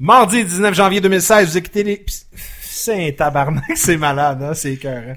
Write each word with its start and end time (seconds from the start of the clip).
Mardi 0.00 0.44
19 0.44 0.74
janvier 0.74 1.00
2016, 1.00 1.50
vous 1.50 1.56
écoutez 1.58 1.82
les... 1.82 2.06
C'est 2.60 3.08
un 3.08 3.10
tabarnak, 3.10 3.64
c'est 3.76 3.96
malade, 3.96 4.40
hein? 4.42 4.54
c'est 4.54 4.74
écœurant. 4.74 5.16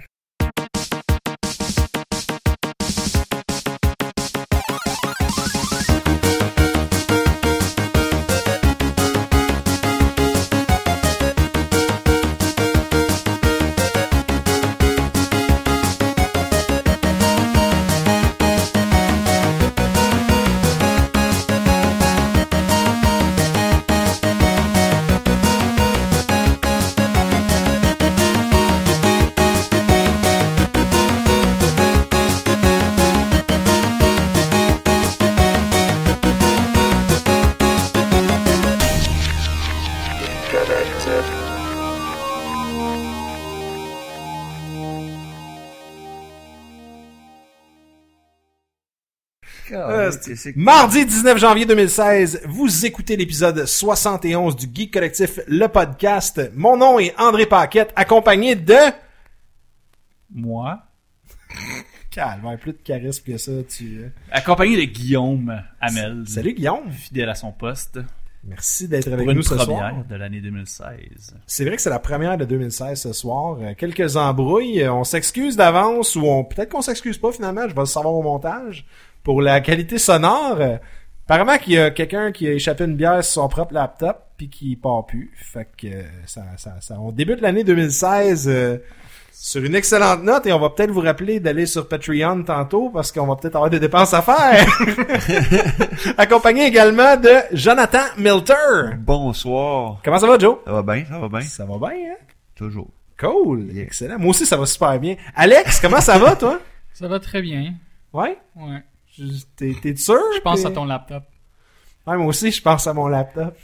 Euh, 50.48 50.52
Mardi 50.56 51.06
19 51.06 51.38
janvier 51.38 51.66
2016, 51.66 52.42
vous 52.46 52.86
écoutez 52.86 53.16
l'épisode 53.18 53.66
71 53.66 54.56
du 54.56 54.68
Geek 54.74 54.94
Collectif, 54.94 55.40
le 55.48 55.68
podcast. 55.68 56.52
Mon 56.56 56.78
nom 56.78 57.00
est 57.00 57.14
André 57.20 57.46
Paquette, 57.46 57.92
accompagné 57.96 58.56
de... 58.56 58.76
Moi. 60.34 60.80
Calme, 62.12 62.58
plus 62.60 62.74
de 62.74 62.78
charisme 62.84 63.24
que 63.26 63.38
ça, 63.38 63.52
tu... 63.68 64.12
Accompagné 64.32 64.78
de 64.78 64.92
Guillaume 64.92 65.62
Hamel. 65.80 66.24
Salut 66.28 66.54
Guillaume. 66.54 66.92
Fidèle 66.92 67.30
à 67.30 67.36
son 67.36 67.52
poste. 67.52 68.00
Merci 68.44 68.88
d'être 68.88 69.08
avec 69.08 69.26
Pour 69.26 69.36
nous 69.36 69.42
une 69.42 69.48
ce 69.48 69.54
première 69.54 69.92
soir. 69.92 70.06
de 70.10 70.16
l'année 70.16 70.42
2016. 70.42 71.36
C'est 71.46 71.64
vrai 71.64 71.76
que 71.76 71.82
c'est 71.82 71.92
la 71.92 72.00
première 72.00 72.38
de 72.38 72.46
2016 72.46 73.00
ce 73.00 73.14
soir. 73.14 73.58
Euh, 73.62 73.74
Quelques 73.78 74.18
embrouilles. 74.18 74.82
Euh, 74.82 74.94
On 74.94 75.04
s'excuse 75.04 75.56
d'avance 75.56 76.16
ou 76.16 76.22
on 76.22 76.44
peut-être 76.44 76.70
qu'on 76.72 76.82
s'excuse 76.82 77.20
pas 77.20 77.32
finalement. 77.32 77.70
Je 77.70 77.76
vais 77.76 77.82
le 77.82 77.86
savoir 77.86 78.16
au 78.16 78.24
montage. 78.24 78.86
Pour 79.24 79.42
la 79.42 79.62
qualité 79.62 79.98
sonore. 79.98 80.58
euh, 80.60 80.78
Apparemment 81.28 81.58
qu'il 81.60 81.74
y 81.74 81.78
a 81.80 81.92
quelqu'un 81.92 82.32
qui 82.34 82.46
a 82.48 82.52
échappé 82.52 82.84
une 82.84 82.96
bière 82.98 83.24
sur 83.24 83.42
son 83.44 83.48
propre 83.48 83.74
laptop 83.74 84.18
puis 84.36 84.50
qui 84.50 84.76
part 84.76 85.06
plus. 85.06 85.32
Fait 85.36 85.66
que 85.78 85.88
euh, 85.88 86.02
ça, 86.26 86.42
ça, 86.58 86.74
ça- 86.82 86.98
on 87.00 87.12
débute 87.14 87.40
l'année 87.40 87.64
2016 87.64 88.50
euh, 88.50 88.78
sur 89.32 89.64
une 89.64 89.74
excellente 89.76 90.24
note 90.24 90.46
et 90.46 90.52
on 90.52 90.60
va 90.60 90.72
peut-être 90.72 90.92
vous 90.92 91.00
rappeler 91.00 91.40
d'aller 91.40 91.66
sur 91.68 91.88
Patreon 91.88 92.44
tantôt 92.44 92.90
parce 92.90 93.14
qu'on 93.14 93.28
va 93.28 93.38
peut-être 93.38 93.56
avoir 93.56 93.70
des 93.70 93.80
dépenses 93.80 94.14
à 94.14 94.22
faire. 94.22 94.66
Accompagné 96.18 96.66
également 96.66 97.16
de 97.18 97.30
Jonathan 97.54 98.04
Milter. 98.18 98.96
Bonsoir. 98.98 100.00
Comment 100.04 100.20
ça 100.20 100.28
va 100.28 100.38
Joe? 100.38 100.58
Ça 100.66 100.72
va 100.74 100.82
bien, 100.84 101.06
ça 101.06 101.18
va 101.20 101.30
bien. 101.30 101.42
Ça 101.42 101.66
va 101.66 101.78
bien, 101.78 102.12
hein? 102.12 102.18
Toujours. 102.56 102.90
Cool, 103.18 103.70
excellent. 103.78 104.18
Moi 104.20 104.32
aussi, 104.32 104.46
ça 104.46 104.58
va 104.58 104.66
super 104.66 105.00
bien. 105.00 105.16
Alex, 105.36 105.80
comment 105.80 106.02
ça 106.02 106.18
va, 106.18 106.36
toi? 106.36 106.60
Ça 106.94 107.08
va 107.08 107.20
très 107.20 107.42
bien. 107.42 107.74
Ouais? 108.14 108.38
Ouais. 108.56 108.84
Je- 109.18 109.24
T'es, 109.56 109.76
t'es 109.82 109.96
sûr? 109.96 110.20
Je 110.36 110.40
pense 110.42 110.62
T'es- 110.62 110.68
à 110.68 110.72
ton 110.72 110.86
laptop. 110.86 111.24
Ouais, 112.08 112.18
moi 112.18 112.28
aussi, 112.28 112.52
je 112.52 112.62
pense 112.62 112.88
à 112.88 112.94
mon 112.94 113.08
laptop. 113.08 113.56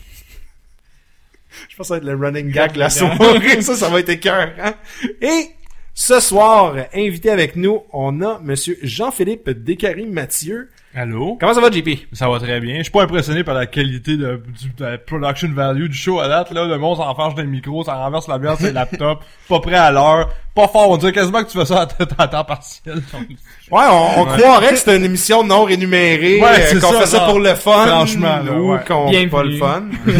Je 1.69 1.75
pense 1.75 1.87
que 1.89 1.93
ça 1.93 1.93
va 1.95 1.97
être 1.97 2.03
le 2.19 2.25
running 2.25 2.51
gag 2.51 2.73
de 2.73 2.79
la 2.79 2.89
soirée. 2.89 3.61
ça, 3.61 3.75
ça 3.75 3.89
va 3.89 3.99
être 3.99 4.09
écœurant. 4.09 4.73
Et 5.21 5.47
ce 5.93 6.19
soir, 6.19 6.75
invité 6.93 7.31
avec 7.31 7.55
nous, 7.55 7.81
on 7.93 8.21
a 8.21 8.39
Monsieur 8.39 8.77
Jean-Philippe 8.83 9.49
Descaries 9.49 10.05
Mathieu. 10.05 10.69
Allô? 10.93 11.37
Comment 11.39 11.53
ça 11.53 11.61
va, 11.61 11.71
JP? 11.71 11.89
Ça 12.13 12.27
va 12.29 12.39
très 12.39 12.59
bien. 12.59 12.77
Je 12.77 12.83
suis 12.83 12.91
pas 12.91 13.03
impressionné 13.03 13.43
par 13.43 13.55
la 13.55 13.65
qualité 13.65 14.17
de, 14.17 14.41
du, 14.59 14.69
de 14.69 14.83
la 14.83 14.97
production 14.97 15.51
value 15.51 15.87
du 15.87 15.97
show 15.97 16.19
à 16.19 16.27
date, 16.27 16.51
là. 16.51 16.65
Le 16.65 16.77
monde 16.77 16.97
s'enfarge 16.97 17.35
dans 17.35 17.41
le 17.43 17.47
micro, 17.49 17.83
ça 17.83 17.95
renverse 17.95 18.27
la 18.27 18.37
bière 18.39 18.55
le 18.61 18.71
laptop, 18.71 19.23
pas 19.49 19.59
prêt 19.59 19.75
à 19.75 19.91
l'heure, 19.91 20.29
pas 20.61 20.67
fort. 20.67 20.89
On 20.89 20.97
dirait 20.97 21.11
quasiment 21.13 21.43
que 21.43 21.49
tu 21.49 21.57
fais 21.57 21.65
ça 21.65 21.81
à, 21.81 21.85
t- 21.85 21.95
à 22.17 22.27
temps 22.27 22.43
partiel. 22.43 23.01
Ouais, 23.71 23.83
on, 23.89 24.21
on 24.21 24.23
Ouais. 24.27 24.37
croirait 24.39 24.69
que 24.69 24.75
c'est 24.77 24.95
une 24.95 25.03
émission 25.05 25.43
non 25.43 25.63
rémunérée, 25.63 26.39
Ouais, 26.41 26.47
euh, 26.47 26.65
c'est 26.69 26.79
qu'on 26.81 26.91
ça, 26.93 26.99
fait 27.01 27.05
ça 27.05 27.19
pour 27.21 27.39
le 27.39 27.53
fun, 27.55 27.85
franchement, 27.85 28.39
là, 28.43 28.51
ou 28.53 28.71
ouais. 28.73 28.79
qu'on 28.87 29.11
fait 29.11 29.27
pas 29.27 29.43
le 29.43 29.57
fun. 29.57 29.83
je, 30.07 30.11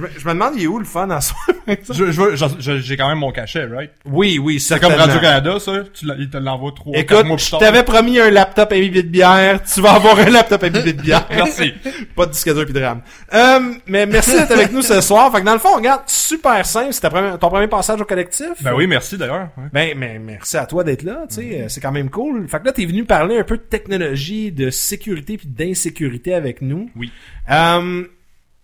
me, 0.00 0.08
je 0.18 0.24
me 0.26 0.32
demande, 0.32 0.52
il 0.56 0.64
est 0.64 0.66
où 0.66 0.78
le 0.78 0.84
fun 0.84 1.08
à 1.10 1.20
soi? 1.20 1.36
je, 1.90 2.10
je 2.12 2.78
j'ai 2.78 2.96
quand 2.96 3.08
même 3.08 3.18
mon 3.18 3.32
cachet, 3.32 3.64
right? 3.66 3.90
Oui, 4.04 4.38
oui, 4.42 4.60
C'est 4.60 4.78
comme. 4.80 4.92
Radio-Canada, 4.92 5.58
ça. 5.60 5.72
Tu 5.92 6.06
il 6.18 6.30
te 6.30 6.36
l'envoie 6.38 6.72
trois, 6.74 6.92
quatre 6.94 7.12
Écoute, 7.12 7.26
mois 7.26 7.36
plus 7.36 7.44
je 7.46 7.50
tard. 7.50 7.60
t'avais 7.60 7.82
promis 7.82 8.18
un 8.20 8.30
laptop 8.30 8.72
imbibé 8.72 9.02
de 9.02 9.08
bière. 9.08 9.60
Tu 9.62 9.80
vas 9.80 9.92
avoir 9.92 10.18
un 10.18 10.30
laptop 10.30 10.62
imbibé 10.64 10.92
de 10.92 11.02
bière. 11.02 11.26
Merci. 11.30 11.72
Pas 12.16 12.26
de 12.26 12.30
disque 12.32 12.54
dur 12.54 12.64
pis 12.64 12.72
de 12.72 12.80
RAM. 12.82 13.02
Euh, 13.34 13.60
mais 13.86 14.06
merci 14.06 14.32
d'être 14.32 14.52
avec 14.52 14.72
nous 14.72 14.82
ce 14.82 15.00
soir. 15.00 15.30
Fait 15.32 15.40
que 15.40 15.46
dans 15.46 15.52
le 15.52 15.58
fond, 15.58 15.74
regarde, 15.76 16.02
super 16.06 16.64
simple. 16.64 16.92
C'est 16.92 17.00
ta 17.00 17.10
première- 17.10 17.38
ton 17.38 17.48
premier 17.50 17.66
passage 17.68 18.00
au 18.00 18.04
collectif? 18.04 18.46
Ben 18.62 18.72
oui, 18.74 18.86
merci 18.86 19.18
d'ailleurs. 19.18 19.48
Ouais. 19.58 19.68
Ben, 19.72 19.98
mais 19.98 20.18
merci 20.18 20.56
à 20.56 20.66
toi 20.66 20.84
d'être 20.84 21.02
là, 21.02 21.26
tu 21.28 21.36
sais, 21.36 21.62
euh, 21.62 21.68
c'est 21.68 21.80
quand 21.80 21.92
même 21.92 22.10
cool. 22.10 22.48
Fait 22.48 22.60
que 22.60 22.64
là, 22.66 22.72
t'es 22.72 22.86
venu 22.86 23.04
parler 23.04 23.38
un 23.38 23.44
peu 23.44 23.56
de 23.58 23.62
technologie, 23.62 24.52
de 24.52 24.70
sécurité 24.70 25.36
puis 25.36 25.48
d'insécurité 25.48 26.34
avec 26.34 26.62
nous. 26.62 26.90
Oui. 26.96 27.12
Euh, 27.50 28.06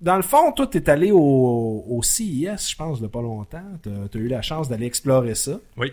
dans 0.01 0.17
le 0.17 0.23
fond, 0.23 0.53
toi, 0.53 0.67
t'es 0.67 0.89
allé 0.91 1.11
au, 1.13 1.85
au 1.89 2.03
CIS, 2.03 2.71
je 2.71 2.77
pense, 2.77 3.01
de 3.01 3.07
pas 3.07 3.23
longtemps. 3.23 3.63
T'as 3.83 3.91
as 3.91 4.19
eu 4.21 4.29
la 4.29 4.43
chance 4.43 4.69
d'aller 4.69 4.87
explorer 4.87 5.35
ça. 5.35 5.61
Oui. 5.77 5.93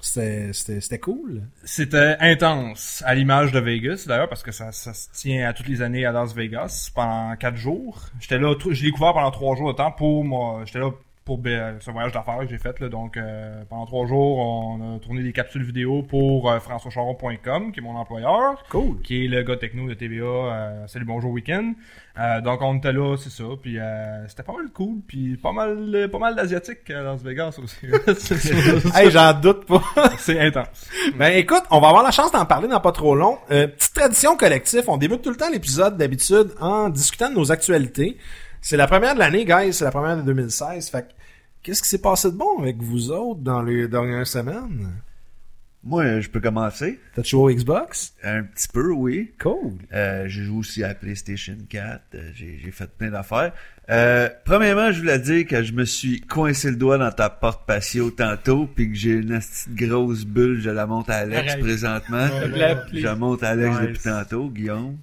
C'était 0.00 0.52
c'était- 0.52 0.80
c'était 0.80 0.98
cool. 0.98 1.42
C'était 1.64 2.16
intense, 2.20 3.02
à 3.06 3.14
l'image 3.14 3.50
de 3.50 3.58
Vegas 3.58 4.04
d'ailleurs, 4.06 4.28
parce 4.28 4.42
que 4.42 4.52
ça, 4.52 4.70
ça 4.70 4.92
se 4.94 5.08
tient 5.12 5.48
à 5.48 5.52
toutes 5.52 5.68
les 5.68 5.80
années 5.80 6.04
à 6.04 6.12
Las 6.12 6.34
Vegas 6.34 6.90
pendant 6.94 7.34
quatre 7.36 7.56
jours. 7.56 8.02
J'étais 8.20 8.38
là, 8.38 8.54
je 8.70 8.84
l'ai 8.84 8.90
couvert 8.90 9.14
pendant 9.14 9.30
trois 9.30 9.56
jours 9.56 9.72
de 9.72 9.76
temps 9.76 9.90
pour 9.90 10.22
moi. 10.22 10.62
J'étais 10.66 10.80
là 10.80 10.90
pour 11.26 11.38
ben, 11.38 11.76
ce 11.80 11.90
voyage 11.90 12.12
d'affaires 12.12 12.38
que 12.38 12.46
j'ai 12.48 12.56
fait 12.56 12.78
là. 12.80 12.88
Donc 12.88 13.16
euh, 13.16 13.62
pendant 13.68 13.84
trois 13.84 14.06
jours, 14.06 14.38
on 14.38 14.96
a 14.96 14.98
tourné 15.00 15.22
des 15.24 15.32
capsules 15.32 15.64
vidéo 15.64 16.02
pour 16.04 16.48
euh, 16.50 16.60
françoischaron.com, 16.60 17.72
qui 17.72 17.80
est 17.80 17.82
mon 17.82 17.96
employeur, 17.96 18.62
Cool. 18.70 19.00
qui 19.02 19.24
est 19.24 19.28
le 19.28 19.42
gars 19.42 19.56
techno 19.56 19.88
de 19.88 19.94
TVA. 19.94 20.24
Euh, 20.24 20.86
Salut 20.86 21.04
bonjour 21.04 21.32
week-end. 21.32 21.72
Euh, 22.18 22.40
donc 22.40 22.62
on 22.62 22.76
était 22.78 22.92
là, 22.92 23.16
c'est 23.18 23.30
ça. 23.30 23.44
Puis 23.60 23.78
euh, 23.78 24.26
c'était 24.28 24.44
pas 24.44 24.52
mal 24.52 24.68
cool, 24.72 25.00
puis 25.06 25.36
pas 25.36 25.52
mal, 25.52 25.76
euh, 25.94 26.08
pas 26.08 26.18
mal 26.18 26.36
d'asiatiques 26.36 26.88
à 26.90 27.02
Las 27.02 27.22
Vegas 27.22 27.58
aussi. 27.62 27.86
Hey, 28.94 29.10
j'en 29.10 29.34
doute 29.34 29.66
pas. 29.66 29.82
c'est 30.18 30.38
intense. 30.40 30.88
Ben 31.16 31.36
écoute, 31.36 31.62
on 31.70 31.80
va 31.80 31.88
avoir 31.88 32.04
la 32.04 32.12
chance 32.12 32.30
d'en 32.30 32.46
parler 32.46 32.68
dans 32.68 32.80
pas 32.80 32.92
trop 32.92 33.16
long. 33.16 33.36
Euh, 33.50 33.66
petite 33.66 33.92
tradition 33.94 34.36
collective, 34.36 34.84
on 34.86 34.96
débute 34.96 35.22
tout 35.22 35.30
le 35.30 35.36
temps 35.36 35.50
l'épisode 35.50 35.96
d'habitude 35.96 36.52
en 36.60 36.88
discutant 36.88 37.28
de 37.30 37.34
nos 37.34 37.50
actualités. 37.50 38.16
C'est 38.68 38.76
la 38.76 38.88
première 38.88 39.14
de 39.14 39.20
l'année, 39.20 39.44
guys, 39.44 39.72
c'est 39.72 39.84
la 39.84 39.92
première 39.92 40.16
de 40.16 40.22
2016. 40.22 40.88
Fait 40.90 41.02
que, 41.02 41.12
qu'est-ce 41.62 41.80
qui 41.84 41.88
s'est 41.88 42.00
passé 42.00 42.32
de 42.32 42.36
bon 42.36 42.58
avec 42.58 42.78
vous 42.82 43.12
autres 43.12 43.38
dans 43.38 43.62
les 43.62 43.86
dernières 43.86 44.26
semaines? 44.26 44.90
Moi, 45.84 46.18
je 46.18 46.28
peux 46.28 46.40
commencer. 46.40 46.98
T'as 47.14 47.22
joué 47.22 47.52
au 47.52 47.56
Xbox? 47.56 48.14
Un 48.24 48.42
petit 48.42 48.66
peu, 48.66 48.90
oui. 48.90 49.30
Cool. 49.40 49.74
Euh, 49.92 50.24
j'ai 50.26 50.42
joué 50.42 50.58
aussi 50.58 50.82
à 50.82 50.96
PlayStation 50.96 51.56
4. 51.68 52.00
euh, 52.16 52.30
j'ai, 52.34 52.58
j'ai 52.60 52.72
fait 52.72 52.90
plein 52.90 53.10
d'affaires. 53.10 53.52
Euh, 53.88 54.28
premièrement, 54.44 54.90
je 54.90 54.98
voulais 54.98 55.20
dire 55.20 55.46
que 55.46 55.62
je 55.62 55.72
me 55.72 55.84
suis 55.84 56.22
coincé 56.22 56.68
le 56.68 56.76
doigt 56.76 56.98
dans 56.98 57.12
ta 57.12 57.30
porte 57.30 57.68
patio 57.68 58.10
tantôt, 58.10 58.66
puis 58.66 58.90
que 58.90 58.96
j'ai 58.96 59.12
une 59.12 59.38
petite 59.38 59.76
grosse 59.76 60.24
bulle. 60.24 60.60
Je 60.60 60.70
la 60.70 60.86
monte 60.86 61.08
à 61.08 61.18
Alex 61.18 61.52
Arrête. 61.52 61.60
présentement. 61.60 62.26
Je 62.92 62.98
la 63.04 63.14
monte 63.14 63.44
à 63.44 63.50
Alex 63.50 63.76
Nice. 63.76 63.80
depuis 63.82 64.02
tantôt, 64.02 64.50
Guillaume. 64.50 64.96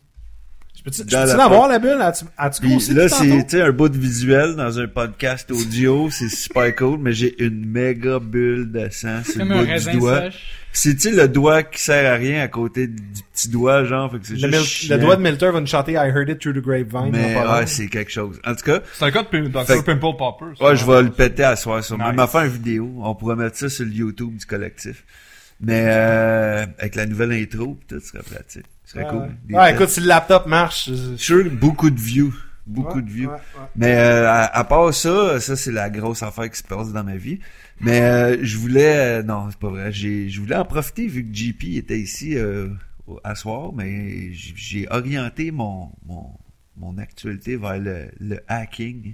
Peux-tu, 0.84 1.04
l'avoir 1.10 1.70
la 1.70 1.80
bulle? 1.80 1.98
As-tu, 2.02 2.68
grossi 2.68 2.94
là, 2.94 3.08
c'est 3.08 3.28
tantôt? 3.28 3.44
tu 3.44 3.50
sais, 3.58 3.62
un 3.62 3.72
bout 3.72 3.88
de 3.88 3.98
visuel 3.98 4.56
dans 4.56 4.80
un 4.80 4.88
podcast 4.88 5.50
audio, 5.52 6.10
c'est 6.12 6.28
super 6.28 6.76
cool, 6.78 7.00
mais 7.00 7.14
j'ai 7.14 7.42
une 7.42 7.66
méga 7.66 8.20
bulle 8.20 8.70
de 8.72 8.90
sang 8.92 9.24
sur 9.24 9.46
le 9.46 9.92
du 9.92 9.98
doigt. 9.98 10.20
sèche. 10.22 10.44
C'est 10.76 10.96
tu 10.96 11.02
sais 11.02 11.12
le 11.12 11.28
doigt 11.28 11.62
qui 11.62 11.80
sert 11.82 12.12
à 12.12 12.16
rien 12.16 12.42
à 12.42 12.48
côté 12.48 12.88
du 12.88 13.22
petit 13.32 13.48
doigt 13.48 13.86
genre? 13.86 14.12
Fait 14.12 14.18
que 14.18 14.26
c'est 14.26 14.38
juste 14.52 14.90
le 14.90 14.98
doigt 14.98 15.16
de 15.16 15.22
Milter 15.22 15.52
va 15.52 15.62
nous 15.62 15.68
chanter 15.68 15.92
I 15.94 16.10
heard 16.10 16.30
it 16.30 16.40
through 16.40 16.56
the 16.56 16.62
grapevine. 16.64 17.12
mais 17.12 17.38
ouais, 17.38 17.68
c'est 17.68 17.88
quelque 17.88 18.12
chose. 18.12 18.40
En 18.44 18.56
tout 18.56 18.66
cas, 18.66 18.80
C'est 18.94 19.06
un 19.06 19.12
cas 19.12 19.22
de 19.24 19.48
Dr. 19.48 19.84
Pimple 19.86 20.18
Popper. 20.18 20.46
ouais, 20.66 20.76
je 20.76 20.86
vais 20.86 21.04
le 21.04 21.12
péter 21.12 21.44
à 21.44 21.56
soir 21.56 21.84
sur 21.84 21.98
m'a 21.98 22.28
fait 22.28 22.40
une 22.40 22.48
vidéo, 22.52 22.92
on 23.02 23.14
pourrait 23.16 23.36
mettre 23.36 23.56
ça 23.56 23.70
sur 23.70 23.86
le 23.86 23.92
YouTube 23.92 24.36
du 24.36 24.46
collectif. 24.46 25.06
Mais 25.66 25.84
euh, 25.88 26.66
avec 26.78 26.96
la 26.96 27.06
nouvelle 27.06 27.32
intro, 27.34 27.76
pis 27.76 27.88
tout 27.88 28.00
serait 28.00 28.24
pratique. 28.24 28.66
Ce 28.86 28.94
serait 28.94 29.04
Ouais, 29.04 29.10
cool. 29.10 29.20
ouais. 29.20 29.30
Des 29.46 29.54
Ouais, 29.56 29.62
tests. 29.70 29.76
écoute, 29.76 29.90
si 29.90 30.00
le 30.02 30.08
laptop 30.08 30.46
marche. 30.48 30.90
je- 30.90 30.94
Je 30.96 31.16
suis 31.16 31.18
sûr 31.26 31.44
que 31.44 31.50
beaucoup 31.50 31.90
de 31.90 32.00
views, 32.00 32.34
beaucoup 32.68 32.98
Ouais, 32.98 33.02
de 33.02 33.10
views. 33.10 33.30
ouais. 33.30 33.38
Mais 33.76 33.96
euh, 33.98 34.30
à, 34.30 34.44
à 34.58 34.64
part 34.66 34.94
ça, 34.94 35.40
ça 35.40 35.56
c'est 35.56 35.72
la 35.72 35.90
grosse 35.90 36.22
affaire 36.24 36.50
qui 36.52 36.58
se 36.58 36.64
passe 36.64 36.92
dans 36.92 37.04
ma 37.04 37.16
vie. 37.16 37.40
Mais 37.80 38.02
euh, 38.02 38.38
je 38.44 38.58
voulais, 38.58 39.20
euh, 39.20 39.24
non 39.24 39.48
c'est 39.50 39.60
pas 39.60 39.70
vrai, 39.70 39.92
j'ai, 39.92 40.30
je 40.30 40.40
voulais 40.42 40.56
en 40.56 40.66
profiter 40.66 41.08
vu 41.08 41.24
que 41.26 41.34
JP 41.36 41.64
était 41.78 42.00
ici 42.00 42.38
euh, 42.38 42.68
à 43.24 43.36
soir, 43.36 43.72
mais 43.74 44.32
j'ai 44.34 44.88
orienté 44.92 45.52
mon, 45.52 45.90
mon 46.06 46.30
mon 46.76 46.98
actualité 46.98 47.56
vers 47.56 47.78
le, 47.78 48.08
le 48.20 48.40
hacking. 48.48 49.14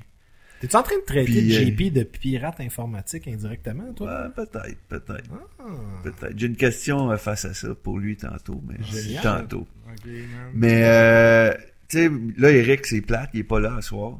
T'es-tu 0.59 0.75
en 0.75 0.83
train 0.83 0.97
de 0.97 1.05
traiter 1.05 1.31
Puis, 1.31 1.55
euh, 1.55 1.59
JP 1.67 1.93
de 1.93 2.03
pirate 2.03 2.59
informatique 2.59 3.27
indirectement, 3.27 3.93
toi? 3.93 4.23
Ouais, 4.23 4.29
peut-être, 4.45 4.77
peut-être, 4.89 5.29
Ah. 5.59 5.63
peut-être. 6.03 6.33
J'ai 6.37 6.47
une 6.47 6.55
question 6.57 7.11
euh, 7.11 7.17
face 7.17 7.45
à 7.45 7.53
ça 7.53 7.69
pour 7.75 7.97
lui 7.97 8.17
tantôt, 8.17 8.61
mais 8.67 8.75
Génial. 8.83 9.23
tantôt. 9.23 9.67
Mais 10.53 10.83
euh, 10.83 11.53
tu 11.87 11.97
sais, 11.97 12.11
là 12.37 12.51
Eric 12.51 12.85
c'est 12.85 13.01
plate, 13.01 13.29
il 13.33 13.39
est 13.41 13.43
pas 13.43 13.59
là 13.59 13.77
ce 13.81 13.87
soir. 13.89 14.17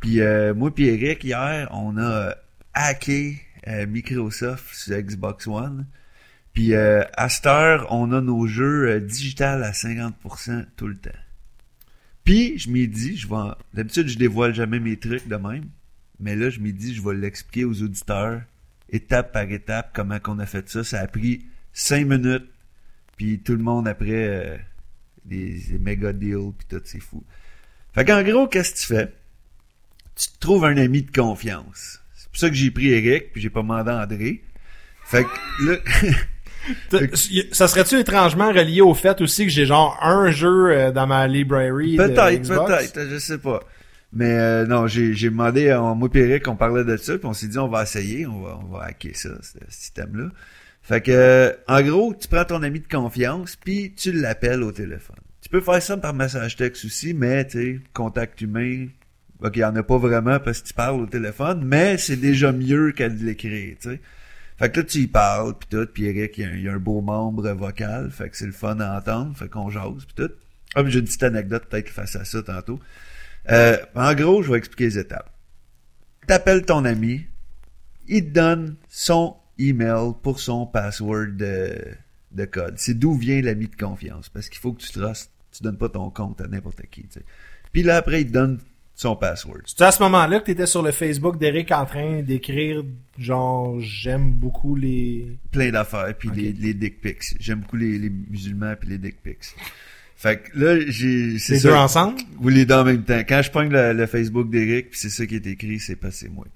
Puis 0.00 0.20
euh, 0.20 0.54
moi 0.54 0.72
puis 0.74 0.86
Eric 0.88 1.24
hier, 1.24 1.68
on 1.72 1.96
a 1.98 2.34
hacké 2.74 3.38
euh, 3.66 3.86
Microsoft 3.86 4.74
sur 4.74 4.96
Xbox 4.98 5.46
One. 5.46 5.86
Puis 6.52 6.74
euh, 6.74 7.02
à 7.16 7.28
cette 7.28 7.46
heure, 7.46 7.86
on 7.90 8.12
a 8.12 8.20
nos 8.20 8.46
jeux 8.46 8.88
euh, 8.88 9.00
digital 9.00 9.64
à 9.64 9.72
50% 9.72 10.66
tout 10.76 10.86
le 10.86 10.96
temps. 10.96 11.10
Puis 12.24 12.58
je 12.58 12.70
m'y 12.70 12.88
dis, 12.88 13.16
je 13.16 13.28
vais 13.28 13.52
d'habitude 13.74 14.08
je 14.08 14.18
dévoile 14.18 14.54
jamais 14.54 14.80
mes 14.80 14.96
trucs 14.96 15.28
de 15.28 15.36
même, 15.36 15.68
mais 16.20 16.36
là 16.36 16.50
je 16.50 16.60
m'y 16.60 16.72
dis 16.72 16.94
je 16.94 17.02
vais 17.02 17.14
l'expliquer 17.14 17.64
aux 17.64 17.82
auditeurs 17.82 18.42
étape 18.90 19.32
par 19.32 19.50
étape 19.50 19.90
comment 19.94 20.18
qu'on 20.18 20.38
a 20.38 20.46
fait 20.46 20.68
ça. 20.68 20.84
Ça 20.84 21.00
a 21.00 21.06
pris 21.06 21.44
cinq 21.72 22.06
minutes. 22.06 22.48
Puis 23.16 23.40
tout 23.40 23.52
le 23.52 23.62
monde 23.62 23.86
après 23.86 24.10
euh, 24.10 24.56
des, 25.24 25.60
des 25.60 25.78
méga 25.78 26.12
deals 26.12 26.52
puis 26.56 26.66
tout, 26.68 26.80
c'est 26.84 27.00
fou. 27.00 27.24
Fait 27.92 28.04
qu'en 28.04 28.22
gros, 28.22 28.48
qu'est-ce 28.48 28.74
que 28.74 28.78
tu 28.78 28.86
fais? 28.86 29.12
Tu 30.16 30.28
trouves 30.40 30.64
un 30.64 30.76
ami 30.76 31.02
de 31.02 31.10
confiance. 31.10 32.00
C'est 32.14 32.28
pour 32.28 32.38
ça 32.38 32.48
que 32.48 32.54
j'ai 32.54 32.70
pris 32.70 32.88
Eric, 32.88 33.32
puis 33.32 33.40
j'ai 33.40 33.50
pas 33.50 33.62
demandé 33.62 33.90
André. 33.90 34.42
Fait 35.04 35.24
que 35.24 35.64
là, 35.66 35.78
Ça 37.52 37.68
serait-tu 37.68 37.98
étrangement 37.98 38.48
relié 38.48 38.80
au 38.80 38.94
fait 38.94 39.20
aussi 39.20 39.44
que 39.44 39.50
j'ai 39.50 39.66
genre 39.66 39.98
un 40.02 40.30
jeu 40.30 40.70
euh, 40.70 40.92
dans 40.92 41.06
ma 41.06 41.26
library 41.26 41.96
de 41.96 42.06
peut-être, 42.06 42.48
peut-être, 42.48 43.08
je 43.10 43.18
sais 43.18 43.38
pas. 43.38 43.60
Mais 44.12 44.30
euh, 44.30 44.66
non, 44.66 44.86
j'ai 44.86 45.12
demandé 45.12 45.70
à 45.70 45.80
moi 45.80 46.08
et 46.14 46.18
Eric, 46.18 46.46
on 46.48 46.56
parlait 46.56 46.84
de 46.84 46.96
ça, 46.96 47.18
puis 47.18 47.26
on 47.26 47.32
s'est 47.32 47.48
dit 47.48 47.58
on 47.58 47.68
va 47.68 47.82
essayer, 47.82 48.26
on 48.26 48.42
va, 48.42 48.60
on 48.62 48.72
va 48.72 48.84
hacker 48.84 49.16
ça, 49.16 49.30
ce 49.42 49.58
système-là. 49.68 50.28
Fait 50.82 51.00
que, 51.00 51.56
en 51.66 51.80
gros, 51.82 52.14
tu 52.14 52.28
prends 52.28 52.44
ton 52.44 52.62
ami 52.62 52.80
de 52.80 52.86
confiance, 52.86 53.56
puis 53.56 53.92
tu 53.96 54.12
l'appelles 54.12 54.62
au 54.62 54.70
téléphone. 54.70 55.16
Tu 55.40 55.48
peux 55.48 55.62
faire 55.62 55.82
ça 55.82 55.96
par 55.96 56.14
message 56.14 56.56
texte 56.56 56.84
aussi, 56.84 57.14
mais 57.14 57.46
tu 57.46 57.58
sais, 57.58 57.80
contact 57.92 58.40
humain, 58.42 58.86
ok, 59.42 59.52
il 59.56 59.60
y 59.60 59.64
en 59.64 59.74
a 59.76 59.82
pas 59.82 59.98
vraiment 59.98 60.38
parce 60.38 60.60
que 60.60 60.68
tu 60.68 60.74
parles 60.74 61.00
au 61.00 61.06
téléphone, 61.06 61.62
mais 61.64 61.96
c'est 61.98 62.16
déjà 62.16 62.52
mieux 62.52 62.92
de 62.92 63.24
l'écrire, 63.24 63.76
tu 63.80 63.90
sais. 63.90 64.00
Fait 64.56 64.70
que 64.70 64.80
là, 64.80 64.86
tu 64.86 64.98
y 64.98 65.06
parles, 65.06 65.54
puis 65.58 65.68
tout, 65.68 65.86
puis 65.92 66.04
Eric, 66.04 66.38
il 66.38 66.60
y, 66.60 66.68
a 66.68 66.72
un, 66.72 66.78
beau 66.78 67.00
membre 67.00 67.50
vocal, 67.52 68.10
fait 68.10 68.30
que 68.30 68.36
c'est 68.36 68.46
le 68.46 68.52
fun 68.52 68.78
à 68.78 68.98
entendre, 68.98 69.36
fait 69.36 69.48
qu'on 69.48 69.68
jase, 69.68 70.04
puis 70.04 70.14
tout. 70.14 70.32
Ah, 70.76 70.82
j'ai 70.86 71.00
une 71.00 71.04
petite 71.04 71.22
anecdote 71.22 71.66
peut-être 71.68 71.88
face 71.88 72.16
à 72.16 72.24
ça 72.24 72.42
tantôt. 72.42 72.78
Euh, 73.50 73.76
en 73.94 74.14
gros, 74.14 74.42
je 74.42 74.52
vais 74.52 74.58
expliquer 74.58 74.84
les 74.84 74.98
étapes. 74.98 75.30
T'appelles 76.26 76.64
ton 76.64 76.84
ami, 76.84 77.26
il 78.06 78.26
te 78.26 78.30
donne 78.30 78.76
son 78.88 79.36
email 79.58 80.12
pour 80.22 80.40
son 80.40 80.66
password 80.66 81.36
de, 81.36 81.76
de 82.32 82.44
code. 82.44 82.74
C'est 82.78 82.98
d'où 82.98 83.14
vient 83.14 83.42
l'ami 83.42 83.68
de 83.68 83.76
confiance, 83.76 84.28
parce 84.28 84.48
qu'il 84.48 84.60
faut 84.60 84.72
que 84.72 84.82
tu 84.82 84.92
trustes, 84.92 85.32
tu 85.52 85.62
donnes 85.62 85.78
pas 85.78 85.88
ton 85.88 86.10
compte 86.10 86.40
à 86.40 86.46
n'importe 86.46 86.82
qui, 86.90 87.02
tu 87.02 87.14
sais. 87.14 87.24
Puis 87.72 87.82
là, 87.82 87.96
après, 87.96 88.22
il 88.22 88.28
te 88.28 88.32
donne 88.32 88.60
son 88.94 89.16
password. 89.16 89.60
C'est 89.66 89.82
à 89.82 89.90
ce 89.90 90.02
moment-là 90.04 90.40
que 90.40 90.46
t'étais 90.46 90.66
sur 90.66 90.82
le 90.82 90.92
Facebook 90.92 91.38
d'Eric 91.38 91.72
en 91.72 91.84
train 91.84 92.22
d'écrire 92.22 92.82
genre 93.18 93.80
j'aime 93.80 94.30
beaucoup 94.32 94.76
les. 94.76 95.36
plein 95.50 95.70
d'affaires 95.70 96.14
puis 96.18 96.30
les, 96.34 96.52
les 96.52 96.74
dick 96.74 97.00
pics. 97.00 97.22
J'aime 97.40 97.60
beaucoup 97.60 97.76
les, 97.76 97.98
les 97.98 98.10
musulmans 98.10 98.74
puis 98.78 98.90
les 98.90 98.98
dick 98.98 99.20
pics. 99.22 99.54
Fait 100.16 100.38
que 100.40 100.58
là, 100.58 100.80
j'ai 100.86 101.38
c'est 101.38 101.54
Les 101.54 101.58
ça. 101.58 101.68
deux 101.68 101.74
ensemble? 101.74 102.18
Ou 102.40 102.48
les 102.48 102.64
deux 102.64 102.74
en 102.74 102.84
même 102.84 103.02
temps. 103.02 103.20
Quand 103.28 103.42
je 103.42 103.50
pogne 103.50 103.70
le, 103.70 103.92
le 103.92 104.06
Facebook 104.06 104.48
d'Eric 104.48 104.90
puis 104.90 104.98
c'est 105.00 105.10
ça 105.10 105.26
qui 105.26 105.34
est 105.36 105.46
écrit, 105.46 105.80
c'est 105.80 105.96
pas 105.96 106.10
c'est 106.10 106.28
moi. 106.28 106.46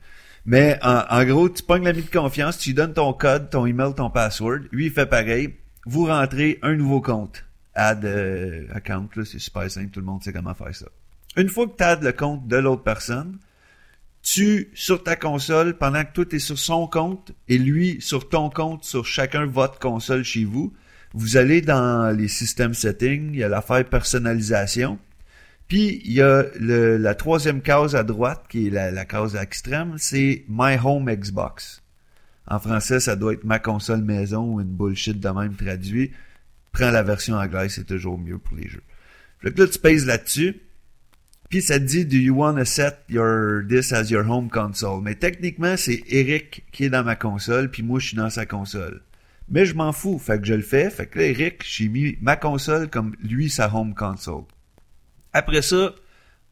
Mais 0.46 0.78
en, 0.82 1.02
en 1.10 1.24
gros, 1.24 1.48
tu 1.50 1.62
pognes 1.62 1.84
l'ami 1.84 2.02
de 2.02 2.10
confiance, 2.10 2.56
tu 2.58 2.70
lui 2.70 2.74
donnes 2.74 2.94
ton 2.94 3.12
code, 3.12 3.50
ton 3.50 3.66
email, 3.66 3.92
ton 3.94 4.08
password. 4.10 4.60
Lui, 4.72 4.86
il 4.86 4.92
fait 4.92 5.04
pareil. 5.06 5.54
Vous 5.84 6.06
rentrez 6.06 6.58
un 6.62 6.74
nouveau 6.74 7.00
compte. 7.00 7.44
Add 7.74 8.04
euh, 8.04 8.64
account, 8.72 9.08
là, 9.14 9.24
c'est 9.24 9.38
super 9.38 9.70
simple, 9.70 9.90
tout 9.90 10.00
le 10.00 10.06
monde 10.06 10.22
sait 10.22 10.32
comment 10.32 10.54
faire 10.54 10.74
ça. 10.74 10.86
Une 11.36 11.48
fois 11.48 11.66
que 11.66 11.76
tu 11.76 11.84
adds 11.84 12.04
le 12.04 12.12
compte 12.12 12.46
de 12.48 12.56
l'autre 12.56 12.82
personne, 12.82 13.38
tu, 14.22 14.70
sur 14.74 15.02
ta 15.02 15.16
console, 15.16 15.78
pendant 15.78 16.04
que 16.04 16.12
toi 16.12 16.26
t'es 16.26 16.38
sur 16.38 16.58
son 16.58 16.86
compte 16.86 17.32
et 17.48 17.58
lui 17.58 18.00
sur 18.00 18.28
ton 18.28 18.50
compte, 18.50 18.84
sur 18.84 19.06
chacun 19.06 19.46
votre 19.46 19.78
console 19.78 20.24
chez 20.24 20.44
vous, 20.44 20.74
vous 21.14 21.36
allez 21.36 21.62
dans 21.62 22.14
les 22.16 22.28
systèmes 22.28 22.74
settings, 22.74 23.30
il 23.32 23.38
y 23.38 23.44
a 23.44 23.48
l'affaire 23.48 23.84
personnalisation, 23.84 24.98
puis 25.68 26.00
il 26.04 26.12
y 26.12 26.22
a 26.22 26.44
la 26.58 27.14
troisième 27.14 27.62
case 27.62 27.94
à 27.94 28.02
droite, 28.02 28.44
qui 28.48 28.66
est 28.66 28.70
la, 28.70 28.90
la 28.90 29.04
case 29.04 29.36
extrême, 29.36 29.94
c'est 29.98 30.44
My 30.48 30.76
Home 30.82 31.10
Xbox. 31.10 31.82
En 32.46 32.58
français, 32.58 32.98
ça 32.98 33.14
doit 33.14 33.34
être 33.34 33.44
ma 33.44 33.58
console 33.58 34.02
maison 34.02 34.54
ou 34.54 34.60
une 34.60 34.68
bullshit 34.68 35.20
de 35.20 35.28
même 35.28 35.54
traduit. 35.54 36.12
Prends 36.72 36.90
la 36.90 37.02
version 37.02 37.36
anglaise, 37.36 37.72
c'est 37.74 37.86
toujours 37.86 38.18
mieux 38.18 38.38
pour 38.38 38.56
les 38.56 38.68
jeux. 38.68 38.82
Fait 39.40 39.52
que 39.52 39.60
là, 39.62 39.68
tu 39.68 39.78
pèses 39.78 40.06
là-dessus. 40.06 40.56
Puis 41.48 41.62
ça 41.62 41.78
te 41.78 41.84
dit 41.84 42.04
Do 42.04 42.16
you 42.16 42.34
want 42.34 42.56
to 42.56 42.64
set 42.64 42.98
your 43.08 43.62
this 43.66 43.92
as 43.92 44.10
your 44.10 44.28
home 44.28 44.50
console? 44.50 45.02
Mais 45.02 45.14
techniquement, 45.14 45.76
c'est 45.76 46.02
Eric 46.08 46.64
qui 46.72 46.84
est 46.84 46.90
dans 46.90 47.04
ma 47.04 47.16
console, 47.16 47.70
puis 47.70 47.82
moi 47.82 47.98
je 48.00 48.08
suis 48.08 48.16
dans 48.16 48.30
sa 48.30 48.44
console. 48.44 49.02
Mais 49.48 49.64
je 49.64 49.74
m'en 49.74 49.92
fous, 49.92 50.18
fait 50.18 50.38
que 50.38 50.46
je 50.46 50.54
le 50.54 50.62
fais. 50.62 50.90
Fait 50.90 51.06
que 51.06 51.18
là, 51.18 51.24
Eric, 51.24 51.64
j'ai 51.66 51.88
mis 51.88 52.18
ma 52.20 52.36
console 52.36 52.90
comme 52.90 53.16
lui 53.22 53.48
sa 53.48 53.74
home 53.74 53.94
console. 53.94 54.44
Après 55.32 55.62
ça, 55.62 55.94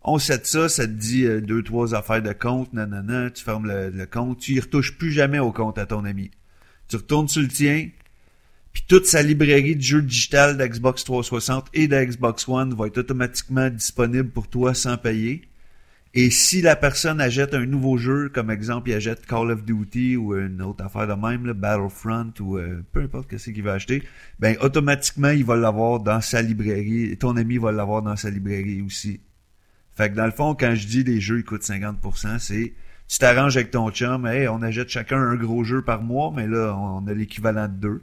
on 0.03 0.19
set 0.19 0.47
ça, 0.47 0.69
ça 0.69 0.87
te 0.87 0.93
dit 0.93 1.27
euh, 1.27 1.41
deux, 1.41 1.63
trois 1.63 1.95
affaires 1.95 2.23
de 2.23 2.33
compte, 2.33 2.73
nanana, 2.73 3.31
tu 3.31 3.45
fermes 3.45 3.67
le, 3.67 3.91
le 3.91 4.07
compte, 4.07 4.39
tu 4.39 4.55
y 4.55 4.61
retouches 4.61 4.97
plus 4.97 5.13
jamais 5.13 5.41
au 5.41 5.53
compte 5.53 5.79
à 5.79 5.85
ton 5.85 6.05
ami. 6.05 6.31
Tu 6.89 6.97
retournes 6.97 7.29
sur 7.29 7.43
le 7.43 7.49
tien, 7.49 7.89
puis 8.76 8.84
toute 8.87 9.06
sa 9.06 9.23
librairie 9.23 9.75
de 9.75 9.81
jeux 9.81 10.02
digital 10.02 10.58
d'Xbox 10.58 11.02
360 11.05 11.69
et 11.73 11.88
de 11.88 11.96
Xbox 11.96 12.46
One 12.46 12.75
va 12.75 12.88
être 12.88 12.99
automatiquement 12.99 13.70
disponible 13.70 14.28
pour 14.28 14.49
toi 14.49 14.75
sans 14.75 14.99
payer. 14.99 15.49
Et 16.12 16.28
si 16.28 16.61
la 16.61 16.76
personne 16.76 17.19
achète 17.19 17.55
un 17.55 17.64
nouveau 17.64 17.96
jeu, 17.96 18.28
comme 18.28 18.50
exemple, 18.50 18.90
il 18.90 18.93
achète 18.93 19.25
Call 19.25 19.50
of 19.50 19.64
Duty 19.64 20.19
ou 20.19 20.37
une 20.37 20.61
autre 20.61 20.84
affaire 20.84 21.06
de 21.06 21.14
même, 21.14 21.46
là, 21.46 21.55
Battlefront 21.55 22.34
ou 22.38 22.58
euh, 22.58 22.84
peu 22.93 23.00
importe 23.00 23.34
ce 23.38 23.49
qu'il 23.49 23.62
va 23.62 23.73
acheter, 23.73 24.02
ben 24.40 24.58
automatiquement 24.61 25.31
il 25.31 25.46
va 25.46 25.56
l'avoir 25.56 26.00
dans 26.00 26.20
sa 26.20 26.43
librairie. 26.43 27.17
Ton 27.17 27.38
ami 27.38 27.56
va 27.56 27.73
l'avoir 27.73 28.02
dans 28.02 28.17
sa 28.17 28.28
librairie 28.28 28.82
aussi. 28.82 29.20
Fait 29.94 30.11
que 30.11 30.17
dans 30.17 30.26
le 30.26 30.32
fond, 30.32 30.55
quand 30.55 30.75
je 30.75 30.87
dis 30.87 31.02
les 31.02 31.19
jeux 31.19 31.38
ils 31.38 31.44
coûtent 31.46 31.62
50%, 31.62 32.38
c'est 32.40 32.75
tu 33.08 33.19
t'arranges 33.19 33.56
avec 33.56 33.70
ton 33.70 33.90
chum, 33.90 34.26
hey, 34.26 34.49
on 34.49 34.61
achète 34.61 34.90
chacun 34.90 35.16
un 35.16 35.37
gros 35.37 35.64
jeu 35.64 35.80
par 35.80 36.02
mois, 36.02 36.30
mais 36.37 36.47
là, 36.47 36.76
on 36.76 37.06
a 37.06 37.14
l'équivalent 37.14 37.68
de 37.68 37.73
deux. 37.73 38.02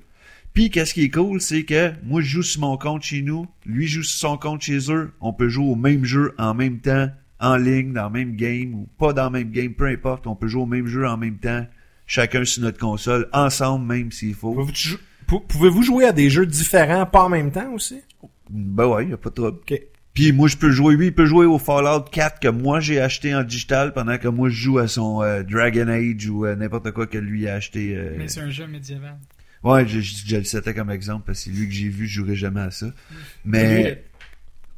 Puis 0.54 0.70
qu'est-ce 0.70 0.94
qui 0.94 1.04
est 1.06 1.10
cool, 1.10 1.42
c'est 1.42 1.64
que 1.64 1.92
moi 2.04 2.22
je 2.22 2.28
joue 2.28 2.44
sur 2.44 2.62
mon 2.62 2.78
compte 2.78 3.02
chez 3.04 3.22
nous, 3.24 3.48
lui 3.66 3.88
joue 3.88 4.04
sur 4.04 4.30
son 4.30 4.38
compte 4.38 4.62
chez 4.62 4.92
eux, 4.92 5.12
on 5.20 5.34
peut 5.34 5.50
jouer 5.50 5.66
au 5.66 5.76
même 5.76 6.06
jeu 6.06 6.34
en 6.38 6.54
même 6.54 6.80
temps, 6.80 7.10
en 7.40 7.58
ligne, 7.58 7.92
dans 7.94 8.06
le 8.06 8.12
même 8.12 8.36
game, 8.36 8.74
ou 8.76 8.88
pas 9.00 9.14
dans 9.14 9.26
le 9.26 9.32
même 9.32 9.52
game, 9.52 9.74
peu 9.74 9.88
importe, 9.88 10.28
on 10.28 10.36
peut 10.36 10.48
jouer 10.48 10.62
au 10.62 10.68
même 10.68 10.86
jeu 10.88 11.08
en 11.08 11.18
même 11.18 11.38
temps, 11.40 11.66
chacun 12.06 12.46
sur 12.46 12.62
notre 12.64 12.78
console, 12.78 13.28
ensemble 13.34 13.86
même 13.88 14.12
s'il 14.12 14.36
faut. 14.36 14.54
Pouvez-vous 14.54 14.76
jou- 14.76 14.98
pou- 15.26 15.40
Pouvez-vous 15.40 15.82
jouer 15.82 16.06
à 16.06 16.12
des 16.12 16.30
jeux 16.30 16.46
différents 16.46 17.06
pas 17.08 17.24
en 17.24 17.30
même 17.30 17.52
temps 17.52 17.72
aussi? 17.74 18.02
Ben 18.50 18.86
ouais, 18.86 19.08
y 19.08 19.14
a 19.14 19.18
pas 19.18 19.30
de 19.30 19.36
trouble. 19.36 19.58
Ok. 19.70 19.82
Puis 20.14 20.32
moi 20.32 20.48
je 20.48 20.58
peux 20.58 20.70
jouer, 20.70 20.96
lui 20.96 21.08
il 21.08 21.16
peut 21.16 21.26
jouer 21.26 21.48
au 21.48 21.58
Fallout 21.58 22.04
4 22.12 22.40
que 22.40 22.48
moi 22.48 22.80
j'ai 22.80 23.02
acheté 23.02 23.34
en 23.34 23.42
digital 23.44 23.94
pendant 23.94 24.20
que 24.20 24.28
moi 24.28 24.50
je 24.50 24.56
joue 24.56 24.78
à 24.78 24.88
son 24.88 25.24
euh, 25.24 25.42
Dragon 25.42 25.88
Age 25.88 26.30
ou 26.30 26.46
euh, 26.46 26.56
n'importe 26.56 26.92
quoi 26.92 27.08
que 27.08 27.18
lui 27.18 27.48
a 27.48 27.56
acheté. 27.56 27.96
euh, 27.98 28.14
Mais 28.20 28.28
c'est 28.28 28.42
un 28.42 28.52
jeu 28.52 28.68
médiéval. 28.68 29.18
Ouais, 29.64 29.88
je, 29.88 30.00
je, 30.02 30.16
je 30.28 30.36
le 30.36 30.44
citais 30.44 30.74
comme 30.74 30.90
exemple 30.92 31.24
parce 31.26 31.40
que 31.40 31.46
c'est 31.46 31.52
lui 31.58 31.68
que 31.68 31.74
j'ai 31.74 31.90
vu, 31.90 32.08
je 32.08 32.20
jouerai 32.20 32.36
jamais 32.36 32.62
à 32.62 32.72
ça. 32.72 32.88
Mais 33.46 34.04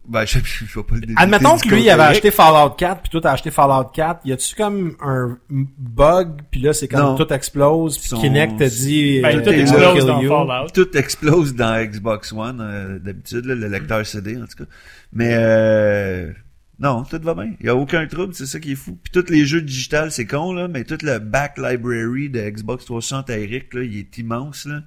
ben 0.07 0.25
je, 0.25 0.37
je 0.43 0.65
vais 0.79 0.83
pas 0.83 0.95
le 0.95 1.13
Admettons 1.15 1.57
que 1.57 1.67
lui, 1.69 1.81
il 1.83 1.89
avait 1.89 2.03
acheté 2.03 2.29
Fallout 2.29 2.75
4, 2.75 3.01
puis 3.01 3.09
toi, 3.09 3.21
t'as 3.21 3.31
acheté 3.31 3.49
Fallout 3.49 3.89
4. 3.91 4.21
Y 4.25 4.33
a-tu 4.33 4.55
comme 4.55 4.95
un 5.01 5.37
bug, 5.49 6.41
puis 6.51 6.61
là, 6.61 6.73
c'est 6.73 6.87
comme 6.87 6.99
Non. 6.99 7.15
tout 7.15 7.31
explose, 7.33 7.97
puis 7.97 8.09
Son- 8.09 8.21
Kinect 8.21 8.59
te 8.59 8.63
dit... 8.65 9.21
Ben, 9.21 9.39
euh, 9.39 9.43
tout 9.43 9.49
explose 9.49 10.05
dans 10.05 10.21
you. 10.21 10.29
Fallout. 10.29 10.67
tout 10.73 10.95
explose 10.97 11.55
dans 11.55 11.83
Xbox 11.83 12.31
One 12.33 12.61
euh, 12.61 12.99
d'habitude 12.99 13.45
là, 13.45 13.55
le 13.55 13.67
lecteur 13.67 14.05
CD 14.05 14.37
en 14.37 14.45
tout 14.45 14.63
cas. 14.63 14.69
Mais 15.11 15.31
euh, 15.33 16.31
non, 16.79 17.03
tout 17.03 17.19
va 17.21 17.33
bien. 17.33 17.53
Il 17.59 17.65
y 17.65 17.69
a 17.69 17.75
aucun 17.75 18.05
trouble, 18.07 18.33
c'est 18.33 18.45
ça 18.45 18.59
qui 18.59 18.73
est 18.73 18.75
fou. 18.75 18.97
Puis 19.01 19.11
tous 19.11 19.31
les 19.31 19.45
jeux 19.45 19.61
digitales, 19.61 20.11
c'est 20.11 20.25
con 20.25 20.53
là, 20.53 20.67
mais 20.67 20.83
tout 20.83 20.97
le 21.01 21.19
back 21.19 21.57
library 21.57 22.29
de 22.29 22.41
Xbox 22.41 22.85
360 22.85 23.29
à 23.29 23.37
Eric 23.37 23.73
là, 23.73 23.83
il 23.83 23.97
est 23.97 24.17
immense 24.17 24.65
là. 24.65 24.81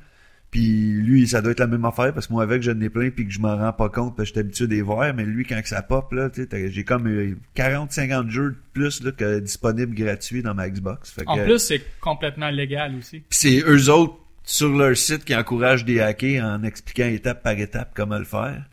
Puis 0.51 0.93
lui, 0.93 1.29
ça 1.29 1.43
doit 1.43 1.53
être 1.53 1.61
la 1.61 1.67
même 1.67 1.85
affaire 1.85 2.15
parce 2.15 2.27
que 2.27 2.33
moi 2.33 2.43
avec 2.43 2.63
j'en 2.63 2.81
ai 2.81 2.89
plein 2.89 3.11
puis 3.11 3.27
que 3.27 3.33
je 3.33 3.39
m'en 3.39 3.57
rends 3.57 3.73
pas 3.73 3.91
compte 3.91 4.17
parce 4.17 4.31
que 4.31 4.37
j'étais 4.37 4.41
habitué 4.41 4.67
des 4.67 4.81
voir, 4.81 5.13
mais 5.15 5.25
lui 5.25 5.45
quand 5.45 5.61
que 5.61 5.69
ça 5.69 5.83
pop 5.83 6.11
là, 6.13 6.31
j'ai 6.35 6.85
comme 6.85 7.07
euh, 7.07 7.37
40 7.55 7.93
50 7.93 8.31
jeux 8.31 8.51
de 8.53 8.57
plus 8.73 9.03
là 9.03 9.13
que 9.13 9.41
disponibles 9.41 9.95
gratuits 9.95 10.43
dans 10.43 10.55
ma 10.55 10.71
Xbox. 10.71 11.11
Fait 11.11 11.25
En 11.27 11.37
plus, 11.37 11.59
c'est 11.59 11.83
complètement 12.01 12.49
légal 12.49 12.95
aussi. 12.97 13.21
Puis 13.21 13.39
c'est 13.39 13.61
eux 13.61 13.91
autres 13.91 14.17
sur 14.45 14.71
leur 14.71 14.97
site 14.97 15.25
qui 15.27 15.37
encouragent 15.37 15.85
des 15.85 16.01
hackers 16.01 16.43
en 16.43 16.63
expliquant 16.63 17.07
étape 17.07 17.43
par 17.43 17.59
étape 17.59 17.93
comment 17.95 18.19
le 18.19 18.25
faire. 18.25 18.65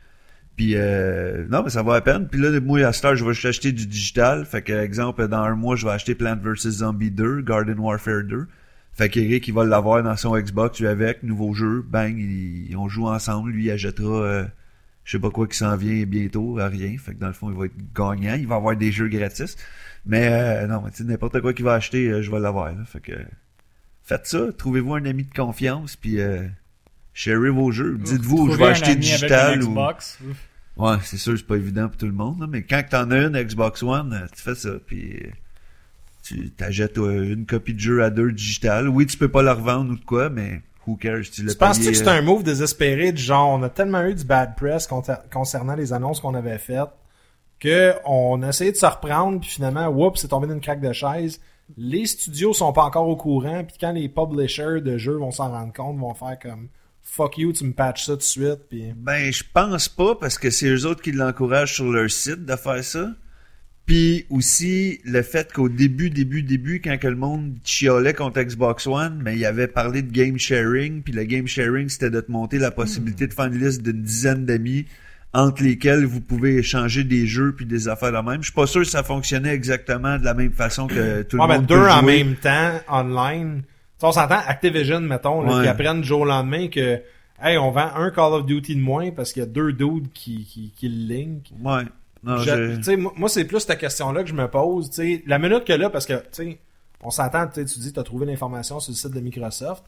Puis 0.55 0.73
euh, 0.75 1.45
non, 1.49 1.63
mais 1.63 1.69
ça 1.69 1.81
vaut 1.81 1.91
la 1.93 2.01
peine. 2.01 2.27
Puis 2.27 2.39
là, 2.39 2.57
moi, 2.61 2.79
à 2.85 2.93
cette 2.93 3.05
heure, 3.05 3.15
je 3.15 3.25
vais 3.25 3.31
acheter 3.31 3.71
du 3.71 3.85
digital. 3.87 4.45
Fait 4.45 4.61
que, 4.61 4.71
exemple, 4.73 5.27
dans 5.27 5.39
un 5.43 5.55
mois, 5.55 5.75
je 5.75 5.85
vais 5.85 5.91
acheter 5.91 6.15
Plant 6.15 6.37
vs. 6.41 6.69
Zombie 6.69 7.11
2, 7.11 7.41
Garden 7.41 7.77
Warfare 7.79 8.23
2. 8.23 8.47
Fait 8.93 9.09
qu'Eric, 9.09 9.45
il 9.49 9.53
va 9.53 9.65
l'avoir 9.65 10.01
dans 10.03 10.15
son 10.15 10.37
Xbox, 10.37 10.79
lui 10.79 10.87
avec, 10.87 11.21
nouveau 11.23 11.53
jeu, 11.53 11.83
bang, 11.85 12.17
il- 12.17 12.73
on 12.77 12.87
joue 12.87 13.07
ensemble. 13.07 13.51
Lui, 13.51 13.65
il 13.65 13.71
achètera, 13.71 14.21
euh, 14.23 14.45
je 15.03 15.11
sais 15.11 15.19
pas 15.19 15.29
quoi 15.31 15.45
qui 15.47 15.57
s'en 15.57 15.75
vient 15.75 16.05
bientôt, 16.05 16.57
à 16.59 16.67
rien. 16.69 16.95
Fait 16.97 17.13
que 17.13 17.19
dans 17.19 17.27
le 17.27 17.33
fond, 17.33 17.51
il 17.51 17.57
va 17.57 17.65
être 17.65 17.75
gagnant. 17.93 18.35
Il 18.35 18.47
va 18.47 18.55
avoir 18.55 18.77
des 18.77 18.93
jeux 18.93 19.09
gratis. 19.09 19.57
Mais 20.05 20.29
euh, 20.31 20.67
non, 20.67 20.81
mais 20.85 20.91
tu 20.91 21.03
n'importe 21.03 21.41
quoi 21.41 21.51
qu'il 21.53 21.65
va 21.65 21.73
acheter, 21.73 22.07
euh, 22.07 22.21
je 22.21 22.31
vais 22.31 22.39
l'avoir. 22.39 22.71
Fait 22.85 23.01
que 23.01 23.11
faites 24.03 24.27
ça, 24.27 24.53
trouvez-vous 24.57 24.93
un 24.93 25.03
ami 25.05 25.23
de 25.25 25.33
confiance, 25.33 25.97
puis 25.97 26.21
sharez 27.15 27.49
vos 27.49 27.71
jeux. 27.71 27.97
Dites-vous, 27.97 28.51
je 28.51 28.57
vais 28.57 28.65
acheter 28.65 28.95
digital 28.95 29.63
ou. 29.63 29.75
Ouais, 30.77 30.97
c'est 31.03 31.17
sûr, 31.17 31.37
c'est 31.37 31.47
pas 31.47 31.55
évident 31.55 31.87
pour 31.87 31.95
tout 31.95 32.05
le 32.05 32.11
monde, 32.11 32.41
là, 32.41 32.47
mais 32.49 32.63
quand 32.63 32.83
t'en 32.89 33.09
as 33.09 33.21
une 33.21 33.41
Xbox 33.41 33.81
One, 33.81 34.11
euh, 34.11 34.27
tu 34.35 34.41
fais 34.41 34.55
ça, 34.55 34.71
puis 34.85 35.21
euh, 35.23 35.29
tu 36.21 36.49
t'achètes 36.49 36.97
euh, 36.97 37.33
une 37.33 37.45
copie 37.45 37.73
de 37.73 37.79
jeu 37.79 38.03
à 38.03 38.09
deux 38.09 38.33
digital. 38.33 38.89
Oui, 38.89 39.05
tu 39.05 39.17
peux 39.17 39.29
pas 39.29 39.41
la 39.41 39.53
revendre 39.53 39.93
ou 39.93 39.95
de 39.95 40.03
quoi, 40.03 40.29
mais 40.29 40.61
who 40.85 40.97
cares, 40.97 41.21
tu 41.31 41.45
l'as 41.45 41.53
Tu 41.53 41.57
penses-tu 41.57 41.91
que 41.91 41.93
c'est 41.93 42.09
un 42.09 42.21
move 42.21 42.43
désespéré 42.43 43.13
du 43.13 43.23
genre, 43.23 43.57
on 43.57 43.63
a 43.63 43.69
tellement 43.69 44.03
eu 44.03 44.15
du 44.15 44.25
bad 44.25 44.57
press 44.57 44.85
concernant 45.31 45.75
les 45.75 45.93
annonces 45.93 46.19
qu'on 46.19 46.35
avait 46.35 46.57
faites, 46.57 46.91
que 47.61 47.93
on 48.03 48.43
a 48.43 48.49
essayé 48.49 48.73
de 48.73 48.77
se 48.77 48.85
reprendre, 48.85 49.39
puis 49.39 49.49
finalement, 49.49 49.87
whoops, 49.87 50.19
c'est 50.19 50.27
tombé 50.27 50.47
d'une 50.47 50.59
craque 50.59 50.81
de 50.81 50.91
chaise. 50.91 51.39
Les 51.77 52.05
studios 52.05 52.51
sont 52.51 52.73
pas 52.73 52.83
encore 52.83 53.07
au 53.07 53.15
courant, 53.15 53.63
puis 53.63 53.77
quand 53.79 53.93
les 53.93 54.09
publishers 54.09 54.81
de 54.81 54.97
jeux 54.97 55.15
vont 55.15 55.31
s'en 55.31 55.49
rendre 55.51 55.71
compte, 55.71 55.97
vont 55.97 56.13
faire 56.13 56.37
comme 56.37 56.67
fuck 57.05 57.37
you, 57.37 57.53
tu 57.53 57.63
me 57.63 57.71
patches 57.71 58.05
ça 58.05 58.13
tout 58.13 58.17
de 58.17 58.23
suite, 58.23 58.59
puis 58.69 58.93
Ben, 58.97 59.31
je 59.31 59.43
pense 59.53 59.87
pas, 59.87 60.15
parce 60.15 60.37
que 60.37 60.49
c'est 60.49 60.67
eux 60.67 60.85
autres 60.85 61.01
qui 61.01 61.11
l'encouragent 61.11 61.75
sur 61.75 61.89
leur 61.91 62.09
site 62.09 62.45
de 62.45 62.55
faire 62.55 62.83
ça. 62.83 63.11
Puis 63.85 64.25
aussi, 64.31 64.99
le 65.05 65.21
fait 65.21 65.53
qu'au 65.53 65.69
début, 65.69 66.09
début, 66.09 66.41
début, 66.41 66.81
quand 66.83 66.97
que 66.97 67.07
le 67.07 67.15
monde 67.15 67.53
chiolait 67.63 68.15
contre 68.15 68.41
Xbox 68.41 68.87
One, 68.87 69.21
mais 69.23 69.35
il 69.37 69.45
avait 69.45 69.67
parlé 69.67 70.01
de 70.01 70.11
game 70.11 70.39
sharing, 70.39 71.03
puis 71.03 71.13
le 71.13 71.23
game 71.23 71.45
sharing, 71.47 71.87
c'était 71.87 72.09
de 72.09 72.19
te 72.19 72.31
monter 72.31 72.57
la 72.57 72.71
possibilité 72.71 73.27
de 73.27 73.33
faire 73.33 73.45
une 73.45 73.59
liste 73.59 73.83
d'une 73.83 74.01
dizaine 74.01 74.45
d'amis 74.45 74.87
entre 75.33 75.61
lesquels 75.63 76.03
vous 76.05 76.21
pouvez 76.21 76.55
échanger 76.57 77.03
des 77.03 77.27
jeux 77.27 77.53
puis 77.53 77.65
des 77.67 77.87
affaires 77.87 78.11
de 78.11 78.27
même. 78.27 78.41
Je 78.41 78.45
suis 78.45 78.53
pas 78.55 78.65
sûr 78.67 78.81
que 78.81 78.87
ça 78.87 79.03
fonctionnait 79.03 79.53
exactement 79.53 80.17
de 80.17 80.23
la 80.23 80.33
même 80.33 80.53
façon 80.53 80.87
que 80.87 81.21
tout 81.21 81.37
Ouais, 81.37 81.43
le 81.43 81.47
mais 81.49 81.57
monde 81.57 81.67
deux 81.67 81.75
peut 81.75 81.91
en 81.91 82.01
même 82.01 82.35
temps, 82.37 82.79
online. 82.89 83.61
On 84.01 84.11
s'entend 84.11 84.39
Activision, 84.45 84.99
mettons, 85.01 85.41
là, 85.41 85.55
Ouais. 85.57 85.63
qui 85.63 85.67
apprennent 85.67 86.01
du 86.01 86.07
jour 86.07 86.21
au 86.21 86.25
lendemain 86.25 86.67
que 86.67 87.01
hey, 87.41 87.57
on 87.57 87.71
vend 87.71 87.89
un 87.95 88.11
Call 88.11 88.33
of 88.33 88.45
Duty 88.45 88.75
de 88.75 88.81
moins 88.81 89.11
parce 89.11 89.33
qu'il 89.33 89.41
y 89.41 89.43
a 89.43 89.47
deux 89.47 89.73
dudes 89.73 90.11
qui, 90.13 90.45
qui, 90.45 90.71
qui 90.75 90.87
le 90.89 91.13
link. 91.13 91.49
Ouais. 91.63 91.83
Non, 92.23 92.37
Je- 92.37 92.95
moi, 92.95 93.13
moi, 93.15 93.29
c'est 93.29 93.45
plus 93.45 93.59
cette 93.59 93.79
question-là 93.79 94.23
que 94.23 94.29
je 94.29 94.33
me 94.33 94.47
pose. 94.49 94.91
la 95.27 95.37
minute 95.39 95.63
que 95.63 95.73
là, 95.73 95.89
parce 95.89 96.05
que 96.05 96.23
on 97.03 97.09
s'entend, 97.11 97.47
tu 97.47 97.55
sais, 97.61 97.65
tu 97.65 97.79
dis 97.79 97.93
tu 97.93 97.99
as 97.99 98.03
trouvé 98.03 98.25
l'information 98.25 98.79
sur 98.79 98.91
le 98.91 98.95
site 98.95 99.11
de 99.11 99.19
Microsoft. 99.19 99.83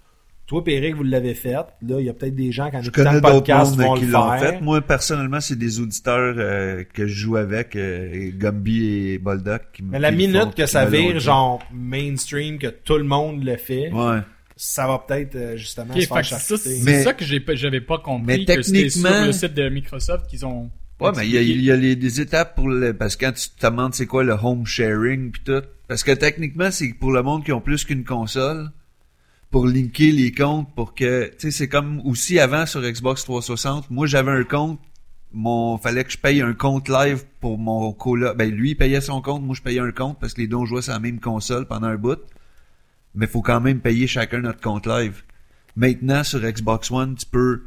Toi, 0.48 0.64
Péric, 0.64 0.96
vous 0.96 1.04
l'avez 1.04 1.34
fait. 1.34 1.52
Là, 1.52 1.66
il 1.82 2.06
y 2.06 2.10
a 2.10 2.14
peut-être 2.14 2.34
des 2.36 2.54
gens 2.54 2.70
qui 2.70 2.78
en 2.78 2.82
Je 2.82 2.90
connais 2.90 3.20
podcast 3.20 3.76
vont 3.76 3.96
qui 3.96 4.06
le 4.06 4.12
l'ont 4.14 4.32
faire. 4.32 4.40
fait. 4.54 4.62
Moi, 4.62 4.80
personnellement, 4.82 5.42
c'est 5.42 5.58
des 5.58 5.82
auditeurs 5.82 6.36
euh, 6.38 6.84
que 6.94 7.06
je 7.06 7.14
joue 7.14 7.36
avec, 7.36 7.76
euh, 7.76 8.32
Gumby 8.34 8.86
et 9.12 9.18
Boldock. 9.18 9.62
Qui, 9.74 9.84
Mais 9.84 10.00
la 10.00 10.10
qui 10.12 10.16
le 10.26 10.32
font, 10.34 10.40
minute 10.40 10.56
que 10.56 10.66
ça 10.66 10.86
vire 10.86 11.20
genre 11.20 11.62
mainstream, 11.74 12.60
que 12.60 12.68
tout 12.68 12.98
le 12.98 13.04
monde 13.04 13.44
le 13.44 13.58
fait, 13.58 13.92
Ouais. 13.92 14.20
ça 14.56 14.88
va 14.88 15.00
peut-être 15.06 15.36
euh, 15.36 15.58
justement 15.58 15.94
Ok, 15.94 16.02
se 16.02 16.08
faire 16.08 16.18
que 16.22 16.26
ça, 16.28 16.40
c'est 16.58 16.80
Mais- 16.84 17.04
ça 17.04 17.14
que 17.14 17.26
j'ai 17.26 17.42
pas- 17.42 17.56
j'avais 17.56 17.82
pas 17.82 17.98
compris. 17.98 18.26
Mais 18.26 18.46
que 18.46 18.62
c'était 18.62 18.90
sur 18.90 19.04
techniquement- 19.04 19.26
le 19.26 19.32
site 19.34 19.54
de 19.54 19.68
Microsoft 19.68 20.28
qu'ils 20.28 20.46
ont. 20.46 20.72
Ouais, 21.02 21.12
mais 21.18 21.28
il 21.28 21.32
y 21.34 21.38
a, 21.38 21.76
y 21.76 21.80
les, 21.82 21.96
des 21.98 22.22
étapes 22.22 22.56
pour 22.56 22.70
le, 22.70 22.94
parce 22.94 23.18
que 23.18 23.26
quand 23.26 23.34
tu 23.34 23.50
te 23.50 23.68
demandes 23.68 23.94
c'est 23.94 24.08
quoi 24.08 24.24
le 24.24 24.32
home 24.34 24.66
sharing 24.66 25.30
pis 25.32 25.42
tout, 25.46 25.62
parce 25.90 26.04
que 26.04 26.12
techniquement 26.14 26.72
c'est 26.72 26.94
pour 26.94 27.12
le 27.12 27.22
monde 27.22 27.44
qui 27.44 27.52
ont 27.52 27.62
plus 27.62 27.84
qu'une 27.84 28.04
console, 28.06 28.70
pour 29.52 29.68
linker 29.68 30.12
les 30.12 30.32
comptes 30.32 30.74
pour 30.76 30.94
que, 30.94 31.30
tu 31.32 31.36
sais, 31.40 31.52
c'est 31.52 31.70
comme 31.70 32.02
aussi 32.06 32.40
avant 32.40 32.66
sur 32.66 32.82
Xbox 32.82 33.24
360, 33.24 33.90
moi 33.90 34.08
j'avais 34.08 34.32
un 34.32 34.44
compte, 34.44 34.80
mon, 35.32 35.78
fallait 35.78 36.04
que 36.04 36.12
je 36.12 36.18
paye 36.18 36.42
un 36.42 36.54
compte 36.54 36.90
live 36.90 37.26
pour 37.40 37.58
mon 37.58 37.92
coloc, 37.94 38.36
ben 38.38 38.52
lui 38.52 38.76
payait 38.76 39.02
son 39.02 39.22
compte, 39.22 39.44
moi 39.44 39.56
je 39.56 39.62
payais 39.62 39.80
un 39.80 39.92
compte 39.92 40.20
parce 40.20 40.34
que 40.34 40.42
les 40.42 40.48
deux 40.48 40.58
on 40.58 40.66
jouait 40.66 40.82
sur 40.82 40.94
la 40.94 41.00
même 41.00 41.20
console 41.20 41.66
pendant 41.66 41.88
un 41.88 41.98
bout, 41.98 42.20
mais 43.16 43.28
faut 43.28 43.42
quand 43.42 43.62
même 43.62 43.80
payer 43.80 44.08
chacun 44.08 44.40
notre 44.40 44.62
compte 44.62 44.86
live. 44.86 45.24
Maintenant 45.76 46.24
sur 46.24 46.40
Xbox 46.40 46.92
One, 46.92 47.16
tu 47.16 47.26
peux 47.26 47.64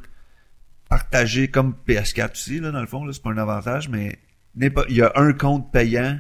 partager 0.89 1.49
comme 1.49 1.75
PS4 1.87 2.33
aussi, 2.33 2.61
là, 2.61 2.73
dans 2.73 2.81
le 2.81 2.87
fond, 2.87 3.05
là, 3.05 3.13
c'est 3.13 3.23
pas 3.23 3.31
un 3.31 3.39
avantage, 3.39 3.89
mais 3.89 4.19
il 4.59 4.97
y 4.97 5.03
a 5.03 5.13
un 5.15 5.33
compte 5.33 5.71
payant 5.73 6.19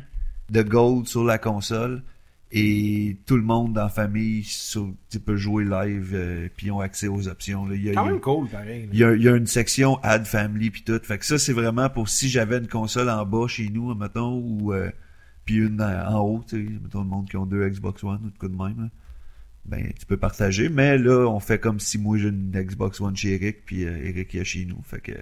de 0.50 0.62
Gold 0.62 1.08
sur 1.08 1.24
la 1.24 1.38
console 1.38 2.02
et 2.52 3.16
tout 3.26 3.36
le 3.36 3.42
monde 3.42 3.76
la 3.76 3.88
famille 3.88 4.42
sur- 4.44 4.92
tu 5.08 5.20
peux 5.20 5.36
jouer 5.36 5.64
live 5.64 6.10
euh, 6.14 6.48
puis 6.56 6.66
ils 6.66 6.70
ont 6.72 6.80
accès 6.80 7.06
aux 7.08 7.28
options. 7.28 7.64
Là. 7.66 7.76
Il, 7.76 7.82
y 7.84 7.90
a, 7.90 7.94
quand 7.94 8.02
il 8.02 8.06
y 8.06 8.08
a- 8.08 8.12
même 8.12 8.20
cool, 8.20 8.48
pareil. 8.48 8.82
là. 8.86 8.88
il 8.92 8.98
y 8.98 9.04
a- 9.04 9.14
il 9.14 9.22
y 9.22 9.28
a 9.28 9.36
une 9.36 9.46
section 9.46 9.98
Add 10.02 10.24
Family 10.24 10.70
puis 10.70 10.82
tout. 10.82 10.98
Fait 11.02 11.18
que 11.18 11.24
ça, 11.24 11.38
c'est 11.38 11.52
vraiment 11.52 11.88
pour 11.90 12.08
si 12.08 12.28
j'avais 12.28 12.58
une 12.58 12.66
console 12.68 13.08
en 13.08 13.24
bas 13.24 13.46
chez 13.46 13.68
nous, 13.68 13.94
mettons, 13.94 14.38
ou 14.38 14.72
euh, 14.72 14.90
puis 15.44 15.56
une 15.56 15.80
en, 15.80 16.12
en 16.16 16.20
haut, 16.20 16.44
tu 16.48 16.56
sais, 16.66 16.72
mettons 16.82 17.02
le 17.02 17.08
monde 17.08 17.28
qui 17.28 17.36
ont 17.36 17.46
deux 17.46 17.68
Xbox 17.68 18.02
One 18.04 18.20
ou 18.24 18.30
de 18.30 18.38
quoi 18.38 18.48
de 18.48 18.56
même. 18.56 18.84
là. 18.84 18.88
Ben, 19.66 19.92
tu 19.98 20.06
peux 20.06 20.16
partager, 20.16 20.68
mais 20.68 20.96
là, 20.98 21.26
on 21.28 21.38
fait 21.38 21.58
comme 21.60 21.78
si 21.78 21.98
moi 21.98 22.16
j'ai 22.18 22.28
une 22.28 22.50
Xbox 22.50 23.00
One 23.00 23.14
chez 23.14 23.34
Eric, 23.34 23.64
puis 23.66 23.84
euh, 23.84 23.96
Eric 24.04 24.32
il 24.34 24.40
a 24.40 24.44
chez 24.44 24.64
nous. 24.64 24.80
Fait 24.82 25.00
que 25.00 25.12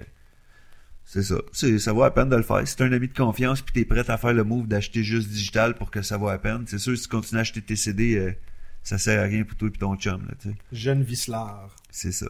c'est 1.09 1.23
ça. 1.23 1.37
C'est, 1.53 1.79
ça 1.79 1.91
vaut 1.91 2.03
la 2.03 2.11
peine 2.11 2.29
de 2.29 2.35
le 2.35 2.43
faire. 2.43 2.67
Si 2.67 2.75
t'es 2.75 2.83
un 2.83 2.91
ami 2.91 3.07
de 3.07 3.15
confiance 3.15 3.63
puis 3.63 3.73
t'es 3.73 3.83
prêt 3.83 4.07
à 4.11 4.17
faire 4.19 4.31
le 4.31 4.43
move 4.43 4.67
d'acheter 4.67 5.03
juste 5.03 5.27
digital 5.27 5.73
pour 5.73 5.89
que 5.89 6.03
ça 6.03 6.17
vaut 6.17 6.29
la 6.29 6.37
peine, 6.37 6.65
c'est 6.67 6.77
sûr 6.77 6.95
si 6.95 7.01
tu 7.01 7.09
continues 7.09 7.39
à 7.39 7.41
acheter 7.41 7.63
tes 7.63 7.75
CD, 7.75 8.15
euh, 8.15 8.31
ça 8.83 8.99
sert 8.99 9.19
à 9.19 9.23
rien 9.23 9.43
pour 9.43 9.57
toi 9.57 9.69
et 9.73 9.77
ton 9.77 9.95
chum, 9.95 10.27
là, 10.27 10.35
tu 10.39 10.49
sais. 10.49 10.55
Jeune 10.71 11.01
Vislar. 11.01 11.75
C'est 11.89 12.11
ça. 12.11 12.27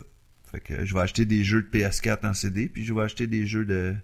Fait 0.49 0.61
que 0.61 0.85
je 0.85 0.93
vais 0.93 1.01
acheter 1.01 1.25
des 1.25 1.43
jeux 1.43 1.61
de 1.61 1.67
PS4 1.67 2.25
en 2.25 2.33
CD, 2.33 2.69
puis 2.69 2.85
je 2.85 2.93
vais 2.93 3.01
acheter 3.01 3.27
des 3.27 3.45
jeux 3.45 3.65
de, 3.65 3.97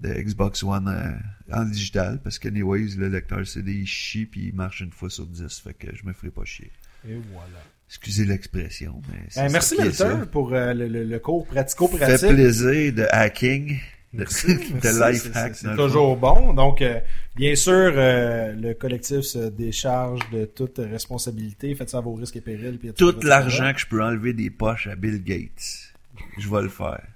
de 0.00 0.12
Xbox 0.12 0.62
One 0.62 0.86
euh, 0.86 1.56
en 1.56 1.64
digital, 1.64 2.20
parce 2.22 2.38
que 2.38 2.48
anyways, 2.48 2.96
le 2.98 3.08
lecteur 3.08 3.46
CD, 3.46 3.72
il 3.72 3.86
chie, 3.86 4.26
puis 4.26 4.48
il 4.48 4.54
marche 4.54 4.80
une 4.80 4.92
fois 4.92 5.08
sur 5.08 5.26
10, 5.26 5.60
fait 5.60 5.72
que 5.72 5.96
je 5.96 6.04
me 6.04 6.12
ferai 6.12 6.30
pas 6.30 6.44
chier. 6.44 6.70
Et 7.08 7.16
voilà. 7.32 7.62
Excusez 7.88 8.24
l'expression, 8.24 9.00
mais 9.08 9.18
c'est 9.28 9.40
Ben, 9.42 9.48
ça 9.48 9.52
merci 9.52 9.92
ça. 9.92 10.26
pour 10.26 10.52
euh, 10.52 10.72
le, 10.74 10.88
le- 10.88 11.04
le 11.04 11.18
cours 11.18 11.46
Fait 11.46 11.54
pratico-pratique. 11.54 12.28
plaisir 12.30 12.92
de 12.92 13.06
hacking, 13.10 13.68
de, 14.12 14.18
Merci, 14.18 14.46
de 14.56 14.62
merci, 14.82 15.12
life 15.28 15.36
hack. 15.36 15.54
C'est 15.54 15.76
toujours 15.76 16.16
bon. 16.16 16.52
Donc, 16.54 16.82
euh, 16.82 16.98
bien 17.36 17.54
sûr, 17.54 17.72
euh, 17.94 18.52
le 18.52 18.74
collectif 18.74 19.20
se 19.20 19.48
décharge 19.48 20.20
de 20.32 20.44
toute 20.44 20.78
responsabilité. 20.78 21.74
Faites 21.74 21.90
ça 21.90 21.98
à 21.98 22.00
vos 22.00 22.14
risques 22.14 22.36
et 22.36 22.40
périls. 22.40 22.78
puis 22.78 22.92
Tout 22.94 23.14
l'argent 23.22 23.72
que 23.72 23.80
je 23.80 23.86
peux 23.86 24.02
enlever 24.02 24.32
des 24.32 24.50
poches 24.50 24.86
à 24.88 24.96
Bill 24.96 25.22
Gates, 25.22 25.92
je 26.38 26.48
vais 26.48 26.62
le 26.62 26.68
faire. 26.68 27.06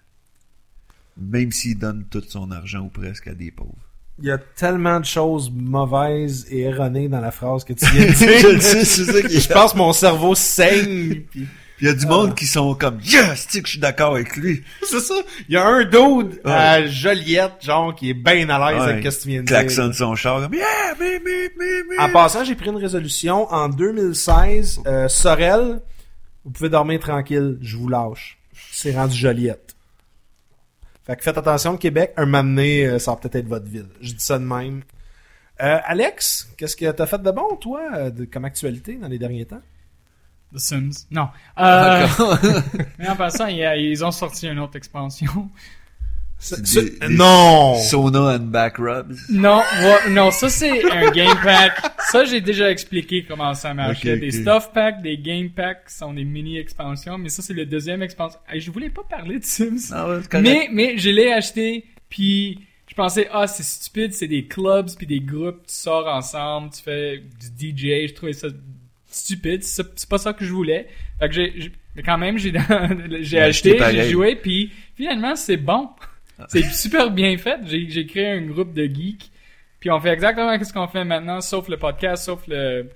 Même 1.16 1.50
s'il 1.50 1.78
donne 1.78 2.04
tout 2.08 2.22
son 2.28 2.50
argent 2.52 2.80
ou 2.80 2.88
presque 2.88 3.26
à 3.26 3.34
des 3.34 3.50
pauvres. 3.50 3.88
Il 4.20 4.26
y 4.26 4.30
a 4.30 4.38
tellement 4.38 4.98
de 5.00 5.04
choses 5.04 5.50
mauvaises 5.54 6.46
et 6.50 6.62
erronées 6.62 7.08
dans 7.08 7.20
la 7.20 7.30
phrase 7.30 7.62
que 7.64 7.72
tu 7.72 7.87
viens 7.87 8.06
de 8.06 8.12
je 8.12 8.46
le 8.48 8.52
dire. 8.54 8.62
sais, 8.62 8.84
c'est 8.84 9.04
ça 9.04 9.22
qui 9.22 9.37
est 9.37 9.40
Je 9.40 9.48
pense 9.52 9.72
que 9.72 9.78
mon 9.78 9.92
cerveau 9.92 10.34
saigne. 10.34 11.22
puis- 11.30 11.46
Il 11.80 11.87
y 11.87 11.90
a 11.90 11.94
du 11.94 12.06
monde 12.06 12.34
qui 12.34 12.46
sont 12.46 12.75
comme 12.75 12.98
Yes, 13.04 13.46
tu 13.46 13.52
sais 13.52 13.60
que 13.60 13.66
je 13.68 13.72
suis 13.75 13.78
d'accord 13.80 14.14
avec 14.16 14.34
lui. 14.37 14.64
C'est 14.82 14.98
ça. 14.98 15.14
Il 15.48 15.54
y 15.54 15.56
a 15.56 15.64
un 15.64 15.84
dude 15.84 16.40
à 16.44 16.84
Joliette, 16.87 17.52
genre, 17.60 17.94
qui 17.94 18.10
est 18.10 18.14
bien 18.14 18.48
à 18.48 18.72
l'aise 18.72 18.82
Ouais. 18.82 18.92
avec 18.94 19.12
ce 19.12 19.18
que 19.18 19.22
tu 19.22 19.28
viens 19.28 19.42
de 19.42 19.46
Klaxonne 19.46 19.90
dire. 19.90 19.98
son 19.98 20.16
char 20.16 20.40
comme 20.42 20.54
Yeah, 20.54 20.64
me, 20.98 21.04
me, 21.20 21.48
me, 21.56 21.96
me. 21.96 22.00
En 22.02 22.08
passant, 22.12 22.42
j'ai 22.42 22.56
pris 22.56 22.70
une 22.70 22.76
résolution 22.78 23.46
en 23.52 23.68
2016. 23.68 24.80
Euh, 24.88 25.06
Sorel, 25.06 25.80
vous 26.44 26.50
pouvez 26.50 26.68
dormir 26.68 26.98
tranquille, 26.98 27.58
je 27.60 27.76
vous 27.76 27.88
lâche. 27.88 28.38
C'est 28.72 28.96
rendu 28.96 29.16
Joliette. 29.16 29.67
Fait 31.09 31.17
que 31.17 31.23
faites 31.23 31.38
attention, 31.38 31.73
le 31.73 31.79
Québec, 31.79 32.12
un 32.19 32.27
moment 32.27 32.45
donné, 32.45 32.85
euh, 32.87 32.99
ça 32.99 33.12
va 33.12 33.17
peut-être 33.17 33.37
être 33.37 33.49
votre 33.49 33.67
ville. 33.67 33.88
Je 34.03 34.12
dis 34.12 34.21
ça 34.25 34.38
de 34.38 34.45
même. 34.45 34.83
Euh, 35.62 35.79
Alex, 35.87 36.53
qu'est-ce 36.59 36.77
que 36.77 36.88
t'as 36.93 37.07
fait 37.07 37.21
de 37.23 37.31
bon, 37.31 37.57
toi, 37.57 37.81
euh, 37.95 38.11
de- 38.11 38.27
comme 38.27 38.45
actualité 38.45 38.95
dans 38.97 39.09
les 39.09 39.19
derniers 39.19 39.47
temps? 39.47 39.62
The 40.55 40.59
Sims. 40.59 41.07
Non. 41.11 41.29
Euh, 41.59 42.07
mais 42.99 43.09
en 43.09 43.17
passant, 43.17 43.47
ils 43.47 44.05
ont 44.05 44.11
sorti 44.11 44.47
une 44.49 44.59
autre 44.59 44.77
expansion. 44.77 45.49
Des- 46.57 46.90
des 46.90 47.09
non! 47.16 47.75
Sona 47.80 48.37
and 48.37 48.47
back 48.50 48.76
rubs. 48.78 49.12
Non, 49.28 49.59
ouais, 49.83 50.11
non, 50.11 50.30
ça 50.30 50.49
c'est 50.49 50.85
un 50.92 51.11
game 51.11 51.37
pack. 51.42 51.73
Ça 52.11 52.25
j'ai 52.25 52.40
déjà 52.40 52.71
expliqué 52.71 53.25
comment 53.26 53.54
ça 53.54 53.75
marchait. 53.75 54.14
Ok, 54.14 54.21
des 54.21 54.30
stuff 54.30 54.73
packs, 54.73 55.02
des 55.02 55.18
game 55.18 55.50
packs 55.50 55.90
sont 55.90 56.14
des 56.14 56.25
mini 56.25 56.57
expansions, 56.59 57.18
mais 57.18 57.28
ça 57.28 57.42
c'est 57.42 57.54
le 57.54 57.66
deuxième 57.66 58.02
expansion. 58.02 58.38
Hey, 58.49 58.61
je 58.61 58.71
voulais 58.71 58.88
pas 58.90 59.02
parler 59.02 59.40
de 59.40 59.45
Sims. 59.45 59.92
Ah. 59.92 60.18
Mais, 60.40 60.68
mais 60.73 60.97
je 60.97 61.11
l'ai 61.11 61.33
acheté, 61.33 61.85
puis 62.09 62.61
je 62.87 62.95
pensais, 62.95 63.28
ah, 63.33 63.47
c'est 63.49 63.64
stupide, 63.64 64.12
c'est 64.14 64.28
des 64.28 64.47
clubs, 64.47 64.88
puis 64.97 65.07
des 65.09 65.21
groupes, 65.21 65.66
tu 65.66 65.75
sors 65.75 66.07
ensemble, 66.07 66.71
tu 66.71 66.83
fais 66.83 67.18
du 67.59 67.73
DJ, 67.76 68.09
je 68.09 68.14
trouvais 68.14 68.33
ça 68.33 68.47
stupide, 69.11 69.64
c'est 69.64 69.87
c'est 69.97 70.09
pas 70.09 70.18
ça 70.18 70.33
que 70.33 70.45
je 70.45 70.52
voulais. 70.52 70.87
Fait 71.18 71.28
que 71.28 71.35
j'ai, 71.35 71.52
j'ai- 71.57 71.73
mais 71.97 72.02
quand 72.04 72.18
même, 72.18 72.38
j'ai, 72.38 72.52
j'ai 73.23 73.40
acheté 73.40 73.71
j'ai 73.90 74.11
joué, 74.11 74.37
puis 74.37 74.71
finalement, 74.97 75.35
c'est 75.35 75.57
bon. 75.57 75.88
C'est 76.49 76.64
super 76.73 77.11
bien 77.11 77.37
fait. 77.38 77.59
J'ai 77.66 78.07
créé 78.07 78.28
un 78.28 78.42
groupe 78.42 78.73
de 78.73 78.85
geeks. 78.85 79.30
Puis 79.80 79.90
on 79.90 80.00
fait 80.00 80.11
exactement 80.11 80.57
ce 80.62 80.73
qu'on 80.73 80.88
fait 80.88 81.04
maintenant, 81.04 81.40
sauf 81.40 81.68
le 81.68 81.76
podcast, 81.76 82.25
sauf 82.25 82.42
le 82.49 82.88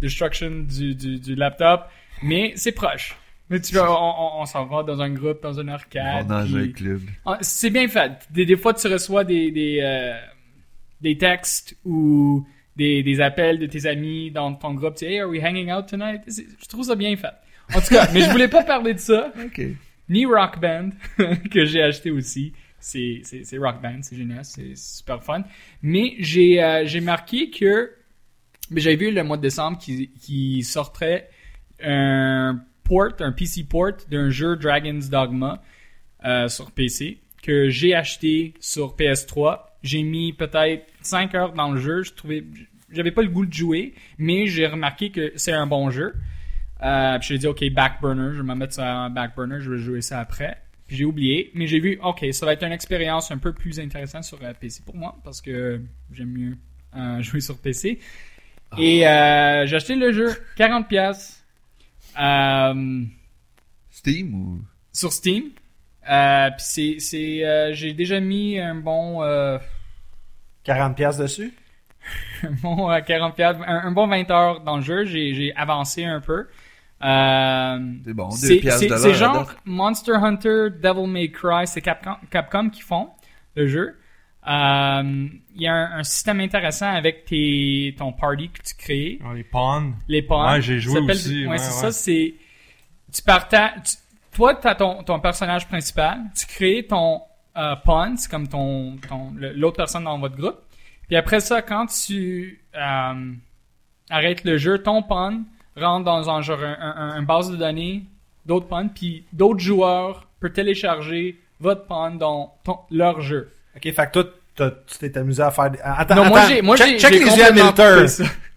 destruction 0.00 0.50
du, 0.68 0.94
du, 0.94 1.18
du 1.18 1.34
laptop. 1.34 1.82
Mais 2.22 2.52
c'est 2.56 2.72
proche. 2.72 3.16
Mais 3.50 3.60
tu 3.60 3.74
vois, 3.74 3.90
on, 3.90 4.38
on, 4.38 4.42
on 4.42 4.46
s'en 4.46 4.64
va 4.66 4.82
dans 4.82 5.00
un 5.02 5.10
groupe, 5.10 5.42
dans 5.42 5.58
un 5.60 5.68
arcade. 5.68 6.26
dans 6.26 6.56
un 6.56 6.68
club. 6.68 7.00
ah, 7.26 7.36
C'est 7.42 7.68
bien 7.70 7.86
fait. 7.88 8.12
Des, 8.30 8.46
des 8.46 8.56
fois, 8.56 8.72
tu 8.72 8.86
reçois 8.88 9.24
des, 9.24 9.50
des, 9.50 9.80
euh, 9.82 10.14
des 11.02 11.18
textes 11.18 11.76
ou 11.84 12.46
des, 12.76 13.02
des 13.02 13.20
appels 13.20 13.58
de 13.58 13.66
tes 13.66 13.84
amis 13.86 14.30
dans 14.30 14.54
ton 14.54 14.72
groupe. 14.72 14.94
Tu 14.94 15.00
sais, 15.04 15.12
hey, 15.12 15.20
are 15.20 15.28
we 15.28 15.42
hanging 15.42 15.70
out 15.70 15.86
tonight? 15.86 16.22
C'est- 16.28 16.46
Je 16.62 16.66
trouve 16.68 16.84
ça 16.86 16.94
bien 16.94 17.14
fait. 17.16 17.34
En 17.74 17.80
tout 17.80 17.88
cas, 17.94 18.08
mais 18.14 18.20
je 18.22 18.30
voulais 18.30 18.48
pas 18.48 18.62
parler 18.62 18.94
de 18.94 18.98
ça. 19.00 19.32
Ok. 19.44 19.60
Ni 20.08 20.24
Rock 20.26 20.58
Band, 20.60 20.90
que 21.50 21.64
j'ai 21.66 21.82
acheté 21.82 22.10
aussi. 22.10 22.52
C'est, 22.82 23.58
Rock 23.58 23.80
Band, 23.80 24.00
c'est 24.02 24.16
génial, 24.16 24.44
c'est 24.44 24.76
super 24.76 25.22
fun. 25.22 25.42
Mais 25.82 26.14
j'ai, 26.18 26.62
euh, 26.62 27.00
marqué 27.00 27.50
que, 27.50 27.92
j'avais 28.74 28.96
vu 28.96 29.10
le 29.12 29.22
mois 29.22 29.36
de 29.36 29.42
décembre 29.42 29.78
qui, 29.78 30.10
qui 30.20 30.62
sortait 30.62 31.28
un 31.82 32.60
port, 32.84 33.12
un 33.20 33.32
PC 33.32 33.64
port 33.64 33.92
d'un 34.10 34.30
jeu 34.30 34.56
Dragon's 34.56 35.08
Dogma 35.08 35.62
euh, 36.24 36.48
sur 36.48 36.70
PC 36.72 37.18
que 37.42 37.68
j'ai 37.68 37.94
acheté 37.94 38.54
sur 38.60 38.96
PS3. 38.96 39.60
J'ai 39.82 40.02
mis 40.02 40.32
peut-être 40.32 40.86
5 41.02 41.34
heures 41.34 41.52
dans 41.52 41.72
le 41.72 41.80
jeu. 41.80 42.02
Je 42.02 42.12
trouvais, 42.12 42.44
j'avais 42.90 43.10
pas 43.10 43.22
le 43.22 43.28
goût 43.28 43.46
de 43.46 43.52
jouer, 43.52 43.94
mais 44.18 44.46
j'ai 44.46 44.66
remarqué 44.66 45.10
que 45.10 45.32
c'est 45.36 45.52
un 45.52 45.66
bon 45.66 45.90
jeu. 45.90 46.14
Euh, 46.82 47.18
puis 47.18 47.28
j'ai 47.28 47.38
dit, 47.38 47.46
OK, 47.46 47.64
back 47.72 48.00
burner, 48.00 48.30
je 48.32 48.42
vais 48.42 48.48
me 48.48 48.54
mettre 48.54 48.74
ça 48.74 48.96
en 48.96 49.10
back 49.10 49.34
burner, 49.36 49.60
je 49.60 49.70
vais 49.70 49.78
jouer 49.78 50.00
ça 50.00 50.20
après. 50.20 50.61
J'ai 50.92 51.06
oublié, 51.06 51.50
mais 51.54 51.66
j'ai 51.66 51.80
vu, 51.80 51.98
OK, 52.02 52.22
ça 52.32 52.44
va 52.44 52.52
être 52.52 52.62
une 52.64 52.72
expérience 52.72 53.30
un 53.30 53.38
peu 53.38 53.54
plus 53.54 53.80
intéressante 53.80 54.24
sur 54.24 54.38
euh, 54.42 54.52
PC 54.52 54.82
pour 54.84 54.94
moi, 54.94 55.16
parce 55.24 55.40
que 55.40 55.80
j'aime 56.12 56.28
mieux 56.28 56.56
euh, 56.94 57.22
jouer 57.22 57.40
sur 57.40 57.56
PC. 57.58 57.98
Et 58.78 59.06
euh, 59.06 59.66
j'ai 59.66 59.76
acheté 59.76 59.94
le 59.96 60.12
jeu, 60.12 60.30
40$. 60.58 60.86
pièces 60.86 61.44
euh, 62.20 63.04
Steam 63.90 64.34
ou? 64.34 64.60
sur 64.92 65.12
Steam. 65.12 65.44
Euh, 66.10 66.50
puis 66.50 66.64
c'est, 66.66 66.96
c'est, 66.98 67.44
euh, 67.44 67.72
j'ai 67.72 67.94
déjà 67.94 68.20
mis 68.20 68.58
un 68.58 68.74
bon, 68.74 69.22
euh, 69.22 69.58
40 70.64 70.94
pièces 70.94 71.16
dessus? 71.16 71.54
un 72.42 72.50
bon 72.62 72.90
euh, 72.90 73.00
40 73.00 73.34
piastres, 73.34 73.62
un, 73.66 73.86
un 73.86 73.92
bon 73.92 74.08
20 74.08 74.30
heures 74.30 74.60
dans 74.60 74.76
le 74.76 74.82
jeu. 74.82 75.04
J'ai, 75.06 75.32
j'ai 75.32 75.54
avancé 75.54 76.04
un 76.04 76.20
peu. 76.20 76.48
Euh, 77.04 77.78
C'est 78.04 78.14
bon, 78.14 78.28
deux 78.28 78.36
c'est, 78.36 79.14
genre. 79.14 79.50
Monster 79.64 80.12
Hunter, 80.14 80.68
Devil 80.82 81.06
May 81.08 81.30
Cry, 81.30 81.66
c'est 81.66 81.80
Capcom, 81.80 82.16
Capcom 82.30 82.70
qui 82.70 82.82
font 82.82 83.08
le 83.56 83.66
jeu. 83.66 83.98
Euh, 84.48 85.28
Il 85.54 85.62
y 85.62 85.66
a 85.68 85.72
un, 85.74 85.98
un 85.98 86.02
système 86.04 86.40
intéressant 86.40 86.92
avec 86.92 87.24
tes, 87.24 87.94
ton 87.98 88.12
party 88.12 88.48
que 88.50 88.62
tu 88.62 88.74
crées, 88.76 89.18
Ah, 89.24 89.34
les 89.34 89.44
pawns. 89.44 89.94
les 90.08 90.22
pawns. 90.22 90.52
Ouais, 90.54 90.62
j'ai 90.62 90.78
joué 90.80 91.00
aussi, 91.00 91.44
Ouais, 91.44 91.50
ouais, 91.52 91.58
c'est 91.58 91.74
ouais. 91.74 91.90
ça. 91.90 91.92
C'est 91.92 92.34
tu 93.12 93.22
partages. 93.22 93.72
tu- 93.84 93.96
toi, 94.36 94.54
t'as 94.54 94.74
ton 94.74 95.02
ton 95.02 95.20
personnage 95.20 95.68
principal. 95.68 96.18
Tu 96.34 96.46
crées 96.46 96.86
ton 96.88 97.20
euh, 97.56 97.76
pawn, 97.84 98.16
c'est 98.16 98.30
comme 98.30 98.48
ton 98.48 98.96
ton 99.08 99.32
l'autre 99.36 99.76
personne 99.76 100.04
dans 100.04 100.18
votre 100.18 100.36
groupe. 100.36 100.56
Puis 101.06 101.16
après 101.16 101.40
ça, 101.40 101.60
quand 101.62 101.86
tu 101.86 102.64
euh, 102.74 103.32
arrêtes 104.08 104.44
le 104.44 104.56
jeu, 104.56 104.82
ton 104.82 105.02
pawn 105.02 105.44
rentre 105.76 106.04
dans 106.04 106.28
un 106.30 106.42
genre 106.42 106.60
un, 106.62 106.76
un- 106.80 107.10
un 107.16 107.22
base 107.22 107.50
de 107.50 107.56
données 107.56 108.04
d'autres 108.46 108.66
pawns, 108.66 108.90
puis 108.94 109.24
d'autres 109.32 109.60
joueurs 109.60 110.26
peuvent 110.40 110.52
télécharger 110.52 111.38
votre 111.60 111.86
pawn 111.86 112.18
dans 112.18 112.54
ton, 112.64 112.78
leur 112.90 113.20
jeu. 113.20 113.50
Ok, 113.76 113.82
fait 113.84 114.06
que 114.06 114.12
toi, 114.12 114.24
t'as- 114.56 114.70
tu 114.70 114.98
t'es 114.98 115.16
amusé 115.18 115.42
à 115.42 115.50
faire 115.50 115.70
des... 115.70 115.78
Attends, 115.82 116.16
non, 116.16 116.24
moi 116.26 116.40
attends. 116.40 116.48
j'ai 116.48 116.62
moi 116.62 116.76
check, 116.76 116.88
j'ai 116.88 116.98
check 116.98 117.12
j'ai 117.14 117.24
les 117.24 117.36
yeux 117.36 117.44
à 117.46 117.52
Milter. 117.52 118.06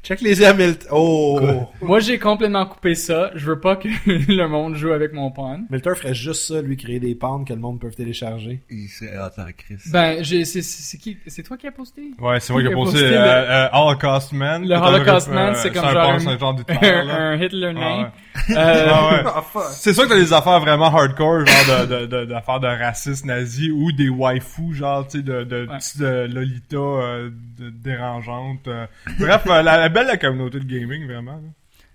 Check 0.06 0.22
les 0.22 0.36
Milter. 0.54 0.88
Oh! 0.92 1.40
Moi 1.82 2.00
j'ai 2.00 2.20
complètement 2.20 2.66
coupé 2.68 2.94
ça. 2.96 3.32
Je 3.36 3.46
veux 3.48 3.60
pas 3.60 3.76
que 3.76 3.88
le 4.06 4.48
monde 4.48 4.76
joue 4.76 4.92
avec 4.92 5.14
mon 5.14 5.32
pawn. 5.32 5.66
Milter 5.72 5.96
ferait 5.96 6.14
juste 6.14 6.44
ça, 6.48 6.62
lui, 6.62 6.78
créer 6.78 7.00
des 7.00 7.16
pentes 7.16 7.48
que 7.48 7.54
le 7.54 7.60
monde 7.60 7.80
peut 7.80 7.90
télécharger. 7.90 8.62
Il 8.70 8.88
serait 8.88 9.18
hot 9.18 9.42
en 9.42 9.52
crise. 9.52 9.90
Ben, 9.92 10.24
j'ai, 10.24 10.46
c'est, 10.46 10.62
qui, 10.98 11.18
c'est 11.28 11.44
toi 11.44 11.58
qui 11.58 11.68
as 11.68 11.72
posté? 11.72 12.04
Ouais, 12.20 12.40
c'est 12.40 12.54
moi 12.54 12.62
qui 12.62 12.68
ai 12.68 12.72
posté 12.74 13.00
posté 13.00 13.16
euh, 13.18 13.42
le- 13.42 13.50
euh, 13.52 13.68
Holocaust 13.74 14.32
Man. 14.34 14.68
Le 14.68 14.76
Holocaust 14.76 15.28
Man, 15.32 15.54
euh, 15.54 15.58
c'est 15.62 15.72
comme 15.72 15.90
genre 15.90 16.10
un- 16.12 16.20
c'est 16.20 16.28
un 16.30 16.38
genre 16.38 16.56
un, 16.70 16.84
là. 17.04 17.16
un 17.18 17.36
Hitler 17.42 17.74
Ah, 17.76 17.98
ouais. 17.98 18.56
Euh, 18.56 18.86
Ah, 18.88 19.10
ouais. 19.12 19.24
Ah. 19.26 19.44
C'est 19.72 19.94
sûr 19.94 20.04
que 20.04 20.10
t'as 20.10 20.16
des 20.20 20.34
affaires 20.34 20.60
vraiment 20.60 20.96
hardcore, 20.96 21.46
genre 21.48 21.88
de, 21.88 22.02
de, 22.02 22.06
de, 22.06 22.26
d'affaires 22.26 22.60
de 22.60 22.68
racisme 22.68 23.28
nazi 23.28 23.72
ou 23.72 23.92
des 23.92 24.10
waifus, 24.10 24.74
genre, 24.74 25.08
tu 25.08 25.18
sais, 25.18 25.24
de, 25.24 25.44
de, 25.44 25.66
Ouais. 25.68 25.78
euh, 26.02 26.28
Lolita 26.28 26.78
euh, 26.78 27.30
de- 27.58 27.70
dérangeantes. 27.70 28.68
euh. 28.68 28.86
Bref, 29.20 29.44
euh, 29.48 29.62
la, 29.62 29.78
la 29.78 29.90
belle 29.90 30.08
la 30.08 30.18
communauté 30.18 30.60
de 30.60 30.66
gaming, 30.66 31.06
vraiment. 31.06 31.34
là. 31.36 31.50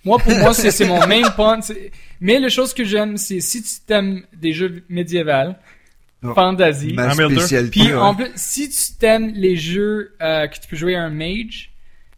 Moi, 0.05 0.18
pour 0.18 0.33
moi, 0.38 0.55
c'est, 0.55 0.70
c'est 0.70 0.87
mon 0.87 1.07
main 1.07 1.23
c'est- 1.61 1.90
Mais 2.20 2.38
la 2.38 2.49
chose 2.49 2.73
que 2.73 2.85
j'aime, 2.85 3.16
c'est 3.18 3.40
si 3.40 3.62
tu 3.62 3.68
t'aimes 3.87 4.23
des 4.33 4.53
jeux 4.53 4.85
médiévaux, 4.88 5.55
Oh. 6.23 6.35
fantasy, 6.35 6.92
Ma 6.92 7.05
Hamilton. 7.11 7.38
spécialité. 7.38 7.70
puis 7.81 7.88
ouais. 7.88 7.94
en 7.99 8.14
plus, 8.14 8.31
si 8.35 8.68
tu 8.68 8.99
t'aimes 8.99 9.33
les 9.35 9.57
jeux 9.57 10.14
euh, 10.20 10.46
que 10.49 10.59
tu 10.61 10.68
peux 10.68 10.77
jouer 10.77 10.94
à 10.94 11.03
un 11.05 11.09
mage, 11.11 11.73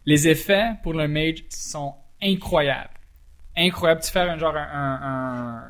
les 0.05 0.27
effets 0.27 0.71
pour 0.83 0.93
le 0.93 1.07
mage 1.07 1.45
sont 1.49 1.93
incroyables. 2.21 2.89
Incroyables. 3.55 4.01
Tu 4.01 4.11
fais 4.11 4.19
un 4.19 4.37
genre 4.37 4.57
un, 4.57 4.59
un, 4.73 5.55
un 5.57 5.63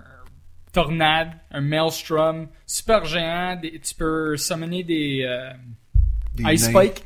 tornade, 0.72 1.32
un 1.52 1.62
maelstrom, 1.62 2.48
super 2.66 3.06
géant. 3.06 3.56
des- 3.56 3.80
tu 3.80 3.94
peux 3.94 4.36
summoner 4.38 4.84
des... 4.84 5.24
euh, 5.28 5.52
Des 5.52 5.58
Ice. 6.40 6.66
Spike, 6.70 7.04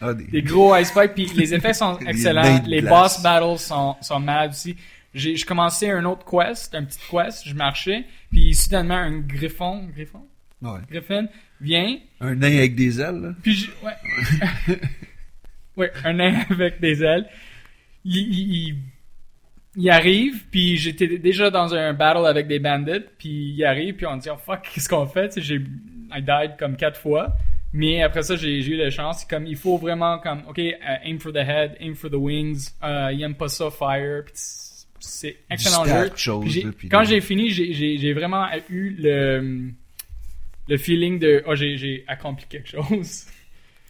Ah, 0.00 0.14
des- 0.14 0.24
des 0.24 0.42
gros 0.42 0.76
Ice 0.76 0.88
Spike, 0.88 1.14
puis 1.14 1.26
les 1.34 1.52
effets 1.54 1.74
sont 1.74 1.98
excellents. 2.06 2.62
Les 2.66 2.82
boss 2.82 3.20
battles 3.22 3.58
sont, 3.58 3.96
sont 4.00 4.20
malades 4.20 4.50
aussi. 4.52 4.76
J'ai 5.12 5.36
je 5.36 5.44
commençais 5.44 5.90
un 5.90 6.04
autre 6.04 6.24
quest, 6.24 6.72
un 6.74 6.84
petit 6.84 7.00
quest, 7.10 7.48
je 7.48 7.54
marchais, 7.54 8.04
puis 8.30 8.54
soudainement 8.54 8.94
un 8.94 9.18
griffon, 9.18 9.88
griffon, 9.94 10.22
Ouais. 10.62 10.78
griffin 10.88 11.26
vient, 11.60 11.96
Un 12.20 12.36
nain 12.36 12.56
avec 12.58 12.76
des 12.76 13.00
ailes, 13.00 13.20
là. 13.20 13.34
puis 13.42 13.54
je, 13.56 13.70
ouais, 13.84 14.78
ouais, 15.76 15.92
un 16.04 16.12
nain 16.12 16.40
avec 16.50 16.80
des 16.80 17.02
ailes. 17.02 17.26
Il, 18.04 18.16
il, 18.16 18.52
il, 18.68 18.76
il 19.76 19.90
arrive, 19.90 20.44
puis 20.50 20.76
j'étais 20.76 21.18
déjà 21.18 21.50
dans 21.50 21.74
un 21.74 21.92
battle 21.92 22.26
avec 22.26 22.46
des 22.46 22.58
bandits, 22.58 23.04
puis 23.18 23.54
il 23.56 23.64
arrive, 23.64 23.94
puis 23.96 24.06
on 24.06 24.16
dit 24.16 24.28
oh 24.32 24.36
fuck, 24.38 24.62
qu'est-ce 24.72 24.88
qu'on 24.88 25.06
fait? 25.06 25.38
J'ai, 25.40 25.56
I 25.56 26.22
died 26.22 26.52
comme 26.58 26.76
quatre 26.76 27.00
fois. 27.00 27.36
Mais 27.72 28.02
après 28.02 28.22
ça, 28.22 28.34
j'ai 28.36 28.58
eu 28.66 28.76
la 28.76 28.90
chance. 28.90 29.24
Comme, 29.24 29.46
il 29.46 29.56
faut 29.56 29.78
vraiment 29.78 30.18
comme, 30.18 30.42
ok, 30.48 30.58
euh, 30.58 30.72
aim 31.04 31.18
for 31.20 31.32
the 31.32 31.36
head, 31.36 31.76
aim 31.80 31.94
for 31.94 32.10
the 32.10 32.14
wings. 32.16 32.70
Euh, 32.82 33.10
il 33.12 33.22
aime 33.22 33.34
pas 33.36 33.48
ça, 33.48 33.70
fire. 33.70 34.24
C'est- 34.34 35.36
excellent 35.50 35.84
jeu. 35.86 36.10
chose, 36.16 36.44
Puis 36.76 36.88
quand 36.90 37.04
j'ai 37.04 37.20
fini, 37.20 37.48
j'ai- 37.50 38.12
vraiment 38.12 38.46
eu 38.68 38.96
le 38.98 39.70
le 40.68 40.76
feeling 40.76 41.18
de, 41.18 41.42
oh, 41.46 41.54
j'ai 41.56 42.04
accompli 42.06 42.46
quelque 42.48 42.68
chose. 42.68 43.24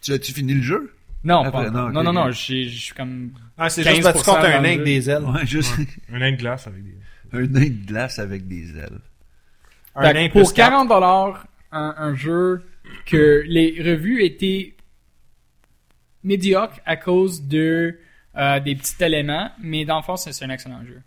Tu 0.01 0.13
as-tu 0.13 0.31
fini 0.33 0.53
le 0.55 0.61
jeu? 0.63 0.93
Non, 1.23 1.43
Après, 1.43 1.65
pas- 1.65 1.69
non, 1.69 1.89
non, 1.89 2.01
non, 2.03 2.13
non, 2.13 2.31
je 2.31 2.67
suis 2.67 2.91
comme, 2.95 3.31
Ah, 3.57 3.69
c'est 3.69 3.83
juste 3.83 4.01
parce 4.01 4.15
que 4.15 4.19
tu 4.23 4.25
15% 4.25 4.35
comptes 4.35 4.45
un 4.45 4.61
nain 4.61 4.69
avec 4.69 4.83
des 4.83 5.09
ailes. 5.09 5.23
Ouais, 5.23 5.45
juste 5.45 5.75
Un 6.11 6.17
nain 6.19 6.31
de 6.31 6.37
glace 6.37 6.65
avec 6.65 6.83
des... 6.83 6.95
un 7.33 7.41
nain 7.41 7.69
de 7.69 7.85
glace 7.85 8.17
avec 8.19 8.47
des 8.47 8.69
ailes. 8.77 8.99
Un 9.95 10.13
nain 10.13 10.29
pour 10.29 10.41
plus 10.41 10.53
quatre. 10.53 10.69
40 10.71 10.87
dollars, 10.89 11.45
un, 11.71 11.93
un 11.97 12.15
jeu 12.15 12.63
que 13.05 13.43
les 13.47 13.81
revues 13.81 14.23
étaient 14.23 14.75
médiocres 16.23 16.79
à 16.85 16.95
cause 16.97 17.43
de 17.47 17.97
euh, 18.37 18.59
des 18.59 18.75
petits 18.75 19.03
éléments, 19.03 19.51
mais 19.61 19.85
dans 19.85 19.97
le 19.97 20.03
fond, 20.03 20.15
c'est 20.15 20.43
un 20.45 20.49
excellent 20.49 20.83
jeu. 20.85 21.01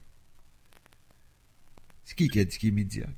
C'est 2.04 2.16
qui 2.16 2.28
qui 2.28 2.40
a 2.40 2.44
dit 2.44 2.58
qu'il 2.58 2.68
est 2.70 2.72
médiocre? 2.72 3.10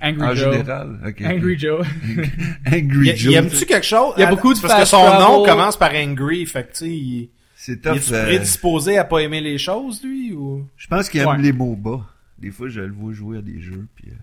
Angry 0.00 0.22
En 0.22 0.34
Joe. 0.34 0.52
général? 0.52 1.00
Ok. 1.06 1.22
Angry 1.24 1.56
Joe. 1.58 1.86
Angry 2.66 3.08
Y, 3.10 3.16
Joe. 3.16 3.32
y 3.32 3.36
aime-tu 3.36 3.66
quelque 3.66 3.86
chose? 3.86 4.14
Il 4.16 4.20
y 4.22 4.24
a 4.24 4.30
beaucoup 4.30 4.52
de 4.52 4.58
Parce 4.60 4.80
que 4.80 4.84
son 4.88 5.04
nom 5.20 5.44
commence 5.44 5.76
par 5.76 5.92
Angry, 5.94 6.44
fait 6.46 6.64
que 6.64 6.72
tu 6.72 6.78
sais, 6.78 6.90
il, 6.90 7.30
C'est 7.54 7.72
il 7.74 7.80
tough. 7.80 7.96
est-tu 7.96 8.14
euh, 8.14 8.24
prédisposé 8.24 8.98
à 8.98 9.04
pas 9.04 9.20
aimer 9.20 9.40
les 9.40 9.58
choses, 9.58 10.02
lui, 10.02 10.32
ou? 10.32 10.66
Je 10.76 10.88
pense 10.88 11.08
qu'il 11.08 11.20
aime 11.20 11.28
Ouais. 11.28 11.38
les 11.38 11.52
MOBA. 11.52 12.04
Des 12.38 12.50
fois, 12.50 12.68
je 12.68 12.80
le 12.80 12.90
vois 12.92 13.12
jouer 13.12 13.38
à 13.38 13.42
des 13.42 13.60
jeux, 13.60 13.86
puis... 13.94 14.08
euh, 14.10 14.14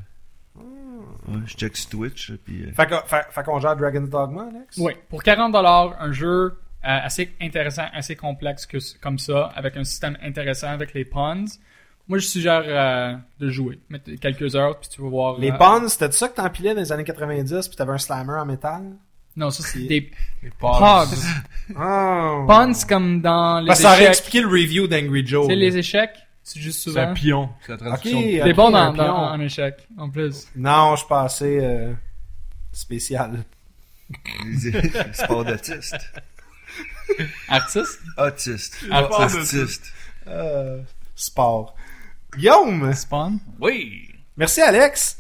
ouais, 1.28 1.40
je 1.46 1.56
check 1.56 1.76
sur 1.78 1.90
Twitch, 1.90 2.32
puis... 2.46 2.64
euh, 2.66 2.72
Fait 2.74 3.44
qu'on 3.44 3.60
gère 3.60 3.76
Dragon's 3.76 4.10
Dogma, 4.10 4.48
Alex? 4.54 4.78
Oui, 4.78 4.94
pour 5.10 5.22
40 5.24 5.52
dollars, 5.52 5.96
un 6.00 6.12
jeu 6.12 6.28
euh, 6.28 6.54
assez 6.84 7.32
intéressant, 7.42 7.86
assez 7.94 8.16
complexe 8.16 8.66
que, 8.66 8.78
comme 9.02 9.20
ça, 9.20 9.52
avec 9.56 9.76
un 9.78 9.84
système 9.84 10.18
intéressant 10.24 10.68
avec 10.70 10.94
les 10.94 11.06
pawns. 11.06 11.48
Moi, 12.08 12.18
je 12.18 12.26
suggère 12.26 12.64
euh, 12.66 13.16
de 13.40 13.50
jouer. 13.50 13.80
Mettre 13.90 14.12
quelques 14.20 14.56
heures, 14.56 14.80
puis 14.80 14.90
tu 14.90 15.02
vas 15.02 15.10
voir. 15.10 15.38
Les 15.40 15.52
euh, 15.52 15.58
pawns, 15.58 15.88
c'était 15.90 16.12
ça 16.12 16.28
que 16.30 16.36
t'empilais 16.36 16.74
dans 16.74 16.82
les 16.82 16.92
années 16.92 17.04
90 17.04 17.68
puis 17.68 17.78
t'avais 17.78 17.92
un 17.92 17.98
slammer 18.00 18.34
en 18.34 18.46
métal? 18.46 18.82
Non, 19.36 19.52
ça, 19.52 19.62
c'est 19.64 19.80
des 19.80 20.10
Les 20.42 20.50
pogs. 20.50 21.08
Oh. 21.78 22.46
Pawns, 22.48 22.74
c'est 22.74 22.90
comme 22.90 23.22
dans 23.22 23.60
les 23.60 23.68
Parce 23.68 23.80
que 23.80 23.84
ça 23.84 23.90
aurait 23.90 24.00
échecs. 24.02 24.10
expliqué 24.10 24.42
le 24.42 24.48
review 24.48 24.88
d'Angry 24.88 25.26
Joe. 25.26 25.48
Là. 25.48 25.56
les 25.56 25.78
échecs, 25.78 26.18
tu 26.54 26.60
joues 26.62 26.72
C'est 26.72 26.98
un 27.00 27.14
pion. 27.14 27.50
C'est 27.66 27.80
la 27.82 27.98
T'es 27.98 28.54
bon 28.54 28.72
dans, 28.72 28.94
dans, 28.94 29.32
en 29.32 29.40
échec, 29.40 29.76
en 29.98 30.10
plus. 30.10 30.48
Non, 30.56 30.92
je 30.96 31.00
suis 31.00 31.08
pas 31.08 31.24
assez 31.24 31.60
euh, 31.62 31.94
spécial. 32.72 33.44
Sport 35.14 35.46
d'autiste. 35.46 35.96
Artiste? 37.48 38.00
Autiste. 38.18 38.78
Artiste. 38.92 39.92
Euh, 40.28 40.82
sport. 41.16 41.76
Guillaume! 42.36 42.94
Spawn? 42.94 43.40
Oui! 43.60 44.08
Merci, 44.38 44.62
Alex! 44.62 45.20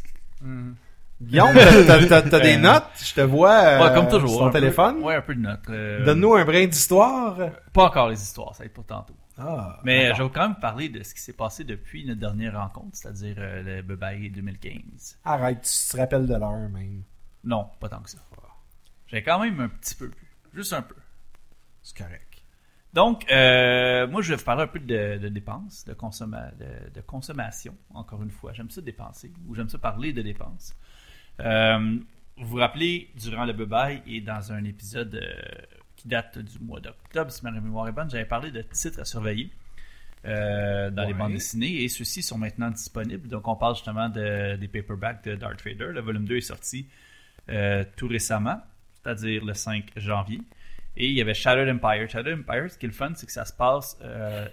Guillaume, 1.21 1.53
t'as- 1.53 1.83
t'as 1.83 2.05
t'as- 2.05 2.21
t'as 2.21 2.39
des 2.39 2.55
Euh, 2.55 2.59
notes? 2.59 2.85
Je 3.03 3.13
te 3.13 3.21
vois 3.21 3.51
euh, 3.53 3.83
Ouais, 3.89 3.93
comme 3.93 4.07
toujours. 4.07 4.29
sur 4.29 4.39
ton 4.39 4.45
un 4.45 4.51
peu- 4.51 4.59
téléphone. 4.59 5.03
Ouais, 5.03 5.15
un 5.15 5.21
peu 5.21 5.35
de 5.35 5.41
notes. 5.41 5.59
euh, 5.69 6.05
Donne-nous 6.05 6.35
un 6.35 6.45
brin 6.45 6.65
d'histoire. 6.67 7.35
Pas 7.73 7.83
encore 7.85 8.09
les 8.09 8.21
histoires, 8.21 8.53
ça 8.55 8.59
va 8.59 8.65
être 8.67 8.73
pour 8.73 8.85
tantôt. 8.85 9.15
Ah, 9.39 9.80
Mais 9.86 10.04
d'accord. 10.10 10.17
je 10.17 10.23
vais 10.23 10.30
quand 10.32 10.47
même 10.49 10.60
parler 10.60 10.89
de 10.89 11.02
ce 11.02 11.13
qui 11.13 11.21
s'est 11.21 11.34
passé 11.34 11.63
depuis 11.63 12.06
notre 12.06 12.19
dernière 12.19 12.60
rencontre, 12.60 12.97
c'est-à-dire 12.97 13.36
euh, 13.39 13.63
le 13.78 13.82
Bebaye 13.82 14.30
2015. 14.30 15.19
Arrête, 15.23 15.62
tu 15.62 15.91
te 15.91 15.97
rappelles 15.97 16.28
de 16.28 16.34
l'heure 16.36 16.69
même. 16.69 17.04
Non, 17.43 17.69
pas 17.80 17.88
tant 17.89 18.02
que 18.02 18.10
ça. 18.10 18.17
J'ai 19.08 19.23
quand 19.23 19.39
même 19.39 19.60
un 19.62 19.69
petit 19.69 19.95
peu, 19.95 20.12
juste 20.54 20.73
un 20.73 20.82
peu. 20.82 20.95
C'est 21.82 21.97
correct. 21.97 22.25
Donc, 22.93 23.32
euh, 23.32 24.08
moi, 24.08 24.21
je 24.21 24.30
vais 24.32 24.36
vous 24.36 24.43
parler 24.43 24.63
un 24.63 24.67
peu 24.67 24.80
de, 24.80 25.17
de 25.17 25.30
dépenses, 25.30 25.86
de, 25.86 25.93
consomma- 25.93 26.56
de, 26.58 26.89
de 26.89 27.02
consommation, 27.02 27.78
encore 27.93 28.21
une 28.23 28.32
fois. 28.32 28.52
J'aime 28.54 28.69
ça 28.69 28.82
dépenser, 28.82 29.32
ou 29.47 29.56
j'aime 29.56 29.69
ça 29.69 29.78
parler 29.78 30.12
de 30.12 30.21
dépenses. 30.21 30.75
Euh, 31.39 31.99
vous 32.38 32.45
vous 32.47 32.58
rappelez, 32.58 33.10
durant 33.15 33.45
le 33.45 33.54
Bebaye 33.54 34.02
et 34.08 34.21
dans 34.21 34.52
un 34.52 34.63
épisode 34.63 35.15
euh, 35.15 35.41
qui 35.99 36.07
date 36.07 36.39
du 36.39 36.59
mois 36.59 36.79
d'octobre, 36.79 37.29
si 37.29 37.43
ma 37.43 37.51
mémoire 37.51 37.88
est 37.89 37.91
bonne, 37.91 38.09
j'avais 38.09 38.25
parlé 38.25 38.51
de 38.51 38.62
titres 38.62 39.01
à 39.01 39.05
surveiller 39.05 39.51
euh, 40.25 40.89
dans 40.91 41.03
les 41.03 41.13
bandes 41.13 41.33
dessinées, 41.33 41.83
et 41.83 41.89
ceux-ci 41.89 42.23
sont 42.23 42.38
maintenant 42.38 42.71
disponibles. 42.71 43.27
Donc, 43.27 43.47
on 43.47 43.55
parle 43.55 43.75
justement 43.75 44.07
de, 44.07 44.55
des 44.55 44.67
paperbacks 44.69 45.23
de 45.25 45.35
Darth 45.35 45.62
Vader. 45.63 45.91
Le 45.91 45.99
volume 45.99 46.25
2 46.25 46.38
est 46.38 46.41
sorti 46.41 46.88
euh, 47.49 47.83
tout 47.97 48.07
récemment, 48.07 48.62
c'est-à-dire 48.93 49.43
le 49.43 49.53
5 49.53 49.91
janvier. 49.97 50.41
Et 50.95 51.07
il 51.07 51.13
y 51.13 51.21
avait 51.21 51.33
Shattered 51.33 51.67
Empire. 51.67 52.09
Shattered 52.09 52.39
Empire, 52.39 52.71
ce 52.71 52.77
qui 52.77 52.85
est 52.85 52.89
le 52.89 52.95
fun, 52.95 53.12
c'est 53.15 53.25
que 53.25 53.31
ça 53.31 53.43
se 53.43 53.53
passe 53.53 53.97
euh, 54.01 54.47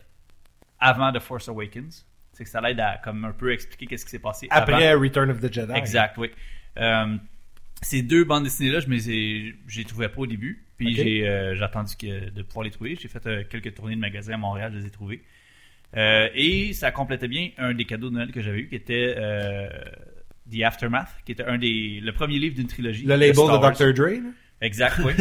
avant 0.81 1.13
The 1.13 1.21
Force 1.21 1.49
Awakens. 1.49 2.07
C'est 2.33 2.45
que 2.45 2.51
ça 2.51 2.61
l'aide 2.61 2.81
à 2.81 2.99
comme 2.99 3.25
un 3.25 3.33
peu 3.33 3.53
expliquer 3.53 3.87
qu'est-ce 3.87 4.05
qui 4.05 4.11
s'est 4.11 4.19
passé 4.19 4.49
avant. 4.51 4.63
Après 4.63 4.95
Return 4.95 5.31
of 5.31 5.41
the 5.41 5.53
Jedi. 5.53 5.73
Exact, 5.73 6.19
oui. 6.19 6.31
Ces 7.83 8.03
deux 8.03 8.25
bandes 8.25 8.45
dessinées-là, 8.45 8.81
je 8.81 8.89
ne 8.89 8.97
les 8.97 9.55
les 9.77 9.85
trouvais 9.85 10.09
pas 10.09 10.21
au 10.21 10.27
début. 10.27 10.66
Puis 10.77 10.95
j'ai 10.95 11.29
euh, 11.29 11.55
j'ai 11.55 11.63
attendu 11.63 11.95
que, 11.97 12.31
de 12.31 12.43
pouvoir 12.43 12.65
les 12.65 12.71
trouver. 12.71 12.97
J'ai 13.01 13.09
fait 13.09 13.27
euh, 13.27 13.45
quelques 13.49 13.75
tournées 13.75 13.95
de 13.95 14.01
magasins 14.01 14.35
à 14.35 14.39
Montréal, 14.39 14.73
je 14.75 14.79
les 14.79 14.87
ai 14.87 14.91
trouvés. 14.91 15.23
Euh, 15.97 16.29
et 16.35 16.73
ça 16.73 16.91
complétait 16.91 17.29
bien 17.29 17.51
un 17.59 17.73
des 17.73 17.85
cadeaux 17.85 18.11
de 18.11 18.15
Noël 18.15 18.33
que 18.33 18.43
j'avais 18.43 18.61
eu, 18.61 18.69
qui 18.69 18.75
était 18.75 19.15
euh, 19.17 19.69
The 20.51 20.63
Aftermath, 20.63 21.09
qui 21.25 21.33
était 21.33 21.45
un 21.45 21.59
des 21.59 22.01
le 22.03 22.13
premier 22.13 22.39
livre 22.39 22.57
d'une 22.57 22.67
trilogie. 22.67 23.05
Le 23.05 23.17
label 23.17 23.33
de 23.33 23.41
Wars. 23.41 23.73
Dr. 23.73 23.93
Dre. 23.95 24.21
Exact, 24.61 25.01
oui. 25.05 25.13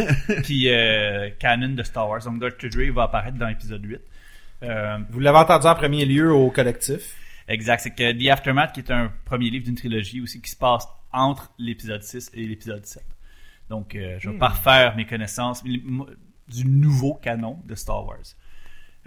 qui 0.43 0.69
euh, 0.69 1.29
canon 1.39 1.69
de 1.69 1.83
Star 1.83 2.09
Wars. 2.09 2.23
Donc 2.23 2.39
Dr. 2.39 2.69
Dre 2.69 2.93
va 2.93 3.03
apparaître 3.03 3.37
dans 3.37 3.47
l'épisode 3.47 3.83
8. 3.83 3.99
Euh, 4.63 4.97
Vous 5.09 5.19
l'avez 5.19 5.37
entendu 5.37 5.67
en 5.67 5.75
premier 5.75 6.05
lieu 6.05 6.31
au 6.31 6.49
collectif? 6.49 7.15
Exact, 7.47 7.81
c'est 7.81 7.91
que 7.91 8.11
The 8.11 8.29
Aftermath, 8.29 8.73
qui 8.73 8.79
est 8.79 8.91
un 8.91 9.11
premier 9.25 9.49
livre 9.49 9.65
d'une 9.65 9.75
trilogie 9.75 10.21
aussi, 10.21 10.41
qui 10.41 10.49
se 10.49 10.55
passe 10.55 10.87
entre 11.11 11.51
l'épisode 11.59 12.01
6 12.01 12.31
et 12.33 12.45
l'épisode 12.45 12.85
7. 12.85 13.03
Donc, 13.69 13.95
euh, 13.95 14.17
je 14.19 14.29
vais 14.29 14.37
pas 14.37 14.49
refaire 14.49 14.95
mes 14.95 15.05
connaissances 15.05 15.63
du 15.63 16.65
nouveau 16.65 17.15
canon 17.15 17.59
de 17.65 17.75
Star 17.75 18.05
Wars. 18.05 18.35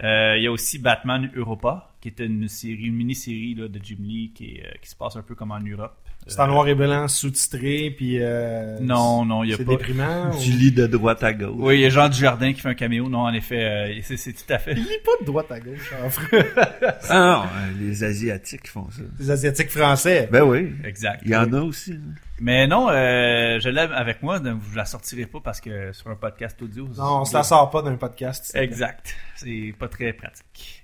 Euh, 0.03 0.37
Il 0.37 0.43
y 0.43 0.47
a 0.47 0.51
aussi 0.51 0.79
Batman 0.79 1.29
Europa, 1.35 1.93
qui 2.01 2.09
est 2.09 2.19
une 2.19 2.47
série, 2.47 2.83
une 2.83 2.95
mini-série 2.95 3.55
de 3.55 3.79
Jim 3.81 3.97
Lee 3.99 4.31
qui, 4.33 4.55
est, 4.55 4.65
euh, 4.65 4.77
qui 4.81 4.89
se 4.89 4.95
passe 4.95 5.15
un 5.15 5.23
peu 5.23 5.35
comme 5.35 5.51
en 5.51 5.59
Europe. 5.59 6.08
C'est 6.27 6.39
en 6.39 6.43
Euh, 6.43 6.47
noir 6.47 6.67
et 6.67 6.75
blanc, 6.75 7.07
sous-titré, 7.07 7.91
puis... 7.97 8.17
Euh, 8.21 8.77
Non, 8.81 9.25
non, 9.25 9.43
il 9.43 9.49
y 9.49 9.53
a 9.53 9.57
C'est 9.57 9.65
pas. 9.65 9.71
déprimant. 9.71 10.29
Tu 10.39 10.51
ou- 10.53 10.57
lis 10.57 10.71
de 10.71 10.85
droite 10.85 11.23
à 11.23 11.33
gauche. 11.33 11.55
Oui, 11.57 11.77
il 11.79 11.81
y 11.81 11.85
a 11.85 11.89
Jean 11.89 12.07
Dujardin 12.07 12.53
qui 12.53 12.61
fait 12.61 12.69
un 12.69 12.75
caméo. 12.75 13.09
Non, 13.09 13.21
en 13.21 13.33
effet, 13.33 13.63
euh, 13.63 13.99
c'est 14.03 14.15
c'est 14.17 14.33
tout 14.33 14.53
à 14.53 14.59
fait. 14.59 14.73
Il 14.73 14.83
lit 14.83 14.99
pas 15.03 15.11
de 15.21 15.25
droite 15.25 15.51
à 15.51 15.59
gauche. 15.59 15.91
Ah 17.09 17.45
non, 17.45 17.79
les 17.79 18.03
Asiatiques 18.03 18.67
font 18.69 18.87
ça. 18.91 19.01
Les 19.19 19.31
Asiatiques 19.31 19.71
français. 19.71 20.29
Ben 20.31 20.43
oui. 20.43 20.71
Exact. 20.83 21.21
Il 21.25 21.31
y 21.31 21.35
en 21.35 21.51
a 21.53 21.61
aussi. 21.61 21.93
hein. 21.93 22.13
Mais 22.41 22.67
non, 22.67 22.89
euh, 22.89 23.59
je 23.59 23.67
l'aime 23.69 23.91
avec 23.91 24.21
moi, 24.23 24.39
donc 24.39 24.61
je 24.71 24.77
la 24.77 24.85
sortirai 24.85 25.25
pas 25.25 25.39
parce 25.43 25.59
que 25.59 25.91
sur 25.93 26.09
un 26.09 26.15
podcast 26.15 26.61
audio. 26.61 26.87
Non, 26.97 27.21
on 27.21 27.25
se 27.25 27.33
la 27.33 27.43
sort 27.43 27.69
pas 27.69 27.81
d'un 27.81 27.95
podcast. 27.95 28.51
Exact. 28.55 29.15
C'est 29.35 29.73
pas 29.77 29.87
très 29.89 30.13
pratique. 30.13 30.78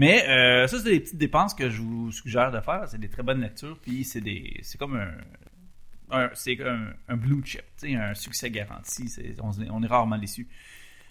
Mais 0.00 0.28
euh, 0.28 0.68
ça, 0.68 0.78
c'est 0.78 0.90
des 0.90 1.00
petites 1.00 1.16
dépenses 1.18 1.54
que 1.54 1.68
je 1.68 1.82
vous 1.82 2.12
suggère 2.12 2.52
de 2.52 2.60
faire. 2.60 2.84
C'est 2.86 3.00
des 3.00 3.08
très 3.08 3.24
bonnes 3.24 3.40
lectures, 3.40 3.76
puis 3.82 4.04
c'est 4.04 4.20
des, 4.20 4.60
c'est 4.62 4.78
comme 4.78 4.94
un, 4.96 5.10
un- 6.16 6.30
c'est 6.34 6.56
un, 6.64 6.90
un 7.08 7.16
blue 7.16 7.42
chip, 7.44 7.62
un 7.82 8.14
succès 8.14 8.48
garanti. 8.48 9.12
On, 9.42 9.50
on 9.72 9.82
est 9.82 9.86
rarement 9.88 10.16
déçu. 10.16 10.46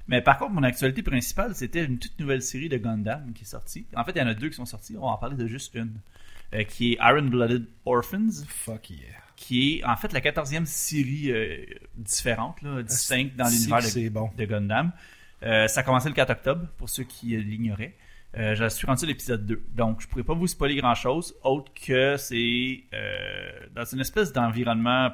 Mais 0.07 0.21
par 0.21 0.37
contre, 0.39 0.53
mon 0.53 0.63
actualité 0.63 1.03
principale, 1.03 1.53
c'était 1.53 1.83
une 1.83 1.99
toute 1.99 2.17
nouvelle 2.17 2.41
série 2.41 2.69
de 2.69 2.77
Gundam 2.77 3.33
qui 3.33 3.43
est 3.43 3.45
sortie. 3.45 3.85
En 3.93 4.05
fait, 4.05 4.11
il 4.15 4.19
y 4.19 4.21
en 4.21 4.27
a 4.27 4.33
deux 4.33 4.47
qui 4.47 4.55
sont 4.55 4.65
sortis. 4.65 4.95
On 4.97 5.01
va 5.01 5.07
en 5.07 5.17
parler 5.17 5.35
de 5.35 5.47
juste 5.47 5.75
une, 5.75 5.99
euh, 6.53 6.63
qui 6.63 6.93
est 6.93 6.97
Iron 7.01 7.23
Blooded 7.23 7.65
Orphans 7.83 8.45
Fuck 8.47 8.91
yeah. 8.91 8.99
qui 9.35 9.79
est 9.79 9.83
en 9.83 9.97
fait 9.97 10.13
la 10.13 10.21
quatorzième 10.21 10.65
série 10.65 11.29
euh, 11.33 11.57
différente, 11.97 12.61
là, 12.61 12.81
distincte 12.83 13.35
dans 13.35 13.49
l'univers 13.49 13.79
de, 13.81 14.09
bon? 14.09 14.31
de 14.37 14.45
Gundam. 14.45 14.93
Ça 15.41 15.81
a 15.81 15.83
commencé 15.83 16.07
le 16.07 16.15
4 16.15 16.29
octobre, 16.31 16.67
pour 16.77 16.87
ceux 16.89 17.03
qui 17.03 17.35
l'ignoraient. 17.35 17.93
Euh, 18.37 18.55
je 18.55 18.67
suis 18.69 18.85
rendu 18.85 19.03
à 19.05 19.07
l'épisode 19.07 19.45
2. 19.45 19.63
Donc, 19.75 20.01
je 20.01 20.07
pourrais 20.07 20.23
pas 20.23 20.33
vous 20.35 20.47
spoiler 20.47 20.75
grand-chose, 20.75 21.33
autre 21.43 21.71
que 21.85 22.17
c'est 22.17 22.81
euh, 22.93 23.49
dans 23.75 23.85
une 23.85 23.99
espèce 24.01 24.31
d'environnement 24.31 25.09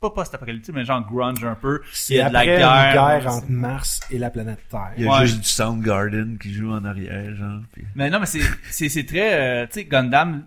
pas 0.00 0.10
post-apocalyptique, 0.10 0.74
mais 0.74 0.84
genre 0.84 1.04
grunge 1.04 1.44
un 1.44 1.56
peu. 1.56 1.80
Il 1.84 1.88
C'est 1.92 2.14
y 2.14 2.20
a 2.20 2.28
de 2.28 2.32
la 2.34 2.44
guerre. 2.46 2.68
une 2.70 2.92
guerre 2.94 3.32
entre 3.34 3.50
Mars 3.50 4.00
et 4.10 4.18
la 4.18 4.30
planète 4.30 4.60
Terre. 4.70 4.92
Il 4.96 5.04
y 5.04 5.08
a 5.08 5.10
Ouais. 5.10 5.26
juste 5.26 5.40
du 5.40 5.48
Soundgarden 5.48 6.38
qui 6.38 6.52
joue 6.54 6.70
en 6.72 6.84
arrière, 6.84 7.34
genre. 7.34 7.60
puis- 7.72 7.84
Mais 7.96 8.08
non, 8.08 8.20
mais 8.20 8.26
c'est, 8.26 8.40
c'est, 8.70 8.88
c'est 8.88 9.04
très... 9.04 9.34
euh, 9.34 9.66
tu 9.66 9.80
sais, 9.80 9.84
Gundam, 9.86 10.44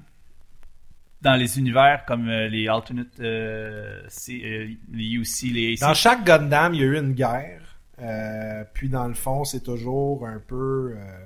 dans 1.21 1.35
les 1.35 1.59
univers 1.59 2.03
comme 2.07 2.29
euh, 2.29 2.47
les 2.47 2.67
alternate... 2.67 3.19
euh, 3.19 4.01
c'est, 4.07 4.41
euh, 4.43 4.67
les 4.93 5.11
UC, 5.15 5.51
les 5.53 5.73
AC, 5.73 5.79
Dans 5.81 5.93
chaque 5.93 6.23
Gundam, 6.23 6.73
il 6.73 6.79
y 6.79 6.83
a 6.83 6.87
eu 6.87 6.97
une 6.97 7.11
guerre. 7.13 7.61
Euh, 8.01 8.63
puis 8.73 8.89
dans 8.89 9.07
le 9.07 9.13
fond, 9.13 9.43
c'est 9.43 9.63
toujours 9.63 10.25
un 10.25 10.39
peu 10.39 10.95
euh, 10.95 11.25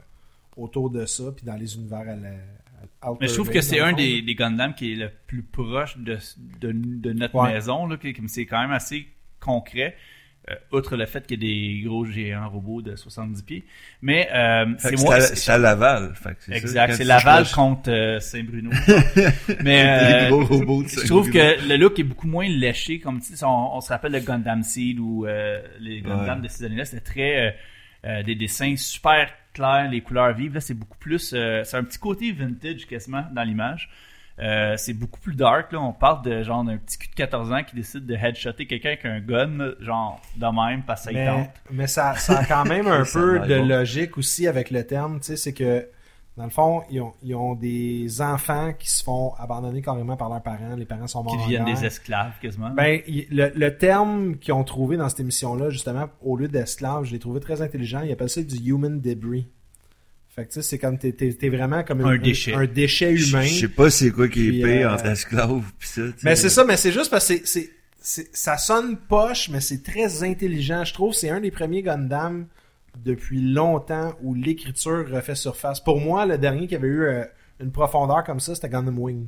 autour 0.56 0.90
de 0.90 1.06
ça. 1.06 1.24
Puis 1.36 1.46
dans 1.46 1.56
les 1.56 1.76
univers 1.76 2.00
à 2.00 2.16
la. 2.16 2.32
Mais 3.22 3.28
je 3.28 3.34
trouve 3.34 3.50
que 3.50 3.62
c'est 3.62 3.80
un 3.80 3.94
des, 3.94 4.22
des 4.22 4.36
Gundam 4.36 4.74
qui 4.74 4.94
est 4.94 4.96
le 4.96 5.12
plus 5.28 5.44
proche 5.44 5.98
de, 5.98 6.18
de, 6.60 6.72
de 6.74 7.14
notre 7.14 7.36
Ouais. 7.36 7.54
maison. 7.54 7.88
C'est 8.28 8.46
quand 8.46 8.62
même 8.62 8.72
assez 8.72 9.08
concret. 9.40 9.96
euh, 10.50 10.54
outre 10.72 10.96
le 10.96 11.06
fait 11.08 11.26
qu'il 11.26 11.44
y 11.44 11.48
a 11.48 11.80
des 11.80 11.82
gros 11.88 12.06
géants 12.06 12.48
robots 12.50 12.82
de 12.84 12.96
70 12.96 13.42
pieds. 13.44 13.66
Mais 14.04 14.28
euh, 14.34 14.74
c'est 14.78 15.00
moi. 15.02 15.20
c'est 15.20 15.32
à- 15.32 15.36
c'est 15.36 15.52
à 15.52 15.58
Laval. 15.58 16.14
Fait 16.16 16.36
que. 16.36 16.52
Exact, 16.52 16.94
c'est 16.94 17.04
Laval 17.04 17.46
contre 17.52 17.90
euh, 17.92 18.20
Saint-Bruno. 18.20 18.70
Mais 19.64 20.24
des 20.26 20.30
gros 20.30 20.46
robots 20.46 20.84
de 20.84 20.88
je 20.90 21.06
trouve 21.08 21.30
que 21.32 21.68
le 21.68 21.78
look 21.78 21.98
est 22.00 22.04
beaucoup 22.04 22.28
moins 22.28 22.48
léché. 22.48 23.00
Comme 23.00 23.20
tu 23.22 23.36
sais, 23.36 23.46
on, 23.46 23.76
on 23.78 23.82
se 23.82 23.90
rappelle 23.90 24.12
le 24.12 24.20
Gundam 24.20 24.62
Seed 24.64 25.00
ou 25.00 25.26
euh, 25.26 25.62
les 25.80 26.02
Gundam 26.02 26.38
Ouais. 26.40 26.44
de 26.44 26.48
ces 26.48 26.64
années-là, 26.66 26.86
c'était 26.86 27.02
très 27.04 27.48
euh, 27.48 27.52
euh, 28.06 28.24
des 28.24 28.36
dessins 28.36 28.76
super 28.78 29.30
clairs, 29.56 29.90
les 29.90 30.02
couleurs 30.02 30.34
vives. 30.34 30.54
Là, 30.54 30.62
c'est 30.62 30.74
beaucoup 30.74 30.98
plus, 30.98 31.34
euh, 31.34 31.64
c'est 31.64 31.78
un 31.78 31.84
petit 31.84 31.98
côté 31.98 32.32
vintage 32.32 32.86
quasiment 32.86 33.24
dans 33.32 33.44
l'image. 33.44 33.90
Euh, 34.38 34.76
c'est 34.78 34.94
beaucoup 34.94 35.20
plus 35.20 35.34
dark. 35.34 35.72
Là. 35.72 35.80
On 35.80 35.94
parle 35.94 36.24
de 36.24 36.44
genre 36.44 36.64
d'un 36.64 36.78
petit 36.78 36.98
cul 36.98 37.08
de 37.08 37.16
14 37.16 37.52
ans 37.54 37.64
qui 37.64 37.76
décide 37.76 38.06
de 38.06 38.16
headshotter 38.16 38.68
quelqu'un 38.68 38.90
avec 38.90 39.06
un 39.06 39.20
gun, 39.22 39.72
genre 39.80 40.22
de 40.36 40.46
même, 40.46 40.84
parce 40.84 41.06
que 41.06 41.14
ça 41.14 41.20
y 41.20 41.26
Mais, 41.26 41.50
mais 41.72 41.88
ça, 41.88 42.16
ça 42.16 42.40
a 42.40 42.46
quand 42.46 42.66
même 42.66 42.88
un 42.90 43.04
peu 43.06 43.40
de 43.40 43.56
logique 43.56 44.18
aussi 44.18 44.46
avec 44.48 44.72
le 44.72 44.86
terme. 44.86 45.20
Tu 45.20 45.28
sais, 45.28 45.38
c'est 45.38 45.54
que 45.54 45.88
dans 46.38 46.44
le 46.44 46.50
fond, 46.50 46.82
ils 46.92 47.00
ont, 47.02 47.14
ils 47.24 47.34
ont 47.34 47.56
des 47.56 48.22
enfants 48.22 48.74
qui 48.78 48.90
se 48.92 49.04
font 49.04 49.34
abandonner 49.38 49.82
carrément 49.82 50.18
par 50.18 50.28
leurs 50.30 50.44
parents. 50.44 50.76
Les 50.76 50.86
parents 50.86 51.08
sont 51.08 51.24
morts 51.24 51.34
Qui 51.38 51.40
en 51.40 51.46
deviennent 51.46 51.66
des 51.66 51.86
esclaves 51.86 52.34
quasiment. 52.42 52.72
Ben, 52.72 53.00
il- 53.08 53.28
le, 53.32 53.52
le 53.56 53.78
terme 53.78 54.36
qu'ils 54.38 54.54
ont 54.54 54.64
trouvé 54.66 54.98
dans 54.98 55.08
cette 55.08 55.22
émission-là, 55.22 55.70
justement, 55.70 56.10
au 56.22 56.36
lieu 56.36 56.50
d'esclave, 56.50 57.06
je 57.06 57.12
l'ai 57.14 57.20
trouvé 57.20 57.40
très 57.40 57.62
intelligent. 57.62 58.02
Ils 58.02 58.12
appellent 58.12 58.30
ça 58.30 58.42
du 58.42 58.56
human 58.70 59.00
debris. 59.00 59.48
Fait 60.28 60.44
que 60.46 60.50
tu 60.50 60.56
sais, 60.56 60.62
c'est 60.64 60.78
comme 60.80 60.98
t'es, 60.98 61.14
t'es, 61.14 61.32
t'es 61.34 61.48
vraiment 61.48 61.84
comme 61.84 62.02
Un 62.02 62.18
déchet. 62.18 62.54
un 62.54 62.66
déchet 62.66 63.16
Je 63.16 63.30
humain. 63.30 63.44
je 63.44 63.54
sais 63.62 63.68
pas 63.70 63.90
c'est 63.90 64.12
quoi 64.12 64.28
qui 64.28 64.50
est 64.50 64.52
pire 64.62 64.90
euh, 64.92 64.94
entre 64.94 65.06
esclave 65.06 65.62
pis 65.80 65.88
ça. 65.88 66.02
tu 66.02 66.10
sais. 66.10 66.16
Mais 66.24 66.36
c'est 66.36 66.50
ça, 66.50 66.66
mais 66.66 66.76
c'est 66.76 66.92
juste 66.92 67.10
parce 67.10 67.26
que 67.30 67.36
c'est, 67.38 67.48
c'est, 67.48 67.70
c'est- 68.02 68.36
ça 68.36 68.58
sonne 68.58 68.98
poche, 69.08 69.48
mais 69.50 69.62
c'est 69.62 69.82
très 69.82 70.24
intelligent. 70.26 70.84
Je 70.84 70.94
trouve 70.94 71.12
que 71.14 71.18
c'est 71.20 71.30
un 71.30 71.40
des 71.40 71.52
premiers 71.52 71.82
Gundam 71.84 72.48
depuis 73.04 73.42
longtemps 73.42 74.14
où 74.22 74.34
l'écriture 74.34 75.10
refait 75.10 75.36
surface. 75.36 75.80
Pour 75.80 76.00
moi, 76.00 76.26
le 76.26 76.38
dernier 76.38 76.68
qui 76.68 76.76
avait 76.76 76.88
eu 76.88 77.04
euh, 77.04 77.24
une 77.60 77.72
profondeur 77.72 78.24
comme 78.24 78.40
ça, 78.40 78.56
c'était 78.56 78.70
Gundam 78.70 78.98
Wing. 78.98 79.28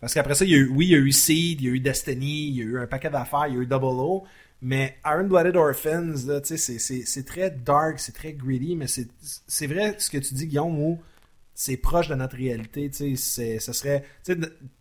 Parce 0.00 0.14
qu'après 0.14 0.34
ça, 0.34 0.44
il 0.44 0.50
y 0.50 0.54
a 0.54 0.58
eu, 0.58 0.68
oui, 0.68 0.86
il 0.86 0.92
y 0.92 0.94
a 0.94 0.98
eu 0.98 1.12
Seed, 1.12 1.60
il 1.60 1.66
y 1.66 1.70
a 1.70 1.72
eu 1.72 1.80
Destiny, 1.80 2.48
il 2.48 2.56
y 2.56 2.60
a 2.60 2.64
eu 2.64 2.78
un 2.78 2.86
paquet 2.86 3.10
d'affaires, 3.10 3.46
il 3.48 3.54
y 3.54 3.58
a 3.58 3.62
eu 3.62 3.66
Double 3.66 3.86
O, 3.86 4.24
mais 4.60 4.96
Iron 5.04 5.24
Blooded 5.24 5.56
Orphans, 5.56 6.14
c'est, 6.44 7.26
très 7.26 7.50
dark, 7.50 7.98
c'est 7.98 8.12
très 8.12 8.32
greedy, 8.32 8.76
mais 8.76 8.86
c'est, 8.86 9.66
vrai 9.66 9.96
ce 9.98 10.10
que 10.10 10.18
tu 10.18 10.34
dis, 10.34 10.46
Guillaume, 10.46 10.78
où 10.78 11.00
c'est 11.54 11.76
proche 11.76 12.08
de 12.08 12.14
notre 12.14 12.36
réalité, 12.36 12.90
tu 12.90 13.16
sais, 13.16 13.58
serait, 13.60 14.04
tu 14.24 14.36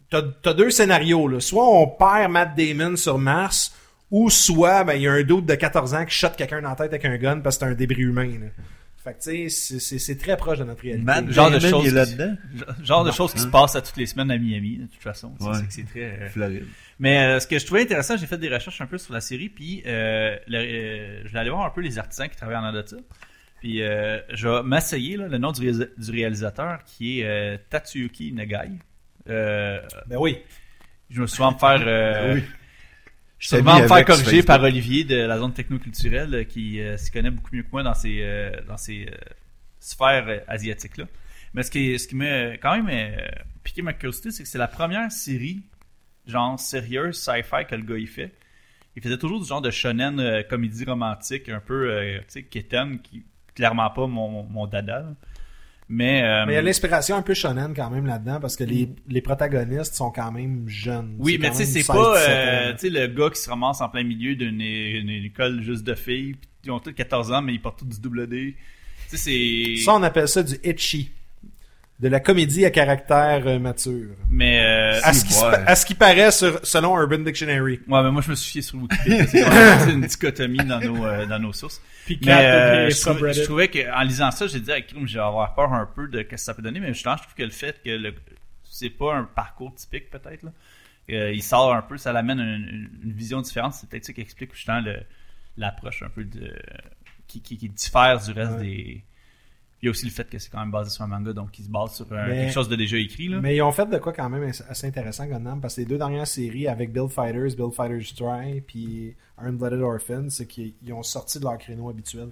t'as 0.09 0.53
deux 0.53 0.69
scénarios. 0.69 1.39
Soit 1.39 1.67
on 1.67 1.87
perd 1.87 2.31
Matt 2.31 2.55
Damon 2.55 2.95
sur 2.95 3.17
Mars, 3.17 3.73
ou 4.13 4.29
soit 4.29 4.83
ben 4.83 4.93
il 4.93 5.01
y 5.01 5.07
a 5.07 5.11
un 5.11 5.23
doute 5.23 5.45
de 5.47 5.55
14 5.55 5.93
ans 5.95 6.05
qui 6.05 6.15
shot 6.15 6.29
quelqu'un 6.37 6.61
dans 6.61 6.69
la 6.69 6.75
tête 6.75 6.93
avec 6.93 7.03
un 7.05 7.17
gun 7.17 7.39
parce 7.39 7.57
que 7.57 7.65
c'est 7.65 7.71
un 7.71 7.75
débris 7.75 8.03
humain. 8.03 8.27
Là. 8.39 8.47
Fait 9.03 9.13
que 9.15 9.21
tu 9.23 9.49
sais, 9.49 9.79
c'est- 9.79 10.15
très 10.19 10.37
proche 10.37 10.59
de 10.59 10.63
notre 10.63 10.81
réalité. 10.83 11.03
Matt 11.03 11.29
Genre 11.31 11.49
de 11.51 11.59
choses 11.59 11.85
il 11.87 11.97
est 11.97 12.05
qui-. 12.05 12.85
Genre 12.85 13.03
de 13.03 13.11
choses 13.11 13.33
qui 13.33 13.39
se 13.39 13.47
passent 13.47 13.75
à 13.75 13.81
toutes 13.81 13.97
les 13.97 14.05
semaines 14.05 14.31
à 14.31 14.37
Miami, 14.37 14.77
de 14.77 14.85
toute 14.85 15.01
façon. 15.01 15.33
Ouais. 15.41 15.57
c'est 15.69 15.83
très. 15.85 16.19
euh, 16.21 16.29
Floride. 16.29 16.65
Mais 16.99 17.17
euh, 17.25 17.39
ce 17.41 17.47
que 17.47 17.57
je 17.59 17.65
trouvais 17.65 17.81
intéressant, 17.81 18.15
j'ai 18.15 18.27
fait 18.27 18.37
des 18.37 18.47
recherches 18.53 18.79
un 18.79 18.85
peu 18.85 18.97
sur 18.97 19.13
la 19.13 19.19
série, 19.19 19.49
puis 19.49 19.83
euh, 19.87 20.37
le- 20.47 20.57
euh, 20.57 21.21
je 21.25 21.33
vais 21.33 21.39
aller 21.39 21.49
voir 21.49 21.65
un 21.65 21.69
peu 21.71 21.81
les 21.81 21.97
artisans 21.99 22.29
qui 22.29 22.37
travaillent 22.37 22.55
en 22.55 22.71
de 22.71 22.83
ça. 22.85 22.95
Puis 23.59 23.81
euh, 23.81 24.19
je 24.33 24.47
vais 24.47 24.63
m'asseyer 24.63 25.17
là, 25.17 25.27
le 25.27 25.37
nom 25.37 25.51
du, 25.51 25.61
réalisa- 25.69 25.89
du 25.97 26.11
réalisateur 26.11 26.79
qui 26.85 27.19
est 27.21 27.25
euh, 27.25 27.57
Tatsuyuki 27.69 28.31
Nagai. 28.31 28.69
Euh, 29.29 29.79
Ben 30.07 30.17
oui. 30.19 30.37
je 31.09 31.19
me 31.21 31.27
suis 31.27 31.35
souvent 31.37 31.51
me 31.53 31.57
faire, 31.57 31.81
euh, 31.85 32.35
Oui. 32.35 32.43
Je 33.43 33.49
suis 33.49 33.57
souvent 33.57 33.77
me 33.81 33.87
faire 33.89 34.05
corriger 34.05 34.23
Facebook. 34.23 34.45
par 34.45 34.63
Olivier 34.63 35.03
de 35.03 35.17
la 35.17 35.37
zone 35.37 35.51
technoculturelle 35.51 36.33
euh, 36.33 36.43
qui 36.45 36.79
euh, 36.79 36.95
s'y 36.95 37.11
connaît 37.11 37.29
beaucoup 37.29 37.53
mieux 37.53 37.63
que 37.63 37.71
moi 37.73 37.83
dans 37.83 37.93
ces, 37.93 38.19
euh, 38.21 38.51
dans 38.69 38.77
ces 38.77 39.05
euh, 39.11 39.15
sphères 39.81 40.29
euh, 40.29 40.39
asiatiques 40.47 40.95
là. 40.95 41.07
Mais 41.53 41.61
ce 41.63 41.69
qui, 41.69 41.99
ce 41.99 42.07
qui 42.07 42.15
m'a 42.15 42.55
quand 42.57 42.81
même 42.81 43.17
piqué 43.61 43.81
ma 43.81 43.91
curiosité, 43.91 44.31
c'est 44.31 44.43
que 44.43 44.49
c'est 44.49 44.57
la 44.57 44.69
première 44.69 45.11
série 45.11 45.61
genre 46.25 46.57
sérieuse 46.57 47.19
sci-fi 47.19 47.65
que 47.69 47.75
le 47.75 47.83
gars 47.83 47.97
il 47.97 48.07
fait. 48.07 48.31
Il 48.95 49.03
faisait 49.03 49.17
toujours 49.17 49.41
du 49.41 49.45
genre 49.45 49.61
de 49.61 49.71
shonen 49.71 50.43
comédie 50.49 50.85
romantique 50.85 51.49
un 51.49 51.59
peu 51.59 52.19
tu 52.21 52.25
sais 52.29 52.43
qui 52.43 53.23
clairement 53.53 53.89
pas 53.89 54.07
mon, 54.07 54.43
mon 54.43 54.67
dada. 54.67 54.99
là. 55.01 55.13
Mais, 55.95 56.23
euh, 56.23 56.45
Mais 56.47 56.53
il 56.53 56.55
y 56.55 56.57
a 56.57 56.61
l'inspiration 56.63 57.15
un 57.15 57.21
peu 57.21 57.35
shonen 57.35 57.71
quand 57.75 57.91
même 57.91 58.07
là-dedans 58.07 58.39
parce 58.39 58.55
que 58.55 58.63
les, 58.63 58.89
les 59.07 59.21
protagonistes 59.21 59.93
sont 59.93 60.09
quand 60.09 60.31
même 60.31 60.67
jeunes. 60.67 61.15
Oui, 61.19 61.37
mais 61.39 61.51
tu 61.51 61.57
sais, 61.57 61.65
c'est 61.65 61.85
pas 61.85 62.17
16, 62.17 62.75
17 62.81 62.95
euh, 62.95 62.99
le 63.01 63.07
gars 63.13 63.29
qui 63.29 63.39
se 63.39 63.47
ramasse 63.47 63.79
en 63.79 63.89
plein 63.89 64.03
milieu 64.03 64.35
d'une 64.35 64.59
une 64.59 65.09
école 65.23 65.61
juste 65.61 65.83
de 65.83 65.93
filles, 65.93 66.35
ils 66.65 66.71
ont 66.71 66.79
tous 66.79 66.93
14 66.93 67.31
ans, 67.31 67.43
mais 67.43 67.53
ils 67.53 67.61
portent 67.61 67.79
tous 67.79 67.85
du 67.85 68.01
double 68.01 68.25
D. 68.27 68.55
Ça, 69.85 69.93
on 69.93 70.01
appelle 70.01 70.27
ça 70.27 70.41
du 70.41 70.55
itchy. 70.63 71.11
De 71.99 72.07
la 72.09 72.19
comédie 72.19 72.65
à 72.65 72.71
caractère 72.71 73.43
euh, 73.47 73.59
mature. 73.59 74.09
Mais. 74.29 74.59
Euh... 74.65 74.99
À 75.03 75.13
ce, 75.13 75.23
qui 75.23 75.33
se 75.33 75.45
ouais. 75.45 75.51
pa- 75.51 75.63
à 75.65 75.75
ce 75.75 75.85
qui 75.85 75.95
paraît 75.95 76.31
sur- 76.31 76.59
selon 76.65 76.99
Urban 76.99 77.19
Dictionary. 77.19 77.79
Ouais, 77.87 78.03
mais 78.03 78.11
moi, 78.11 78.21
je 78.21 78.31
me 78.31 78.35
suis 78.35 78.51
fié 78.51 78.61
sur 78.61 78.79
Wikipédia. 78.79 79.25
C'est 79.27 79.91
une 79.93 80.01
dichotomie 80.01 80.65
dans 80.65 80.79
nos, 80.79 81.05
euh, 81.05 81.25
dans 81.27 81.39
nos 81.39 81.53
sources. 81.53 81.81
Puis 82.05 82.19
Mais 82.25 82.31
euh, 82.33 82.89
je, 82.89 82.99
trouvais, 82.99 83.15
subreddits. 83.15 83.39
je 83.39 83.43
trouvais 83.45 83.67
qu'en 83.69 84.01
lisant 84.01 84.31
ça, 84.31 84.47
j'ai 84.47 84.59
dit, 84.59 84.71
ah, 84.71 84.79
je 85.05 85.13
vais 85.13 85.19
avoir 85.23 85.53
peur 85.55 85.71
un 85.71 85.85
peu 85.85 86.07
de 86.09 86.17
ce 86.19 86.23
que 86.23 86.35
ça 86.37 86.53
peut 86.53 86.61
donner, 86.61 86.79
mais 86.81 86.93
justement, 86.93 87.15
je 87.15 87.21
trouve 87.23 87.35
que 87.35 87.43
le 87.43 87.49
fait 87.51 87.79
que 87.85 87.91
le, 87.91 88.13
c'est 88.69 88.89
pas 88.89 89.13
un 89.15 89.23
parcours 89.23 89.73
typique, 89.75 90.09
peut-être, 90.09 90.43
là. 90.43 90.51
Euh, 91.11 91.31
il 91.33 91.43
sort 91.43 91.73
un 91.73 91.81
peu, 91.81 91.97
ça 91.97 92.11
l'amène 92.11 92.39
une, 92.39 92.67
une- 92.69 92.89
une 93.05 93.11
vision 93.13 93.39
différente. 93.41 93.73
C'est 93.75 93.87
peut-être 93.89 94.05
ça 94.05 94.13
qui 94.13 94.21
explique 94.21 94.53
justement 94.55 94.79
le, 94.81 94.99
l'approche 95.57 96.01
un 96.01 96.09
peu 96.09 96.23
de, 96.23 96.53
qui, 97.27 97.41
qui, 97.41 97.57
qui 97.57 97.69
diffère 97.69 98.19
du 98.21 98.31
reste 98.31 98.53
Ouais. 98.53 98.61
des. 98.61 99.03
Il 99.83 99.87
y 99.87 99.89
a 99.89 99.91
aussi 99.91 100.05
le 100.05 100.11
fait 100.11 100.29
que 100.29 100.39
c'est 100.39 100.49
quand 100.49 100.61
même 100.61 100.71
basé 100.71 100.89
sur 100.91 101.03
un 101.03 101.07
manga, 101.07 101.33
donc 101.33 101.59
il 101.59 101.65
se 101.65 101.69
base 101.69 101.93
sur 101.95 102.09
un- 102.13 102.25
Mais- 102.27 102.35
quelque 102.45 102.53
chose 102.53 102.69
de 102.69 102.77
déjà 102.77 102.95
écrit, 102.97 103.27
là. 103.27 103.41
Mais 103.41 103.57
ils 103.57 103.61
ont 103.61 103.71
fait 103.73 103.85
de 103.85 103.97
quoi 103.97 104.13
quand 104.13 104.29
même 104.29 104.43
assez 104.69 104.87
intéressant, 104.87 105.25
Gundam, 105.27 105.59
parce 105.59 105.75
que 105.75 105.81
les 105.81 105.85
deux 105.87 105.97
dernières 105.97 106.25
séries 106.25 106.69
avec 106.69 106.93
Build 106.93 107.09
Fighters, 107.09 107.53
Build 107.57 107.73
Fighters 107.73 108.15
Try, 108.15 108.61
puis 108.61 109.13
Iron 109.41 109.51
Blooded 109.53 109.81
Orphans, 109.81 110.29
c'est 110.29 110.47
qu'ils 110.47 110.73
ils 110.81 110.93
ont 110.93 111.03
sorti 111.03 111.37
de 111.37 111.43
leur 111.43 111.57
créneau 111.57 111.89
habituel. 111.89 112.29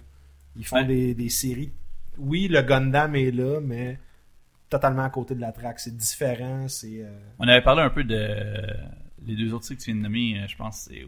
Ils 0.55 0.65
font 0.65 0.77
Ouais. 0.77 0.85
des, 0.85 1.13
des 1.13 1.27
séries. 1.27 1.73
Oui, 2.17 2.47
le 2.47 2.61
Gundam 2.61 3.15
est 3.17 3.31
là, 3.31 3.59
mais 3.61 3.99
totalement 4.69 5.03
à 5.03 5.09
côté 5.09 5.35
de 5.35 5.41
la 5.41 5.51
track. 5.51 5.77
C'est 5.81 5.95
différent, 5.97 6.69
c'est. 6.69 7.03
euh, 7.03 7.19
On 7.37 7.47
avait 7.49 7.61
parlé 7.61 7.81
un 7.81 7.89
peu 7.89 8.05
de 8.05 8.65
les 9.25 9.35
deux 9.35 9.53
autres 9.53 9.65
sites 9.65 9.77
que 9.79 9.83
tu 9.83 9.91
viens 9.91 9.97
de 9.99 10.03
nommer, 10.03 10.39
euh, 10.39 10.47
je 10.47 10.55
pense 10.55 10.87
c'est 10.89 11.05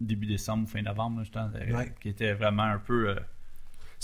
début 0.00 0.26
décembre 0.26 0.64
ou 0.64 0.66
fin 0.66 0.80
novembre, 0.82 1.22
là, 1.34 1.50
euh, 1.54 1.76
Ouais. 1.76 1.92
qui 2.00 2.08
était 2.08 2.32
vraiment 2.32 2.62
un 2.64 2.78
peu. 2.78 3.14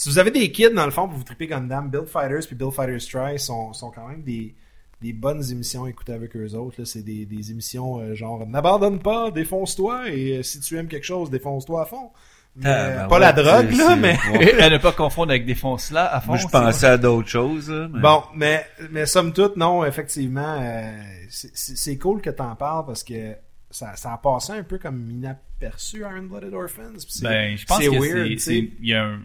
Si 0.01 0.09
vous 0.09 0.19
avez 0.21 0.31
des 0.31 0.53
kids, 0.53 0.71
dans 0.71 0.85
le 0.85 0.93
fond, 0.93 1.09
pour 1.09 1.19
vous 1.19 1.25
triper 1.25 1.49
Gundam, 1.49 1.91
Build 1.91 2.07
Fighters 2.07 2.47
puis 2.47 2.55
Build 2.55 2.71
Fighters 2.73 3.05
Try 3.11 3.37
sont, 3.37 3.73
sont 3.73 3.91
quand 3.91 4.07
même 4.07 4.23
des, 4.23 4.55
des 5.03 5.13
bonnes 5.13 5.43
émissions 5.51 5.85
à 5.87 5.91
écouter 5.91 6.13
avec 6.13 6.37
eux 6.37 6.55
autres. 6.55 6.77
là. 6.79 6.85
C'est 6.85 7.03
des, 7.03 7.27
des 7.27 7.51
émissions 7.51 7.99
euh, 7.99 8.15
genre 8.15 8.47
N'abandonne 8.47 9.01
pas, 9.01 9.33
défonce-toi, 9.33 10.09
et 10.11 10.39
euh, 10.39 10.43
si 10.45 10.61
tu 10.61 10.77
aimes 10.77 10.87
quelque 10.87 11.03
chose, 11.05 11.31
défonce-toi 11.31 11.83
à 11.83 11.85
fond. 11.85 12.11
Mais, 12.55 12.71
Ah, 12.71 12.91
ben 12.91 13.09
pas 13.09 13.15
ouais, 13.17 13.21
la 13.21 13.33
drogue, 13.33 13.67
c'est- 13.73 13.77
là, 13.77 13.89
c'est- 13.89 13.97
mais. 13.97 14.39
ouais. 14.39 14.63
à 14.63 14.71
ne 14.71 14.79
pas 14.79 14.93
confondre 14.93 15.31
avec 15.31 15.45
des 15.47 15.57
fonces-là 15.57 16.15
à 16.15 16.21
fond. 16.21 16.29
Moi, 16.29 16.37
je 16.39 16.47
pensais 16.47 16.87
à 16.87 16.97
d'autres 16.97 17.29
choses. 17.29 17.69
là, 17.69 17.89
mais- 17.93 18.01
Bon, 18.01 18.23
mais, 18.37 18.67
mais 18.93 19.05
somme 19.05 19.33
toute, 19.33 19.57
non, 19.57 19.85
effectivement, 19.85 20.59
euh, 20.61 20.93
c'est- 21.29 21.99
cool 21.99 22.21
que 22.21 22.31
t'en 22.31 22.55
parles 22.55 22.87
parce 22.87 23.03
que 23.03 23.35
ça, 23.71 23.97
ça 23.97 24.13
a 24.13 24.19
passé 24.19 24.53
un 24.53 24.63
peu 24.63 24.79
comme 24.79 25.11
inaperçu 25.11 25.99
Iron 26.03 26.23
Blooded 26.23 26.55
Orphans. 26.55 26.95
Ben, 27.23 27.57
je 27.57 27.67
pense 27.67 27.79
c'est 27.79 27.87
que 27.87 27.91
weird, 27.91 28.29
c'est- 28.29 28.29
tu 28.35 28.39
sais. 28.39 28.51
c'est. 28.53 28.71
Il 28.81 28.89
y 28.89 28.95
a 28.95 29.03
un. 29.05 29.21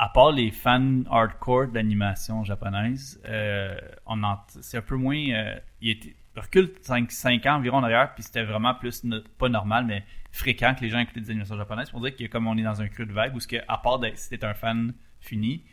À 0.00 0.08
part 0.10 0.30
les 0.32 0.50
fans 0.52 1.02
hardcore 1.10 1.68
d'animation 1.68 2.44
japonaise, 2.44 3.20
euh, 3.26 3.76
on 4.06 4.20
c'est 4.60 4.76
un 4.78 4.82
peu 4.82 4.94
moins. 4.96 5.16
euh, 5.30 5.54
il 5.80 5.90
était, 5.90 6.14
recule 6.36 6.70
5, 6.82 7.10
5 7.10 7.44
ans 7.46 7.56
environ 7.56 7.78
en 7.78 7.82
arrière, 7.82 8.14
puis 8.14 8.22
c'était 8.22 8.44
vraiment 8.44 8.74
plus, 8.74 9.02
no- 9.02 9.20
pas 9.38 9.48
normal, 9.48 9.86
mais 9.86 10.04
fréquent 10.30 10.72
que 10.76 10.82
les 10.82 10.90
gens 10.90 11.00
écoutaient 11.00 11.20
des 11.20 11.30
animations 11.30 11.56
japonaises. 11.56 11.90
Pour 11.90 12.00
dire 12.00 12.14
que 12.14 12.24
comme 12.26 12.46
on 12.46 12.56
est 12.56 12.62
dans 12.62 12.80
un 12.80 12.86
creux 12.88 13.06
de 13.06 13.12
vague, 13.12 13.34
où 13.34 13.40
ce 13.40 13.48
que, 13.48 13.56
à 13.66 13.78
part 13.78 13.98
d'être, 13.98 14.16
si 14.18 14.28
t'es 14.28 14.44
un 14.44 14.54
fan 14.54 14.94
fini, 15.20 15.64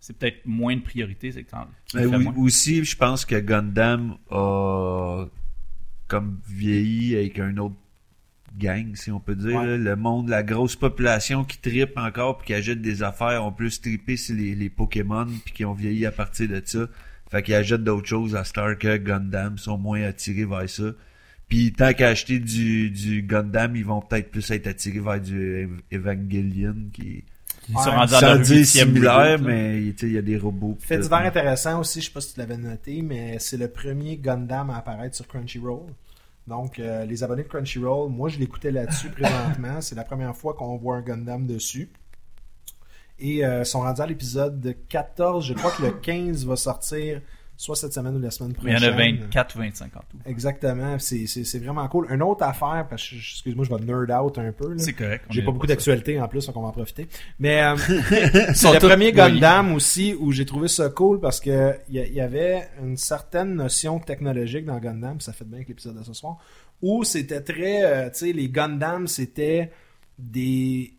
c'est 0.00 0.18
peut-être 0.18 0.44
moins 0.46 0.74
de 0.74 0.80
priorité. 0.80 1.30
C'est 1.30 1.44
t'en- 1.44 1.68
qui 1.86 1.96
Mais 1.98 2.06
oui- 2.06 2.28
aussi, 2.38 2.84
je 2.84 2.96
pense 2.96 3.24
que 3.24 3.36
Gundam 3.38 4.16
a 4.30 5.26
comme 6.08 6.40
vieilli 6.48 7.14
avec 7.14 7.38
un 7.38 7.56
autre 7.58 7.76
gang, 8.58 8.94
si 8.94 9.10
on 9.10 9.20
peut 9.20 9.34
dire. 9.34 9.58
Ouais. 9.60 9.66
là. 9.66 9.76
Le 9.76 9.96
monde, 9.96 10.28
la 10.28 10.42
grosse 10.42 10.76
population 10.76 11.44
qui 11.44 11.58
tripe 11.58 11.96
encore 11.96 12.38
puis 12.38 12.48
qui 12.48 12.54
achète 12.54 12.80
des 12.82 13.02
affaires 13.02 13.44
ont 13.44 13.52
plus 13.52 13.80
trippé 13.80 14.16
sur 14.16 14.34
les, 14.36 14.54
les 14.54 14.70
Pokémon 14.70 15.26
puis 15.44 15.52
qui 15.54 15.64
ont 15.64 15.74
vieilli 15.74 16.06
à 16.06 16.12
partir 16.12 16.48
de 16.48 16.60
ça. 16.64 16.86
Fait 17.30 17.42
qu'ils 17.42 17.54
achètent 17.54 17.84
d'autres 17.84 18.08
choses 18.08 18.34
à 18.34 18.42
Star 18.44 18.76
que 18.76 18.96
Gundam, 18.96 19.56
sont 19.56 19.78
moins 19.78 20.02
attirés 20.02 20.44
vers 20.44 20.68
ça. 20.68 20.90
Puis 21.48 21.72
tant 21.72 21.92
qu'à 21.92 22.08
acheter 22.08 22.38
du, 22.38 22.90
du 22.90 23.22
Gundam, 23.22 23.74
ils 23.76 23.84
vont 23.84 24.00
peut-être 24.00 24.30
plus 24.30 24.48
être 24.50 24.66
attirés 24.66 25.00
vers 25.00 25.20
du 25.20 25.36
Ev- 25.56 25.80
Evangelion 25.92 26.74
qui 26.92 27.24
Ils 27.68 27.74
sont 27.74 27.90
Ouais, 27.90 27.96
rendus 27.96 28.14
à 28.14 28.34
leur 28.36 28.44
similaire, 28.46 29.40
mais 29.40 29.80
tu 29.92 29.98
sais, 29.98 30.06
il 30.06 30.12
y 30.12 30.18
a 30.18 30.22
des 30.22 30.36
robots. 30.36 30.76
Fait 30.80 30.98
divers 30.98 31.18
intéressant 31.18 31.80
aussi, 31.80 32.00
je 32.00 32.06
sais 32.06 32.12
pas 32.12 32.20
si 32.20 32.34
tu 32.34 32.40
l'avais 32.40 32.56
noté, 32.56 33.02
mais 33.02 33.36
c'est 33.38 33.56
le 33.56 33.68
premier 33.68 34.16
Gundam 34.16 34.70
à 34.70 34.78
apparaître 34.78 35.14
sur 35.16 35.26
Crunchyroll. 35.28 35.86
Donc, 36.50 36.80
euh, 36.80 37.04
les 37.04 37.22
abonnés 37.22 37.44
de 37.44 37.48
Crunchyroll, 37.48 38.10
moi 38.10 38.28
je 38.28 38.40
l'écoutais 38.40 38.72
là-dessus 38.72 39.08
présentement. 39.10 39.80
C'est 39.80 39.94
la 39.94 40.02
première 40.02 40.36
fois 40.36 40.54
qu'on 40.54 40.76
voit 40.76 40.96
un 40.96 41.00
Gundam 41.00 41.46
dessus. 41.46 41.92
Et 43.20 43.44
euh, 43.44 43.62
sont 43.62 43.82
rendus 43.82 44.00
à 44.00 44.06
l'épisode 44.06 44.76
14. 44.88 45.46
Je 45.46 45.54
crois 45.54 45.70
que 45.70 45.82
le 45.82 45.92
15 45.92 46.46
va 46.46 46.56
sortir 46.56 47.22
soit 47.60 47.76
cette 47.76 47.92
semaine 47.92 48.16
ou 48.16 48.18
la 48.18 48.30
semaine 48.30 48.52
Mais 48.62 48.70
il 48.72 48.76
prochaine. 48.76 48.90
y 48.90 48.90
en 48.90 49.18
a 49.18 49.20
24 49.26 49.54
ou 49.54 49.58
25 49.58 49.96
en 49.96 50.00
tout. 50.00 50.16
Exactement. 50.24 50.98
C'est 50.98 51.26
c'est- 51.26 51.44
c'est 51.44 51.58
vraiment 51.58 51.86
cool. 51.88 52.06
Une 52.10 52.22
autre 52.22 52.42
affaire, 52.42 52.86
parce 52.88 53.08
que, 53.08 53.16
excuse-moi, 53.16 53.66
je 53.68 53.74
vais 53.74 53.84
nerd 53.84 54.10
out 54.10 54.38
un 54.38 54.52
peu. 54.52 54.76
C'est 54.78 54.94
correct. 54.94 55.24
J'ai 55.30 55.42
pas 55.42 55.52
beaucoup 55.52 55.66
d'actualité 55.66 56.18
en 56.20 56.26
plus, 56.26 56.46
donc 56.46 56.56
on 56.56 56.62
va 56.62 56.68
en 56.68 56.72
profiter. 56.72 57.06
Mais 57.38 57.62
euh, 57.62 57.76
c'est 58.54 58.72
le 58.72 58.78
premier. 58.78 59.12
Gundam 59.12 59.72
aussi 59.74 60.14
où 60.18 60.32
j'ai 60.32 60.46
trouvé 60.46 60.68
ça 60.68 60.88
cool 60.88 61.20
parce 61.20 61.38
que 61.40 61.74
il 61.88 61.96
y, 61.96 62.20
avait 62.20 62.68
une 62.82 62.96
certaine 62.96 63.54
notion 63.54 63.98
technologique 63.98 64.64
dans 64.64 64.78
Gundam, 64.78 65.16
puis 65.18 65.24
ça 65.24 65.32
fait 65.32 65.44
bien 65.44 65.56
avec 65.56 65.68
l'épisode 65.68 65.98
de 65.98 66.02
ce 66.04 66.12
soir, 66.14 66.38
où 66.80 67.04
c'était 67.04 67.40
très, 67.42 67.82
euh, 67.84 68.08
tu 68.10 68.18
sais, 68.20 68.32
les 68.32 68.48
Gundam 68.48 69.06
c'était 69.06 69.70
des 70.18 70.94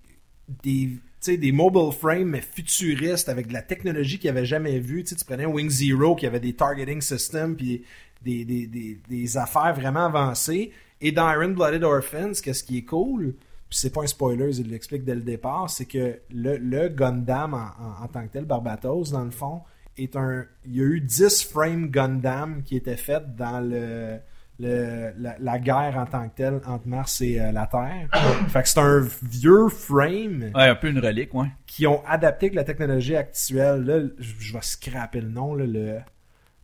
des 0.64 0.92
sais, 1.22 1.38
des 1.38 1.52
mobile 1.52 1.92
frames 1.92 2.30
mais 2.30 2.42
futuristes 2.42 3.30
avec 3.30 3.48
de 3.48 3.54
la 3.54 3.62
technologie 3.62 4.20
qu'ils 4.20 4.34
n'avaient 4.34 4.46
jamais 4.46 4.80
vue. 4.80 5.04
Tu 5.04 5.10
sais, 5.10 5.16
tu 5.16 5.26
prenais 5.26 5.46
Wing 5.46 5.70
Zero 5.70 6.16
qui 6.16 6.26
avait 6.26 6.40
des 6.40 6.54
targeting 6.54 7.02
systems 7.02 7.56
puis 7.56 7.84
des, 8.22 8.46
des, 8.46 8.68
des, 8.68 9.00
des 9.08 9.38
affaires 9.38 9.74
vraiment 9.74 10.06
avancées. 10.06 10.72
Et 11.02 11.12
dans 11.12 11.32
Iron 11.32 11.50
Blooded 11.50 11.84
Orphans, 11.84 12.34
qu'est-ce 12.44 12.64
qui 12.64 12.78
est 12.78 12.86
cool, 12.86 13.34
puis 13.72 13.80
c'est 13.80 13.90
pas 13.90 14.02
un 14.02 14.08
spoiler, 14.08 14.60
il 14.60 14.70
l'explique 14.70 15.06
dès 15.06 15.16
le 15.16 15.22
départ, 15.22 15.70
c'est 15.70 15.86
que 15.86 16.20
le, 16.30 16.90
Gundam 16.90 17.54
en, 17.54 18.08
tant 18.08 18.28
que 18.28 18.34
tel, 18.34 18.44
Barbatos, 18.44 19.12
dans 19.12 19.24
le 19.24 19.32
fond, 19.32 19.62
est 19.98 20.16
un. 20.18 20.46
Il 20.66 20.76
y 20.76 20.82
a 20.82 20.84
eu 20.84 21.00
10 21.00 21.44
frames 21.46 21.90
Gundam 21.90 22.64
qui 22.64 22.76
étaient 22.76 22.98
faits 22.98 23.36
dans 23.36 23.62
le. 23.62 24.20
Le- 24.62 25.14
la, 25.18 25.36
la 25.40 25.60
guerre 25.60 25.98
en 25.98 26.06
tant 26.06 26.28
que 26.30 26.36
telle 26.36 26.62
entre 26.68 26.88
Mars 26.88 27.20
et 27.22 27.40
euh, 27.42 27.52
la 27.52 27.68
Terre. 27.68 28.08
fait 28.50 28.62
que 28.64 28.70
c'est 28.70 28.80
un 28.80 29.06
vieux 29.24 29.68
frame 29.70 30.52
Ouais, 30.56 30.68
un 30.70 30.76
peu 30.76 30.90
une 30.90 31.00
relique, 31.00 31.34
ouais. 31.34 31.48
qui 31.66 31.88
ont 31.88 32.02
adapté 32.08 32.46
avec 32.48 32.56
la 32.56 32.64
technologie 32.64 33.16
actuelle. 33.16 33.84
Là, 33.84 34.00
je, 34.20 34.34
je 34.40 34.54
vais 34.54 34.62
scraper 34.62 35.22
le 35.22 35.30
nom, 35.30 35.56
là, 35.56 35.66
le 35.66 35.98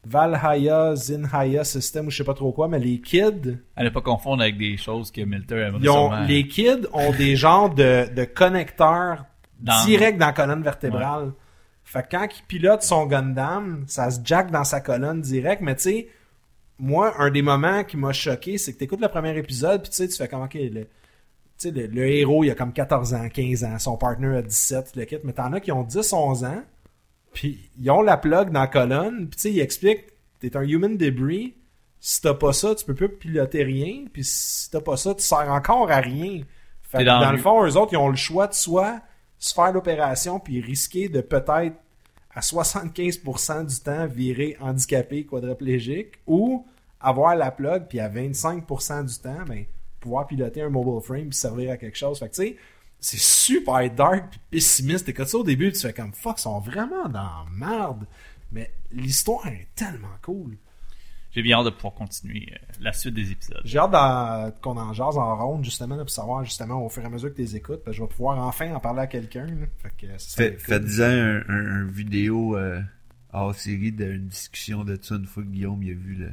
Valhalla 0.05 0.95
Zinhaya 0.95 1.63
System 1.63 2.07
ou 2.07 2.11
je 2.11 2.17
sais 2.17 2.23
pas 2.23 2.33
trop 2.33 2.51
quoi, 2.51 2.67
mais 2.67 2.79
les 2.79 3.01
kids, 3.01 3.57
À 3.75 3.83
ne 3.83 3.89
pas 3.89 4.01
confondre 4.01 4.41
avec 4.41 4.57
des 4.57 4.77
choses 4.77 5.11
que 5.11 5.21
Milter 5.21 5.55
aimerait 5.59 5.79
ils 5.83 5.89
ont, 5.89 6.11
les 6.25 6.47
kids 6.47 6.87
ont 6.93 7.11
des 7.11 7.35
genres 7.35 7.73
de, 7.73 8.13
de 8.13 8.23
connecteurs 8.23 9.25
Dans- 9.59 9.83
direct 9.85 10.17
dans 10.17 10.27
la 10.27 10.33
colonne 10.33 10.63
vertébrale. 10.63 11.31
Fait 11.83 12.03
que 12.03 12.17
quand 12.17 12.27
il 12.37 12.43
pilote 12.43 12.83
son 12.83 13.05
Gundam, 13.05 13.83
ça 13.87 14.09
se 14.11 14.19
jack 14.23 14.51
dans 14.51 14.63
sa 14.63 14.81
colonne 14.81 15.21
direct, 15.21 15.61
mais 15.61 15.75
tu 15.75 15.81
sais, 15.83 16.07
moi, 16.79 17.13
un 17.21 17.31
des 17.31 17.41
moments 17.41 17.83
qui 17.83 17.97
m'a 17.97 18.13
choqué, 18.13 18.57
c'est 18.57 18.73
que 18.73 18.77
t'écoutes 18.79 19.01
le 19.01 19.07
premier 19.07 19.35
épisode, 19.37 19.81
puis 19.81 19.89
tu 19.89 19.97
sais, 19.97 20.07
tu 20.07 20.15
fais 20.15 20.27
comme, 20.27 20.43
ok, 20.43 20.53
le- 20.55 20.87
sais, 21.57 21.71
le, 21.71 21.87
le 21.87 22.07
héros, 22.07 22.43
il 22.43 22.51
a 22.51 22.55
comme 22.55 22.73
14 22.73 23.13
ans, 23.15 23.27
15 23.29 23.63
ans, 23.63 23.79
son 23.79 23.97
partner 23.97 24.37
a 24.37 24.41
17, 24.41 24.95
le 24.95 25.05
kit, 25.05 25.17
mais 25.23 25.33
t'en 25.33 25.51
as 25.53 25.59
qui 25.59 25.71
ont 25.71 25.83
10, 25.83 26.13
11 26.13 26.43
ans, 26.43 26.63
puis 27.33 27.69
ils 27.79 27.89
ont 27.91 28.01
la 28.01 28.17
plug 28.17 28.51
dans 28.51 28.61
la 28.61 28.67
colonne, 28.67 29.27
puis 29.27 29.37
tu 29.37 29.41
sais, 29.41 29.51
il 29.51 29.59
explique, 29.59 30.01
t'es 30.39 30.55
un 30.55 30.61
human 30.63 30.97
debris, 30.97 31.55
si 31.99 32.21
t'as 32.21 32.35
pas 32.35 32.53
ça, 32.53 32.75
tu 32.75 32.85
peux 32.85 32.93
plus 32.93 33.09
piloter 33.09 33.63
rien, 33.63 34.05
puis 34.13 34.23
si 34.23 34.69
t'as 34.69 34.81
pas 34.81 34.97
ça, 34.97 35.15
tu 35.15 35.23
sers 35.23 35.49
encore 35.51 35.89
à 35.91 35.97
rien. 35.97 36.41
Fait 36.83 36.99
que 36.99 37.03
dans 37.25 37.31
le 37.31 37.37
fond, 37.39 37.65
eux 37.65 37.75
autres, 37.75 37.93
ils 37.93 37.97
ont 37.97 38.09
le 38.09 38.15
choix 38.15 38.47
de 38.47 38.53
soit 38.53 39.01
se 39.39 39.53
faire 39.53 39.71
l'opération, 39.71 40.39
puis 40.39 40.61
risquer 40.61 41.09
de 41.09 41.21
peut-être 41.21 41.75
à 42.37 42.41
75% 42.41 43.65
du 43.65 43.79
temps 43.79 44.05
virer 44.05 44.57
handicapé, 44.59 45.25
quadriplégique, 45.25 46.19
ou 46.27 46.67
avoir 46.99 47.35
la 47.35 47.49
plug, 47.49 47.87
puis 47.87 47.99
à 47.99 48.09
25% 48.09 49.05
du 49.05 49.17
temps, 49.17 49.43
ben, 49.47 49.65
pouvoir 49.99 50.27
piloter 50.27 50.61
un 50.61 50.69
mobile 50.69 51.03
frame 51.03 51.29
puis 51.29 51.37
servir 51.37 51.71
à 51.71 51.77
quelque 51.77 51.97
chose. 51.97 52.19
Fait 52.19 52.29
que 52.29 52.35
tu 52.35 52.43
sais, 52.43 52.57
c'est 52.99 53.19
super 53.19 53.89
dark 53.89 54.29
puis 54.29 54.39
pessimiste. 54.51 55.07
T'écoutes 55.07 55.29
ça 55.29 55.39
au 55.39 55.43
début, 55.43 55.71
tu 55.71 55.79
fais 55.79 55.93
comme 55.93 56.13
fuck, 56.13 56.37
ils 56.37 56.43
sont 56.43 56.59
vraiment 56.59 57.09
dans 57.09 57.23
la 57.23 57.45
merde. 57.51 58.05
Mais 58.51 58.71
l'histoire 58.91 59.47
est 59.47 59.69
tellement 59.73 60.15
cool. 60.21 60.57
J'ai 61.37 61.43
bien 61.43 61.59
hâte 61.59 61.65
de 61.65 61.69
pouvoir 61.69 61.93
continuer 61.93 62.47
euh, 62.51 62.55
la 62.81 62.91
suite 62.93 63.13
des 63.13 63.31
épisodes. 63.31 63.61
J'ai 63.63 63.77
hâte 63.77 64.59
qu'on 64.59 64.75
en 64.75 64.91
jase 64.91 65.17
en 65.19 65.35
ronde, 65.37 65.63
justement, 65.63 65.95
là, 65.95 66.01
pour 66.01 66.09
savoir, 66.09 66.43
justement, 66.43 66.83
au 66.83 66.89
fur 66.89 67.03
et 67.03 67.05
à 67.05 67.09
mesure 67.09 67.29
que 67.29 67.35
tu 67.35 67.43
les 67.43 67.55
écoutes, 67.55 67.83
parce 67.83 67.95
que 67.95 67.99
je 67.99 68.01
vais 68.01 68.09
pouvoir 68.09 68.39
enfin 68.39 68.73
en 68.73 68.79
parler 68.79 69.01
à 69.01 69.07
quelqu'un. 69.07 69.45
Fait 69.77 69.91
cool. 70.07 70.57
Faites-en 70.57 71.03
un, 71.03 71.43
un, 71.47 71.81
un 71.81 71.85
vidéo 71.85 72.57
euh, 72.57 72.81
hors 73.31 73.53
série 73.53 73.91
d'une 73.91 74.27
discussion 74.29 74.83
de 74.83 74.97
ça 74.99 75.13
une 75.13 75.27
fois 75.27 75.43
que 75.43 75.49
Guillaume 75.49 75.83
il 75.83 75.91
a 75.91 75.93
vu 75.93 76.15
le, 76.15 76.31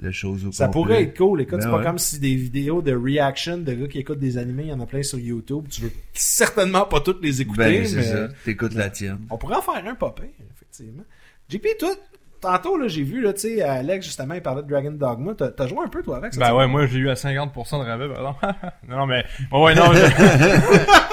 le 0.00 0.10
chose 0.10 0.46
au 0.46 0.50
Ça 0.50 0.66
complet. 0.66 0.80
pourrait 0.82 1.02
être 1.04 1.16
cool. 1.16 1.40
Écoute, 1.42 1.58
Ben 1.58 1.62
c'est 1.62 1.70
pas 1.70 1.78
ouais. 1.78 1.84
comme 1.84 1.98
si 1.98 2.18
des 2.18 2.34
vidéos 2.34 2.82
de 2.82 2.92
reaction 2.92 3.58
de 3.58 3.72
gars 3.72 3.86
qui 3.86 4.00
écoutent 4.00 4.18
des 4.18 4.36
animés, 4.36 4.64
il 4.64 4.68
y 4.70 4.72
en 4.72 4.80
a 4.80 4.86
plein 4.86 5.04
sur 5.04 5.20
YouTube. 5.20 5.66
Tu 5.70 5.82
veux 5.82 5.92
certainement 6.12 6.86
pas 6.86 7.00
toutes 7.02 7.22
les 7.22 7.40
écouter, 7.40 7.58
Ben, 7.82 7.86
c'est 7.86 7.96
mais 7.98 8.02
ça. 8.02 8.28
T'écoutes 8.44 8.74
la 8.74 8.90
tienne. 8.90 9.20
on 9.30 9.38
pourrait 9.38 9.58
en 9.58 9.62
faire 9.62 9.86
un 9.86 9.94
pas 9.94 10.12
effectivement. 10.56 11.04
JP, 11.48 11.66
toi, 11.78 11.94
tantôt, 12.42 12.76
là, 12.76 12.88
j'ai 12.88 13.02
vu, 13.02 13.22
là, 13.22 13.32
tu 13.32 13.40
sais, 13.40 13.62
Alex, 13.62 14.04
justement, 14.04 14.34
il 14.34 14.42
parlait 14.42 14.62
de 14.62 14.68
Dragon 14.68 14.90
Dogma. 14.90 15.32
T'as 15.34 15.48
t'as 15.50 15.66
joué 15.66 15.78
un 15.84 15.88
peu, 15.88 16.02
toi, 16.02 16.18
avec 16.18 16.34
ça? 16.34 16.40
Ben 16.40 16.54
ouais, 16.54 16.66
moi 16.66 16.84
j'ai 16.86 16.98
eu 16.98 17.08
à 17.08 17.14
50% 17.14 17.82
de 17.82 17.88
rabais, 17.88 18.08
par 18.08 18.18
exemple. 18.18 18.46
non, 18.88 18.96
non, 18.98 19.06
mais. 19.06 19.24
Ouais, 19.50 19.62
ouais, 19.62 19.74
non. 19.74 19.92
je- 19.94 20.92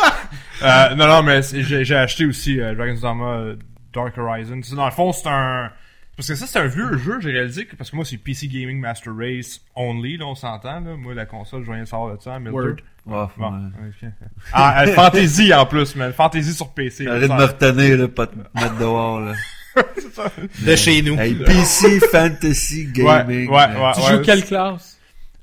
Euh, 0.61 0.93
non, 0.95 1.07
non, 1.07 1.23
mais 1.23 1.39
j'ai 1.41 1.85
j'ai 1.85 1.95
acheté 1.95 2.25
aussi 2.25 2.59
euh, 2.59 2.75
Dragon's 2.75 2.99
Dogma 2.99 3.25
euh, 3.37 3.55
Dark 3.93 4.17
Horizon. 4.17 4.59
Dans 4.75 4.85
le 4.85 4.91
fond, 4.91 5.13
c'est 5.13 5.29
un. 5.29 5.71
Parce 6.17 6.27
que 6.27 6.35
ça, 6.35 6.45
c'est 6.47 6.59
un 6.59 6.67
vieux 6.67 6.97
jeu, 6.97 7.21
j'ai 7.21 7.31
réalisé 7.31 7.65
que. 7.65 7.77
Parce 7.77 7.89
que 7.91 7.95
moi, 7.95 8.03
c'est 8.03 8.17
PC 8.17 8.47
Gaming 8.49 8.77
Master 8.77 9.13
Race 9.15 9.61
only, 9.73 10.17
là, 10.17 10.25
on 10.25 10.35
s'entend, 10.35 10.81
là. 10.81 10.97
Moi, 10.97 11.13
la 11.13 11.25
console, 11.25 11.63
je 11.63 11.71
viens 11.71 11.79
de 11.83 11.87
savoir 11.87 12.17
de 12.17 12.21
ça, 12.21 12.37
Milton. 12.39 12.53
Word. 12.53 12.75
Oh, 13.09 13.27
Bon, 13.37 13.51
ouais. 13.53 13.69
ok. 14.03 14.09
Ah, 14.51 14.83
euh, 14.83 14.87
Fantasy 14.93 15.53
en 15.53 15.65
plus, 15.65 15.95
man. 15.95 16.11
Fantasy 16.11 16.51
sur 16.53 16.73
PC. 16.73 17.05
là, 17.05 17.11
Arrête 17.13 17.29
de 17.29 17.33
me 17.35 17.41
retenir, 17.45 17.97
là, 17.97 18.07
pas 18.09 18.27
te 18.27 18.35
mettre 18.53 18.77
dehors, 18.77 19.21
là. 19.21 19.31
De 20.65 20.75
chez 20.75 21.01
nous. 21.01 21.17
Hey, 21.19 21.35
PC 21.35 21.99
Fantasy 21.99 22.87
Gaming. 22.93 23.49
Ouais, 23.49 23.55
ouais, 23.55 23.79
ouais. 23.79 23.91
Tu 23.95 24.01
joues 24.11 24.21
quelle 24.21 24.43
classe? 24.45 24.97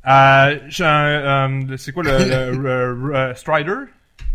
Euh, 0.07 0.59
j'ai 0.69 0.85
un, 0.85 1.05
euh, 1.71 1.77
c'est 1.77 1.93
quoi 1.93 2.05
le, 2.05 2.11
le, 2.19 2.53
le- 2.53 3.15
euh, 3.17 3.35
Strider? 3.35 3.75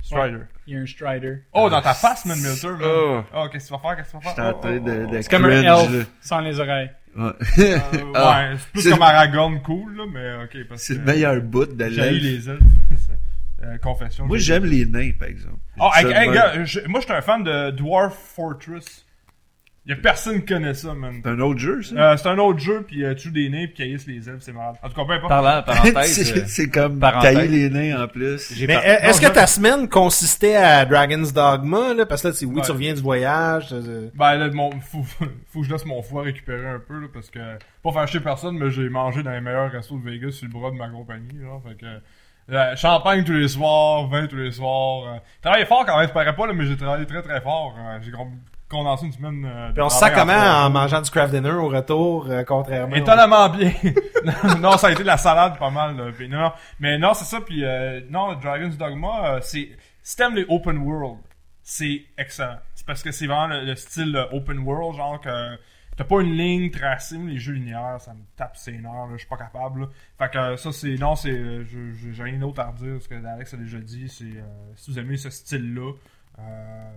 Strider. 0.03 0.39
Il 0.67 0.73
y 0.73 0.77
a 0.77 0.81
un 0.81 0.85
Strider. 0.85 1.37
Oh, 1.53 1.69
dans 1.69 1.81
ta 1.81 1.93
face, 1.93 2.25
man, 2.25 2.37
Milton. 2.39 2.71
man. 2.71 2.81
Oh. 2.83 3.21
Oh, 3.33 3.47
qu'est-ce 3.51 3.69
que 3.71 3.75
tu 3.75 3.81
vas 3.81 3.95
faire? 3.95 3.95
Qu'est-ce 3.97 4.11
que 4.11 4.17
tu 4.19 4.25
vas 4.25 4.33
faire? 4.33 4.55
en 4.55 4.59
train 4.59 4.79
de, 4.79 5.05
de 5.05 5.21
C'est 5.21 5.29
comme 5.31 5.45
un 5.45 5.61
elf 5.61 6.07
sans 6.21 6.39
les 6.41 6.59
oreilles. 6.59 6.89
Euh, 7.17 7.31
Ouais. 7.57 7.81
Ah, 8.15 8.39
ouais, 8.51 8.55
c'est 8.57 8.71
plus 8.71 8.81
c'est- 8.83 8.89
comme 8.91 9.01
Aragorn 9.01 9.61
cool, 9.61 9.97
là, 9.97 10.03
mais 10.11 10.43
ok. 10.45 10.67
Parce 10.69 10.81
C'est 10.81 10.93
que, 10.95 10.99
le 10.99 11.05
meilleur 11.05 11.41
bout 11.41 11.65
de 11.65 11.89
J'ai 11.89 12.01
l'elfe. 12.01 12.21
les 12.23 12.49
elfes. 12.49 12.61
euh, 13.63 13.77
confession. 13.79 14.25
Moi, 14.27 14.37
j'ai- 14.37 14.43
j'aime 14.45 14.65
les 14.65 14.85
nains, 14.85 15.11
par 15.17 15.27
exemple. 15.27 15.57
Oh, 15.79 15.89
Ça, 15.93 16.01
hey, 16.03 16.27
hey, 16.29 16.33
gars, 16.33 16.63
je- 16.63 16.79
moi, 16.87 16.99
j'étais 17.01 17.13
un 17.13 17.21
fan 17.21 17.43
de 17.43 17.71
Dwarf 17.71 18.13
Fortress. 18.35 19.05
Y'a 19.87 19.95
personne 19.95 20.41
qui 20.41 20.45
connaît 20.53 20.75
ça, 20.75 20.93
man. 20.93 21.21
C'est 21.23 21.29
un 21.31 21.39
autre 21.39 21.57
jeu, 21.59 21.81
ça? 21.81 21.95
Euh, 22.11 22.15
c'est 22.17 22.29
un 22.29 22.37
autre 22.37 22.59
jeu, 22.59 22.83
puis 22.87 23.03
euh, 23.03 23.15
tu 23.15 23.29
joues 23.29 23.33
des 23.33 23.49
nains, 23.49 23.65
puis 23.65 23.73
caillissent 23.73 24.05
les 24.05 24.29
elfes, 24.29 24.41
c'est 24.43 24.53
malade. 24.53 24.75
En 24.83 24.89
tout 24.89 24.93
cas, 24.93 25.05
peu 25.05 25.13
importe. 25.13 25.29
Parlant, 25.29 25.63
parenthèse, 25.63 26.23
c'est 26.33 26.37
euh, 26.37 26.43
c'est 26.45 26.69
comme 26.69 26.99
parenthèse. 26.99 27.33
tailler 27.35 27.47
les 27.47 27.69
nains 27.71 28.03
en 28.03 28.07
plus. 28.07 28.53
j'ai 28.53 28.67
Mais 28.67 28.75
par- 28.75 28.85
est-ce 28.85 29.19
que 29.19 29.25
ta 29.33 29.47
semaine 29.47 29.89
consistait 29.89 30.55
à 30.55 30.85
Dragon's 30.85 31.33
Dogma, 31.33 31.95
là? 31.95 32.05
Parce 32.05 32.21
que 32.21 32.27
là, 32.27 32.33
c'est 32.35 32.45
oui, 32.45 32.57
Ouais. 32.57 32.61
tu 32.61 32.71
reviens 32.71 32.93
du 32.93 33.01
voyage. 33.01 33.69
euh, 33.71 34.09
Ben 34.13 34.35
là, 34.35 34.51
mon, 34.51 34.69
faut, 34.81 35.01
faut 35.47 35.61
que 35.61 35.65
je 35.65 35.71
laisse 35.71 35.85
mon 35.87 36.03
foie 36.03 36.21
récupérer 36.23 36.67
un 36.67 36.79
peu, 36.79 36.99
là, 36.99 37.07
parce 37.11 37.31
que, 37.31 37.39
pas 37.83 37.91
faire 37.91 38.07
chier 38.07 38.19
personne, 38.19 38.59
mais 38.59 38.69
j'ai 38.69 38.87
mangé 38.87 39.23
dans 39.23 39.31
les 39.31 39.41
meilleurs 39.41 39.71
restos 39.71 39.97
de 39.97 40.07
Vegas 40.07 40.33
sur 40.33 40.45
le 40.47 40.53
bras 40.53 40.69
de 40.69 40.75
ma 40.75 40.89
compagnie, 40.89 41.39
là, 41.41 41.59
fait 41.67 41.75
que, 41.75 42.53
euh, 42.53 42.75
champagne 42.75 43.23
tous 43.23 43.33
les 43.33 43.47
soirs, 43.47 44.07
vin 44.09 44.27
tous 44.27 44.35
les 44.35 44.51
soirs, 44.51 45.05
euh, 45.15 45.17
travaillé 45.41 45.65
fort 45.65 45.85
quand 45.87 45.97
même, 45.97 46.07
ça 46.07 46.13
paraît 46.13 46.35
pas, 46.35 46.45
là, 46.45 46.53
mais 46.53 46.65
j'ai 46.67 46.77
travaillé 46.77 47.07
très 47.07 47.23
très 47.23 47.41
fort, 47.41 47.75
euh, 47.79 47.97
j'ai 48.03 48.11
condensé 48.71 49.05
une 49.05 49.11
semaine, 49.11 49.45
euh, 49.45 49.67
de 49.69 49.73
Puis 49.73 49.81
on 49.81 49.89
se 49.89 49.99
sent 49.99 50.11
comment 50.15 50.33
en 50.33 50.69
mangeant 50.69 51.01
du 51.01 51.11
craft 51.11 51.33
dinner 51.33 51.51
au 51.51 51.67
retour, 51.67 52.27
euh, 52.29 52.43
contrairement. 52.43 52.95
Étonnamment 52.95 53.49
bien. 53.49 53.71
non, 54.25 54.57
non, 54.59 54.77
ça 54.77 54.87
a 54.87 54.91
été 54.91 55.03
la 55.03 55.17
salade 55.17 55.57
pas 55.59 55.69
mal. 55.69 55.95
là. 55.97 56.11
Puis 56.11 56.27
non, 56.29 56.51
mais 56.79 56.97
non, 56.97 57.13
c'est 57.13 57.25
ça. 57.25 57.41
Puis 57.41 57.63
euh, 57.63 58.01
non, 58.09 58.33
Dragon's 58.35 58.77
Dogma, 58.77 59.25
euh, 59.25 59.39
c'est 59.41 59.69
si 60.01 60.15
t'aimes 60.15 60.35
les 60.35 60.45
open 60.49 60.77
world, 60.79 61.19
c'est 61.61 62.01
excellent. 62.17 62.57
C'est 62.73 62.85
parce 62.85 63.03
que 63.03 63.11
c'est 63.11 63.27
vraiment 63.27 63.47
le, 63.47 63.65
le 63.65 63.75
style 63.75 64.27
open 64.31 64.59
world, 64.59 64.95
genre 64.95 65.19
que 65.21 65.57
t'as 65.95 66.03
pas 66.03 66.21
une 66.21 66.35
ligne 66.35 66.71
tracée. 66.71 67.17
Les 67.17 67.37
jeux 67.37 67.53
linéaires, 67.53 67.99
ça 67.99 68.13
me 68.13 68.21
tape 68.35 68.57
ses 68.57 68.73
nerfs. 68.73 69.09
Je 69.13 69.17
suis 69.17 69.27
pas 69.27 69.37
capable. 69.37 69.81
là. 69.81 69.87
Fait 70.17 70.31
que 70.31 70.55
ça, 70.55 70.71
c'est 70.71 70.95
non, 70.95 71.15
c'est 71.15 71.31
euh, 71.31 71.63
j'ai 71.63 72.23
rien 72.23 72.39
d'autre 72.39 72.61
à 72.61 72.67
redire. 72.71 73.01
Ce 73.01 73.07
que 73.07 73.15
Alex 73.25 73.53
a 73.53 73.57
déjà 73.57 73.79
dit, 73.79 74.09
c'est 74.09 74.23
euh, 74.23 74.73
si 74.75 74.91
vous 74.91 74.99
aimez 74.99 75.17
ce 75.17 75.29
style-là. 75.29 75.93
Euh, 76.39 76.91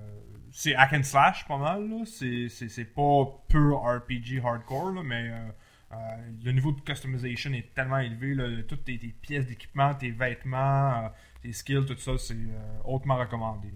c'est 0.57 0.75
hack 0.77 0.93
and 0.93 1.03
slash 1.03 1.45
pas 1.49 1.59
mal. 1.59 1.91
C'est, 2.07 2.49
c'est, 2.49 2.69
c'est 2.69 2.85
pas 2.85 3.25
pur 3.49 3.83
RPG 3.83 4.41
hardcore 4.45 4.93
là, 4.93 5.03
mais 5.03 5.29
euh, 5.31 5.49
euh, 5.93 5.97
le 6.45 6.53
niveau 6.53 6.71
de 6.73 6.81
customization 6.81 7.53
est 7.53 7.75
tellement 7.75 7.99
élevé. 7.99 8.35
Là, 8.35 8.63
toutes 8.69 8.85
tes, 8.85 8.97
tes 8.99 9.09
pièces 9.21 9.47
d'équipement, 9.47 9.93
tes 9.95 10.11
vêtements, 10.13 11.05
euh, 11.05 11.09
tes 11.43 11.53
skills, 11.53 11.85
tout 11.87 11.97
ça, 11.99 12.13
c'est 12.19 12.35
euh, 12.35 12.79
hautement 12.85 13.17
recommandé. 13.17 13.69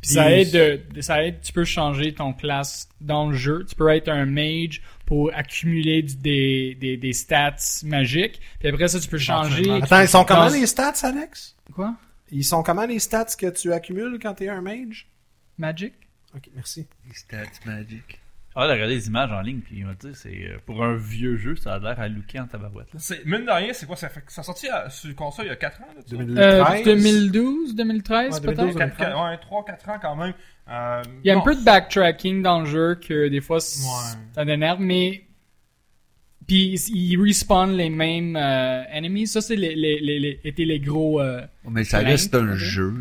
Puis 0.00 0.10
ça 0.12 0.30
aide, 0.32 0.50
de- 0.52 0.94
de- 0.94 1.00
ça 1.00 1.22
aide, 1.24 1.40
tu 1.40 1.52
peux 1.52 1.64
changer 1.64 2.12
ton 2.14 2.32
classe 2.32 2.88
dans 3.00 3.28
le 3.30 3.36
jeu. 3.36 3.64
Tu 3.68 3.74
peux 3.74 3.88
être 3.90 4.08
un 4.08 4.26
mage 4.26 4.80
pour 5.06 5.30
accumuler 5.34 6.02
du- 6.02 6.16
des, 6.16 6.74
des, 6.80 6.96
des 6.96 7.12
stats 7.12 7.54
magiques. 7.84 8.40
Puis 8.60 8.68
après 8.68 8.88
ça, 8.88 8.98
tu 9.00 9.08
peux 9.08 9.18
changer. 9.18 9.62
Attends, 9.82 10.00
ils 10.00 10.08
sont 10.08 10.24
comment 10.24 10.48
les 10.60 10.66
stats, 10.66 10.94
Alex? 11.02 11.56
Quoi? 11.72 11.94
Ils 12.30 12.44
sont 12.44 12.62
comment 12.62 12.86
les 12.86 12.98
stats 12.98 13.26
que 13.38 13.50
tu 13.50 13.72
accumules 13.72 14.18
quand 14.20 14.34
t'es 14.34 14.48
un 14.48 14.60
mage? 14.60 15.08
Magic? 15.58 15.92
Ok, 16.34 16.48
merci. 16.54 16.86
Les 17.08 17.14
stats 17.14 17.44
magic. 17.66 18.20
Ah, 18.60 18.66
de 18.66 18.72
regarder 18.72 18.94
les 18.96 19.06
images 19.06 19.30
en 19.30 19.40
ligne, 19.40 19.60
puis 19.60 19.82
va 19.82 19.94
te 19.94 20.06
dire, 20.08 20.16
c'est 20.16 20.30
euh, 20.48 20.58
pour 20.66 20.82
un 20.82 20.96
vieux 20.96 21.36
jeu, 21.36 21.54
ça 21.54 21.74
a 21.74 21.78
l'air 21.78 22.00
à 22.00 22.08
looker 22.08 22.40
en 22.40 22.46
tabarouette. 22.46 22.92
Là. 22.92 22.98
C'est, 22.98 23.24
mine 23.24 23.44
de 23.44 23.50
rien, 23.52 23.72
c'est 23.72 23.86
quoi 23.86 23.94
ça 23.94 24.08
fait 24.08 24.22
Ça 24.26 24.42
sorti 24.42 24.68
à, 24.68 24.90
sur 24.90 25.14
console 25.14 25.44
il 25.44 25.48
y 25.48 25.52
a 25.52 25.56
4 25.56 25.80
ans 25.82 25.86
là, 25.94 26.02
tu 26.02 26.10
sais? 26.10 26.16
2013. 26.16 26.80
Euh, 26.80 26.84
2012, 26.84 27.74
2013 27.76 28.34
Ouais, 28.34 28.40
peut-être? 28.40 28.56
2012, 28.56 28.76
Quatre- 28.78 28.96
quatre- 28.96 29.30
ouais, 29.30 29.36
3-4 29.36 29.90
ans 29.90 29.98
quand 30.02 30.16
même. 30.16 30.34
Euh, 30.68 31.02
Il 31.22 31.28
y 31.28 31.30
a 31.30 31.38
un 31.38 31.40
peu 31.40 31.54
de 31.54 31.62
backtracking 31.62 32.42
dans 32.42 32.60
le 32.60 32.66
jeu 32.66 32.96
que 32.96 33.28
des 33.28 33.40
fois 33.40 33.58
Ouais. 33.58 34.18
ça 34.34 34.42
énerve, 34.42 34.80
mais 34.80 35.24
puis 36.46 36.74
ils 36.92 37.16
respawn 37.20 37.76
les 37.76 37.90
mêmes 37.90 38.34
euh, 38.34 38.82
ennemis. 38.90 39.26
Ça 39.28 39.40
c'est 39.40 39.56
les, 39.56 39.76
les, 39.76 40.00
les, 40.00 40.18
les- 40.18 40.40
étaient 40.44 40.64
les 40.64 40.80
gros. 40.80 41.20
euh, 41.20 41.42
Mais 41.70 41.84
ça 41.84 41.98
reste 41.98 42.34
un 42.34 42.56
jeu. 42.56 42.92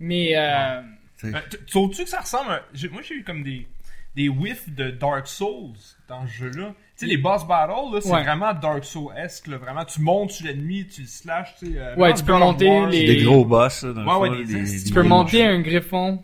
mais 0.00 0.32
euh, 0.36 0.80
Tu 1.18 1.30
sais. 1.30 1.36
Euh, 1.36 1.40
tu- 1.50 1.64
Trouves-tu 1.66 2.04
que 2.04 2.10
ça 2.10 2.20
ressemble 2.20 2.50
à... 2.52 2.62
Moi, 2.90 3.02
j'ai 3.02 3.14
eu 3.16 3.24
comme 3.24 3.42
des, 3.42 3.66
des 4.14 4.28
whiffs 4.28 4.68
de 4.74 4.90
Dark 4.90 5.26
Souls 5.26 5.74
dans 6.08 6.26
ce 6.26 6.32
jeu-là. 6.32 6.74
Tu 6.98 7.04
sais, 7.04 7.06
les 7.06 7.16
boss 7.18 7.46
battles, 7.46 7.72
là, 7.94 8.00
c'est 8.00 8.10
Ouais. 8.10 8.22
vraiment 8.22 8.54
Dark 8.54 8.84
Souls-esque. 8.84 9.46
là. 9.48 9.58
Vraiment, 9.58 9.84
tu 9.84 10.00
montes 10.00 10.30
sur 10.30 10.46
l'ennemi, 10.46 10.86
tu 10.86 11.02
le 11.02 11.06
slashes, 11.06 11.54
tu 11.58 11.72
sais. 11.72 11.78
euh, 11.78 11.96
Ouais, 11.96 12.14
tu 12.14 12.22
peux 12.24 12.32
monter 12.36 12.86
les- 12.86 13.06
Des 13.16 13.22
gros 13.24 13.44
boss, 13.44 13.82
là, 13.82 13.92
dans 13.92 14.04
Ouais, 14.04 14.20
ouais, 14.20 14.28
fond, 14.28 14.36
des- 14.36 14.44
des- 14.44 14.64
tu 14.64 14.76
des 14.78 14.84
tu 14.84 14.92
peux 14.94 15.02
monter 15.02 15.44
un 15.44 15.60
griffon. 15.60 16.22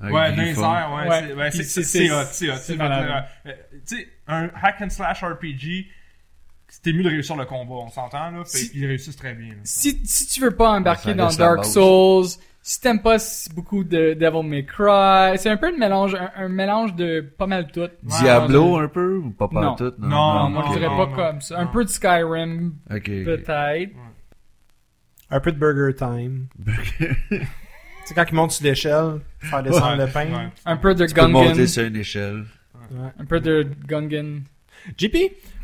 Ouais, 0.00 0.10
dans 0.10 0.42
les 0.42 0.58
airs, 0.58 0.92
ouais. 0.96 1.34
Ouais. 1.36 1.50
c'est- 1.52 2.10
hot, 2.10 2.24
c'est 2.32 2.50
hot. 2.50 2.54
tu 2.56 2.60
sais, 2.64 2.76
euh, 2.80 3.20
Tu 3.86 3.96
sais, 3.96 4.08
un 4.26 4.50
hack 4.60 4.80
and 4.82 4.90
slash 4.90 5.22
RPG, 5.22 5.86
c'était 6.66 6.92
mieux 6.92 7.04
de 7.04 7.08
réussir 7.08 7.36
le 7.36 7.44
combat, 7.44 7.74
on 7.74 7.88
s'entend, 7.90 8.30
là. 8.32 8.42
Fait 8.44 8.58
Si- 8.58 8.70
qu'ils 8.72 8.84
réussissent 8.86 9.14
très 9.16 9.34
bien. 9.34 9.50
là. 9.50 9.60
Si, 9.62 10.00
si 10.04 10.26
tu 10.26 10.40
veux 10.40 10.50
pas 10.56 10.70
embarquer 10.70 11.14
dans 11.14 11.30
Dark. 11.30 11.64
Souls, 11.64 12.26
si 12.62 12.80
t'aimes 12.80 13.02
pas 13.02 13.18
si- 13.18 13.52
beaucoup 13.52 13.82
de 13.84 14.14
Devil 14.14 14.42
May 14.48 14.64
Cry, 14.64 15.36
c'est 15.36 15.50
un 15.50 15.56
peu 15.56 15.66
un 15.68 15.76
mélange, 15.76 16.14
un, 16.14 16.30
un 16.36 16.48
mélange 16.48 16.94
de 16.94 17.20
pas 17.20 17.46
mal 17.46 17.70
tout. 17.72 17.88
Diablo 18.02 18.78
un 18.78 18.88
peu 18.88 19.16
ou 19.18 19.30
pas 19.30 19.48
Non. 19.52 19.60
partout? 19.60 19.92
Non, 19.98 20.08
Non, 20.08 20.48
non, 20.50 20.72
dirais 20.72 20.88
non, 20.88 20.96
pas 20.96 21.06
non. 21.06 21.16
comme 21.30 21.40
ça. 21.40 21.58
Un 21.58 21.64
Non. 21.64 21.70
peu 21.72 21.84
de 21.84 21.88
Skyrim, 21.90 22.74
Ok. 22.90 22.96
ok. 22.96 23.04
peut-être. 23.24 23.92
Un 25.30 25.40
peu 25.40 25.50
de 25.52 25.58
Burger 25.58 25.94
Time. 25.96 26.46
C'est 28.04 28.14
quand 28.14 28.24
ils 28.28 28.34
montent 28.34 28.50
sur 28.52 28.64
l'échelle, 28.64 29.20
faire 29.38 29.62
descendre 29.62 29.96
Ouais, 29.98 30.06
le 30.06 30.12
pain. 30.12 30.26
ouais. 30.26 30.48
Un 30.64 30.76
peu 30.76 30.94
de 30.94 31.06
Tu 31.06 31.14
peux 31.14 31.26
monter 31.26 31.52
Gungan. 31.52 31.66
sur 31.66 31.84
une 31.84 31.96
échelle. 31.96 32.44
Ouais. 32.90 33.08
Un 33.18 33.24
peu 33.24 33.40
de 33.40 33.66
Gungan. 33.86 34.40
JP, 34.98 35.16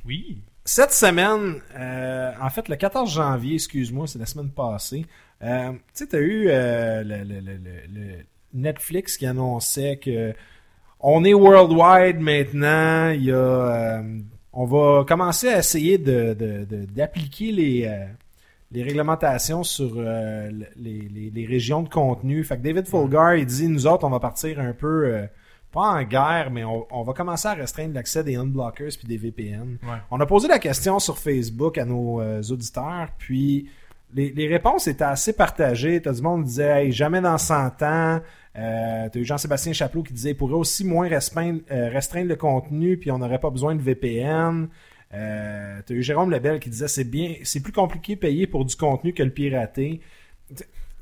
Oui. 0.07 0.41
cette 0.65 0.93
semaine, 0.93 1.57
euh, 1.77 2.33
en 2.41 2.49
fait, 2.49 2.69
le 2.69 2.77
14 2.77 3.13
janvier, 3.13 3.55
excuse-moi, 3.55 4.07
c'est 4.07 4.21
la 4.21 4.27
semaine 4.27 4.51
passée, 4.51 5.05
euh, 5.43 5.73
tu 5.73 5.79
sais, 5.95 6.07
t'as 6.07 6.19
eu 6.19 6.47
euh, 6.49 7.03
le, 7.05 8.25
Netflix 8.55 9.17
qui 9.17 9.27
annonçait 9.27 9.97
que 9.99 10.33
on 11.01 11.25
est 11.25 11.35
worldwide 11.35 12.19
maintenant, 12.19 13.11
il 13.11 13.25
y 13.25 13.31
a... 13.33 13.37
euh, 13.37 14.03
on 14.53 14.65
va 14.65 15.05
commencer 15.07 15.49
à 15.49 15.59
essayer 15.59 15.99
de, 15.99 16.35
de- 16.35 16.65
de- 16.65 16.85
d'appliquer 16.87 17.53
les, 17.53 18.07
les 18.73 18.83
réglementations 18.83 19.63
sur 19.63 19.95
les, 20.01 20.51
les- 20.77 21.31
les 21.33 21.47
régions 21.47 21.83
de 21.83 21.89
contenu. 21.89 22.43
Fait 22.43 22.57
que 22.57 22.63
David 22.63 22.87
Folgar, 22.89 23.37
il 23.37 23.47
dit, 23.47 23.69
nous 23.69 23.87
autres, 23.87 24.05
on 24.05 24.11
va 24.11 24.19
partir 24.19 24.59
un 24.59 24.73
peu... 24.73 25.27
pas 25.71 25.83
en 25.83 26.03
guerre, 26.03 26.51
mais 26.51 26.65
on, 26.65 26.87
on 26.91 27.03
va 27.05 27.13
commencer 27.13 27.47
à 27.47 27.55
restreindre 27.55 27.95
l'accès 27.95 28.25
des 28.25 28.35
unblockers 28.37 28.91
puis 28.99 29.07
des 29.07 29.19
VPN. 29.19 29.77
Ouais. 29.85 29.99
On 30.11 30.19
a 30.19 30.27
posé 30.27 30.49
la 30.49 30.59
question 30.59 30.99
sur 30.99 31.19
Facebook 31.19 31.77
à 31.79 31.85
nos 31.85 32.21
euh, 32.21 32.43
auditeurs, 32.51 33.11
puis 33.19 33.69
les, 34.15 34.49
réponses 34.49 34.87
étaient 34.87 35.05
assez 35.05 35.33
partagées. 35.33 36.01
T'as 36.01 36.13
du 36.13 36.23
monde 36.23 36.43
qui 36.43 36.49
disait 36.49 36.91
jamais 36.91 37.21
dans 37.21 37.39
100 37.39 37.83
ans. 37.83 38.21
Euh, 38.57 39.09
T'as 39.13 39.21
eu 39.21 39.25
Jean-Sébastien 39.25 39.73
Chaplot 39.73 40.03
qui 40.03 40.13
disait 40.13 40.31
il 40.31 40.37
pourrait 40.37 40.55
aussi 40.55 40.85
moins 40.85 41.09
restreindre, 41.09 41.61
euh, 41.71 41.91
restreindre 41.91 42.29
le 42.29 42.37
contenu, 42.37 42.97
puis 42.97 43.11
on 43.11 43.19
n'aurait 43.19 43.39
pas 43.39 43.51
besoin 43.51 43.75
de 43.75 43.83
VPN. 43.83 44.69
Euh, 45.15 45.81
T'as 45.87 45.95
eu 45.95 46.03
Jérôme 46.03 46.31
Lebel 46.31 46.59
qui 46.59 46.71
disait 46.71 46.89
c'est 46.89 47.05
bien, 47.05 47.35
c'est 47.45 47.63
plus 47.63 47.73
compliqué 47.73 48.17
payer 48.17 48.47
pour 48.47 48.65
du 48.65 48.75
contenu 48.75 49.13
que 49.13 49.23
le 49.23 49.31
pirater. 49.31 50.01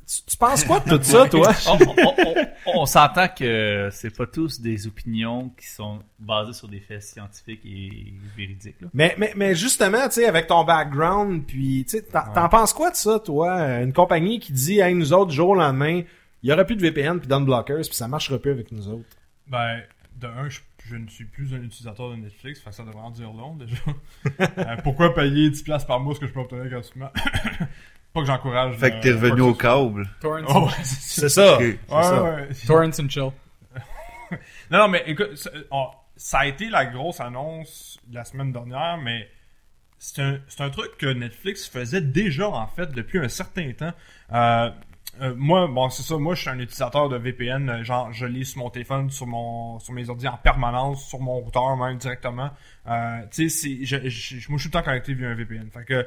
Tu, 0.06 0.22
tu 0.24 0.36
penses 0.36 0.62
quoi 0.62 0.78
de 0.80 0.96
tout 0.96 1.02
ça, 1.02 1.28
toi? 1.28 1.52
on, 1.66 1.78
on- 1.84 2.14
on- 2.26 2.80
on 2.82 2.86
s'entend 2.86 3.26
que 3.26 3.88
c'est 3.90 4.16
pas 4.16 4.26
tous 4.26 4.60
des 4.60 4.86
opinions 4.86 5.50
qui 5.60 5.66
sont 5.66 5.98
basées 6.20 6.52
sur 6.52 6.68
des 6.68 6.78
faits 6.78 7.02
scientifiques 7.02 7.62
et 7.64 8.12
véridiques. 8.36 8.80
Là. 8.80 8.88
Mais, 8.94 9.16
mais, 9.18 9.32
mais 9.34 9.54
justement, 9.56 10.06
tu 10.06 10.14
sais, 10.14 10.26
avec 10.26 10.46
ton 10.46 10.62
background, 10.64 11.44
puis, 11.44 11.84
tu 11.88 11.96
sais, 11.98 12.02
t'en 12.02 12.22
t'en 12.32 12.48
penses 12.48 12.72
quoi 12.72 12.90
de 12.92 12.96
ça, 12.96 13.18
toi? 13.18 13.80
Une 13.82 13.92
compagnie 13.92 14.38
qui 14.38 14.52
dit, 14.52 14.78
hey, 14.78 14.94
nous 14.94 15.12
autres, 15.12 15.30
du 15.30 15.36
jour 15.36 15.48
au 15.50 15.54
lendemain, 15.56 16.02
il 16.42 16.48
y 16.50 16.52
aura 16.52 16.64
plus 16.64 16.76
de 16.76 16.82
VPN 16.82 17.18
puis 17.18 17.26
d'unblockers, 17.26 17.80
puis 17.86 17.94
ça 17.94 18.06
marchera 18.06 18.38
plus 18.38 18.52
avec 18.52 18.70
nous 18.70 18.86
autres. 18.88 19.08
Ben, 19.48 19.80
de 20.20 20.28
un, 20.28 20.48
je, 20.48 20.60
je 20.88 20.94
ne 20.94 21.08
suis 21.08 21.24
plus 21.24 21.52
un 21.52 21.62
utilisateur 21.62 22.10
de 22.10 22.16
Netflix, 22.16 22.60
fait 22.60 22.70
que 22.70 22.76
ça 22.76 22.84
devrait 22.84 23.02
en 23.02 23.10
dire 23.10 23.32
long 23.32 23.56
déjà. 23.56 23.76
Euh, 24.58 24.76
pourquoi 24.84 25.14
payer 25.14 25.50
10$ 25.50 25.84
par 25.86 25.98
mois 26.00 26.14
ce 26.14 26.20
que 26.20 26.26
je 26.28 26.32
peux 26.32 26.40
obtenir 26.40 26.68
gratuitement? 26.68 27.10
Pas 28.16 28.20
que 28.22 28.26
j'encourage. 28.26 28.76
Fait 28.78 28.90
que 28.92 29.00
t'es 29.02 29.10
euh, 29.10 29.14
revenu 29.16 29.42
au 29.42 29.54
câble. 29.54 30.08
Torrents, 30.20 30.42
Oh, 30.48 30.68
c'est 30.82 31.28
ça. 31.28 31.54
Ok. 31.56 31.60
Ouais, 31.60 31.78
ça. 31.88 32.22
ouais. 32.22 32.48
Torrents 32.66 32.98
and 33.00 33.08
chill. 33.10 33.30
Non, 34.70 34.78
non, 34.78 34.88
mais 34.88 35.04
écoute, 35.06 35.36
ça, 35.36 35.50
on- 35.70 35.90
ça 36.16 36.38
a 36.40 36.46
été 36.46 36.68
la 36.68 36.86
grosse 36.86 37.20
annonce 37.20 37.98
de 38.08 38.14
la 38.16 38.24
semaine 38.24 38.50
dernière, 38.52 38.98
mais 38.98 39.28
c'est 39.98 40.20
un, 40.22 40.70
truc 40.70 40.96
que 40.98 41.06
Netflix 41.06 41.68
faisait 41.68 42.00
déjà, 42.00 42.48
en 42.48 42.66
fait, 42.66 42.90
depuis 42.92 43.18
un 43.18 43.28
certain 43.28 43.70
temps. 43.72 43.92
Euh, 44.32 44.70
euh, 45.22 45.34
moi, 45.36 45.66
bon, 45.68 45.88
c'est 45.90 46.02
ça, 46.02 46.16
moi, 46.18 46.34
je 46.34 46.40
suis 46.40 46.50
un 46.50 46.58
utilisateur 46.58 47.08
de 47.08 47.16
VPN, 47.16 47.82
genre, 47.84 48.12
je 48.12 48.26
lis 48.26 48.44
sur 48.46 48.58
mon 48.58 48.70
téléphone, 48.70 49.10
sur 49.10 49.26
mon, 49.26 49.78
sur 49.78 49.92
mes 49.94 50.08
ordi 50.10 50.26
en 50.26 50.36
permanence, 50.36 51.06
sur 51.08 51.20
mon 51.20 51.38
routeur 51.38 51.76
même 51.76 51.96
directement. 51.98 52.50
Euh, 52.88 53.20
tu 53.30 53.48
sais, 53.48 53.78
c'est, 53.78 53.84
je, 53.84 54.08
je- 54.08 54.48
moi, 54.50 54.58
je 54.58 54.62
suis 54.62 54.70
tout 54.70 54.76
le 54.78 54.82
temps 54.82 54.84
connecté 54.90 55.14
via 55.14 55.28
un 55.28 55.34
VPN. 55.34 55.70
Fait 55.70 55.84
que, 55.84 56.06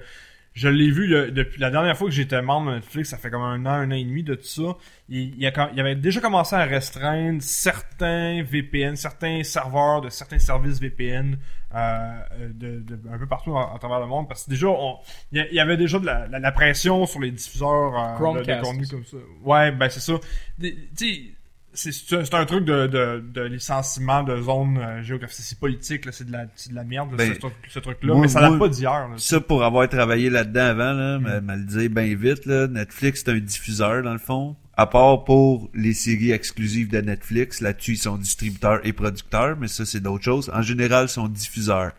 je 0.54 0.68
l'ai 0.68 0.90
vu 0.92 1.08
le- 1.08 1.32
depuis 1.32 1.60
la 1.62 1.70
dernière 1.72 1.96
fois 1.98 2.08
que 2.10 2.14
j'étais 2.14 2.42
membre 2.42 2.72
de 2.72 2.76
Netflix, 2.78 3.10
ça 3.10 3.18
fait 3.18 3.30
comme 3.30 3.42
un 3.44 3.66
an, 3.66 3.70
un 3.70 3.92
an 3.92 3.96
et 3.96 4.04
demi 4.04 4.24
de 4.24 4.36
tout 4.36 4.44
ça. 4.44 4.76
Il, 5.08 5.36
il, 5.38 5.46
a, 5.46 5.52
com- 5.52 5.70
il 5.74 5.80
avait 5.80 5.96
déjà 5.96 6.20
commencé 6.22 6.56
à 6.56 6.64
restreindre 6.66 7.42
certains 7.42 8.44
VPN, 8.44 8.96
certains 8.96 9.44
serveurs 9.44 10.02
de 10.02 10.10
certains 10.10 10.40
services 10.40 10.80
VPN 10.80 11.38
euh, 11.76 12.20
de, 12.54 12.80
de- 12.82 13.00
un 13.12 13.18
peu 13.20 13.28
partout 13.28 13.56
à, 13.58 13.74
à 13.76 13.80
travers 13.80 14.00
le 14.00 14.08
monde. 14.08 14.28
Parce 14.28 14.46
que 14.46 14.50
déjà, 14.50 14.68
on, 14.68 14.98
il 15.32 15.48
y 15.52 15.60
avait 15.60 15.78
déjà 15.78 16.00
de 16.00 16.06
la, 16.06 16.28
la- 16.28 16.40
la 16.40 16.52
pression 16.52 17.06
sur 17.06 17.20
les 17.20 17.32
diffuseurs 17.32 17.98
euh, 17.98 18.18
de- 18.34 18.40
de, 18.40 18.52
contenu 18.64 18.88
comme 18.88 19.06
ça. 19.06 19.18
Ouais, 19.44 19.72
ben 19.72 19.90
c'est 19.90 20.00
ça. 20.00 20.14
Tu 20.60 20.76
sais, 20.96 21.22
c'est 21.92 22.34
un 22.34 22.46
truc 22.46 22.66
de, 22.66 22.88
de, 22.88 23.24
de 23.34 23.42
licenciement 23.42 24.24
de 24.24 24.42
zone 24.42 24.78
euh, 24.78 25.02
géographique. 25.04 25.38
C'est 25.40 25.58
politique, 25.60 26.06
là, 26.06 26.12
c'est 26.12 26.26
de 26.28 26.32
la, 26.32 26.46
c'est 26.56 26.72
de 26.72 26.76
la 26.76 26.84
merde, 26.84 27.10
Ben, 27.16 27.34
ce, 27.34 27.48
ce 27.70 27.80
truc-là. 27.80 28.16
mais 28.20 28.28
ça 28.28 28.50
moi- 28.50 28.60
pas 28.60 28.68
d'hier. 28.70 29.08
Ça, 29.18 29.40
pour 29.40 29.64
avoir 29.64 29.88
travaillé 29.88 30.30
là-dedans 30.30 30.66
avant, 30.66 30.94
là, 30.94 31.20
me 31.20 31.56
le 31.56 31.64
dire 31.66 31.90
bien 31.90 32.16
vite, 32.16 32.46
là, 32.46 32.68
Netflix, 32.68 33.24
c'est 33.26 33.32
un 33.32 33.40
diffuseur, 33.40 34.04
dans 34.04 34.14
le 34.14 34.20
fond. 34.20 34.56
À 34.76 34.86
part 34.88 35.24
pour 35.26 35.70
les 35.74 35.94
séries 35.94 36.32
exclusives 36.32 36.90
de 36.90 37.02
Netflix, 37.02 37.60
là-dessus, 37.62 37.94
ils 37.94 37.98
sont 37.98 38.18
distributeurs 38.18 38.80
et 38.86 38.94
producteurs, 38.94 39.58
mais 39.60 39.68
ça, 39.68 39.86
c'est 39.86 40.00
d'autres 40.00 40.24
choses. 40.24 40.50
En 40.54 40.62
général, 40.62 41.06
ils 41.06 41.10
sont 41.10 41.28
diffuseurs. 41.28 41.92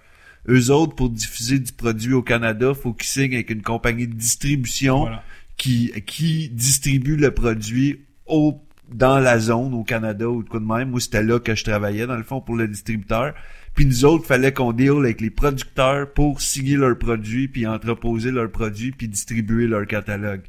Eux 0.48 0.70
autres, 0.70 0.94
pour 0.94 1.10
diffuser 1.10 1.58
du 1.58 1.72
produit 1.72 2.14
au 2.14 2.22
Canada, 2.22 2.72
faut 2.72 2.94
qu'ils 2.94 3.08
signent 3.08 3.34
avec 3.34 3.50
une 3.50 3.60
compagnie 3.62 4.06
de 4.08 4.14
distribution 4.14 5.00
Voilà. 5.00 5.22
qui, 5.58 5.92
qui 6.06 6.48
distribue 6.48 7.16
le 7.16 7.30
produit 7.32 8.06
au, 8.24 8.62
dans 8.92 9.18
la 9.18 9.38
zone 9.38 9.74
au 9.74 9.84
Canada 9.84 10.28
ou 10.28 10.42
de 10.42 10.48
quoi 10.48 10.60
de 10.60 10.64
même. 10.64 10.90
Moi, 10.90 11.00
c'était 11.00 11.22
là 11.22 11.38
que 11.38 11.54
je 11.54 11.64
travaillais, 11.64 12.06
dans 12.06 12.16
le 12.16 12.22
fond, 12.22 12.40
pour 12.40 12.56
le 12.56 12.68
distributeur. 12.68 13.34
Puis 13.74 13.86
nous 13.86 14.04
autres, 14.04 14.26
fallait 14.26 14.52
qu'on 14.52 14.72
deal 14.72 14.98
avec 14.98 15.20
les 15.20 15.30
producteurs 15.30 16.12
pour 16.12 16.40
signer 16.40 16.76
leurs 16.76 16.98
produits, 16.98 17.48
puis 17.48 17.66
entreposer 17.66 18.30
leurs 18.30 18.50
produits, 18.50 18.92
puis 18.92 19.08
distribuer 19.08 19.66
leur 19.66 19.86
catalogue. 19.86 20.42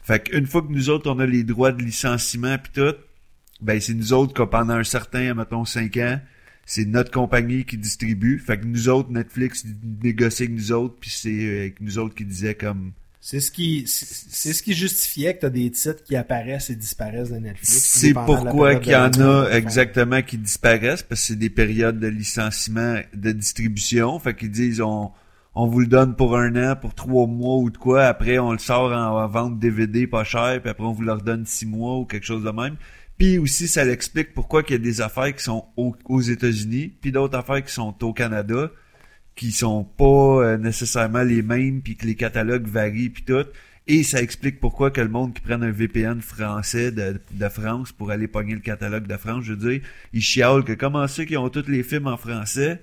Fait 0.00 0.28
qu'une 0.28 0.46
fois 0.46 0.62
que 0.62 0.72
nous 0.72 0.90
autres, 0.90 1.10
on 1.10 1.18
a 1.18 1.26
les 1.26 1.42
droits 1.44 1.72
de 1.72 1.82
licenciement 1.82 2.56
puis 2.56 2.72
tout, 2.72 2.96
ben 3.60 3.80
c'est 3.80 3.94
nous 3.94 4.12
autres 4.12 4.32
que 4.32 4.42
pendant 4.42 4.74
un 4.74 4.84
certain, 4.84 5.34
mettons, 5.34 5.64
5 5.64 5.96
ans, 5.98 6.20
c'est 6.64 6.84
notre 6.84 7.10
compagnie 7.10 7.64
qui 7.64 7.76
distribue. 7.78 8.38
Fait 8.38 8.58
que 8.58 8.64
nous 8.64 8.88
autres, 8.88 9.10
Netflix 9.10 9.64
négocie 10.02 10.44
avec 10.44 10.54
nous 10.54 10.72
autres, 10.72 10.96
puis 11.00 11.10
c'est 11.10 11.30
euh, 11.30 11.60
avec 11.60 11.80
nous 11.80 11.98
autres 11.98 12.14
qui 12.14 12.24
disait 12.24 12.54
comme 12.54 12.92
C'est 13.20 13.40
ce 13.40 13.50
qui, 13.50 13.84
c'est 13.88 14.52
ce 14.52 14.62
qui 14.62 14.74
justifiait 14.74 15.34
que 15.34 15.40
t'as 15.40 15.50
des 15.50 15.70
titres 15.70 16.04
qui 16.04 16.14
apparaissent 16.14 16.70
et 16.70 16.76
disparaissent 16.76 17.30
de 17.30 17.36
Netflix. 17.38 17.68
C'est 17.72 18.12
pourquoi 18.14 18.74
qu'il 18.76 18.92
y 18.92 18.96
en 18.96 19.10
a 19.20 19.50
exactement 19.50 20.22
qui 20.22 20.38
disparaissent, 20.38 21.02
parce 21.02 21.20
que 21.22 21.26
c'est 21.28 21.36
des 21.36 21.50
périodes 21.50 21.98
de 21.98 22.06
licenciement, 22.06 23.00
de 23.14 23.32
distribution. 23.32 24.18
Fait 24.20 24.34
qu'ils 24.36 24.52
disent, 24.52 24.80
on, 24.80 25.10
on 25.56 25.66
vous 25.66 25.80
le 25.80 25.88
donne 25.88 26.14
pour 26.14 26.36
un 26.36 26.54
an, 26.70 26.76
pour 26.76 26.94
trois 26.94 27.26
mois 27.26 27.56
ou 27.56 27.70
de 27.70 27.76
quoi. 27.76 28.04
Après, 28.04 28.38
on 28.38 28.52
le 28.52 28.58
sort 28.58 28.92
en, 28.92 29.20
en 29.22 29.26
vente 29.28 29.58
DVD 29.58 30.06
pas 30.06 30.22
cher, 30.22 30.60
puis 30.60 30.70
après, 30.70 30.84
on 30.84 30.92
vous 30.92 31.02
le 31.02 31.12
redonne 31.12 31.44
six 31.44 31.66
mois 31.66 31.98
ou 31.98 32.04
quelque 32.04 32.24
chose 32.26 32.44
de 32.44 32.50
même. 32.50 32.76
Puis 33.18 33.36
aussi, 33.38 33.66
ça 33.66 33.84
l'explique 33.84 34.32
pourquoi 34.32 34.62
qu'il 34.62 34.76
y 34.76 34.78
a 34.78 34.82
des 34.82 35.00
affaires 35.00 35.34
qui 35.34 35.42
sont 35.42 35.64
au- 35.76 35.96
aux 36.04 36.20
États-Unis, 36.20 36.92
puis 37.00 37.10
d'autres 37.10 37.36
affaires 37.36 37.64
qui 37.64 37.72
sont 37.74 37.92
au 38.04 38.12
Canada, 38.12 38.70
qui 39.38 39.52
sont 39.52 39.84
pas 39.84 40.04
euh, 40.42 40.58
nécessairement 40.58 41.22
les 41.22 41.42
mêmes, 41.42 41.80
puis 41.80 41.94
que 41.94 42.04
les 42.04 42.16
catalogues 42.16 42.66
varient, 42.66 43.08
puis 43.08 43.22
tout. 43.22 43.46
Et 43.86 44.02
ça 44.02 44.20
explique 44.20 44.58
pourquoi 44.58 44.90
que 44.90 45.00
le 45.00 45.08
monde 45.08 45.32
qui 45.32 45.40
prenne 45.40 45.62
un 45.62 45.70
VPN 45.70 46.20
français 46.20 46.90
de, 46.90 47.20
de 47.30 47.48
France 47.48 47.92
pour 47.92 48.10
aller 48.10 48.26
pogner 48.26 48.54
le 48.54 48.60
catalogue 48.60 49.06
de 49.06 49.16
France, 49.16 49.44
je 49.44 49.52
veux 49.52 49.70
dire, 49.70 49.80
ils 50.12 50.22
chialent 50.22 50.64
que 50.64 50.72
comment 50.72 51.06
ça 51.06 51.24
qu'ils 51.24 51.38
ont 51.38 51.50
tous 51.50 51.68
les 51.68 51.84
films 51.84 52.08
en 52.08 52.16
français, 52.16 52.82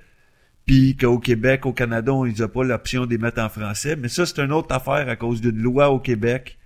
puis 0.66 0.96
qu'au 0.96 1.20
Québec, 1.20 1.66
au 1.66 1.74
Canada, 1.74 2.14
on 2.14 2.26
ils 2.26 2.42
a 2.42 2.48
pas 2.48 2.64
l'option 2.64 3.06
de 3.06 3.12
les 3.12 3.18
mettre 3.18 3.42
en 3.42 3.50
français. 3.50 3.98
Mais 3.98 4.08
ça, 4.08 4.26
c'est 4.26 4.40
une 4.40 4.54
autre 4.54 4.74
affaire 4.74 5.10
à 5.10 5.18
cause 5.18 5.42
d'une 5.42 5.62
loi 5.62 5.90
au 5.90 6.00
Québec 6.00 6.58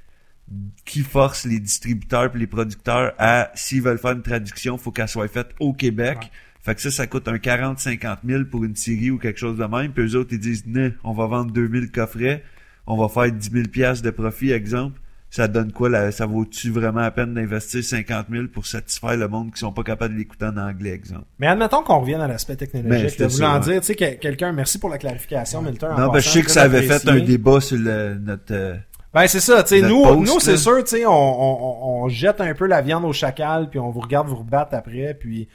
qui 0.86 1.02
force 1.02 1.46
les 1.46 1.60
distributeurs 1.60 2.32
et 2.36 2.38
les 2.38 2.48
producteurs 2.48 3.14
à, 3.18 3.52
s'ils 3.56 3.82
veulent 3.82 3.98
faire 3.98 4.12
une 4.12 4.22
traduction, 4.22 4.78
faut 4.78 4.92
qu'elle 4.92 5.08
soit 5.08 5.28
faite 5.28 5.50
au 5.60 5.74
Québec. 5.74 6.32
Fait 6.70 6.76
que 6.76 6.82
ça, 6.82 6.92
ça 6.92 7.08
coûte 7.08 7.28
un 7.28 7.38
40-50 7.38 8.18
000 8.24 8.44
pour 8.46 8.64
une 8.64 8.76
série 8.76 9.10
ou 9.10 9.18
quelque 9.18 9.40
chose 9.40 9.58
de 9.58 9.66
même. 9.66 9.92
Puis 9.92 10.04
eux 10.06 10.16
autres, 10.16 10.34
ils 10.34 10.40
disent, 10.40 10.66
non, 10.68 10.92
on 11.04 11.14
va 11.14 11.26
vendre 11.26 11.52
2000 11.52 11.90
coffrets, 11.90 12.44
on 12.86 12.96
va 12.96 13.10
faire 13.10 13.32
10 13.32 13.50
000 13.52 13.68
piastres 13.70 14.06
de 14.06 14.12
profit, 14.12 14.52
exemple. 14.52 15.00
Ça 15.32 15.48
donne 15.48 15.72
quoi, 15.72 15.90
là, 15.90 16.12
ça 16.12 16.28
vaut-tu 16.28 16.70
vraiment 16.70 17.02
la 17.02 17.10
peine 17.10 17.34
d'investir 17.34 17.84
50 17.84 18.28
000 18.32 18.44
pour 18.54 18.68
satisfaire 18.68 19.18
le 19.18 19.28
monde 19.28 19.52
qui 19.52 19.60
sont 19.60 19.72
pas 19.72 19.82
capables 19.82 20.14
de 20.14 20.20
l'écouter 20.20 20.46
en 20.46 20.58
anglais, 20.58 20.92
exemple? 20.92 21.26
Mais 21.40 21.48
admettons 21.48 21.82
qu'on 21.82 22.02
revienne 22.02 22.22
à 22.22 22.28
l'aspect 22.28 22.54
Ben, 22.54 22.68
technologique. 22.68 23.10
c'était 23.10 23.26
de 23.26 23.32
voulant 23.32 23.60
dire, 23.60 23.82
tu 23.82 23.88
sais, 23.88 23.96
que 23.96 24.20
quelqu'un, 24.20 24.52
merci 24.52 24.78
pour 24.78 24.92
la 24.92 25.00
clarification, 25.00 25.64
Milton. 25.64 25.96
Non, 25.98 26.12
ben, 26.12 26.20
je 26.20 26.30
sais 26.30 26.44
que 26.44 26.52
ça 26.52 26.62
avait 26.62 26.84
fait 26.84 27.10
un 27.10 27.20
débat 27.20 27.62
sur 27.62 27.80
le, 27.80 28.14
notre, 28.14 28.54
euh, 28.54 28.76
Ben 29.12 29.26
c'est 29.26 29.40
ça, 29.40 29.64
tu 29.64 29.70
sais, 29.70 29.82
nous, 29.82 30.04
post, 30.04 30.20
nous 30.20 30.40
c'est 30.40 30.58
sûr, 30.58 30.84
tu 30.84 30.98
sais, 30.98 31.06
on, 31.08 31.12
on, 31.12 31.58
on, 31.64 32.04
on 32.04 32.10
jette 32.10 32.42
un 32.42 32.54
peu 32.54 32.68
la 32.68 32.82
viande 32.82 33.06
au 33.06 33.14
chacal, 33.14 33.72
puis 33.72 33.80
on 33.80 33.90
vous 33.90 34.02
regarde 34.02 34.28
vous 34.28 34.36
rebattre 34.36 34.76
après, 34.76 35.18
puis 35.20 35.48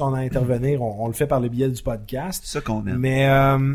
à 0.00 0.18
intervenir, 0.18 0.82
on, 0.82 1.04
on 1.04 1.06
le 1.06 1.12
fait 1.12 1.26
par 1.26 1.40
le 1.40 1.48
biais 1.48 1.68
du 1.68 1.82
podcast. 1.82 2.42
c'est 2.44 2.58
ça 2.58 2.60
qu'on 2.60 2.86
aime. 2.86 2.98
Mais 2.98 3.28
euh, 3.28 3.74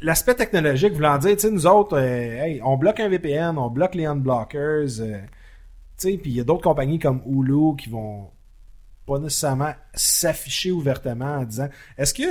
l'aspect 0.00 0.34
technologique 0.34 0.92
voulant 0.92 1.18
dire, 1.18 1.32
tu 1.36 1.40
sais, 1.42 1.50
nous 1.50 1.66
autres, 1.66 1.96
euh, 1.96 2.44
hey, 2.44 2.60
on 2.64 2.76
bloque 2.76 3.00
un 3.00 3.08
VPN, 3.08 3.56
on 3.58 3.70
bloque 3.70 3.94
les 3.94 4.06
unblockers, 4.06 5.00
euh, 5.00 5.18
tu 5.98 6.10
sais, 6.10 6.18
puis 6.18 6.30
il 6.30 6.36
y 6.36 6.40
a 6.40 6.44
d'autres 6.44 6.62
compagnies 6.62 6.98
comme 6.98 7.22
Hulu 7.26 7.76
qui 7.76 7.88
vont 7.90 8.28
pas 9.06 9.18
nécessairement 9.18 9.72
s'afficher 9.94 10.70
ouvertement 10.70 11.36
en 11.38 11.44
disant, 11.44 11.68
est-ce 11.98 12.14
que 12.14 12.22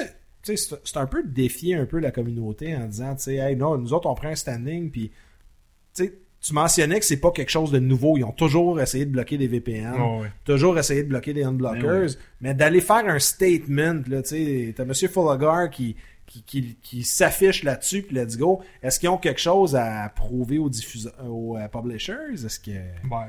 tu 0.43 0.57
sais, 0.57 0.77
c'est- 0.83 0.97
un 0.97 1.05
peu 1.05 1.21
défier 1.23 1.75
un 1.75 1.85
peu 1.85 1.99
la 1.99 2.09
communauté 2.11 2.75
en 2.75 2.85
disant, 2.87 3.15
tu 3.15 3.23
sais, 3.23 3.35
hey, 3.35 3.55
non, 3.55 3.77
nous 3.77 3.93
autres, 3.93 4.09
on 4.09 4.15
prend 4.15 4.29
un 4.29 4.35
standing, 4.35 4.89
puis 4.89 5.11
tu 5.93 6.05
sais, 6.05 6.13
tu 6.41 6.53
mentionnais 6.53 6.99
que 6.99 7.05
c'est 7.05 7.19
pas 7.19 7.31
quelque 7.31 7.51
chose 7.51 7.71
de 7.71 7.79
nouveau. 7.79 8.17
Ils 8.17 8.23
ont 8.23 8.31
toujours 8.31 8.81
essayé 8.81 9.05
de 9.05 9.11
bloquer 9.11 9.37
des 9.37 9.47
VPN, 9.47 9.93
ouais. 9.93 10.31
toujours 10.43 10.77
essayé 10.77 11.03
de 11.03 11.09
bloquer 11.09 11.33
des 11.33 11.43
unblockers, 11.43 12.07
Ben 12.07 12.15
mais 12.41 12.53
d'aller 12.53 12.81
faire 12.81 13.07
un 13.07 13.19
statement, 13.19 14.01
là, 14.07 14.23
tu 14.23 14.29
sais, 14.29 14.73
t'as 14.75 14.85
Monsieur 14.85 15.07
Fullagar 15.07 15.69
qui, 15.69 15.95
qui, 16.25 16.41
qui, 16.43 16.77
qui 16.81 17.03
s'affichent 17.03 17.63
là-dessus, 17.63 18.01
puis 18.01 18.15
let's 18.15 18.37
go. 18.37 18.61
Est-ce 18.81 18.99
qu'ils 18.99 19.09
ont 19.09 19.17
quelque 19.17 19.41
chose 19.41 19.75
à 19.75 20.11
prouver 20.15 20.57
aux 20.57 20.69
diffuseurs, 20.69 21.13
aux 21.29 21.57
euh, 21.57 21.67
publishers? 21.67 22.33
Est-ce 22.33 22.59
que... 22.59 22.71
Ben, 23.09 23.27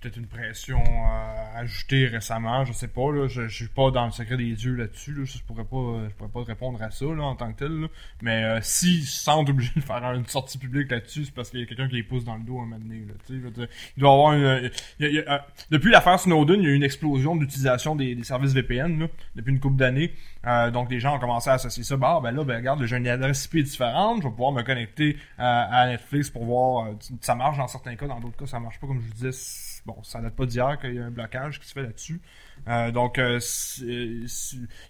peut-être 0.00 0.16
une 0.18 0.26
pression 0.26 0.78
euh, 0.82 1.58
ajoutée 1.60 2.06
récemment, 2.06 2.64
je 2.64 2.72
sais 2.72 2.88
pas, 2.88 3.10
là. 3.12 3.28
Je, 3.28 3.48
je 3.48 3.54
suis 3.54 3.68
pas 3.68 3.90
dans 3.90 4.04
le 4.06 4.12
secret 4.12 4.36
des 4.36 4.52
dieux 4.52 4.74
là-dessus, 4.74 5.12
là. 5.12 5.24
Je 5.24 5.38
pourrais 5.42 5.64
pas, 5.64 6.08
je 6.08 6.14
pourrais 6.14 6.30
pas 6.30 6.42
répondre 6.44 6.82
à 6.82 6.90
ça, 6.90 7.04
là, 7.06 7.22
en 7.22 7.34
tant 7.36 7.52
que 7.52 7.58
tel, 7.60 7.72
là. 7.80 7.86
Mais 8.22 8.44
euh, 8.44 8.58
s'ils 8.62 9.04
se 9.04 9.22
sentent 9.24 9.48
obligés 9.48 9.72
de 9.76 9.80
faire 9.80 10.02
une 10.12 10.26
sortie 10.26 10.58
publique 10.58 10.90
là-dessus, 10.90 11.24
c'est 11.26 11.34
parce 11.34 11.50
qu'il 11.50 11.60
y 11.60 11.62
a 11.62 11.66
quelqu'un 11.66 11.88
qui 11.88 11.96
les 11.96 12.02
pousse 12.02 12.24
dans 12.24 12.36
le 12.36 12.42
dos 12.42 12.58
un 12.60 12.64
moment 12.66 12.78
donné, 12.78 13.00
là. 13.06 13.14
Dire, 13.28 13.66
il 13.96 14.00
doit 14.00 14.12
avoir 14.12 14.32
une... 14.34 14.70
il 15.00 15.06
y 15.06 15.18
a- 15.18 15.22
y 15.22 15.26
a, 15.26 15.32
euh, 15.34 15.38
depuis 15.70 15.90
l'affaire 15.90 16.20
Snowden, 16.20 16.60
il 16.60 16.64
y 16.64 16.68
a 16.68 16.70
eu 16.72 16.76
une 16.76 16.82
explosion 16.82 17.34
d'utilisation 17.36 17.96
des, 17.96 18.14
des 18.14 18.24
services 18.24 18.52
VPN, 18.52 18.98
là, 19.00 19.06
depuis 19.34 19.52
une 19.52 19.60
couple 19.60 19.76
d'années. 19.76 20.12
Euh, 20.46 20.70
donc, 20.70 20.90
les 20.90 21.00
gens 21.00 21.16
ont 21.16 21.18
commencé 21.18 21.50
à 21.50 21.54
associer 21.54 21.82
ça. 21.82 21.96
Bah, 21.96 22.20
ben 22.22 22.30
là, 22.32 22.44
ben 22.44 22.56
regarde, 22.56 22.84
j'ai 22.84 22.96
une 22.96 23.08
adresse 23.08 23.46
IP 23.46 23.56
différente, 23.64 24.18
je 24.22 24.28
vais 24.28 24.30
pouvoir 24.32 24.52
me 24.52 24.62
connecter 24.62 25.16
euh, 25.40 25.42
à 25.70 25.86
Netflix 25.88 26.30
pour 26.30 26.44
voir... 26.44 26.86
euh, 26.86 26.92
ça 27.20 27.34
marche 27.34 27.56
dans 27.58 27.66
certains 27.66 27.96
cas, 27.96 28.06
dans 28.06 28.20
d'autres 28.20 28.36
cas, 28.36 28.46
ça 28.46 28.60
marche 28.60 28.78
pas, 28.78 28.86
comme 28.86 29.00
je 29.00 29.06
vous 29.06 29.14
disais. 29.30 29.75
Bon, 29.86 30.02
ça 30.02 30.20
date 30.20 30.34
pas 30.34 30.46
d'hier 30.46 30.78
qu'il 30.80 30.94
y 30.94 30.98
a 30.98 31.04
un 31.04 31.12
blocage 31.12 31.60
qui 31.60 31.68
se 31.68 31.72
fait 31.72 31.82
là-dessus. 31.82 32.20
Euh, 32.66 32.90
donc, 32.90 33.18
euh, 33.18 33.38
il 33.82 34.26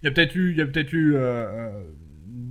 y 0.02 0.06
a 0.06 0.10
peut-être 0.10 0.34
eu, 0.34 0.54
y 0.54 0.62
a 0.62 0.66
peut-être 0.66 0.92
eu 0.94 1.14
euh, 1.16 1.82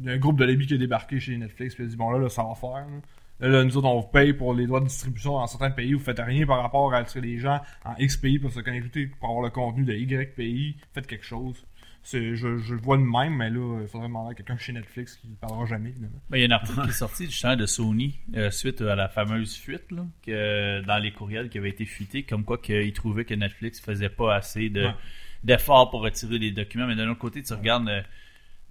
un 0.05 0.17
groupe 0.17 0.37
de 0.37 0.45
lobby 0.45 0.67
qui 0.67 0.75
a 0.75 0.77
débarqué 0.77 1.19
chez 1.19 1.35
Netflix 1.35 1.79
et 1.79 1.83
a 1.83 1.85
dit 1.87 1.95
bon 1.95 2.11
là, 2.11 2.29
ça 2.29 2.43
va 2.43 2.53
faire. 2.53 2.85
Là. 2.87 3.01
Là, 3.39 3.49
là, 3.49 3.63
nous 3.63 3.75
autres, 3.75 3.87
on 3.87 3.99
vous 3.99 4.07
paye 4.07 4.33
pour 4.33 4.53
les 4.53 4.67
droits 4.67 4.79
de 4.79 4.85
distribution 4.85 5.33
dans 5.33 5.47
certains 5.47 5.71
pays. 5.71 5.93
Vous 5.93 5.99
faites 5.99 6.19
rien 6.19 6.45
par 6.45 6.61
rapport 6.61 6.93
à 6.93 7.03
ce 7.05 7.15
que 7.15 7.19
les 7.19 7.37
gens 7.39 7.59
en 7.83 7.95
X 7.97 8.15
pays 8.15 8.39
peuvent 8.39 8.53
se 8.53 8.61
connecter 8.61 9.07
pour 9.07 9.29
avoir 9.29 9.43
le 9.43 9.49
contenu 9.49 9.83
de 9.83 9.93
Y 9.93 10.35
pays. 10.35 10.77
Faites 10.93 11.07
quelque 11.07 11.25
chose. 11.25 11.65
Je, 12.11 12.35
je 12.35 12.73
le 12.75 12.79
vois 12.81 12.97
de 12.97 13.01
même, 13.03 13.35
mais 13.35 13.49
là, 13.49 13.79
il 13.81 13.87
faudrait 13.87 14.07
demander 14.07 14.31
à 14.31 14.35
quelqu'un 14.35 14.57
chez 14.57 14.73
Netflix 14.73 15.15
qui 15.17 15.27
parlera 15.41 15.65
jamais. 15.65 15.89
évidemment. 15.89 16.21
Ben, 16.29 16.37
il 16.37 16.41
y 16.41 16.43
a 16.45 16.47
un 16.47 16.51
article 16.59 16.81
qui 16.83 16.89
est 16.89 16.93
sorti 16.93 17.25
justement 17.25 17.55
de 17.55 17.65
Sony 17.65 18.19
euh, 18.35 18.51
suite 18.51 18.81
à 18.81 18.95
la 18.95 19.09
fameuse 19.09 19.55
fuite 19.55 19.91
là, 19.91 20.05
que, 20.25 20.81
dans 20.85 20.97
les 20.99 21.11
courriels 21.11 21.49
qui 21.49 21.57
avaient 21.57 21.69
été 21.69 21.85
fuités, 21.85 22.23
comme 22.23 22.43
quoi 22.45 22.57
qu'ils 22.59 22.93
trouvaient 22.93 23.25
que 23.25 23.33
Netflix 23.33 23.79
faisait 23.81 24.09
pas 24.09 24.35
assez 24.35 24.69
de, 24.69 24.85
Ouais. 24.85 24.93
d'efforts 25.43 25.89
pour 25.89 26.01
retirer 26.01 26.37
les 26.37 26.51
documents. 26.51 26.85
Mais 26.87 26.95
d'un 26.95 27.09
autre 27.09 27.19
côté, 27.19 27.41
tu 27.41 27.53
regardes 27.53 27.89
euh, 27.89 28.01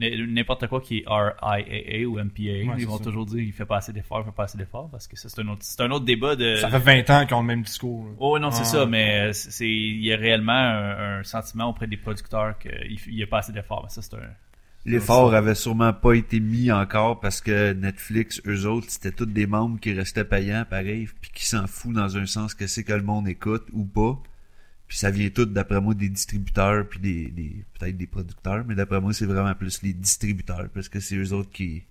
n'importe 0.00 0.66
quoi 0.66 0.80
qui 0.80 0.98
est 0.98 1.04
RIAA 1.06 2.06
ou 2.08 2.18
MPA, 2.18 2.74
ils 2.78 2.86
vont 2.86 2.98
ça. 2.98 3.04
toujours 3.04 3.26
dire 3.26 3.40
il 3.40 3.52
fait 3.52 3.64
pas 3.64 3.76
assez 3.78 3.92
d'efforts, 3.92 4.22
il 4.22 4.24
fait 4.26 4.36
pas 4.36 4.44
assez 4.44 4.58
d'efforts, 4.58 4.88
parce 4.90 5.06
que 5.06 5.16
ça, 5.16 5.28
c'est 5.28 5.40
un 5.40 5.48
autre, 5.48 5.60
c'est 5.62 5.80
un 5.80 5.90
autre 5.90 6.04
débat 6.04 6.34
de. 6.36 6.56
Ça 6.56 6.68
fait 6.68 6.78
20 7.04 7.10
ans 7.10 7.26
qu'ils 7.26 7.34
ont 7.36 7.40
le 7.42 7.46
même 7.46 7.62
discours. 7.62 8.04
là. 8.06 8.10
Oh 8.18 8.38
non, 8.38 8.50
c'est 8.50 8.62
Ah. 8.62 8.64
ça, 8.64 8.86
mais 8.86 9.32
c'est, 9.32 9.50
c'est- 9.50 9.68
il 9.68 10.04
y 10.04 10.12
a 10.12 10.16
réellement 10.16 10.52
un, 10.52 11.18
un 11.20 11.22
sentiment 11.22 11.68
auprès 11.70 11.86
des 11.86 11.96
producteurs 11.96 12.58
qu'il 12.58 12.98
n'y 13.14 13.22
a 13.22 13.26
pas 13.26 13.38
assez 13.38 13.52
d'efforts. 13.52 13.82
Mais 13.84 13.90
ça, 13.90 14.02
c'est 14.02 14.14
un. 14.14 14.20
L'effort 14.86 15.32
avait 15.32 15.54
sûrement 15.54 15.94
pas 15.94 16.12
été 16.12 16.40
mis 16.40 16.70
encore 16.70 17.18
parce 17.20 17.40
que 17.40 17.72
Netflix, 17.72 18.42
eux 18.46 18.66
autres, 18.66 18.88
c'était 18.90 19.12
tous 19.12 19.24
des 19.24 19.46
membres 19.46 19.80
qui 19.80 19.94
restaient 19.94 20.26
payants, 20.26 20.66
pareil, 20.68 21.08
puis 21.22 21.30
qui 21.32 21.46
s'en 21.46 21.66
foutent 21.66 21.94
dans 21.94 22.18
un 22.18 22.26
sens 22.26 22.52
que 22.54 22.66
c'est 22.66 22.84
que 22.84 22.92
le 22.92 23.02
monde 23.02 23.26
écoute 23.26 23.64
ou 23.72 23.86
pas. 23.86 24.18
Puis 24.94 25.00
ça 25.00 25.10
vient 25.10 25.28
tout, 25.28 25.46
d'après 25.46 25.80
moi, 25.80 25.92
des 25.92 26.08
distributeurs, 26.08 26.88
puis 26.88 27.00
des, 27.00 27.26
des 27.26 27.64
peut-être 27.76 27.96
des 27.96 28.06
producteurs, 28.06 28.64
mais 28.64 28.76
d'après 28.76 29.00
moi, 29.00 29.12
c'est 29.12 29.26
vraiment 29.26 29.52
plus 29.56 29.82
les 29.82 29.92
distributeurs, 29.92 30.68
parce 30.72 30.88
que 30.88 31.00
c'est 31.00 31.16
eux 31.16 31.32
autres 31.32 31.50
qui... 31.50 31.82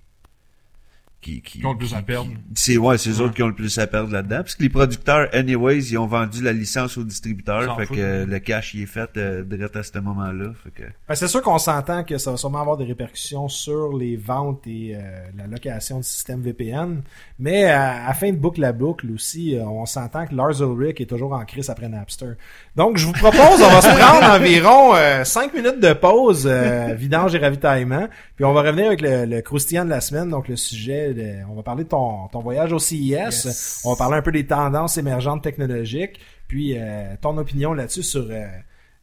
Qui, 1.24 1.42
qui, 1.42 1.60
Qui 1.60 1.66
ont 1.66 1.72
le 1.72 1.78
plus 1.78 1.94
à 1.96 2.02
perdre. 2.02 2.30
C'est 2.54 2.76
ouais, 2.78 2.98
c'est 2.98 3.10
eux 3.10 3.14
Ouais. 3.14 3.22
autres 3.22 3.34
qui 3.34 3.44
ont 3.44 3.48
le 3.48 3.56
plus 3.56 3.78
à 3.80 3.88
perdre 3.88 4.12
là-dedans. 4.12 4.38
Parce 4.42 4.56
que 4.56 4.64
les 4.64 4.70
producteurs, 4.70 5.30
anyways, 5.34 5.78
ils 5.80 5.98
ont 5.98 6.06
vendu 6.06 6.44
la 6.44 6.52
licence 6.52 6.98
aux 6.98 7.04
distributeurs. 7.06 7.64
S'en 7.64 7.78
Fait 7.78 7.88
que 7.88 7.94
euh, 7.98 8.26
le 8.26 8.40
cash, 8.40 8.74
il 8.74 8.82
est 8.84 8.86
fait 8.86 9.10
euh, 9.16 9.42
direct 9.44 9.76
à 9.78 9.84
ce 9.84 9.98
moment-là. 10.00 10.52
Fait 10.64 10.72
que... 10.72 10.84
Ben, 11.08 11.16
c'est 11.16 11.30
sûr 11.30 11.42
qu'on 11.42 11.58
s'entend 11.60 12.04
que 12.04 12.18
ça 12.18 12.32
va 12.32 12.38
sûrement 12.38 12.60
avoir 12.60 12.76
des 12.76 12.84
répercussions 12.84 13.48
sur 13.48 13.96
les 13.98 14.18
ventes 14.18 14.68
et 14.68 14.96
euh, 14.96 15.00
la 15.38 15.48
location 15.48 16.00
de 16.00 16.04
système 16.04 16.42
VPN. 16.42 17.02
Mais 17.40 17.66
à, 17.72 18.06
à 18.08 18.14
fin 18.14 18.32
de 18.32 18.38
boucle 18.38 18.62
à 18.66 18.74
boucle 18.74 19.10
aussi, 19.12 19.56
euh, 19.56 19.64
on 19.66 19.86
s'entend 19.86 20.26
que 20.28 20.36
Lars 20.36 20.62
Ulrich 20.62 21.00
est 21.00 21.06
toujours 21.06 21.32
en 21.32 21.46
crise 21.46 21.70
après 21.70 21.88
Napster. 21.88 22.34
Donc, 22.76 22.98
je 22.98 23.06
vous 23.06 23.14
propose, 23.14 23.62
on 23.62 23.70
va 23.70 23.82
se 23.82 23.98
prendre 23.98 24.30
environ 24.30 24.94
5 25.24 25.54
minutes 25.54 25.80
de 25.80 25.94
pause, 25.94 26.48
euh, 26.52 26.94
vidange 26.96 27.34
et 27.34 27.38
ravitaillement. 27.38 28.08
Puis 28.36 28.44
on 28.44 28.52
va 28.54 28.62
revenir 28.64 28.88
avec 28.88 29.02
le, 29.02 29.26
le 29.26 29.42
croustillant 29.42 29.86
de 29.86 29.90
la 29.92 30.02
semaine, 30.02 30.30
donc 30.30 30.48
le 30.48 30.56
sujet, 30.56 31.13
de- 31.14 31.44
on 31.50 31.56
va 31.56 31.64
parler 31.64 31.84
de 31.84 31.90
ton, 31.90 32.28
ton 32.28 32.40
voyage 32.42 32.74
au 32.74 32.80
CIS. 32.80 33.10
Yes. 33.10 33.82
On 33.86 33.92
va 33.92 33.96
parler 33.98 34.18
un 34.18 34.22
peu 34.22 34.32
des 34.32 34.46
tendances 34.46 34.98
émergentes 34.98 35.44
technologiques. 35.44 36.20
Puis 36.48 36.78
euh, 36.78 37.16
ton 37.22 37.38
opinion 37.38 37.74
là-dessus 37.74 38.04
sur... 38.04 38.28
euh, 38.30 38.46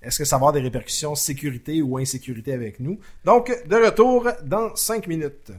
est-ce 0.03 0.19
que 0.19 0.25
ça 0.25 0.37
va 0.37 0.39
avoir 0.39 0.53
des 0.55 0.61
répercussions 0.61 1.15
sécurité 1.15 1.83
ou 1.83 1.99
insécurité 1.99 2.55
avec 2.55 2.81
nous? 2.81 2.99
Donc, 3.25 3.53
de 3.69 3.77
retour 3.77 4.29
dans 4.45 4.75
5 4.75 5.07
minutes. 5.07 5.53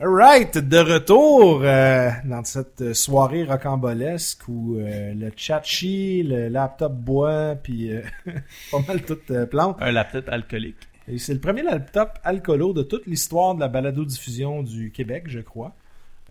Alright, 0.00 0.58
de 0.58 0.78
retour 0.78 1.62
euh, 1.62 2.10
dans 2.24 2.42
cette 2.44 2.92
soirée 2.92 3.44
rocambolesque 3.44 4.48
où 4.48 4.76
euh, 4.78 5.14
le 5.14 5.30
chat 5.36 5.62
chie, 5.62 6.24
le 6.24 6.48
laptop 6.48 6.92
boit, 6.92 7.54
puis 7.54 7.92
euh, 7.92 8.02
pas 8.72 8.80
mal 8.88 9.02
tout 9.02 9.18
plante. 9.48 9.76
Un 9.80 9.92
laptop 9.92 10.28
alcoolique. 10.28 10.88
C'est 11.18 11.34
le 11.34 11.40
premier 11.40 11.62
laptop 11.62 12.18
alcoolo 12.24 12.72
de 12.72 12.82
toute 12.82 13.06
l'histoire 13.06 13.54
de 13.54 13.60
la 13.60 13.68
balado-diffusion 13.68 14.62
du 14.62 14.90
Québec, 14.92 15.24
je 15.26 15.40
crois. 15.40 15.72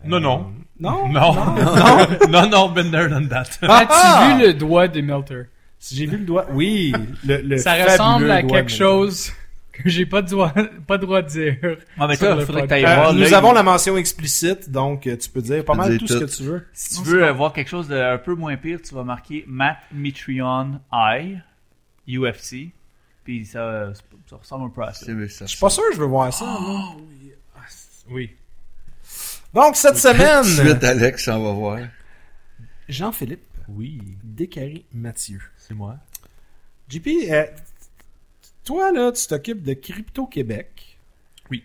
Non, 0.04 0.18
non. 0.20 0.52
Non? 0.80 1.08
Non, 1.08 1.32
non, 1.34 2.28
non, 2.28 2.48
non, 2.48 2.68
been 2.70 2.90
there, 2.90 3.08
done 3.08 3.28
that. 3.28 3.44
Ah, 3.62 3.86
As-tu 3.88 4.36
vu 4.40 4.46
le 4.48 4.54
doigt 4.54 4.88
de 4.88 5.00
Melter? 5.00 5.42
J'ai 5.92 6.06
vu 6.06 6.16
le 6.16 6.24
doigt... 6.24 6.46
Oui, 6.52 6.92
le, 7.26 7.38
le 7.42 7.56
Ça 7.58 7.74
ressemble 7.84 8.30
à 8.30 8.42
quelque 8.42 8.70
chose 8.70 9.32
que 9.72 9.88
j'ai 9.88 10.04
pas 10.06 10.22
pas 10.86 10.98
droit 10.98 11.22
de 11.22 11.28
dire. 11.28 11.56
Ah, 11.98 12.06
mais 12.06 12.16
toi, 12.16 12.38
faudrait 12.44 12.66
que 12.66 12.74
Euh, 12.74 12.94
voir. 12.94 13.14
nous 13.14 13.32
avons 13.34 13.52
la 13.52 13.62
mention 13.62 13.96
explicite, 13.96 14.70
donc 14.70 15.06
euh, 15.06 15.16
tu 15.16 15.30
peux 15.30 15.40
dire 15.40 15.64
pas 15.64 15.74
mal 15.74 15.96
tout 15.98 16.06
ce 16.06 16.18
que 16.18 16.24
tu 16.36 16.42
veux. 16.42 16.66
Si 16.72 17.02
tu 17.02 17.08
veux 17.08 17.24
euh, 17.24 17.32
voir 17.32 17.52
quelque 17.52 17.68
chose 17.68 17.88
d'un 17.88 18.18
peu 18.18 18.34
moins 18.34 18.56
pire, 18.56 18.80
tu 18.86 18.94
vas 18.94 19.02
marquer 19.04 19.44
Matt 19.46 19.78
Mitrion 19.92 20.80
I, 20.92 21.38
UFC. 22.08 22.70
Puis 23.24 23.46
ça, 23.46 23.92
ça 24.28 24.36
ressemble 24.36 24.66
un 24.66 24.68
peu 24.70 24.82
à 24.82 24.92
ça. 24.92 25.06
Je 25.06 25.26
suis 25.46 25.58
pas 25.58 25.70
sûr 25.70 25.82
que 25.90 25.94
je 25.96 26.00
veux 26.00 26.06
voir 26.06 26.32
ça. 26.32 26.44
moi. 26.44 26.96
Oui. 28.10 28.30
Donc, 29.54 29.76
cette 29.76 29.90
Tout 29.92 29.96
de 29.96 30.14
semaine, 30.14 30.44
suite, 30.44 30.82
Alex, 30.82 31.28
on 31.28 31.42
va 31.42 31.52
voir. 31.52 31.78
Jean-Philippe 32.88 33.44
Oui, 33.68 34.00
Descaries 34.24 34.84
Mathieu. 34.92 35.40
c'est 35.56 35.74
moi. 35.74 35.96
JP, 36.88 37.06
euh, 37.30 37.44
toi, 38.64 38.92
là, 38.92 39.12
tu 39.12 39.26
t'occupes 39.26 39.62
de 39.62 39.74
Crypto 39.74 40.26
Québec. 40.26 40.98
Oui. 41.50 41.62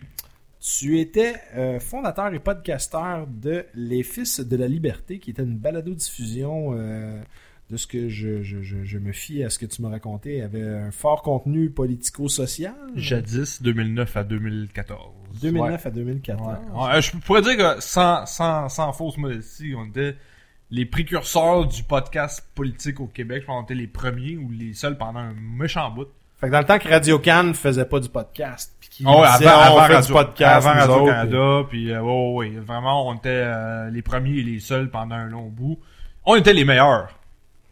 Tu 0.60 1.00
étais 1.00 1.34
euh, 1.54 1.80
fondateur 1.80 2.32
et 2.34 2.38
podcasteur 2.40 3.26
de 3.26 3.66
Les 3.74 4.02
Fils 4.02 4.40
de 4.40 4.56
la 4.56 4.68
Liberté, 4.68 5.18
qui 5.18 5.30
était 5.30 5.42
une 5.42 5.56
balado-diffusion 5.56 6.74
euh, 6.74 7.20
de 7.70 7.76
ce 7.76 7.86
que 7.86 8.08
je, 8.08 8.42
je, 8.42 8.62
je, 8.62 8.84
je 8.84 8.98
me 8.98 9.12
fie 9.12 9.44
à 9.44 9.50
ce 9.50 9.58
que 9.58 9.66
tu 9.66 9.82
m'as 9.82 9.90
raconté, 9.90 10.40
avait 10.42 10.66
un 10.66 10.90
fort 10.90 11.22
contenu 11.22 11.68
politico-social? 11.70 12.74
Jadis, 12.96 13.60
2009 13.62 14.16
à 14.16 14.24
2014. 14.24 15.00
2009 15.42 15.86
à 15.86 15.90
2014. 15.90 16.48
Ouais. 16.48 16.82
Ouais, 16.94 17.02
je 17.02 17.16
pourrais 17.18 17.42
dire 17.42 17.56
que 17.56 17.80
sans, 17.80 18.24
sans, 18.26 18.68
sans 18.68 18.92
fausse 18.92 19.18
modestie, 19.18 19.74
on 19.76 19.84
était 19.86 20.16
les 20.70 20.86
précurseurs 20.86 21.66
du 21.66 21.82
podcast 21.82 22.46
politique 22.54 23.00
au 23.00 23.06
Québec. 23.06 23.42
Je 23.42 23.46
pense 23.46 23.58
qu'on 23.58 23.64
était 23.64 23.74
les 23.74 23.86
premiers 23.86 24.36
ou 24.36 24.50
les 24.50 24.72
seuls 24.72 24.96
pendant 24.96 25.20
un 25.20 25.34
méchant 25.34 25.90
bout. 25.90 26.08
Fait 26.40 26.46
que 26.46 26.52
dans 26.52 26.60
le 26.60 26.64
temps 26.64 26.78
que 26.78 26.88
Radio 26.88 27.18
Cannes 27.18 27.52
faisait 27.52 27.84
pas 27.84 27.98
du 27.98 28.08
podcast, 28.08 28.72
puis 28.78 28.88
qu'ils 28.88 29.06
Ah 29.08 29.20
ouais, 29.20 29.28
disaient, 29.38 29.46
avant, 29.48 29.74
on 29.74 29.78
avant 29.78 29.86
fait 29.88 29.94
Radio, 29.94 30.06
du 30.06 30.12
podcast, 30.12 30.66
avant 30.66 30.74
nous 30.74 30.80
Radio 30.80 30.94
autres, 30.94 31.12
Canada, 31.12 31.66
puis 31.68 31.90
euh, 31.90 32.00
ouais, 32.00 32.32
ouais, 32.32 32.50
ouais, 32.54 32.60
vraiment, 32.60 33.08
on 33.08 33.14
était 33.14 33.28
euh, 33.28 33.90
les 33.90 34.02
premiers 34.02 34.38
et 34.38 34.42
les 34.42 34.60
seuls 34.60 34.88
pendant 34.88 35.16
un 35.16 35.26
long 35.26 35.48
bout. 35.48 35.80
On 36.24 36.36
était 36.36 36.52
les 36.52 36.64
meilleurs. 36.64 37.17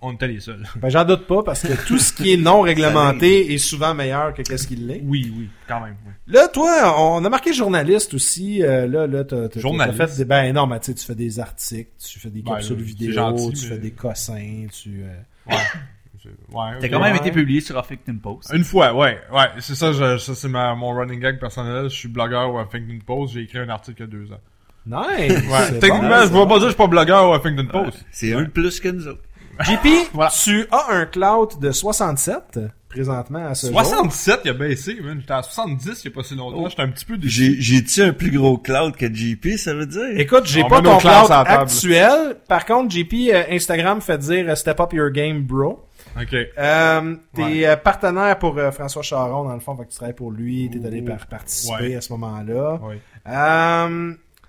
On 0.09 0.13
était 0.13 0.29
les 0.29 0.39
seuls. 0.41 0.63
Ben, 0.77 0.89
j'en 0.89 1.05
doute 1.05 1.27
pas, 1.27 1.43
parce 1.43 1.63
que 1.63 1.73
tout 1.87 1.99
ce 1.99 2.13
qui 2.13 2.33
est 2.33 2.37
non 2.37 2.61
réglementé 2.61 3.53
est 3.53 3.59
souvent 3.59 3.93
meilleur 3.93 4.35
que 4.35 4.43
qu'est-ce 4.43 4.69
qu'il 4.69 4.87
l'est. 4.87 5.03
Oui, 5.05 5.33
oui, 5.37 5.49
quand 5.67 5.81
même. 5.81 5.97
oui. 6.07 6.13
Là, 6.29 6.47
toi, 6.49 6.95
on 7.01 7.25
a 7.25 7.29
marqué 7.29 7.53
journaliste 7.53 8.15
aussi. 8.15 8.63
euh, 8.63 8.87
là, 8.87 9.07
là, 9.07 9.25
t'as, 9.25 9.49
t'as- 9.49 9.61
Journaliste. 9.61 9.99
t'as 9.99 10.07
fait 10.07 10.17
des, 10.19 10.25
ben 10.25 10.53
non, 10.53 10.67
mais 10.67 10.79
tu 10.79 10.87
sais, 10.87 10.95
tu 10.95 11.05
fais 11.05 11.15
des 11.17 11.41
articles, 11.41 11.91
tu 11.99 12.21
fais 12.21 12.31
des 12.31 12.43
Ben, 12.43 12.53
capsules 12.53 12.77
vidéo, 12.77 13.13
gentil, 13.13 13.53
tu 13.53 13.63
mais- 13.65 13.69
fais 13.75 13.79
des 13.79 13.91
cossins, 13.91 14.67
tu. 14.73 15.03
euh, 15.03 15.51
Ouais. 15.51 15.57
T'as 16.81 16.89
quand 16.89 17.01
même 17.01 17.13
Ouais. 17.13 17.19
été 17.19 17.31
publié 17.31 17.61
sur 17.61 17.79
Huffington 17.79 18.19
Post. 18.21 18.51
Une 18.53 18.65
fois, 18.65 18.93
ouais, 18.95 19.19
ouais, 19.33 19.47
c'est 19.61 19.75
ça, 19.77 19.93
je- 19.93 20.19
ça 20.19 20.35
c'est 20.35 20.49
ma, 20.49 20.75
mon 20.75 20.93
running 20.93 21.21
gag 21.21 21.39
personnel. 21.39 21.85
Je 21.85 21.95
suis 21.95 22.09
blogueur 22.09 22.53
au 22.53 22.61
Huffington 22.61 22.99
Post. 23.07 23.35
J'ai 23.35 23.43
écrit 23.43 23.59
un 23.59 23.69
article 23.69 24.03
il 24.03 24.05
y 24.05 24.05
a 24.05 24.21
deux 24.21 24.33
ans. 24.33 24.41
Nice. 24.87 25.33
Ouais, 25.51 25.79
techniquement, 25.81 26.09
bon, 26.09 26.27
je 26.27 26.33
ne 26.33 26.39
vais 26.41 26.47
pas 26.47 26.47
dire 26.47 26.55
que 26.55 26.61
je 26.63 26.67
suis 26.69 26.77
pas 26.77 26.87
blogueur 26.87 27.29
au 27.31 27.37
Huffington 27.37 27.67
Post. 27.71 28.05
C'est 28.11 28.33
un 28.35 28.45
plus 28.45 28.81
que 28.81 28.89
nous 28.89 29.07
autres. 29.09 29.23
JP, 29.61 29.87
Voilà. 30.15 30.31
tu 30.43 30.67
as 30.71 30.87
un 30.93 31.07
cloud 31.07 31.59
de 31.61 31.71
67 31.73 32.59
présentement 32.89 33.47
à 33.47 33.55
ce 33.55 33.67
jour. 33.67 33.81
67, 33.81 34.41
il 34.45 34.51
a 34.51 34.55
baissé, 34.55 34.97
man. 35.03 35.19
J'étais 35.21 35.33
à 35.33 35.43
70 35.43 36.01
il 36.05 36.09
y 36.09 36.13
a 36.13 36.15
pas 36.15 36.23
si 36.23 36.35
longtemps. 36.35 36.69
J'étais 36.69 36.83
un 36.83 36.89
petit 36.89 37.05
peu 37.05 37.17
déçu. 37.19 37.31
J'ai, 37.57 37.61
j'ai-tu 37.61 38.03
un 38.03 38.13
plus 38.13 38.31
gros 38.31 38.57
cloud 38.59 38.97
que 38.97 39.13
JP, 39.13 39.57
ça 39.59 39.75
veut 39.75 39.87
dire? 39.87 40.19
Écoute, 40.19 40.47
j'ai 40.47 40.63
pas 40.65 40.81
ton 40.81 40.97
cloud 40.99 41.31
actuel. 41.31 42.37
Par 42.49 42.65
contre, 42.65 42.95
JP, 42.95 43.13
euh, 43.33 43.43
Instagram 43.51 44.01
fait 44.01 44.19
dire 44.19 44.47
euh, 44.49 44.55
step 44.55 44.81
up 44.81 44.93
your 44.93 45.11
game, 45.11 45.43
bro. 45.43 45.83
Ok. 46.19 46.33
Euh, 46.33 47.17
t'es 47.35 47.43
Ouais. 47.43 47.67
euh, 47.67 47.77
partenaire 47.77 48.39
pour 48.39 48.57
euh, 48.57 48.71
François 48.71 49.03
Charon, 49.03 49.45
dans 49.45 49.53
le 49.55 49.61
fond, 49.61 49.77
fait 49.77 49.85
que 49.85 49.91
tu 49.91 49.97
travailles 49.97 50.15
pour 50.15 50.31
lui, 50.31 50.71
t'es 50.71 50.87
allé 50.87 51.03
Oh. 51.05 51.09
par 51.11 51.27
participer 51.27 51.89
Ouais. 51.89 51.95
à 51.97 52.01
ce 52.01 52.11
moment-là. 52.15 52.81
Oui. 52.83 52.97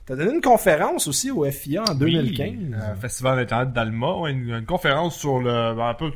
T'as 0.07 0.15
donné 0.15 0.33
une 0.35 0.41
conférence 0.41 1.05
aussi 1.09 1.31
au 1.31 1.43
FIA 1.51 1.83
en 1.83 1.93
2015. 1.93 2.49
Euh, 2.73 2.95
Festival 2.95 3.39
Internet 3.39 3.73
d'Alma, 3.73 4.13
ouais, 4.19 4.31
une, 4.31 4.49
une 4.51 4.65
conférence 4.65 5.19
sur 5.19 5.39
le, 5.41 5.75
ben, 5.75 5.89
un 5.89 5.93
peu 5.93 6.11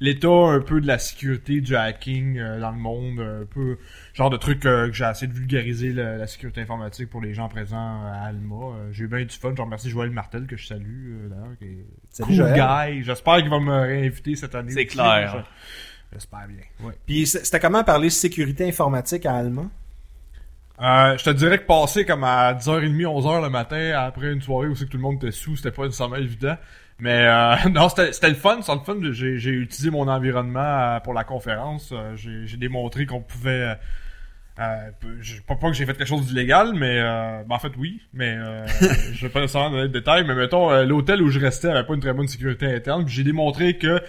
l'état 0.00 0.28
un 0.28 0.60
peu 0.60 0.80
de 0.80 0.86
la 0.88 0.98
sécurité 0.98 1.60
du 1.60 1.76
hacking 1.76 2.38
euh, 2.40 2.58
dans 2.60 2.72
le 2.72 2.76
monde, 2.78 3.20
un 3.20 3.46
peu 3.46 3.78
genre 4.14 4.30
de 4.30 4.36
truc 4.36 4.66
euh, 4.66 4.88
que 4.88 4.94
j'ai 4.94 5.04
essayé 5.08 5.28
de 5.28 5.32
vulgariser 5.32 5.92
le- 5.92 6.16
la 6.16 6.26
sécurité 6.26 6.60
informatique 6.62 7.08
pour 7.08 7.20
les 7.20 7.34
gens 7.34 7.48
présents 7.48 8.02
à 8.04 8.26
Alma. 8.26 8.56
Euh, 8.56 8.88
j'ai 8.90 9.04
eu 9.04 9.06
bien 9.08 9.24
du 9.24 9.36
fun. 9.36 9.54
Je 9.56 9.62
remercie 9.62 9.90
Joël 9.90 10.10
Martel 10.10 10.46
que 10.48 10.56
je 10.56 10.66
salue 10.66 11.12
euh, 11.12 11.28
d'ailleurs, 11.28 11.56
qui 11.60 11.64
est 11.66 11.86
Salut, 12.10 12.26
cool 12.26 12.34
Joël. 12.34 12.96
guy. 12.96 13.04
J'espère 13.04 13.36
qu'il 13.36 13.48
va 13.50 13.60
me 13.60 13.80
réinviter 13.80 14.34
cette 14.34 14.56
année. 14.56 14.72
C'est 14.72 14.86
clair. 14.86 15.36
Je- 16.12 16.16
J'espère 16.16 16.48
bien. 16.48 16.86
Ouais. 16.86 16.94
Puis 17.06 17.26
c'était 17.28 17.60
comment 17.60 17.84
parler 17.84 18.10
sécurité 18.10 18.66
informatique 18.68 19.24
à 19.24 19.34
Allemand? 19.36 19.68
Euh, 20.80 21.16
je 21.16 21.24
te 21.24 21.30
dirais 21.30 21.58
que 21.58 21.64
passer 21.64 22.04
comme 22.04 22.24
à 22.24 22.52
10h30, 22.52 23.02
11h 23.04 23.42
le 23.42 23.48
matin, 23.50 23.92
après 23.96 24.32
une 24.32 24.42
soirée 24.42 24.68
où 24.68 24.74
c'est 24.74 24.84
que 24.84 24.90
tout 24.90 24.98
le 24.98 25.02
monde 25.02 25.16
était 25.16 25.32
sous, 25.32 25.56
c'était 25.56 25.70
pas 25.70 25.84
nécessairement 25.84 26.16
évident. 26.16 26.56
Mais 26.98 27.26
euh, 27.26 27.54
non, 27.70 27.88
c'était 27.88 28.12
c'était 28.12 28.28
le 28.28 28.34
fun, 28.34 28.60
c'était 28.60 28.78
le 28.78 28.84
fun. 28.84 29.12
J'ai 29.12 29.50
utilisé 29.50 29.90
mon 29.90 30.08
environnement 30.08 30.60
euh, 30.60 31.00
pour 31.00 31.14
la 31.14 31.24
conférence. 31.24 31.90
Euh, 31.92 32.14
J'ai 32.16 32.56
démontré 32.56 33.06
qu'on 33.06 33.22
pouvait... 33.22 33.50
Euh, 33.50 33.74
euh, 34.58 34.90
pas, 35.46 35.54
pas 35.56 35.68
que 35.68 35.74
j'ai 35.74 35.84
fait 35.84 35.92
quelque 35.92 36.08
chose 36.08 36.26
d'illégal, 36.26 36.72
mais 36.74 36.98
euh, 36.98 37.42
ben, 37.46 37.56
en 37.56 37.58
fait 37.58 37.72
oui, 37.76 38.00
mais 38.14 38.36
euh, 38.38 38.66
je 39.12 39.26
vais 39.26 39.28
pas 39.30 39.40
nécessairement 39.40 39.70
donner 39.70 39.88
de 39.88 39.92
détails, 39.92 40.24
mais 40.26 40.34
mettons, 40.34 40.82
l'hôtel 40.84 41.20
où 41.20 41.28
je 41.28 41.38
restais 41.38 41.68
avait 41.68 41.84
pas 41.84 41.92
une 41.92 42.00
très 42.00 42.14
bonne 42.14 42.26
sécurité 42.26 42.64
interne, 42.74 43.06
j'ai 43.06 43.22
démontré 43.22 43.76
que 43.76 44.00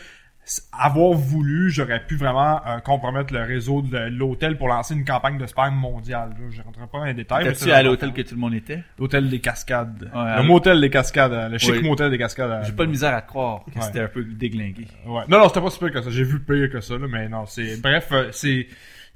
avoir 0.72 1.12
voulu, 1.12 1.70
j'aurais 1.70 2.00
pu 2.06 2.16
vraiment 2.16 2.62
euh, 2.66 2.80
compromettre 2.80 3.34
le 3.34 3.44
réseau 3.44 3.82
de 3.82 3.98
l'hôtel 4.10 4.58
pour 4.58 4.68
lancer 4.70 4.94
une 4.94 5.04
campagne 5.04 5.38
de 5.38 5.46
spam 5.46 5.76
mondiale. 5.76 6.30
là. 6.30 6.46
Je 6.50 6.62
rentrerai 6.62 6.88
pas 6.88 7.00
dans 7.00 7.06
les 7.06 7.14
détails. 7.14 7.54
c'est 7.56 7.72
à 7.72 7.84
l'hôtel 7.84 8.14
que 8.14 8.22
tout 8.22 8.36
le 8.36 8.40
monde 8.40 8.54
était? 8.54 8.84
L'hôtel 8.98 9.30
des 9.30 9.40
Cascades. 9.40 10.10
Ouais, 10.16 10.38
le 10.38 10.44
motel 10.44 10.80
des 10.80 10.90
Cascades, 10.90 11.34
euh, 11.34 11.50
le 11.50 11.58
chic 11.58 11.72
Oui. 11.72 11.84
motel 11.84 12.10
des 12.12 12.18
Cascades. 12.18 12.50
euh, 12.50 12.64
J'ai 12.64 12.72
pas 12.72 12.86
de 12.86 12.92
misère 12.92 13.14
à 13.14 13.22
croire 13.22 13.66
que 13.66 13.78
Ouais. 13.78 13.86
c'était 13.86 14.02
un 14.02 14.08
peu 14.08 14.24
déglingué. 14.24 14.88
Ouais. 15.06 15.24
Non, 15.28 15.40
non, 15.40 15.48
c'était 15.50 15.62
pas 15.62 15.70
si 15.70 15.80
pire 15.80 15.92
que 15.92 16.02
ça. 16.02 16.10
J'ai 16.10 16.24
vu 16.24 16.40
pire 16.40 16.70
que 16.72 16.80
ça, 16.82 16.98
là, 16.98 17.08
mais 17.10 17.28
non, 17.28 17.46
c'est... 17.46 17.82
Bref, 17.82 18.12
c'est... 18.32 18.68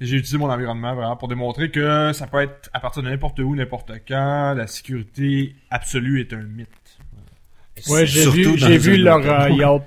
J'ai 0.02 0.16
utilisé 0.18 0.38
mon 0.40 0.50
environnement 0.50 0.96
vraiment 0.96 1.16
pour 1.16 1.28
démontrer 1.28 1.70
que 1.70 2.12
ça 2.14 2.26
peut 2.26 2.42
être 2.42 2.70
à 2.74 2.80
partir 2.80 3.04
de 3.04 3.10
n'importe 3.10 3.38
où, 3.40 3.56
n'importe 3.56 3.92
quand. 4.08 4.56
La 4.56 4.66
sécurité 4.66 5.56
absolue 5.70 6.20
est 6.22 6.34
un 6.34 6.42
mythe. 6.42 6.68
Ouais, 7.88 8.06
j'ai 8.08 8.30
vu, 8.30 8.58
j'ai 8.58 8.78
vu 8.80 8.98
leur 8.98 9.20
euh, 9.20 9.50
Yelp. 9.50 9.84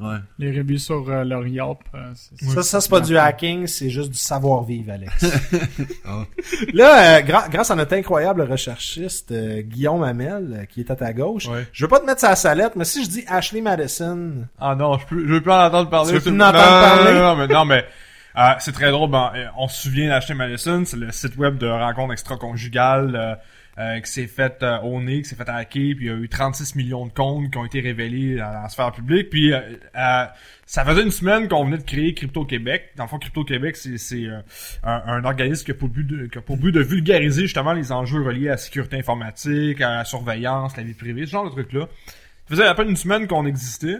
Ouais. 0.00 0.16
Les 0.38 0.50
reviews 0.56 0.78
sur 0.78 1.08
euh, 1.10 1.24
leur 1.24 1.46
Yelp. 1.46 1.78
euh, 1.94 2.10
c'est- 2.14 2.46
Ça, 2.46 2.62
ça 2.62 2.80
c'est 2.80 2.88
pas 2.90 3.00
du 3.00 3.16
hacking, 3.18 3.66
c'est 3.66 3.90
juste 3.90 4.10
du 4.10 4.16
savoir-vivre, 4.18 4.92
Alex. 4.92 5.12
Ah. 6.06 6.24
Là, 6.72 7.18
euh, 7.18 7.20
gra- 7.20 7.48
grâce 7.50 7.70
à 7.70 7.74
notre 7.76 7.94
incroyable 7.94 8.42
recherchiste 8.42 9.30
euh, 9.32 9.60
Guillaume 9.62 10.02
Hamel, 10.02 10.56
euh, 10.62 10.64
qui 10.64 10.80
est 10.80 10.90
à 10.90 10.96
ta 10.96 11.12
gauche, 11.12 11.46
Ouais. 11.48 11.66
je 11.72 11.84
veux 11.84 11.88
pas 11.88 12.00
te 12.00 12.06
mettre 12.06 12.20
sa 12.20 12.34
salette, 12.34 12.76
mais 12.76 12.84
si 12.84 13.04
je 13.04 13.10
dis 13.10 13.24
Ashley 13.28 13.60
Madison, 13.60 14.46
Ah 14.58 14.74
non, 14.74 14.96
je, 14.98 15.06
peux, 15.06 15.20
je 15.26 15.32
veux 15.34 15.40
plus 15.42 15.52
en 15.52 15.64
entendre 15.66 15.90
parler. 15.90 16.08
Tu 16.08 16.14
veux 16.14 16.20
plus 16.20 16.30
en 16.30 16.40
entendre 16.40 16.54
non, 16.56 16.62
parler? 16.96 17.12
Non, 17.12 17.20
non, 17.20 17.36
mais, 17.36 17.46
non, 17.46 17.64
mais 17.66 17.84
euh, 18.38 18.52
c'est 18.60 18.72
très 18.72 18.90
drôle. 18.90 19.10
Ben, 19.10 19.32
on 19.58 19.68
se 19.68 19.82
souvient 19.82 20.08
d'Acheter 20.08 20.34
Madison, 20.34 20.82
c'est 20.86 20.96
le 20.96 21.12
site 21.12 21.36
web 21.36 21.58
de 21.58 21.66
rencontres 21.68 22.12
extra-conjugales 22.12 23.38
euh, 23.78 24.00
qui 24.00 24.10
s'est 24.10 24.26
fait 24.26 24.62
euh, 24.62 24.78
au 24.80 25.00
nez, 25.00 25.22
qui 25.22 25.28
s'est 25.28 25.36
fait 25.36 25.48
hacker, 25.48 25.94
puis 25.96 25.98
il 26.00 26.06
y 26.06 26.10
a 26.10 26.14
eu 26.14 26.28
36 26.28 26.74
millions 26.74 27.06
de 27.06 27.12
comptes 27.12 27.50
qui 27.50 27.58
ont 27.58 27.64
été 27.64 27.80
révélés 27.80 28.36
dans 28.36 28.50
la 28.62 28.68
sphère 28.68 28.92
publique. 28.92 29.30
Puis 29.30 29.52
euh, 29.52 29.60
euh, 29.96 30.24
ça 30.66 30.84
faisait 30.84 31.02
une 31.02 31.10
semaine 31.10 31.48
qu'on 31.48 31.64
venait 31.64 31.78
de 31.78 31.82
créer 31.84 32.12
Crypto 32.14 32.44
Québec. 32.44 32.90
Dans 32.96 33.04
le 33.04 33.08
fond, 33.08 33.18
Crypto 33.18 33.44
Québec, 33.44 33.76
c'est 33.76 33.96
c'est, 33.98 34.24
euh, 34.26 34.40
un, 34.82 35.02
un 35.06 35.24
organisme 35.24 35.64
qui 35.64 35.70
a, 35.70 35.74
pour 35.74 35.88
but 35.88 36.04
de, 36.06 36.26
qui 36.26 36.38
a 36.38 36.40
pour 36.42 36.56
but 36.56 36.72
de 36.72 36.80
vulgariser 36.80 37.42
justement 37.42 37.72
les 37.72 37.92
enjeux 37.92 38.22
reliés 38.22 38.48
à 38.48 38.52
la 38.52 38.56
sécurité 38.56 38.98
informatique, 38.98 39.80
à 39.80 39.96
la 39.96 40.04
surveillance, 40.04 40.76
la 40.76 40.82
vie 40.82 40.94
privée, 40.94 41.24
ce 41.26 41.30
genre 41.30 41.44
de 41.44 41.50
trucs-là. 41.50 41.88
Ça 42.48 42.56
faisait 42.56 42.66
à 42.66 42.74
peine 42.74 42.90
une 42.90 42.96
semaine 42.96 43.26
qu'on 43.28 43.46
existait. 43.46 43.98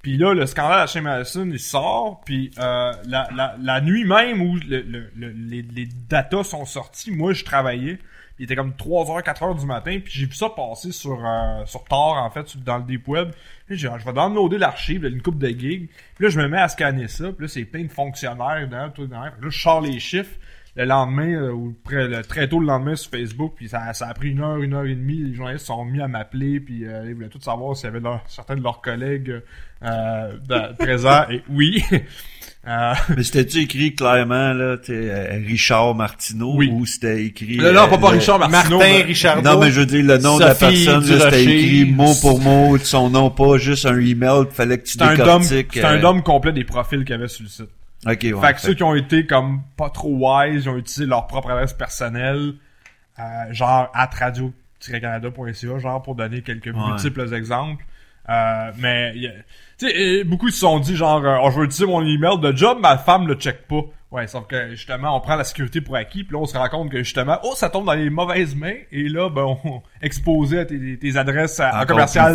Puis 0.00 0.16
là, 0.16 0.32
le 0.32 0.46
scandale 0.46 0.82
à 0.82 0.86
chez 0.86 1.00
Madison, 1.00 1.48
il 1.50 1.58
sort. 1.58 2.22
Puis 2.24 2.52
euh, 2.58 2.92
la, 3.06 3.28
la, 3.34 3.56
la 3.60 3.80
nuit 3.80 4.04
même 4.04 4.40
où 4.40 4.56
le, 4.68 4.80
le- 4.82 5.10
le- 5.16 5.30
les, 5.32 5.62
les 5.62 5.88
datas 6.08 6.44
sont 6.44 6.64
sortis, 6.64 7.10
moi, 7.10 7.32
je 7.32 7.44
travaillais. 7.44 7.98
Il 8.38 8.44
était 8.44 8.56
comme 8.56 8.70
3h, 8.70 9.22
4h 9.22 9.58
du 9.58 9.66
matin. 9.66 9.98
Puis 10.02 10.12
j'ai 10.14 10.26
vu 10.26 10.34
ça 10.34 10.48
passer 10.50 10.92
sur 10.92 11.24
euh, 11.24 11.64
sur 11.66 11.84
Tor, 11.84 12.16
en 12.16 12.30
fait, 12.30 12.56
dans 12.62 12.78
le 12.78 12.84
deep 12.84 13.08
web. 13.08 13.30
Puis 13.66 13.76
j'ai 13.76 13.88
ah, 13.88 13.98
je 13.98 14.04
vais 14.04 14.12
downloader 14.12 14.58
l'archive, 14.58 15.02
là, 15.02 15.08
une 15.08 15.22
coupe 15.22 15.38
de 15.38 15.48
gigs. 15.48 15.88
Puis 16.14 16.24
là, 16.24 16.28
je 16.30 16.40
me 16.40 16.48
mets 16.48 16.60
à 16.60 16.68
scanner 16.68 17.08
ça. 17.08 17.32
Puis 17.32 17.46
là, 17.46 17.48
c'est 17.48 17.64
plein 17.64 17.84
de 17.84 17.90
fonctionnaires 17.90 18.66
dedans, 18.66 18.90
tout 18.90 19.06
dedans. 19.06 19.24
Que 19.38 19.44
là, 19.44 19.50
je 19.50 19.58
sors 19.58 19.80
les 19.80 19.98
chiffres. 19.98 20.36
Le 20.76 20.84
lendemain, 20.84 21.32
euh, 21.32 21.50
ou 21.50 21.76
près, 21.82 22.22
très 22.22 22.48
tôt 22.48 22.60
le 22.60 22.66
lendemain 22.66 22.94
sur 22.94 23.10
Facebook, 23.10 23.54
puis 23.56 23.68
ça, 23.68 23.92
ça 23.94 24.06
a 24.06 24.14
pris 24.14 24.30
une 24.30 24.40
heure, 24.40 24.58
une 24.58 24.74
heure 24.74 24.84
et 24.84 24.94
demie. 24.94 25.16
Les 25.16 25.34
journalistes 25.34 25.66
sont 25.66 25.84
mis 25.84 26.00
à 26.00 26.06
m'appeler, 26.06 26.60
puis 26.60 26.86
euh, 26.86 27.04
ils 27.08 27.14
voulaient 27.14 27.28
tout 27.28 27.40
savoir 27.40 27.76
s'il 27.76 27.86
y 27.86 27.96
avait 27.96 28.08
certains 28.28 28.54
de 28.54 28.62
leurs 28.62 28.80
collègues 28.80 29.42
euh, 29.82 30.38
présents. 30.78 31.24
Et 31.30 31.42
oui. 31.50 31.82
Euh, 32.66 32.92
Mais 33.16 33.22
c'était-tu 33.22 33.58
écrit 33.60 33.94
clairement, 33.94 34.52
là, 34.52 34.76
euh, 34.90 35.40
Richard 35.46 35.94
Martineau, 35.94 36.54
Oui. 36.56 36.68
ou 36.72 36.84
c'était 36.84 37.24
écrit... 37.24 37.56
non, 37.56 37.72
non, 37.72 37.82
euh, 37.84 37.86
pas, 37.86 37.98
pas 37.98 38.10
le- 38.12 38.18
Richard 38.18 38.38
Martineau. 38.40 38.78
Martin 38.78 39.04
Richardot. 39.06 39.42
Non, 39.50 39.60
mais 39.60 39.70
je 39.70 39.80
veux 39.80 39.86
dire, 39.86 40.04
le 40.04 40.18
nom 40.18 40.36
de 40.38 40.44
la 40.44 40.54
personne, 40.54 41.06
là, 41.08 41.20
c'était 41.30 41.44
écrit 41.44 41.84
mot 41.90 42.12
pour 42.20 42.40
mot, 42.40 42.76
son 42.78 43.10
nom, 43.10 43.30
pas 43.30 43.56
juste 43.58 43.86
un 43.86 43.98
email, 43.98 44.44
fallait 44.50 44.78
que 44.78 44.84
tu 44.86 44.92
C'est 44.98 45.02
un 45.02 45.14
dôme, 45.16 45.42
décortiques. 45.42 45.70
c'est 45.72 45.84
un 45.84 45.94
euh, 45.96 46.00
dôme 46.00 46.22
complet 46.22 46.52
des 46.52 46.64
profils 46.64 46.98
qu'il 47.04 47.10
y 47.10 47.14
avait 47.14 47.28
sur 47.28 47.44
le 47.44 47.48
site. 47.48 47.68
Ok, 48.06 48.18
ouais. 48.22 48.46
fait 48.46 48.54
que 48.54 48.60
ceux 48.60 48.74
qui 48.74 48.82
ont 48.82 48.94
été 48.94 49.24
comme 49.26 49.62
pas 49.76 49.88
trop 49.90 50.10
wise, 50.14 50.64
ils 50.64 50.68
ont 50.68 50.76
utilisé 50.76 51.06
leur 51.06 51.26
propre 51.26 51.50
adresse 51.50 51.72
personnelle, 51.72 52.54
euh, 53.18 53.22
genre 53.52 53.90
at 53.94 54.10
radio-canada.ca, 54.18 55.78
genre 55.78 56.02
pour 56.02 56.14
donner 56.14 56.42
quelques 56.42 56.68
multiples 56.68 57.32
exemples. 57.34 57.84
Euh, 58.28 58.70
mais 58.78 59.14
tu 59.78 59.88
sais, 59.88 60.24
beaucoup 60.24 60.50
se 60.50 60.58
sont 60.58 60.78
dit 60.80 60.96
genre, 60.96 61.24
euh, 61.24 61.38
oh, 61.42 61.50
je 61.50 61.58
vais 61.60 61.64
utiliser 61.66 61.86
mon 61.86 62.04
email 62.04 62.38
de 62.40 62.54
job, 62.56 62.78
ma 62.80 62.98
femme 62.98 63.26
le 63.26 63.34
check 63.34 63.66
pas. 63.66 63.82
Ouais, 64.10 64.26
sauf 64.26 64.46
que 64.46 64.70
justement, 64.70 65.14
on 65.16 65.20
prend 65.20 65.36
la 65.36 65.44
sécurité 65.44 65.80
pour 65.82 65.94
acquis, 65.94 66.24
puis 66.24 66.32
là 66.34 66.40
on 66.40 66.46
se 66.46 66.56
rend 66.56 66.68
compte 66.70 66.90
que 66.90 66.98
justement, 66.98 67.38
oh, 67.44 67.52
ça 67.54 67.68
tombe 67.68 67.84
dans 67.84 67.92
les 67.92 68.08
mauvaises 68.08 68.54
mains, 68.56 68.74
et 68.90 69.08
là, 69.08 69.28
ben, 69.28 69.42
on 69.64 69.82
exposé 70.02 70.60
à 70.60 70.64
tes, 70.64 70.98
tes 70.98 71.16
adresses 71.16 71.60
à, 71.60 71.68
en 71.70 71.74
Encore 71.82 71.86
commercial 71.88 72.34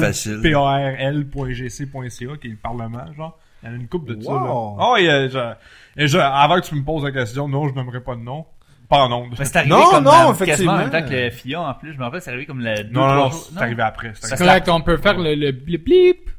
parl.gc.ca, 0.52 2.38
qui 2.38 2.48
est 2.48 2.52
le 2.52 2.58
Parlement, 2.58 3.06
genre. 3.18 3.38
Il 3.64 3.68
y 3.68 3.72
en 3.72 3.76
a 3.76 3.78
une 3.78 3.88
coupe 3.88 4.08
de 4.08 4.22
ça, 4.22 4.32
là. 4.32 4.40
Oh, 4.80 4.96
et, 5.00 5.10
euh, 5.10 5.30
je- 5.30 6.02
et 6.04 6.08
je, 6.08 6.18
avant 6.18 6.60
que 6.60 6.66
tu 6.66 6.76
me 6.76 6.84
poses 6.84 7.04
la 7.06 7.12
question, 7.12 7.48
non, 7.48 7.70
je 7.70 7.74
n'aimerais 7.74 8.02
pas 8.02 8.16
de 8.16 8.22
nom. 8.22 8.46
Pas 8.94 9.04
en. 9.06 9.28
Mais 9.28 9.46
c'est 9.46 9.56
arrivé 9.58 9.70
Non, 9.74 9.86
comme 9.90 10.04
non, 10.04 10.12
dans- 10.12 10.34
effectivement. 10.34 10.74
en 10.74 10.78
même 10.78 10.90
temps 10.92 11.02
que 11.04 11.10
le 11.14 11.30
FIA 11.32 11.62
en 11.62 11.74
plus. 11.74 11.94
Je 11.94 11.98
me 11.98 12.04
rappelle, 12.04 12.22
c'est 12.22 12.30
arrivé 12.30 12.46
comme 12.46 12.60
le 12.62 12.84
deux, 12.84 12.92
Non, 12.92 13.08
non, 13.08 13.16
non, 13.16 13.32
c'est 13.32 13.62
arrivé 13.62 13.82
après. 13.82 14.14
c'est 14.20 14.38
correct, 14.38 14.68
on 14.70 14.82
peut 14.82 14.98
faire 14.98 15.18
le, 15.18 15.36
le, 15.36 15.52
le 15.52 15.78
blip. 15.78 16.30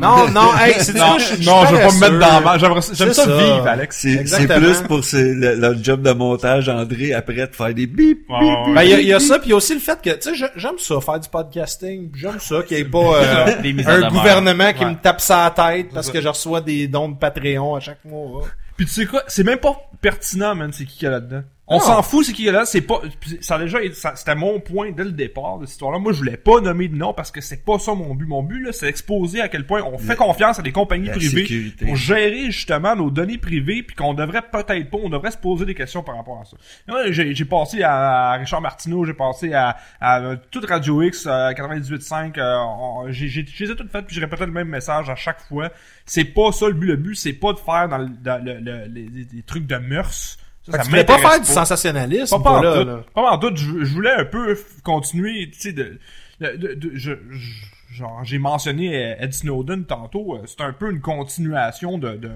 Non, 0.00 0.26
non, 0.30 0.48
hey, 0.58 0.72
c'est 0.78 0.96
Non, 0.96 1.10
non, 1.12 1.18
je 1.18 1.74
veux 1.74 1.80
pas 1.80 1.92
me 1.92 2.00
mettre 2.00 2.18
dans 2.18 2.40
ma... 2.40 2.58
Ça- 2.58 2.94
J'aime 2.94 3.08
C'est 3.08 3.12
ça, 3.12 3.24
ça. 3.26 3.36
vivre, 3.36 3.66
Alex. 3.68 3.98
C'est 4.00 4.46
plus 4.48 4.80
pour 4.88 5.00
le, 5.12 5.54
le 5.60 5.82
job 5.82 6.00
de 6.00 6.12
montage, 6.12 6.68
André, 6.70 7.12
après 7.12 7.46
de 7.46 7.54
faire 7.54 7.74
des 7.74 7.86
bip. 7.86 8.26
Ben, 8.26 8.82
il 8.82 8.88
y, 8.90 8.94
a- 8.94 9.00
il 9.00 9.06
y 9.06 9.12
a 9.12 9.20
ça, 9.20 9.38
puis 9.38 9.48
il 9.48 9.50
y 9.50 9.52
a 9.52 9.56
aussi 9.56 9.74
le 9.74 9.80
fait 9.80 10.00
que, 10.00 10.10
tu 10.10 10.30
sais, 10.30 10.34
je- 10.34 10.58
j'aime 10.58 10.78
ça, 10.78 10.98
faire 11.02 11.20
du 11.20 11.28
podcasting. 11.28 12.10
J'aime 12.16 12.40
ça, 12.40 12.62
qu'il 12.62 12.78
n'y 12.78 12.82
ait 12.84 12.86
pas 12.86 12.98
euh, 12.98 13.46
un 13.86 14.08
gouvernement 14.08 14.72
qui 14.72 14.82
Ouais. 14.84 14.90
me 14.92 14.96
tape 14.96 15.20
sa 15.20 15.52
tête 15.54 15.90
parce 15.92 16.06
ça. 16.06 16.12
que 16.12 16.20
je 16.22 16.28
reçois 16.28 16.62
des 16.62 16.88
dons 16.88 17.10
de 17.10 17.16
Patreon 17.18 17.74
à 17.76 17.80
chaque 17.80 18.02
mois. 18.06 18.44
Puis 18.78 18.86
tu 18.86 18.92
sais 18.92 19.04
quoi, 19.06 19.22
c'est 19.28 19.44
même 19.44 19.58
pas 19.58 19.76
pertinent, 20.00 20.54
man, 20.54 20.70
c'est 20.72 20.86
qui 20.86 20.96
qu'il 20.96 21.04
y 21.04 21.08
a 21.08 21.10
là-dedans. 21.10 21.42
On 21.72 21.80
s'en 21.80 22.02
fout, 22.02 22.24
c'est 22.26 22.32
qui 22.32 22.48
a 22.48 22.52
là, 22.52 22.64
c'est 22.64 22.80
pas, 22.82 23.00
ça 23.40 23.56
a 23.56 23.58
déjà, 23.58 23.78
c'était 24.14 24.34
mon 24.34 24.60
point 24.60 24.90
dès 24.92 25.04
le 25.04 25.12
départ 25.12 25.58
de 25.58 25.66
cette 25.66 25.72
histoire-là. 25.74 25.98
Moi, 25.98 26.12
je 26.12 26.18
voulais 26.18 26.36
pas 26.36 26.60
nommer 26.60 26.88
de 26.88 26.96
nom 26.96 27.12
parce 27.14 27.30
que 27.30 27.40
c'est 27.40 27.64
pas 27.64 27.78
ça 27.78 27.94
mon 27.94 28.14
but. 28.14 28.26
Mon 28.26 28.42
but, 28.42 28.60
là, 28.60 28.72
c'est 28.72 28.86
d'exposer 28.86 29.40
à 29.40 29.48
quel 29.48 29.66
point 29.66 29.82
on 29.82 29.98
fait 29.98 30.16
confiance 30.16 30.58
à 30.58 30.62
des 30.62 30.72
compagnies 30.72 31.08
privées 31.10 31.42
sécurité. 31.42 31.86
pour 31.86 31.96
gérer 31.96 32.50
justement 32.50 32.94
nos 32.96 33.10
données 33.10 33.38
privées 33.38 33.82
puis 33.82 33.96
qu'on 33.96 34.14
devrait 34.14 34.42
peut-être 34.42 34.90
pas, 34.90 34.98
on 35.02 35.08
devrait 35.08 35.30
se 35.30 35.36
poser 35.38 35.64
des 35.64 35.74
questions 35.74 36.02
par 36.02 36.16
rapport 36.16 36.40
à 36.40 36.44
ça. 36.44 36.56
Moi, 36.88 37.10
j'ai, 37.10 37.34
j'ai 37.34 37.44
passé 37.44 37.82
à 37.82 38.32
Richard 38.32 38.60
Martineau, 38.60 39.04
j'ai 39.04 39.14
passé 39.14 39.52
à, 39.52 39.76
à 40.00 40.20
euh, 40.20 40.36
toute 40.50 40.66
Radio 40.68 41.02
X, 41.02 41.26
euh, 41.26 41.52
98.5, 41.52 42.38
euh, 42.38 42.56
on- 42.58 43.06
j'ai, 43.10 43.28
j'ai, 43.28 43.44
toutes 43.76 43.90
faites 43.90 44.06
puis 44.06 44.14
je 44.16 44.20
répétais 44.20 44.46
le 44.46 44.52
même 44.52 44.68
message 44.68 45.08
à 45.10 45.14
chaque 45.14 45.40
fois. 45.48 45.70
C'est 46.06 46.24
pas 46.24 46.52
ça 46.52 46.66
le 46.66 46.74
but. 46.74 46.86
Le 46.86 46.96
but, 46.96 47.14
c'est 47.14 47.32
pas 47.32 47.52
de 47.52 47.58
faire 47.58 47.88
dans, 47.88 47.98
le, 47.98 48.08
dans 48.08 48.44
le- 48.44 48.58
le- 48.58 48.86
les, 48.92 49.02
les- 49.08 49.26
les 49.32 49.42
trucs 49.42 49.66
de 49.66 49.76
mœurs. 49.76 50.38
Ça, 50.64 50.72
Fait 50.72 50.72
que 50.72 50.76
ça 50.78 50.82
tu 50.84 50.90
voulais 50.90 51.04
pas 51.04 51.18
faire 51.18 51.40
du 51.40 51.46
sensationnalisme, 51.46 52.36
pas, 52.38 52.42
pas 52.42 52.58
en 52.58 52.62
là. 52.62 53.04
Pas 53.14 53.30
en 53.32 53.38
tout. 53.38 53.50
Je, 53.56 53.84
je 53.84 53.92
voulais 53.94 54.12
un 54.12 54.24
peu 54.24 54.56
continuer, 54.84 55.50
tu 55.50 55.58
sais, 55.60 55.72
de, 55.72 55.98
de, 56.40 56.56
de- 56.56 56.74
de- 56.74 56.90
je, 56.94 57.12
je- 57.30 57.64
genre, 57.94 58.22
j'ai 58.24 58.38
mentionné 58.38 59.16
Ed 59.18 59.32
Snowden 59.32 59.84
tantôt. 59.86 60.36
euh, 60.36 60.42
C'est 60.46 60.60
un 60.60 60.72
peu 60.72 60.90
une 60.92 61.00
continuation 61.00 61.98
de, 61.98 62.12
de, 62.16 62.30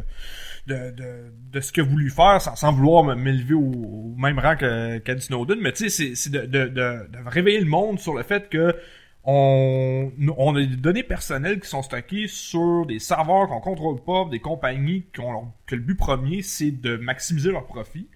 de, 0.67 0.91
de, 0.91 1.33
de 1.53 1.61
ce 1.61 1.71
qu'il 1.73 1.85
a 1.85 1.87
voulu 1.87 2.11
faire 2.11 2.43
sans, 2.43 2.57
sans 2.57 2.73
vouloir 2.73 3.05
m'élever 3.17 3.55
au, 3.55 3.61
au 3.61 4.15
même 4.19 4.39
rang 4.41 4.57
que 4.57 4.99
qu'Ed 4.99 5.21
Snowden. 5.23 5.61
Mais 5.61 5.73
tu 5.73 5.89
sais, 5.89 6.15
c'est, 6.17 6.31
de, 6.31 6.41
de, 6.41 6.65
de, 6.67 7.09
de 7.09 7.29
réveiller 7.29 7.61
le 7.61 7.67
monde 7.71 8.01
sur 8.01 8.15
le 8.15 8.25
fait 8.25 8.49
que 8.49 8.75
on, 9.29 10.13
on 10.37 10.55
a 10.57 10.61
des 10.61 10.77
données 10.77 11.03
personnelles 11.03 11.61
qui 11.61 11.69
sont 11.69 11.83
stockées 11.83 12.27
sur 12.29 12.87
des 12.87 12.99
serveurs 12.99 13.49
qu'on 13.49 13.61
contrôle 13.61 14.03
pas, 14.05 14.27
des 14.31 14.39
compagnies 14.41 15.05
qui 15.13 15.21
ont 15.21 15.33
leur- 15.33 15.51
que 15.67 15.75
le 15.75 15.81
but 15.83 15.97
premier, 15.97 16.43
c'est 16.43 16.71
de 16.71 16.97
maximiser 16.97 17.51
leur 17.51 17.67
profit 17.67 18.09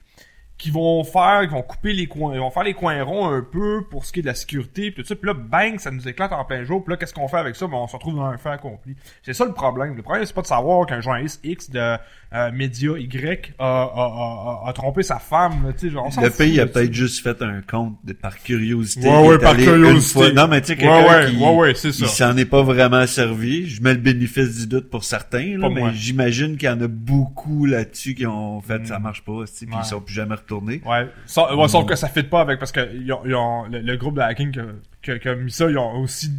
qui 0.61 0.71
vont 0.71 1.03
faire, 1.05 1.41
qui 1.49 1.55
vont 1.55 1.63
couper 1.63 1.95
les 1.95 2.07
coins, 2.07 2.35
ils 2.35 2.39
vont 2.41 2.51
faire 2.51 2.65
les 2.65 2.75
coins 2.75 3.03
ronds 3.03 3.29
un 3.31 3.41
peu 3.41 3.83
pour 3.91 4.05
ce 4.05 4.13
qui 4.13 4.19
est 4.19 4.23
de 4.23 4.27
la 4.27 4.35
sécurité, 4.35 4.91
puis 4.91 5.03
tout 5.03 5.09
ça. 5.09 5.17
Puis 5.17 5.27
là, 5.27 5.33
bang, 5.35 5.79
ça 5.79 5.91
nous 5.91 6.07
éclate 6.07 6.33
en 6.33 6.45
plein 6.45 6.65
jour. 6.65 6.85
Puis 6.85 6.93
là, 6.93 6.99
qu'est-ce 6.99 7.15
qu'on 7.15 7.29
fait 7.29 7.39
avec 7.39 7.57
ça? 7.57 7.67
Ben, 7.67 7.79
on 7.79 7.87
se 7.87 7.95
retrouve 7.95 8.17
dans 8.17 8.25
un 8.27 8.37
fait 8.37 8.51
accompli. 8.51 8.95
C'est 9.23 9.33
ça 9.33 9.47
le 9.47 9.53
problème. 9.53 9.97
Le 9.97 10.03
problème, 10.03 10.25
c'est 10.27 10.35
pas 10.35 10.43
de 10.43 10.47
savoir 10.47 10.85
qu'un 10.87 11.01
journaliste 11.01 11.41
X 11.43 11.71
de 11.71 11.97
euh, 12.33 12.53
média 12.53 12.93
Y 12.99 13.55
a, 13.59 13.65
a, 13.65 14.63
a, 14.65 14.69
a, 14.69 14.73
trompé 14.75 15.03
sa 15.03 15.19
femme. 15.19 15.65
là, 15.67 15.89
genre, 15.91 16.09
on 16.17 16.21
Le 16.21 16.29
pays 16.31 16.61
a 16.61 16.67
peut-être 16.67 16.93
juste 16.93 17.23
fait 17.23 17.41
un 17.43 17.63
compte 17.63 17.97
de, 18.05 18.13
par 18.13 18.37
curiosité. 18.39 19.09
Ouais, 19.09 19.29
ouais, 19.29 19.39
par 19.39 19.57
curiosité. 19.57 20.19
une 20.21 20.27
fois- 20.27 20.33
Non, 20.35 20.47
mais 20.49 20.61
tu 20.61 20.67
sais, 20.69 20.77
quelqu'un 20.77 21.03
ouais, 21.09 21.31
qui, 21.31 21.37
ouais, 21.43 21.55
ouais, 21.57 21.75
c'est 21.75 21.91
ça. 21.93 22.05
il 22.05 22.09
s'en 22.09 22.37
est 22.37 22.45
pas 22.45 22.63
vraiment 22.63 23.07
servi. 23.07 23.67
Je 23.69 23.83
mets 23.83 23.95
le 23.95 24.01
bénéfice 24.01 24.59
du 24.59 24.67
doute 24.67 24.91
pour 24.91 25.05
certains, 25.05 25.57
là, 25.59 25.69
mais 25.71 25.93
j'imagine 25.95 26.57
qu'il 26.59 26.69
y 26.69 26.73
en 26.73 26.81
a 26.83 26.87
beaucoup 26.89 27.65
là-dessus 27.65 28.15
qui 28.15 28.27
ont 28.27 28.61
fait 28.61 28.81
Mm. 28.81 28.87
ça 28.87 28.99
marche 28.99 29.25
pas, 29.25 29.45
puis 29.45 29.67
ils 29.79 29.85
sont 29.85 30.01
plus 30.01 30.15
jamais 30.15 30.35
retournés. 30.55 30.81
Ouais, 30.85 31.09
sauf, 31.27 31.51
ouais, 31.55 31.69
sauf 31.69 31.87
que 31.87 31.97
ça 31.97 32.09
fit 32.09 32.23
pas 32.25 32.41
avec 32.41 32.59
parce 32.59 32.73
que 32.73 32.81
ils 32.95 33.13
ont, 33.13 33.21
ils 33.25 33.35
ont- 33.35 33.67
le, 33.69 33.81
le 33.81 33.97
groupe 33.97 34.17
de 34.17 34.21
hacking 34.21 34.53
qui 35.03 35.29
a, 35.29 35.35
mis 35.35 35.51
ça, 35.51 35.71
ils 35.71 35.79
ont 35.79 36.01
aussi 36.01 36.31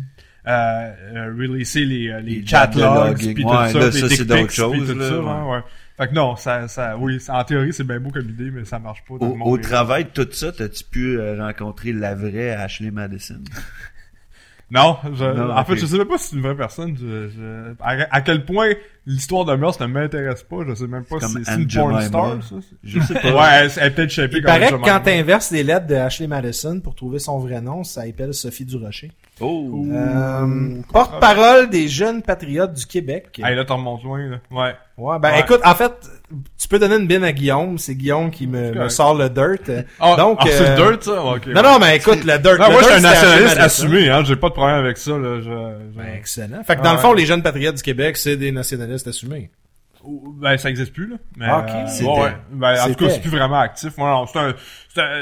euh, 0.47 0.51
euh, 0.51 1.33
releasé 1.37 1.85
les, 1.85 2.09
euh, 2.09 2.19
les 2.19 2.39
Les 2.41 2.47
chat 2.47 2.65
logs 2.67 2.75
de 2.75 2.81
logs 2.81 3.07
logging. 3.11 3.33
puis 3.35 3.43
tout 3.43 3.49
Ouais, 3.49 3.69
ça, 3.71 3.79
là, 3.79 3.91
ça, 3.91 4.09
c'est 4.09 4.25
d'autres 4.25 4.49
choses, 4.51 4.91
tout 4.91 4.97
là, 4.97 5.09
ça, 5.09 5.19
ouais. 5.19 5.25
ouais, 5.25 5.51
ouais. 5.55 5.61
Fait 5.97 6.07
que 6.07 6.13
non, 6.15 6.35
ça, 6.35 6.67
ça, 6.67 6.97
oui, 6.97 7.19
en 7.29 7.43
théorie 7.43 7.73
c'est 7.73 7.83
bien 7.83 7.99
beau 7.99 8.09
comme 8.09 8.27
idée, 8.29 8.49
mais 8.49 8.65
ça 8.65 8.79
marche 8.79 9.03
pas. 9.07 9.13
Au, 9.23 9.37
au 9.51 9.57
travail 9.59 10.05
de 10.05 10.23
tout 10.23 10.31
ça, 10.31 10.51
t'as-tu 10.51 10.83
pu 10.83 11.19
euh, 11.19 11.37
rencontrer 11.45 11.93
la 11.93 12.15
vraie 12.15 12.51
Ashley 12.51 12.89
Madison? 12.91 13.41
Non, 14.73 14.95
je, 15.13 15.25
Non, 15.25 15.51
en 15.51 15.65
fait, 15.65 15.75
je 15.75 15.85
sais 15.85 15.97
même 15.97 16.07
pas 16.07 16.17
si 16.17 16.29
c'est 16.29 16.35
une 16.37 16.41
vraie 16.43 16.55
personne. 16.55 16.95
Je, 16.97 17.29
je- 17.29 17.73
à, 17.81 18.07
à 18.09 18.21
quel 18.21 18.45
point 18.45 18.69
l'histoire 19.05 19.43
de 19.43 19.53
mœurs 19.55 19.77
ne 19.81 19.85
m'intéresse 19.87 20.43
pas, 20.43 20.57
je 20.65 20.73
sais 20.75 20.87
même 20.87 21.03
pas 21.03 21.17
C'est 21.19 21.27
si 21.27 21.43
c'est 21.43 21.55
une 21.55 21.67
porn 21.67 22.01
star, 22.01 22.41
ça. 22.41 22.55
Je 22.83 22.99
sais 23.01 23.13
pas. 23.15 23.19
Ouais, 23.33 23.49
elle, 23.65 23.71
elle 23.77 23.87
est 23.87 23.91
peut-être 23.91 24.09
shapée 24.11 24.37
Il 24.37 24.43
comme 24.43 24.45
paraît 24.53 24.69
que 24.69 24.75
quand 24.85 24.99
t'inverses 25.01 25.51
les 25.51 25.63
lettres 25.63 25.87
de 25.87 25.95
Ashley 25.95 26.27
Madison 26.27 26.79
pour 26.79 26.95
trouver 26.95 27.19
son 27.19 27.37
vrai 27.39 27.59
nom, 27.59 27.83
ça 27.83 28.01
appelle 28.01 28.33
Sophie 28.33 28.63
Durocher. 28.63 29.11
Oh! 29.41 29.85
Euh, 29.91 30.75
Porte-parole 30.91 31.69
des 31.69 31.87
jeunes 31.87 32.21
patriotes 32.21 32.73
du 32.73 32.85
Québec. 32.85 33.41
Hey, 33.43 33.55
là, 33.55 33.65
t'en 33.65 33.77
remontes 33.77 34.03
loin, 34.03 34.19
là. 34.27 34.37
Ouais. 34.51 34.73
Ouais, 34.97 35.17
ben 35.19 35.31
Ouais. 35.31 35.39
écoute, 35.39 35.61
en 35.63 35.73
fait, 35.73 35.91
tu 36.59 36.67
peux 36.67 36.77
donner 36.77 36.95
une 36.97 37.07
bine 37.07 37.23
à 37.23 37.31
Guillaume. 37.31 37.77
C'est 37.79 37.95
Guillaume 37.95 38.29
qui 38.29 38.45
me, 38.45 38.71
me 38.71 38.89
sort 38.89 39.15
le 39.15 39.29
dirt. 39.29 39.67
Euh, 39.69 39.81
Ah, 39.99 40.15
Donc, 40.17 40.37
ah, 40.41 40.45
c'est 40.47 40.61
euh, 40.69 40.75
le 40.89 40.97
dirt, 40.97 41.03
ça? 41.03 41.23
Ok. 41.23 41.47
Non, 41.47 41.63
non, 41.63 41.79
mais 41.79 41.97
écoute, 41.97 42.23
le 42.23 42.37
dirt. 42.37 42.59
Non, 42.59 42.67
le 42.67 42.71
moi, 42.73 42.81
je 42.81 42.87
suis 42.87 42.95
un 42.97 42.99
nationaliste 43.01 43.57
assumé, 43.57 44.09
hein. 44.09 44.23
J'ai 44.25 44.35
pas 44.35 44.49
de 44.49 44.53
problème 44.53 44.77
avec 44.77 44.97
ça, 44.97 45.11
là. 45.17 45.37
Je, 45.39 45.43
je- 45.43 45.97
Ben, 45.97 46.13
excellent. 46.15 46.63
Fait 46.63 46.75
que 46.75 46.81
Ah, 46.81 46.83
dans 46.83 46.91
le 46.91 46.95
ouais. 46.97 47.01
fond, 47.01 47.13
les 47.13 47.25
jeunes 47.25 47.41
patriotes 47.41 47.75
du 47.77 47.81
Québec, 47.83 48.17
c'est 48.17 48.37
des 48.37 48.51
nationalistes 48.51 49.07
assumés. 49.07 49.49
Ben, 50.39 50.57
ça 50.57 50.69
existe 50.69 50.93
plus, 50.93 51.07
là. 51.07 51.17
Mais, 51.37 51.45
Ah, 51.47 51.59
ok. 51.59 51.69
euh, 51.69 52.05
ouais, 52.05 52.21
ouais. 52.21 52.37
Ben, 52.51 52.73
en 52.81 52.87
tout 52.87 52.95
cas, 52.95 53.09
c'est 53.09 53.21
plus 53.21 53.29
vraiment 53.29 53.59
actif. 53.59 53.97
Ouais, 53.97 54.03
non, 54.05 54.25
c'est 54.25 54.39
un, 54.39 54.53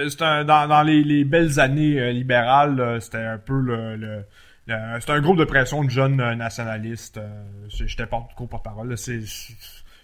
c'est 0.09 0.21
un, 0.21 0.43
dans, 0.45 0.67
dans 0.67 0.83
les, 0.83 1.03
les 1.03 1.23
belles 1.25 1.59
années 1.59 1.99
euh, 1.99 2.11
libérales, 2.11 2.97
c'était 3.01 3.17
un 3.17 3.37
peu 3.37 3.59
le, 3.59 3.95
le, 3.95 4.23
le- 4.67 4.99
c'était 4.99 5.11
un 5.13 5.21
groupe 5.21 5.37
de 5.37 5.43
pression 5.45 5.83
de 5.83 5.89
jeunes 5.89 6.21
euh, 6.21 6.35
nationalistes. 6.35 7.17
euh, 7.17 7.43
J'étais 7.69 8.05
pas 8.05 8.27
porte-parole. 8.37 8.97
C'est, 8.97 9.21
c'est- 9.21 9.53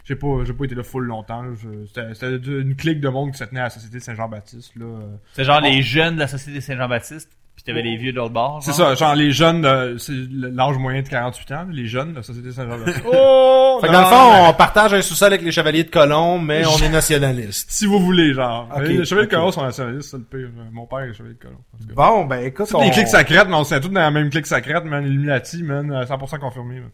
j'ai 0.04 0.16
pas, 0.16 0.44
j'ai 0.46 0.54
pas 0.54 0.66
été 0.66 0.76
là 0.76 0.84
full 0.84 1.06
longtemps, 1.06 1.44
C'était, 1.88 2.36
une 2.38 2.76
clique 2.76 3.00
de 3.02 3.10
monde 3.10 3.32
qui 3.32 3.40
se 3.40 3.44
tenait 3.46 3.62
à 3.62 3.64
la 3.64 3.70
Société 3.72 4.00
Saint-Jean-Baptiste, 4.00 4.76
là. 4.76 4.86
C'est 5.34 5.44
genre 5.46 5.62
les 5.62 5.82
jeunes 5.82 6.14
de 6.16 6.20
la 6.20 6.28
Société 6.28 6.62
Saint-Jean-Baptiste, 6.62 7.32
t'avais 7.66 7.82
les 7.82 7.98
vieux 7.98 8.12
de 8.12 8.18
l'autre 8.18 8.34
bord. 8.34 8.62
C'est 8.64 8.74
ça, 8.74 8.94
genre 8.96 9.16
les 9.16 9.32
jeunes, 9.32 9.62
de- 9.62 9.98
c'est 9.98 10.14
l'âge 10.32 10.78
moyen 10.78 11.02
de 11.02 11.08
48 11.10 11.52
ans, 11.52 11.66
les 11.72 11.88
jeunes 11.88 12.12
de 12.12 12.18
la 12.18 12.24
Société 12.24 12.52
Saint-Jean-Baptiste. 12.52 13.02
oh! 13.12 13.80
Fait 13.82 13.88
que 13.88 13.92
dans 13.94 14.02
le 14.02 14.06
fond, 14.06 14.50
on 14.50 14.54
partage 14.54 14.94
un 14.94 15.02
sous-sol 15.02 15.28
avec 15.34 15.42
les 15.42 15.52
chevaliers 15.52 15.84
de 15.84 15.90
Colomb, 15.90 16.40
mais 16.40 16.66
on 16.66 16.78
est 16.78 16.90
nationalistes. 16.90 17.70
Si 17.72 17.86
vous 17.86 18.00
voulez, 18.00 18.34
genre. 18.34 18.70
Ok, 18.76 18.84
les 18.88 19.04
chevaliers 19.06 19.28
de 19.28 19.32
colon 19.32 19.52
sont 19.52 19.64
nationalistes, 19.64 20.12
c'est 20.12 20.18
le 20.18 20.24
pire. 20.24 20.50
Mon 20.72 20.86
père 20.86 21.00
est 21.00 21.14
chevalier 21.14 21.34
de 21.36 21.40
colon. 21.40 21.58
en 21.74 21.78
tout 21.78 21.88
cas. 21.88 21.94
Bon, 21.96 22.26
ben 22.26 22.46
écoute, 22.46 22.70
on... 22.74 22.82
les 22.84 22.92
clics 22.92 23.08
sacrètes, 23.08 23.48
mais 23.50 23.56
on 23.56 23.64
s'est 23.64 23.82
tous 23.82 23.90
dans 23.90 24.00
la 24.00 24.12
même 24.12 24.30
clique 24.30 24.46
sacrète, 24.48 24.86
man. 24.86 25.06
Illuminati, 25.06 25.64
man. 25.64 25.92
euh, 25.92 26.04
100% 26.06 26.40
confirmé, 26.40 26.82
man. 26.82 26.92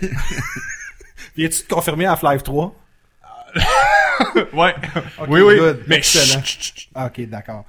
Viens-tu 1.36 1.62
te 1.62 1.74
confirmer 1.74 2.06
à 2.06 2.12
Half-Life 2.12 2.42
3? 2.42 2.74
ouais. 4.52 4.74
Oui, 5.28 5.40
oui. 5.40 5.56
good. 5.58 5.82
Mais 5.86 5.96
Excellent. 5.96 6.42
chut, 6.42 6.60
chut, 6.60 6.78
chut. 6.78 6.88
Ok, 6.96 7.20
d'accord. 7.28 7.64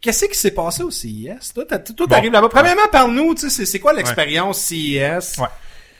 Qu'est-ce 0.00 0.24
qui 0.26 0.38
s'est 0.38 0.52
passé 0.52 0.82
au 0.82 0.90
CIS? 0.90 1.52
Toi, 1.54 1.64
t'as- 1.68 1.78
toi, 1.78 1.94
Bon. 2.06 2.14
t'arrives 2.14 2.32
là-bas. 2.32 2.48
Premièrement, 2.48 2.88
parle-nous, 2.90 3.34
tu 3.34 3.50
sais, 3.50 3.66
c'est- 3.66 3.78
quoi 3.80 3.92
l'expérience 3.92 4.58
CIS? 4.60 5.38
Ouais. 5.38 5.46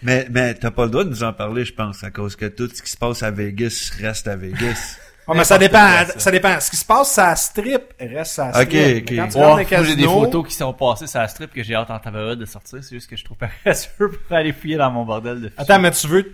Mais, 0.02 0.26
mais 0.30 0.54
t'as 0.54 0.70
pas 0.70 0.84
le 0.84 0.90
droit 0.90 1.04
de 1.04 1.10
nous 1.10 1.22
en 1.22 1.32
parler, 1.32 1.64
je 1.64 1.72
pense, 1.74 2.02
à 2.02 2.10
cause 2.10 2.34
que 2.34 2.46
tout 2.46 2.68
ce 2.72 2.82
qui 2.82 2.90
se 2.90 2.96
passe 2.96 3.22
à 3.22 3.30
Vegas 3.30 3.90
reste 4.00 4.28
à 4.28 4.36
Vegas. 4.36 4.96
Oh, 5.28 5.34
mais 5.34 5.44
ça 5.44 5.56
dépend, 5.56 5.78
quoi, 5.78 6.04
ça. 6.06 6.18
ça 6.18 6.30
dépend. 6.32 6.58
Ce 6.58 6.68
qui 6.68 6.76
se 6.76 6.84
passe, 6.84 7.12
ça 7.12 7.36
strip, 7.36 7.80
reste 8.00 8.32
ça 8.32 8.48
Ok, 8.48 8.54
strip. 8.66 8.72
Mais 8.72 8.96
ok. 9.20 9.30
Quand 9.30 9.56
Ouais, 9.78 9.84
j'ai 9.84 9.94
des 9.94 10.02
photos 10.02 10.48
qui 10.48 10.52
sont 10.52 10.72
passées 10.72 11.06
sur 11.06 11.20
la 11.20 11.28
strip 11.28 11.54
que 11.54 11.62
j'ai 11.62 11.76
hâte 11.76 11.90
en 11.90 11.98
tabarouette 12.00 12.40
de 12.40 12.44
sortir. 12.44 12.82
C'est 12.82 12.96
juste 12.96 13.08
que 13.08 13.14
je 13.16 13.24
trouve 13.24 13.36
paresseux 13.36 13.88
pour 14.28 14.36
aller 14.36 14.52
fouiller 14.52 14.78
dans 14.78 14.90
mon 14.90 15.04
bordel 15.04 15.36
de 15.40 15.48
fichiers. 15.48 15.62
Attends, 15.62 15.78
mais 15.78 15.92
tu 15.92 16.08
veux... 16.08 16.28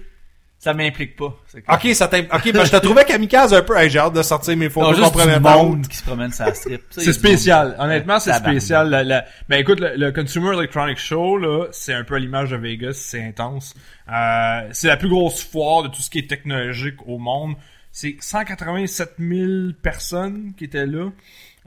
Ça 0.60 0.74
m'implique 0.74 1.14
pas. 1.14 1.36
Ok, 1.68 1.86
ça 1.94 2.08
t'im- 2.08 2.26
Ok, 2.34 2.52
ben 2.52 2.64
je 2.64 2.70
te 2.72 2.76
trouvais 2.78 3.04
kamikaze 3.04 3.54
un 3.54 3.62
peu. 3.62 3.76
Hey, 3.76 3.88
j'ai 3.90 4.00
hâte 4.00 4.14
de 4.14 4.22
sortir 4.22 4.56
mes 4.56 4.64
Non, 4.66 4.70
photos 4.72 4.96
juste 4.96 5.12
du 5.16 5.40
monde 5.40 5.86
qui 5.86 5.96
se 5.96 6.02
promène 6.02 6.32
sur 6.32 6.46
la 6.46 6.54
strip. 6.54 6.82
C'est 6.90 7.04
monde. 7.06 7.14
spécial. 7.14 7.76
Honnêtement, 7.78 8.18
c'est 8.18 8.32
spécial. 8.34 8.90
La- 8.90 9.04
la- 9.04 9.24
Ben 9.48 9.60
écoute, 9.60 9.78
le, 9.78 9.94
le 9.96 10.10
Consumer 10.10 10.54
Electronics 10.58 10.98
Show, 10.98 11.38
là, 11.38 11.66
c'est 11.70 11.94
un 11.94 12.02
peu 12.02 12.16
à 12.16 12.18
l'image 12.18 12.50
de 12.50 12.56
Vegas, 12.56 12.94
c'est 12.94 13.22
intense. 13.22 13.74
Euh, 14.12 14.68
c'est 14.72 14.88
la 14.88 14.96
plus 14.96 15.08
grosse 15.08 15.44
foire 15.44 15.84
de 15.84 15.88
tout 15.88 16.02
ce 16.02 16.10
qui 16.10 16.18
est 16.18 16.28
technologique 16.28 17.06
au 17.06 17.18
monde. 17.18 17.54
C'est 17.92 18.16
187 18.20 19.12
000 19.20 19.72
personnes 19.80 20.54
qui 20.56 20.64
étaient 20.64 20.86
là. 20.86 21.10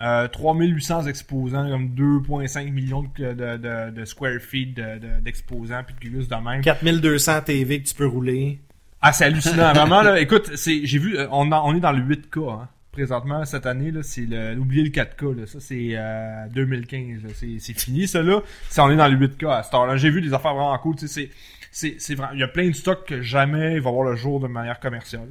Euh, 0.01 0.27
3800 0.27 1.05
exposants, 1.07 1.69
comme 1.69 1.89
2,5 1.95 2.71
millions 2.71 3.03
de, 3.03 3.33
de, 3.33 3.57
de, 3.57 3.91
de 3.91 4.05
square 4.05 4.39
feet 4.41 4.73
de- 4.73 4.97
de- 4.99 5.21
d'exposants, 5.21 5.81
puis 5.85 5.95
de 5.95 5.99
gugus 5.99 6.27
de 6.27 6.35
même. 6.35 6.61
4200 6.61 7.41
TV 7.41 7.81
que 7.81 7.87
tu 7.87 7.93
peux 7.95 8.07
rouler. 8.07 8.59
Ah, 9.01 9.11
c'est 9.13 9.25
hallucinant. 9.25 9.73
Vraiment, 9.73 10.01
là, 10.01 10.19
écoute, 10.19 10.51
c'est, 10.55 10.85
j'ai 10.85 10.99
vu, 10.99 11.17
euh, 11.17 11.27
on, 11.31 11.45
est 11.75 11.79
dans 11.79 11.91
le 11.91 12.01
8K, 12.03 12.51
hein. 12.51 12.67
Présentement, 12.91 13.45
cette 13.45 13.65
année, 13.65 13.89
là, 13.89 14.03
c'est 14.03 14.25
le, 14.27 14.57
oubliez 14.59 14.83
le 14.83 14.89
4K, 14.89 15.39
là. 15.39 15.45
Ça, 15.47 15.59
c'est, 15.61 15.91
euh, 15.93 16.45
2015, 16.53 17.23
là. 17.23 17.29
C'est, 17.33 17.57
c'est 17.59 17.73
fini, 17.79 18.07
ça, 18.07 18.21
là. 18.21 18.41
C'est, 18.69 18.81
on 18.81 18.89
est 18.91 18.97
dans 18.97 19.07
le 19.07 19.15
8K 19.17 19.47
à 19.49 19.63
cette 19.63 19.73
heure-là. 19.73 19.95
J'ai 19.97 20.09
vu 20.09 20.21
des 20.21 20.33
affaires 20.33 20.53
vraiment 20.53 20.77
cool, 20.79 20.95
tu 20.97 21.07
sais, 21.07 21.13
c'est, 21.13 21.29
c'est, 21.71 21.95
c'est 21.99 22.15
vraiment, 22.15 22.33
il 22.33 22.39
y 22.39 22.43
a 22.43 22.47
plein 22.49 22.67
de 22.67 22.73
stocks 22.75 23.05
que 23.07 23.21
jamais 23.21 23.75
il 23.75 23.81
va 23.81 23.91
voir 23.91 24.09
le 24.09 24.15
jour 24.17 24.39
de 24.41 24.47
manière 24.47 24.79
commerciale. 24.79 25.29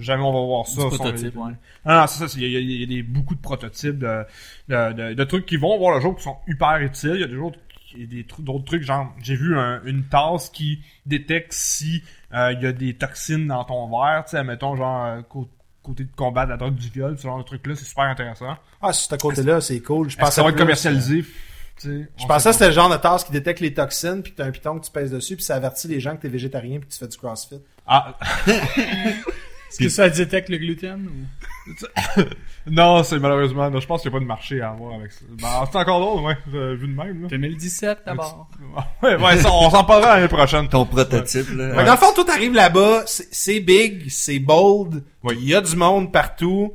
Jamais 0.00 0.22
on 0.22 0.32
va 0.32 0.40
voir 0.46 0.66
ça. 0.66 0.86
Prototype, 0.86 1.34
les- 1.34 1.38
ouais. 1.40 1.52
non, 1.84 1.94
non, 2.00 2.06
c'est 2.06 2.26
ça. 2.26 2.34
Il 2.38 2.42
y 2.50 2.56
a, 2.56 2.60
il 2.60 2.70
y 2.70 2.72
a- 2.72 2.76
il 2.76 2.80
y 2.80 2.82
a 2.82 2.86
des, 2.86 3.02
beaucoup 3.02 3.34
de 3.34 3.40
prototypes 3.42 3.98
de, 3.98 4.24
de, 4.70 4.92
de, 4.94 5.12
de 5.14 5.24
trucs 5.24 5.44
qui 5.44 5.58
vont 5.58 5.76
voir 5.78 5.94
le 5.94 6.00
jour 6.00 6.16
qui 6.16 6.22
sont 6.22 6.38
hyper 6.48 6.78
utiles. 6.78 7.12
Il 7.16 7.20
y 7.20 7.24
a 7.24 7.26
des 7.28 7.36
autres, 7.36 7.58
il 7.94 8.00
y 8.00 8.04
a 8.04 8.06
des 8.06 8.22
tru- 8.22 8.42
d'autres 8.42 8.64
trucs, 8.64 8.84
genre, 8.84 9.14
j'ai 9.22 9.36
vu 9.36 9.54
un- 9.54 9.82
une 9.84 10.04
tasse 10.04 10.48
qui 10.48 10.80
détecte 11.04 11.52
si 11.52 12.02
il 12.32 12.62
y 12.62 12.66
a 12.66 12.72
des 12.72 12.94
toxines 12.94 13.46
dans 13.46 13.64
ton 13.64 13.88
verre, 13.88 14.24
tu 14.24 14.30
sais, 14.36 14.44
mettons, 14.44 14.74
genre, 14.76 15.04
euh, 15.06 15.20
cô- 15.28 15.48
côté 15.82 16.04
de 16.04 16.12
combat 16.16 16.44
de 16.46 16.50
la 16.50 16.56
drogue 16.56 16.74
du 16.76 16.88
viol, 16.88 17.16
ce 17.18 17.22
genre 17.24 17.38
de 17.38 17.42
truc-là, 17.42 17.74
c'est 17.74 17.84
super 17.84 18.04
intéressant. 18.04 18.56
Ah, 18.80 18.92
ce 18.92 19.14
côté-là, 19.16 19.60
c'est 19.60 19.80
cool. 19.80 20.08
Je 20.10 20.16
pensais 20.16 20.32
ça 20.32 20.42
va 20.42 20.50
être 20.50 20.56
commercialisé? 20.58 21.24
Tu 21.80 21.88
sais, 21.88 22.08
Je 22.16 22.26
pensais 22.26 22.50
que 22.50 22.52
c'était 22.52 22.66
le 22.68 22.72
genre 22.72 22.90
de 22.90 22.96
tasse 22.96 23.24
qui 23.24 23.32
détecte 23.32 23.60
les 23.60 23.74
toxines, 23.74 24.22
puis 24.22 24.32
t'as 24.32 24.44
un 24.44 24.50
piton 24.50 24.78
que 24.78 24.84
tu 24.84 24.90
pèses 24.92 25.10
dessus, 25.10 25.34
puis 25.36 25.44
ça 25.44 25.56
avertit 25.56 25.88
les 25.88 25.98
gens 26.00 26.14
que 26.16 26.22
t'es 26.22 26.28
végétarien, 26.28 26.78
puis 26.78 26.88
que 26.88 26.92
tu 26.92 26.98
fais 26.98 27.08
du 27.08 27.16
crossfit. 27.16 27.60
Ah, 27.86 28.16
Est-ce 29.72 29.78
que 29.78 29.88
ça 29.88 30.08
détecte 30.10 30.50
le 30.50 30.58
gluten 30.58 31.08
ou... 31.08 32.20
non, 32.70 33.02
c'est 33.02 33.18
malheureusement, 33.18 33.70
non, 33.70 33.80
je 33.80 33.86
pense 33.86 34.02
qu'il 34.02 34.10
n'y 34.10 34.16
a 34.16 34.18
pas 34.18 34.22
de 34.22 34.28
marché 34.28 34.60
à 34.60 34.70
avoir 34.70 34.96
avec 34.96 35.12
ça. 35.12 35.24
Ben, 35.30 35.64
c'est 35.70 35.78
encore 35.78 36.00
drôle, 36.00 36.24
ouais, 36.24 36.36
vu 36.46 36.86
de 36.88 36.94
même, 36.94 37.22
là. 37.22 37.28
2017 37.28 38.00
d'abord. 38.04 38.48
Ouais, 39.02 39.16
ouais, 39.16 39.36
ça, 39.38 39.50
on 39.50 39.70
s'en 39.70 39.84
parlera 39.84 40.16
l'année 40.16 40.28
prochaine. 40.28 40.68
Ton 40.68 40.84
prototype, 40.84 41.50
là. 41.56 41.74
Fait 41.74 41.80
que 41.80 41.86
dans 41.86 41.92
le 41.92 41.98
fond, 41.98 42.12
tout 42.14 42.26
arrive 42.30 42.52
là-bas, 42.52 43.04
c'est 43.06 43.60
big, 43.60 44.08
c'est 44.10 44.38
bold, 44.38 45.02
il 45.30 45.48
y 45.48 45.54
a 45.54 45.60
du 45.60 45.76
monde 45.76 46.12
partout, 46.12 46.72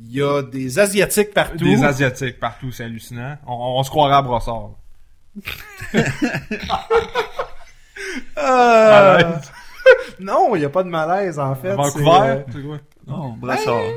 il 0.00 0.16
y 0.16 0.22
a 0.22 0.42
des 0.42 0.78
Asiatiques 0.78 1.34
partout. 1.34 1.64
Des 1.64 1.84
Asiatiques 1.84 2.40
partout, 2.40 2.72
c'est 2.72 2.84
hallucinant. 2.84 3.36
On, 3.46 3.78
on 3.78 3.82
se 3.82 3.90
croirait 3.90 4.16
à 4.16 4.22
Brossard. 4.22 4.70
Euh. 8.38 9.32
non, 10.20 10.54
il 10.56 10.62
y 10.62 10.64
a 10.64 10.70
pas 10.70 10.82
de 10.82 10.88
malaise, 10.88 11.38
en 11.38 11.54
fait. 11.54 11.74
Vancouver, 11.74 12.44
quoi? 12.66 12.78
Non, 13.06 13.28
euh, 13.32 13.36
Brassard. 13.40 13.80
hey, 13.80 13.94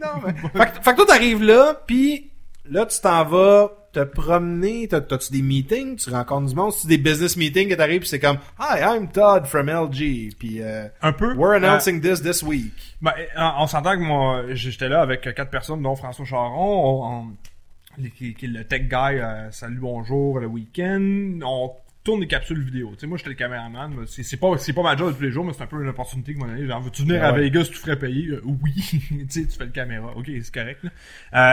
non, 0.00 0.08
mais... 0.24 0.32
fait, 0.64 0.70
que, 0.72 0.82
fait 0.82 0.90
que 0.92 0.96
toi, 0.96 1.06
t'arrives 1.06 1.42
là, 1.42 1.80
puis 1.86 2.30
là, 2.68 2.86
tu 2.86 3.00
t'en 3.00 3.24
vas 3.24 3.70
te 3.92 4.04
promener. 4.04 4.88
T'as- 4.88 5.00
T'as-tu 5.02 5.32
des 5.32 5.42
meetings? 5.42 5.96
Tu 5.96 6.08
rencontres 6.10 6.48
du 6.48 6.54
monde? 6.54 6.72
C'est 6.72 6.88
des 6.88 6.96
business 6.96 7.36
meetings 7.36 7.68
que 7.68 7.74
t'arrives, 7.74 8.00
puis 8.00 8.08
c'est 8.08 8.20
comme 8.20 8.38
«Hi, 8.58 8.80
I'm 8.80 9.08
Todd 9.08 9.44
from 9.46 9.68
LG, 9.68 10.30
puis 10.38 10.62
euh, 10.62 10.86
Un 11.02 11.12
peu. 11.12 11.34
we're 11.34 11.50
Euh, 11.52 11.56
announcing 11.56 12.00
this 12.00 12.22
this 12.22 12.42
week. 12.42 12.72
Ben, 13.02 13.12
on, 13.36 13.52
on 13.64 13.66
s'entend 13.66 13.92
que 13.92 14.02
moi, 14.02 14.44
j'étais 14.54 14.88
là 14.88 15.02
avec 15.02 15.20
quatre 15.34 15.50
personnes, 15.50 15.82
dont 15.82 15.94
François 15.96 16.24
Charon. 16.24 17.04
On, 17.04 18.02
qui, 18.16 18.32
qui 18.32 18.46
est 18.46 18.48
le 18.48 18.64
tech 18.64 18.88
guy, 18.88 19.18
euh, 19.18 19.50
salut 19.50 19.76
bonjour 19.78 20.38
le 20.40 20.46
week-end. 20.46 21.40
On 21.44 21.72
tourne 22.04 22.20
des 22.20 22.26
capsules 22.26 22.60
vidéo. 22.62 22.90
Tu 22.94 23.00
sais, 23.00 23.06
moi 23.06 23.16
j'étais 23.16 23.30
le 23.30 23.36
caméraman. 23.36 24.04
C'est 24.06 24.36
pas 24.38 24.56
c'est 24.58 24.72
pas 24.72 24.82
ma 24.82 24.96
job 24.96 25.12
de 25.12 25.16
tous 25.16 25.22
les 25.22 25.30
jours, 25.30 25.44
mais 25.44 25.52
c'est 25.52 25.62
un 25.62 25.66
peu 25.66 25.80
une 25.82 25.88
opportunité 25.88 26.34
que 26.34 26.38
m'a 26.40 26.46
donné. 26.48 26.66
Genre, 26.66 26.80
veux-tu 26.80 27.02
venir 27.02 27.20
Ah 27.22 27.28
à 27.28 27.32
ouais. 27.32 27.42
Vegas, 27.42 27.64
tu 27.70 27.74
ferais 27.78 27.98
payer? 27.98 28.28
Euh, 28.28 28.40
Oui. 28.44 28.72
tu 29.08 29.26
sais, 29.28 29.46
tu 29.46 29.56
fais 29.56 29.64
le 29.66 29.70
caméra. 29.70 30.12
Ok, 30.16 30.26
c'est 30.42 30.52
correct. 30.54 30.80
Là. 30.82 30.90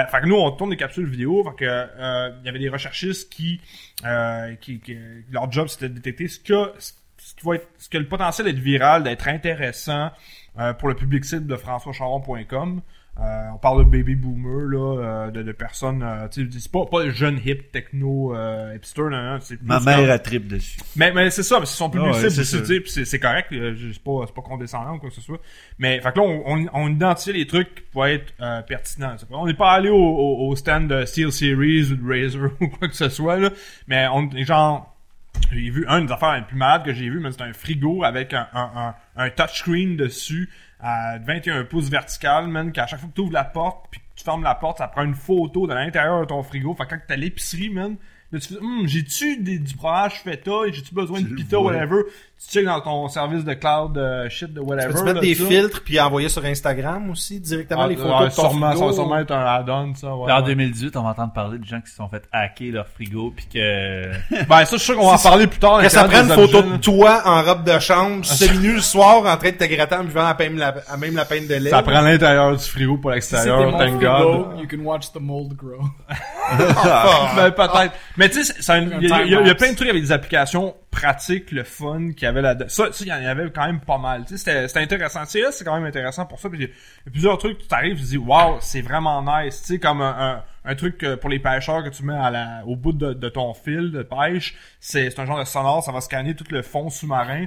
Euh, 0.03 0.07
fait 0.07 0.21
que 0.21 0.25
nous 0.25 0.35
on 0.35 0.51
tourne 0.51 0.69
des 0.71 0.77
capsules 0.77 1.05
vidéo. 1.05 1.43
Fait 1.43 1.65
que 1.65 1.65
euh, 1.65 2.31
il 2.41 2.45
y 2.45 2.49
avait 2.49 2.59
des 2.59 2.69
recherchistes 2.69 3.31
qui, 3.31 3.61
euh, 4.05 4.55
qui, 4.55 4.79
qui- 4.79 4.97
leur 5.31 5.51
job 5.51 5.67
c'était 5.67 5.89
de 5.89 5.93
détecter 5.95 6.27
ce 6.27 6.39
que 6.39 6.71
ce 6.79 7.35
qui 7.35 7.45
va 7.45 7.55
être 7.55 7.67
ce 7.77 7.89
que 7.89 7.97
le 7.97 8.07
potentiel 8.07 8.45
d'être 8.47 8.59
viral, 8.59 9.03
d'être 9.03 9.27
intéressant 9.27 10.09
euh, 10.57 10.73
pour 10.73 10.87
le 10.87 10.95
public 10.95 11.25
site 11.25 11.45
de 11.45 11.55
françoischaron.com. 11.55 12.81
Euh, 13.21 13.49
on 13.53 13.57
parle 13.57 13.79
de 13.85 13.89
baby 13.89 14.15
boomer 14.15 14.69
là, 14.69 14.97
euh, 15.27 15.31
de, 15.31 15.43
de 15.43 15.51
personnes, 15.51 16.01
euh, 16.03 16.27
tu 16.29 16.49
sais, 16.49 16.59
c'est 16.59 16.71
pas 16.71 16.85
pas 16.85 17.09
jeune 17.09 17.37
hip 17.45 17.63
techno 17.73 18.33
euh, 18.33 18.73
hipster, 18.75 19.01
non, 19.01 19.09
non, 19.33 19.39
Ma 19.61 19.75
comme- 19.75 19.85
mère 19.85 20.09
a 20.11 20.19
trip 20.19 20.47
dessus. 20.47 20.79
mais, 20.95 21.11
mais 21.11 21.29
c'est 21.29 21.43
ça, 21.43 21.59
mais 21.59 21.65
c'est 21.65 21.75
son 21.75 21.89
public 21.89 22.07
Ah 22.13 22.17
ouais, 22.21 22.29
c'est 22.29 22.43
c'est, 23.05 23.19
correct, 23.19 23.47
c'est 23.51 24.03
pas, 24.03 24.21
c'est 24.25 24.33
pas 24.33 24.41
condescendant 24.41 24.93
ou 24.95 24.99
quoi 24.99 25.09
que 25.09 25.15
ce 25.15 25.21
soit. 25.21 25.41
Mais, 25.79 25.99
fait 25.99 26.13
que 26.13 26.19
là, 26.19 26.25
on, 26.25 26.43
on, 26.45 26.65
on 26.73 26.87
identifie 26.89 27.33
les 27.33 27.45
trucs 27.45 27.75
qui 27.75 27.81
pourraient 27.91 28.15
être 28.15 28.33
euh, 28.41 28.61
pertinents. 28.61 29.15
On 29.31 29.47
n'est 29.47 29.53
pas 29.53 29.73
allé 29.73 29.89
au, 29.89 29.97
au, 29.97 30.47
au 30.47 30.55
stand 30.55 30.87
de 30.87 31.03
Steel 31.03 31.31
Series 31.33 31.91
ou 31.91 31.95
de 31.97 32.07
Razer 32.07 32.49
ou 32.61 32.67
quoi 32.69 32.87
que 32.87 32.95
ce 32.95 33.09
soit, 33.09 33.37
là, 33.37 33.49
mais 33.87 34.07
on 34.13 34.29
est 34.31 34.45
genre... 34.45 34.95
J'ai 35.51 35.69
vu 35.69 35.85
un 35.87 36.03
des 36.05 36.11
affaires 36.11 36.35
les 36.35 36.41
plus 36.41 36.57
malades 36.57 36.83
que 36.83 36.93
j'ai 36.93 37.07
vu, 37.09 37.19
mais 37.19 37.31
c'est 37.31 37.41
un 37.43 37.53
frigo 37.53 38.03
avec 38.03 38.33
un, 38.33 38.47
un, 38.53 38.71
un, 38.75 38.95
un 39.25 39.29
touchscreen 39.29 39.95
dessus 39.95 40.49
à 40.79 41.17
21 41.19 41.65
pouces 41.65 41.89
vertical, 41.89 42.47
man, 42.47 42.71
qu'à 42.71 42.87
chaque 42.87 42.99
fois 42.99 43.09
que 43.09 43.15
tu 43.15 43.21
ouvres 43.21 43.33
la 43.33 43.43
porte 43.43 43.87
puis 43.91 43.99
que 43.99 44.05
tu 44.15 44.23
fermes 44.23 44.43
la 44.43 44.55
porte, 44.55 44.77
ça 44.77 44.87
prend 44.87 45.03
une 45.03 45.15
photo 45.15 45.67
de 45.67 45.73
l'intérieur 45.73 46.21
de 46.21 46.25
ton 46.25 46.41
frigo. 46.43 46.73
Fait 46.73 46.85
que 46.85 46.89
quand 46.91 46.99
t'es 47.07 47.13
à 47.13 47.17
l'épicerie, 47.17 47.69
man, 47.69 47.97
là, 48.31 48.39
tu 48.39 48.47
fais, 48.53 48.59
Hum, 48.59 48.87
j'ai-tu 48.87 49.37
du 49.37 49.73
fromage 49.73 50.21
feta, 50.21 50.51
j'ai-tu 50.71 50.93
besoin 50.93 51.21
de 51.21 51.27
Tu 51.27 51.35
pita, 51.35 51.59
whatever? 51.59 52.03
Tu 52.41 52.53
checkes 52.53 52.65
dans 52.65 52.79
ton 52.79 53.07
service 53.09 53.43
de 53.43 53.53
cloud 53.53 53.97
euh, 53.97 54.29
shit 54.29 54.53
de 54.53 54.61
whatever. 54.61 54.93
Peux-tu 54.93 55.03
mettre 55.03 55.15
là, 55.15 55.21
des 55.21 55.35
ça. 55.35 55.45
filtres 55.45 55.83
puis 55.83 55.99
envoyer 55.99 56.29
sur 56.29 56.43
Instagram 56.45 57.09
aussi 57.09 57.39
directement 57.41 57.81
Ah, 57.83 57.87
les 57.87 57.97
photos 57.97 58.19
ouais, 58.21 58.29
de 58.29 58.33
ton 58.33 58.49
sûrement, 58.49 58.67
frigo? 58.71 58.79
Ça 58.79 58.85
va 58.87 58.93
sûrement 58.93 59.17
être 59.19 59.31
un 59.31 59.45
add-on, 59.45 59.93
ça. 59.95 60.15
Ouais, 60.15 60.31
en 60.31 60.37
ouais. 60.37 60.43
2018, 60.47 60.95
on 60.95 61.03
va 61.03 61.09
entendre 61.09 61.33
parler 61.33 61.57
de 61.57 61.65
gens 61.65 61.81
qui 61.81 61.89
se 61.89 61.97
sont 61.97 62.07
fait 62.07 62.23
hacker 62.31 62.71
leur 62.71 62.87
frigo 62.87 63.33
puis 63.35 63.45
que 63.53 64.11
Ben, 64.47 64.63
ça, 64.63 64.63
je 64.63 64.65
suis 64.77 64.79
sûr 64.79 64.95
qu'on 64.95 65.07
va 65.07 65.15
en 65.15 65.17
parler 65.17 65.47
plus 65.47 65.59
tard. 65.59 65.81
Que 65.81 65.89
ça 65.89 66.07
des 66.07 66.15
une 66.15 66.29
photo 66.29 66.61
de 66.61 66.77
toi 66.77 67.21
en 67.25 67.43
robe 67.43 67.65
de 67.65 67.77
chambre, 67.79 68.23
semi-nu 68.25 68.75
le 68.75 68.81
soir, 68.81 69.17
en 69.25 69.35
train 69.35 69.51
de 69.51 69.57
te 69.57 69.65
gratter 69.65 69.95
en 69.95 70.05
buvant 70.05 70.25
à 70.25 70.35
même 70.39 70.57
la, 70.57 70.75
à 70.87 70.95
même 70.95 71.17
la 71.17 71.25
peine 71.25 71.45
de 71.45 71.55
lait. 71.55 71.69
Ça 71.71 71.83
prend 71.83 71.99
l'intérieur 71.99 72.55
du 72.55 72.63
frigo 72.63 72.97
pour 72.97 73.11
l'extérieur, 73.11 73.69
mon 73.69 73.77
thank 73.77 73.97
frigo, 73.97 74.45
God. 74.45 74.59
you 74.61 74.67
can 74.69 74.85
watch 74.85 75.11
the 75.11 75.19
mold 75.19 75.55
grow. 75.57 75.81
Ben, 77.35 77.51
peut-être. 77.51 77.93
Mais 78.17 78.29
tu 78.29 78.43
sais, 78.43 78.53
il 78.89 79.29
y 79.29 79.49
a 79.49 79.55
plein 79.55 79.71
de 79.71 79.75
trucs 79.75 79.89
avec 79.89 80.01
des 80.01 80.11
applications 80.11 80.73
pratiques, 80.91 81.51
le 81.51 81.63
fun 81.63 82.11
qu'il 82.13 82.23
y 82.23 82.25
avait 82.25 82.41
là 82.41 82.55
Ça, 82.67 82.87
il 82.99 83.07
y 83.07 83.13
en 83.13 83.23
avait 83.23 83.49
quand 83.51 83.65
même 83.65 83.79
pas 83.79 83.97
mal. 83.97 84.25
C'était, 84.27 84.65
intéressant. 84.79 85.23
Tu 85.25 85.31
sais, 85.31 85.41
là, 85.41 85.51
c'est 85.51 85.63
quand 85.63 85.75
même 85.75 85.85
intéressant 85.85 86.25
pour 86.25 86.39
ça. 86.39 86.49
Puis 86.49 86.59
il 86.59 86.61
y 86.63 86.65
a- 86.65 87.11
plusieurs 87.11 87.37
trucs, 87.37 87.59
tu 87.59 87.67
t'arrives, 87.67 87.97
tu 87.97 88.03
dis, 88.03 88.17
wow, 88.17 88.57
c'est 88.59 88.81
vraiment 88.81 89.21
nice. 89.21 89.61
Tu 89.61 89.73
sais, 89.73 89.79
comme 89.79 90.01
un, 90.01 90.43
un, 90.65 90.75
truc 90.75 91.05
pour 91.21 91.29
les 91.29 91.39
pêcheurs 91.39 91.83
que 91.83 91.89
tu 91.89 92.03
mets 92.03 92.17
à 92.17 92.31
la, 92.31 92.63
au 92.65 92.75
bout 92.75 92.93
de, 92.93 93.13
de 93.13 93.29
ton 93.29 93.53
fil 93.53 93.91
de 93.91 94.03
pêche. 94.03 94.55
C'est 94.79 95.17
un 95.19 95.25
genre 95.25 95.39
de 95.39 95.45
sonore, 95.45 95.83
ça 95.83 95.91
va 95.91 96.01
scanner 96.01 96.35
tout 96.35 96.45
le 96.49 96.61
fond 96.61 96.89
sous-marin. 96.89 97.45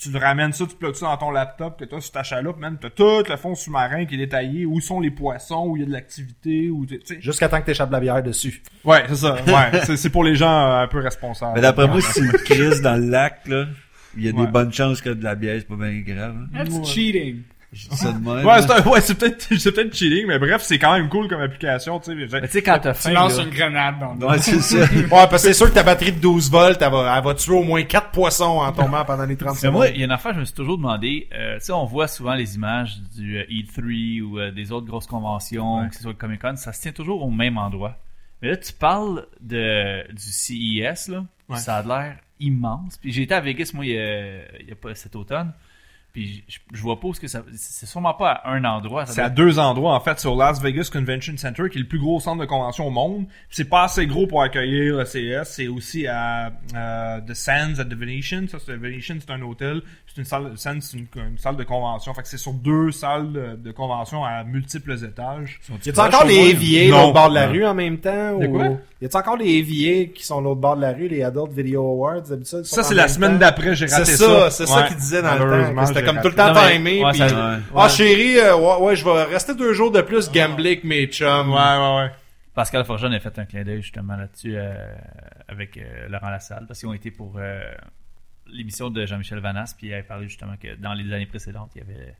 Puis 0.00 0.08
tu 0.10 0.16
te 0.18 0.22
ramènes 0.24 0.52
ça, 0.54 0.64
tu 0.66 0.76
plugues 0.76 0.94
ça 0.94 1.06
dans 1.08 1.16
ton 1.18 1.30
laptop 1.30 1.78
que 1.78 1.84
t'as 1.84 2.00
sur 2.00 2.12
ta 2.12 2.22
chaloupe, 2.22 2.56
man, 2.58 2.78
t'as 2.80 2.88
tout 2.88 3.22
le 3.28 3.36
fond 3.36 3.54
sous-marin 3.54 4.06
qui 4.06 4.14
est 4.14 4.18
détaillé, 4.18 4.64
où 4.64 4.80
sont 4.80 4.98
les 4.98 5.10
poissons, 5.10 5.66
où 5.68 5.76
il 5.76 5.80
y 5.80 5.82
a 5.82 5.86
de 5.86 5.92
l'activité, 5.92 6.70
où 6.70 6.86
tu 6.86 6.98
sais. 7.04 7.20
Jusqu'à 7.20 7.50
temps 7.50 7.60
que 7.60 7.66
t'échappes 7.66 7.90
la 7.92 8.00
bière 8.00 8.22
dessus. 8.22 8.62
Ouais, 8.82 9.04
c'est 9.08 9.16
ça. 9.16 9.34
Ouais, 9.34 9.80
c'est, 9.84 9.96
c'est 9.98 10.08
pour 10.10 10.24
les 10.24 10.36
gens 10.36 10.48
euh, 10.50 10.82
un 10.84 10.88
peu 10.88 11.00
responsables. 11.00 11.52
Mais 11.54 11.60
d'après 11.60 11.86
moi, 11.86 12.00
si 12.00 12.12
c'est 12.12 12.20
une 12.20 12.32
crise 12.32 12.80
dans 12.80 12.96
le 12.96 13.10
lac, 13.10 13.46
là, 13.46 13.66
il 14.16 14.24
y 14.24 14.28
a 14.28 14.32
Ouais. 14.32 14.46
des 14.46 14.50
bonnes 14.50 14.72
chances 14.72 15.02
que 15.02 15.10
de 15.10 15.22
la 15.22 15.34
bière, 15.34 15.56
c'est 15.58 15.68
pas 15.68 15.76
bien 15.76 16.00
grave. 16.00 16.34
hein. 16.34 16.48
That's 16.64 16.74
Ouais. 16.78 16.84
cheating. 16.84 17.42
Je 17.72 17.88
dis 17.88 17.96
ça 17.96 18.10
de 18.12 18.18
même. 18.18 18.44
Ouais, 18.44 18.62
c'est, 18.62 18.70
un- 18.72 18.82
ouais, 18.90 19.00
c'est 19.00 19.14
peut-être, 19.16 19.46
c'est 19.58 19.70
peut-être 19.72 19.94
cheating, 19.94 20.26
mais 20.26 20.40
bref, 20.40 20.60
c'est 20.62 20.78
quand 20.80 20.92
même 20.94 21.08
cool 21.08 21.28
comme 21.28 21.40
application, 21.40 22.00
tu 22.00 22.06
sais. 22.06 22.14
Mais 22.40 22.40
tu 22.42 22.48
sais, 22.48 22.62
quand 22.62 22.80
t'as 22.80 22.94
Tu 22.94 23.12
lances 23.12 23.36
là, 23.38 23.44
une 23.44 23.50
grenade 23.50 23.98
dans 24.00 24.14
le 24.14 24.26
Ouais, 24.26 24.38
c'est 24.38 24.60
ça. 24.60 24.78
Ouais, 24.92 25.08
parce 25.08 25.30
que 25.30 25.38
c'est 25.38 25.52
sûr 25.54 25.68
que 25.68 25.74
ta 25.74 25.84
batterie 25.84 26.10
de 26.10 26.18
12 26.18 26.50
volts, 26.50 26.82
elle 26.82 26.90
va, 26.90 27.14
elle 27.16 27.24
va 27.24 27.34
tuer 27.34 27.54
au 27.54 27.62
moins 27.62 27.82
4 27.84 28.10
poissons 28.10 28.44
en 28.58 28.72
tombant 28.72 29.04
pendant 29.04 29.24
les 29.24 29.36
30 29.36 29.50
Mais 29.54 29.58
secondes. 29.60 29.72
moi, 29.74 29.88
il 29.88 29.98
y 29.98 30.02
a 30.02 30.06
une 30.06 30.10
affaire, 30.10 30.34
je 30.34 30.40
me 30.40 30.44
suis 30.44 30.54
toujours 30.54 30.78
demandé, 30.78 31.28
euh, 31.32 31.58
tu 31.58 31.66
sais, 31.66 31.72
on 31.72 31.84
voit 31.84 32.08
souvent 32.08 32.34
les 32.34 32.56
images 32.56 32.98
du 33.16 33.38
euh, 33.38 33.44
E3 33.44 34.20
ou 34.22 34.38
euh, 34.40 34.50
des 34.50 34.72
autres 34.72 34.86
grosses 34.88 35.06
conventions, 35.06 35.78
Ouais. 35.82 35.88
que 35.90 35.94
ce 35.94 36.02
soit 36.02 36.10
le 36.12 36.16
Comic 36.18 36.40
Con, 36.42 36.56
ça 36.56 36.72
se 36.72 36.80
tient 36.82 36.92
toujours 36.92 37.22
au 37.22 37.30
même 37.30 37.56
endroit. 37.56 37.96
Mais 38.42 38.48
là, 38.48 38.56
tu 38.56 38.72
parles 38.72 39.26
de, 39.40 40.10
du 40.12 40.22
CES, 40.32 41.08
là, 41.08 41.24
Ouais. 41.48 41.56
ça 41.58 41.76
a 41.76 41.82
l'air 41.82 42.16
immense. 42.40 42.96
Puis 42.96 43.12
j'ai 43.12 43.22
été 43.22 43.34
à 43.34 43.40
Vegas, 43.40 43.70
moi, 43.74 43.84
il 43.86 43.92
y 43.92 43.98
a, 43.98 44.58
il 44.60 44.68
y 44.68 44.72
a 44.72 44.76
pas 44.76 44.94
cet 44.96 45.14
automne. 45.14 45.52
Puis 46.12 46.42
je, 46.48 46.58
je 46.72 46.82
vois 46.82 46.98
pas 46.98 47.06
où 47.08 47.14
ce 47.14 47.20
que 47.20 47.28
ça... 47.28 47.42
C'est 47.56 47.86
sûrement 47.86 48.14
pas 48.14 48.32
à 48.32 48.50
un 48.52 48.64
endroit. 48.64 49.06
ça 49.06 49.12
C'est 49.12 49.22
à 49.22 49.28
deux 49.30 49.58
endroits, 49.60 49.94
en 49.94 50.00
fait, 50.00 50.18
sur 50.18 50.34
Las 50.34 50.60
Vegas 50.60 50.90
Convention 50.92 51.36
Center, 51.36 51.64
qui 51.70 51.78
est 51.78 51.82
le 51.82 51.86
plus 51.86 52.00
gros 52.00 52.18
centre 52.18 52.40
de 52.40 52.46
convention 52.46 52.86
au 52.88 52.90
monde. 52.90 53.26
C'est 53.48 53.64
pas 53.68 53.84
assez 53.84 54.06
gros 54.06 54.26
pour 54.26 54.42
accueillir 54.42 54.96
le 54.96 55.04
CES. 55.04 55.44
C'est 55.48 55.68
aussi 55.68 56.06
à 56.08 56.52
euh, 56.74 57.20
The 57.20 57.34
Sands 57.34 57.78
at 57.78 57.84
the 57.84 57.94
Venetian. 57.94 58.46
Ça, 58.48 58.58
c'est 58.64 58.76
Venetian, 58.76 59.16
c'est 59.20 59.32
un 59.32 59.40
hôtel. 59.42 59.82
C'est 60.12 60.20
une 60.20 60.24
salle, 60.26 60.52
Sands, 60.56 60.80
c'est 60.80 60.96
une, 60.98 61.06
une 61.16 61.38
salle 61.38 61.56
de 61.56 61.62
convention. 61.62 62.12
Fait 62.14 62.22
que 62.22 62.28
c'est 62.28 62.36
sur 62.38 62.52
deux 62.54 62.90
salles 62.90 63.32
de, 63.32 63.56
de 63.56 63.70
convention 63.70 64.24
à 64.24 64.42
multiples 64.42 64.94
étages. 65.04 65.60
Y 65.70 65.74
a-t-il 65.90 66.00
encore 66.00 66.24
les 66.26 66.34
éviers 66.50 66.88
l'autre 66.88 67.12
bord 67.12 67.28
de 67.30 67.34
la 67.36 67.46
Non. 67.46 67.52
rue 67.52 67.64
en 67.66 67.74
même 67.74 67.98
temps? 67.98 68.36
De 68.36 68.46
ou... 68.48 68.52
quoi? 68.52 68.64
Y 69.00 69.04
a-t-il 69.06 69.16
encore 69.16 69.36
les 69.36 69.46
éviers 69.48 70.10
qui 70.10 70.26
sont 70.26 70.40
l'autre 70.40 70.60
bord 70.60 70.74
de 70.76 70.82
la 70.82 70.92
rue, 70.92 71.06
les 71.06 71.22
Adult 71.22 71.52
Video 71.52 71.82
Awards, 71.86 72.22
d'habitude? 72.22 72.64
Ça, 72.64 72.82
c'est 72.82 72.94
la 72.96 73.06
semaine 73.06 73.38
d'après, 73.38 73.76
j'ai 73.76 73.86
raté 73.86 74.04
C'est 74.04 74.16
ça. 74.16 74.26
ça, 74.26 74.50
c'est 74.50 74.66
ça 74.66 74.80
Ouais. 74.82 74.88
qu'il 74.88 74.96
disait 74.96 75.22
dans 75.22 75.34
le 75.34 75.38
temps. 75.38 75.74
Comme 76.06 76.20
tout 76.20 76.28
le 76.28 76.34
temps 76.34 76.54
timé. 76.72 77.04
ouais, 77.04 77.10
puis- 77.10 77.18
ça- 77.20 77.50
Ouais. 77.54 77.58
Ah, 77.76 77.88
chérie, 77.88 78.38
euh, 78.38 78.56
ouais, 78.56 78.76
ouais, 78.86 78.96
je 78.96 79.04
vais 79.04 79.22
rester 79.24 79.54
deux 79.54 79.72
jours 79.72 79.90
de 79.90 80.00
plus 80.02 80.30
gambler 80.30 80.70
avec 80.70 80.84
mes 80.84 81.06
chums. 81.06 81.50
Ouais, 81.52 81.56
ouais, 81.58 81.96
ouais. 82.04 82.10
Pascal 82.54 82.84
Forgeon 82.84 83.12
a 83.12 83.20
fait 83.20 83.38
un 83.38 83.44
clin 83.44 83.62
d'œil 83.62 83.80
justement 83.82 84.16
là-dessus 84.16 84.54
euh, 84.56 84.74
avec 85.48 85.76
euh, 85.76 86.08
Laurent 86.08 86.30
Lassalle 86.30 86.64
parce 86.66 86.80
qu'ils 86.80 86.88
ont 86.88 86.92
été 86.94 87.10
pour 87.10 87.34
euh, 87.38 87.62
l'émission 88.48 88.90
de 88.90 89.06
Jean-Michel 89.06 89.38
Vanas 89.38 89.74
puis 89.78 89.86
il 89.86 89.94
avait 89.94 90.02
parlé 90.02 90.26
justement 90.28 90.54
que 90.60 90.74
dans 90.74 90.92
les 90.92 91.10
années 91.12 91.26
précédentes 91.26 91.70
il 91.76 91.78
y 91.78 91.82
avait 91.82 92.14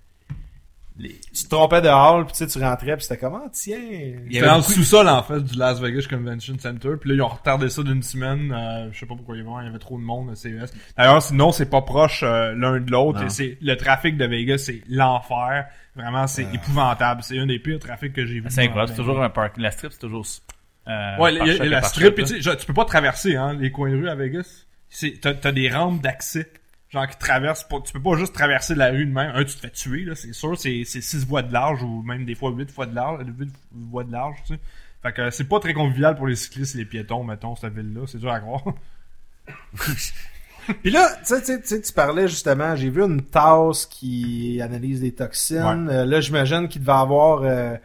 les 1.03 1.19
Tu 1.35 1.45
te 1.45 1.49
trompais 1.49 1.81
de 1.81 1.89
hall, 1.89 2.25
puis 2.27 2.33
tu 2.33 2.39
sais, 2.39 2.47
tu 2.47 2.59
rentrais, 2.65 2.97
puis 2.97 3.05
c'était 3.07 3.19
comment, 3.19 3.49
tiens. 3.53 3.79
Il 4.27 4.33
y 4.33 4.39
avait 4.39 4.47
dans 4.49 4.57
le 4.57 4.63
sous-sol, 4.63 5.09
en 5.09 5.23
fait, 5.23 5.41
du 5.41 5.59
Las 5.59 5.81
Vegas 5.81 6.07
Convention 6.09 6.57
Center. 6.59 6.91
Puis 7.01 7.11
là, 7.11 7.15
ils 7.17 7.23
ont 7.23 7.29
retardé 7.29 7.69
ça 7.71 7.83
d'une 7.83 8.03
semaine. 8.03 8.53
Euh, 8.53 8.89
je 8.93 8.99
sais 9.01 9.07
pas 9.07 9.15
pourquoi 9.15 9.37
il 9.37 9.39
y 9.39 9.43
avait- 9.43 9.63
il 9.63 9.67
y 9.67 9.69
avait 9.69 9.79
trop 9.79 9.99
de 9.99 10.03
monde 10.05 10.31
à 10.31 10.35
CES. 10.37 10.73
D'ailleurs, 10.97 11.23
sinon, 11.23 11.53
c'est 11.53 11.71
pas 11.71 11.83
proche 11.83 12.23
euh, 12.23 12.55
l'un 12.55 12.81
de 12.81 12.91
l'autre. 12.91 13.23
Et 13.25 13.29
c'est 13.31 13.59
le 13.61 13.75
trafic 13.77 14.17
de 14.17 14.27
Vegas, 14.27 14.59
c'est 14.59 14.83
l'enfer. 14.89 15.67
Vraiment, 15.97 16.27
c'est 16.27 16.47
épouvantable. 16.55 17.23
C'est 17.23 17.39
un 17.39 17.47
des 17.47 17.59
pires 17.59 17.79
trafics 17.79 18.13
que 18.13 18.25
j'ai 18.27 18.41
vu. 18.41 18.47
c'est 18.49 18.63
incroyable 18.63 18.91
c'est 18.91 18.97
toujours 19.01 19.23
un 19.23 19.31
parking 19.31 19.63
la 19.63 19.71
strip 19.73 19.93
c'est 19.93 19.99
toujours 19.99 20.25
euh, 20.89 21.17
Ouais, 21.19 21.35
y 21.35 21.41
a, 21.41 21.47
y 21.47 21.61
a 21.61 21.65
la 21.65 21.83
strip. 21.83 22.17
là. 22.19 22.25
tu 22.25 22.35
sais, 22.37 22.41
genre, 22.43 22.57
tu 22.57 22.67
peux 22.67 22.75
pas 22.75 22.85
traverser 22.85 23.37
hein, 23.37 23.55
les 23.59 23.71
coins 23.73 23.91
de 23.91 23.97
rue 23.97 24.09
à 24.09 24.15
Vegas. 24.15 24.67
T'as, 25.21 25.35
t'as 25.35 25.53
des 25.53 25.69
rampes 25.69 26.01
d'accès. 26.01 26.51
Genre 26.91 27.07
qui 27.09 27.19
traversent 27.19 27.65
pas. 27.65 27.81
Tu 27.81 27.93
peux 27.93 28.03
pas 28.03 28.17
juste 28.17 28.35
traverser 28.35 28.75
la 28.75 28.91
rue 28.91 29.07
de 29.07 29.13
même. 29.13 29.33
Un, 29.35 29.45
tu 29.45 29.55
te 29.55 29.61
fais 29.61 29.71
tuer, 29.71 30.05
là, 30.05 30.15
c'est 30.17 30.33
sûr. 30.33 30.59
C'est, 30.59 30.83
c'est 30.85 31.01
6 31.01 31.25
voies 31.25 31.43
de 31.43 31.53
large 31.53 31.83
ou 31.83 32.03
même 32.03 32.25
des 32.25 32.35
fois 32.35 32.51
8 32.51 32.71
fois 32.71 32.87
de 32.87 32.95
large, 32.95 33.25
8 33.27 33.49
voies 33.73 34.05
de 34.05 34.13
large, 34.13 34.37
tu 34.47 34.55
sais. 34.55 34.61
Fait 35.03 35.13
que 35.13 35.31
c'est 35.31 35.49
pas 35.49 35.61
très 35.61 35.73
convivial 35.73 36.17
pour 36.17 36.27
les 36.27 36.37
cyclistes 36.37 36.75
et 36.75 36.79
les 36.79 36.85
piétons, 36.85 37.25
mettons, 37.25 37.57
cette 37.57 37.75
ville-là. 37.75 38.03
C'est 38.07 38.19
dur 38.19 38.31
à 38.31 38.41
croire. 38.41 38.65
Puis 40.83 40.91
là, 40.91 41.09
tu 41.21 41.25
sais, 41.25 41.41
tu 41.41 41.47
sais, 41.47 41.61
tu 41.61 41.67
sais, 41.69 41.81
tu 41.81 41.93
parlais 41.93 42.29
justement, 42.29 42.77
j'ai 42.77 42.91
vu 42.91 43.03
une 43.03 43.23
tasse 43.23 43.87
qui 43.87 44.61
analyse 44.63 45.01
des 45.01 45.13
toxines. 45.13 45.89
Euh, 45.91 46.05
là, 46.05 46.21
j'imagine 46.21 46.69
qu'il 46.69 46.83
devait 46.83 46.93
avoir... 46.93 47.43
euh, 47.45 47.77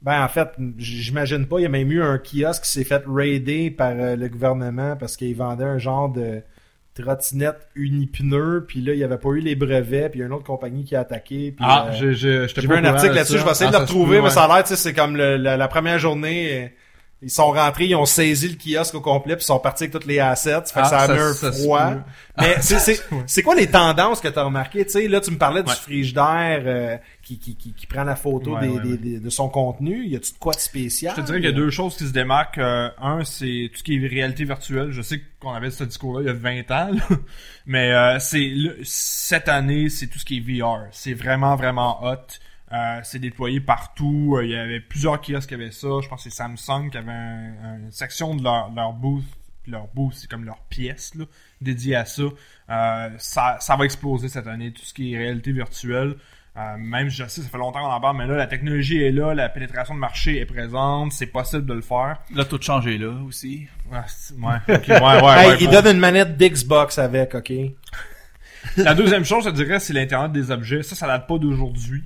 ben, 0.00 0.24
en 0.24 0.28
fait, 0.28 0.48
j'imagine 0.78 1.46
pas. 1.46 1.58
Il 1.60 1.62
y 1.62 1.66
a 1.66 1.68
même 1.68 1.92
eu 1.92 2.02
un 2.02 2.18
kiosque 2.18 2.64
qui 2.64 2.70
s'est 2.70 2.84
fait 2.84 3.04
raider 3.06 3.70
par 3.70 3.92
euh, 3.92 4.16
le 4.16 4.28
gouvernement 4.28 4.96
parce 4.96 5.16
qu'il 5.16 5.36
vendait 5.36 5.64
un 5.64 5.78
genre 5.78 6.08
de 6.08 6.42
trottinette 6.94 7.68
unipneu. 7.74 8.64
Puis 8.66 8.80
là, 8.80 8.92
il 8.92 8.98
y 8.98 9.04
avait 9.04 9.18
pas 9.18 9.30
eu 9.30 9.40
les 9.40 9.54
brevets. 9.54 10.10
Puis 10.10 10.18
il 10.18 10.20
y 10.20 10.24
a 10.24 10.26
une 10.26 10.32
autre 10.32 10.44
compagnie 10.44 10.84
qui 10.84 10.94
a 10.96 11.00
attaqué. 11.00 11.52
Puis, 11.56 11.64
ah, 11.68 11.88
euh, 11.90 12.12
j'ai, 12.14 12.46
vu 12.66 12.74
un 12.74 12.84
article 12.84 13.10
de 13.12 13.16
là-dessus, 13.16 13.38
je 13.38 13.44
vais 13.44 13.50
essayer 13.50 13.68
Ah, 13.68 13.72
de 13.72 13.76
le 13.76 13.80
ça 13.80 13.86
se 13.86 13.92
retrouver, 13.92 14.20
mais 14.20 14.30
ça 14.30 14.44
a 14.44 14.48
l'air, 14.54 14.62
tu 14.64 14.70
sais, 14.70 14.76
c'est 14.76 14.92
comme 14.94 15.16
le- 15.16 15.36
la, 15.36 15.56
la 15.56 15.68
première 15.68 15.98
journée, 15.98 16.74
ils 17.22 17.30
sont 17.30 17.52
rentrés, 17.52 17.84
ils 17.86 17.94
ont 17.94 18.04
saisi 18.04 18.48
le 18.48 18.56
kiosque 18.56 18.94
au 18.96 19.00
complet, 19.00 19.36
puis 19.36 19.44
ils 19.44 19.46
sont 19.46 19.58
partis 19.60 19.84
avec 19.84 19.92
toutes 19.92 20.06
les 20.06 20.18
assets, 20.18 20.50
fait 20.66 20.80
que 20.80 20.80
Ah, 20.80 20.84
ça 20.84 20.98
a 20.98 21.06
ça- 21.06 21.12
mis 21.14 21.20
un 21.20 21.32
ça 21.32 21.52
se 21.52 21.62
froid. 21.62 21.92
Mais 22.38 22.56
c'est, 22.60 22.78
c'est, 22.80 23.00
c'est 23.26 23.42
quoi 23.42 23.54
les 23.54 23.68
tendances 23.68 24.20
que 24.20 24.28
tu 24.28 24.38
as 24.38 24.42
remarquées? 24.42 24.84
Tu 24.84 24.90
sais, 24.90 25.08
là, 25.08 25.20
tu 25.20 25.30
me 25.30 25.38
parlais 25.38 25.62
du 25.62 25.70
Ouais. 25.70 25.76
frigidaire 25.76 26.62
euh, 26.66 26.96
qui, 27.22 27.38
qui, 27.38 27.56
qui, 27.56 27.72
qui 27.72 27.86
prend 27.86 28.04
la 28.04 28.16
photo 28.16 28.54
Ouais, 28.56 28.60
des, 28.62 28.68
ouais, 28.68 28.82
des- 28.82 28.90
ouais. 28.90 28.96
des- 28.98 29.20
de 29.20 29.30
son 29.30 29.48
contenu. 29.48 30.04
Y 30.06 30.16
a-tu 30.16 30.32
de 30.32 30.38
quoi 30.38 30.52
de 30.54 30.58
spécial? 30.60 31.14
Je 31.16 31.20
te 31.22 31.26
dirais 31.26 31.38
qu'il 31.38 31.48
y 31.50 31.52
a 31.52 31.56
deux 31.56 31.70
choses 31.70 31.96
qui 31.96 32.06
se 32.06 32.12
démarquent. 32.12 32.58
Euh, 32.58 32.90
un, 33.00 33.24
c'est 33.24 33.70
tout 33.72 33.78
ce 33.78 33.82
qui 33.84 33.96
est 33.96 34.06
réalité 34.06 34.44
virtuelle. 34.44 34.90
Je 34.90 35.00
sais 35.02 35.22
qu'on 35.40 35.52
avait 35.52 35.70
ce 35.70 35.84
discours-là 35.84 36.20
il 36.22 36.26
y 36.26 36.30
a 36.30 36.34
20 36.34 36.70
ans, 36.70 36.90
là. 36.92 37.16
mais 37.66 37.92
euh, 37.92 38.18
c'est 38.18 38.52
cette 38.82 39.48
année, 39.48 39.88
c'est 39.88 40.08
tout 40.08 40.18
ce 40.18 40.24
qui 40.24 40.38
est 40.38 40.40
VR. 40.60 40.86
C'est 40.90 41.14
vraiment, 41.14 41.56
vraiment 41.56 42.04
hot. 42.04 42.16
Euh, 42.72 43.00
c'est 43.04 43.18
déployé 43.18 43.60
partout. 43.60 44.38
Il 44.42 44.48
y 44.50 44.56
avait 44.56 44.80
plusieurs 44.80 45.20
kiosques 45.20 45.48
qui 45.48 45.54
avaient 45.54 45.70
ça. 45.70 45.88
Je 46.02 46.08
pense 46.08 46.24
que 46.24 46.30
c'est 46.30 46.36
Samsung 46.36 46.90
qui 46.90 46.96
avait 46.96 47.10
un- 47.12 47.54
un- 47.64 47.78
une 47.84 47.90
section 47.92 48.34
de 48.34 48.42
leur, 48.42 48.70
leur 48.74 48.92
booth. 48.92 49.24
Leur 49.68 49.86
booth, 49.94 50.14
c'est 50.14 50.28
comme 50.28 50.44
leur 50.44 50.58
pièce 50.70 51.14
là, 51.14 51.24
dédiée 51.60 51.94
à 51.94 52.04
ça. 52.04 52.22
Euh, 52.70 53.10
ça. 53.18 53.58
Ça 53.60 53.76
va 53.76 53.84
exploser 53.84 54.28
cette 54.28 54.46
année, 54.48 54.72
tout 54.72 54.82
ce 54.82 54.92
qui 54.92 55.12
est 55.14 55.18
réalité 55.18 55.52
virtuelle. 55.52 56.16
Euh, 56.54 56.76
même, 56.76 57.08
je 57.08 57.24
sais, 57.28 57.40
ça 57.40 57.48
fait 57.48 57.56
longtemps 57.56 57.80
qu'on 57.80 57.86
en 57.90 58.00
parle, 58.00 58.18
mais 58.18 58.26
là, 58.26 58.36
la 58.36 58.46
technologie 58.46 59.02
est 59.02 59.10
là, 59.10 59.32
la 59.34 59.48
pénétration 59.48 59.94
de 59.94 59.98
marché 59.98 60.38
est 60.38 60.44
présente, 60.44 61.12
c'est 61.12 61.26
possible 61.26 61.64
de 61.64 61.72
le 61.72 61.80
faire. 61.80 62.18
Là, 62.34 62.44
tout 62.44 62.60
changé 62.60 62.98
là 62.98 63.10
aussi. 63.26 63.66
Ouais, 63.90 63.98
c'est- 64.06 64.34
ouais, 64.34 64.56
ok, 64.68 64.88
ouais, 64.88 65.00
ouais, 65.00 65.32
Hey, 65.44 65.48
ouais, 65.50 65.56
il 65.60 65.66
bon. 65.68 65.72
donne 65.80 65.94
une 65.96 66.00
manette 66.00 66.36
d'Xbox 66.36 66.98
avec, 66.98 67.34
ok? 67.34 67.52
La 68.76 68.94
deuxième 68.94 69.24
chose, 69.24 69.44
je 69.46 69.50
dirais, 69.50 69.80
c'est 69.80 69.92
l'Internet 69.94 70.30
des 70.32 70.50
objets. 70.50 70.82
Ça, 70.82 70.94
ça 70.94 71.06
date 71.06 71.26
pas 71.26 71.38
d'aujourd'hui, 71.38 72.04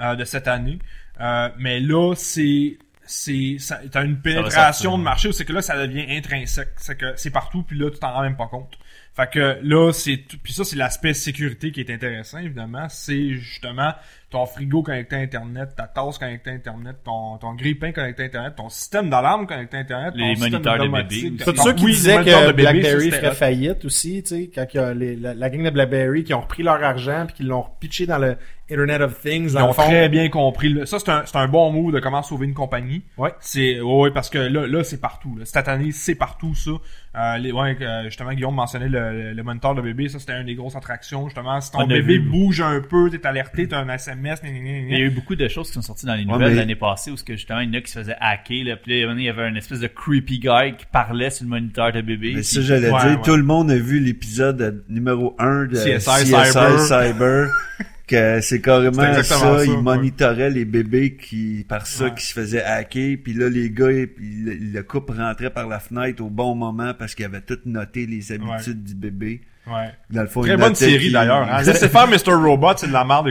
euh, 0.00 0.14
de 0.14 0.24
cette 0.24 0.46
année. 0.48 0.78
Euh, 1.20 1.48
mais 1.58 1.80
là, 1.80 2.14
c'est 2.16 2.78
c'est 3.10 3.56
t'as 3.90 4.04
une 4.04 4.20
pénétration 4.20 4.90
sortir. 4.90 4.98
de 4.98 5.02
marché 5.02 5.28
où 5.28 5.32
c'est 5.32 5.46
que 5.46 5.52
là 5.54 5.62
ça 5.62 5.78
devient 5.86 6.04
intrinsèque 6.14 6.72
c'est 6.76 6.94
que 6.94 7.14
c'est 7.16 7.30
partout 7.30 7.62
puis 7.62 7.78
là 7.78 7.90
tu 7.90 7.98
t'en 7.98 8.12
rends 8.12 8.20
même 8.20 8.36
pas 8.36 8.48
compte 8.48 8.78
fait 9.18 9.30
que 9.30 9.58
là 9.62 9.92
c'est 9.92 10.18
tout- 10.28 10.38
puis 10.42 10.52
ça 10.52 10.64
c'est 10.64 10.76
l'aspect 10.76 11.12
sécurité 11.14 11.72
qui 11.72 11.80
est 11.80 11.90
intéressant 11.90 12.38
évidemment 12.38 12.86
c'est 12.88 13.30
justement 13.34 13.92
ton 14.30 14.44
frigo 14.46 14.82
connecté 14.82 15.16
à 15.16 15.20
internet 15.20 15.70
ta 15.76 15.86
tasse 15.86 16.18
connectée 16.18 16.50
à 16.50 16.52
internet 16.54 16.96
ton 17.04 17.36
ton 17.38 17.54
grille-pain 17.54 17.92
connecté 17.92 18.22
à 18.22 18.26
internet 18.26 18.54
ton 18.56 18.68
système 18.68 19.10
d'alarme 19.10 19.46
connecté 19.46 19.76
à 19.78 19.80
internet 19.80 20.14
Les 20.16 20.34
ton 20.34 20.40
moniteurs 20.40 20.60
de 20.78 20.82
automatique, 20.82 21.22
bébé 21.22 21.34
aussi. 21.34 21.44
Tous 21.44 21.52
ton- 21.52 21.62
ceux 21.64 21.72
qui 21.74 21.84
oui, 21.86 21.90
disaient 21.92 22.16
que 22.24 22.52
BlackBerry 22.52 23.10
ferait 23.10 23.34
faillite 23.34 23.84
aussi, 23.84 24.22
tu 24.22 24.28
sais, 24.28 24.50
quand 24.54 24.66
il 24.72 24.76
y 24.76 24.80
a 24.80 24.94
les- 24.94 25.16
la, 25.16 25.34
la 25.34 25.50
gang 25.50 25.64
de 25.64 25.70
BlackBerry 25.70 26.24
qui 26.24 26.34
ont 26.34 26.40
repris 26.42 26.62
leur 26.62 26.82
argent 26.82 27.24
puis 27.26 27.36
qui 27.36 27.42
l'ont 27.42 27.64
pitché 27.80 28.06
dans 28.06 28.18
le 28.18 28.36
Internet 28.70 29.00
of 29.00 29.18
Things, 29.22 29.46
Ils 29.48 29.52
dans 29.54 29.64
ont 29.64 29.68
le 29.68 29.72
fond. 29.72 29.84
très 29.84 30.10
bien 30.10 30.28
compris. 30.28 30.86
Ça, 30.86 30.98
c'est 30.98 31.08
un, 31.08 31.22
c'est 31.24 31.38
un 31.38 31.48
bon 31.48 31.72
mot 31.72 31.90
de 31.90 32.00
comment 32.00 32.22
sauver 32.22 32.44
une 32.44 32.52
compagnie. 32.52 33.02
Ouais. 33.16 33.32
C'est, 33.40 33.80
ouais, 33.80 33.94
ouais, 34.00 34.10
parce 34.10 34.28
que 34.28 34.36
là, 34.36 34.66
là 34.66 34.84
c'est 34.84 35.00
partout. 35.00 35.34
là. 35.38 35.46
Cette 35.46 35.68
année, 35.68 35.90
c'est 35.90 36.14
partout, 36.14 36.54
ça. 36.54 36.72
Euh, 37.16 37.38
les, 37.38 37.52
ouais, 37.52 37.76
euh, 37.80 38.04
justement, 38.04 38.32
Guillaume 38.32 38.54
mentionnait 38.54 38.88
le, 38.88 39.12
le, 39.12 39.32
le 39.32 39.42
moniteur 39.42 39.74
de 39.74 39.80
bébé. 39.82 40.08
Ça, 40.08 40.18
c'était 40.18 40.38
une 40.38 40.46
des 40.46 40.54
grosses 40.54 40.76
attractions. 40.76 41.24
Justement, 41.26 41.60
si 41.60 41.70
ton 41.72 41.80
On 41.82 41.86
bébé 41.86 42.18
vu. 42.18 42.20
bouge 42.20 42.60
un 42.60 42.80
peu, 42.80 43.08
t'es 43.10 43.26
alerté, 43.26 43.66
t'as 43.66 43.80
un 43.80 43.88
SMS, 43.88 44.42
gna, 44.42 44.50
gna, 44.50 44.58
gna, 44.58 44.80
gna. 44.82 44.88
Il 44.88 44.98
y 44.98 45.02
a 45.02 45.06
eu 45.06 45.10
beaucoup 45.10 45.34
de 45.34 45.48
choses 45.48 45.68
qui 45.68 45.72
sont 45.74 45.82
sorties 45.82 46.06
dans 46.06 46.14
les 46.14 46.24
Ouais, 46.24 46.32
nouvelles 46.32 46.50
mais- 46.50 46.56
l'année 46.56 46.74
passée 46.76 47.10
où 47.10 47.16
ce 47.16 47.24
que 47.24 47.34
justement 47.34 47.60
il 47.60 47.68
y 47.68 47.76
en 47.76 47.78
a 47.78 47.80
qui 47.80 47.90
se 47.90 47.98
faisaient 47.98 48.16
hacker. 48.20 48.64
Là, 48.64 48.76
puis 48.76 49.00
là, 49.02 49.12
il 49.14 49.20
y 49.22 49.28
avait 49.28 49.42
un 49.44 49.54
espèce 49.54 49.80
de 49.80 49.86
creepy 49.88 50.38
guy 50.38 50.76
qui 50.78 50.86
parlait 50.92 51.30
sur 51.30 51.44
le 51.44 51.50
moniteur 51.50 51.92
de 51.92 52.00
bébé. 52.02 52.34
Mais 52.36 52.42
ça, 52.42 52.60
j'allais 52.60 52.90
Ouais, 52.90 53.00
dire, 53.00 53.18
ouais. 53.18 53.24
tout 53.24 53.36
le 53.36 53.42
monde 53.42 53.70
a 53.70 53.76
vu 53.76 54.00
l'épisode 54.00 54.84
numéro 54.88 55.34
1 55.38 55.64
de 55.66 55.74
CSI 55.74 55.98
CSI, 56.24 56.26
Cyber. 56.26 56.78
Cyber. 56.80 57.48
que 58.08 58.40
c'est 58.40 58.60
carrément 58.60 59.02
ça, 59.14 59.22
ça, 59.22 59.64
ils 59.64 59.70
ouais. 59.70 59.76
monitoraient 59.82 60.50
les 60.50 60.64
bébés 60.64 61.16
qui 61.16 61.64
par 61.68 61.86
ça 61.86 62.04
Ouais. 62.06 62.14
qui 62.16 62.26
se 62.26 62.32
faisaient 62.32 62.62
hacker 62.64 63.16
puis 63.22 63.34
là 63.34 63.48
les 63.48 63.70
gars 63.70 63.90
ils- 63.92 64.08
ils- 64.20 64.72
le 64.72 64.82
couple 64.82 65.12
rentrait 65.16 65.50
par 65.50 65.68
la 65.68 65.78
fenêtre 65.78 66.22
au 66.24 66.28
bon 66.30 66.54
moment 66.56 66.92
parce 66.98 67.14
qu'ils 67.14 67.26
avaient 67.26 67.40
tout 67.42 67.58
noté 67.66 68.06
les 68.06 68.32
habitudes 68.32 68.82
du 68.82 68.94
bébé 68.94 69.42
Ouais. 69.66 69.90
dans 70.10 70.22
le 70.22 70.28
fond 70.28 70.40
Très 70.42 70.56
bonne 70.56 70.74
série 70.74 71.12
d'ailleurs. 71.12 71.46
Hein. 71.52 71.62
Laissez 71.66 71.88
faire 71.88 72.08
Mr. 72.08 72.32
Robot, 72.34 72.72
c'est 72.78 72.88
de 72.88 72.92
la 72.92 73.04
merde. 73.04 73.30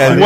avait- 0.00 0.22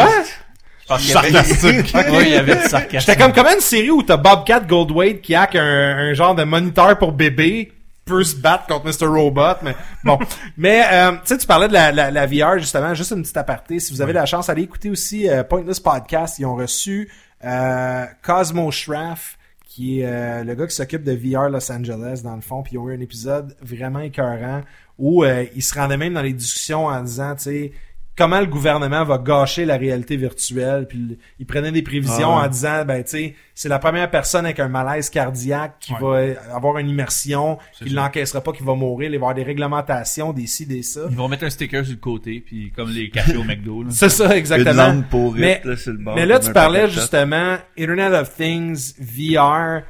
Sarcastique. 0.98 1.92
Ouais, 1.94 2.22
il 2.22 2.28
y 2.30 2.34
avait 2.34 2.56
du 2.56 2.62
sarcasme. 2.68 3.06
J'étais 3.06 3.16
comme 3.20 3.32
comment 3.32 3.52
une 3.54 3.60
série 3.60 3.90
où 3.90 4.02
t'as 4.02 4.16
Bobcat 4.16 4.60
Goldthwait 4.60 5.18
qui 5.18 5.34
hack 5.34 5.56
un, 5.56 5.62
un 5.62 6.14
genre 6.14 6.34
de 6.34 6.44
moniteur 6.44 6.98
pour 6.98 7.12
bébé 7.12 7.72
peut 8.04 8.24
se 8.24 8.36
battre 8.36 8.66
contre 8.66 8.86
Mr. 8.86 9.06
Robot, 9.06 9.62
mais 9.62 9.76
bon. 10.04 10.18
mais 10.56 10.82
euh, 10.90 11.12
tu 11.12 11.18
sais, 11.24 11.38
tu 11.38 11.46
parlais 11.46 11.68
de 11.68 11.72
la, 11.72 11.92
la, 11.92 12.10
la 12.10 12.26
VR 12.26 12.58
justement, 12.58 12.94
juste 12.94 13.12
une 13.12 13.22
petite 13.22 13.36
aparté. 13.36 13.78
Si 13.78 13.92
vous 13.92 14.02
avez 14.02 14.12
la 14.12 14.26
chance, 14.26 14.48
allez 14.48 14.62
écouter 14.62 14.90
aussi 14.90 15.28
euh, 15.28 15.44
Pointless 15.44 15.80
Podcast. 15.80 16.38
Ils 16.38 16.46
ont 16.46 16.56
reçu 16.56 17.10
euh, 17.44 18.04
Cosmo 18.22 18.70
Schraff, 18.70 19.38
qui 19.64 20.00
est 20.00 20.06
euh, 20.06 20.44
le 20.44 20.54
gars 20.54 20.66
qui 20.66 20.74
s'occupe 20.74 21.02
de 21.04 21.12
VR 21.12 21.48
Los 21.48 21.70
Angeles 21.70 22.20
dans 22.24 22.34
le 22.34 22.42
fond. 22.42 22.62
Puis 22.62 22.74
ils 22.74 22.78
ont 22.78 22.88
eu 22.88 22.96
un 22.96 23.00
épisode 23.00 23.56
vraiment 23.62 24.00
écœurant 24.00 24.62
où 24.98 25.24
euh, 25.24 25.44
ils 25.54 25.62
se 25.62 25.74
rendaient 25.74 25.96
même 25.96 26.14
dans 26.14 26.22
les 26.22 26.32
discussions 26.32 26.86
en 26.86 27.02
disant, 27.02 27.34
tu 27.36 27.42
sais, 27.44 27.72
comment 28.16 28.40
le 28.40 28.46
gouvernement 28.46 29.04
va 29.04 29.18
gâcher 29.18 29.64
la 29.64 29.76
réalité 29.76 30.16
virtuelle. 30.16 30.86
Puis 30.88 31.18
ils 31.38 31.46
prenaient 31.46 31.72
des 31.72 31.82
prévisions 31.82 32.34
Ah 32.36 32.40
ouais. 32.42 32.46
en 32.46 32.48
disant, 32.48 32.84
ben 32.84 33.02
tu 33.02 33.10
sais, 33.10 33.34
c'est 33.54 33.68
la 33.68 33.78
première 33.78 34.10
personne 34.10 34.44
avec 34.44 34.60
un 34.60 34.68
malaise 34.68 35.08
cardiaque 35.10 35.76
qui 35.80 35.94
Ouais. 35.94 36.34
va 36.34 36.54
avoir 36.56 36.78
une 36.78 36.88
immersion, 36.88 37.58
qui 37.78 37.90
l'encaissera 37.90 38.40
pas, 38.42 38.52
qui 38.52 38.62
va 38.62 38.74
mourir. 38.74 39.08
Il 39.08 39.12
va 39.12 39.14
y 39.14 39.16
avoir 39.16 39.34
des 39.34 39.42
réglementations, 39.42 40.32
des 40.32 40.46
ci, 40.46 40.66
des 40.66 40.82
ça. 40.82 41.00
Ils 41.10 41.16
vont 41.16 41.28
mettre 41.28 41.44
un 41.44 41.50
sticker 41.50 41.84
sur 41.84 41.94
le 41.94 42.00
côté, 42.00 42.42
puis 42.44 42.70
comme 42.74 42.90
les 42.90 43.08
cafés 43.10 43.36
au 43.36 43.44
McDo. 43.44 43.82
Là. 43.82 43.90
C'est 43.92 44.08
ça, 44.08 44.26
une 44.26 44.32
exactement. 44.32 44.88
lampe 44.88 45.08
pour 45.08 45.34
Mais- 45.34 45.60
là, 45.64 45.76
sur 45.76 45.92
le 45.92 45.98
bord, 45.98 46.14
Mais 46.14 46.26
là, 46.26 46.38
tu 46.38 46.52
parlais 46.52 46.88
justement 46.88 47.56
Internet 47.78 48.12
of 48.12 48.34
Things, 48.36 48.94
VR. 49.00 49.82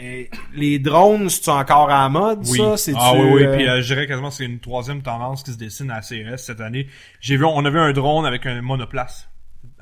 Et 0.00 0.30
les 0.54 0.78
drones, 0.78 1.28
c'est 1.28 1.48
encore 1.50 1.90
à 1.90 2.02
la 2.02 2.08
mode, 2.08 2.40
Oui. 2.46 2.58
ça? 2.58 2.76
C'est 2.76 2.92
ah 2.96 3.12
oui, 3.14 3.28
oui. 3.34 3.46
Puis 3.56 3.68
euh, 3.68 3.82
je 3.82 3.86
dirais 3.94 4.06
quasiment 4.06 4.28
que 4.30 4.34
c'est 4.34 4.44
une 4.46 4.60
troisième 4.60 5.02
tendance 5.02 5.42
qui 5.42 5.52
se 5.52 5.58
dessine 5.58 5.90
à 5.90 5.96
la 5.96 6.02
CES 6.02 6.36
cette 6.42 6.60
année. 6.60 6.86
J'ai 7.20 7.36
vu, 7.36 7.44
on 7.44 7.64
avait 7.64 7.78
un 7.80 7.92
drone 7.92 8.24
avec 8.26 8.46
un 8.46 8.60
monoplace. 8.62 9.28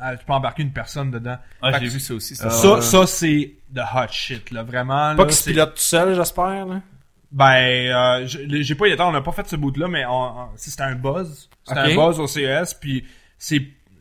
Ah, 0.01 0.17
tu 0.17 0.25
peux 0.25 0.33
embarquer 0.33 0.63
une 0.63 0.73
personne 0.73 1.11
dedans. 1.11 1.37
Ah, 1.63 1.79
j'ai 1.79 1.89
vu 1.89 2.01
ça 2.01 2.15
aussi. 2.15 2.37
Ça. 2.37 2.51
Ça, 2.51 2.81
ça 2.81 3.07
c'est 3.07 3.53
the 3.75 3.81
hot 3.95 4.09
shit, 4.11 4.51
là. 4.51 4.63
Vraiment. 4.63 5.15
Pas 5.17 5.25
qu'il 5.25 5.35
se 5.35 5.49
pilote 5.51 5.75
tout 5.75 5.81
seul, 5.81 6.15
j'espère. 6.15 6.67
là? 6.67 6.81
Ben, 7.31 8.23
euh, 8.23 8.27
j'ai 8.27 8.75
pas 8.75 8.87
eu 8.87 8.91
le 8.91 8.97
temps, 8.97 9.09
on 9.09 9.13
n'a 9.13 9.21
pas 9.21 9.33
fait 9.33 9.47
ce 9.49 9.57
bout-là, 9.57 9.87
mais 9.89 10.05
on, 10.07 10.49
c'était 10.57 10.83
un 10.83 10.95
buzz. 10.95 11.51
C'était 11.65 11.81
un 11.81 11.95
buzz 11.95 12.19
au 12.21 12.27
CES, 12.27 12.75
puis 12.75 13.05
c'est 13.37 13.61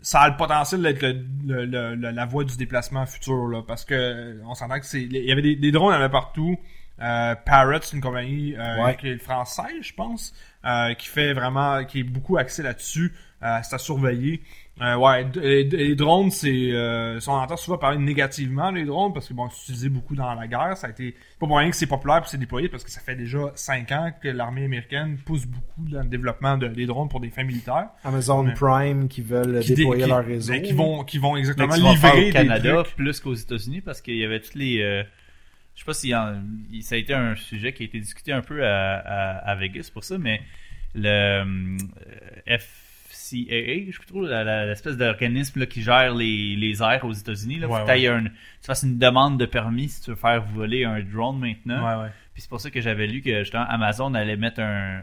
ça 0.10 0.22
a 0.22 0.30
le 0.30 0.38
potentiel 0.38 0.82
d'être 0.82 1.02
le, 1.02 1.66
le- 1.66 1.96
le- 1.96 2.12
la 2.12 2.26
voie 2.26 2.46
du 2.46 2.56
déplacement 2.56 3.06
futur, 3.06 3.48
là, 3.50 3.62
parce 3.68 3.84
que 3.84 4.40
on 4.46 4.54
s'entend 4.56 4.80
que 4.80 4.86
c'est... 4.86 5.02
Il 5.02 5.12
y 5.18 5.32
avait 5.34 5.42
des, 5.42 5.56
des 5.58 5.72
drones, 5.72 5.92
il 5.92 5.96
y 5.96 6.00
en 6.00 6.02
avait 6.02 6.10
partout. 6.12 6.56
Euh, 7.02 7.36
Parrot, 7.46 7.80
c'est 7.82 7.96
une 7.98 8.02
compagnie 8.02 8.56
euh, 8.56 8.84
Ouais. 8.86 8.96
qui 8.96 9.10
est 9.10 9.18
française, 9.18 9.82
je 9.82 9.94
pense, 9.94 10.34
euh, 10.66 10.94
qui 10.94 11.08
fait 11.10 11.34
vraiment... 11.34 11.84
qui 11.84 12.00
est 12.00 12.04
beaucoup 12.04 12.38
axé 12.38 12.64
là-dessus. 12.64 13.14
Euh, 13.44 13.60
c'est 13.64 13.76
à 13.76 13.78
surveiller. 13.78 14.42
Euh, 14.80 14.96
ouais, 14.96 15.26
d- 15.26 15.40
les, 15.42 15.64
les 15.64 15.96
drones, 15.96 16.30
c'est... 16.30 16.72
Euh, 16.72 17.20
on 17.28 17.32
entend 17.32 17.58
souvent 17.58 17.80
parler 17.80 17.98
négativement 17.98 18.72
des 18.72 18.86
drones, 18.86 19.12
parce 19.12 19.28
que 19.28 19.34
bon, 19.34 19.50
c'est 19.50 19.64
utilisé 19.64 19.90
beaucoup 19.90 20.16
dans 20.16 20.34
la 20.36 20.48
guerre. 20.48 20.78
Ça 20.78 20.88
a 20.88 20.90
été... 20.92 21.14
Pas 21.40 21.48
pour 21.48 21.58
rien 21.58 21.70
que 21.72 21.76
c'est 21.76 21.88
populaire 21.88 22.22
puis 22.22 22.30
c'est 22.30 22.38
déployé, 22.38 22.70
parce 22.70 22.84
que 22.84 22.92
ça 22.92 23.02
fait 23.02 23.16
déjà 23.16 23.40
5 23.56 23.92
ans 23.92 24.12
que 24.22 24.28
l'armée 24.28 24.66
américaine 24.66 25.18
pousse 25.26 25.46
beaucoup 25.48 25.90
dans 25.90 26.02
le 26.04 26.08
développement 26.10 26.58
de, 26.58 26.68
des 26.68 26.86
drones 26.86 27.10
pour 27.10 27.20
des 27.20 27.30
fins 27.32 27.44
militaires. 27.44 27.88
Amazon. 28.04 28.52
Prime 28.56 29.08
qui 29.08 29.22
veulent 29.22 29.62
Qui 29.62 29.70
dé- 29.70 29.76
déployer 29.78 30.04
qui- 30.04 30.10
leur 30.10 30.24
réseau. 30.26 30.54
ben, 30.54 30.62
qui 30.62 30.74
vont, 30.74 31.04
qui 31.04 31.18
vont 31.18 31.36
exactement 31.38 31.74
faire 31.96 32.14
livrer 32.16 32.30
au 32.30 32.34
Canada 32.34 32.78
des 32.78 32.84
trucs. 32.84 32.96
plus 32.98 33.20
qu'aux 33.20 33.34
États-Unis 33.34 33.82
parce 33.82 34.02
qu'il 34.02 34.18
y 34.18 34.24
avait 34.26 34.40
toutes 34.42 34.56
les. 34.56 34.80
euh, 34.82 35.04
je 35.74 35.80
sais 35.82 35.86
pas 35.86 35.94
si 35.94 36.10
ça 36.12 36.96
a 36.96 36.98
été 36.98 37.14
un 37.14 37.36
sujet 37.36 37.74
qui 37.74 37.84
a 37.84 37.86
été 37.88 38.00
discuté 38.00 38.32
un 38.32 38.42
peu 38.42 38.66
à, 38.66 38.96
à, 38.98 39.38
à 39.52 39.56
Vegas 39.56 39.90
pour 39.94 40.04
ça, 40.04 40.18
mais 40.18 40.42
le 40.96 41.08
euh, 41.08 41.78
FCAA, 43.10 43.92
je 43.92 44.00
trouve, 44.08 44.26
l'espèce 44.28 44.98
d'organisme 44.98 45.66
qui 45.66 45.82
gère 45.82 46.14
les, 46.16 46.56
les 46.56 46.82
airs 46.82 47.06
aux 47.06 47.14
États-Unis, 47.14 47.64
Ouais, 47.66 47.86
t'ailles 47.86 48.08
un- 48.08 48.24
tu 48.26 48.32
fasses 48.66 48.84
une 48.84 48.98
demande 48.98 49.40
de 49.40 49.46
permis 49.46 49.90
si 49.90 50.02
tu 50.02 50.10
veux 50.12 50.16
faire 50.16 50.42
voler 50.44 50.84
un 50.86 51.02
drone 51.02 51.40
maintenant. 51.40 51.86
Ouais, 52.00 52.04
ouais. 52.04 52.10
Puis 52.34 52.42
c'est 52.44 52.50
pour 52.50 52.62
ça 52.62 52.70
que 52.70 52.82
j'avais 52.82 53.08
lu 53.08 53.22
que 53.22 53.40
justement 53.40 53.66
Amazon 53.68 54.14
allait 54.14 54.36
mettre 54.38 54.60
un, 54.62 55.00
euh, 55.00 55.02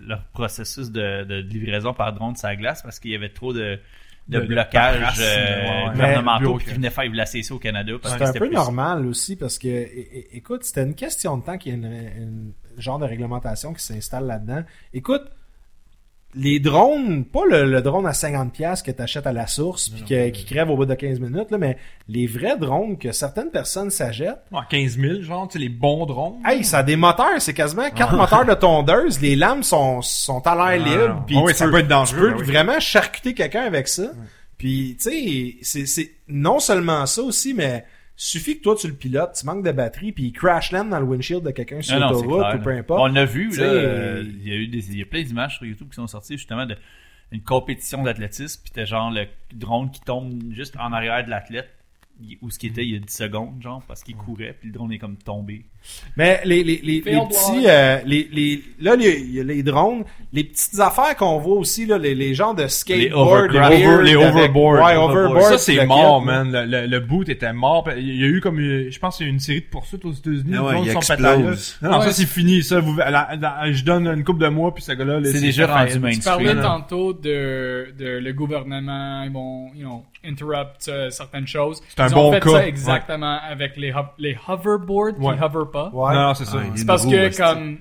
leur 0.00 0.22
processus 0.32 0.90
de, 0.90 1.24
de 1.24 1.36
livraison 1.42 1.92
par 1.92 2.12
drone 2.14 2.36
sur 2.36 2.48
la 2.48 2.56
glace 2.56 2.82
parce 2.82 2.98
qu'il 2.98 3.10
y 3.10 3.14
avait 3.14 3.28
trop 3.28 3.52
de, 3.52 3.78
de, 4.28 4.40
blocages 4.40 5.18
euh, 5.20 5.62
ouais, 5.62 5.84
ouais. 5.88 5.90
gouvernementaux 5.92 6.56
qui 6.58 6.70
venaient 6.70 6.88
faire 6.90 7.08
glacer 7.08 7.42
ça 7.42 7.54
au 7.54 7.58
Canada. 7.58 7.92
parce 8.00 8.14
C'est 8.14 8.18
que 8.20 8.24
un 8.24 8.26
c'était 8.28 8.38
peu 8.38 8.46
plus- 8.48 8.54
normal 8.54 9.04
aussi 9.06 9.36
parce 9.36 9.58
que, 9.58 9.86
écoute, 10.34 10.64
c'était 10.64 10.84
une 10.84 10.94
question 10.94 11.36
de 11.36 11.44
temps 11.44 11.58
qu'il 11.58 11.72
y 11.72 11.74
ait 11.74 11.78
une, 11.78 11.84
une 12.22 12.52
genre 12.78 12.98
de 12.98 13.04
réglementation 13.04 13.74
qui 13.74 13.82
s'installe 13.84 14.26
là-dedans. 14.26 14.62
Écoute, 14.94 15.22
les 16.34 16.60
drones, 16.60 17.24
pas 17.24 17.42
le, 17.50 17.64
le 17.68 17.82
drone 17.82 18.06
à 18.06 18.12
50$ 18.12 18.50
piastres 18.50 18.86
que 18.86 18.92
tu 18.92 19.02
achètes 19.02 19.26
à 19.26 19.32
la 19.32 19.48
source 19.48 19.88
puis 19.88 20.04
que- 20.04 20.28
qui 20.28 20.44
crève 20.44 20.70
au 20.70 20.76
bout 20.76 20.86
de 20.86 20.94
15 20.94 21.18
minutes, 21.18 21.50
là, 21.50 21.58
mais 21.58 21.76
les 22.08 22.26
vrais 22.28 22.56
drones 22.56 22.96
que 22.98 23.10
certaines 23.10 23.50
personnes 23.50 23.90
s'achètent, 23.90 24.42
Ouais, 24.52 24.60
15 24.70 24.96
000, 24.98 25.22
genre, 25.22 25.48
tu 25.48 25.54
sais, 25.54 25.58
les 25.58 25.68
bons 25.68 26.06
drones. 26.06 26.36
hey, 26.46 26.62
ça 26.62 26.78
a 26.78 26.82
des 26.84 26.94
moteurs, 26.96 27.40
c'est 27.40 27.52
quasiment 27.54 27.90
quatre 27.90 28.14
moteurs 28.16 28.44
de 28.44 28.54
tondeuse, 28.54 29.20
les 29.20 29.34
lames 29.34 29.64
sont, 29.64 30.02
sont 30.02 30.46
à 30.46 30.54
l'air 30.54 30.82
Ah, 30.86 30.88
libre. 30.88 31.24
puis 31.26 31.36
Ah 31.36 31.42
oui, 31.44 31.52
tu 31.52 31.58
ça 31.58 31.64
peux- 31.64 31.72
peut 31.72 31.78
être 31.78 31.84
tu 31.86 31.90
dangereux. 31.90 32.28
peux 32.28 32.34
ben 32.34 32.40
oui. 32.40 32.46
vraiment 32.46 32.78
charcuter 32.80 33.34
quelqu'un 33.34 33.62
avec 33.62 33.88
ça. 33.88 34.04
Puis, 34.56 34.96
tu 35.02 35.10
sais, 35.10 35.56
c'est, 35.62 35.86
c'est 35.86 36.10
non 36.28 36.58
seulement 36.60 37.06
ça 37.06 37.22
aussi, 37.22 37.54
mais 37.54 37.84
suffit 38.22 38.58
que 38.58 38.62
toi 38.62 38.76
tu 38.76 38.86
le 38.86 38.94
pilotes, 38.94 39.34
tu 39.38 39.46
manques 39.46 39.64
de 39.64 39.72
batterie, 39.72 40.12
puis 40.12 40.24
il 40.24 40.32
crash 40.32 40.72
land 40.72 40.84
dans 40.84 41.00
le 41.00 41.06
windshield 41.06 41.42
de 41.42 41.50
quelqu'un 41.50 41.80
sur 41.80 41.98
l'autoroute 41.98 42.54
ou 42.54 42.58
peu 42.62 42.70
importe. 42.70 43.00
On 43.00 43.06
l'a 43.06 43.24
vu, 43.24 43.48
là, 43.56 43.64
euh, 43.64 44.22
il 44.22 44.46
y 44.46 44.52
a 44.52 44.56
eu 44.56 44.66
des, 44.68 44.90
il 44.90 44.98
y 44.98 45.02
a 45.02 45.06
plein 45.06 45.22
d'images 45.22 45.56
sur 45.56 45.64
YouTube 45.64 45.88
qui 45.88 45.96
sont 45.96 46.06
sorties 46.06 46.36
justement 46.36 46.66
de 46.66 46.76
une 47.32 47.42
compétition 47.42 48.02
d'athlétisme, 48.02 48.60
puis 48.62 48.72
t'as 48.74 48.84
genre 48.84 49.10
le 49.10 49.26
drone 49.54 49.90
qui 49.90 50.00
tombe 50.00 50.52
juste 50.52 50.76
en 50.76 50.92
arrière 50.92 51.24
de 51.24 51.30
l'athlète 51.30 51.70
où 52.42 52.50
ce 52.50 52.58
qu'il 52.58 52.70
était 52.70 52.84
il 52.84 52.92
y 52.92 52.96
a 52.96 52.98
10 52.98 53.10
secondes, 53.12 53.62
genre, 53.62 53.82
parce 53.86 54.02
qu'il 54.02 54.16
courait, 54.16 54.54
puis 54.58 54.68
le 54.68 54.74
drone 54.74 54.92
est 54.92 54.98
comme 54.98 55.16
tombé. 55.16 55.64
Mais 56.16 56.40
les, 56.44 56.62
les, 56.64 56.80
les, 56.82 57.00
les 57.00 57.00
petits, 57.02 57.66
euh, 57.66 57.98
les, 58.04 58.28
les, 58.32 58.62
là, 58.80 58.96
les, 58.96 59.18
il 59.20 59.34
y 59.34 59.40
a 59.40 59.44
les 59.44 59.62
drones, 59.62 60.04
les 60.32 60.44
petites 60.44 60.78
affaires 60.78 61.16
qu'on 61.16 61.38
voit 61.38 61.56
aussi, 61.56 61.86
là, 61.86 61.98
les, 61.98 62.14
les 62.14 62.34
genres 62.34 62.54
de 62.54 62.66
skateboard, 62.66 63.52
Les 63.52 63.58
Les, 63.78 63.86
over, 63.86 64.02
les 64.02 64.14
avec- 64.16 64.34
overboard. 64.34 64.80
Ouais, 64.84 64.96
overboard. 64.96 65.42
Ça, 65.44 65.58
c'est 65.58 65.86
mort, 65.86 66.20
man. 66.22 66.50
Le, 66.52 66.64
le, 66.66 66.86
le 66.86 67.00
boot 67.00 67.28
était 67.28 67.52
mort. 67.52 67.88
Il 67.96 68.16
y 68.20 68.24
a 68.24 68.26
eu 68.26 68.40
comme, 68.40 68.58
une- 68.60 68.90
je 68.90 68.98
pense, 68.98 69.16
qu'il 69.16 69.26
y 69.26 69.28
a 69.28 69.30
eu 69.30 69.34
une 69.34 69.40
série 69.40 69.60
de 69.60 69.66
poursuites 69.66 70.04
aux 70.04 70.12
États-Unis. 70.12 70.54
Ah 70.58 70.64
ouais, 70.64 70.74
il 70.80 70.84
gueule. 70.86 70.96
explose. 70.96 71.78
Non, 71.82 71.90
non, 71.90 71.98
Ouais. 71.98 72.04
ça, 72.06 72.12
c'est 72.12 72.26
fini. 72.26 72.62
Ça, 72.62 72.80
vous, 72.80 72.96
la- 72.96 73.30
la- 73.40 73.72
je 73.72 73.84
donne 73.84 74.06
une 74.08 74.24
coupe 74.24 74.38
de 74.40 74.48
mois, 74.48 74.74
puis 74.74 74.82
ce 74.82 74.92
gars-là, 74.92 75.20
là, 75.20 75.30
C'est 75.30 75.40
déjà 75.40 75.66
rendu 75.66 75.90
faillite. 75.92 76.02
main- 76.02 76.10
Tu 76.12 76.20
parlais 76.20 76.44
Mainstream, 76.54 76.62
là. 76.62 76.78
tantôt 76.78 77.12
de, 77.12 77.94
de 77.98 78.18
le 78.18 78.32
gouvernement, 78.32 79.22
ils 79.22 79.32
vont, 79.32 79.68
you 79.74 79.82
know, 79.86 80.04
interrupt 80.22 80.88
euh, 80.88 81.08
certaines 81.10 81.46
choses. 81.46 81.82
C'est 81.88 82.02
un 82.02 82.08
ils 82.08 82.14
bon 82.14 82.28
ont 82.28 82.32
fait 82.32 82.40
cas, 82.40 82.50
ça 82.50 82.66
exactement 82.66 83.38
avec 83.48 83.76
les, 83.78 83.92
les 84.18 84.36
hoverboards 84.48 85.18
Ouais. 85.18 85.34
qui 85.34 85.40
hover 85.70 85.90
pas. 85.90 85.90
Ouais. 85.92 86.14
Non, 86.14 86.20
non, 86.28 86.34
c'est 86.34 86.44
ça. 86.44 86.56
Ouais, 86.58 86.70
C'est 86.74 86.86
parce 86.86 87.04
roue, 87.04 87.10
que 87.10 87.36
comme 87.36 87.78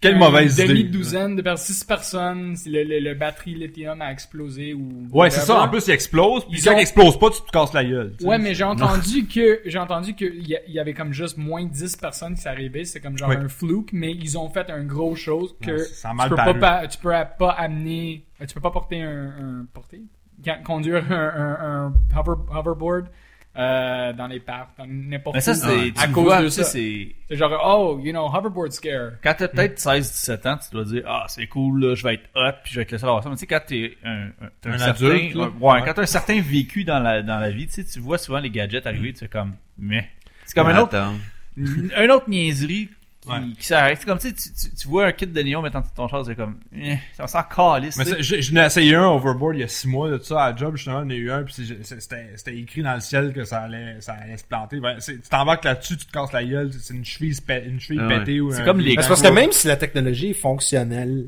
Quelle 0.00 0.12
une 0.14 0.18
mauvaise 0.18 0.58
idée. 0.58 0.68
demi-douzaine 0.68 1.34
de 1.36 1.40
personnes, 1.40 1.74
six 1.74 1.84
personnes, 1.84 2.56
si 2.56 2.68
le, 2.68 2.82
le, 2.84 2.98
le 3.00 3.14
batterie 3.14 3.54
lithium 3.54 4.02
a 4.02 4.12
explosé 4.12 4.74
ou 4.74 5.08
Ouais, 5.10 5.30
c'est 5.30 5.40
ça. 5.40 5.62
En 5.62 5.68
plus, 5.68 5.86
il 5.86 5.92
explose. 5.92 6.44
Puis 6.44 6.58
Ils 6.58 6.64
quand 6.64 6.74
ont- 6.74 6.76
il 6.76 6.80
explose 6.82 7.18
pas, 7.18 7.30
tu 7.30 7.40
te 7.40 7.50
casses 7.50 7.72
la 7.72 7.84
gueule. 7.84 8.12
Ouais, 8.22 8.36
mais 8.36 8.52
j'ai 8.54 8.64
entendu 8.64 9.26
que 9.26 9.60
j'ai 9.64 9.78
entendu 9.78 10.14
que 10.14 10.26
il 10.26 10.46
y, 10.46 10.58
y 10.68 10.78
avait 10.78 10.92
comme 10.92 11.12
juste 11.14 11.38
moins 11.38 11.64
de 11.64 11.70
10 11.70 11.96
personnes 11.96 12.34
qui 12.34 12.42
s'arrivaient, 12.42 12.84
c'est 12.84 13.00
comme 13.00 13.16
genre 13.16 13.30
Oui. 13.30 13.36
un 13.36 13.48
fluke, 13.48 13.90
mais 13.94 14.12
ils 14.12 14.36
ont 14.36 14.50
fait 14.50 14.68
un 14.68 14.84
gros 14.84 15.14
chose 15.16 15.54
que 15.62 15.70
Ouais, 15.70 15.78
ça 15.78 16.10
tu 16.22 16.28
peux 16.28 16.34
pas, 16.36 16.54
paru. 16.54 16.88
tu 16.88 16.98
peux 16.98 17.10
pas 17.38 17.50
amener, 17.52 18.26
tu 18.46 18.52
peux 18.54 18.60
pas 18.60 18.70
porter 18.72 19.00
un, 19.02 19.26
un 19.28 19.66
porter, 19.72 20.02
conduire 20.66 21.10
un, 21.10 21.16
un, 21.16 21.86
un 21.86 22.18
hover, 22.20 22.42
hoverboard 22.54 23.06
euh, 23.56 24.12
dans 24.12 24.26
les 24.26 24.40
parcs, 24.40 24.70
dans 24.78 24.86
n'importe 24.86 25.36
Mais 25.36 25.40
ça, 25.40 25.52
où. 25.52 25.54
c'est, 25.54 25.92
à 26.02 26.06
le 26.06 26.12
cause 26.12 26.24
vois, 26.24 26.42
de 26.42 26.48
ça. 26.48 26.64
c'est, 26.64 27.14
C'est 27.28 27.36
genre 27.36 27.52
oh, 27.64 28.00
you 28.02 28.10
know, 28.12 28.26
hoverboard 28.26 28.72
scare. 28.72 29.12
quand 29.22 29.34
t'as 29.38 29.48
peut-être 29.48 29.78
16-17 29.78 30.48
ans, 30.48 30.58
tu 30.58 30.70
dois 30.72 30.84
dire, 30.84 31.02
ah, 31.06 31.24
c'est 31.28 31.46
cool, 31.46 31.80
là, 31.84 31.94
je 31.94 32.02
vais 32.02 32.14
être 32.14 32.28
hot, 32.34 32.52
puis 32.64 32.72
je 32.74 32.80
vais 32.80 32.84
te 32.86 32.92
laisser 32.92 33.04
avoir 33.04 33.22
ça. 33.22 33.28
Mais 33.28 33.36
tu 33.36 33.40
sais, 33.40 33.46
quand 33.46 33.60
t'es 33.66 33.96
un, 34.04 34.26
un, 34.26 34.30
t'as 34.60 34.70
un, 34.70 34.72
Un 34.74 34.78
certain, 34.78 35.06
adulte, 35.06 35.34
ouais, 35.36 35.46
Ouais. 35.60 35.82
quand 35.84 35.92
t'as 35.94 36.02
un 36.02 36.06
certain 36.06 36.40
vécu 36.40 36.84
dans 36.84 36.98
la, 36.98 37.22
dans 37.22 37.38
la 37.38 37.50
vie, 37.50 37.66
tu 37.66 37.72
sais, 37.74 37.84
tu 37.84 38.00
vois 38.00 38.18
souvent 38.18 38.38
les 38.40 38.50
gadgets 38.50 38.86
arriver, 38.86 39.12
tu 39.12 39.20
fais 39.20 39.28
comme, 39.28 39.52
mais. 39.78 40.08
C'est 40.46 40.54
comme 40.54 40.66
un 40.68 40.78
autre, 40.78 40.96
Attends. 40.96 41.14
un 41.96 42.08
autre 42.10 42.28
niaiserie 42.28 42.88
qui, 43.24 43.30
Ouais. 43.30 43.38
qui 43.58 43.66
s'arrête. 43.66 43.98
C'est 44.00 44.06
comme, 44.06 44.18
tu 44.18 44.32
tu, 44.34 44.50
tu, 44.78 44.88
vois 44.88 45.06
un 45.06 45.12
kit 45.12 45.26
de 45.26 45.40
néon 45.42 45.62
mettant 45.62 45.82
ton 45.96 46.08
chose, 46.08 46.26
c'est 46.26 46.34
comme, 46.34 46.56
eh, 46.76 46.96
ça 47.16 47.26
s'en 47.26 47.42
calisse, 47.42 47.96
Mais 47.96 48.22
je, 48.22 48.52
n'ai 48.52 48.64
essayé 48.64 48.94
un 48.94 49.06
overboard 49.08 49.56
il 49.56 49.60
y 49.60 49.64
a 49.64 49.68
six 49.68 49.88
mois 49.88 50.10
de 50.10 50.18
ça 50.18 50.42
à 50.44 50.50
la 50.50 50.56
job 50.56 50.76
justement 50.76 51.00
j'en 51.02 51.08
ai 51.10 51.16
eu 51.16 51.30
un 51.30 51.42
puis 51.42 51.54
c'était 51.82 52.30
c'était 52.36 52.56
écrit 52.56 52.82
dans 52.82 52.94
le 52.94 53.00
ciel 53.00 53.32
que 53.32 53.44
ça 53.44 53.60
allait 53.62 53.96
ça 54.00 54.14
allait 54.22 54.36
se 54.36 54.44
planter 54.44 54.80
Ben, 54.80 54.96
c'est- 55.00 55.14
tu 55.22 55.28
t'embarques 55.28 55.64
là-dessus 55.64 55.96
tu 55.96 56.06
te 56.06 56.12
casses 56.12 56.32
la 56.32 56.44
gueule 56.44 56.70
c'est 56.78 56.94
une 56.94 57.04
cheville 57.04 57.34
une 57.66 57.80
cheville 57.80 58.00
Ah 58.02 58.08
ouais. 58.08 58.18
pétée 58.20 58.40
ou 58.40 58.52
C'est 58.52 58.64
comme 58.64 58.80
les- 58.80 58.94
parce 58.94 59.22
que 59.22 59.28
même 59.28 59.52
si 59.52 59.66
la 59.68 59.76
technologie 59.76 60.30
est 60.30 60.34
fonctionnelle, 60.34 61.26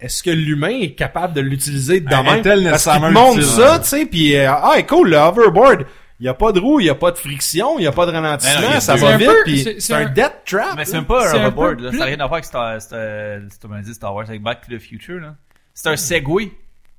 est-ce 0.00 0.22
que 0.22 0.30
l'humain 0.30 0.78
est 0.80 0.92
capable 0.94 1.34
de 1.34 1.40
l'utiliser 1.42 2.00
de 2.00 2.12
Un 2.12 2.22
même? 2.22 2.42
Parce 2.70 2.84
qu'il 2.88 3.00
montre 3.10 3.42
ça, 3.42 3.78
tu 3.80 3.86
sais, 3.86 4.06
puis 4.06 4.34
euh, 4.34 4.50
ah, 4.50 4.80
cool, 4.88 5.10
le 5.10 5.16
hoverboard. 5.16 5.84
Il 6.20 6.26
y 6.26 6.28
a 6.28 6.34
pas 6.34 6.52
de 6.52 6.60
roue, 6.60 6.80
il 6.80 6.86
y 6.86 6.90
a 6.90 6.94
pas 6.94 7.10
de 7.12 7.16
friction, 7.18 7.78
il 7.78 7.84
y 7.84 7.86
a 7.86 7.92
pas 7.92 8.04
de 8.04 8.12
non, 8.12 8.20
ralentissement, 8.20 8.78
ça 8.80 8.94
va 8.94 8.98
C'est 8.98 9.06
un 9.06 9.16
vite, 9.16 9.26
peu- 9.28 9.42
puis 9.44 9.76
c'est- 9.80 9.94
un 9.94 10.06
un- 10.06 10.10
death 10.10 10.34
trap. 10.44 10.76
Mais 10.76 10.84
c'est 10.84 10.92
même 10.92 11.06
pas 11.06 11.26
un 11.30 11.34
hoverboard, 11.34 11.80
là. 11.80 11.88
plus- 11.88 11.98
Ça 11.98 12.04
n'a 12.04 12.10
rien 12.10 12.20
à 12.20 12.26
voir 12.26 12.34
avec 12.34 12.44
Star, 12.44 12.80
Star, 12.80 14.14
Wars, 14.14 14.28
avec 14.28 14.42
Back 14.42 14.66
to 14.68 14.76
the 14.76 14.78
Future, 14.80 15.18
là. 15.20 15.34
C'est 15.72 15.88
un 15.88 15.96
Segway. 15.96 16.52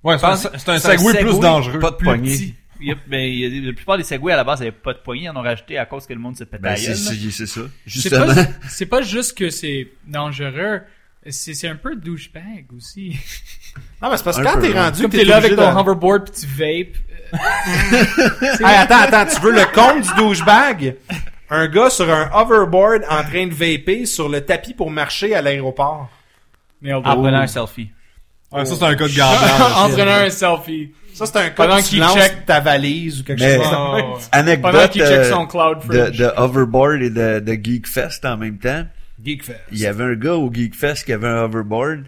ouais 0.04 0.18
c'est 0.18 0.26
un, 0.26 0.74
un 0.74 0.80
Segway 0.80 1.20
plus 1.20 1.40
dangereux 1.40 1.78
Pas 1.80 1.92
de 1.92 1.96
plus 1.98 2.06
poignée. 2.06 2.32
petit. 2.32 2.56
Il 2.80 2.88
y 2.88 2.92
a- 2.92 2.96
mais 3.08 3.32
il 3.32 3.64
a 3.64 3.68
la 3.68 3.74
plupart 3.74 3.98
des 3.98 4.04
Segway 4.04 4.34
à 4.34 4.38
la 4.38 4.44
base 4.44 4.58
n'avaient 4.60 4.72
pas 4.72 4.94
de 4.94 5.00
poignée, 5.00 5.26
ils 5.26 5.30
en 5.30 5.36
ont 5.36 5.44
rajouté 5.44 5.78
à 5.78 5.86
cause 5.86 6.08
que 6.08 6.14
le 6.14 6.20
monde 6.20 6.36
se 6.36 6.44
pète 6.46 6.60
Ben, 6.62 6.76
c'est 6.76 6.96
ça. 6.96 7.12
C'est 7.12 7.62
Justement. 7.86 8.26
pas, 8.34 8.46
c'est 8.70 8.88
pas 8.88 9.02
juste 9.04 9.38
que 9.38 9.52
c'est 9.52 9.90
dangereux, 10.08 10.82
c'est 11.30 11.68
un 11.68 11.76
peu 11.76 11.96
douchebag 11.96 12.66
aussi. 12.76 13.18
Non, 14.02 14.10
mais 14.10 14.18
c'est 14.18 14.24
parce 14.24 14.38
que 14.40 14.44
quand 14.44 14.60
t'es 14.60 14.72
rendu, 14.74 15.04
Comme 15.04 15.12
t'es 15.12 15.24
là 15.26 15.38
avec 15.38 15.56
ton 15.56 15.78
hoverboard 15.78 16.32
pis 16.32 16.42
tu 16.42 16.48
vapes. 16.48 16.98
Hey, 17.34 18.76
attends, 18.78 19.02
attends, 19.02 19.26
tu 19.34 19.42
veux 19.42 19.52
le 19.52 19.66
compte 19.74 20.02
du 20.04 20.14
douchebag? 20.16 20.96
Un 21.50 21.68
gars 21.68 21.90
sur 21.90 22.10
un 22.10 22.30
hoverboard 22.34 23.04
en 23.10 23.24
train 23.24 23.48
de 23.48 23.54
vaper 23.54 24.06
sur 24.06 24.30
le 24.30 24.42
tapis 24.42 24.74
pour 24.74 24.90
marcher 24.92 25.36
à 25.36 25.42
l'aéroport. 25.42 26.10
En 26.88 27.02
prenant 27.02 27.40
un 27.42 27.48
selfie. 27.48 27.92
ouais, 28.52 28.66
ça 28.66 28.76
c'est 28.76 28.86
un 28.86 28.96
cas 28.96 29.08
de 29.08 29.16
gambage 29.16 29.62
en 29.78 29.90
prenant 29.90 30.12
un 30.12 30.30
selfie. 30.30 30.92
Ça, 31.14 31.26
c'est 31.26 31.38
un 31.38 31.50
cas 31.50 31.68
Pendant 31.68 31.82
qu'il 31.82 32.02
check- 32.02 32.46
ta 32.46 32.62
valise 32.62 33.20
ou 33.20 33.24
quelque 33.26 33.42
Mais- 33.42 33.58
chose. 33.58 33.64
comme 33.66 33.72
ça. 33.74 33.82
Oh, 33.82 33.94
ouais. 33.96 34.02
Pendant 34.02 34.20
Anecdote 34.32 34.90
qu'il 34.92 35.02
check 35.02 35.12
euh, 35.12 35.30
son 35.30 35.46
cloud 35.46 35.80
de 35.88 36.32
Hoverboard 36.38 37.02
et 37.02 37.10
de, 37.10 37.40
de 37.42 37.54
Geekfest 37.54 38.22
en 38.24 38.38
même 38.38 38.58
temps. 38.58 38.86
Geekfest. 39.24 39.60
Il 39.74 39.80
y 39.80 39.86
avait 39.88 40.06
un 40.06 40.14
gars 40.16 40.36
au 40.36 40.50
Geekfest 40.52 41.04
qui 41.06 41.12
avait 41.12 41.28
un 41.28 41.44
hoverboard. 41.44 42.06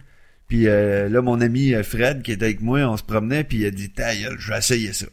Puis 0.48 0.68
euh, 0.68 1.08
là, 1.08 1.22
mon 1.22 1.40
ami 1.40 1.74
euh, 1.74 1.82
Fred, 1.82 2.22
qui 2.22 2.32
était 2.32 2.46
avec 2.46 2.60
moi, 2.60 2.80
on 2.80 2.96
se 2.96 3.02
promenait, 3.02 3.44
puis 3.44 3.58
il 3.58 3.66
a 3.66 3.70
dit 3.70 3.90
«Ta 3.94 4.12
je 4.14 4.50
vais 4.50 4.58
essayer 4.58 4.92
ça.» 4.92 5.06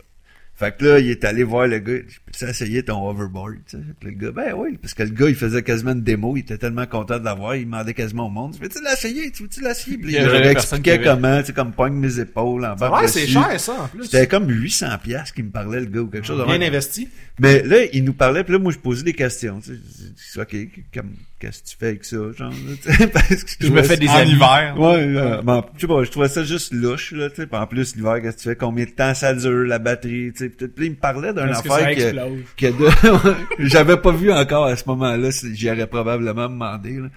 Fait 0.61 0.77
que 0.77 0.85
là, 0.85 0.99
il 0.99 1.09
est 1.09 1.25
allé 1.25 1.43
voir 1.43 1.65
le 1.65 1.79
gars. 1.79 1.95
«Je 2.07 2.19
peux 2.39 2.47
essayer 2.47 2.83
ton 2.83 3.09
hoverboard?» 3.09 3.55
tu 3.67 3.77
sais? 3.77 3.83
Puis 3.99 4.11
Le 4.11 4.15
gars, 4.15 4.31
ben 4.31 4.53
oui, 4.55 4.77
parce 4.79 4.93
que 4.93 5.01
le 5.01 5.09
gars, 5.09 5.27
il 5.27 5.33
faisait 5.33 5.63
quasiment 5.63 5.93
une 5.93 6.03
démo. 6.03 6.37
Il 6.37 6.41
était 6.41 6.59
tellement 6.59 6.85
content 6.85 7.17
de 7.17 7.25
l'avoir. 7.25 7.55
Il 7.55 7.65
demandait 7.65 7.95
quasiment 7.95 8.27
au 8.27 8.29
monde. 8.29 8.53
«Tu 8.55 8.61
veux-tu 8.61 8.77
l'essayer? 8.83 9.31
Tu 9.31 9.41
veux-tu 9.41 9.61
l'essayer?» 9.61 9.97
Puis 9.97 10.13
Il 10.13 10.23
leur 10.23 10.35
expliquait 10.35 11.01
comment, 11.01 11.39
tu 11.39 11.47
sais, 11.47 11.53
comme 11.53 11.71
pogne 11.71 11.93
mes 11.93 12.19
épaules 12.19 12.63
en 12.63 12.75
bas 12.75 12.91
Ouais, 12.91 13.07
c'est 13.07 13.25
cher, 13.25 13.59
ça, 13.59 13.73
en 13.73 13.87
plus. 13.87 14.03
C'était 14.03 14.27
comme 14.27 14.47
800 14.49 14.85
pièces 15.01 15.31
qu'il 15.31 15.45
me 15.45 15.49
parlait, 15.49 15.79
le 15.79 15.87
gars, 15.87 16.01
ou 16.01 16.07
quelque 16.07 16.27
chose. 16.27 16.45
Bien 16.45 16.61
investi. 16.61 17.09
Mais 17.39 17.63
là, 17.63 17.77
il 17.91 18.03
nous 18.03 18.13
parlait, 18.13 18.43
puis 18.43 18.53
là, 18.53 18.59
moi, 18.59 18.71
je 18.71 18.77
posais 18.77 19.03
des 19.03 19.13
questions. 19.13 19.61
Tu 19.61 19.71
sais, 20.15 20.41
OK, 20.41 20.55
comme, 20.93 21.13
qu'est-ce 21.41 21.63
que 21.63 21.67
tu 21.69 21.75
fais 21.77 21.87
avec 21.87 22.05
ça, 22.05 22.15
genre, 22.37 22.51
là, 22.51 22.73
tu 22.81 22.93
sais, 22.93 23.07
parce 23.13 23.43
que 23.43 23.65
Je 23.65 23.71
me 23.71 23.81
fais 23.83 23.97
des 23.97 24.07
en 24.07 24.13
amis. 24.15 24.31
hiver 24.31 24.75
Ouais, 24.77 25.03
euh, 25.17 25.41
ben, 25.41 25.65
je 25.75 25.81
sais 25.81 25.87
pas, 25.87 26.03
je 26.03 26.11
trouvais 26.11 26.29
ça 26.29 26.43
juste 26.43 26.73
louche, 26.73 27.11
là, 27.11 27.29
tu 27.29 27.37
sais. 27.43 27.47
En 27.55 27.67
plus, 27.67 27.95
l'hiver, 27.95 28.21
qu'est-ce 28.21 28.37
que 28.37 28.41
tu 28.43 28.49
fais? 28.49 28.55
Combien 28.55 28.85
de 28.85 28.91
temps 28.91 29.13
ça 29.13 29.33
dure, 29.33 29.65
la 29.65 29.79
batterie, 29.79 30.31
tu 30.33 30.45
sais. 30.47 30.51
Il 30.77 30.91
me 30.91 30.95
parlait 30.95 31.33
que 31.33 31.53
ça 31.53 31.57
affaire 31.59 31.95
que, 31.95 32.57
que 32.57 32.67
de... 32.67 33.35
j'avais 33.67 33.97
pas 33.97 34.11
vu 34.11 34.31
encore 34.31 34.65
à 34.67 34.75
ce 34.75 34.83
moment-là. 34.87 35.29
J'y 35.53 35.69
aurais 35.69 35.87
probablement 35.87 36.47
demandé, 36.47 36.93
là. 36.99 37.07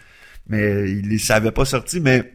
Mais 0.49 0.91
il 0.91 1.09
les 1.09 1.19
savait 1.19 1.53
pas 1.53 1.65
sorti, 1.65 2.01
mais 2.01 2.33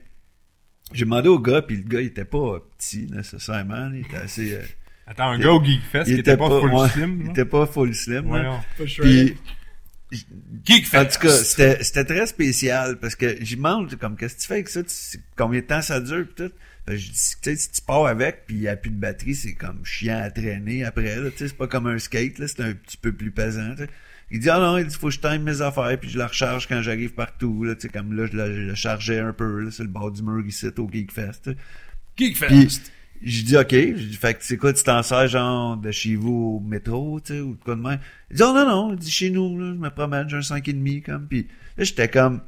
j'ai 0.94 1.06
demandé 1.06 1.30
au 1.30 1.40
gars, 1.40 1.62
puis 1.62 1.78
le 1.78 1.84
gars, 1.84 2.02
il 2.02 2.08
était 2.08 2.26
pas 2.26 2.60
petit, 2.78 3.08
nécessairement. 3.12 3.76
là. 3.76 3.92
Il 3.94 4.00
était 4.02 4.18
assez... 4.18 4.54
euh, 4.54 4.62
attends 5.06 5.30
un 5.32 5.38
gars 5.38 5.52
au 5.52 5.64
Geekfest 5.64 6.04
il 6.08 6.14
qui 6.16 6.20
était 6.22 6.38
pas 6.38 6.50
full 6.50 6.72
ouais, 6.74 6.90
slim 6.90 7.18
Il 7.20 7.26
là. 7.28 7.32
était 7.32 7.46
pas 7.46 7.66
full 7.68 7.94
slim, 7.94 8.32
Ouais, 8.32 8.40
là. 8.42 8.50
non. 8.50 8.60
Pas 8.78 8.88
sûr. 8.88 9.04
Puis, 9.04 9.38
Geekfest 10.66 10.97
en 10.97 11.05
tout 11.05 11.20
cas, 11.28 11.38
c'était, 11.38 11.84
c'était 11.84 12.03
très 12.05 12.26
spécial 12.26 12.97
parce 12.99 13.16
que 13.16 13.36
j'y 13.43 13.55
demande 13.57 13.93
comme 13.95 14.16
qu'est-ce 14.18 14.36
que 14.36 14.41
tu 14.41 14.47
fais 14.47 14.53
avec 14.55 14.70
ça, 14.70 14.82
Tu- 14.84 15.20
combien 15.36 15.60
de 15.62 15.66
temps 15.66 15.82
ça 15.82 15.99
dure 15.99 16.28
pis 16.28 16.34
tout? 16.36 16.51
Fait 16.88 16.93
que 16.93 16.97
je 16.97 17.12
dis, 17.12 17.14
tu 17.14 17.38
sais, 17.43 17.55
si 17.55 17.72
tu 17.72 17.82
pars 17.82 18.05
avec 18.07 18.45
puis 18.47 18.55
il 18.55 18.62
y 18.62 18.68
a 18.68 18.76
plus 18.76 18.89
de 18.89 18.95
batterie, 18.95 19.36
c'est 19.36 19.53
comme 19.53 19.86
chiant 19.86 20.20
à 20.22 20.32
traîner 20.32 20.84
après 20.84 21.16
là, 21.18 21.30
tu 21.30 21.38
sais, 21.38 21.47
c'est 21.49 21.57
pas 21.57 21.68
comme 21.68 21.86
un 21.88 21.99
skate 21.99 22.39
là, 22.39 22.47
c'est 22.47 22.62
un 22.62 22.74
petit 22.74 22.97
peu 22.97 23.12
plus 23.12 23.30
pesant. 23.32 23.76
Il 24.32 24.39
dit 24.39 24.49
ah 24.49 24.60
non, 24.60 24.78
il 24.78 24.88
dit 24.88 24.95
faut 24.95 25.07
que 25.07 25.14
je 25.14 25.20
time 25.20 25.43
mes 25.43 25.62
affaires 25.62 25.99
puis 25.99 26.10
je 26.10 26.18
la 26.18 26.28
recharge 26.28 26.68
quand 26.68 26.82
j'arrive 26.82 27.14
partout 27.14 27.64
là, 27.64 27.76
tu 27.76 27.82
sais 27.82 27.89
comme 27.89 28.14
là 28.14 28.26
je 28.32 28.36
la, 28.36 28.51
je 28.53 28.62
la 28.62 28.76
chargeais 28.76 29.20
un 29.20 29.34
peu 29.34 29.60
là 29.62 29.70
sur 29.72 29.84
le 29.84 29.89
bord 29.89 30.12
du 30.12 30.24
mur 30.24 30.43
ici 30.45 30.68
au 30.78 30.89
sais. 30.91 31.55
Geekfest. 32.18 32.47
Puis 32.47 32.82
j'ai 33.22 33.43
dit 33.43 33.57
OK, 33.57 33.74
dit 33.74 34.15
fait 34.15 34.34
que 34.36 34.43
c'est 34.43 34.57
quoi 34.57 34.74
tu 34.74 34.84
t'en 34.84 35.03
sers 35.03 35.28
genre 35.28 35.78
de 35.78 35.91
chez 35.91 36.15
vous 36.15 36.57
au 36.57 36.59
métro, 36.59 37.20
tu 37.20 37.34
sais 37.34 37.41
ou 37.41 37.55
de 37.55 37.63
quoi 37.63 37.76
de 37.76 37.82
même? 37.82 37.99
Il 38.32 38.38
dit 38.38 38.43
oh 38.43 38.53
non 38.53 38.65
non, 38.65 38.93
il 38.93 38.99
dit 38.99 39.11
chez 39.11 39.30
nous 39.30 39.57
là, 39.59 39.74
je 39.74 39.80
me 39.80 39.89
promène, 39.89 40.30
j'ai 40.30 40.38
un 40.38 40.41
5 40.41 40.67
et 40.67 40.74
demi 40.74 41.01
comme 41.01 41.28
puis 41.28 41.47
là 41.78 41.84
j'étais 41.84 42.07
comme 42.07 42.41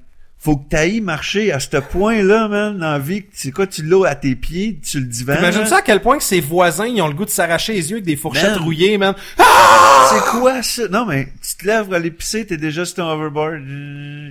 faut 0.44 0.58
que 0.58 0.70
t'ailles 0.70 1.02
marcher 1.02 1.52
à 1.52 1.60
ce 1.60 1.78
point-là, 1.78 2.48
man, 2.48 2.76
dans 2.76 2.94
la 2.94 2.98
vie. 2.98 3.26
C'est 3.32 3.52
quoi, 3.52 3.68
tu 3.68 3.84
l'as 3.84 4.08
à 4.08 4.16
tes 4.16 4.36
pieds, 4.36 4.80
tu 4.84 5.00
le 5.00 5.06
divan. 5.06 5.36
Imagine 5.38 5.68
ça 5.68 5.78
à 5.78 5.82
quel 5.84 6.02
point 6.02 6.18
que 6.18 6.24
ses 6.24 6.42
voisins, 6.42 6.88
ils 6.88 7.00
ont 7.00 7.08
le 7.08 7.14
goût 7.14 7.26
de 7.26 7.30
s'arracher 7.30 7.74
les 7.74 7.92
yeux 7.92 7.98
avec 7.98 8.06
des 8.06 8.16
fourchettes 8.16 8.56
Man. 8.56 8.64
rouillées, 8.64 8.98
man? 8.98 9.14
C'est 9.38 10.32
quoi 10.32 10.64
ça? 10.64 10.88
Non, 10.88 11.06
mais 11.06 11.28
tu 11.48 11.58
te 11.58 11.68
lèves 11.68 11.86
pour 11.86 11.94
aller 11.94 12.10
pisser, 12.10 12.48
t'es 12.48 12.58
déjà 12.58 12.86
sur 12.86 12.96
ton 12.96 13.12
hoverboard, 13.12 13.62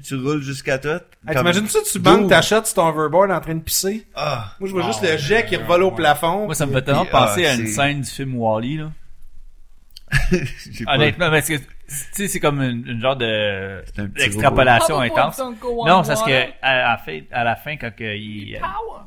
tu 0.03 0.16
roules 0.16 0.43
jusqu'à 0.43 0.78
toi. 0.78 1.01
Hey, 1.28 1.37
T'imagines 1.37 1.69
ça, 1.69 1.78
tu 1.89 2.01
banques 2.01 2.28
ta 2.28 2.43
shot 2.43 2.65
sur 2.65 2.74
ton 2.74 2.89
hoverboard 2.89 3.31
en 3.31 3.41
train 3.41 3.55
de 3.55 3.62
pisser? 3.62 4.05
Ah, 4.16 4.57
Moi, 4.59 4.69
je 4.69 4.74
vois 4.74 4.82
juste 4.82 5.03
le 5.03 5.16
jet 5.16 5.47
qui 5.47 5.55
revole 5.55 5.85
au 5.85 5.93
plafond. 5.93 6.47
Moi, 6.47 6.57
ça 6.57 6.66
me 6.66 6.73
fait 6.73 6.82
tellement 6.82 7.07
penser 7.07 7.47
ah, 7.47 7.53
à 7.53 7.55
une 7.55 7.69
scène 7.69 8.01
du 8.01 8.11
film 8.11 8.35
Wally, 8.35 8.78
là. 8.78 8.91
j'ai 10.73 10.85
pas... 10.85 10.97
Honnêtement, 10.97 11.31
parce 11.31 11.47
que, 11.47 11.55
tu 11.55 11.65
sais, 12.12 12.29
c'est 12.29 12.41
comme 12.41 12.61
une, 12.61 12.87
une 12.87 13.01
genre 13.01 13.17
de, 13.17 13.83
intense. 15.01 15.39
Non, 15.39 16.03
c'est 16.03 16.15
parce 16.15 16.23
que, 16.23 16.51
à, 16.62 16.93
à 16.93 16.93
la 16.93 16.99
fin, 16.99 17.21
à 17.31 17.45
la 17.45 17.57
fin, 17.57 17.77
quand 17.77 17.95
que 17.95 18.17
il, 18.17 18.61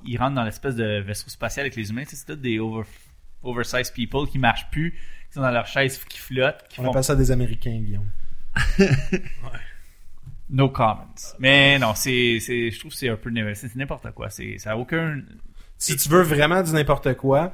il 0.06 0.18
rentre 0.18 0.36
dans 0.36 0.44
l'espèce 0.44 0.76
de 0.76 1.00
vaisseau 1.02 1.30
spatial 1.30 1.66
avec 1.66 1.76
les 1.76 1.90
humains, 1.90 2.04
c'est 2.06 2.26
tous 2.26 2.36
des 2.36 2.60
over, 2.60 2.84
oversized 3.44 3.94
people 3.94 4.28
qui 4.30 4.40
marchent 4.40 4.70
plus, 4.72 4.92
qui 4.92 5.34
sont 5.34 5.42
dans 5.42 5.52
leur 5.52 5.68
chaise 5.68 6.04
qui 6.06 6.20
flottent, 6.20 6.68
qui 6.70 6.80
On 6.80 6.84
font 6.84 6.92
appelle 6.92 7.04
ça 7.04 7.16
des 7.16 7.32
Américains, 7.32 7.80
Guillaume. 7.80 8.10
no 10.50 10.70
comments. 10.70 11.36
Mais 11.40 11.80
non, 11.80 11.96
c'est, 11.96 12.40
c'est, 12.40 12.72
je 12.72 12.80
trouve 12.80 12.92
que 12.92 12.98
c'est 12.98 13.10
un 13.10 13.18
peu, 13.18 13.32
n'importe 13.32 14.12
quoi. 14.12 14.30
C'est, 14.30 14.58
ça 14.58 14.72
a 14.72 14.78
aucun, 14.78 15.22
Si 15.78 15.96
tu 15.98 16.10
veux 16.10 16.22
vraiment 16.22 16.62
du 16.62 16.72
n'importe 16.72 17.16
quoi, 17.16 17.54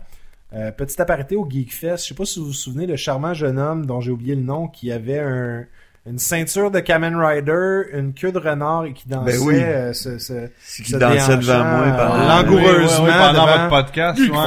Euh, 0.54 0.72
petit 0.72 1.00
aparté 1.02 1.36
au 1.36 1.48
Geekfest, 1.48 1.98
je 1.98 2.08
sais 2.10 2.14
pas 2.16 2.26
si 2.26 2.40
vous 2.40 2.48
vous 2.48 2.54
souvenez, 2.54 2.88
le 2.88 2.96
charmant 2.96 3.34
jeune 3.36 3.60
homme 3.60 3.86
dont 3.86 4.02
j'ai 4.02 4.12
oublié 4.12 4.36
le 4.36 4.42
nom, 4.42 4.68
qui 4.68 4.92
avait 4.92 5.20
un, 5.20 5.66
une 6.08 6.18
ceinture 6.18 6.72
de 6.72 6.80
Kamen 6.80 7.16
Rider, 7.16 7.82
une 7.94 8.14
queue 8.14 8.32
de 8.32 8.40
renard 8.40 8.86
et 8.86 8.94
qui 8.94 9.08
dansait 9.08 9.38
Ben 9.38 9.44
oui. 9.46 9.56
euh, 9.62 9.94
ce, 9.94 10.18
ce, 10.18 10.48
Ce 10.66 10.82
qui 10.82 10.94
dansait 10.94 11.38
devant 11.38 11.64
moi 11.64 11.82
euh, 11.86 11.92
pendant... 11.98 12.28
langoureusement 12.28 13.06
Oui, 13.06 13.10
oui, 13.10 13.12
oui, 13.12 13.12
pendant 13.20 13.46
devant- 13.46 13.58
votre 13.58 13.70
podcast. 13.70 14.20
Ouais, 14.20 14.28
Ouais, 14.30 14.38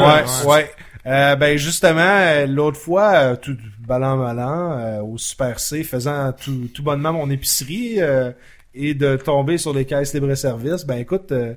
ouais. 0.47 0.53
ouais. 0.55 0.71
Euh, 1.07 1.37
ben 1.37 1.57
justement, 1.59 2.01
euh, 2.01 2.47
l'autre 2.47 2.79
fois, 2.79 3.37
tout 3.37 3.57
ballant 3.87 4.17
malin, 4.17 4.79
euh, 4.79 5.01
au 5.03 5.19
Super 5.19 5.59
C, 5.61 5.83
faisant 5.85 6.33
tout, 6.33 6.69
tout 6.75 6.83
bonnement 6.83 7.13
mon 7.13 7.29
épicerie 7.31 7.97
euh, 8.01 8.31
et 8.75 8.95
de 8.95 9.17
tomber 9.17 9.59
sur 9.59 9.73
les 9.75 9.85
caisses 9.85 10.15
libre-service, 10.15 10.85
ben 10.87 10.97
écoute, 10.99 11.31
euh, 11.33 11.55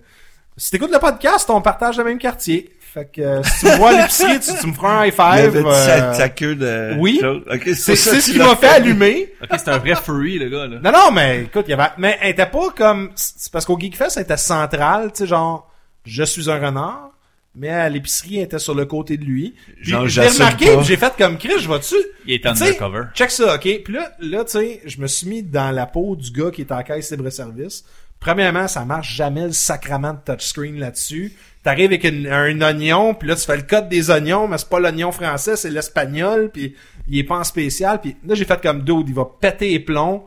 si 0.57 0.71
t'écoutes 0.71 0.91
le 0.91 0.99
podcast, 0.99 1.47
on 1.51 1.61
partage 1.61 1.97
le 1.97 2.03
même 2.03 2.17
quartier. 2.17 2.71
Fait 2.95 3.11
que 3.11 3.21
euh, 3.21 3.43
si 3.43 3.59
tu 3.59 3.65
me 3.73 3.75
vois 3.75 3.89
à 3.89 4.01
l'épicerie, 4.03 4.39
tu, 4.39 4.51
tu 4.57 4.67
me 4.67 4.73
feras 4.73 5.01
un 5.01 5.05
high 5.05 5.09
Il 5.09 5.11
five. 5.11 5.57
avait 5.57 5.65
euh, 5.65 5.85
sa, 5.85 6.13
sa 6.13 6.29
queue 6.29 6.55
de... 6.55 6.95
oui. 6.97 7.19
chose. 7.19 7.43
Ok, 7.51 7.63
c'est 7.75 7.93
ce 7.97 8.25
tu 8.25 8.31
qui 8.31 8.37
l'as 8.37 8.45
m'a 8.45 8.55
fait 8.55 8.69
allumer. 8.69 9.33
Ok, 9.43 9.49
c'est 9.59 9.67
un 9.67 9.79
vrai 9.79 9.95
furry, 10.01 10.39
le 10.39 10.47
gars, 10.47 10.65
là. 10.65 10.79
Non, 10.81 10.91
non, 10.97 11.11
mais 11.11 11.41
écoute, 11.41 11.65
il 11.67 11.71
y 11.71 11.73
avait, 11.73 11.89
mais 11.97 12.17
elle 12.21 12.29
était 12.29 12.45
pas 12.45 12.69
comme, 12.73 13.11
c'est 13.15 13.51
parce 13.51 13.65
qu'au 13.65 13.77
Geekfest, 13.77 14.15
elle 14.15 14.23
était 14.23 14.37
centrale, 14.37 15.11
tu 15.11 15.23
sais, 15.23 15.27
genre, 15.27 15.69
je 16.05 16.23
suis 16.23 16.49
un 16.49 16.57
renard, 16.57 17.11
mais 17.53 17.67
à 17.67 17.89
l'épicerie, 17.89 18.37
elle 18.37 18.43
était 18.45 18.59
sur 18.59 18.75
le 18.75 18.85
côté 18.85 19.17
de 19.17 19.25
lui. 19.25 19.55
J'ai 19.81 19.95
remarqué, 19.97 20.77
j'ai 20.83 20.95
fait 20.95 21.13
comme 21.17 21.37
Chris, 21.37 21.59
je 21.59 21.67
vais-tu? 21.67 21.95
Il 22.25 22.35
est 22.35 22.45
undercover. 22.45 23.03
Check 23.13 23.29
ça, 23.29 23.55
ok? 23.55 23.81
Puis 23.83 23.93
là, 23.93 24.09
là 24.19 24.45
tu 24.45 24.51
sais, 24.51 24.81
je 24.85 25.01
me 25.01 25.07
suis 25.07 25.27
mis 25.27 25.43
dans 25.43 25.75
la 25.75 25.85
peau 25.85 26.15
du 26.15 26.31
gars 26.31 26.49
qui 26.49 26.61
est 26.61 26.71
en 26.71 26.81
caisse 26.81 27.11
libre-service. 27.11 27.83
Premièrement, 28.19 28.67
ça 28.67 28.85
marche 28.85 29.13
jamais 29.15 29.45
le 29.45 29.51
sacrament 29.51 30.13
de 30.13 30.33
touchscreen 30.33 30.79
là-dessus. 30.79 31.33
T'arrives 31.63 31.87
avec 31.87 32.03
une- 32.03 32.27
un 32.27 32.59
oignon, 32.61 33.13
puis 33.13 33.27
là, 33.29 33.35
tu 33.35 33.43
fais 33.45 33.55
le 33.57 33.63
code 33.63 33.89
des 33.89 34.09
oignons, 34.09 34.47
mais 34.47 34.57
c'est 34.57 34.69
pas 34.69 34.79
l'oignon 34.79 35.11
français, 35.11 35.55
c'est 35.55 35.69
l'espagnol, 35.69 36.49
puis 36.51 36.75
il 37.07 37.19
est 37.19 37.23
pas 37.23 37.37
en 37.39 37.43
spécial. 37.43 38.01
Puis 38.01 38.15
là, 38.25 38.35
j'ai 38.35 38.45
fait 38.45 38.59
comme 38.61 38.81
dude, 38.83 39.07
il 39.09 39.13
va 39.15 39.25
péter 39.25 39.69
les 39.69 39.79
plombs, 39.79 40.25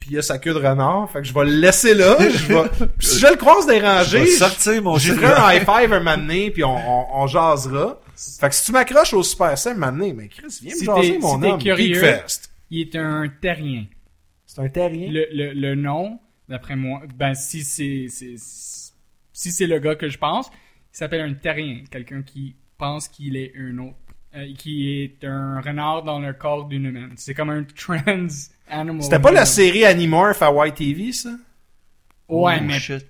puis 0.00 0.10
il 0.12 0.18
a 0.18 0.22
sa 0.22 0.38
queue 0.38 0.52
de 0.54 0.58
renard. 0.58 1.10
Fait 1.12 1.20
que 1.20 1.24
je 1.26 1.34
vais 1.34 1.44
le 1.44 1.52
laisser 1.52 1.94
là. 1.94 2.16
je 2.20 2.46
vais... 2.46 2.62
Si 3.00 3.18
je 3.20 3.26
le 3.26 3.36
croise 3.36 3.66
Je 3.66 3.72
déranger, 3.72 4.18
vais 4.20 4.26
sortir 4.26 4.82
mon 4.82 4.94
un 4.96 5.52
high 5.52 5.60
five 5.64 5.92
un 5.92 5.98
moment 6.00 6.16
donné, 6.16 6.50
puis 6.50 6.62
on, 6.64 6.76
on, 6.76 7.22
on 7.22 7.26
jasera. 7.26 8.00
Fait 8.40 8.48
que 8.48 8.54
si 8.54 8.64
tu 8.66 8.72
m'accroches 8.72 9.14
au 9.14 9.22
Super 9.22 9.54
moment 9.76 9.92
donné, 9.92 10.12
mais 10.12 10.28
Chris, 10.28 10.58
viens 10.62 10.74
Si 10.74 10.80
me 10.88 10.96
jaser, 10.96 11.12
t'es- 11.12 11.18
mon 11.18 11.40
si 11.40 11.46
homme. 11.46 11.62
curieux-. 11.62 12.14
Il 12.70 12.80
est 12.80 12.96
un 12.96 13.28
terrien. 13.40 13.84
C'est 14.46 14.60
un 14.60 14.68
terrien? 14.68 15.10
Le, 15.12 15.26
le, 15.32 15.52
le 15.52 15.74
nom, 15.76 16.18
d'après 16.48 16.76
moi, 16.76 17.02
ben 17.16 17.34
si 17.34 17.62
c'est 17.64 18.06
c'est- 18.08 18.92
si 19.32 19.52
c'est 19.52 19.66
le 19.66 19.78
gars 19.78 19.94
que 19.94 20.08
je 20.08 20.18
pense, 20.18 20.48
il 20.92 20.96
s'appelle 20.96 21.20
un 21.20 21.34
terrien, 21.34 21.84
quelqu'un 21.90 22.22
qui 22.22 22.56
pense 22.76 23.08
qu'il 23.08 23.36
est 23.36 23.52
un 23.58 23.78
autre, 23.78 23.96
euh, 24.36 24.46
qui 24.56 25.02
est 25.02 25.24
un 25.24 25.60
renard 25.60 26.02
dans 26.02 26.18
le 26.18 26.32
corps 26.32 26.66
d'une 26.66 26.86
humaine. 26.86 27.12
C'est 27.16 27.34
comme 27.34 27.50
un 27.50 27.64
trans 27.64 28.26
animal. 28.68 29.02
C'était 29.02 29.18
pas 29.20 29.32
la 29.32 29.46
série 29.46 29.84
Animorph 29.84 30.42
à 30.42 30.50
YTV, 30.66 31.12
ça? 31.12 31.30
Ouais, 32.28 32.56
Oh, 32.60 32.64
mais, 32.64 32.78
shit. 32.78 33.06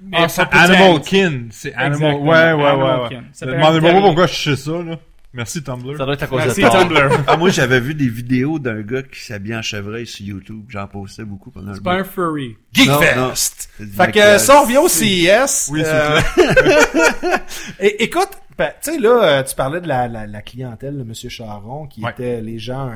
mais 0.00 0.18
Ah, 0.20 0.28
ça 0.28 0.42
Animal 0.44 1.00
Kin. 1.02 1.46
C'est 1.50 1.72
Animal. 1.74 2.16
Ouais, 2.16 2.26
ouais, 2.26 2.34
Animal 2.34 2.76
ouais. 2.76 3.02
ouais. 3.04 3.08
Kin. 3.08 3.24
Ça 3.32 3.46
s'appelle 3.46 3.54
Demandez-moi 3.56 3.76
un 3.78 3.80
pas 3.80 3.80
terrier. 3.98 4.02
pourquoi 4.06 4.26
je 4.26 4.34
sais 4.34 4.56
ça, 4.56 4.82
là. 4.82 4.98
Merci 5.34 5.62
Tumblr. 5.62 5.96
Ça 5.98 6.04
doit 6.06 6.14
être 6.14 6.22
à 6.22 6.26
cause 6.26 6.38
Merci 6.38 6.62
de. 6.62 6.68
Tumblr. 6.68 7.10
Ah, 7.26 7.36
moi, 7.36 7.50
j'avais 7.50 7.80
vu 7.80 7.94
des 7.94 8.08
vidéos 8.08 8.58
d'un 8.58 8.80
gars 8.80 9.02
qui 9.02 9.20
s'habille 9.20 9.54
en 9.54 9.60
chevreuil 9.62 10.06
sur 10.06 10.24
YouTube. 10.24 10.64
J'en 10.68 10.86
postais 10.86 11.24
beaucoup 11.24 11.50
pendant 11.50 11.68
le 11.68 11.74
C'est 11.74 11.82
pas 11.84 11.94
un 11.94 12.04
furry. 12.04 12.56
Geekfest! 12.72 13.68
Fait 13.96 14.10
que 14.12 14.38
ça, 14.38 14.58
on 14.58 14.62
revient 14.62 14.78
au 14.78 14.88
CIS. 14.88 15.70
Oui, 15.70 15.80
s'il 15.80 15.86
euh, 15.86 16.20
Et, 17.80 18.04
écoute, 18.04 18.30
ben, 18.56 18.70
tu 18.82 18.92
sais, 18.92 18.98
là, 18.98 19.22
euh, 19.22 19.42
tu 19.42 19.54
parlais 19.54 19.80
de 19.80 19.88
la, 19.88 20.08
la, 20.08 20.26
la 20.26 20.42
clientèle 20.42 20.96
de 20.96 21.02
M. 21.02 21.12
Charon, 21.14 21.86
qui 21.86 22.02
Ouais. 22.02 22.10
était 22.10 22.40
les 22.40 22.58
gens 22.58 22.88
euh, 22.88 22.94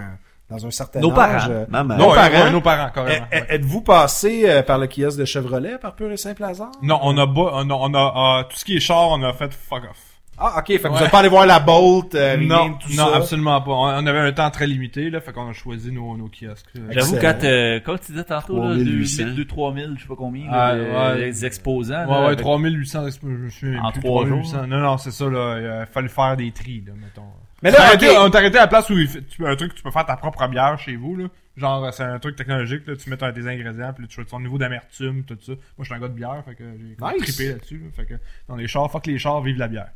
dans 0.51 0.65
un 0.67 0.71
certain 0.71 1.01
Nos 1.01 1.11
âge. 1.11 1.17
parents. 1.17 1.51
euh, 1.51 1.65
Maman. 1.69 1.97
Nos 1.99 2.15
parents. 2.15 2.51
nos 2.51 2.61
parents, 2.63 2.91
carrément. 2.95 3.27
Ouais. 3.31 3.47
Êtes-vous 3.51 3.83
passé 3.83 4.45
euh, 4.49 4.63
par 4.63 4.79
le 4.79 4.87
kiosque 4.87 5.19
de 5.19 5.25
Chevrolet 5.27 5.77
par 5.79 5.95
pur 5.95 6.11
et 6.11 6.17
simple 6.17 6.43
hasard? 6.45 6.73
Non, 6.83 6.99
on 7.03 7.17
a, 7.19 7.27
on 7.27 7.71
a, 7.71 7.75
on 7.75 7.95
a 7.95 8.41
euh, 8.41 8.45
tout 8.49 8.57
ce 8.57 8.65
qui 8.65 8.77
est 8.77 8.81
char, 8.81 9.09
on 9.11 9.23
a 9.23 9.33
fait 9.35 9.53
fuck 9.53 9.83
off. 9.85 9.99
Ah, 10.39 10.55
ok. 10.59 10.67
Fait 10.67 10.79
que 10.79 10.89
vous 10.89 10.95
Ouais. 10.95 11.05
êtes 11.05 11.11
pas 11.11 11.21
allé 11.21 11.29
voir 11.29 11.47
la 11.47 11.61
Bolt, 11.61 12.15
euh, 12.15 12.37
non, 12.39 12.75
tout 12.75 12.89
non, 12.97 13.11
ça? 13.11 13.17
absolument 13.17 13.61
pas. 13.61 13.71
On, 13.71 14.07
avait 14.07 14.19
un 14.19 14.33
temps 14.33 14.51
très 14.51 14.67
limité, 14.67 15.09
là, 15.11 15.21
fait 15.21 15.33
qu'on 15.33 15.49
a 15.49 15.53
choisi 15.53 15.93
nos, 15.93 16.17
nos 16.17 16.29
kiosques. 16.29 16.67
euh, 16.77 16.89
J'avoue, 16.91 17.17
quand, 17.21 17.45
euh, 17.45 17.81
quand 17.85 17.97
tu 17.99 18.13
disais 18.13 18.25
tantôt, 18.25 18.57
là, 18.57 18.75
3800. 18.75 19.25
2 19.37 19.45
3000, 19.45 19.95
je 19.97 20.03
sais 20.03 20.09
pas 20.09 20.17
combien, 20.17 20.47
Ah, 20.51 20.75
là, 20.75 21.13
ouais. 21.15 21.19
les 21.27 21.45
exposants. 21.45 21.95
Ouais, 21.95 22.07
là, 22.11 22.21
ouais, 22.21 22.27
avec- 22.29 22.39
3800, 22.41 23.05
je 23.23 23.27
me 23.27 23.51
souviens 23.51 23.83
En 23.83 23.93
plus, 23.93 24.01
trois 24.01 24.23
3800. 24.25 24.59
jours. 24.59 24.67
Non, 24.67 24.79
non, 24.81 24.99
c'est 24.99 25.11
ça, 25.13 25.27
là. 25.29 25.59
Il 25.61 25.67
a 25.67 25.87
fallu 25.87 26.09
faire 26.09 26.37
des 26.37 26.51
tris, 26.51 26.83
là, 26.87 26.93
mettons. 26.97 27.23
Mais 27.63 27.71
là, 27.71 27.83
arrêté, 27.83 28.09
ok. 28.09 28.17
on 28.19 28.31
t'a 28.31 28.39
arrêté 28.39 28.59
à 28.59 28.63
la 28.63 28.67
place 28.67 28.91
où 28.91 28.99
il 28.99 29.07
fait- 29.07 29.23
tu, 29.23 29.47
un 29.47 29.55
truc 29.55 29.71
que 29.73 29.77
tu 29.77 29.83
peux 29.85 29.93
faire 29.93 30.07
ta 30.07 30.17
propre 30.17 30.49
bière 30.49 30.77
chez 30.81 30.97
vous, 30.97 31.15
là. 31.15 31.27
Genre, 31.57 31.93
c'est 31.93 32.03
un 32.03 32.19
truc 32.19 32.35
technologique, 32.35 32.85
là. 32.89 32.97
Tu 32.97 33.09
mets 33.11 33.17
ton- 33.19 33.31
tes 33.31 33.47
ingrédients, 33.47 33.93
puis 33.93 34.03
là, 34.03 34.09
tu 34.09 34.17
fais 34.17 34.25
ton 34.25 34.41
niveau 34.41 34.59
d'amertume, 34.59 35.23
tout 35.25 35.37
ça. 35.41 35.53
Moi, 35.53 35.59
je 35.81 35.85
suis 35.85 35.95
un 35.95 36.01
gars 36.01 36.09
de 36.09 36.15
bière, 36.15 36.43
fait 36.45 36.55
que 36.57 36.65
j'ai 36.65 36.97
Nice. 37.01 37.23
trippé 37.35 37.53
là-dessus, 37.53 37.77
là. 37.85 37.91
Fait 37.95 38.07
que, 38.07 38.15
dans 38.49 38.57
les 38.57 38.67
chars, 38.67 38.91
fuck 38.91 39.07
les 39.07 39.19
chars, 39.19 39.41
vive 39.43 39.59
la 39.59 39.69
bière. 39.69 39.91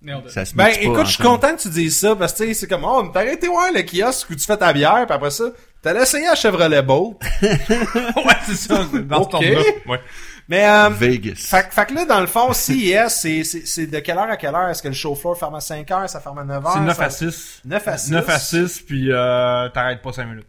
Merde. 0.00 0.28
Ça 0.28 0.44
se 0.44 0.54
Ben, 0.54 0.64
pas 0.66 0.72
écoute, 0.80 1.06
je 1.06 1.12
suis 1.14 1.22
content 1.24 1.56
que 1.56 1.60
tu 1.62 1.68
dises 1.70 1.98
ça, 1.98 2.14
parce 2.14 2.32
que, 2.32 2.38
tu 2.44 2.48
sais, 2.48 2.54
c'est 2.54 2.66
comme, 2.68 2.84
oh, 2.84 3.10
t'as 3.12 3.18
arrêté 3.20 3.48
voir 3.48 3.72
le 3.74 3.82
kiosque 3.82 4.30
où 4.30 4.34
tu 4.36 4.44
fais 4.46 4.56
ta 4.56 4.72
bière, 4.72 5.04
puis 5.06 5.14
après 5.16 5.30
ça, 5.32 5.46
t'as 5.82 6.00
essayé 6.00 6.28
à 6.28 6.36
Chevrolet 6.36 6.82
Bolt. 6.82 7.16
ouais, 7.42 8.36
c'est 8.46 8.54
ça, 8.54 8.86
c'est 8.92 9.06
dans 9.08 9.22
Ok. 9.22 9.32
ce 9.32 9.48
temps-là. 9.48 9.60
Ouais. 9.86 10.00
Mais, 10.48 10.68
euh, 10.70 10.88
Vegas. 10.90 11.44
Fait, 11.50 11.66
fait 11.72 11.86
que 11.86 11.94
là, 11.94 12.04
dans 12.04 12.20
le 12.20 12.28
fond, 12.28 12.52
CIS, 12.52 12.94
c'est, 13.08 13.42
c'est, 13.42 13.66
c'est 13.66 13.86
de 13.88 13.98
quelle 13.98 14.18
heure 14.18 14.30
à 14.30 14.36
quelle 14.36 14.54
heure? 14.54 14.68
Est-ce 14.68 14.82
que 14.84 14.88
le 14.88 14.94
chauffeur 14.94 15.36
ferme 15.36 15.56
à 15.56 15.60
5 15.60 15.90
heures, 15.90 16.08
ça 16.08 16.20
ferme 16.20 16.38
à 16.38 16.44
9 16.44 16.64
heures? 16.64 16.72
C'est 16.74 16.80
9 16.80 16.96
ça- 16.96 17.04
à 17.04 17.10
6. 17.10 17.60
9 17.64 17.88
à 17.88 17.98
6. 17.98 18.10
9 18.12 18.28
à 18.28 18.38
6, 18.38 18.80
puis 18.82 19.08
euh, 19.10 19.68
t'arrêtes 19.70 20.00
pas 20.00 20.12
5 20.12 20.26
minutes. 20.26 20.46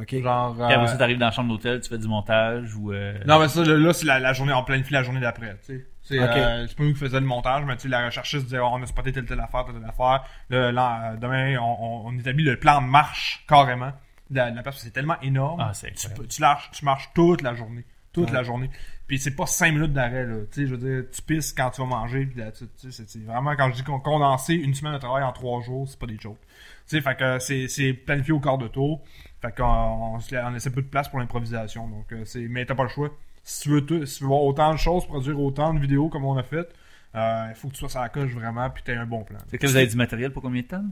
OK. 0.00 0.22
Genre, 0.22 0.54
Puis 0.54 0.62
après 0.62 0.76
euh, 0.76 0.86
ça, 0.86 0.96
t'arrives 0.96 1.18
dans 1.18 1.26
la 1.26 1.32
chambre 1.32 1.48
d'hôtel, 1.50 1.80
tu 1.80 1.88
fais 1.88 1.98
du 1.98 2.06
montage 2.06 2.74
ou... 2.76 2.92
Euh... 2.92 3.14
Non, 3.26 3.40
mais 3.40 3.48
ça, 3.48 3.64
là, 3.64 3.76
là, 3.76 3.92
c'est 3.92 4.06
la, 4.06 4.20
la 4.20 4.32
journée, 4.32 4.52
on 4.52 4.62
planifie 4.62 4.92
la 4.92 5.02
journée 5.02 5.18
d'après, 5.20 5.56
tu 5.66 5.74
sais. 5.74 5.86
Euh, 6.12 6.66
c'est 6.68 6.76
pas 6.76 6.84
nous 6.84 6.92
qui 6.92 6.98
faisons 6.98 7.20
le 7.20 7.26
montage, 7.26 7.64
mais 7.64 7.76
la 7.88 8.06
recherchiste 8.06 8.44
disait, 8.44 8.58
oh, 8.58 8.68
on 8.72 8.82
a 8.82 8.86
spoté 8.86 9.12
telle 9.12 9.26
telle 9.26 9.40
affaire, 9.40 9.64
telle 9.64 9.74
telle 9.74 9.84
affaire. 9.84 10.24
Là, 10.50 10.72
là, 10.72 11.12
euh, 11.12 11.16
demain, 11.16 11.56
on, 11.60 12.16
établit 12.18 12.44
le 12.44 12.58
plan 12.58 12.80
de 12.80 12.86
marche, 12.86 13.44
carrément. 13.48 13.92
De 14.30 14.36
la, 14.36 14.50
de 14.50 14.56
la 14.56 14.62
place, 14.62 14.74
parce 14.74 14.76
que 14.78 14.82
c'est 14.84 14.90
tellement 14.92 15.20
énorme. 15.22 15.60
Ah, 15.60 15.72
tu, 15.74 16.08
peux- 16.10 16.26
tu, 16.26 16.40
marches, 16.40 16.70
tu 16.72 16.84
marches 16.84 17.10
toute 17.14 17.42
la 17.42 17.54
journée. 17.54 17.84
Toute 18.12 18.28
Ouais. 18.28 18.34
la 18.34 18.42
journée. 18.42 18.70
Puis 19.06 19.18
c'est 19.18 19.34
pas 19.36 19.46
5 19.46 19.72
minutes 19.72 19.92
d'arrêt, 19.92 20.26
là. 20.26 20.36
Je 20.54 20.62
veux 20.64 20.76
dire, 20.76 21.10
tu 21.10 21.22
pisses 21.22 21.52
quand 21.52 21.70
tu 21.70 21.80
vas 21.80 21.86
manger, 21.86 22.28
c'est- 22.90 23.24
vraiment, 23.24 23.54
quand 23.56 23.70
je 23.70 23.76
dis 23.76 23.82
qu'on 23.84 24.00
condensé 24.00 24.54
une 24.54 24.74
semaine 24.74 24.94
de 24.94 24.98
travail 24.98 25.22
en 25.22 25.32
3 25.32 25.62
jours, 25.62 25.86
c'est 25.88 25.98
pas 25.98 26.06
des 26.06 26.18
jokes. 26.18 26.40
Tu 26.88 26.96
sais, 26.96 27.00
fait 27.00 27.16
que 27.16 27.38
c'est, 27.38 27.68
c'est 27.68 27.92
planifié 27.92 28.32
au 28.32 28.40
quart 28.40 28.58
de 28.58 28.68
tour. 28.68 29.02
Fait 29.40 29.54
qu'on 29.54 29.64
on, 29.64 30.18
on 30.18 30.50
laisse 30.50 30.68
peu 30.68 30.82
de 30.82 30.88
place 30.88 31.08
pour 31.08 31.20
l'improvisation. 31.20 31.86
Donc, 31.86 32.12
euh, 32.12 32.24
c'est, 32.24 32.40
mais 32.48 32.64
t'as 32.66 32.74
pas 32.74 32.82
le 32.82 32.88
choix. 32.88 33.10
Si 33.48 33.62
tu 33.62 33.70
veux, 33.70 34.04
si 34.04 34.18
tu 34.18 34.24
veux 34.24 34.28
voir 34.28 34.42
autant 34.42 34.72
de 34.74 34.78
choses, 34.78 35.06
produire 35.06 35.40
autant 35.40 35.72
de 35.72 35.80
vidéos 35.80 36.10
comme 36.10 36.26
on 36.26 36.36
a 36.36 36.42
fait, 36.42 36.68
euh, 37.14 37.46
il 37.48 37.54
faut 37.54 37.68
que 37.68 37.72
tu 37.72 37.78
sois 37.78 37.88
sur 37.88 38.00
la 38.00 38.10
coche 38.10 38.30
vraiment, 38.32 38.68
puis 38.68 38.82
t'aies 38.82 38.94
un 38.94 39.06
bon 39.06 39.24
plan. 39.24 39.38
Fait 39.48 39.56
que 39.56 39.66
vous 39.66 39.74
avez 39.74 39.86
du 39.86 39.96
matériel 39.96 40.32
pour 40.34 40.42
combien 40.42 40.60
de 40.60 40.66
temps? 40.66 40.84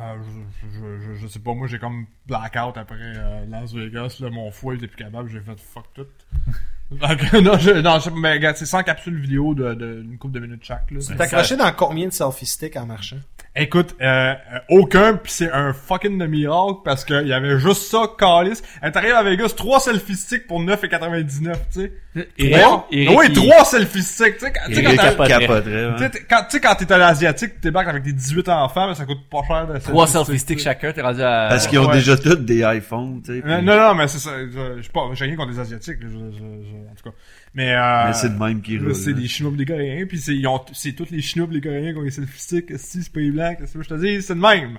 Euh, 0.00 0.16
je, 0.60 0.68
je, 0.68 0.98
je, 0.98 1.14
je 1.14 1.26
sais 1.28 1.38
pas, 1.38 1.54
moi 1.54 1.68
j'ai 1.68 1.78
comme 1.78 2.06
blackout 2.26 2.76
après 2.76 2.96
euh, 2.98 3.46
Las 3.46 3.72
Vegas, 3.74 4.16
là, 4.18 4.30
mon 4.30 4.50
foie 4.50 4.74
il 4.74 4.78
était 4.78 4.88
plus 4.88 5.04
capable, 5.04 5.28
j'ai 5.28 5.40
fait 5.40 5.56
fuck 5.60 5.86
tout. 5.94 6.06
Non, 7.42 7.58
je, 7.58 7.70
non, 7.80 7.98
je- 8.00 8.10
mais 8.10 8.32
regarde, 8.34 8.56
c'est 8.56 8.66
100 8.66 8.82
capsules 8.82 9.18
vidéo 9.20 9.54
de, 9.54 9.74
de, 9.74 10.02
une 10.04 10.18
couple 10.18 10.34
de 10.34 10.40
minutes 10.40 10.64
chaque. 10.64 10.90
Là. 10.90 10.98
T'es 11.06 11.20
accroché 11.22 11.56
dans 11.56 11.70
combien 11.72 12.06
de 12.08 12.12
selfie 12.12 12.46
sticks 12.46 12.76
en 12.76 12.86
marchant? 12.86 13.16
Écoute, 13.54 13.94
euh, 14.00 14.32
aucun, 14.70 15.14
pis 15.14 15.30
c'est 15.30 15.52
un 15.52 15.74
fucking 15.74 16.16
de 16.16 16.24
miracle 16.26 16.78
parce 16.86 17.04
qu'il 17.04 17.26
y 17.26 17.34
avait 17.34 17.58
juste 17.58 17.82
ça, 17.82 18.04
calice. 18.18 18.62
Elle 18.80 18.92
t'arrive 18.92 19.12
à 19.12 19.22
Vegas, 19.22 19.52
3 19.54 19.78
selfie 19.78 20.14
sticks 20.16 20.46
pour 20.46 20.58
9,99, 20.62 21.52
tu 21.70 21.80
sais. 21.80 21.92
Trois? 22.38 22.88
Eric, 22.90 23.18
oui, 23.18 23.32
3 23.32 23.64
selfie 23.66 24.02
sticks, 24.02 24.38
tu 24.38 24.46
sais. 24.46 24.52
quand- 24.52 24.60
tu 24.68 24.74
sais, 24.74 24.80
Il 24.80 24.84
quand 24.86 24.96
t'as- 24.96 25.10
capoterait. 25.10 25.38
capoterait, 25.40 25.86
ouais. 25.86 25.92
tu 25.96 26.02
sais, 26.02 26.10
t'es- 26.10 26.60
quand, 26.60 26.74
t'es 26.76 26.92
à 26.92 26.98
l'asiatique, 26.98 27.54
tu 27.56 27.60
débarques 27.60 27.88
avec 27.88 28.04
tes 28.04 28.12
18 28.14 28.48
enfants, 28.48 28.88
mais 28.88 28.94
ça 28.94 29.04
coûte 29.04 29.28
pas 29.30 29.42
cher 29.46 29.66
de 29.66 29.78
Trois 29.80 30.06
selfie 30.06 30.38
sticks 30.38 30.60
chacun, 30.60 30.92
t'es 30.92 31.02
rendu 31.02 31.20
à... 31.20 31.48
Parce 31.50 31.66
qu'ils 31.66 31.78
ont 31.78 31.88
ouais. 31.88 31.94
déjà 31.94 32.16
tous 32.16 32.36
des 32.36 32.60
iPhones, 32.64 33.20
tu 33.22 33.32
sais. 33.34 33.38
Euh, 33.46 33.56
puis- 33.58 33.66
non, 33.66 33.76
non, 33.76 33.94
mais 33.94 34.08
c'est 34.08 34.18
ça. 34.18 34.30
Je, 34.50 34.82
sais 34.82 34.88
pas, 34.92 35.10
j'ai 35.12 35.26
rien 35.26 35.36
contre 35.36 35.50
les 35.52 35.60
Asiatiques, 35.60 35.98
je, 36.00 36.08
je, 36.08 36.14
je- 36.38 36.81
en 36.90 36.94
tout 36.94 37.10
cas. 37.10 37.16
Mais, 37.54 37.74
euh, 37.74 38.04
Mais 38.06 38.12
c'est 38.14 38.28
de 38.30 38.38
même 38.42 38.62
qui 38.62 38.78
roule. 38.78 38.94
C'est 38.94 39.10
là. 39.12 39.20
des 39.20 39.28
Chinois 39.28 39.52
des 39.56 39.64
Coréens, 39.66 40.06
pis 40.06 40.18
c'est, 40.18 40.34
ils 40.34 40.46
ont, 40.46 40.60
c'est 40.72 40.92
tous 40.92 41.10
les 41.10 41.20
Chinois 41.20 41.48
les 41.50 41.60
Coréens 41.60 41.92
qui 41.92 41.98
ont 41.98 42.02
les 42.02 42.10
selfie 42.10 42.40
sticks, 42.40 42.72
si 42.78 43.02
c'est 43.02 43.12
pas 43.12 43.20
les 43.20 43.30
blancs, 43.30 43.56
qu'est-ce 43.58 43.74
que 43.74 43.82
je 43.82 43.88
te 43.88 43.94
dis, 43.94 44.22
c'est 44.22 44.34
de 44.34 44.40
même. 44.40 44.78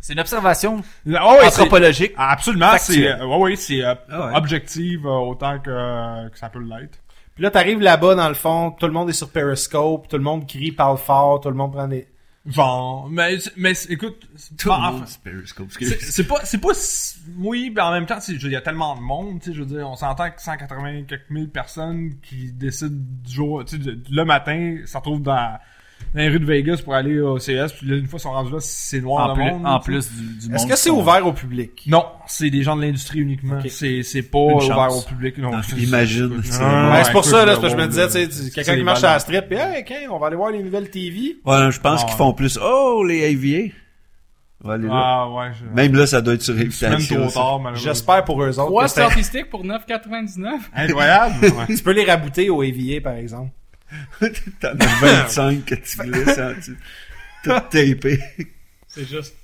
C'est 0.00 0.14
une 0.14 0.20
observation 0.20 0.82
Ah 1.14 1.36
anthropologique. 1.46 2.12
absolument, 2.16 2.72
c'est, 2.76 3.06
euh, 3.06 3.24
ouais, 3.24 3.36
ouais, 3.38 3.56
c'est 3.56 3.84
euh, 3.84 3.94
Ah 4.10 4.26
ouais. 4.26 4.36
objective 4.36 5.06
euh, 5.06 5.10
autant 5.10 5.60
que, 5.60 6.28
que 6.28 6.38
ça 6.38 6.48
peut 6.48 6.58
l'être. 6.60 6.98
Puis 7.34 7.44
là, 7.44 7.50
t'arrives 7.50 7.80
là-bas, 7.80 8.14
dans 8.16 8.28
le 8.28 8.34
fond, 8.34 8.72
tout 8.72 8.86
le 8.86 8.92
monde 8.92 9.08
est 9.10 9.14
sur 9.14 9.30
Periscope, 9.30 10.08
tout 10.08 10.16
le 10.16 10.22
monde 10.22 10.46
crie, 10.46 10.72
parle 10.72 10.98
fort, 10.98 11.40
tout 11.40 11.48
le 11.48 11.54
monde 11.54 11.72
prend 11.72 11.86
des... 11.88 12.06
Genre, 12.44 13.08
mais, 13.08 13.38
mais 13.56 13.72
écoute, 13.88 14.28
c'est- 14.34 14.56
Tout 14.56 14.68
bon, 14.68 14.74
le 14.74 14.80
enfin, 14.80 14.92
monde, 14.92 15.04
c'est 15.06 15.20
Periscope. 15.20 15.68
C'est 15.70 15.82
excuse. 15.84 16.10
c'est 16.10 16.26
pas, 16.26 16.44
c'est 16.44 16.58
pas, 16.58 16.72
oui, 17.38 17.72
mais 17.74 17.80
en 17.82 17.92
même 17.92 18.06
temps, 18.06 18.18
il 18.28 18.50
y 18.50 18.56
a 18.56 18.60
tellement 18.60 18.96
de 18.96 19.00
monde, 19.00 19.38
tu 19.40 19.50
sais, 19.50 19.56
je 19.56 19.62
veux 19.62 19.76
dire, 19.76 19.88
on 19.88 19.94
s'entend 19.94 20.28
que 20.30 20.42
180 20.42 21.04
quelques 21.04 21.30
mille 21.30 21.48
personnes 21.50 22.18
qui 22.20 22.52
décident 22.52 22.96
du 22.96 23.32
jour, 23.32 23.64
tu 23.64 23.80
sais, 23.80 23.90
le 24.10 24.24
matin, 24.24 24.78
ça 24.86 24.98
retrouve 24.98 25.22
dans, 25.22 25.56
dans 26.14 26.20
les 26.20 26.28
rues 26.28 26.40
de 26.40 26.44
Vegas 26.44 26.80
pour 26.84 26.94
aller 26.94 27.20
au 27.20 27.36
CS, 27.38 27.72
puis 27.78 27.86
là, 27.88 27.96
une 27.96 28.06
fois 28.06 28.18
qu'ils 28.18 28.20
sont 28.20 28.32
rendus 28.32 28.52
là, 28.52 28.58
c'est 28.60 29.00
noir 29.00 29.24
En 29.24 29.28
le 29.28 29.34
plus, 29.34 29.50
monde. 29.52 29.66
en 29.66 29.80
plus 29.80 30.10
du, 30.12 30.22
du 30.38 30.46
monde. 30.48 30.56
Est-ce 30.56 30.66
que 30.66 30.76
c'est 30.76 30.90
ouvert 30.90 31.26
au 31.26 31.32
public? 31.32 31.84
Non, 31.86 32.04
c'est 32.26 32.50
des 32.50 32.62
gens 32.62 32.76
de 32.76 32.82
l'industrie 32.82 33.20
uniquement. 33.20 33.58
C'est, 33.68 34.02
c'est 34.02 34.22
pas 34.22 34.38
Une 34.38 34.54
ouvert 34.72 34.96
au 34.96 35.02
public. 35.02 35.38
Non, 35.38 35.50
Ah, 35.54 35.62
c'est- 35.62 35.76
imagine, 35.76 36.40
c'est- 36.44 36.52
c'est- 36.52 36.60
Non, 36.62 36.66
Ouais, 36.68 36.74
Ouais, 36.74 36.92
ouais, 36.98 37.04
c'est 37.04 37.12
pour 37.12 37.24
ça, 37.24 37.44
là, 37.44 37.56
parce 37.56 37.72
que 37.74 37.80
je 37.80 37.82
me 37.82 37.86
disais, 37.88 38.08
tu 38.08 38.32
sais, 38.32 38.50
quelqu'un 38.50 38.76
qui 38.76 38.82
marche 38.84 39.04
à 39.04 39.12
la 39.14 39.18
strip, 39.18 39.46
puis 39.48 39.56
hey, 39.58 39.84
on 40.10 40.18
va 40.18 40.26
aller 40.28 40.36
voir 40.36 40.50
les 40.50 40.62
nouvelles 40.62 40.90
TV. 40.90 41.36
Ouais, 41.44 41.70
je 41.70 41.80
pense 41.80 42.00
Ah, 42.00 42.04
qu'ils 42.04 42.12
ouais. 42.12 42.16
font 42.18 42.32
plus. 42.32 42.58
Oh, 42.62 43.04
les 43.06 43.24
AVA. 43.32 43.72
Là. 44.64 44.88
Ah, 44.92 45.28
ouais. 45.28 45.46
Je... 45.58 45.74
Même 45.74 45.96
là, 45.96 46.06
ça 46.06 46.20
doit 46.20 46.34
être 46.34 46.42
sur 46.42 46.54
malheureusement. 46.54 47.74
J'espère 47.74 48.24
pour 48.24 48.40
eux 48.42 48.58
autres 48.60 48.86
selfie 48.88 49.24
sticks 49.24 49.50
pour 49.50 49.64
9,99. 49.64 50.70
Incroyable. 50.74 51.34
ouais. 51.42 51.66
tu 51.76 51.82
peux 51.82 51.90
les 51.92 52.04
rabouter 52.04 52.48
au 52.48 52.62
AVA, 52.62 53.00
par 53.02 53.14
exemple. 53.14 53.50
T'en 54.60 54.68
as 54.78 55.00
25 55.26 55.64
que 55.64 55.74
tu 55.74 55.96
glisses 55.98 56.38
en 56.38 56.54
dessous. 56.54 56.76
Tout 57.44 57.50
tapé. 57.50 58.18
C'est 58.88 59.04
juste. 59.08 59.34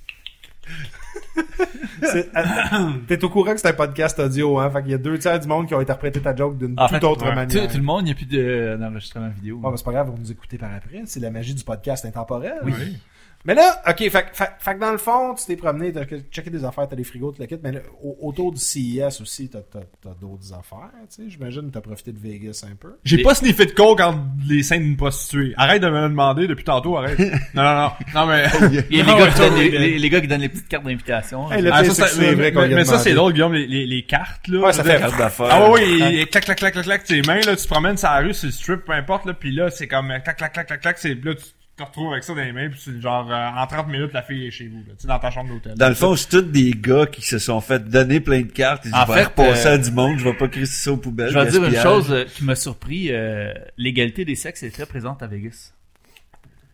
Euh, 2.03 2.23
T'es 3.07 3.23
au 3.23 3.29
courant 3.29 3.53
que 3.53 3.59
c'est 3.59 3.67
un 3.69 3.73
podcast 3.73 4.19
audio, 4.19 4.59
hein? 4.59 4.69
Fait 4.71 4.81
qu'il 4.81 4.91
y 4.91 4.95
a 4.95 4.97
deux 4.97 5.17
tiers 5.17 5.39
du 5.39 5.47
monde 5.47 5.67
qui 5.67 5.73
ont 5.73 5.79
interprété 5.79 6.19
ta 6.21 6.35
joke 6.35 6.57
d'une 6.57 6.75
toute 6.75 6.89
fait, 6.89 7.03
autre 7.03 7.25
manière. 7.33 7.67
tout 7.67 7.77
le 7.77 7.83
monde, 7.83 8.01
il 8.01 8.05
n'y 8.05 8.11
a 8.11 8.15
plus 8.15 8.25
de- 8.25 8.77
d'enregistrement 8.79 9.29
vidéo. 9.29 9.61
Ah, 9.63 9.69
mais 9.71 9.77
c'est 9.77 9.83
pas 9.85 9.91
grave, 9.91 10.09
vous 10.09 10.17
nous 10.17 10.31
écoutez 10.31 10.57
par 10.57 10.73
après. 10.73 11.01
C'est 11.05 11.19
la 11.19 11.29
magie 11.31 11.53
du 11.53 11.63
podcast 11.63 12.05
intemporel. 12.05 12.53
Oui. 12.63 12.97
Mais 13.45 13.55
là, 13.55 13.81
ok, 13.87 13.97
fait, 13.97 14.11
fait- 14.33 14.49
fait 14.59 14.75
que 14.75 14.79
dans 14.79 14.91
le 14.91 14.97
fond, 14.97 15.33
tu 15.33 15.45
t'es 15.45 15.55
promené, 15.55 15.93
t'as 15.93 16.03
checké 16.29 16.49
des 16.49 16.65
affaires, 16.65 16.87
t'as 16.89 16.97
des 16.97 17.05
frigos, 17.05 17.31
tout 17.31 17.41
le 17.41 17.47
kit, 17.47 17.55
mais 17.63 17.71
là, 17.71 17.79
au- 18.03 18.17
autour 18.27 18.51
du 18.51 18.59
CIS 18.59 19.21
aussi, 19.21 19.49
t'as, 19.49 19.59
t'as, 19.61 19.79
t'as 20.03 20.13
d'autres 20.19 20.51
affaires, 20.53 20.89
tu 21.09 21.23
sais. 21.23 21.29
J'imagine 21.29 21.67
que 21.69 21.73
t'as 21.73 21.79
profité 21.81 22.11
de 22.11 22.19
Vegas 22.19 22.65
un 22.69 22.75
peu. 22.75 22.95
J'ai 23.05 23.21
Et- 23.21 23.23
pas 23.23 23.33
sniffé 23.33 23.65
de 23.65 23.71
coke 23.71 24.01
entre 24.01 24.19
les 24.47 24.61
scènes 24.61 24.83
d'une 24.83 24.97
prostituée. 24.97 25.53
Arrête 25.55 25.81
de 25.81 25.87
me 25.89 26.01
le 26.01 26.09
demander 26.09 26.47
depuis 26.47 26.65
tantôt, 26.65 26.97
arrête. 26.97 27.17
non, 27.53 27.63
non, 27.63 27.75
non. 27.75 27.91
Non, 28.13 28.25
mais... 28.27 28.43
Il 28.89 28.97
y 28.97 29.01
a 29.01 29.03
les, 29.03 29.11
gars 29.13 29.15
ouais, 29.23 29.31
qui 29.31 29.37
donnent 29.39 29.55
les, 29.55 29.69
les- 29.69 29.99
les 29.99 30.09
gars 30.09 30.19
qui 30.21 30.27
donnent 30.27 30.41
les 30.41 30.49
petites 30.49 30.67
cartes 30.67 30.83
d'invitation. 30.83 31.49
Hey, 31.49 31.61
le 31.61 31.71
Ah, 31.73 31.83
ça, 31.85 32.07
c'est 32.07 32.33
vrai 32.35 32.51
qu'on 32.51 32.61
mais, 32.67 32.75
mais 32.75 32.85
ça, 32.85 32.99
c'est 32.99 33.13
drôle, 33.13 33.31
Guillaume, 33.31 33.53
les, 33.53 33.65
les, 33.67 33.85
les 33.85 34.03
cartes, 34.05 34.49
là. 34.49 34.59
Ouais, 34.65 34.73
ça 34.73 34.83
fait- 34.83 34.99
Carte 34.99 35.17
d'affaires. 35.17 35.47
Ah 35.49 35.71
ouais, 35.71 35.81
oui, 35.85 36.03
et 36.19 36.25
clac, 36.25 36.43
clac, 36.43 36.57
clac, 36.57 36.73
clac, 36.73 36.83
clac, 36.85 37.03
tes 37.05 37.21
mains, 37.21 37.39
là, 37.39 37.55
tu 37.55 37.63
te 37.63 37.67
promènes 37.69 37.95
sur 37.95 38.09
la 38.09 38.17
rue, 38.19 38.33
c'est 38.33 38.47
le 38.47 38.51
strip, 38.51 38.83
peu 38.83 38.91
importe, 38.91 39.25
là, 39.25 39.33
pis 39.33 39.51
là, 39.51 39.69
c'est 39.69 39.87
comme 39.87 40.11
euh, 40.11 40.19
clac, 40.19 40.35
clac, 40.37 40.51
clac, 40.51 40.67
clac, 40.67 40.81
clac, 40.81 40.97
c'est, 40.97 41.15
là, 41.23 41.33
tu 41.35 41.43
te 41.79 41.83
retrouves 41.83 42.11
avec 42.11 42.23
ça 42.23 42.33
dans 42.33 42.41
les 42.43 42.51
mains, 42.51 42.69
pis 42.69 42.79
c'est 42.79 43.01
genre, 43.01 43.29
euh, 43.31 43.49
en 43.61 43.65
30 43.67 43.87
minutes, 43.87 44.13
la 44.13 44.21
fille 44.21 44.45
est 44.47 44.51
chez 44.51 44.67
vous, 44.67 44.79
là, 44.87 44.93
tu 44.95 45.01
sais, 45.01 45.07
dans 45.07 45.19
ta 45.19 45.31
chambre 45.31 45.49
d'hôtel. 45.53 45.73
Dans 45.75 45.89
le 45.89 45.95
fond, 45.95 46.15
c'est 46.15 46.29
tous 46.29 46.41
des 46.41 46.71
gars 46.71 47.05
qui 47.07 47.21
se 47.21 47.39
sont 47.39 47.59
fait 47.61 47.79
donner 47.89 48.19
plein 48.19 48.41
de 48.41 48.51
cartes. 48.51 48.83
Ils 48.85 48.93
En 48.93 49.05
fait, 49.05 49.23
repasser 49.25 49.67
euh, 49.67 49.73
à 49.73 49.77
du 49.77 49.91
monde. 49.91 50.17
Je 50.19 50.23
vais 50.25 50.33
pas 50.33 50.47
crisser 50.47 50.83
ça 50.83 50.91
aux 50.91 50.97
poubelles. 50.97 51.31
Je 51.31 51.39
vais 51.39 51.45
te 51.47 51.51
dire 51.51 51.63
une 51.65 51.75
chose 51.75 52.11
euh, 52.11 52.25
qui 52.25 52.43
m'a 52.43 52.55
surpris. 52.55 53.07
euh, 53.11 53.53
L'égalité 53.77 54.25
des 54.25 54.35
sexes 54.35 54.63
est 54.63 54.71
très 54.71 54.85
présente 54.85 55.23
à 55.23 55.27
Vegas. 55.27 55.73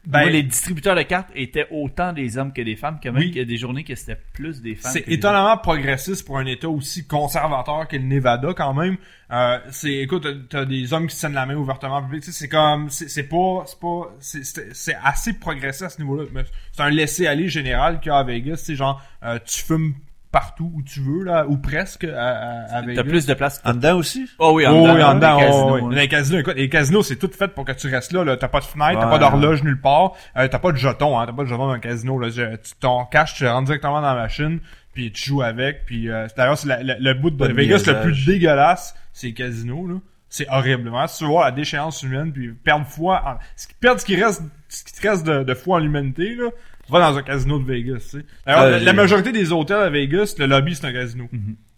Ben, 0.08 0.22
Moi, 0.22 0.30
les 0.30 0.44
distributeurs 0.44 0.96
de 0.96 1.02
cartes 1.02 1.30
étaient 1.36 1.68
autant 1.72 2.14
des 2.14 2.38
hommes 2.38 2.54
que 2.54 2.62
des 2.62 2.76
femmes, 2.76 3.00
que 3.00 3.10
même 3.10 3.18
Oui. 3.18 3.28
qu'il 3.30 3.38
y 3.38 3.42
a 3.42 3.46
des 3.46 3.58
journées 3.58 3.84
que 3.84 3.96
c'était 3.96 4.20
plus 4.34 4.62
des 4.62 4.76
femmes. 4.76 4.92
C'est 4.92 5.02
que 5.02 5.12
étonnamment 5.12 5.58
progressiste 5.58 6.26
pour 6.26 6.38
un 6.38 6.46
État 6.46 6.70
aussi 6.70 7.08
conservateur 7.08 7.88
qu'est 7.88 7.98
le 7.98 8.06
Nevada 8.06 8.54
quand 8.56 8.74
même. 8.74 8.98
Euh, 9.32 9.58
c'est 9.72 9.94
écoute, 9.96 10.28
t'as- 10.50 10.66
des 10.66 10.94
hommes 10.94 11.08
qui 11.08 11.16
se 11.16 11.22
tiennent 11.22 11.34
la 11.34 11.46
main 11.48 11.56
ouvertement 11.56 11.96
en 11.96 12.04
public. 12.04 12.22
Tu 12.24 12.32
sais, 12.32 12.38
c'est 12.38 12.48
comme, 12.50 12.90
c'est 12.92 13.24
pas, 13.28 13.64
c'est 13.66 13.80
pas, 13.80 14.16
c'est- 14.20 14.98
assez 15.04 15.34
progressiste 15.34 15.82
à 15.84 15.90
ce 15.90 16.00
niveau-là. 16.02 16.26
C'est 16.72 16.84
un 16.84 16.90
laisser 16.92 17.26
aller 17.26 17.50
général 17.50 18.00
qu'il 18.00 18.12
y 18.12 18.14
a 18.14 18.18
à 18.20 18.24
Vegas. 18.24 18.58
C'est 18.58 18.76
genre, 18.76 19.02
euh, 19.24 19.40
tu 19.46 19.64
fumes 19.64 19.96
partout 20.36 20.70
où 20.76 20.82
tu 20.84 21.00
veux 21.00 21.24
là, 21.24 21.46
ou 21.48 21.56
presque 21.58 22.04
à, 22.04 22.66
T'as 22.94 23.04
plus 23.06 23.26
de 23.26 23.34
place. 23.34 23.62
En 23.64 23.74
dedans 23.74 23.96
aussi? 23.96 24.30
Oh 24.38 24.52
oui, 24.54 24.68
en 24.68 24.74
Oh, 24.74 24.82
dedans. 24.84 24.96
oui, 24.96 25.04
en 25.04 25.16
dedans, 25.16 25.38
les 25.40 25.46
oh, 25.46 25.48
casinos, 25.48 25.74
oui. 25.76 25.82
hein. 25.86 25.90
Les 26.02 26.08
casinos, 26.10 26.40
écoute, 26.40 26.56
les 26.58 26.68
casinos, 26.68 27.04
c'est 27.04 27.16
tout 27.16 27.30
fait 27.32 27.48
pour 27.48 27.64
que 27.64 27.72
tu 27.72 27.88
restes 27.90 28.12
là, 28.12 28.26
là. 28.26 28.36
T'as 28.36 28.50
pas 28.50 28.60
de 28.60 28.66
fenêtre, 28.66 29.00
t'as 29.00 29.08
pas 29.10 29.18
d'horloge 29.18 29.64
nulle 29.64 29.80
part, 29.80 30.12
euh, 30.36 30.46
t'as 30.50 30.60
pas 30.60 30.74
de 30.74 30.78
jeton, 30.78 31.18
hein. 31.18 31.26
T'as 31.26 31.32
pas 31.32 31.44
de 31.44 31.48
jeton 31.48 31.68
dans 31.68 31.72
un 31.74 31.80
casino, 31.80 32.20
là. 32.20 32.28
Je- 32.28 32.58
tu, 32.58 32.74
ton 32.82 33.06
cash, 33.06 33.36
tu 33.36 33.46
le 33.46 33.50
rentres 33.52 33.68
directement 33.68 34.02
dans 34.02 34.14
la 34.14 34.22
machine, 34.24 34.60
puis 34.94 35.10
tu 35.14 35.30
joues 35.30 35.42
avec, 35.42 35.86
puis 35.86 36.10
euh, 36.10 36.28
d'ailleurs, 36.36 36.58
c'est 36.58 36.68
la- 36.68 36.84
la- 36.84 37.00
le 37.00 37.14
bout 37.14 37.30
de 37.30 37.46
Vegas 37.54 37.84
le 37.88 38.02
plus 38.02 38.26
dégueulasse, 38.26 38.94
c'est 39.14 39.28
les 39.28 39.34
casinos, 39.34 39.88
là. 39.88 39.96
C'est 40.28 40.50
horrible. 40.50 40.92
Si 41.08 41.20
tu 41.20 41.24
veux 41.24 41.30
voir 41.30 41.46
la 41.46 41.52
déchéance 41.52 42.04
humaine, 42.04 42.34
puis 42.34 42.52
perdre 42.52 42.86
foi, 42.86 43.24
en, 43.26 43.36
ce 43.56 43.68
qui- 43.68 43.74
perdre 43.76 44.02
ce 44.02 44.06
qui 44.06 44.22
reste, 44.22 44.42
ce 44.68 44.84
qui 44.84 44.92
te 44.92 45.08
reste 45.08 45.26
de, 45.26 45.44
de 45.44 45.54
foi 45.54 45.78
en 45.78 45.80
l'humanité, 45.80 46.36
là, 46.36 46.50
va 46.90 47.00
dans 47.12 47.18
un 47.18 47.24
casino 47.24 47.60
de 47.60 47.66
Vegas, 47.66 48.00
tu 48.12 48.20
sais. 48.20 48.26
D'ailleurs, 48.46 48.76
Ah, 48.76 48.80
la, 48.80 48.94
majorité 48.94 49.32
des 49.32 49.52
hôtels 49.52 49.78
à 49.78 49.90
Vegas, 49.90 50.36
le 50.38 50.46
lobby, 50.46 50.76
c'est 50.76 50.86
un 50.88 50.94
casino. 50.94 51.28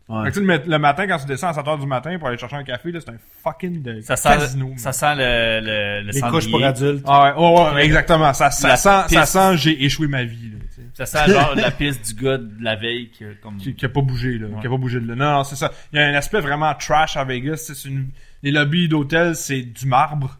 Ouais. 0.09 0.23
Fait 0.23 0.29
que, 0.29 0.33
tu 0.33 0.33
sais, 0.35 0.39
le, 0.39 0.45
mat- 0.45 0.65
le 0.67 0.79
matin, 0.79 1.05
quand 1.07 1.17
tu 1.17 1.25
descends 1.25 1.49
à 1.49 1.53
7 1.53 1.67
heures 1.67 1.77
du 1.77 1.85
matin 1.85 2.17
pour 2.17 2.29
aller 2.29 2.37
chercher 2.37 2.55
un 2.55 2.63
café, 2.63 2.91
là, 2.93 2.99
c'est 3.01 3.09
un 3.11 3.17
fucking 3.43 3.81
de 3.81 3.99
Ça 4.01 4.15
sent, 4.15 4.29
casino. 4.29 4.71
ça 4.77 4.93
sent 4.93 5.15
le, 5.15 5.59
le, 5.61 6.01
le 6.01 6.07
Les 6.07 6.13
sanglier. 6.19 6.31
couches 6.39 6.49
pour 6.51 6.63
adultes. 6.63 7.03
Ah 7.05 7.23
ouais, 7.23 7.33
oh, 7.37 7.67
ouais, 7.75 7.85
exactement. 7.85 8.33
Ça, 8.33 8.49
ça 8.51 8.77
sent, 8.77 9.13
ça 9.13 9.25
sent, 9.25 9.57
j'ai 9.57 9.83
échoué 9.83 10.07
ma 10.07 10.23
vie, 10.23 10.51
là. 10.51 10.57
Ça 10.93 11.05
sent 11.05 11.31
genre 11.31 11.53
la 11.55 11.69
piste 11.71 12.07
du 12.15 12.23
gars 12.23 12.37
de 12.37 12.49
la 12.59 12.75
veille 12.75 13.09
qui, 13.11 13.23
a 13.23 13.27
comme... 13.43 13.57
Qui, 13.57 13.75
qui 13.75 13.85
a 13.85 13.89
pas 13.89 14.01
bougé, 14.01 14.37
là. 14.39 14.47
Ouais. 14.47 14.61
Qui 14.61 14.67
a 14.67 14.69
pas 14.69 14.77
bougé 14.77 14.99
de 14.99 15.07
là. 15.07 15.15
Non, 15.15 15.31
non, 15.39 15.43
c'est 15.43 15.55
ça. 15.57 15.71
Il 15.93 15.99
y 15.99 16.01
a 16.01 16.07
un 16.07 16.13
aspect 16.15 16.39
vraiment 16.39 16.73
trash 16.73 17.17
à 17.17 17.23
Vegas. 17.23 17.57
C'est 17.71 17.87
une, 17.87 18.07
les 18.43 18.51
lobbies 18.51 18.87
d'hôtel, 18.87 19.35
c'est 19.35 19.61
du 19.61 19.85
marbre, 19.87 20.39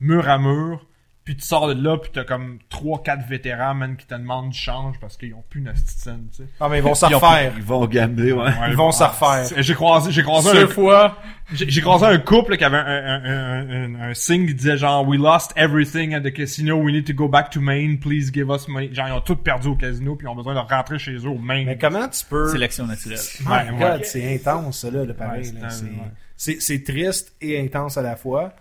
mur 0.00 0.28
à 0.28 0.38
mur. 0.38 0.84
Puis 1.24 1.36
tu 1.36 1.46
sors 1.46 1.68
de 1.72 1.80
là, 1.80 1.98
puis 1.98 2.10
t'as 2.12 2.24
comme 2.24 2.58
trois, 2.68 3.00
quatre 3.00 3.24
vétérans, 3.28 3.74
man, 3.74 3.96
qui 3.96 4.06
te 4.06 4.14
demandent 4.14 4.50
du 4.50 4.58
change 4.58 4.98
parce 5.00 5.16
qu'ils 5.16 5.32
ont 5.34 5.44
plus 5.48 5.60
une 5.60 5.72
scène, 5.76 6.26
tu 6.32 6.38
sais. 6.38 6.48
Ah, 6.58 6.68
mais 6.68 6.78
ils 6.78 6.82
vont 6.82 6.90
ont 6.90 6.94
refaire. 6.94 7.52
Ils 7.56 7.62
vont 7.62 7.86
gambler, 7.86 8.32
ouais. 8.32 8.50
Ils 8.68 8.74
vont 8.76 8.90
s'en 8.90 9.06
refaire. 9.06 9.46
J'ai 9.62 9.74
croisé, 9.74 10.10
j'ai 10.10 10.24
croisé 10.24 10.50
un, 10.50 10.54
Deux 10.54 10.66
fois. 10.66 11.16
J'ai 11.52 11.80
croisé 11.80 12.06
un 12.06 12.18
couple 12.18 12.56
qui 12.56 12.64
avait 12.64 12.76
un, 12.78 12.84
un, 12.86 13.24
un, 13.24 13.70
un, 13.70 14.10
un 14.10 14.14
signe 14.14 14.48
qui 14.48 14.54
disait 14.56 14.76
genre 14.76 15.06
We 15.06 15.16
lost 15.20 15.52
everything 15.54 16.12
at 16.12 16.22
the 16.22 16.32
casino, 16.32 16.74
we 16.76 16.92
need 16.92 17.06
to 17.06 17.12
go 17.12 17.28
back 17.28 17.50
to 17.50 17.60
Maine, 17.60 18.00
please 18.00 18.32
give 18.34 18.48
us 18.50 18.66
money. 18.66 18.92
Genre 18.92 19.06
ils 19.06 19.12
ont 19.12 19.20
tout 19.20 19.36
perdu 19.36 19.68
au 19.68 19.76
casino 19.76 20.16
puis 20.16 20.26
ils 20.26 20.30
ont 20.30 20.34
besoin 20.34 20.54
de 20.54 20.58
rentrer 20.58 20.98
chez 20.98 21.14
eux 21.14 21.28
au 21.28 21.38
Maine. 21.38 21.66
Mais 21.66 21.78
comment 21.78 22.08
tu 22.08 22.24
peux... 22.24 22.48
Sélection 22.48 22.84
naturelle. 22.86 23.18
My 23.46 23.46
Ouais, 23.46 23.66
God, 23.78 24.00
ouais. 24.00 24.04
c'est 24.04 24.34
intense, 24.34 24.80
ça, 24.80 24.90
là, 24.90 25.04
le 25.04 25.14
pareil. 25.14 25.52
Ouais, 25.52 25.60
ouais. 25.62 26.56
c'est 26.58 26.82
triste 26.82 27.32
et 27.40 27.60
intense 27.60 27.96
à 27.96 28.02
la 28.02 28.16
fois. 28.16 28.54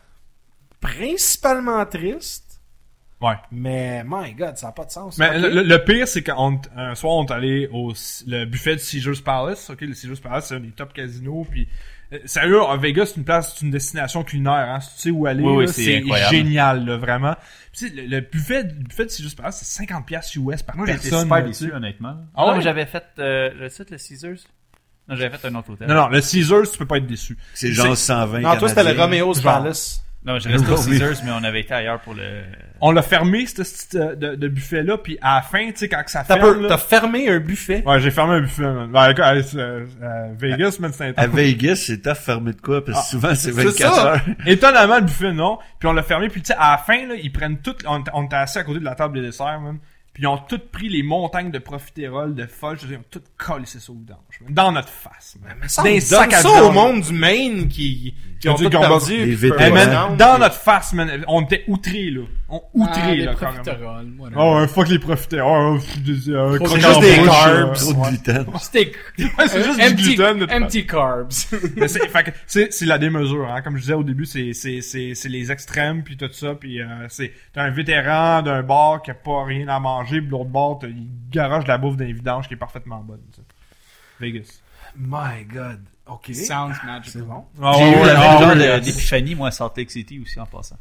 Principalement 0.81 1.85
triste, 1.85 2.50
Ouais. 3.21 3.35
mais 3.51 4.03
my 4.05 4.33
God, 4.33 4.57
ça 4.57 4.67
n'a 4.67 4.71
pas 4.73 4.85
de 4.85 4.91
sens. 4.91 5.17
Mais 5.17 5.37
le, 5.37 5.61
le- 5.63 5.83
pire 5.83 6.07
c'est 6.07 6.23
qu'un 6.23 6.59
soir 6.95 7.13
on 7.13 7.25
est 7.25 7.31
allé 7.31 7.69
au 7.71 7.93
le 8.27 8.45
buffet 8.45 8.75
de 8.75 8.81
Caesars 8.81 9.21
Palace. 9.23 9.69
Ok, 9.69 9.81
le 9.81 9.93
Caesars 9.93 10.19
Palace 10.21 10.47
c'est 10.47 10.55
un 10.55 10.59
des 10.59 10.71
top 10.71 10.93
casinos 10.93 11.45
puis 11.49 11.67
euh, 12.13 12.17
Sérieux, 12.25 12.61
à 12.63 12.75
Vegas, 12.75 13.05
c'est 13.05 13.15
une 13.17 13.23
place, 13.23 13.55
c'est 13.55 13.63
une 13.63 13.71
destination 13.71 14.23
culinaire, 14.25 14.51
hein? 14.69 14.81
Si 14.81 14.95
tu 14.95 15.01
sais 15.03 15.11
où 15.11 15.27
aller, 15.27 15.41
Oui, 15.43 15.53
oui, 15.53 15.65
là, 15.65 15.71
c'est 15.71 16.03
génial, 16.29 16.85
là, 16.85 16.97
vraiment. 16.97 17.37
Puis, 17.71 17.89
le, 17.89 18.01
le 18.05 18.19
buffet, 18.19 18.63
le 18.63 18.69
buffet 18.83 19.05
de 19.05 19.09
Caesars 19.11 19.35
Palace, 19.37 19.59
c'est 19.63 19.77
50 19.85 20.05
pièces 20.05 20.35
US 20.35 20.61
par 20.61 20.75
Moi, 20.75 20.87
personne. 20.87 21.21
super 21.21 21.37
là, 21.37 21.43
tu 21.43 21.53
sais. 21.53 21.65
déçu, 21.67 21.73
honnêtement. 21.73 22.17
Ah 22.35 22.41
non, 22.41 22.49
ouais? 22.49 22.57
mais 22.57 22.63
j'avais 22.63 22.85
fait, 22.85 23.05
euh, 23.19 23.69
fait 23.69 23.89
le 23.89 23.97
Caesars. 23.97 24.45
Non, 25.07 25.15
j'avais 25.15 25.37
fait 25.37 25.47
un 25.47 25.55
autre 25.55 25.69
hôtel. 25.71 25.87
Non, 25.87 25.95
non, 25.95 26.07
le 26.09 26.19
Caesars, 26.19 26.69
tu 26.69 26.77
peux 26.77 26.85
pas 26.85 26.97
être 26.97 27.07
déçu. 27.07 27.37
C'est 27.53 27.71
genre 27.71 27.95
120 27.95 28.39
Non, 28.41 28.57
toi, 28.57 28.67
c'était 28.67 28.83
le. 28.93 28.99
Romeo's 29.01 29.41
Genre. 29.41 29.43
Palace. 29.61 30.03
Non, 30.23 30.37
j'ai 30.39 30.49
resté 30.49 30.71
au. 30.71 30.75
Caesars, 30.75 31.23
mais 31.25 31.31
on 31.31 31.43
avait 31.43 31.61
été 31.61 31.73
ailleurs 31.73 31.99
pour 32.01 32.13
le... 32.13 32.43
On 32.79 32.91
l'a 32.91 33.01
fermé, 33.01 33.45
ce 33.45 33.55
petit 33.61 33.97
euh, 33.97 34.15
de, 34.15 34.35
de 34.35 34.47
buffet-là, 34.47 34.97
puis 34.99 35.17
à 35.21 35.35
la 35.35 35.41
fin, 35.41 35.67
tu 35.71 35.77
sais, 35.77 35.89
quand 35.89 36.03
que 36.03 36.11
ça 36.11 36.23
ferme... 36.23 36.67
t'as 36.67 36.77
fermé 36.77 37.29
un 37.29 37.39
buffet? 37.39 37.83
Ouais, 37.85 37.99
j'ai 37.99 38.11
fermé 38.11 38.35
un 38.35 38.41
buffet, 38.41 38.61
man. 38.63 38.91
Ben, 38.91 39.09
écoute, 39.09 39.23
à, 39.23 39.33
euh, 39.33 39.85
à 40.03 40.33
Vegas, 40.37 40.77
man, 40.79 40.91
c'était 40.93 41.19
À. 41.19 41.27
Vegas, 41.27 41.75
c'est 41.87 42.01
tough 42.01 42.15
fermé 42.15 42.53
de 42.53 42.61
quoi? 42.61 42.83
Parce 42.85 42.99
que 42.99 43.03
Ah, 43.05 43.09
souvent, 43.09 43.35
c'est 43.35 43.51
c'est 43.51 43.63
24 43.63 43.95
ça. 43.95 44.11
heures. 44.13 44.21
Étonnamment, 44.45 44.95
le 44.97 45.01
buffet, 45.05 45.31
non. 45.33 45.57
Puis 45.79 45.87
on 45.89 45.93
l'a 45.93 46.03
fermé, 46.03 46.27
puis 46.29 46.41
tu 46.41 46.47
sais, 46.47 46.55
à 46.57 46.71
la 46.71 46.77
fin, 46.77 47.07
là, 47.07 47.15
ils 47.15 47.31
prennent 47.31 47.57
tout... 47.59 47.75
On, 47.87 48.03
on 48.13 48.23
était 48.25 48.35
assis 48.35 48.57
à 48.59 48.63
côté 48.63 48.79
de 48.79 48.85
la 48.85 48.95
table 48.95 49.15
des 49.19 49.25
desserts, 49.25 49.59
man. 49.59 49.77
Puis 50.13 50.23
ils 50.23 50.27
ont 50.27 50.37
tout 50.39 50.59
pris 50.71 50.89
les 50.89 51.03
montagnes 51.03 51.51
de 51.51 51.59
profiterole, 51.59 52.35
de 52.35 52.45
fudge, 52.45 52.79
ils 52.89 52.97
ont 52.97 53.03
tout 53.09 53.21
collé 53.37 53.65
ces 53.65 53.79
sauts. 53.79 53.97
Dans 54.49 54.71
notre 54.73 54.89
face, 54.89 55.37
man. 55.41 55.55
Ça, 55.67 55.81
on 55.83 55.85
donne 55.85 55.99
sacs 56.01 56.33
à 56.33 56.41
ça 56.41 56.63
au 56.65 56.71
monde 56.71 57.01
du 57.01 57.13
Maine 57.13 57.69
qui, 57.69 58.13
qui 58.41 58.49
ont 58.49 58.55
dit 58.55 58.63
tout 58.65 58.69
qu'on 58.71 58.79
va- 58.81 58.87
perdu. 58.89 60.17
dans 60.17 60.37
notre 60.39 60.55
face, 60.55 60.93
man, 60.93 61.23
on 61.27 61.41
était 61.43 61.63
outrés, 61.67 62.09
là. 62.11 62.21
On 62.49 62.61
outrés, 62.73 62.99
Ah, 63.01 63.07
là, 63.07 63.31
les 63.31 63.35
quand 63.37 63.53
même. 63.53 64.19
Oh, 64.35 64.57
ouais, 64.57 64.67
fuck 64.67 64.89
les 64.89 64.99
profiteroles. 64.99 65.77
Oh, 65.77 65.77
euh, 65.77 65.79
c'est 66.67 66.79
juste 66.81 66.99
des 66.99 67.23
carbs. 67.23 67.49
euh, 67.49 67.73
Trop 67.73 67.93
de 67.93 68.09
gluten. 68.09 68.45
Steak. 68.59 68.95
c'est 69.47 69.63
juste 69.63 69.79
du 69.79 69.85
empty, 69.85 70.03
gluten, 70.03 70.85
carbs. 70.85 71.31
Mais 71.77 71.87
c'est, 71.87 72.07
fait 72.09 72.23
que 72.23 72.31
c'est, 72.45 72.73
c'est 72.73 72.85
la 72.85 72.97
démesure, 72.97 73.49
hein. 73.49 73.61
Comme 73.61 73.75
je 73.77 73.81
disais 73.81 73.93
au 73.93 74.03
début, 74.03 74.25
c'est, 74.25 74.51
c'est, 74.53 74.81
c'est, 74.81 75.13
c'est 75.15 75.29
les 75.29 75.49
extrêmes 75.51 76.03
puis 76.03 76.17
tout 76.17 76.29
ça, 76.33 76.55
puis 76.55 76.81
euh, 76.81 76.85
c'est, 77.07 77.31
t'as 77.53 77.63
un 77.63 77.69
vétéran 77.71 78.41
d'un 78.41 78.63
bar 78.63 79.01
qui 79.01 79.11
a 79.11 79.13
pas 79.13 79.45
rien 79.45 79.67
à 79.69 79.79
manger, 79.79 80.19
puis 80.19 80.29
l'autre 80.31 80.49
bar, 80.49 80.79
t'as- 80.79 80.87
il 80.87 81.07
garage 81.31 81.63
de 81.63 81.69
la 81.69 81.77
bouffe 81.77 81.95
d'un 81.95 82.11
vidange 82.11 82.47
qui 82.49 82.55
est 82.55 82.57
parfaitement 82.57 82.99
bonne. 82.99 83.21
tu 83.33 83.37
sais. 83.39 83.47
Vegas. 84.19 84.59
My 84.97 85.45
God. 85.45 85.79
OK. 86.07 86.33
Sounds 86.33 86.73
magical. 86.85 87.01
C'est 87.05 87.21
bon. 87.21 87.45
Ah, 87.61 87.73
J'ai 87.77 87.83
eu 87.91 87.95
ouais, 87.95 88.13
même 88.13 88.59
genre 88.59 88.79
d'épiphanie, 88.81 89.35
moi, 89.35 89.47
à 89.49 89.51
Salt 89.51 89.73
Lake 89.77 89.91
City 89.91 90.19
aussi, 90.21 90.39
en 90.39 90.45
passant. 90.45 90.77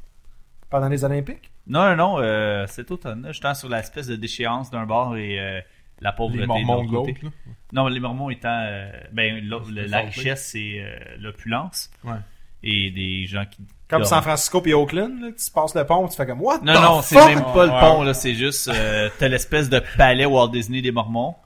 Pendant 0.69 0.89
les 0.89 1.05
Olympiques? 1.05 1.51
Non, 1.67 1.91
non, 1.91 1.97
non, 1.97 2.19
euh, 2.21 2.67
cet 2.67 2.91
automne, 2.91 3.29
j'étais 3.33 3.55
sur 3.55 3.69
l'espèce 3.69 4.07
de 4.07 4.17
déchéance 4.17 4.71
d'un 4.71 4.87
bar 4.87 5.17
et 5.17 5.39
euh, 5.39 5.61
la 6.01 6.13
pauvreté 6.13 6.41
les 6.41 6.47
mormons 6.47 6.85
de 6.85 6.93
l'autre. 6.93 7.13
Non, 7.73 7.87
les 7.89 8.01
mormons 8.01 8.31
étant... 8.31 8.49
euh, 8.67 8.91
ben, 9.13 9.41
le- 9.45 9.87
la 9.87 10.01
richesse, 10.01 10.47
c'est 10.53 10.81
euh, 10.81 10.99
l'opulence. 11.19 11.91
Ouais. 12.05 12.15
Et 12.63 12.91
des 12.91 13.27
gens 13.27 13.45
qui 13.51 13.63
Comme 13.89 14.05
San 14.05 14.23
Francisco 14.23 14.61
puis 14.61 14.75
Oakland, 14.75 15.21
là, 15.21 15.29
tu 15.33 15.51
passes 15.53 15.75
le 15.75 15.85
pont, 15.87 16.07
tu 16.09 16.17
fais 16.17 16.27
comme, 16.27 16.41
what 16.43 16.59
Non, 16.63 16.81
non, 16.81 17.03
c'est 17.03 17.15
même 17.17 17.43
pas 17.55 17.67
le 17.67 17.73
Ouais. 17.73 17.81
pont, 17.81 18.03
là. 18.03 18.15
C'est 18.15 18.35
juste, 18.35 18.69
euh, 18.69 19.09
t'as 19.19 19.29
l'espèce 19.29 19.69
de 19.71 19.81
palais 19.97 20.27
Walt 20.27 20.49
Disney 20.49 20.83
des 20.83 20.93
Mormons, 20.93 21.37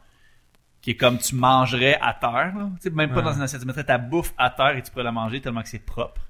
qui 0.85 0.91
est 0.91 0.97
comme 0.97 1.17
tu 1.17 1.35
mangerais 1.35 1.99
à 2.03 2.13
terre, 2.13 2.53
là. 2.59 2.69
Tu 2.77 2.83
sais, 2.83 2.91
même 2.91 3.09
pas 3.09 3.17
Ouais. 3.17 3.23
dans 3.23 3.33
une 3.33 3.41
assiette. 3.41 3.63
Tu 3.63 3.67
mettrais 3.67 3.85
ta 3.85 3.97
bouffe 3.97 4.35
à 4.37 4.51
terre 4.51 4.77
et 4.77 4.83
tu 4.83 4.91
pourrais 4.91 5.05
la 5.05 5.13
manger 5.13 5.41
tellement 5.41 5.63
que 5.63 5.69
c'est 5.71 5.79
propre. 5.79 6.21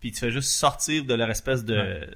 Puis 0.00 0.12
tu 0.12 0.20
fais 0.20 0.30
juste 0.30 0.50
sortir 0.50 1.02
de 1.06 1.14
leur 1.14 1.30
espèce 1.30 1.64
de, 1.64 2.06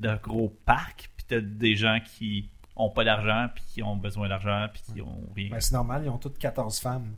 de 0.00 0.16
gros 0.20 0.52
parc, 0.66 1.10
puis 1.16 1.24
t'as 1.28 1.38
des 1.40 1.76
gens 1.76 2.00
qui 2.04 2.50
ont 2.74 2.90
pas 2.90 3.04
d'argent, 3.04 3.46
puis 3.54 3.62
qui 3.72 3.82
ont 3.84 3.94
besoin 3.94 4.28
d'argent, 4.28 4.66
puis 4.72 4.82
qui 4.82 5.00
ont 5.00 5.22
rien. 5.36 5.50
Ben, 5.52 5.60
c'est 5.60 5.74
normal, 5.74 6.02
ils 6.04 6.08
ont 6.08 6.18
toutes 6.18 6.38
14 6.38 6.80
femmes. 6.80 7.14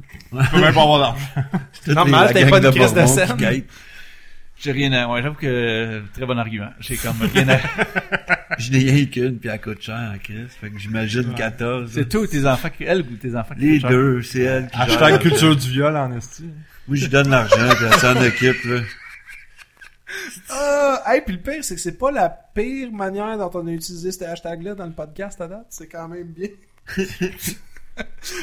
Tu 0.00 0.18
peux 0.28 0.60
même 0.60 0.72
pas 0.72 0.82
avoir 0.82 1.00
d'argent. 1.00 1.26
Toutes 1.84 1.94
Normal, 1.94 2.30
t'as 2.32 2.48
pas 2.48 2.60
de 2.60 2.70
crise 2.70 2.94
de 2.94 3.04
scène. 3.06 3.64
J'ai 4.56 4.70
rien 4.72 4.92
à... 4.92 5.08
Ouais, 5.08 5.22
j'avoue 5.22 5.34
que... 5.34 6.04
Très 6.14 6.24
bon 6.24 6.38
argument. 6.38 6.70
J'ai 6.78 6.96
comme 6.96 7.20
rien 7.22 7.48
à... 7.48 7.58
Je 8.58 8.70
n'ai 8.72 8.78
rien 8.90 9.06
qu'une, 9.06 9.38
puis 9.38 9.48
elle 9.48 9.60
coûte 9.60 9.80
cher 9.82 10.12
en 10.14 10.18
crise. 10.18 10.50
Fait 10.60 10.70
que 10.70 10.78
j'imagine 10.78 11.34
14. 11.34 11.90
C'est 11.92 12.08
tout, 12.08 12.26
tes 12.26 12.46
enfants 12.46 12.68
qui... 12.70 12.84
Elle 12.84 13.00
ou 13.00 13.16
tes 13.16 13.34
enfants 13.36 13.54
qui 13.54 13.60
Les 13.60 13.78
deux, 13.80 14.22
c'est 14.22 14.40
elle 14.42 14.68
qui 14.68 14.76
Hashtag 14.76 15.20
culture 15.20 15.56
du 15.56 15.70
viol 15.70 15.96
en 15.96 16.12
esti. 16.16 16.44
Moi, 16.88 16.96
je 16.96 17.06
donne 17.06 17.30
l'argent, 17.30 17.68
puis 17.76 17.86
elle 17.86 17.98
s'en 17.98 18.16
occupe, 18.16 18.64
là. 18.64 18.80
Ah, 20.50 21.02
hey, 21.06 21.22
puis 21.22 21.34
le 21.34 21.40
pire, 21.40 21.64
c'est 21.64 21.74
que 21.74 21.80
c'est 21.80 21.98
pas 21.98 22.10
la 22.10 22.28
pire 22.28 22.92
manière 22.92 23.36
dont 23.38 23.50
on 23.54 23.66
a 23.66 23.70
utilisé 23.72 24.12
ce 24.12 24.24
hashtag-là 24.24 24.74
dans 24.74 24.86
le 24.86 24.92
podcast 24.92 25.40
à 25.40 25.48
date. 25.48 25.66
C'est 25.70 25.88
quand 25.88 26.08
même 26.08 26.28
bien. 26.28 26.48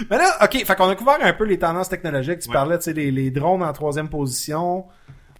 Mais 0.09 0.17
là, 0.17 0.37
ok, 0.43 0.65
fait 0.65 0.75
qu'on 0.75 0.89
a 0.89 0.95
couvert 0.95 1.17
un 1.21 1.33
peu 1.33 1.43
les 1.45 1.59
tendances 1.59 1.89
technologiques. 1.89 2.39
Tu 2.39 2.49
Ouais. 2.49 2.53
parlais, 2.53 2.77
tu 2.77 2.85
sais, 2.85 2.93
les, 2.93 3.11
les 3.11 3.31
drones 3.31 3.63
en 3.63 3.73
troisième 3.73 4.09
position. 4.09 4.85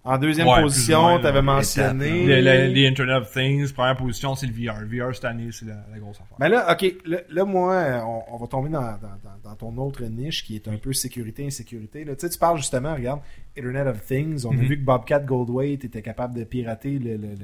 En 0.04 0.18
deuxième 0.18 0.48
Ouais, 0.48 0.60
position, 0.62 1.20
t'avais 1.20 1.38
les 1.38 1.42
mentionné. 1.46 2.26
Les, 2.26 2.42
les- 2.42 2.68
les 2.68 2.88
Internet 2.88 3.22
of 3.22 3.30
Things, 3.30 3.72
première 3.72 3.96
position, 3.96 4.34
c'est 4.34 4.46
le 4.48 4.52
VR. 4.52 4.80
VR 4.84 5.14
cette 5.14 5.24
année, 5.26 5.50
c'est 5.52 5.64
la, 5.66 5.76
la 5.92 5.98
grosse 6.00 6.16
affaire. 6.16 6.36
Mais 6.40 6.48
là, 6.48 6.72
ok, 6.72 6.94
là, 7.04 7.18
là, 7.28 7.44
moi, 7.44 8.02
on, 8.04 8.34
on 8.34 8.36
va 8.36 8.46
tomber 8.48 8.68
dans, 8.68 8.80
dans, 8.80 8.96
dans, 9.22 9.50
dans 9.50 9.54
ton 9.54 9.76
autre 9.78 10.02
niche 10.04 10.44
qui 10.44 10.56
est 10.56 10.66
un 10.66 10.76
peu 10.76 10.92
sécurité, 10.92 11.46
insécurité. 11.46 12.04
Là. 12.04 12.16
Tu 12.16 12.22
sais, 12.26 12.30
tu 12.30 12.38
parles 12.38 12.56
justement, 12.58 12.94
regarde, 12.94 13.20
Internet 13.56 13.86
of 13.86 14.04
Things. 14.04 14.44
On 14.44 14.50
a 14.50 14.54
Mhm. 14.54 14.62
vu 14.66 14.80
que 14.80 14.84
Bobcat 14.84 15.20
Goldthwait 15.20 15.74
était 15.74 16.02
capable 16.02 16.34
de 16.36 16.42
pirater 16.42 16.98
le, 16.98 17.12
le, 17.16 17.28
le- 17.28 17.36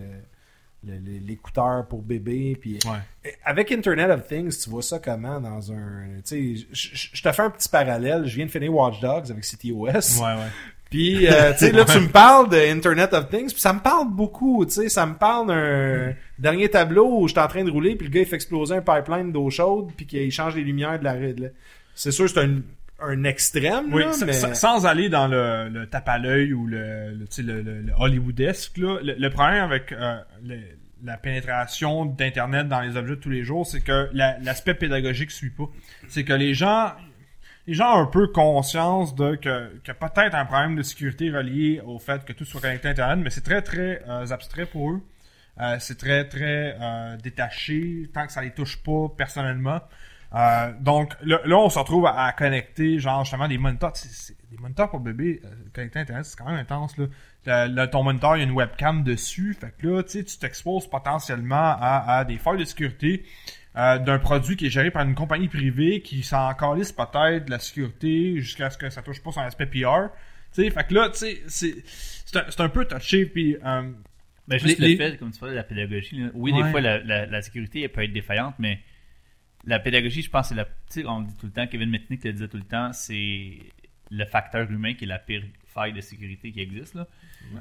le- 0.85 0.99
le- 0.99 1.19
l'écouteur 1.27 1.87
pour 1.87 2.03
bébé. 2.03 2.57
Puis 2.61 2.79
Ouais. 2.87 3.33
avec 3.45 3.71
Internet 3.73 4.11
of 4.11 4.27
Things, 4.27 4.57
tu 4.65 4.71
vois 4.71 4.83
ça 4.83 4.99
comment 4.99 5.41
dans 5.41 5.73
un. 5.73 6.07
Tu 6.25 6.57
sais, 6.57 6.67
je 6.73 7.23
te 7.23 7.31
fais 7.33 7.43
un 7.43 7.51
petit 7.51 7.69
parallèle. 7.69 8.27
Je 8.27 8.35
viens 8.37 8.47
de 8.47 8.51
finir 8.51 8.73
Watch 8.75 9.01
Dogs 9.01 9.31
avec 9.31 9.45
CTOS. 9.45 10.21
Ouais, 10.21 10.35
ouais. 10.35 10.51
Puis, 10.91 11.27
euh, 11.27 11.53
tu 11.59 11.59
sais, 11.67 11.73
là, 11.73 11.85
tu 11.85 11.99
me 12.01 12.09
parles 12.09 12.49
de 12.49 12.57
Internet 12.57 13.13
of 13.13 13.29
Things, 13.29 13.53
puis 13.53 13.61
ça 13.61 13.73
me 13.73 13.81
parle 13.81 14.09
beaucoup, 14.11 14.65
tu 14.67 14.73
sais, 14.73 14.89
ça 14.89 15.05
me 15.07 15.15
parle 15.15 15.49
d'un 15.49 16.15
dernier 16.39 16.69
tableau 16.69 17.21
où 17.21 17.29
j'étais 17.29 17.41
en 17.41 17.49
train 17.49 17.65
de 17.65 17.71
rouler, 17.71 17.95
puis 17.97 18.07
le 18.09 18.13
gars, 18.13 18.21
il 18.21 18.27
fait 18.27 18.37
exploser 18.37 18.75
un 18.77 18.81
pipeline 18.83 19.31
d'eau 19.33 19.51
chaude, 19.51 19.91
puis 19.97 20.07
qu'il 20.07 20.31
change 20.33 20.55
les 20.57 20.63
lumières 20.65 20.99
de 20.99 21.05
la... 21.05 21.15
de 21.17 21.43
la- 21.43 21.49
C'est 21.95 22.11
sûr, 22.13 22.29
c'est 22.29 22.41
un, 22.41 22.61
un 23.01 23.25
extrême, 23.25 23.93
Oui, 23.93 24.03
là, 24.03 24.13
mais... 24.27 24.33
sa- 24.33 24.55
sans 24.55 24.87
aller 24.87 25.09
dans 25.09 25.29
le, 25.29 25.69
le 25.69 25.87
tape 25.87 26.09
à 26.09 26.19
l'œil 26.19 26.53
ou 26.55 26.67
le, 26.67 27.11
le, 27.13 27.27
tu 27.27 27.35
sais, 27.37 27.43
le, 27.43 27.61
le- 27.63 27.85
Hollywoodesque, 27.99 28.79
là, 28.79 28.99
le, 29.03 29.15
le 29.19 29.31
problème 29.31 29.65
avec 29.65 29.93
euh, 29.93 30.19
la 31.05 31.17
pénétration 31.17 32.07
d'Internet 32.07 32.67
dans 32.67 32.81
les 32.81 32.97
objets 32.97 33.15
de 33.15 33.21
tous 33.21 33.31
les 33.31 33.45
jours, 33.45 33.67
c'est 33.67 33.81
que 33.83 34.09
la- 34.13 34.39
l'aspect 34.41 34.75
pédagogique 34.75 35.31
suit 35.31 35.51
pas. 35.51 35.69
C'est 36.09 36.25
que 36.25 36.33
les 36.33 36.55
gens, 36.55 36.93
les 37.69 37.75
gens 37.75 37.99
ont 37.99 38.03
un 38.03 38.07
peu 38.07 38.29
conscience 38.29 39.15
de 39.15 39.37
que, 39.37 39.79
que 39.85 39.93
peut-être 39.93 40.35
un 40.35 40.47
problème 40.47 40.75
de 40.75 40.83
sécurité 40.83 41.31
relié 41.31 41.83
au 41.85 41.99
fait 41.99 42.25
que 42.25 42.33
tout 42.33 42.47
soit 42.47 42.63
connecté 42.63 42.89
à 42.89 42.93
Internet, 42.93 43.19
mais 43.23 43.29
c'est 43.29 43.43
très 43.43 43.61
très 43.61 44.03
euh, 44.09 44.27
abstrait 44.31 44.65
pour 44.65 44.93
eux. 44.93 45.03
Euh, 45.61 45.77
c'est 45.79 45.99
très 45.99 46.27
très 46.27 46.77
euh, 46.81 47.19
détaché 47.19 48.09
tant 48.15 48.27
que 48.27 48.33
ça 48.33 48.41
les 48.41 48.53
touche 48.53 48.83
pas 48.83 49.09
personnellement. 49.15 49.81
Euh, 50.35 50.73
donc 50.81 51.15
là, 51.23 51.41
on 51.59 51.69
se 51.69 51.79
retrouve 51.79 52.07
à, 52.07 52.33
connecter 52.33 52.99
genre 52.99 53.25
justement 53.25 53.49
des 53.49 53.59
moniteurs. 53.59 53.93
Des 54.51 54.57
moniteurs 54.57 54.89
pour 54.89 55.01
bébé 55.01 55.43
euh, 55.45 55.49
connectés 55.75 55.99
à 55.99 56.03
Internet, 56.03 56.25
c'est 56.25 56.39
quand 56.39 56.47
même 56.47 56.61
intense 56.61 56.97
là. 56.97 57.07
Le- 57.67 57.87
ton 57.87 58.03
moniteur, 58.03 58.37
il 58.37 58.41
y 58.41 58.43
a 58.43 58.45
une 58.47 58.53
webcam 58.53 59.03
dessus. 59.03 59.55
Fait 59.61 59.75
que 59.77 59.89
là, 59.89 60.03
tu 60.03 60.25
t'exposes 60.25 60.87
potentiellement 60.87 61.77
à, 61.79 62.19
à 62.19 62.25
des 62.25 62.39
failles 62.39 62.59
de 62.59 62.65
sécurité 62.65 63.25
euh, 63.79 63.99
d'un 63.99 64.19
produit 64.19 64.57
qui 64.57 64.67
est 64.67 64.71
géré 64.71 64.91
par 64.91 65.05
une 65.07 65.15
compagnie 65.15 65.49
privée 65.49 66.03
qui 66.03 66.23
s'en 66.23 66.53
calisse 66.55 66.91
peut-être 66.93 67.45
de 67.47 67.51
la 67.51 67.59
sécurité 67.61 68.41
jusqu'à 68.41 68.71
ce 68.71 68.77
que 68.79 68.91
ça 68.91 69.03
touche 69.03 69.23
pas 69.23 69.31
son 69.33 69.41
aspect 69.43 69.67
PR. 69.67 70.09
Tu 70.53 70.65
sais, 70.65 70.71
fait 70.71 70.87
que 70.87 70.95
là, 70.95 71.11
tu 71.11 71.19
sais, 71.19 71.43
c'est 71.47 71.75
c'est 71.87 72.37
un, 72.39 72.45
c'est 72.49 72.61
un 72.61 72.69
peu 72.69 72.85
touché 72.87 73.27
puis 73.27 73.57
euh, 73.65 73.91
Ben, 74.49 74.59
juste 74.59 74.79
Les- 74.79 74.97
le 74.97 75.03
les- 75.05 75.11
fait, 75.13 75.17
comme 75.19 75.31
tu 75.31 75.39
parlais, 75.39 75.53
de 75.55 75.59
la 75.59 75.65
pédagogie. 75.65 76.17
là. 76.21 76.31
Oui, 76.35 76.53
Ouais. 76.53 76.63
des 76.65 76.71
fois, 76.71 76.81
la, 76.81 76.99
la, 76.99 77.27
la 77.27 77.43
sécurité 77.43 77.83
elle 77.83 77.91
peut 77.91 78.03
être 78.03 78.13
défaillante, 78.15 78.55
mais 78.59 78.81
la 79.67 79.79
pédagogie, 79.79 80.23
je 80.23 80.31
pense, 80.31 80.49
c'est 80.49 80.55
la. 80.55 80.65
Tu 80.65 80.71
sais, 80.89 81.07
on 81.07 81.21
dit 81.21 81.35
tout 81.37 81.47
le 81.47 81.53
temps, 81.53 81.67
Kevin 81.67 81.91
Mitnick 81.91 82.25
le 82.25 82.33
disait 82.33 82.49
tout 82.49 82.57
le 82.57 82.63
temps, 82.65 82.93
c'est 82.95 83.59
le 84.11 84.25
facteur 84.25 84.71
humain 84.71 84.95
qui 84.95 85.05
est 85.05 85.07
la 85.09 85.19
pire 85.19 85.43
faille 85.67 85.93
de 85.93 86.01
sécurité 86.01 86.51
qui 86.51 86.61
existe. 86.61 86.95
Là. 86.95 87.07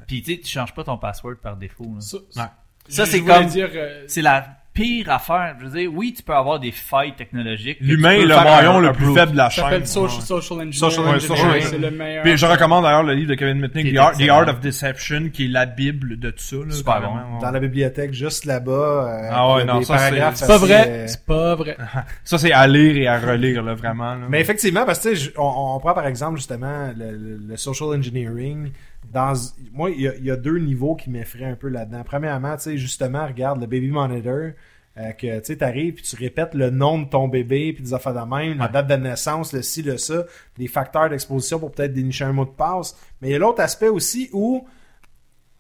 Puis, 0.07 0.22
tu 0.22 0.35
sais, 0.35 0.39
tu 0.39 0.48
changes 0.48 0.73
pas 0.73 0.85
ton 0.85 0.98
password 0.98 1.35
par 1.41 1.57
défaut. 1.57 1.94
là. 1.94 1.99
Ça, 1.99 2.18
Ouais. 2.18 2.49
Ça, 2.88 3.03
je 3.03 3.11
c'est 3.11 3.22
comme- 3.23 3.45
dire, 3.48 3.69
euh, 3.76 4.06
C'est 4.07 4.22
la 4.22 4.57
pire 4.77 5.09
affaire. 5.09 5.55
Je 5.59 5.65
veux 5.65 5.71
dire, 5.79 5.91
oui, 5.93 6.13
tu 6.15 6.21
peux 6.23 6.33
avoir 6.35 6.59
des 6.59 6.71
failles 6.71 7.15
technologiques. 7.15 7.79
que 7.79 7.83
l'humain 7.83 8.11
est 8.11 8.25
le 8.25 8.35
maillon 8.35 8.79
le 8.79 8.91
plus 8.91 9.13
faible 9.13 9.31
de 9.31 9.37
la 9.37 9.49
ça 9.49 9.55
chaîne. 9.55 9.63
s'appelle 9.63 9.87
social, 9.87 10.21
social 10.21 10.59
engineering. 10.59 10.73
Social 10.73 11.07
engineering. 11.07 11.63
C'est 11.69 11.77
le 11.79 11.91
meilleur. 11.91 12.23
Puis 12.23 12.37
je 12.37 12.45
recommande 12.45 12.83
d'ailleurs 12.83 13.03
le 13.03 13.13
livre 13.13 13.29
de 13.29 13.35
Kevin 13.35 13.59
Mitnick, 13.59 13.93
The 13.93 13.97
Art, 13.97 14.11
The 14.11 14.21
excellent. 14.21 14.35
Art 14.37 14.49
of 14.49 14.59
Deception, 14.59 15.29
qui 15.33 15.45
est 15.45 15.47
la 15.47 15.65
bible 15.65 16.19
de 16.19 16.29
tout 16.29 16.37
ça. 16.39 16.55
Là, 16.57 16.71
Super 16.71 17.01
ouais. 17.01 17.41
Dans 17.41 17.51
la 17.51 17.59
bibliothèque, 17.59 18.13
juste 18.13 18.45
là-bas. 18.45 18.71
euh, 18.71 19.29
Ah 19.31 19.55
ouais, 19.55 19.65
non, 19.65 19.81
ça, 19.81 19.97
c'est- 19.97 20.35
C'est 20.35 20.47
pas 20.47 20.57
vrai. 20.57 20.85
euh, 20.87 21.03
C'est 21.07 21.25
pas 21.25 21.55
vrai. 21.55 21.77
Ça, 22.23 22.37
c'est 22.37 22.51
à 22.51 22.67
lire 22.67 22.95
et 22.97 23.07
à 23.07 23.19
relire, 23.19 23.63
là, 23.63 23.73
vraiment. 23.73 24.13
Là. 24.15 24.27
Mais 24.29 24.39
effectivement, 24.41 24.85
parce 24.85 24.99
que 24.99 25.09
tu 25.09 25.15
sais, 25.15 25.25
je- 25.25 25.31
on, 25.37 25.75
on 25.75 25.79
prend 25.79 25.93
par 25.93 26.05
exemple 26.07 26.37
justement 26.37 26.91
le, 26.97 27.11
le- 27.11 27.39
le 27.47 27.57
social 27.57 27.89
engineering. 27.89 28.71
Dans, 29.11 29.34
moi, 29.73 29.89
il 29.91 30.01
y, 30.01 30.07
a, 30.07 30.15
il 30.15 30.25
y 30.25 30.31
a 30.31 30.35
deux 30.35 30.59
niveaux 30.59 30.95
qui 30.95 31.09
m'effraient 31.09 31.45
un 31.45 31.55
peu 31.55 31.69
là-dedans. 31.69 32.03
Premièrement, 32.05 32.55
tu 32.57 32.63
sais, 32.63 32.77
justement, 32.77 33.25
regarde 33.25 33.59
le 33.61 33.67
baby 33.67 33.89
monitor. 33.89 34.51
euh, 34.97 35.11
que 35.11 35.39
tu 35.39 35.45
sais, 35.45 35.57
t'arrives 35.57 35.93
puis 35.93 36.03
tu 36.03 36.15
répètes 36.15 36.55
le 36.55 36.71
nom 36.71 36.99
de 36.99 37.05
ton 37.07 37.27
bébé 37.27 37.71
puis 37.73 37.84
des 37.84 37.93
affaires 37.93 38.13
de 38.15 38.27
même, 38.35 38.57
la 38.57 38.67
date 38.67 38.88
de 38.88 38.95
naissance, 38.95 39.53
le 39.53 39.61
ci, 39.61 39.84
le 39.84 39.97
ça, 39.97 40.25
des 40.57 40.67
facteurs 40.67 41.09
d'exposition 41.09 41.59
pour 41.59 41.71
peut-être 41.71 41.93
dénicher 41.93 42.25
un 42.25 42.34
mot 42.34 42.45
de 42.45 42.49
passe. 42.49 42.95
Mais 43.21 43.29
il 43.29 43.31
y 43.31 43.35
a 43.35 43.39
l'autre 43.39 43.61
aspect 43.61 43.89
aussi 43.89 44.29
où 44.34 44.65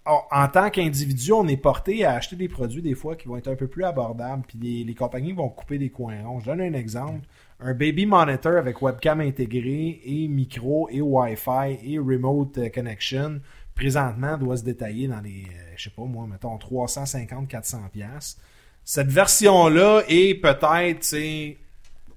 en- 0.05 0.23
en 0.31 0.47
tant 0.47 0.69
qu'individu, 0.69 1.33
on 1.33 1.47
est 1.47 1.57
porté 1.57 2.05
à 2.05 2.13
acheter 2.13 2.35
des 2.35 2.47
produits 2.47 2.81
des 2.81 2.95
fois 2.95 3.15
qui 3.15 3.27
vont 3.27 3.37
être 3.37 3.49
un 3.49 3.55
peu 3.55 3.67
plus 3.67 3.83
abordables, 3.83 4.43
puis 4.47 4.57
les, 4.59 4.83
les 4.85 4.95
compagnies 4.95 5.33
vont 5.33 5.49
couper 5.49 5.77
des 5.77 5.89
coins 5.89 6.23
ronds. 6.25 6.39
Je 6.39 6.45
donne 6.45 6.61
un 6.61 6.73
exemple. 6.73 7.19
Un 7.59 7.73
baby 7.73 8.05
monitor 8.05 8.57
avec 8.57 8.81
webcam 8.81 9.19
intégrée 9.21 9.99
et 10.05 10.27
micro 10.27 10.87
et 10.91 11.01
Wi-Fi 11.01 11.79
et 11.83 11.97
remote 11.97 12.57
euh, 12.59 12.69
connection, 12.69 13.41
présentement, 13.73 14.37
doit 14.37 14.57
se 14.57 14.63
détailler 14.63 15.07
dans 15.07 15.21
les, 15.21 15.45
euh, 15.49 15.73
je 15.75 15.85
sais 15.85 15.89
pas 15.89 16.03
moi, 16.03 16.27
mettons 16.27 16.55
350-400 16.57 17.89
pièces. 17.89 18.37
Cette 18.83 19.07
version-là 19.07 20.03
est 20.07 20.35
peut-être, 20.35 21.15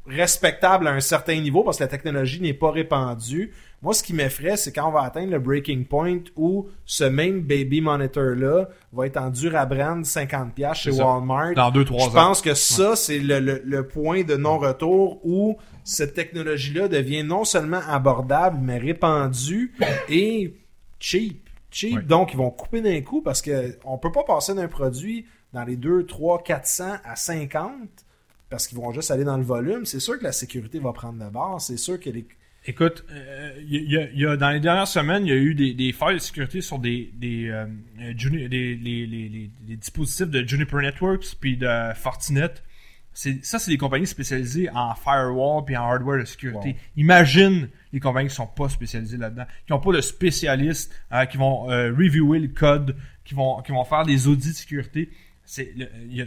respectable 0.07 0.89
à 0.89 0.93
un 0.93 1.01
certain 1.01 1.41
niveau 1.41 1.63
parce 1.63 1.79
que 1.79 1.85
la 1.85 1.89
technologie 1.89 2.41
n'est 2.41 2.55
pas 2.55 2.71
répandue. 2.71 3.53
Moi, 3.83 3.95
ce 3.95 4.03
qui 4.03 4.13
m'effraie, 4.13 4.59
c'est 4.59 4.73
quand 4.73 4.87
on 4.89 4.93
va 4.93 5.03
atteindre 5.05 5.31
le 5.31 5.39
breaking 5.39 5.85
point 5.85 6.19
où 6.37 6.69
ce 6.85 7.05
même 7.05 7.41
baby 7.41 7.81
monitor-là 7.81 8.69
va 8.93 9.07
être 9.07 9.17
en 9.17 9.31
dur 9.31 9.57
à 9.57 9.65
brand 9.65 10.05
50$ 10.05 10.51
piastres 10.53 10.85
chez. 10.85 10.91
Walmart. 10.91 11.55
Dans 11.55 11.71
2-3 11.71 11.87
Je 11.87 11.93
ans. 12.09 12.11
pense 12.11 12.43
que 12.43 12.53
ça, 12.53 12.95
c'est 12.95 13.19
le, 13.19 13.41
le- 13.41 13.63
le 13.65 13.89
point 13.89 14.23
de 14.23 14.37
non-retour 14.37 15.21
où 15.25 15.57
cette 15.83 16.13
technologie-là 16.13 16.89
devient 16.89 17.23
non 17.25 17.45
seulement 17.47 17.81
abordable, 17.89 18.59
mais 18.61 18.77
répandue 18.77 19.73
et 20.11 20.55
cheap. 20.99 21.49
Cheap. 21.71 21.95
Ouais. 21.97 22.03
Donc, 22.03 22.35
ils 22.35 22.37
vont 22.37 22.51
couper 22.51 22.83
d'un 22.83 23.01
coup 23.01 23.23
parce 23.23 23.41
que 23.41 23.79
on 23.85 23.97
peut 23.97 24.13
pas 24.13 24.25
passer 24.25 24.55
d'un 24.55 24.69
produit 24.69 25.25
dans 25.55 25.65
les 25.65 25.77
2, 25.77 26.05
3, 26.05 26.43
400 26.43 26.85
à 27.05 27.17
50 27.17 27.73
parce 28.51 28.67
qu'ils 28.67 28.77
vont 28.77 28.93
juste 28.93 29.11
aller 29.11 29.25
dans 29.25 29.37
le 29.39 29.43
volume. 29.45 29.87
C'est 29.87 30.01
sûr 30.01 30.19
que 30.19 30.25
la 30.25 30.33
sécurité 30.33 30.81
va 30.81 30.93
prendre 30.93 31.25
de 31.25 31.31
base. 31.31 31.65
C'est 31.67 31.77
sûr 31.79 31.99
que 31.99 32.11
les... 32.11 32.27
Écoute, 32.71 33.05
euh, 33.11 33.53
il 33.69 33.91
y, 33.91 33.97
a- 33.97 34.11
y 34.13 34.25
a, 34.27 34.37
dans 34.37 34.51
les 34.51 34.61
dernières 34.61 34.87
semaines, 34.87 35.27
il 35.27 35.29
y 35.29 35.33
a 35.33 35.37
eu 35.37 35.55
des, 35.55 35.75
des 35.75 35.93
failles 35.93 36.15
de 36.15 36.21
sécurité 36.21 36.61
sur 36.61 36.79
des, 36.79 37.11
des, 37.15 37.49
euh, 37.49 37.67
euh, 38.01 38.13
Juni- 38.17 38.49
des, 38.49 38.77
les, 38.77 39.07
les- 39.07 39.29
les- 39.29 39.51
les 39.69 39.77
dispositifs 39.77 40.29
de 40.29 40.47
Juniper 40.47 40.81
Networks 40.81 41.35
puis 41.41 41.57
de 41.57 41.69
Fortinet. 41.97 42.51
Ça, 43.13 43.59
c'est 43.59 43.73
des 43.73 43.77
compagnies 43.77 44.07
spécialisées 44.07 44.71
en 44.71 44.95
firewall 44.95 45.65
puis 45.65 45.77
en 45.77 45.83
hardware 45.83 46.21
de 46.21 46.25
sécurité. 46.25 46.69
Wow. 46.71 46.77
Imagine 46.97 47.69
les 47.93 47.99
compagnies 47.99 48.29
qui 48.29 48.37
sont 48.37 48.47
pas 48.47 48.69
spécialisées 48.69 49.17
là-dedans, 49.17 49.47
qui 49.67 49.73
ont 49.73 49.81
pas 49.81 49.93
de 49.93 50.01
spécialistes, 50.01 50.95
euh, 51.13 51.25
qui 51.27 51.37
vont 51.37 51.69
euh, 51.71 51.91
reviewer 51.91 52.39
le 52.39 52.49
code, 52.49 52.95
qui 53.25 53.35
vont, 53.35 53.61
qui 53.63 53.73
vont 53.73 53.85
faire 53.85 54.05
des 54.07 54.29
audits 54.29 54.51
de 54.51 54.55
sécurité. 54.55 55.11
il 55.59 55.65
y 56.13 56.19
y 56.19 56.23
a- 56.23 56.27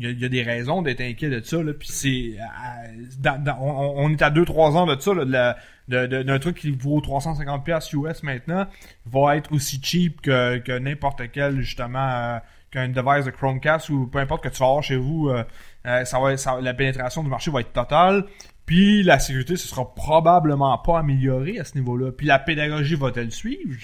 il 0.00 0.18
y 0.20 0.24
a 0.24 0.28
des 0.28 0.42
raisons 0.42 0.82
d'être 0.82 1.00
inquiet 1.00 1.30
de 1.30 1.40
ça 1.40 1.62
là 1.62 1.72
puis 1.72 1.86
c'est 1.88 2.32
euh, 2.40 3.04
dans- 3.20 3.40
dans- 3.42 3.58
on, 3.60 4.04
on 4.06 4.10
est 4.10 4.20
à 4.20 4.30
2 4.30 4.44
3 4.44 4.76
ans 4.76 4.86
de 4.92 5.00
ça 5.00 5.14
là, 5.14 5.24
de 5.24 5.30
la- 5.30 5.56
de- 5.88 6.06
de- 6.06 6.22
d'un 6.22 6.38
truc 6.38 6.56
qui 6.58 6.70
vaut 6.72 7.00
350 7.00 7.64
pièces 7.64 7.92
US 7.92 8.22
maintenant 8.22 8.66
va 9.06 9.36
être 9.36 9.52
aussi 9.52 9.80
cheap 9.82 10.20
que, 10.20 10.58
que 10.58 10.76
n'importe 10.78 11.22
quel 11.32 11.60
justement 11.60 12.08
euh, 12.08 12.38
qu'un 12.70 12.88
device 12.88 13.24
de 13.24 13.30
Chromecast 13.30 13.88
ou 13.90 14.06
peu 14.06 14.18
importe 14.18 14.42
que 14.42 14.48
tu 14.48 14.58
vas 14.58 14.66
avoir 14.66 14.82
chez 14.82 14.96
vous 14.96 15.28
euh, 15.28 15.44
euh, 15.86 16.04
ça 16.04 16.18
va 16.18 16.36
ça- 16.36 16.60
la 16.60 16.74
pénétration 16.74 17.22
du 17.22 17.30
marché 17.30 17.50
va 17.50 17.60
être 17.60 17.72
totale 17.72 18.24
puis 18.66 19.04
la 19.04 19.20
sécurité 19.20 19.56
ce 19.56 19.68
sera 19.68 19.94
probablement 19.94 20.76
pas 20.78 20.98
améliorée 20.98 21.60
à 21.60 21.64
ce 21.64 21.76
niveau-là 21.76 22.10
puis 22.10 22.26
la 22.26 22.38
pédagogie 22.40 22.96
va-t-elle 22.96 23.30
suivre 23.30 23.76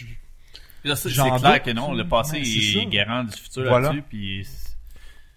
c'est 0.96 1.38
clair 1.38 1.52
doute. 1.54 1.62
que 1.62 1.70
non. 1.70 1.92
Le 1.94 2.08
passé 2.08 2.38
Ouais, 2.38 2.42
est 2.42 2.86
garant 2.86 3.22
du 3.22 3.30
futur 3.36 3.62
Voilà. 3.68 3.90
là-dessus. 3.90 4.02
Puis 4.08 4.44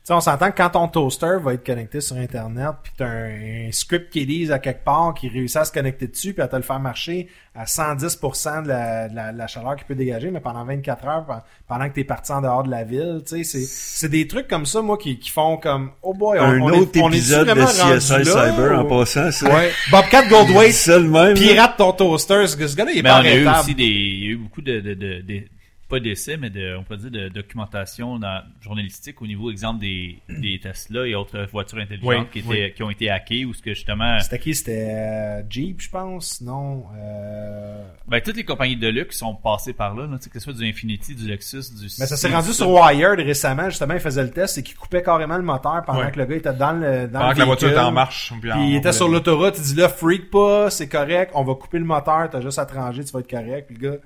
sais, 0.08 0.14
on 0.14 0.22
s'entend 0.22 0.52
que 0.52 0.58
quand 0.58 0.70
ton 0.70 0.88
toaster 0.88 1.38
va 1.42 1.54
être 1.54 1.66
connecté 1.66 2.00
sur 2.02 2.16
Internet, 2.18 2.72
puis 2.84 2.92
t'as 2.98 3.08
un, 3.08 3.68
un 3.68 3.72
script 3.72 4.12
qui 4.12 4.26
lise 4.26 4.52
à 4.52 4.60
quelque 4.60 4.84
part, 4.84 5.14
qui 5.14 5.28
réussit 5.30 5.58
à 5.58 5.66
se 5.66 5.72
connecter 5.72 6.08
dessus, 6.08 6.34
puis 6.34 6.44
à 6.44 6.48
te 6.48 6.56
le 6.56 6.62
faire 6.62 6.80
marcher 6.80 7.28
à 7.56 7.64
110% 7.66 8.64
de 8.64 8.68
la, 8.68 9.08
de 9.10 9.16
la, 9.16 9.32
de 9.32 9.38
la 9.38 9.48
chaleur 9.48 9.76
qu'il 9.78 9.86
peut 9.86 9.96
dégager, 9.96 10.30
mais 10.30 10.42
pendant 10.42 10.64
24 10.66 11.08
heures, 11.08 11.26
pe- 11.26 11.34
pendant 11.68 11.88
que 11.90 11.94
t'es 11.96 12.04
parti 12.04 12.32
en 12.34 12.42
dehors 12.42 12.64
de 12.64 12.70
la 12.70 12.84
ville, 12.84 13.22
tu 13.26 13.38
sais, 13.38 13.44
c'est, 13.44 13.64
c'est 13.66 14.10
des 14.10 14.28
trucs 14.28 14.48
comme 14.48 14.66
ça, 14.66 14.82
moi, 14.82 14.98
qui, 14.98 15.18
qui 15.18 15.32
font 15.32 15.58
comme, 15.58 15.92
oh 16.04 16.14
boy, 16.14 16.38
on, 16.40 16.44
Un 16.44 16.60
on 16.62 16.70
autre 16.70 16.92
est, 16.98 17.02
on 17.02 17.10
est 17.12 17.16
épisode 17.16 17.48
de 17.48 17.54
CSI 17.98 18.26
Cyber 18.26 18.80
en 18.80 18.86
passant, 18.86 19.32
ça. 19.32 19.46
Ouais. 19.54 19.72
Bobcat 19.90 20.24
là. 21.34 21.34
pirate 21.34 21.78
ton 21.78 21.94
toaster, 21.94 22.46
ce 22.48 22.58
ce 22.68 22.76
gars-là, 22.76 22.92
il 22.92 23.00
est 23.00 23.04
Mais 23.04 23.10
pas 23.10 23.16
on 23.22 23.24
a 23.24 23.28
eu 23.34 23.46
arrêtable. 23.46 23.60
aussi 23.62 23.76
des, 23.76 23.84
il 23.86 24.24
y 24.24 24.28
a 24.28 24.32
eu 24.32 24.38
beaucoup 24.38 24.62
de, 24.62 24.80
de, 24.82 24.94
de, 24.94 25.22
de- 25.22 25.44
pas 25.88 26.00
d'essais, 26.00 26.36
mais 26.38 26.50
de, 26.50 26.76
on 26.76 26.84
peut 26.84 26.98
dire 26.98 27.12
de 27.12 27.30
documentation 27.30 28.18
dans, 28.18 28.42
journalistique 28.60 29.22
au 29.22 29.28
niveau, 29.28 29.52
exemple, 29.52 29.80
des, 29.80 30.20
des 30.30 30.60
Tesla 30.60 31.06
et 31.08 31.14
autres 31.14 31.48
voitures 31.52 31.78
intelligentes 31.78 32.08
Oui, 32.08 32.28
qui, 32.32 32.40
étaient, 32.40 32.48
oui. 32.50 32.74
qui 32.74 32.84
ont 32.84 32.90
été 32.90 33.10
hackées 33.10 33.46
ou 33.46 33.54
ce 33.54 33.62
que 33.62 33.74
justement, 33.74 34.20
C'était 34.20 34.40
qui? 34.40 34.56
C'était 34.56 34.88
euh, 34.90 35.42
Jeep, 35.50 35.82
je 35.82 35.90
pense? 35.90 36.42
Non. 36.42 36.86
Euh... 36.98 37.84
ben, 38.08 38.20
toutes 38.22 38.36
les 38.38 38.44
compagnies 38.44 38.78
de 38.78 38.88
luxe 38.88 39.18
sont 39.20 39.36
passées 39.36 39.74
par 39.74 39.94
là, 39.96 40.08
là 40.08 40.18
tu 40.18 40.24
sais, 40.24 40.30
que 40.30 40.40
ce 40.40 40.44
soit 40.46 40.54
du 40.54 40.68
Infinity, 40.68 41.14
du 41.14 41.28
Lexus, 41.28 41.74
du 41.78 41.84
Mais 42.00 42.06
ça 42.08 42.18
s'est 42.18 42.30
rendu 42.34 42.52
sur 42.52 42.70
Wired 42.70 43.20
récemment, 43.20 43.70
justement, 43.70 43.94
il 43.94 44.00
faisait 44.00 44.24
le 44.24 44.32
test 44.32 44.58
et 44.58 44.64
qu'il 44.64 44.76
coupait 44.76 45.04
carrément 45.04 45.38
le 45.38 45.44
moteur 45.44 45.84
pendant 45.86 46.10
que 46.10 46.18
le 46.18 46.26
gars 46.26 46.36
était 46.36 46.54
dans 46.54 46.74
le 46.74 47.08
dans 47.08 47.20
pendant 47.20 47.28
le 47.30 47.34
que 47.34 47.40
la 47.40 47.46
voiture 47.46 47.70
était 47.70 47.80
en 47.80 47.92
marche 47.92 48.34
puis 48.42 48.52
en- 48.52 48.64
il 48.64 48.76
était 48.76 48.94
sur 48.94 49.08
l'autoroute, 49.08 49.56
il 49.58 49.64
dit 49.64 49.76
là, 49.76 49.90
freak 49.90 50.32
pas, 50.32 50.70
c'est 50.70 50.88
correct, 50.90 51.32
on 51.36 51.44
va 51.44 51.54
couper 51.56 51.78
le 51.80 51.86
moteur, 51.86 52.30
t'as 52.32 52.42
juste 52.42 52.58
à 52.60 52.66
te 52.66 52.74
ranger, 52.74 53.04
tu 53.04 53.12
vas 53.12 53.20
être 53.20 53.30
correct. 53.30 53.68
Puis 53.68 53.78
le 53.78 53.92
gars, 53.92 53.98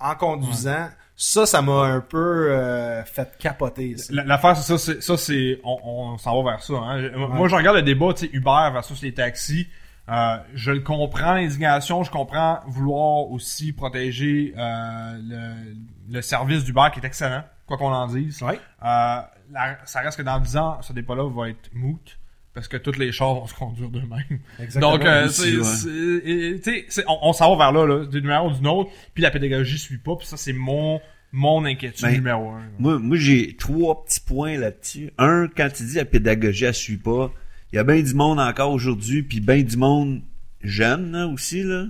en 0.00 0.14
conduisant, 0.14 0.88
ça, 1.22 1.44
ça 1.44 1.60
m'a 1.60 1.82
un 1.82 2.00
peu 2.00 2.50
euh, 2.50 3.04
fait 3.04 3.36
capoter. 3.38 3.94
L'affaire, 4.10 4.56
c'est 4.56 4.62
ça, 4.62 4.78
c'est, 4.78 5.02
ça, 5.02 5.18
c'est, 5.18 5.60
on, 5.64 5.78
on 5.84 6.18
s'en 6.18 6.42
va 6.42 6.52
vers 6.52 6.62
ça, 6.62 6.72
hein. 6.74 7.10
Moi, 7.28 7.46
je 7.46 7.54
regarde 7.56 7.76
le 7.76 7.82
débat, 7.82 8.14
tu 8.14 8.24
sais, 8.26 8.30
Uber 8.32 8.70
versus 8.72 9.02
les 9.02 9.12
taxis. 9.12 9.68
Euh, 10.08 10.38
je 10.54 10.72
le 10.72 10.80
comprends, 10.80 11.34
l'indignation, 11.34 12.02
je 12.04 12.10
comprends 12.10 12.60
vouloir 12.66 13.30
aussi 13.30 13.72
protéger 13.74 14.54
euh, 14.56 15.18
le, 15.22 15.74
le 16.14 16.22
service 16.22 16.64
d'Uber 16.64 16.88
qui 16.92 17.00
est 17.00 17.04
excellent, 17.06 17.44
quoi 17.66 17.76
qu'on 17.76 17.92
en 17.92 18.06
dise. 18.06 18.42
Ouais. 18.42 18.58
Euh, 18.82 19.20
la- 19.52 19.78
ça 19.84 20.00
reste 20.00 20.16
que 20.16 20.22
dans 20.22 20.40
10 20.40 20.56
ans, 20.56 20.78
ce 20.80 20.92
débat-là 20.94 21.28
va 21.30 21.50
être 21.50 21.68
moot, 21.74 22.16
parce 22.54 22.68
que 22.68 22.76
tous 22.76 22.98
les 22.98 23.12
chars 23.12 23.34
vont 23.34 23.46
se 23.46 23.54
conduire 23.54 23.88
d'eux-mêmes. 23.90 24.40
Exactement. 24.58 24.98
Donc, 24.98 25.06
euh, 25.06 25.28
c'est, 25.28 27.04
on, 27.06 27.18
on 27.28 27.32
s'en 27.32 27.54
va 27.56 27.70
vers 27.70 27.72
là, 27.72 27.86
là, 27.98 28.04
d'une 28.06 28.24
manière 28.24 28.44
ou 28.46 28.52
d'une 28.52 28.66
autre, 28.66 28.90
puis 29.14 29.22
la 29.22 29.30
pédagogie 29.30 29.78
suit 29.78 29.98
pas, 29.98 30.16
puis 30.16 30.26
ça, 30.26 30.36
c'est 30.36 30.52
mon, 30.52 31.00
mon 31.32 31.64
inquiétude 31.64 32.02
Ben, 32.04 32.14
numéro 32.14 32.50
un. 32.50 32.58
là. 32.60 32.66
Moi, 32.78 32.98
moi 32.98 33.16
j'ai 33.16 33.56
trois 33.56 34.04
petits 34.04 34.20
points 34.20 34.58
là-dessus. 34.58 35.10
Un, 35.18 35.46
quand 35.48 35.68
tu 35.72 35.84
dis 35.84 35.94
la 35.96 36.04
pédagogie, 36.04 36.64
elle 36.64 36.74
suit 36.74 36.96
pas, 36.96 37.32
il 37.72 37.76
y 37.76 37.78
a 37.78 37.84
bien 37.84 38.00
du 38.02 38.14
monde 38.14 38.40
encore 38.40 38.72
aujourd'hui, 38.72 39.22
puis 39.22 39.40
bien 39.40 39.62
du 39.62 39.76
monde 39.76 40.22
jeune 40.62 41.12
là, 41.12 41.26
aussi, 41.28 41.62
là, 41.62 41.86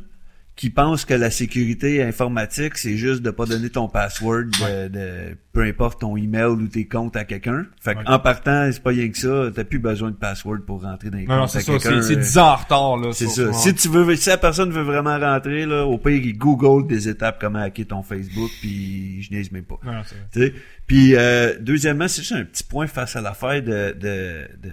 qui 0.56 0.68
pense 0.68 1.06
que 1.06 1.14
la 1.14 1.30
sécurité 1.30 2.02
informatique, 2.02 2.76
c'est 2.76 2.96
juste 2.98 3.22
de 3.22 3.30
pas 3.30 3.46
donner 3.46 3.70
ton 3.70 3.88
password 3.88 4.44
de, 4.60 4.88
de- 4.88 5.36
peu 5.54 5.62
importe 5.62 6.02
ton 6.02 6.18
email 6.18 6.44
ou 6.44 6.68
tes 6.68 6.86
comptes 6.86 7.16
à 7.16 7.24
quelqu'un. 7.24 7.66
Fait 7.80 7.94
qu'en 7.94 8.18
partant, 8.18 8.68
c'est 8.70 8.82
pas 8.82 8.90
rien 8.90 9.08
que 9.08 9.16
ça, 9.16 9.50
t'as 9.54 9.64
plus 9.64 9.78
besoin 9.78 10.10
de 10.10 10.16
password 10.16 10.58
pour 10.66 10.82
rentrer 10.82 11.08
dans 11.08 11.16
les 11.16 11.24
Non, 11.26 11.34
non, 11.36 11.40
comptes 11.42 11.50
c'est 11.52 11.58
à 11.58 11.62
ça, 11.62 11.72
quelqu'un. 11.72 12.02
c'est, 12.02 12.08
c'est 12.08 12.18
euh, 12.18 12.22
10 12.22 12.38
ans 12.38 12.48
en 12.50 12.56
retard, 12.56 12.96
là. 12.98 13.12
C'est 13.14 13.28
ça. 13.28 13.52
Si 13.54 13.74
tu 13.74 13.88
veux, 13.88 14.14
si 14.16 14.28
la 14.28 14.36
personne 14.36 14.70
veut 14.70 14.82
vraiment 14.82 15.18
rentrer, 15.18 15.64
là, 15.64 15.86
au 15.86 15.96
pire, 15.96 16.20
il 16.22 16.36
Google 16.36 16.86
des 16.86 17.08
étapes 17.08 17.38
comment 17.40 17.60
hacker 17.60 17.86
ton 17.86 18.02
Facebook, 18.02 18.50
puis 18.60 19.22
je 19.22 19.30
niaise 19.32 19.50
même 19.52 19.64
pas. 19.64 19.78
Non, 19.82 19.92
non, 19.92 20.00
vrai. 20.34 20.52
Puis 20.86 21.14
euh, 21.16 21.54
deuxièmement, 21.58 22.06
c'est 22.08 22.20
juste 22.20 22.32
un 22.32 22.44
petit 22.44 22.64
point 22.64 22.86
face 22.86 23.16
à 23.16 23.22
l'affaire 23.22 23.62
de, 23.62 23.92
de, 23.98 24.46
de, 24.62 24.70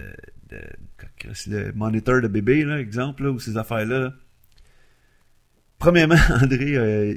de, 0.50 0.60
c'est 1.32 1.50
le 1.50 1.72
moniteur 1.72 2.20
de 2.20 2.28
bébé, 2.28 2.64
là, 2.64 2.78
exemple, 2.78 3.24
là, 3.24 3.30
ou 3.30 3.38
ces 3.40 3.56
affaires-là. 3.56 3.98
là. 4.00 4.12
Premièrement, 5.78 6.16
André, 6.42 6.74
euh, 6.76 7.14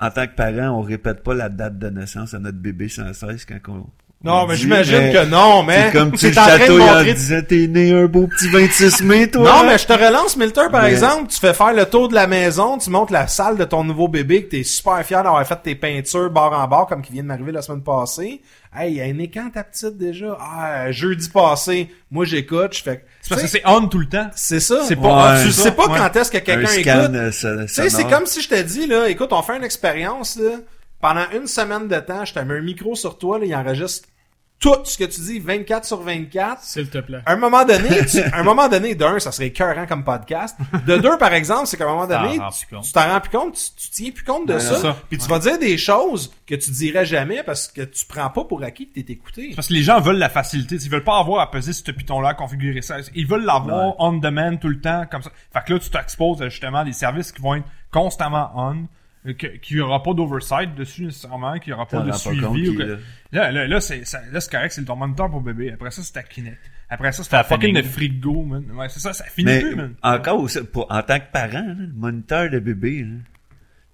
en 0.00 0.10
tant 0.10 0.26
que 0.26 0.34
parent, 0.34 0.78
on 0.78 0.82
répète 0.82 1.22
pas 1.22 1.34
la 1.34 1.48
date 1.48 1.78
de 1.78 1.88
naissance 1.88 2.34
à 2.34 2.38
notre 2.38 2.58
bébé 2.58 2.88
sans 2.88 3.12
cesse 3.12 3.44
quand 3.44 3.58
on. 3.68 3.86
Non, 4.24 4.42
on 4.42 4.46
mais 4.46 4.56
j'imagine 4.56 5.12
que 5.12 5.26
non, 5.26 5.62
mais 5.62 5.86
C'est 5.92 5.98
comme 5.98 6.12
tu 6.12 6.30
le 6.30 6.38
en 6.38 6.44
de 6.44 6.50
chatouilles 6.58 6.82
en 6.90 7.02
disant 7.04 7.40
t'es 7.46 7.66
né 7.68 7.92
un 7.92 8.06
beau 8.06 8.26
petit 8.26 8.48
26 8.48 9.02
mai, 9.02 9.30
toi. 9.30 9.44
Non, 9.44 9.66
mais 9.68 9.78
je 9.78 9.86
te 9.86 9.92
relance, 9.92 10.36
Milter, 10.36 10.68
par 10.72 10.82
Mais- 10.82 10.90
exemple. 10.92 11.28
Tu 11.30 11.38
fais 11.38 11.52
faire 11.54 11.72
le 11.74 11.84
tour 11.84 12.08
de 12.08 12.14
la 12.14 12.26
maison, 12.26 12.78
tu 12.78 12.90
montes 12.90 13.10
la 13.10 13.28
salle 13.28 13.56
de 13.56 13.64
ton 13.64 13.84
nouveau 13.84 14.08
bébé, 14.08 14.44
que 14.44 14.50
t'es 14.50 14.64
super 14.64 15.04
fier 15.04 15.22
d'avoir 15.22 15.46
fait 15.46 15.60
tes 15.62 15.74
peintures 15.76 16.30
bord 16.30 16.52
en 16.52 16.66
bord, 16.66 16.86
comme 16.86 17.02
qui 17.02 17.12
vient 17.12 17.22
de 17.22 17.28
m'arriver 17.28 17.52
la 17.52 17.62
semaine 17.62 17.82
passée. 17.82 18.40
Hey, 18.76 18.98
elle 18.98 19.20
est 19.20 19.28
quand 19.30 19.50
ta 19.50 19.64
petite 19.64 19.96
déjà? 19.96 20.36
Ah, 20.40 20.90
jeudi 20.92 21.28
passé. 21.28 21.90
Moi, 22.10 22.24
j'écoute, 22.24 22.74
je 22.76 22.82
fais... 22.82 23.04
C'est 23.22 23.28
parce 23.30 23.42
que 23.42 23.48
c'est 23.48 23.62
on 23.64 23.86
tout 23.88 23.98
le 23.98 24.08
temps. 24.08 24.28
c'est 24.34 24.60
ça. 24.60 24.82
c'est 24.86 24.96
pas 24.96 25.34
Ouais. 25.36 25.44
Tu 25.44 25.52
sais 25.52 25.72
pas 25.72 25.86
Ouais. 25.88 25.98
quand 25.98 26.14
est-ce 26.16 26.30
que 26.30 26.36
un 26.38 26.40
quelqu'un 26.40 26.72
écoute. 26.72 27.14
euh, 27.14 27.30
Tu 27.66 27.68
sais, 27.68 27.88
c'est 27.90 28.04
comme 28.08 28.26
si 28.26 28.40
je 28.42 28.48
te 28.48 28.60
dis, 28.62 28.86
là, 28.86 29.08
écoute, 29.08 29.28
on 29.32 29.42
fait 29.42 29.56
une 29.56 29.64
expérience, 29.64 30.36
là. 30.38 30.56
Pendant 31.00 31.24
une 31.34 31.46
semaine 31.46 31.88
de 31.88 31.98
temps, 32.00 32.24
je 32.24 32.32
te 32.34 32.38
mets 32.40 32.54
un 32.58 32.62
micro 32.62 32.94
sur 32.94 33.18
toi, 33.18 33.38
là, 33.38 33.44
il 33.44 33.54
enregistre 33.54 34.08
tout 34.58 34.74
ce 34.84 34.96
que 34.96 35.04
tu 35.04 35.20
dis 35.20 35.38
24 35.38 35.84
sur 35.84 36.00
24. 36.00 36.62
S'il 36.62 36.88
te 36.88 36.96
plaît. 36.98 37.20
À 37.26 37.32
un 37.32 37.36
moment 37.36 37.64
donné, 37.64 38.06
tu- 38.06 38.20
à 38.22 38.38
un 38.38 38.42
moment 38.42 38.68
donné, 38.68 38.94
d'un, 38.94 39.18
ça 39.18 39.30
serait 39.30 39.48
écœurant 39.48 39.86
comme 39.86 40.02
podcast. 40.02 40.56
De 40.86 40.96
deux, 40.96 41.18
par 41.18 41.34
exemple, 41.34 41.66
c'est 41.66 41.76
qu'à 41.76 41.84
un 41.84 41.88
moment 41.88 42.06
donné, 42.06 42.38
tu 42.82 42.92
t'en 42.92 43.06
rends 43.06 43.20
plus 43.20 43.30
compte, 43.36 43.54
tu, 43.54 43.62
tu 43.82 43.90
tiens 43.90 44.10
plus 44.12 44.24
compte 44.24 44.48
de 44.48 44.54
Ouais, 44.54 44.60
ça. 44.60 44.74
c'est 44.76 44.80
ça. 44.82 44.96
Puis 45.10 45.18
tu 45.18 45.28
vas 45.28 45.38
dire 45.38 45.58
des 45.58 45.76
choses 45.76 46.32
que 46.46 46.54
tu 46.54 46.70
dirais 46.70 47.04
jamais 47.04 47.42
parce 47.42 47.68
que 47.68 47.82
tu 47.82 48.06
prends 48.06 48.30
pas 48.30 48.44
pour 48.44 48.62
acquis 48.62 48.88
que 48.88 48.98
t'es 49.00 49.12
écouté. 49.12 49.52
Parce 49.54 49.68
que 49.68 49.74
les 49.74 49.82
gens 49.82 50.00
veulent 50.00 50.16
la 50.18 50.30
facilité. 50.30 50.76
Ils 50.76 50.90
veulent 50.90 51.04
pas 51.04 51.18
avoir 51.18 51.42
à 51.42 51.50
peser 51.50 51.74
ce 51.74 51.90
piton-là, 51.90 52.30
à 52.30 52.34
configurer 52.34 52.80
ça. 52.80 52.96
Ils 53.14 53.26
veulent 53.26 53.44
l'avoir 53.44 53.88
Ouais. 53.88 53.94
on 53.98 54.12
demand 54.14 54.56
tout 54.56 54.68
le 54.68 54.80
temps, 54.80 55.04
comme 55.10 55.20
ça. 55.22 55.30
Fait 55.52 55.60
que 55.66 55.74
là, 55.74 55.78
tu 55.80 55.90
t'exposes 55.90 56.40
à 56.40 56.48
justement 56.48 56.82
des 56.82 56.92
services 56.92 57.30
qui 57.30 57.42
vont 57.42 57.56
être 57.56 57.66
constamment 57.92 58.50
on, 58.56 58.86
euh, 59.26 59.32
qu'il 59.32 59.76
y 59.76 59.80
aura 59.80 60.02
pas 60.02 60.14
d'oversight 60.14 60.74
dessus 60.74 61.04
nécessairement, 61.04 61.58
qu'il 61.58 61.70
y 61.70 61.72
aura 61.74 61.86
pas 61.86 62.00
de 62.00 62.12
suivi. 62.12 62.68
ou 62.70 62.76
que- 62.76 62.82
là. 62.82 62.96
Là, 63.32 63.52
là, 63.52 63.66
là, 63.66 63.80
c'est, 63.80 64.04
ça- 64.06 64.20
là, 64.32 64.40
c'est 64.40 64.50
correct, 64.50 64.72
c'est 64.72 64.84
ton 64.84 64.96
moniteur 64.96 65.30
pour 65.30 65.40
bébé. 65.40 65.72
Après 65.72 65.90
ça, 65.90 66.02
c'est 66.02 66.12
ta 66.12 66.22
Kinect. 66.22 66.58
Après 66.88 67.10
ça, 67.12 67.22
c'est 67.24 67.30
Ta 67.30 67.38
ta 67.38 67.44
fucking 67.44 67.74
de 67.74 67.82
frigo, 67.82 68.42
man. 68.44 68.64
Ouais, 68.76 68.88
c'est 68.88 69.00
ça, 69.00 69.12
ça 69.12 69.24
finit 69.24 69.46
Mais 69.46 69.60
plus, 69.60 69.74
man. 69.74 69.94
encore, 70.02 70.40
aussi, 70.40 70.60
pour, 70.72 70.86
en 70.90 71.02
tant 71.02 71.18
que 71.18 71.30
parent, 71.32 71.52
là, 71.66 71.74
le 71.76 71.92
moniteur 71.94 72.48
de 72.50 72.58
bébé, 72.60 73.02
là, 73.04 73.16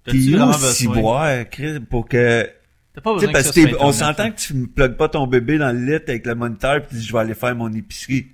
t'es 0.05 0.11
besoin? 0.17 1.01
boire, 1.01 1.49
Chris, 1.49 1.79
pour 1.79 2.07
que 2.07 2.47
T'as 2.93 3.01
pas 3.01 3.13
besoin 3.15 3.31
parce 3.31 3.51
que 3.51 3.75
on 3.79 3.91
s'entend 3.91 4.29
que 4.31 4.37
tu 4.37 4.53
ne 4.55 4.65
plugues 4.67 4.97
pas 4.97 5.09
ton 5.09 5.25
bébé 5.25 5.57
dans 5.57 5.71
le 5.71 5.83
lit 5.83 5.93
avec 6.07 6.25
le 6.27 6.35
moniteur 6.35 6.81
dis 6.91 7.03
je 7.03 7.11
vais 7.11 7.19
aller 7.19 7.33
faire 7.33 7.55
mon 7.55 7.73
épicerie. 7.73 8.27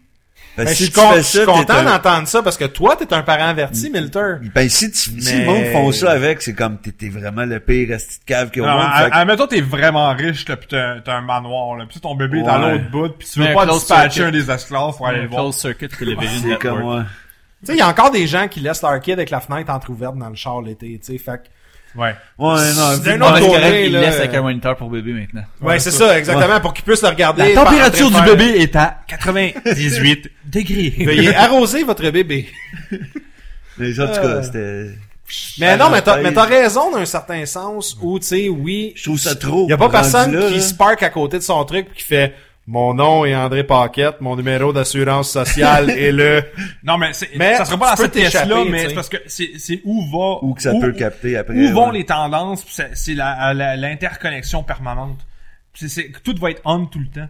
Ben, 0.65 0.71
je 0.71 0.73
si 0.75 0.83
suis 0.85 0.91
tu 0.93 0.99
con- 0.99 1.11
fais 1.11 1.17
je 1.19 1.23
suis 1.23 1.45
content 1.45 1.73
un- 1.73 1.83
d'entendre 1.83 2.27
ça 2.27 2.41
parce 2.43 2.57
que 2.57 2.65
toi, 2.65 2.95
t'es 2.95 3.13
un 3.13 3.21
parent 3.23 3.47
averti, 3.49 3.89
Milter. 3.89 4.35
Ben, 4.53 4.67
si 4.69 4.91
tu, 4.91 4.97
si 4.97 5.11
Mais- 5.35 5.39
le 5.39 5.45
monde 5.45 5.65
font 5.73 5.91
ça 5.91 6.11
avec, 6.11 6.41
c'est 6.41 6.53
comme 6.53 6.77
t'es 6.79 6.91
t'es 6.91 7.09
vraiment 7.09 7.45
le 7.45 7.59
pire 7.59 7.95
asti 7.95 8.19
de 8.19 8.25
cave 8.25 8.49
qu'il 8.51 8.61
y 8.61 8.65
a 8.65 8.73
au 8.75 8.77
monde. 8.77 9.09
admettons, 9.11 9.47
t'es 9.47 9.61
vraiment 9.61 10.09
riche, 10.13 10.47
là, 10.47 10.57
pis 10.57 10.67
t'as, 10.67 10.99
t'as 11.01 11.15
un 11.15 11.21
manoir, 11.21 11.77
là, 11.77 11.85
pis 11.85 11.99
ton 11.99 12.15
bébé 12.15 12.39
est 12.39 12.43
dans 12.43 12.57
l'autre 12.57 12.89
bout, 12.91 13.09
pis 13.09 13.27
tu 13.31 13.39
veux 13.39 13.47
un 13.47 13.53
pas 13.53 13.65
dispatcher 13.65 14.23
un 14.25 14.31
des 14.31 14.49
esclaves 14.51 14.95
pour 14.97 15.07
aller 15.07 15.21
le 15.21 15.27
voir. 15.27 15.41
closed 15.43 15.59
circuit 15.59 15.87
television 15.97 16.47
network. 16.49 17.05
Tu 17.61 17.65
sais, 17.65 17.73
il 17.73 17.79
y 17.79 17.81
a 17.81 17.87
encore 17.89 18.11
des 18.11 18.25
gens 18.25 18.47
qui 18.47 18.61
laissent 18.61 18.81
leur 18.81 18.99
kid 19.01 19.13
avec 19.13 19.29
la 19.31 19.41
fenêtre 19.41 19.69
entrouverte 19.71 20.17
dans 20.17 20.29
le 20.29 20.35
char 20.35 20.61
l'été, 20.61 20.97
tu 21.03 21.11
sais, 21.13 21.17
fait 21.17 21.37
que- 21.43 21.49
Ouais. 21.95 22.15
Ouais, 22.37 22.73
non, 22.73 22.99
C'est 23.03 23.11
un 23.13 23.21
autre 23.21 23.39
il 23.83 23.91
là, 23.91 24.01
laisse 24.01 24.19
avec 24.19 24.33
euh, 24.33 24.39
un 24.39 24.41
moniteur 24.43 24.75
pour 24.77 24.89
bébé 24.89 25.11
maintenant. 25.13 25.43
Ouais, 25.61 25.79
c'est 25.79 25.91
ça, 25.91 26.17
exactement, 26.17 26.59
pour 26.59 26.73
qu'ils 26.73 26.85
puissent 26.85 27.01
le 27.01 27.09
regarder. 27.09 27.53
La 27.53 27.63
température 27.63 28.11
du 28.11 28.21
bébé 28.21 28.61
est 28.61 28.75
à 28.75 28.99
98 29.07 30.29
degrés. 30.45 30.93
Veuillez 31.05 31.35
arroser 31.35 31.83
votre 31.83 32.07
bébé. 32.09 32.47
Mais 33.77 33.99
en 33.99 34.07
tout 34.07 34.13
Euh. 34.19 34.35
cas, 34.39 34.43
c'était... 34.43 34.89
Mais 35.59 35.77
non, 35.77 35.91
mais 35.91 36.01
t'as, 36.01 36.43
raison 36.45 36.91
d'un 36.91 37.05
certain 37.05 37.45
sens 37.45 37.95
où, 38.01 38.17
tu 38.19 38.25
sais, 38.25 38.49
oui, 38.49 38.93
Je 38.95 39.03
trouve 39.03 39.19
ça 39.19 39.35
trop. 39.35 39.67
il 39.67 39.69
y 39.69 39.73
a 39.73 39.77
pas 39.77 39.87
personne 39.89 40.33
là, 40.35 40.47
qui 40.49 40.57
là. 40.57 40.65
parque 40.75 41.03
à 41.03 41.09
côté 41.11 41.37
de 41.37 41.43
son 41.43 41.63
truc 41.65 41.87
pis 41.89 41.97
qui 41.99 42.03
fait 42.03 42.33
mon 42.69 42.93
nom 42.93 43.25
est 43.25 43.35
André 43.35 43.63
Paquette, 43.63 44.21
mon 44.21 44.35
numéro 44.35 44.71
d'assurance 44.71 45.31
sociale 45.31 45.89
est 45.97 46.11
le... 46.11 46.43
Non, 46.83 46.99
mais, 46.99 47.13
c'est, 47.13 47.29
Mais 47.35 47.55
ça 47.55 47.65
sera 47.65 47.77
pas 47.79 47.89
dans 47.91 47.95
cette 47.95 48.11
pièce-là, 48.13 48.41
t'échapper, 48.43 48.69
mais 48.69 48.87
c'est 48.89 48.93
parce 48.93 49.09
que 49.09 49.17
c'est, 49.25 49.51
c'est 49.57 49.81
où 49.85 50.05
va... 50.11 50.37
Ou 50.45 50.53
que 50.53 50.61
ça 50.61 50.71
où- 50.73 50.79
peut 50.79 50.87
le 50.87 50.93
capter 50.93 51.35
après. 51.35 51.55
Où 51.55 51.73
vont 51.73 51.89
les 51.89 52.05
tendances, 52.05 52.63
pis 52.63 52.73
c'est, 52.75 52.91
c'est 52.95 53.15
la, 53.15 53.55
la- 53.55 53.75
l'interconnexion 53.75 54.61
permanente. 54.63 55.17
C'est, 55.73 55.87
c'est, 55.89 56.11
tout 56.23 56.35
va 56.39 56.51
être 56.51 56.61
on 56.63 56.85
tout 56.85 56.99
le 56.99 57.07
temps. 57.07 57.27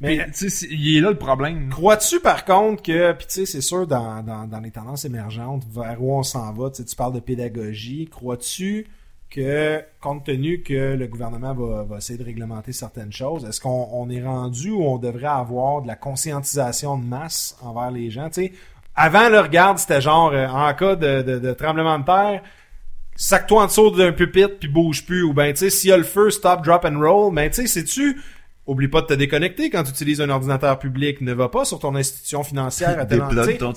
Mais 0.00 0.26
il 0.70 0.96
est 0.96 1.00
là 1.00 1.10
le 1.10 1.18
problème. 1.18 1.68
Crois-tu 1.70 2.20
par 2.20 2.44
contre 2.44 2.82
que, 2.82 3.12
puis 3.12 3.26
tu 3.26 3.32
sais, 3.34 3.46
c'est 3.46 3.60
sûr 3.60 3.86
dans, 3.86 4.22
dans, 4.22 4.46
dans 4.48 4.60
les 4.60 4.70
tendances 4.70 5.04
émergentes, 5.04 5.62
vers 5.72 6.02
où 6.02 6.16
on 6.16 6.22
s'en 6.22 6.52
va, 6.54 6.70
tu 6.70 6.78
sais, 6.78 6.84
tu 6.84 6.96
parles 6.96 7.12
de 7.12 7.20
pédagogie, 7.20 8.08
crois-tu 8.10 8.86
que, 9.30 9.82
compte 10.00 10.24
tenu 10.24 10.62
que 10.62 10.94
le 10.94 11.06
gouvernement 11.06 11.54
va, 11.54 11.84
va 11.84 11.96
essayer 11.98 12.18
de 12.18 12.24
réglementer 12.24 12.72
certaines 12.72 13.12
choses, 13.12 13.44
est-ce 13.44 13.60
qu'on 13.60 13.88
on 13.92 14.10
est 14.10 14.22
rendu 14.22 14.70
où 14.70 14.82
on 14.82 14.98
devrait 14.98 15.26
avoir 15.26 15.82
de 15.82 15.86
la 15.86 15.96
conscientisation 15.96 16.98
de 16.98 17.04
masse 17.04 17.56
envers 17.62 17.90
les 17.90 18.10
gens? 18.10 18.28
Avant, 18.96 19.28
le 19.28 19.40
regarde, 19.40 19.78
c'était 19.78 20.00
genre, 20.00 20.32
euh, 20.32 20.46
en 20.46 20.74
cas 20.74 20.96
de, 20.96 21.22
de, 21.22 21.52
tremblement 21.52 21.98
de 21.98 22.04
terre, 22.04 22.42
sac-toi 23.16 23.62
en 23.62 23.66
dessous 23.66 23.90
d'un 23.92 24.12
pupitre 24.12 24.58
puis 24.58 24.68
bouge 24.68 25.06
plus, 25.06 25.22
ou 25.22 25.32
ben, 25.32 25.52
tu 25.52 25.58
sais, 25.60 25.70
s'il 25.70 25.90
y 25.90 25.92
a 25.92 25.96
le 25.96 26.02
feu, 26.02 26.30
stop, 26.30 26.64
drop 26.64 26.84
and 26.84 26.98
roll, 26.98 27.34
ben, 27.34 27.48
tu 27.48 27.62
sais, 27.62 27.66
sais-tu, 27.66 28.20
Oublie 28.70 28.86
pas 28.88 29.00
de 29.02 29.06
te 29.06 29.14
déconnecter 29.14 29.68
quand 29.68 29.82
tu 29.82 29.90
utilises 29.90 30.20
un 30.20 30.30
ordinateur 30.30 30.78
public. 30.78 31.20
Ne 31.22 31.32
va 31.32 31.48
pas 31.48 31.64
sur 31.64 31.80
ton 31.80 31.94
institution 31.96 32.44
financière 32.44 32.98
à 33.00 33.04
tel 33.06 33.20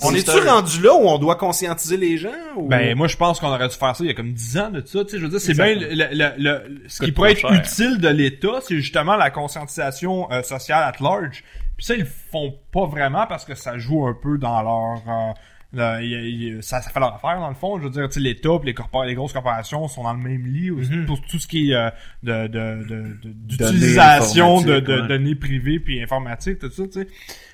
On 0.04 0.14
est-tu 0.14 0.40
rendu 0.48 0.82
là 0.84 0.94
où 0.94 1.08
on 1.08 1.18
doit 1.18 1.36
conscientiser 1.36 1.98
les 1.98 2.18
gens? 2.18 2.30
Ou... 2.58 2.68
Ben, 2.68 2.96
moi, 2.96 3.08
je 3.08 3.18
pense 3.18 3.40
qu'on 3.40 3.48
aurait 3.48 3.68
dû 3.68 3.76
faire 3.76 3.96
ça 3.96 4.04
il 4.04 4.08
y 4.08 4.12
a 4.12 4.14
comme 4.14 4.34
10 4.34 4.58
ans 4.60 4.70
de 4.70 4.84
ça. 4.86 5.04
Tu 5.04 5.10
sais, 5.12 5.18
je 5.18 5.24
veux 5.24 5.30
dire, 5.30 5.42
c'est 5.42 5.54
bien 5.56 5.74
le, 5.74 5.88
le, 5.90 6.06
le- 6.12 6.34
le- 6.38 6.82
ce 6.88 7.02
qui 7.04 7.12
pourrait 7.12 7.32
être 7.32 7.40
cher. 7.40 7.52
utile 7.54 7.98
de 8.00 8.08
l'État, 8.10 8.60
c'est 8.62 8.76
justement 8.76 9.16
la 9.16 9.32
conscientisation 9.32 10.32
euh, 10.32 10.44
sociale 10.44 10.84
at 10.84 11.04
large. 11.04 11.44
Puis 11.76 11.86
ça, 11.88 11.96
ils 11.96 12.02
le 12.02 12.08
font 12.32 12.54
pas 12.72 12.86
vraiment 12.86 13.26
parce 13.28 13.46
que 13.46 13.56
ça 13.56 13.78
joue 13.80 14.06
un 14.06 14.14
peu 14.14 14.38
dans 14.38 14.62
leur... 14.62 15.02
euh, 15.08 15.34
le- 15.74 16.04
il- 16.04 16.42
il- 16.58 16.64
ça, 16.64 16.82
ça 16.82 16.90
fait 16.92 17.00
leur 17.00 17.16
affaire 17.16 17.40
dans 17.40 17.50
le 17.50 17.56
fond. 17.56 17.78
Je 17.80 17.84
veux 17.86 17.90
dire, 17.90 18.08
tu 18.08 18.14
sais, 18.16 18.20
l'État 18.20 18.50
pis 18.60 18.68
les, 18.68 18.76
les 19.08 19.16
grosses 19.16 19.34
corporations 19.34 19.88
sont 19.88 20.04
dans 20.04 20.14
le 20.14 20.20
même 20.20 20.46
lit 20.46 20.70
aussi 20.72 20.92
Mhm. 20.92 21.06
pour 21.06 21.20
tout 21.22 21.40
ce 21.40 21.48
qui 21.48 21.72
est 21.72 21.76
euh, 21.76 21.90
de, 22.22 22.48
de, 22.48 22.84
de, 22.88 23.18
de- 23.24 23.34
d'utilisation 23.34 24.62
de, 24.62 24.80
de 24.80 25.02
ouais. 25.02 25.08
données 25.08 25.36
privées 25.36 25.80
puis 25.80 26.02
informatiques, 26.02 26.60
tout 26.60 26.70
ça, 26.70 26.84
tu 26.86 26.92
sais. 26.92 27.08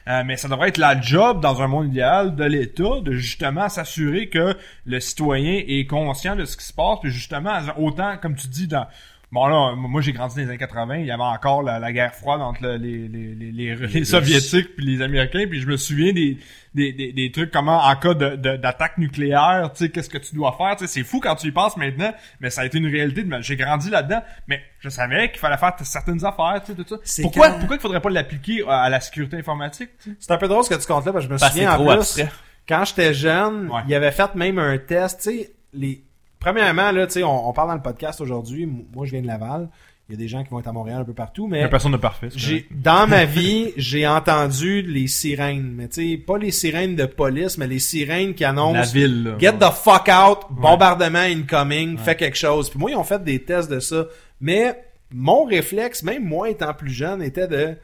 Euh, 0.07 0.23
mais 0.25 0.37
ça 0.37 0.47
devrait 0.47 0.69
être 0.69 0.77
la 0.77 0.99
job 0.99 1.39
dans 1.41 1.61
un 1.61 1.67
monde 1.67 1.87
idéal 1.87 2.35
de 2.35 2.43
l'État 2.43 2.99
de 3.03 3.13
justement 3.13 3.69
s'assurer 3.69 4.27
que 4.29 4.55
le 4.85 4.99
citoyen 4.99 5.61
est 5.67 5.85
conscient 5.85 6.35
de 6.35 6.45
ce 6.45 6.57
qui 6.57 6.63
se 6.65 6.73
passe, 6.73 6.99
puis 7.01 7.11
justement 7.11 7.59
autant 7.77 8.17
comme 8.17 8.35
tu 8.35 8.47
dis 8.47 8.67
dans 8.67 8.87
Bon 9.31 9.45
là, 9.45 9.75
moi 9.75 10.01
j'ai 10.01 10.11
grandi 10.11 10.35
dans 10.37 10.41
les 10.41 10.47
années 10.49 10.57
80, 10.57 10.97
il 10.97 11.05
y 11.05 11.11
avait 11.11 11.21
encore 11.21 11.61
la, 11.61 11.77
la 11.77 11.91
guerre 11.93 12.15
froide 12.15 12.41
entre 12.41 12.63
le- 12.63 12.77
les, 12.77 13.07
les, 13.07 13.35
les, 13.35 13.51
les, 13.51 13.75
les 13.75 14.03
soviétiques 14.05 14.75
puis 14.75 14.83
les 14.83 15.03
américains, 15.03 15.45
puis 15.47 15.61
je 15.61 15.67
me 15.67 15.77
souviens 15.77 16.11
des, 16.13 16.39
des, 16.73 16.93
des, 16.93 17.13
des 17.13 17.31
trucs 17.31 17.51
comment 17.51 17.77
en 17.77 17.95
cas 17.95 18.15
de, 18.15 18.35
de- 18.37 18.57
d'attaque 18.57 18.97
nucléaire, 18.97 19.69
tu 19.71 19.83
sais 19.85 19.89
qu'est-ce 19.91 20.09
que 20.09 20.17
tu 20.17 20.33
dois 20.33 20.55
faire, 20.57 20.75
tu 20.77 20.87
sais 20.87 20.91
c'est 20.91 21.03
fou 21.03 21.19
quand 21.19 21.35
tu 21.35 21.45
y 21.47 21.51
penses 21.51 21.77
maintenant, 21.77 22.11
mais 22.39 22.49
ça 22.49 22.61
a 22.61 22.65
été 22.65 22.79
une 22.79 22.87
réalité, 22.87 23.21
de- 23.23 23.41
j'ai 23.41 23.55
grandi 23.55 23.91
là-dedans, 23.91 24.23
mais 24.47 24.63
je 24.79 24.89
savais 24.89 25.29
qu'il 25.29 25.39
fallait 25.39 25.57
faire 25.57 25.73
certaines 25.83 26.25
affaires, 26.25 26.59
tu 26.65 26.71
sais 26.73 26.83
tout 26.83 26.87
ça. 26.89 26.95
Pourquoi 27.21 27.49
quand- 27.51 27.59
pourquoi 27.59 27.75
il 27.75 27.81
faudrait 27.81 28.01
pas 28.01 28.09
l'appliquer 28.09 28.63
à, 28.67 28.81
à 28.81 28.89
la 28.89 28.99
sécurité 28.99 29.37
informatique, 29.37 29.91
tu 30.01 30.09
sais? 30.09 30.15
C'est 30.19 30.31
un 30.31 30.37
peu 30.37 30.47
drôle 30.47 30.63
ce 30.63 30.69
que 30.71 30.81
tu 30.81 30.87
comptes 30.87 31.05
là, 31.05 31.13
parce 31.13 31.25
que 31.27 31.29
je 31.29 31.33
me 31.33 31.37
souviens 31.37 31.73
en 31.73 31.83
plus, 31.83 31.91
abstrait. 31.99 32.29
quand 32.67 32.83
j'étais 32.83 33.13
jeune, 33.13 33.69
Ouais. 33.69 33.81
il 33.87 33.93
avait 33.93 34.09
fait 34.11 34.33
même 34.33 34.57
un 34.57 34.79
test, 34.79 35.21
tu 35.21 35.29
sais, 35.37 35.51
les... 35.73 36.03
Premièrement, 36.39 36.91
là, 36.91 37.05
tu 37.07 37.13
sais, 37.13 37.23
on, 37.23 37.49
on 37.49 37.53
parle 37.53 37.69
dans 37.69 37.75
le 37.75 37.81
podcast 37.81 38.21
aujourd'hui, 38.21 38.65
moi 38.93 39.05
je 39.05 39.11
viens 39.11 39.21
de 39.21 39.27
Laval, 39.27 39.69
il 40.07 40.13
y 40.13 40.15
a 40.15 40.17
des 40.17 40.27
gens 40.27 40.43
qui 40.43 40.49
vont 40.49 40.59
être 40.59 40.67
à 40.67 40.71
Montréal 40.71 41.01
un 41.01 41.05
peu 41.05 41.13
partout, 41.13 41.47
Il 41.51 41.55
y 41.55 41.59
a 41.59 41.63
mais 41.65 41.69
personne 41.69 41.91
de 41.91 41.97
parfait. 41.97 42.29
j'ai 42.35 42.67
dans 42.71 43.05
ma 43.05 43.25
vie, 43.39 43.73
j'ai 43.77 44.07
entendu 44.07 44.81
les 44.81 45.07
sirènes, 45.07 45.71
mais 45.75 45.87
tu 45.87 46.13
sais, 46.13 46.17
pas 46.17 46.37
les 46.39 46.49
sirènes 46.51 46.95
de 46.95 47.05
police, 47.05 47.57
mais 47.59 47.67
les 47.67 47.77
sirènes 47.79 48.33
qui 48.33 48.43
correct. 48.43 48.55
la 48.55 48.61
annoncent 48.61 48.91
ville 48.93 49.23
là. 49.23 49.31
Get 49.37 49.53
the 49.59 49.71
fuck 49.71 50.09
out, 50.09 50.39
bombardement 50.49 51.19
incoming, 51.19 51.97
fais 51.99 52.15
quelque 52.15 52.37
chose. 52.37 52.69
Puis 52.71 52.79
moi, 52.79 52.89
ils 52.89 52.95
ont 52.97 53.03
fait 53.03 53.23
des 53.23 53.43
tests 53.43 53.69
de 53.69 53.79
ça. 53.79 54.05
Mais 54.41 54.83
mon 55.11 55.43
réflexe, 55.43 56.01
même 56.01 56.25
moi 56.25 56.49
étant 56.49 56.73
plus 56.73 56.91
jeune, 56.91 57.21
était 57.21 57.47
de 57.47 57.75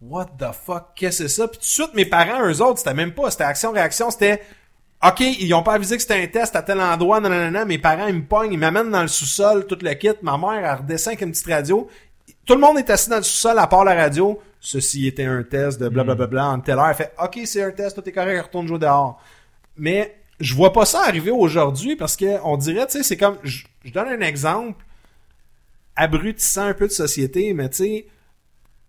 What 0.00 0.28
the 0.38 0.52
fuck, 0.54 0.94
qu'est-ce 0.96 1.24
que 1.24 1.28
c'est 1.28 1.34
ça? 1.42 1.46
Puis 1.48 1.58
tout 1.58 1.62
de 1.64 1.66
suite, 1.66 1.94
mes 1.94 2.06
parents, 2.06 2.48
eux 2.48 2.62
autres, 2.62 2.78
c'était 2.78 2.94
même 2.94 3.12
pas, 3.12 3.30
c'était 3.30 3.44
action-réaction, 3.44 4.10
c'était 4.10 4.40
OK, 5.02 5.20
ils 5.20 5.54
ont 5.54 5.62
pas 5.62 5.74
avisé 5.74 5.96
que 5.96 6.02
c'était 6.02 6.22
un 6.22 6.26
test 6.26 6.54
à 6.56 6.62
tel 6.62 6.80
endroit, 6.80 7.20
non. 7.20 7.64
Mes 7.64 7.78
parents, 7.78 8.06
ils 8.06 8.16
me 8.16 8.24
pognent, 8.24 8.52
ils 8.52 8.58
m'amènent 8.58 8.90
dans 8.90 9.02
le 9.02 9.08
sous-sol, 9.08 9.66
tout 9.66 9.78
le 9.80 9.94
kit. 9.94 10.10
Ma 10.22 10.36
mère, 10.36 10.64
elle 10.64 10.78
redescend 10.80 11.12
avec 11.12 11.22
une 11.22 11.30
petite 11.30 11.46
radio. 11.46 11.88
Tout 12.44 12.54
le 12.54 12.60
monde 12.60 12.78
est 12.78 12.90
assis 12.90 13.08
dans 13.08 13.16
le 13.16 13.22
sous-sol 13.22 13.58
à 13.58 13.66
part 13.66 13.84
la 13.84 13.94
radio. 13.94 14.38
Ceci 14.60 15.06
était 15.06 15.24
un 15.24 15.42
test 15.42 15.80
de 15.80 15.88
blablabla 15.88 16.48
en 16.48 16.60
telle 16.60 16.78
heure. 16.78 16.88
Elle 16.88 16.94
fait 16.94 17.14
OK, 17.22 17.40
c'est 17.46 17.62
un 17.62 17.70
test, 17.70 17.96
tout 17.96 18.06
est 18.06 18.12
correct, 18.12 18.42
retourne 18.42 18.68
jouer 18.68 18.78
dehors. 18.78 19.18
Mais 19.76 20.16
je 20.38 20.54
vois 20.54 20.72
pas 20.72 20.84
ça 20.84 21.02
arriver 21.06 21.30
aujourd'hui 21.30 21.96
parce 21.96 22.14
que 22.14 22.38
on 22.44 22.58
dirait, 22.58 22.86
tu 22.86 22.98
sais, 22.98 23.02
c'est 23.02 23.16
comme, 23.16 23.38
je, 23.42 23.64
je 23.84 23.92
donne 23.92 24.08
un 24.08 24.20
exemple 24.20 24.84
abrutissant 25.96 26.64
un 26.64 26.74
peu 26.74 26.86
de 26.86 26.92
société, 26.92 27.54
mais 27.54 27.70
tu 27.70 27.76
sais, 27.76 28.06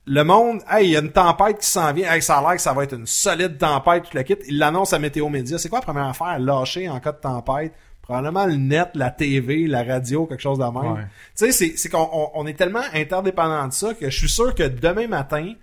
le 0.07 0.23
monde, 0.23 0.61
hey, 0.69 0.87
il 0.87 0.91
y 0.91 0.95
a 0.95 0.99
une 0.99 1.11
tempête 1.11 1.59
qui 1.59 1.67
s'en 1.67 1.93
vient, 1.93 2.11
hey, 2.11 2.21
ça 2.21 2.37
a 2.37 2.41
l'air 2.41 2.55
que 2.55 2.61
ça 2.61 2.73
va 2.73 2.83
être 2.83 2.95
une 2.95 3.05
solide 3.05 3.57
tempête, 3.57 4.03
tout 4.09 4.17
le 4.17 4.23
kit. 4.23 4.35
Il 4.47 4.57
l'annonce 4.57 4.93
à 4.93 4.99
Météo 4.99 5.29
Média. 5.29 5.57
C'est 5.57 5.69
quoi 5.69 5.79
la 5.79 5.85
première 5.85 6.07
affaire? 6.07 6.39
Lâcher 6.39 6.89
en 6.89 6.99
cas 6.99 7.11
de 7.11 7.19
tempête? 7.19 7.73
Probablement 8.01 8.45
le 8.47 8.55
net, 8.55 8.89
la 8.95 9.11
TV, 9.11 9.67
la 9.67 9.83
radio, 9.83 10.25
quelque 10.25 10.41
chose 10.41 10.57
de 10.57 10.63
même. 10.63 10.93
Ouais. 10.93 11.01
Tu 11.37 11.45
sais, 11.45 11.51
c'est, 11.51 11.73
c'est 11.77 11.87
qu'on 11.89 12.09
on, 12.11 12.29
on 12.33 12.47
est 12.47 12.55
tellement 12.55 12.81
interdépendant 12.93 13.67
de 13.67 13.73
ça 13.73 13.93
que 13.93 14.09
je 14.09 14.17
suis 14.17 14.27
sûr 14.29 14.55
que 14.55 14.63
demain 14.63 15.07
matin, 15.07 15.53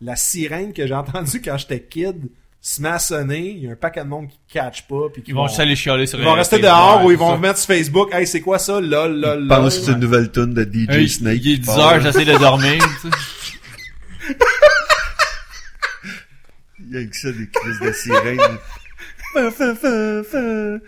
la 0.00 0.14
sirène 0.14 0.72
que 0.72 0.86
j'ai 0.86 0.94
entendue 0.94 1.42
quand 1.44 1.58
j'étais 1.58 1.80
kid 1.80 2.30
se 2.60 2.80
met 2.80 2.88
à 2.88 2.98
sonner. 3.00 3.50
Il 3.50 3.64
y 3.64 3.68
a 3.68 3.72
un 3.72 3.76
paquet 3.76 4.04
de 4.04 4.08
monde 4.08 4.28
qui 4.28 4.38
catch 4.48 4.82
pas. 4.82 5.08
Puis 5.12 5.22
qui 5.22 5.30
Ils 5.32 5.34
vont 5.34 5.48
juste 5.48 5.58
aller 5.60 5.74
chialer 5.76 6.06
sur 6.06 6.18
ils 6.20 6.24
vont 6.24 6.34
rester 6.34 6.56
Facebook. 6.60 6.70
dehors 6.72 7.04
ou 7.04 7.10
ils 7.10 7.18
vont 7.18 7.36
mettre 7.36 7.58
sur 7.58 7.66
Facebook. 7.74 8.08
Hey, 8.14 8.26
c'est 8.28 8.40
quoi 8.40 8.58
ça? 8.60 8.80
Lol, 8.80 9.20
lol, 9.20 9.40
lol. 9.40 9.48
pense 9.48 9.76
que 9.78 9.84
c'est 9.84 9.92
une 9.92 9.98
nouvelle 10.00 10.30
tune 10.30 10.54
de 10.54 10.62
DJ 10.62 11.08
Snake. 11.08 11.40
Il 11.42 11.52
est 11.52 11.54
qui 11.56 11.60
10 11.60 11.66
part. 11.66 11.78
heures, 11.94 12.00
j'essaie 12.00 12.24
de 12.24 12.38
dormir. 12.38 12.82
Il 16.80 16.94
y 16.94 16.96
a 16.98 17.04
que 17.06 17.16
ça, 17.16 17.32
des 17.32 17.48
crises 17.48 17.80
de 17.80 17.92
sirène. 17.92 18.58
Fa, 19.34 19.50
fa. 19.50 20.78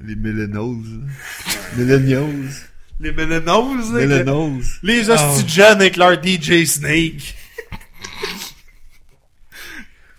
Les 0.00 0.16
Millennials. 0.16 1.00
Millennials. 1.76 2.50
Les 3.00 3.12
que- 3.12 3.92
Millennials. 4.06 4.62
les 4.82 5.08
hosties 5.10 5.48
jeunes 5.48 5.80
avec 5.80 5.96
leur 5.96 6.22
DJ 6.22 6.64
Snake. 6.66 7.34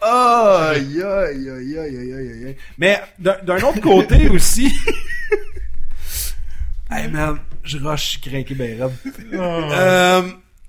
Aïe, 0.02 1.02
aïe, 1.02 1.49
aïe, 1.49 1.78
aïe, 1.78 1.98
aïe, 1.98 2.14
aïe, 2.14 2.45
aïe. 2.48 2.56
Mais 2.78 3.02
d'un 3.19 3.57
autre 3.57 3.82
côté 3.82 4.30
aussi. 4.30 4.68
hey 6.91 7.07
man, 7.10 7.38
je 7.64 7.78
rush, 7.78 8.03
je 8.03 8.10
suis 8.10 8.19
craqué 8.22 8.56
ben 8.56 8.82
raide. 8.82 8.91
Euh, 9.34 10.22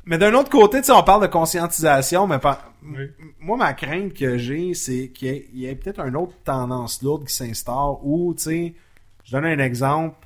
mais 0.04 0.18
d'un 0.18 0.34
autre 0.34 0.50
côté, 0.50 0.78
tu 0.80 0.86
sais, 0.86 0.92
on 0.92 1.02
parle 1.02 1.22
de 1.22 1.26
conscientisation, 1.28 2.26
mais 2.26 2.38
Oui. 2.84 3.10
moi, 3.40 3.56
ma 3.56 3.72
crainte 3.72 4.12
que 4.14 4.36
j'ai, 4.36 4.74
c'est 4.74 5.08
qu'il 5.08 5.28
y 5.28 5.30
ait, 5.30 5.48
il 5.54 5.60
y 5.60 5.66
ait 5.66 5.74
peut-être 5.74 6.00
une 6.00 6.16
autre 6.16 6.34
tendance 6.44 7.02
lourde 7.02 7.26
qui 7.26 7.34
s'instaure 7.34 8.04
où, 8.04 8.34
tu 8.34 8.42
sais, 8.42 8.74
je 9.24 9.32
donne 9.32 9.46
un 9.46 9.58
exemple. 9.58 10.16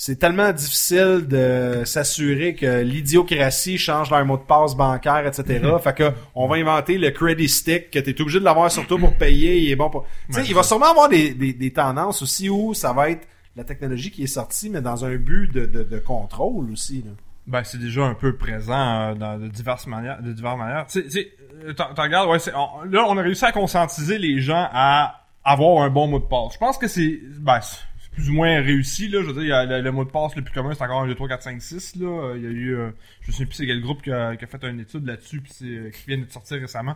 C'est 0.00 0.16
tellement 0.16 0.52
difficile 0.52 1.26
de 1.28 1.82
s'assurer 1.84 2.54
que 2.54 2.82
l'idiocratie 2.82 3.78
change 3.78 4.10
leur 4.12 4.24
mot 4.24 4.36
de 4.36 4.42
passe 4.42 4.76
bancaire, 4.76 5.26
etc. 5.26 5.60
fait 5.82 5.92
que 5.92 6.12
on 6.36 6.46
va 6.46 6.54
inventer 6.54 6.98
le 6.98 7.10
credit 7.10 7.48
stick 7.48 7.90
que 7.90 7.98
tu 7.98 8.10
es 8.10 8.20
obligé 8.20 8.38
de 8.38 8.44
l'avoir 8.44 8.70
sur 8.70 8.86
toi 8.86 8.96
pour 8.96 9.14
payer. 9.16 9.58
Il 9.58 9.70
est 9.72 9.74
bon 9.76 9.90
pour. 9.90 10.06
Tu 10.28 10.34
sais, 10.34 10.44
il 10.46 10.54
va 10.54 10.62
sûrement 10.62 10.90
avoir 10.92 11.08
des, 11.08 11.34
des, 11.34 11.52
des 11.52 11.72
tendances 11.72 12.22
aussi 12.22 12.48
où 12.48 12.74
ça 12.74 12.92
va 12.92 13.10
être 13.10 13.26
la 13.56 13.64
technologie 13.64 14.12
qui 14.12 14.22
est 14.22 14.26
sortie, 14.28 14.70
mais 14.70 14.80
dans 14.80 15.04
un 15.04 15.16
but 15.16 15.52
de, 15.52 15.66
de, 15.66 15.82
de 15.82 15.98
contrôle 15.98 16.70
aussi. 16.70 17.02
Là. 17.04 17.10
Ben, 17.48 17.64
c'est 17.64 17.78
déjà 17.80 18.04
un 18.04 18.14
peu 18.14 18.36
présent 18.36 18.74
euh, 19.10 19.14
dans 19.16 19.36
de 19.36 19.48
diverses 19.48 19.88
manières. 19.88 20.22
De 20.22 20.32
diverses 20.32 20.58
manières. 20.58 20.86
Tu 20.86 21.00
sais- 21.00 21.06
tu 21.06 21.10
sais, 21.10 21.32
euh, 21.66 21.72
regardes, 21.96 22.28
ouais, 22.30 22.38
on- 22.54 22.84
là, 22.84 23.04
on 23.08 23.18
a 23.18 23.22
réussi 23.22 23.44
à 23.44 23.50
conscientiser 23.50 24.18
les 24.18 24.40
gens 24.40 24.68
à 24.72 25.24
avoir 25.44 25.82
un 25.82 25.90
bon 25.90 26.06
mot 26.06 26.20
de 26.20 26.24
passe. 26.26 26.52
Je 26.54 26.58
pense 26.58 26.78
que 26.78 26.86
c'est, 26.86 27.18
ben, 27.40 27.58
plus 28.18 28.30
ou 28.30 28.34
moins 28.34 28.60
réussi, 28.60 29.08
là. 29.08 29.20
Je 29.22 29.26
veux 29.26 29.32
dire, 29.32 29.42
il 29.42 29.48
y 29.48 29.52
a 29.52 29.80
le, 29.80 29.92
mot 29.92 30.04
de 30.04 30.10
passe 30.10 30.34
le 30.36 30.42
plus 30.42 30.52
commun, 30.52 30.72
c'est 30.76 30.82
encore 30.82 31.02
un 31.02 31.06
2, 31.06 31.14
3, 31.14 31.28
4, 31.28 31.42
5, 31.42 31.62
6, 31.62 31.96
là. 31.96 32.06
Euh, 32.06 32.34
Il 32.36 32.42
y 32.42 32.46
a 32.46 32.50
eu, 32.50 32.74
euh, 32.76 32.90
je 33.22 33.32
sais 33.32 33.46
plus 33.46 33.54
c'est 33.54 33.66
quel 33.66 33.80
groupe 33.80 34.02
qui 34.02 34.10
a, 34.10 34.34
qui 34.36 34.44
a 34.44 34.48
fait 34.48 34.62
une 34.64 34.80
étude 34.80 35.06
là-dessus, 35.06 35.40
puis 35.40 35.52
c'est, 35.54 35.64
euh, 35.64 35.90
qui 35.90 36.04
vient 36.08 36.18
de 36.18 36.30
sortir 36.30 36.60
récemment. 36.60 36.94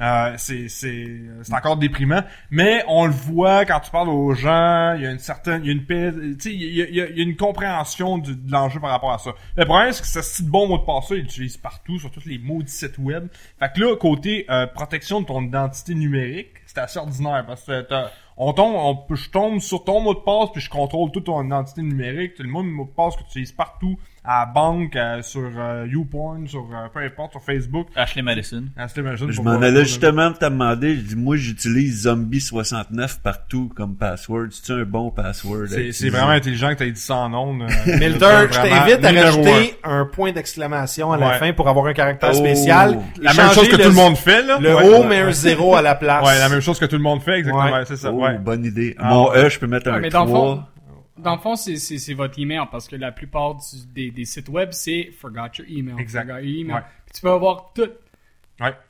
Euh, 0.00 0.34
c'est, 0.38 0.68
c'est, 0.68 1.06
c'est 1.42 1.54
encore 1.54 1.76
déprimant. 1.76 2.22
Mais 2.50 2.84
on 2.88 3.04
le 3.06 3.12
voit 3.12 3.64
quand 3.64 3.80
tu 3.80 3.90
parles 3.90 4.08
aux 4.08 4.34
gens, 4.34 4.94
il 4.96 5.02
y 5.02 5.06
a 5.06 5.10
une 5.10 5.18
certaine, 5.18 5.62
il 5.62 5.66
y 5.66 5.70
a 5.70 5.72
une 5.72 5.84
paix, 5.84 6.10
tu 6.12 6.36
sais, 6.40 6.52
il 6.54 6.62
y 6.74 6.82
a, 6.82 6.88
il 6.88 6.94
y 6.94 7.00
a- 7.00 7.06
une 7.22 7.36
compréhension 7.36 8.18
du- 8.18 8.34
de 8.34 8.50
l'enjeu 8.50 8.80
par 8.80 8.90
rapport 8.90 9.12
à 9.12 9.18
ça. 9.18 9.32
Le 9.56 9.64
problème, 9.64 9.92
c'est 9.92 10.02
que 10.02 10.08
ce 10.08 10.22
style 10.22 10.48
bon 10.48 10.66
mot 10.68 10.78
de 10.78 10.84
passe-là, 10.84 11.16
il 11.16 11.22
l'utilise 11.22 11.56
partout, 11.56 11.98
sur 11.98 12.10
tous 12.10 12.24
les 12.26 12.38
maudits 12.38 12.72
sites 12.72 12.98
web. 12.98 13.28
Fait 13.58 13.70
que 13.74 13.80
là, 13.80 13.96
côté 13.96 14.46
euh, 14.50 14.66
protection 14.66 15.20
de 15.20 15.26
ton 15.26 15.42
identité 15.42 15.94
numérique, 15.94 16.50
c'est 16.66 16.78
assez 16.78 16.98
ordinaire, 16.98 17.44
parce 17.46 17.64
que 17.64 17.82
t'as- 17.82 18.10
on 18.36 18.52
tombe, 18.52 18.74
on, 18.74 19.14
je 19.14 19.30
tombe 19.30 19.60
sur 19.60 19.84
ton 19.84 20.00
mot 20.00 20.14
de 20.14 20.20
passe, 20.20 20.50
puis 20.52 20.60
je 20.60 20.70
contrôle 20.70 21.10
toute 21.10 21.24
ton 21.24 21.42
identité 21.44 21.82
numérique, 21.82 22.34
tout 22.34 22.42
le 22.42 22.48
mot, 22.48 22.62
mot 22.62 22.84
de 22.84 22.90
passe 22.90 23.16
que 23.16 23.22
tu 23.22 23.28
utilises 23.28 23.52
partout, 23.52 23.98
à 24.24 24.40
la 24.40 24.46
banque, 24.46 24.94
euh, 24.94 25.20
sur 25.22 25.50
euh, 25.58 25.84
YouPorn, 25.90 26.46
sur 26.46 26.60
euh, 26.72 26.86
peu 26.94 27.00
importe, 27.00 27.32
sur 27.32 27.42
Facebook. 27.42 27.88
Ashley 27.96 28.22
Madison. 28.22 28.64
Ashley 28.76 29.02
Madison, 29.02 29.26
Je 29.30 29.40
m'en 29.42 29.60
allais 29.60 29.82
justement 29.84 30.32
te 30.32 30.44
demander, 30.44 30.94
je 30.94 31.00
dis, 31.00 31.16
moi, 31.16 31.34
j'utilise 31.36 32.06
Zombie69 32.06 33.20
partout 33.20 33.70
comme 33.74 33.96
password. 33.96 34.48
C'est 34.50 34.72
un 34.72 34.84
bon 34.84 35.10
password? 35.10 35.66
C'est 35.92 36.08
vraiment 36.10 36.30
intelligent 36.30 36.70
que 36.70 36.74
tu 36.78 36.84
aies 36.84 36.92
dit 36.92 37.00
ça 37.00 37.16
en 37.16 37.34
ondes. 37.34 37.62
euh, 37.62 37.66
Milter, 37.98 38.18
vraiment 38.18 38.46
je 38.52 38.68
t'invite 38.68 39.04
à 39.04 39.10
rajouter 39.24 39.74
un 39.84 40.06
point 40.06 40.32
d'exclamation 40.32 41.12
à 41.12 41.16
la 41.18 41.28
Ouais. 41.28 41.38
fin 41.38 41.52
pour 41.52 41.68
avoir 41.68 41.86
un 41.86 41.92
caractère 41.92 42.30
Oh. 42.32 42.36
spécial. 42.36 42.98
La 43.20 43.32
même 43.34 43.50
chose 43.52 43.68
que 43.68 43.76
tout 43.76 43.88
le 43.88 43.94
monde 43.94 44.16
fait, 44.16 44.42
là. 44.44 44.58
Le 44.60 44.74
Ouais, 44.74 44.84
O 44.88 45.00
ouais, 45.02 45.06
met 45.08 45.18
un 45.20 45.32
zéro 45.32 45.74
à 45.74 45.82
la 45.82 45.94
place. 45.94 46.24
Ouais, 46.26 46.38
la 46.38 46.48
même 46.48 46.60
chose 46.60 46.78
que 46.78 46.84
tout 46.86 46.96
le 46.96 47.02
monde 47.02 47.22
fait, 47.22 47.38
exactement. 47.38 47.64
Ouais. 47.64 47.72
ouais, 47.72 47.84
c'est 47.86 47.96
ça, 47.96 48.12
Oh, 48.12 48.22
ouais. 48.22 48.38
bonne 48.38 48.64
idée. 48.64 48.94
Ah, 48.98 49.08
Mon 49.08 49.30
ouais. 49.30 49.46
E, 49.46 49.48
je 49.48 49.58
peux 49.58 49.66
mettre 49.66 49.90
Ouais, 49.90 49.96
un 49.96 50.00
mais 50.00 50.10
dans 50.10 50.24
le 50.24 50.30
fond, 50.30 50.54
3. 50.56 50.68
Dans 51.18 51.34
le 51.34 51.40
fond, 51.40 51.56
c'est, 51.56 52.14
votre 52.14 52.38
email 52.38 52.60
parce 52.70 52.88
que 52.88 52.96
la 52.96 53.12
plupart 53.12 53.54
du- 53.56 53.86
des, 53.94 54.10
des 54.10 54.24
sites 54.24 54.48
web, 54.48 54.70
c'est 54.72 55.10
forgot 55.20 55.48
your 55.58 55.66
email. 55.68 55.94
Exact. 55.98 56.26
Forgot 56.28 56.42
your 56.44 56.60
email. 56.60 56.74
Ouais. 56.76 56.82
Puis 57.06 57.14
tu 57.16 57.20
peux 57.22 57.30
avoir 57.30 57.72
tout. 57.74 57.88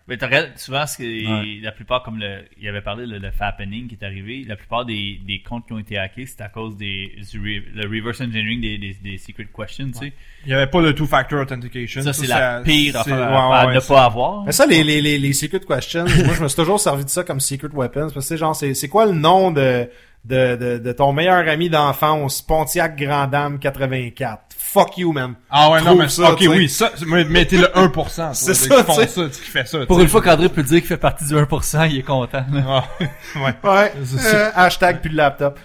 Mais 0.06 0.18
t'as 0.18 0.26
regardes, 0.26 0.50
souvent, 0.56 0.86
ce 0.86 0.98
que 0.98 1.02
Ouais. 1.02 1.60
la 1.62 1.72
plupart, 1.72 2.02
comme 2.02 2.18
le, 2.18 2.42
il 2.60 2.68
avait 2.68 2.82
parlé, 2.82 3.06
le, 3.06 3.16
le 3.18 3.30
Fappening 3.30 3.88
qui 3.88 3.94
est 3.94 4.04
arrivé, 4.04 4.44
la 4.46 4.56
plupart 4.56 4.84
des, 4.84 5.18
des 5.26 5.40
comptes 5.40 5.66
qui 5.66 5.72
ont 5.72 5.78
été 5.78 5.96
hackés, 5.96 6.26
c'est 6.26 6.42
à 6.42 6.48
cause 6.48 6.76
des, 6.76 7.14
du 7.30 7.64
le 7.74 7.88
reverse 7.88 8.20
engineering 8.20 8.60
des, 8.60 8.76
des, 8.76 8.94
des 9.02 9.16
secret 9.16 9.46
questions, 9.56 9.86
tu 9.86 9.94
sais. 9.94 10.12
Il 10.44 10.50
y 10.50 10.54
avait 10.54 10.66
pas 10.66 10.82
de 10.82 10.92
two-factor 10.92 11.40
authentication. 11.40 12.02
Ça, 12.02 12.12
c'est 12.12 12.26
la 12.26 12.60
pire 12.62 12.98
affaire 12.98 13.16
ouais, 13.16 13.22
à, 13.22 13.60
à 13.60 13.66
ouais, 13.68 13.74
ne 13.76 13.80
pas 13.80 14.04
avoir. 14.04 14.44
Mais 14.44 14.52
ça, 14.52 14.66
les, 14.66 14.84
les, 14.84 15.00
les, 15.00 15.18
les 15.18 15.32
secret 15.32 15.60
questions, 15.60 16.04
moi, 16.24 16.34
je 16.34 16.42
me 16.42 16.48
suis 16.48 16.56
toujours 16.56 16.78
servi 16.80 17.04
de 17.04 17.10
ça 17.10 17.24
comme 17.24 17.40
secret 17.40 17.68
weapons. 17.72 18.00
Parce 18.00 18.14
que, 18.14 18.20
c'est 18.20 18.36
genre, 18.36 18.54
c'est, 18.54 18.74
c'est 18.74 18.88
quoi 18.88 19.06
le 19.06 19.12
nom 19.12 19.52
de, 19.52 19.88
de, 20.24 20.56
de, 20.56 20.78
de 20.78 20.92
ton 20.92 21.12
meilleur 21.12 21.48
ami 21.48 21.68
d'enfance, 21.68 22.42
Pontiac 22.42 22.96
Grand 22.96 23.26
Dame 23.26 23.58
84? 23.58 24.42
Fuck 24.56 24.96
you, 24.98 25.12
man. 25.12 25.34
Ah 25.50 25.70
ouais, 25.70 25.82
non, 25.82 25.96
mais 25.96 26.08
ça, 26.08 26.32
ok, 26.32 26.44
oui, 26.48 26.68
ça, 26.68 26.90
mais- 27.06 27.24
mettez 27.24 27.58
le 27.58 27.66
1%. 27.66 27.90
toi, 27.92 28.30
C'est 28.32 28.52
qui 28.52 28.58
ça, 28.68 28.84
font 28.84 28.94
ça, 28.94 29.06
qui 29.28 29.40
fait 29.50 29.66
ça. 29.68 29.84
Pour 29.86 30.00
une 30.00 30.08
fois 30.08 30.22
qu'André 30.22 30.48
peut 30.48 30.62
dire 30.62 30.78
qu'il 30.78 30.86
fait 30.88 30.96
partie 30.96 31.24
du 31.26 31.34
1%, 31.34 31.90
il 31.90 31.98
est 31.98 32.02
content. 32.02 32.44
là. 32.52 32.62
Ah, 32.66 32.84
ouais. 33.00 33.54
Ouais. 33.70 33.92
C'est 34.04 34.18
ça. 34.18 34.36
Euh, 34.36 34.50
hashtag 34.54 35.00
plus 35.00 35.10
de 35.10 35.16
laptop. 35.16 35.58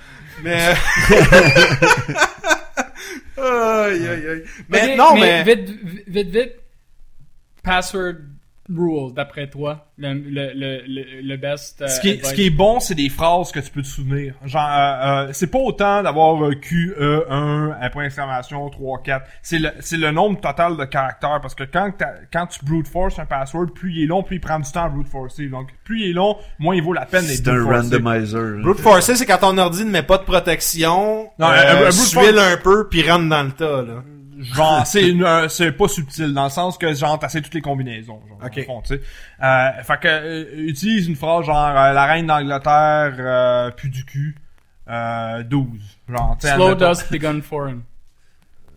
Mais. 0.44 0.58
aïe, 3.38 4.08
aïe, 4.08 4.28
aïe. 4.30 4.44
Mais, 4.70 4.96
non, 4.96 5.16
mais. 5.16 5.44
Vite, 5.44 5.70
vite, 6.08 6.30
vite. 6.30 6.52
Password 7.64 8.16
rule, 8.70 9.14
d'après 9.14 9.50
toi. 9.50 9.86
Le, 9.98 10.14
le, 10.14 10.52
le, 10.54 10.82
le, 10.88 11.22
le 11.22 11.38
best. 11.38 11.82
euh, 11.82 11.88
Ce 11.88 12.00
qui, 12.02 12.10
est, 12.10 12.26
ce 12.26 12.34
qui 12.34 12.46
est 12.46 12.50
bon, 12.52 12.80
c'est 12.80 12.94
des 12.96 13.10
phrases 13.10 13.52
que 13.52 13.60
tu 13.60 13.72
peux 13.72 13.82
te 13.82 13.88
souvenir. 13.88 14.36
Genre, 14.46 14.62
euh, 14.70 15.26
euh, 15.28 15.30
c'est 15.34 15.48
pas 15.50 15.58
autant 15.60 16.04
d'avoir 16.04 16.44
euh, 16.44 16.52
QE1, 16.54 17.76
un 17.82 17.90
point 17.90 18.04
d'exclamation, 18.04 18.70
3, 18.70 19.02
4. 19.04 19.26
C'est 19.42 19.60
le, 19.60 19.70
c'est 19.80 19.98
le 19.98 20.12
nombre 20.12 20.40
total 20.40 20.78
de 20.78 20.86
caractères. 20.86 21.40
Parce 21.42 21.56
que 21.56 21.64
quand, 21.64 21.92
t'as- 21.98 22.14
quand 22.32 22.48
tu 22.48 22.64
brute 22.64 22.88
force 22.88 23.18
un 23.20 23.26
password, 23.26 23.68
plus 23.74 23.92
il 23.94 24.04
est 24.04 24.08
long, 24.08 24.24
plus 24.24 24.36
il 24.38 24.40
prend 24.40 24.60
du 24.60 24.72
temps 24.72 24.84
à 24.86 24.90
brute 24.90 25.08
forcer. 25.08 25.48
Donc, 25.48 25.70
plus 25.84 26.02
il 26.02 26.10
est 26.12 26.14
long, 26.14 26.38
moins 26.60 26.76
il 26.76 26.84
vaut 26.84 26.94
la 26.94 27.06
peine 27.06 27.26
d'être 27.26 27.38
C'est 27.38 27.48
un 27.50 27.64
brute 27.64 27.76
forcé. 27.76 27.96
randomizer. 27.96 28.42
là. 28.58 28.62
Brute 28.64 28.80
forcer, 28.80 29.16
c'est 29.16 29.26
quand 29.26 29.38
ton 29.40 29.58
ordi 29.58 29.84
ne 29.86 29.90
met 29.92 30.04
pas 30.04 30.18
de 30.18 30.24
protection, 30.24 31.30
Non, 31.40 31.48
euh, 31.48 31.50
un- 31.50 31.76
un 31.78 31.82
brute 31.82 31.92
suile 31.94 32.38
un 32.40 32.58
peu, 32.58 32.88
puis 32.88 33.10
rentre 33.10 33.30
dans 33.30 33.44
le 33.44 33.52
tas, 33.52 33.82
là. 33.82 34.04
Genre, 34.40 34.86
c'est 34.86 35.10
une, 35.10 35.24
euh, 35.24 35.48
c'est 35.50 35.72
pas 35.72 35.88
subtil 35.88 36.34
dans 36.34 36.44
le 36.46 36.50
sens 36.50 36.78
que 36.78 36.94
genre 36.94 37.18
t'essaies 37.20 37.42
toutes 37.42 37.54
les 37.54 37.62
combinaisons. 37.62 38.22
Genre, 38.28 38.38
Ok. 38.44 38.52
dans 38.52 38.56
le 38.58 38.64
fond, 38.64 38.82
tu 38.82 38.96
sais. 38.96 39.02
Euh, 39.44 39.84
fait 39.84 40.00
que 40.00 40.08
euh, 40.08 40.46
utilise 40.68 41.08
une 41.08 41.16
phrase 41.16 41.46
genre 41.46 41.58
euh, 41.70 41.94
la 41.94 42.06
reine 42.06 42.28
d'Angleterre 42.28 43.16
euh, 43.20 43.72
plus 43.72 43.90
du 43.90 44.06
cul 44.06 44.36
euh, 44.90 45.44
12. 45.44 45.68
Genre, 46.10 46.38
tu 46.40 46.48
sais, 46.48 46.54
Slow 46.56 46.76
dust 46.76 47.12
begun 47.12 47.42
foreign. 47.42 47.82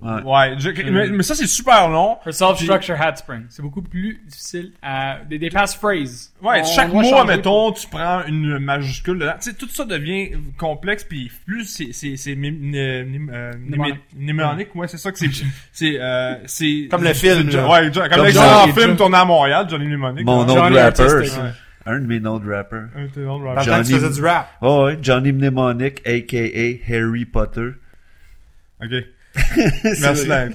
Ouais. 0.03 0.23
Ouais, 0.23 0.55
je- 0.59 0.91
mais, 0.91 1.09
mais 1.09 1.23
ça 1.23 1.35
c'est 1.35 1.47
super 1.47 1.89
long. 1.89 2.17
For 2.25 2.33
self-structure 2.33 2.99
hat 2.99 3.17
spring. 3.17 3.45
C'est 3.51 3.61
beaucoup 3.61 3.83
plus 3.83 4.19
difficile 4.27 4.73
à. 4.83 5.19
Des, 5.29 5.39
des 5.39 5.51
passphrases. 5.51 6.33
Ouais, 6.43 6.63
On 6.63 6.65
chaque 6.65 6.91
doit 6.91 7.03
mot, 7.03 7.17
admettons, 7.17 7.73
tu 7.73 7.87
prends 7.87 8.25
une 8.27 8.59
majuscule 8.59 9.19
dedans. 9.19 9.35
Tu 9.43 9.51
sais, 9.51 9.57
tout 9.57 9.69
ça 9.69 9.85
devient 9.85 10.31
complexe, 10.57 11.05
puis 11.05 11.31
plus 11.47 11.67
c'est 11.67 11.93
c'est 11.93 12.17
c'est 12.17 12.35
mé- 12.35 12.59
né- 12.59 13.05
né- 13.05 13.21
euh, 13.31 13.53
Mnémonique. 14.17 14.75
ouais, 14.75 14.89
c'est 14.89 14.97
ça 14.99 15.13
que 15.13 15.19
c'est 15.19 15.31
c'est 15.73 15.97
euh, 16.01 16.37
c'est 16.47 16.89
Comme 16.91 17.05
le 17.05 17.13
film, 17.13 17.49
là. 17.51 17.69
ouais, 17.69 17.91
comme, 17.93 18.09
Comme 18.09 18.25
le 18.27 18.31
Johnny- 18.31 18.47
grand 18.47 18.73
film 18.73 18.97
tourné 18.97 19.17
à 19.19 19.25
Montréal, 19.27 19.67
Johnny 19.69 19.87
Mnemonic. 19.87 20.25
Mon 20.25 20.45
nom 20.47 20.55
de 20.71 20.77
rapper. 20.79 21.53
Un 21.87 21.99
de 21.99 22.07
mes 22.07 22.21
noms 22.21 22.39
de 22.39 22.51
rapper. 22.53 22.77
Un 22.97 23.03
de 23.05 23.09
tes 23.09 23.21
noms 23.21 23.39
de 23.41 23.45
rapper. 23.47 23.65
Johnny- 23.65 23.93
faisais 23.93 24.11
du 24.11 24.27
rap. 24.27 24.49
Oh, 24.61 24.85
ouais, 24.85 24.99
Johnny 25.03 25.33
Mnemonic, 25.33 26.01
a.k.a. 26.07 26.93
Harry 26.95 27.25
Potter. 27.25 27.71
Ok. 28.83 28.91
Merci. 29.85 30.27
Lance. 30.27 30.55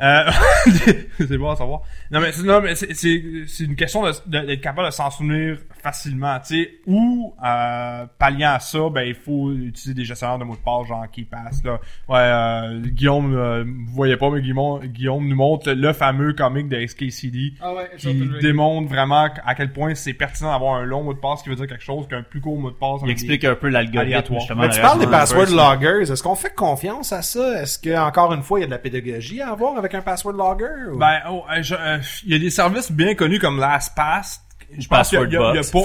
Euh, 0.00 0.30
c'est 1.18 1.38
bon 1.38 1.50
à 1.50 1.56
savoir. 1.56 1.82
Non, 2.10 2.20
mais, 2.20 2.32
c'est- 2.32 2.42
non, 2.44 2.60
mais 2.60 2.74
c'est, 2.74 2.94
c'est, 2.94 3.22
c'est 3.46 3.64
une 3.64 3.76
question 3.76 4.02
de, 4.04 4.12
de- 4.26 4.46
d'être 4.46 4.60
capable 4.60 4.88
de 4.88 4.92
s'en 4.92 5.10
souvenir 5.10 5.58
facilement, 5.82 6.38
tu 6.40 6.62
sais. 6.64 6.70
Ou, 6.86 7.34
euh, 7.44 8.06
palliant 8.18 8.52
à 8.54 8.60
ça, 8.60 8.78
ben, 8.90 9.02
il 9.02 9.14
faut 9.14 9.52
utiliser 9.52 9.94
des 9.94 10.04
gestionnaires 10.04 10.38
de 10.38 10.44
mots 10.44 10.54
de 10.56 10.60
passe, 10.60 10.86
genre 10.88 11.04
qui 11.10 11.24
passent, 11.24 11.62
là. 11.64 11.80
Ouais, 12.08 12.18
euh, 12.18 12.80
Guillaume, 12.86 13.34
euh, 13.36 13.64
vous 13.64 13.94
voyez 13.94 14.16
pas, 14.16 14.30
mais 14.30 14.40
Guillaume, 14.40 14.80
Guillaume 14.86 15.26
nous 15.26 15.36
montre 15.36 15.70
le 15.72 15.92
fameux 15.92 16.32
comic 16.32 16.68
de 16.68 16.86
SKCD 16.86 17.54
Ah 17.60 17.74
ouais, 17.74 17.90
qui 17.96 18.28
démontre 18.40 18.88
vraiment 18.88 19.28
à 19.44 19.54
quel 19.54 19.72
point 19.72 19.94
c'est 19.94 20.14
pertinent 20.14 20.52
d'avoir 20.52 20.76
un 20.76 20.84
long 20.84 21.02
mot 21.02 21.14
de 21.14 21.18
passe 21.18 21.42
qui 21.42 21.48
veut 21.48 21.56
dire 21.56 21.66
quelque 21.66 21.82
chose 21.84 22.06
qu'un 22.08 22.22
plus 22.22 22.40
court 22.40 22.58
mot 22.58 22.70
de 22.70 22.76
passe. 22.76 23.00
Il 23.04 23.10
explique 23.10 23.44
un 23.44 23.54
peu 23.54 23.68
l'algorithme, 23.68 24.34
justement. 24.34 24.62
Mais 24.62 24.68
tu 24.70 24.80
parles 24.80 25.00
des 25.00 25.06
password 25.06 25.46
loggers. 25.50 26.02
Est-ce 26.12 26.22
qu'on 26.22 26.34
fait 26.36 26.54
confiance 26.54 27.12
à 27.12 27.22
ça? 27.22 27.62
Est-ce 27.62 27.78
que, 27.78 27.96
encore 27.98 28.32
une 28.32 28.42
fois, 28.42 28.58
il 28.58 28.62
y 28.62 28.64
a 28.64 28.66
de 28.66 28.72
la 28.72 28.78
pédagogie 28.78 29.40
à 29.40 29.50
avoir 29.50 29.76
avec 29.76 29.94
un 29.94 30.02
password 30.02 30.34
logger? 30.36 30.90
ou- 30.92 30.98
Ben, 30.98 31.18
oh, 31.30 31.42
euh, 31.50 31.62
je- 31.62 31.74
euh, 31.98 32.02
il 32.24 32.32
y 32.32 32.34
a 32.34 32.38
des 32.38 32.50
services 32.50 32.90
bien 32.92 33.14
connus 33.14 33.38
comme 33.38 33.58
LastPass. 33.60 34.42
Je 34.78 34.88
pense 34.88 35.08
qu'il 35.10 35.18
y 35.18 35.36
a- 35.36 35.40
y 35.54 35.58
a, 35.58 35.62
pas. 35.72 35.84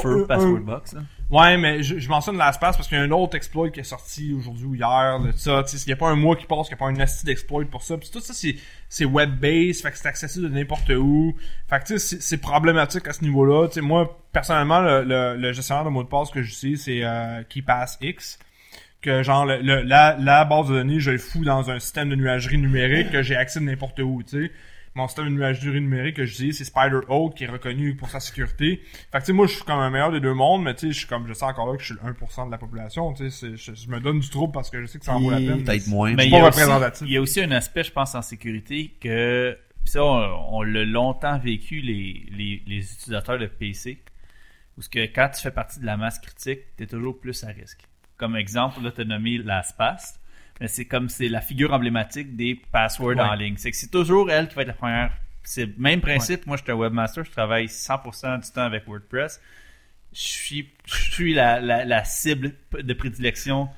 Ouais, 1.29 1.55
mais 1.55 1.81
je, 1.83 1.99
je 1.99 2.09
mentionne 2.09 2.35
LastPass 2.37 2.75
parce 2.75 2.87
qu'il 2.89 2.97
y 2.97 2.99
a 3.01 3.03
un 3.03 3.11
autre 3.11 3.37
exploit 3.37 3.69
qui 3.69 3.79
est 3.79 3.83
sorti 3.83 4.33
aujourd'hui 4.33 4.65
ou 4.65 4.75
hier, 4.75 5.19
de 5.19 5.31
ça. 5.33 5.63
Tu 5.63 5.77
sais, 5.77 5.83
il 5.85 5.89
y 5.91 5.93
a 5.93 5.95
pas 5.95 6.09
un 6.09 6.15
mois 6.15 6.35
qui 6.35 6.45
passe 6.45 6.67
qu'il 6.67 6.75
n'y 6.75 6.79
a 6.81 6.85
pas 6.85 6.87
un 6.87 6.93
nasty 6.93 7.25
d'exploit 7.25 7.63
pour 7.65 7.83
ça. 7.83 7.95
Puis 7.97 8.09
tout 8.11 8.19
ça, 8.19 8.33
c'est, 8.33 9.05
web-based, 9.05 9.81
fait 9.83 9.91
que 9.91 9.97
c'est 9.97 10.07
accessible 10.07 10.49
de 10.49 10.53
n'importe 10.53 10.89
où. 10.89 11.35
Fait 11.69 11.79
que 11.79 11.85
tu 11.85 11.99
sais, 11.99 12.17
c'est, 12.19 12.37
problématique 12.37 13.07
à 13.07 13.13
ce 13.13 13.21
niveau-là. 13.23 13.67
Tu 13.67 13.75
sais, 13.75 13.81
moi, 13.81 14.19
personnellement, 14.33 14.81
le, 14.81 15.03
le, 15.03 15.37
le 15.37 15.53
gestionnaire 15.53 15.85
de 15.85 15.89
mots 15.89 16.03
de 16.03 16.09
passe 16.09 16.31
que 16.31 16.41
j'utilise, 16.41 16.83
c'est 16.83 17.01
euh, 17.03 17.43
KeePassX. 17.47 18.39
Que 19.01 19.23
genre, 19.23 19.45
le, 19.45 19.61
le- 19.61 19.81
la, 19.83 20.15
la 20.19 20.43
base 20.45 20.67
de 20.67 20.73
données, 20.73 20.99
je 20.99 21.11
le 21.11 21.17
fous 21.17 21.43
dans 21.45 21.69
un 21.71 21.79
système 21.79 22.09
de 22.09 22.15
nuagerie 22.15 22.57
numérique 22.57 23.09
que 23.11 23.23
j'ai 23.23 23.35
accès 23.35 23.59
de 23.59 23.65
n'importe 23.65 23.99
où, 23.99 24.21
tu 24.21 24.45
sais. 24.47 24.51
Mon 24.93 25.07
système 25.07 25.25
de 25.25 25.31
nuagerie 25.31 25.79
numérique 25.79 26.17
que 26.17 26.25
j'utilise, 26.25 26.57
c'est 26.57 26.65
SpiderOak, 26.65 27.35
qui 27.35 27.45
est 27.45 27.47
reconnu 27.47 27.95
pour 27.95 28.09
sa 28.09 28.19
sécurité. 28.19 28.81
Fait 29.11 29.19
que, 29.19 29.19
tu 29.19 29.25
sais, 29.27 29.33
moi, 29.33 29.47
je 29.47 29.53
suis 29.53 29.63
comme 29.63 29.79
un 29.79 29.89
meilleur 29.89 30.11
des 30.11 30.19
deux 30.19 30.33
mondes, 30.33 30.63
mais 30.63 30.73
tu 30.73 30.87
sais, 30.87 30.91
je 30.91 30.97
suis 30.99 31.07
comme, 31.07 31.27
je 31.27 31.33
sais 31.33 31.45
encore 31.45 31.71
là 31.71 31.77
que 31.77 31.81
je 31.81 31.93
suis 31.93 31.95
le 32.03 32.11
1% 32.11 32.47
de 32.47 32.51
la 32.51 32.57
population, 32.57 33.13
tu 33.13 33.29
sais, 33.29 33.55
je, 33.55 33.73
je 33.73 33.87
me 33.87 33.99
donne 34.01 34.19
du 34.19 34.29
trouble 34.29 34.51
parce 34.51 34.69
que 34.69 34.81
je 34.81 34.87
sais 34.87 34.99
que 34.99 35.05
ça 35.05 35.13
en 35.13 35.21
vaut 35.21 35.31
la 35.31 35.37
peine. 35.37 35.63
Peut-être 35.63 35.87
moins. 35.87 36.13
Mais 36.13 36.25
il 36.25 36.31
pas 36.31 36.37
y, 36.37 36.41
a 36.41 36.47
aussi, 36.47 36.59
représentatif. 36.61 37.07
il 37.07 37.13
y 37.13 37.17
a 37.17 37.21
aussi 37.21 37.41
un 37.41 37.51
aspect, 37.51 37.83
je 37.83 37.91
pense, 37.91 38.15
en 38.15 38.21
sécurité 38.21 38.93
que 38.99 39.57
pis 39.83 39.91
ça, 39.91 40.03
on, 40.03 40.57
on 40.57 40.61
l'a 40.61 40.83
longtemps 40.83 41.39
vécu 41.39 41.79
les, 41.79 42.25
les, 42.31 42.61
les 42.67 42.93
utilisateurs 42.93 43.39
de 43.39 43.47
PC. 43.47 44.03
Où 44.77 44.81
ce 44.81 44.89
que 44.89 44.99
quand 44.99 45.29
tu 45.35 45.41
fais 45.41 45.51
partie 45.51 45.79
de 45.79 45.85
la 45.85 45.97
masse 45.97 46.19
critique, 46.19 46.59
tu 46.77 46.83
es 46.83 46.87
toujours 46.87 47.19
plus 47.19 47.43
à 47.43 47.47
risque. 47.47 47.81
Comme 48.17 48.35
exemple, 48.35 48.81
là, 48.81 48.91
tu 48.91 49.01
as 49.01 49.05
nommé 49.05 49.37
LastPass, 49.37 50.20
mais 50.61 50.67
c'est 50.69 50.85
comme 50.85 51.09
c'est 51.09 51.27
la 51.27 51.41
figure 51.41 51.73
emblématique 51.73 52.35
des 52.37 52.55
passwords 52.71 53.15
Ouais. 53.17 53.21
en 53.21 53.33
ligne. 53.33 53.55
C'est 53.57 53.71
que 53.71 53.77
c'est 53.77 53.91
toujours 53.91 54.31
elle 54.31 54.47
qui 54.47 54.55
va 54.55 54.61
être 54.61 54.67
la 54.69 54.73
première. 54.75 55.11
C'est 55.43 55.65
le 55.65 55.73
même 55.77 55.99
principe. 56.01 56.45
Moi, 56.45 56.55
je 56.55 56.61
suis 56.63 56.71
un 56.71 56.75
webmaster, 56.75 57.25
je 57.25 57.31
travaille 57.31 57.65
100% 57.65 58.37
du 58.45 58.51
temps 58.51 58.61
avec 58.61 58.87
WordPress. 58.87 59.41
Je 60.13 60.19
suis, 60.19 60.69
je 60.85 61.11
suis 61.11 61.33
la, 61.33 61.59
la, 61.59 61.83
la 61.83 62.03
cible 62.03 62.53
de 62.79 62.93
prédilection 62.93 63.69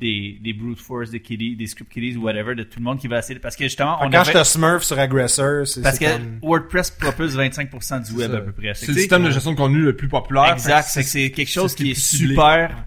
des, 0.00 0.38
des 0.40 0.52
brute 0.52 0.80
force, 0.80 1.10
des 1.10 1.20
kiddies, 1.20 1.54
des 1.54 1.66
script 1.66 1.92
kiddies 1.92 2.16
ou 2.16 2.22
whatever, 2.22 2.54
de 2.54 2.62
tout 2.62 2.78
le 2.78 2.84
monde 2.84 2.98
qui 2.98 3.08
va 3.08 3.18
essayer. 3.18 3.38
Parce 3.38 3.54
que 3.56 3.64
justement, 3.64 3.98
on 4.00 4.08
quand 4.10 4.20
avait- 4.20 4.32
je 4.32 4.38
te 4.38 4.44
smurf 4.44 4.82
sur 4.84 4.98
Aggressor, 4.98 5.66
c'est 5.66 5.82
parce 5.82 5.98
que 5.98 6.04
comme... 6.10 6.38
WordPress 6.42 6.90
propulse 6.92 7.34
25% 7.36 8.08
du 8.10 8.16
web 8.16 8.30
ça. 8.30 8.38
à 8.38 8.40
peu 8.40 8.52
près. 8.52 8.72
C'est 8.74 8.86
le 8.88 8.94
système 8.94 9.24
de 9.24 9.30
gestion 9.30 9.52
de 9.52 9.56
contenu 9.56 9.82
le 9.82 9.94
plus 9.94 10.08
populaire. 10.08 10.52
Exact. 10.54 10.84
C'est 10.88 11.00
que 11.00 11.04
que 11.04 11.10
c'est 11.10 11.30
quelque 11.30 11.50
chose 11.50 11.74
qui 11.74 11.90
est 11.90 11.94
ciblé. 11.94 12.28
super 12.30 12.84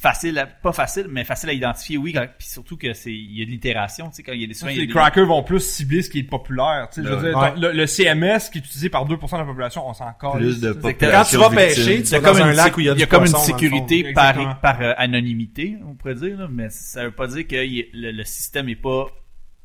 facile, 0.00 0.38
à- 0.38 0.46
pas 0.46 0.72
facile, 0.72 1.06
mais 1.10 1.24
facile 1.24 1.50
à 1.50 1.52
identifier. 1.52 1.96
Oui, 1.98 2.12
quand- 2.14 2.26
puis 2.38 2.48
surtout 2.48 2.76
que 2.78 2.92
c'est, 2.94 3.12
il 3.12 3.38
y 3.38 3.42
a 3.42 3.44
de 3.44 3.50
l'itération. 3.50 4.08
Tu 4.08 4.16
sais, 4.16 4.22
quand 4.22 4.32
il 4.32 4.40
y 4.40 4.44
a 4.44 4.46
des 4.46 4.54
souvent, 4.54 4.70
Les 4.70 4.86
des- 4.86 4.88
crackers 4.88 5.26
vont 5.26 5.42
plus 5.42 5.60
cibler 5.60 6.02
ce 6.02 6.08
qui 6.10 6.20
est 6.20 6.22
populaire. 6.22 6.88
Tu 6.92 7.02
sais, 7.02 7.06
je 7.08 7.12
veux 7.12 7.28
dire, 7.28 7.38
Ouais. 7.38 7.52
le, 7.58 7.72
le 7.72 7.86
CMS 7.86 8.48
qui 8.50 8.58
est 8.58 8.62
utilisé 8.62 8.88
par 8.88 9.04
2% 9.06 9.36
de 9.36 9.42
la 9.42 9.46
population, 9.46 9.86
on 9.86 9.92
s'en 9.92 10.12
calisse, 10.12 10.58
Plus 10.58 10.60
de 10.60 10.72
Quand 10.72 10.88
tu 10.88 10.94
population 10.94 11.40
vas 11.40 11.50
pêcher, 11.50 11.74
tu 12.02 12.08
Il 12.08 12.10
y 12.10 12.14
a 12.14 12.18
vas 12.20 12.28
comme 12.28 12.38
dans 12.38 12.44
un 12.44 12.50
une, 12.50 12.56
lac 12.56 12.76
où 12.76 12.80
il 12.80 12.86
y 12.86 12.88
a, 12.88 12.92
il 12.94 13.00
y 13.00 13.02
a 13.02 13.06
comme 13.06 13.24
une 13.26 13.30
poisson, 13.30 13.52
le 13.52 13.58
sécurité 13.58 14.12
par, 14.14 14.30
Exactement. 14.30 14.54
par 14.62 14.80
euh, 14.80 14.92
anonymité, 14.96 15.76
on 15.86 15.94
pourrait 15.94 16.14
dire, 16.14 16.38
là, 16.38 16.48
mais 16.50 16.68
ça 16.70 17.04
veut 17.04 17.10
pas 17.12 17.26
dire 17.26 17.46
que 17.46 17.56
il- 17.64 17.88
le, 17.92 18.10
le 18.12 18.24
système 18.24 18.68
est 18.70 18.76
pas 18.76 19.06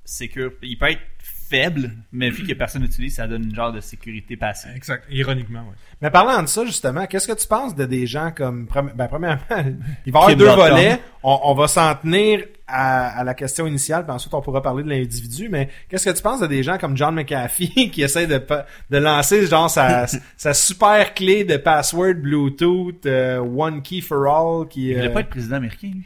sécure. 0.03 0.51
Il 0.61 0.77
peut 0.77 0.91
être 0.91 1.01
faible, 1.49 1.91
mais 2.11 2.29
vu 2.29 2.45
que 2.45 2.53
personne 2.53 2.81
n'utilise, 2.81 3.15
ça 3.15 3.27
donne 3.27 3.43
une 3.43 3.55
genre 3.55 3.71
de 3.71 3.79
sécurité 3.79 4.35
passive. 4.35 4.71
Exact. 4.75 5.03
Ironiquement, 5.09 5.61
ouais. 5.61 5.75
Mais 6.01 6.09
parlant 6.09 6.41
de 6.41 6.47
ça, 6.47 6.65
justement, 6.65 7.05
qu'est-ce 7.05 7.27
que 7.27 7.39
tu 7.39 7.47
penses 7.47 7.75
de 7.75 7.85
des 7.85 8.07
gens 8.07 8.31
comme... 8.31 8.67
Ben, 8.95 9.07
premièrement, 9.07 9.41
il 10.05 10.11
va 10.11 10.19
y 10.19 10.23
avoir 10.23 10.27
Kim 10.29 10.39
deux 10.39 10.49
volets. 10.49 10.99
on, 11.23 11.39
on 11.43 11.53
va 11.53 11.67
s'en 11.67 11.93
tenir 11.95 12.45
à, 12.67 13.19
à 13.19 13.23
la 13.23 13.33
question 13.35 13.67
initiale, 13.67 14.03
puis 14.05 14.11
ensuite 14.13 14.33
on 14.33 14.41
pourra 14.41 14.61
parler 14.61 14.83
de 14.83 14.89
l'individu, 14.89 15.49
mais 15.49 15.69
qu'est-ce 15.89 16.05
que 16.09 16.15
tu 16.15 16.21
penses 16.23 16.39
de 16.39 16.47
des 16.47 16.63
gens 16.63 16.77
comme 16.79 16.97
John 16.97 17.13
McAfee 17.13 17.89
qui 17.93 18.01
essaie 18.01 18.25
de, 18.27 18.41
de 18.89 18.97
lancer 18.97 19.45
genre 19.45 19.69
sa, 19.69 20.05
sa 20.37 20.53
super 20.53 21.13
clé 21.13 21.43
de 21.43 21.57
password 21.57 22.15
Bluetooth, 22.15 23.05
euh, 23.05 23.39
One 23.39 23.81
Key 23.81 24.01
for 24.01 24.25
All, 24.27 24.67
qui... 24.67 24.87
Il 24.89 24.95
voulait 24.95 25.07
euh, 25.09 25.13
pas 25.13 25.19
être 25.21 25.29
président 25.29 25.57
américain, 25.57 25.91
lui. 25.93 26.05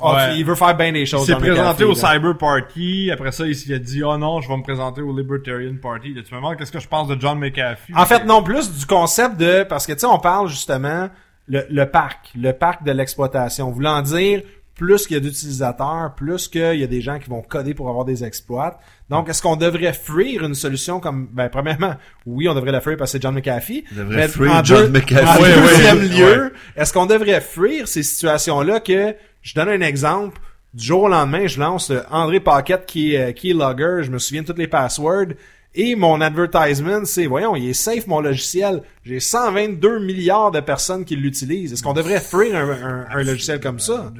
oh, 0.00 0.12
Ouais. 0.14 0.38
il 0.38 0.44
veut 0.44 0.54
faire 0.54 0.74
bien 0.76 0.92
des 0.92 1.00
Il 1.00 1.06
choses. 1.06 1.26
s'est 1.26 1.32
John 1.32 1.40
présenté 1.40 1.84
McAfee, 1.84 1.84
au 1.84 2.06
là. 2.06 2.12
Cyber 2.14 2.38
Party. 2.38 3.10
Après 3.12 3.32
ça, 3.32 3.46
il 3.46 3.54
s'est 3.56 3.78
dit, 3.78 4.02
oh 4.02 4.16
non, 4.16 4.40
je 4.40 4.48
vais 4.48 4.56
me 4.56 4.62
présenter 4.62 5.02
au 5.02 5.16
Libertarian 5.16 5.74
Party. 5.80 6.14
Tu 6.14 6.34
me 6.34 6.38
demandes 6.40 6.56
qu'est-ce 6.56 6.72
que 6.72 6.80
je 6.80 6.88
pense 6.88 7.08
de 7.08 7.20
John 7.20 7.38
McAfee? 7.38 7.92
En 7.94 8.06
fait, 8.06 8.24
non, 8.24 8.42
plus 8.42 8.72
du 8.78 8.86
concept 8.86 9.36
de... 9.36 9.62
Parce 9.64 9.86
que, 9.86 9.92
tu 9.92 10.00
sais, 10.00 10.06
on 10.06 10.18
parle 10.18 10.48
justement 10.48 11.08
le, 11.46 11.66
le 11.70 11.86
parc, 11.86 12.30
le 12.34 12.52
parc 12.52 12.82
de 12.84 12.92
l'exploitation. 12.92 13.70
Voulant 13.70 14.00
dire, 14.02 14.42
plus 14.78 15.06
qu'il 15.06 15.14
y 15.14 15.16
a 15.18 15.20
d'utilisateurs, 15.20 16.14
plus 16.16 16.48
qu'il 16.48 16.76
y 16.76 16.84
a 16.84 16.86
des 16.86 17.02
gens 17.02 17.18
qui 17.18 17.28
vont 17.28 17.42
coder 17.42 17.74
pour 17.74 17.90
avoir 17.90 18.06
des 18.06 18.24
exploits. 18.24 18.78
Donc, 19.10 19.28
est-ce 19.28 19.42
qu'on 19.42 19.56
devrait 19.56 19.92
freer 19.92 20.38
une 20.40 20.54
solution 20.54 21.00
comme... 21.00 21.28
Ben, 21.32 21.50
premièrement, 21.50 21.96
oui, 22.24 22.48
on 22.48 22.54
devrait 22.54 22.72
la 22.72 22.80
freer 22.80 22.96
parce 22.96 23.10
que 23.12 23.18
c'est 23.18 23.22
John 23.22 23.34
McAfee. 23.34 23.84
On 23.92 23.98
devrait 23.98 24.16
Mais 24.16 24.28
freer 24.28 24.50
en 24.50 24.64
John 24.64 24.90
deux- 24.90 24.98
McAfee. 25.00 25.26
En 25.38 25.42
Ouais, 25.42 25.54
ouais, 25.54 25.68
deuxième 25.68 26.00
lieu, 26.00 26.52
est-ce 26.76 26.92
qu'on 26.94 27.06
devrait 27.06 27.40
freer 27.42 27.84
ces 27.84 28.02
situations-là 28.02 28.80
que... 28.80 29.14
Je 29.42 29.54
donne 29.54 29.68
un 29.68 29.80
exemple. 29.80 30.40
Du 30.74 30.84
jour 30.84 31.04
au 31.04 31.08
lendemain, 31.08 31.46
je 31.46 31.58
lance 31.60 31.90
euh, 31.90 32.00
André 32.10 32.40
Paquette 32.40 32.84
qui 32.86 33.14
est, 33.14 33.28
euh, 33.28 33.32
qui 33.32 33.50
est 33.50 33.54
logger. 33.54 34.00
Je 34.02 34.10
me 34.10 34.18
souviens 34.18 34.42
de 34.42 34.46
toutes 34.48 34.58
les 34.58 34.66
passwords. 34.68 35.32
Et 35.80 35.94
mon 35.94 36.20
advertisement, 36.20 37.04
c'est, 37.04 37.26
voyons, 37.26 37.54
il 37.54 37.68
est 37.68 37.72
safe 37.72 38.06
mon 38.08 38.20
logiciel. 38.20 38.82
J'ai 39.04 39.20
122 39.20 40.00
milliards 40.00 40.50
de 40.50 40.58
personnes 40.60 41.04
qui 41.04 41.14
l'utilisent. 41.14 41.72
Est-ce 41.72 41.82
qu'on 41.84 41.92
devrait 41.92 42.20
freer 42.20 42.54
un, 42.56 42.68
un- 42.68 43.06
un 43.08 43.22
logiciel 43.22 43.60
comme 43.60 43.78
ça? 43.78 44.12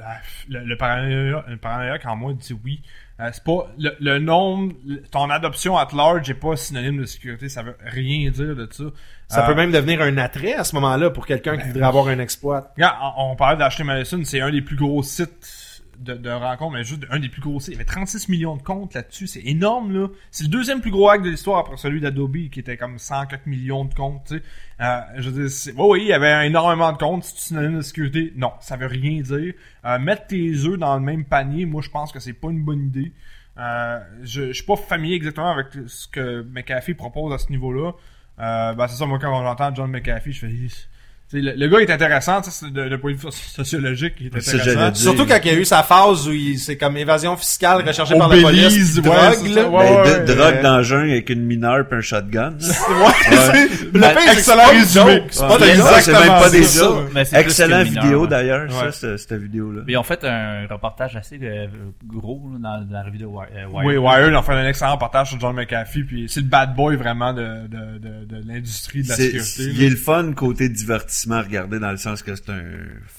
Le, 0.48 0.60
le 0.60 0.76
paranoïaque 1.58 2.06
en 2.06 2.16
moi 2.16 2.32
dit 2.32 2.54
oui. 2.64 2.80
Euh, 3.20 3.30
c'est 3.32 3.42
pas 3.42 3.66
le, 3.76 3.90
le 3.98 4.20
nombre, 4.20 4.72
ton 5.10 5.28
adoption 5.30 5.76
at 5.76 5.88
large 5.92 6.30
est 6.30 6.34
pas 6.34 6.54
synonyme 6.54 6.98
de 6.98 7.04
sécurité. 7.04 7.48
Ça 7.48 7.64
veut 7.64 7.76
rien 7.84 8.30
dire 8.30 8.54
de 8.54 8.68
ça. 8.70 8.84
Ça 9.26 9.42
Euh, 9.42 9.46
peut 9.48 9.54
même 9.56 9.72
devenir 9.72 10.00
un 10.00 10.16
attrait 10.18 10.54
à 10.54 10.62
ce 10.62 10.76
moment-là 10.76 11.10
pour 11.10 11.26
quelqu'un 11.26 11.56
qui 11.58 11.66
voudrait 11.66 11.82
avoir 11.82 12.06
un 12.06 12.20
exploit. 12.20 12.70
Regarde, 12.76 12.96
on, 13.18 13.32
on 13.32 13.36
parlait 13.36 13.58
d'acheter 13.58 13.82
Madison, 13.82 14.20
c'est 14.24 14.40
un 14.40 14.52
des 14.52 14.62
plus 14.62 14.76
gros 14.76 15.02
sites 15.02 15.57
de, 15.98 16.14
de 16.14 16.30
rencontres, 16.30 16.72
mais 16.72 16.84
juste 16.84 17.06
un 17.10 17.18
des 17.18 17.28
plus 17.28 17.40
gros 17.40 17.60
sites. 17.60 17.68
Il 17.68 17.72
y 17.72 17.76
avait 17.76 17.84
36 17.84 18.28
millions 18.28 18.56
de 18.56 18.62
comptes 18.62 18.94
là-dessus, 18.94 19.26
c'est 19.26 19.42
énorme 19.44 19.92
là. 19.92 20.08
C'est 20.30 20.44
le 20.44 20.50
deuxième 20.50 20.80
plus 20.80 20.90
gros 20.90 21.08
hack 21.08 21.22
de 21.22 21.30
l'histoire 21.30 21.58
après 21.58 21.76
celui 21.76 22.00
d'Adobe 22.00 22.48
qui 22.50 22.60
était 22.60 22.76
comme 22.76 22.98
104 22.98 23.46
millions 23.46 23.84
de 23.84 23.94
comptes, 23.94 24.24
tu 24.28 24.36
sais. 24.36 24.42
Euh, 24.80 25.00
je 25.16 25.30
veux 25.30 25.48
dire, 25.48 25.74
oui, 25.78 26.00
il 26.02 26.08
y 26.08 26.12
avait 26.12 26.46
énormément 26.46 26.92
de 26.92 26.98
comptes, 26.98 27.24
c'est 27.24 27.38
synonyme 27.38 27.76
de 27.76 27.82
sécurité? 27.82 28.32
Non, 28.36 28.52
ça 28.60 28.76
veut 28.76 28.86
rien 28.86 29.20
dire. 29.20 29.54
Euh, 29.84 29.98
mettre 29.98 30.28
tes 30.28 30.52
œufs 30.64 30.78
dans 30.78 30.94
le 30.96 31.02
même 31.02 31.24
panier, 31.24 31.66
moi 31.66 31.82
je 31.82 31.90
pense 31.90 32.12
que 32.12 32.20
c'est 32.20 32.32
pas 32.32 32.50
une 32.50 32.62
bonne 32.62 32.86
idée. 32.86 33.12
Euh, 33.58 33.98
je, 34.22 34.48
je 34.48 34.52
suis 34.52 34.64
pas 34.64 34.76
familier 34.76 35.16
exactement 35.16 35.50
avec 35.50 35.66
ce 35.86 36.06
que 36.06 36.42
McAfee 36.42 36.94
propose 36.94 37.32
à 37.32 37.38
ce 37.38 37.50
niveau-là. 37.50 37.92
Euh, 38.38 38.74
ben 38.74 38.86
c'est 38.86 38.96
ça, 38.96 39.06
moi 39.06 39.18
quand 39.18 39.42
j'entends 39.42 39.74
John 39.74 39.90
McAfee, 39.90 40.32
je 40.32 40.46
fais... 40.46 40.88
Le, 41.30 41.52
le 41.54 41.68
gars 41.68 41.80
est 41.80 41.90
intéressant, 41.90 42.40
tu 42.40 42.50
sais, 42.50 42.64
c'est 42.64 42.72
de, 42.72 42.88
de 42.88 42.96
point 42.96 43.12
de 43.12 43.18
vue 43.18 43.28
sociologique, 43.30 44.14
il 44.18 44.26
est 44.28 44.36
intéressant. 44.36 44.94
Surtout 44.94 45.26
quand 45.26 45.38
il 45.44 45.52
y 45.52 45.54
a 45.54 45.58
eu 45.58 45.64
sa 45.66 45.82
phase 45.82 46.26
où 46.26 46.32
il, 46.32 46.58
c'est 46.58 46.78
comme 46.78 46.96
évasion 46.96 47.36
fiscale 47.36 47.86
recherchée 47.86 48.16
par 48.16 48.28
la 48.28 48.40
police. 48.40 48.96
Ouais, 48.96 49.02
drogue, 49.02 49.48
là. 49.54 49.68
ouais. 49.68 50.02
Ben, 50.04 50.24
de- 50.24 50.32
drogue 50.32 50.62
dans 50.62 50.78
le 50.78 51.10
avec 51.10 51.28
une 51.28 51.44
mineure 51.44 51.86
puis 51.86 51.98
un 51.98 52.00
shotgun. 52.00 52.54
Ouais, 52.58 53.12
c'est- 53.28 53.84
le 53.92 54.00
Ben, 54.00 54.14
excellent 54.32 54.68
résumé. 54.70 55.22
c'est 55.30 55.42
Ouais. 55.42 55.48
pas 55.48 55.58
Ouais, 55.58 56.00
c'est 56.00 56.12
même 56.12 56.28
pas 56.28 56.50
des 56.50 56.62
ça. 56.62 56.90
Excellent 57.34 57.82
vidéo 57.84 58.22
ouais. 58.22 58.28
d'ailleurs, 58.28 58.62
Ouais. 58.82 58.90
ça, 58.92 59.18
cette, 59.18 59.32
vidéo-là. 59.34 59.82
Mais 59.86 59.92
ils 59.92 59.96
ont 59.98 60.02
fait 60.04 60.24
un 60.24 60.66
reportage 60.70 61.14
assez 61.16 61.38
euh, 61.42 61.66
gros 62.06 62.40
là, 62.54 62.58
dans, 62.78 62.84
dans 62.86 62.92
la 62.94 63.02
revue 63.02 63.18
de 63.18 63.24
euh, 63.24 63.28
Wired. 63.28 63.68
Oui, 63.84 63.96
Wired 63.98 64.34
a 64.34 64.42
fait 64.42 64.52
un 64.52 64.66
excellent 64.66 64.92
reportage 64.92 65.28
sur 65.28 65.40
John 65.40 65.54
McAfee, 65.54 66.04
puis 66.04 66.26
c'est 66.28 66.40
le 66.40 66.46
bad 66.46 66.74
boy 66.74 66.96
vraiment 66.96 67.34
de, 67.34 67.66
de, 67.68 67.98
de, 67.98 68.24
de 68.24 68.48
l'industrie 68.48 69.02
de 69.02 69.08
la 69.10 69.14
sécurité. 69.16 69.62
il 69.74 69.82
est 69.82 69.90
le 69.90 69.96
fun 69.96 70.32
côté 70.32 70.70
divertissement 70.70 71.17
à 71.26 71.42
regarder 71.42 71.78
dans 71.78 71.90
le 71.90 71.96
sens 71.96 72.22
que 72.22 72.34
c'est 72.34 72.50
un 72.50 72.62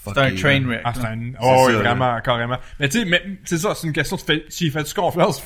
C'est 0.03 0.17
un 0.17 0.35
train 0.35 0.65
wreck. 0.65 0.81
Ah, 0.84 0.93
c'est 0.93 1.05
un... 1.05 1.19
Oh, 1.41 1.65
oui, 1.67 1.73
ça, 1.73 1.80
vraiment, 1.80 2.19
carrément. 2.21 2.57
Mais 2.80 2.89
tu 2.89 2.99
sais, 2.99 3.05
mais 3.05 3.21
c'est 3.45 3.57
ça, 3.57 3.76
c'est 3.76 3.88
une 3.88 3.93
question 3.93 4.15
de 4.15 4.21
fait, 4.21 4.45
s'il 4.49 4.71
fait 4.71 4.84
du 4.84 4.93
confiance, 4.93 5.43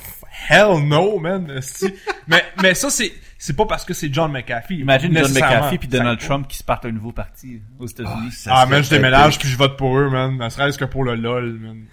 hell 0.50 0.86
no, 0.86 1.20
man. 1.20 1.48
mais, 2.28 2.44
mais 2.62 2.74
ça, 2.74 2.90
c'est, 2.90 3.14
c'est 3.38 3.56
pas 3.56 3.66
parce 3.66 3.86
que 3.86 3.94
c'est 3.94 4.14
John 4.14 4.32
McAfee. 4.32 4.80
Imagine 4.80 5.18
John. 5.18 5.32
McAfee 5.32 5.78
puis 5.78 5.88
Donald 5.88 6.20
Trump 6.20 6.48
qui 6.48 6.58
se 6.58 6.64
partent 6.64 6.86
un 6.86 6.92
nouveau 6.92 7.12
parti 7.12 7.62
aux 7.80 7.88
États-Unis. 7.88 8.32
Ça 8.32 8.52
Ah, 8.54 8.66
man, 8.66 8.84
je 8.84 8.90
déménage 8.90 9.40
puis 9.40 9.50
je 9.50 9.58
vote 9.58 9.78
pour 9.78 9.98
eux, 9.98 10.10
man. 10.10 10.38
Ne 10.38 10.50
serait-ce 10.50 10.78
que 10.78 10.86
pour 10.86 11.04
le 11.04 11.16
LOL, 11.16 11.60
man. 11.60 11.84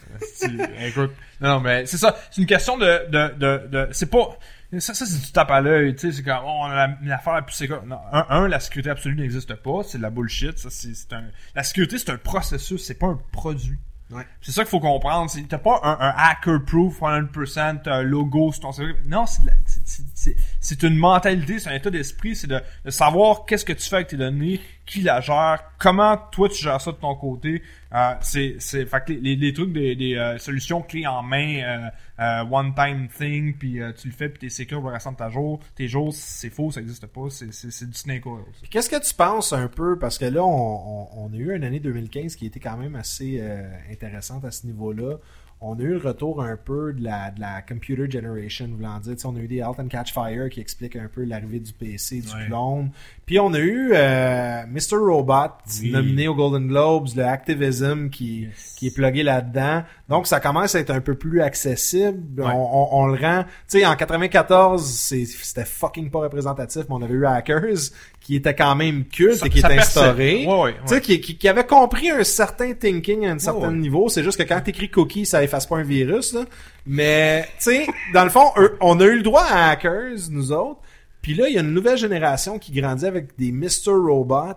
Écoute. 0.87 1.13
Non, 1.41 1.55
non, 1.55 1.61
mais 1.61 1.87
c'est 1.87 1.97
ça. 1.97 2.17
C'est 2.31 2.41
une 2.41 2.47
question 2.47 2.77
de, 2.77 3.09
de, 3.11 3.35
de, 3.39 3.69
de 3.69 3.89
c'est 3.93 4.11
pas, 4.11 4.37
ça, 4.79 4.95
ça, 4.95 5.05
c'est 5.05 5.21
du 5.25 5.33
tape 5.33 5.51
à 5.51 5.61
l'œil, 5.61 5.95
tu 5.97 6.01
sais, 6.11 6.13
c'est 6.19 6.23
comme, 6.23 6.39
oh, 6.45 6.61
on 6.63 6.65
a 6.67 6.75
la- 6.87 6.99
l'affaire 7.03 7.33
la 7.35 7.43
plus 7.43 7.55
sécure. 7.57 7.83
Non, 7.85 7.99
un, 8.13 8.27
un, 8.29 8.47
la 8.49 8.61
sécurité 8.61 8.91
absolue 8.91 9.17
n'existe 9.17 9.55
pas. 9.57 9.83
C'est 9.85 9.99
de 9.99 10.03
la 10.03 10.11
bullshit. 10.11 10.59
Ça, 10.59 10.69
c'est, 10.71 10.95
c'est 10.95 11.13
un, 11.13 11.25
la 11.57 11.63
sécurité, 11.65 11.99
c'est 11.99 12.11
un 12.11 12.19
processus, 12.19 12.85
c'est 12.85 12.99
pas 12.99 13.09
un 13.09 13.19
produit. 13.33 13.79
Ouais. 14.13 14.27
C'est 14.41 14.51
ça 14.51 14.63
qu'il 14.63 14.71
faut 14.71 14.81
comprendre. 14.81 15.31
C'est, 15.31 15.43
t'as 15.43 15.59
pas 15.59 15.81
un, 15.85 15.97
un 16.01 16.13
hacker-proof 16.17 17.01
100%, 17.01 17.83
t'as 17.85 17.95
un 17.97 18.03
logo 18.03 18.51
sur 18.53 18.63
ton 18.63 18.73
CV. 18.73 18.93
Non, 19.07 19.25
c'est, 19.27 19.43
de 19.43 19.47
la- 19.47 19.53
c'est, 19.67 19.81
c'est, 19.87 20.03
c'est, 20.15 20.37
c'est 20.61 20.83
une 20.83 20.97
mentalité, 20.97 21.59
c'est 21.61 21.71
un 21.71 21.75
état 21.75 21.91
d'esprit, 21.91 22.35
c'est 22.35 22.49
de, 22.49 22.61
de 22.85 22.91
savoir 22.91 23.45
qu'est-ce 23.47 23.65
que 23.65 23.73
tu 23.73 23.89
fais 23.89 23.97
avec 23.97 24.09
tes 24.09 24.17
données, 24.17 24.61
qui 24.85 25.03
la 25.03 25.21
gère, 25.21 25.63
comment 25.79 26.17
toi 26.33 26.49
tu 26.49 26.61
gères 26.61 26.81
ça 26.81 26.91
de 26.91 26.97
ton 26.97 27.15
côté. 27.15 27.63
Euh, 27.95 28.15
c'est, 28.21 28.57
c'est, 28.59 28.85
fait 28.85 29.05
que 29.05 29.13
les, 29.13 29.37
les 29.37 29.53
trucs 29.53 29.73
des, 29.73 29.95
des 29.95 30.17
euh, 30.17 30.39
solutions 30.39 30.83
clés 30.83 31.07
en 31.07 31.23
main, 31.23 31.63
euh, 31.63 31.89
euh, 32.21 32.45
one 32.51 32.75
time 32.75 33.09
thing, 33.09 33.55
puis 33.57 33.81
euh, 33.81 33.93
tu 33.93 34.09
le 34.09 34.15
fais, 34.15 34.29
puis 34.29 34.39
t'es 34.39 34.49
sécure 34.51 34.81
pour 34.81 34.89
le 34.91 34.95
restant 34.95 35.13
de 35.13 35.17
ta 35.17 35.31
jour, 35.31 35.61
tes 35.75 35.89
jours, 35.89 36.13
c'est 36.13 36.51
faux, 36.51 36.71
ça 36.71 36.81
existe 36.81 37.07
pas, 37.07 37.29
c'est, 37.31 37.47
du 37.87 37.95
snake 37.95 38.27
oil. 38.27 38.43
Qu'est-ce 38.71 38.91
que 38.91 39.01
tu 39.03 39.15
penses 39.15 39.53
un 39.53 39.69
peu, 39.69 39.99
parce 39.99 40.19
que 40.19 40.27
là, 40.27 40.45
on, 40.45 40.49
on- 40.49 41.09
on 41.17 41.33
a 41.33 41.37
eu 41.37 41.55
une 41.57 41.65
année 41.65 41.81
2015 41.81 42.37
qui 42.37 42.47
était 42.47 42.61
quand 42.61 42.77
même 42.77 42.95
assez 42.95 43.39
euh, 43.41 43.69
intéressante 43.91 44.45
à 44.45 44.51
ce 44.51 44.67
niveau-là. 44.67 45.17
On 45.63 45.79
a 45.79 45.83
eu 45.83 45.89
le 45.91 45.99
retour 45.99 46.43
un 46.43 46.57
peu 46.57 46.95
de 46.95 47.05
la, 47.05 47.31
de 47.31 47.39
la 47.41 47.61
computer 47.61 48.11
generation, 48.11 48.67
voulant 48.75 48.99
dire, 48.99 49.13
tu 49.15 49.21
sais, 49.21 49.27
on 49.27 49.37
a 49.37 49.41
eu 49.41 49.47
des 49.47 49.61
Halt 49.61 49.79
and 49.79 49.89
Catch 49.89 50.15
Fire 50.15 50.49
qui 50.49 50.59
expliquent 50.59 50.97
un 50.97 51.09
peu 51.15 51.23
l'arrivée 51.25 51.61
du 51.61 51.73
PC, 51.75 52.21
du 52.23 52.29
Ouais. 52.29 52.47
clone. 52.47 52.91
Puis 53.27 53.39
on 53.39 53.53
a 53.53 53.59
eu 53.59 53.91
euh, 53.93 54.63
Mr. 54.69 54.97
Robot, 54.97 55.53
Oui. 55.83 55.91
nominé 55.93 56.29
aux 56.29 56.35
Golden 56.35 56.67
Globes, 56.67 57.09
le 57.15 57.25
Activism 57.25 58.09
qui, 58.09 58.49
qui 58.77 58.87
est 58.87 58.95
plugué 58.95 59.23
là-dedans. 59.23 59.83
Donc 60.09 60.27
ça 60.27 60.41
commence 60.41 60.75
à 60.75 60.81
être 60.81 60.91
un 60.91 61.01
peu 61.03 61.15
plus 61.15 61.43
accessible. 61.43 62.41
Ouais. 62.41 62.51
On, 62.55 62.97
on- 62.97 63.03
on 63.03 63.07
le 63.09 63.21
rend. 63.21 63.43
Tu 63.69 63.81
sais, 63.81 63.87
en 63.87 63.95
94, 63.97 64.83
c'est- 64.83 65.27
c'était 65.27 65.67
fucking 65.67 66.11
pas 66.11 66.21
représentatif, 66.21 66.85
mais 66.89 66.95
on 66.95 67.03
avait 67.03 67.13
eu 67.15 67.27
Hackers 67.27 67.91
qui 68.21 68.37
était 68.37 68.55
quand 68.55 68.77
même 68.77 69.05
culte 69.07 69.37
Ça- 69.37 69.47
et 69.47 69.49
qui 69.51 69.61
est 69.61 69.65
instauré. 69.65 70.47
Ouais, 70.47 70.61
ouais, 70.63 70.73
Tu 70.83 70.89
sais, 70.89 70.95
ouais. 70.97 71.01
qui, 71.01 71.21
qui, 71.21 71.37
qui 71.39 71.49
avait 71.49 71.67
compris 71.67 72.11
un 72.11 72.23
certain 72.23 72.75
thinking 72.75 73.27
à 73.27 73.33
un 73.33 73.39
certain 73.39 73.73
niveau. 73.73 74.09
C'est 74.09 74.23
juste 74.23 74.39
que 74.39 74.43
quand 74.47 74.61
t'écris 74.61 74.91
cookie, 74.91 75.27
ça 75.27 75.43
efface 75.43 75.67
pas 75.67 75.79
un 75.79 75.83
virus. 75.83 76.35
Là. 76.35 76.45
Mais, 76.87 77.43
tu 77.59 77.65
sais, 77.71 77.87
dans 78.15 78.25
le 78.25 78.31
fond, 78.31 78.53
on 78.81 79.01
a 79.01 79.05
eu 79.05 79.17
le 79.17 79.23
droit 79.23 79.43
à 79.45 79.71
Hackers, 79.71 80.19
nous 80.31 80.53
autres. 80.53 80.81
Puis 81.23 81.35
là, 81.35 81.49
il 81.49 81.55
y 81.55 81.59
a 81.59 81.61
une 81.63 81.75
nouvelle 81.75 81.99
génération 81.99 82.59
qui 82.59 82.73
grandit 82.73 83.07
avec 83.07 83.37
des 83.39 83.53
Mr. 83.53 83.91
Robot. 83.93 84.55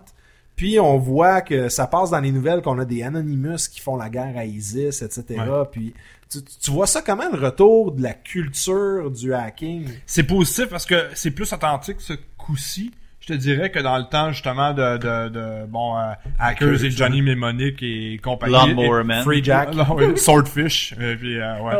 Puis 0.56 0.78
on 0.78 0.98
voit 0.98 1.40
que 1.40 1.68
ça 1.68 1.86
passe 1.88 2.10
dans 2.10 2.20
les 2.20 2.30
nouvelles 2.30 2.62
qu'on 2.62 2.78
a 2.78 2.84
des 2.84 3.02
Anonymous 3.02 3.68
qui 3.72 3.80
font 3.80 3.96
la 3.96 4.08
guerre 4.08 4.34
à 4.36 4.44
ISIS, 4.44 5.02
etc. 5.02 5.24
Puis 5.72 5.92
tu, 6.30 6.38
tu 6.42 6.70
vois 6.70 6.86
ça 6.86 7.02
comment 7.02 7.28
le 7.32 7.38
retour 7.44 7.90
de 7.92 8.02
la 8.02 8.12
culture 8.14 9.10
du 9.10 9.34
hacking? 9.34 9.88
C'est 10.06 10.22
positif 10.22 10.66
parce 10.68 10.86
que 10.86 11.08
c'est 11.14 11.32
plus 11.32 11.52
authentique 11.52 12.00
ce 12.00 12.12
coup-ci. 12.38 12.92
Je 13.26 13.32
te 13.32 13.38
dirais 13.38 13.70
que 13.70 13.78
dans 13.78 13.96
le 13.96 14.04
temps 14.04 14.32
justement 14.32 14.74
de, 14.74 14.98
de, 14.98 15.28
de 15.30 15.66
bon 15.66 15.96
euh, 15.96 16.12
Hackers 16.38 16.84
et 16.84 16.90
Johnny 16.90 17.22
Mnemonic 17.22 17.82
et 17.82 18.20
compagnie. 18.22 18.54
Et-. 18.82 19.22
Free 19.22 19.42
Jack. 19.42 19.74
Non, 19.74 19.86
oui, 19.96 20.18
Swordfish. 20.18 20.94
euh, 21.00 21.16
puis, 21.16 21.38
euh, 21.40 21.58
ouais. 21.60 21.72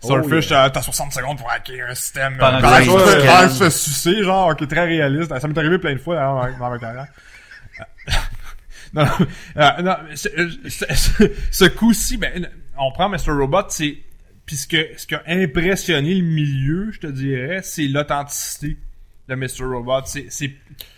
Swordfish, 0.00 0.46
Oh, 0.48 0.54
yeah. 0.54 0.64
euh, 0.66 0.68
t'as 0.70 0.82
60 0.82 1.12
secondes 1.12 1.38
pour 1.38 1.48
hacker 1.50 1.88
un 1.90 1.94
système. 1.94 2.36
Pendant 2.36 2.58
que 2.60 3.48
tu 3.52 3.58
fais 3.58 3.70
sucer, 3.70 4.24
genre, 4.24 4.56
qui 4.56 4.64
est 4.64 4.66
très 4.66 4.86
réaliste. 4.86 5.38
Ça 5.38 5.46
m'est 5.46 5.56
arrivé 5.58 5.78
plein 5.78 5.92
de 5.92 5.98
fois 5.98 6.16
d'ailleurs, 6.16 6.34
dans, 6.52 6.58
dans 6.58 6.70
ma 6.70 6.78
carrière. 6.80 7.06
non, 8.92 9.04
non, 9.04 9.26
euh, 9.56 9.82
non, 9.82 9.94
ce 10.16 11.64
coup-ci, 11.68 12.16
ben, 12.16 12.48
on 12.76 12.90
prend 12.90 13.08
Mr. 13.08 13.30
Robot, 13.38 13.62
c'est 13.68 13.98
puis 14.46 14.56
ce, 14.56 14.66
que- 14.66 14.88
ce 14.96 15.06
qui 15.06 15.14
a 15.14 15.22
impressionné 15.28 16.14
le 16.14 16.24
milieu, 16.24 16.90
je 16.90 17.00
te 17.00 17.06
dirais, 17.06 17.60
c'est 17.62 17.86
l'authenticité 17.86 18.76
de 19.28 19.34
Mr. 19.34 19.64
Robot. 19.64 20.02
C'est 20.06 20.26
c'est 20.30 20.52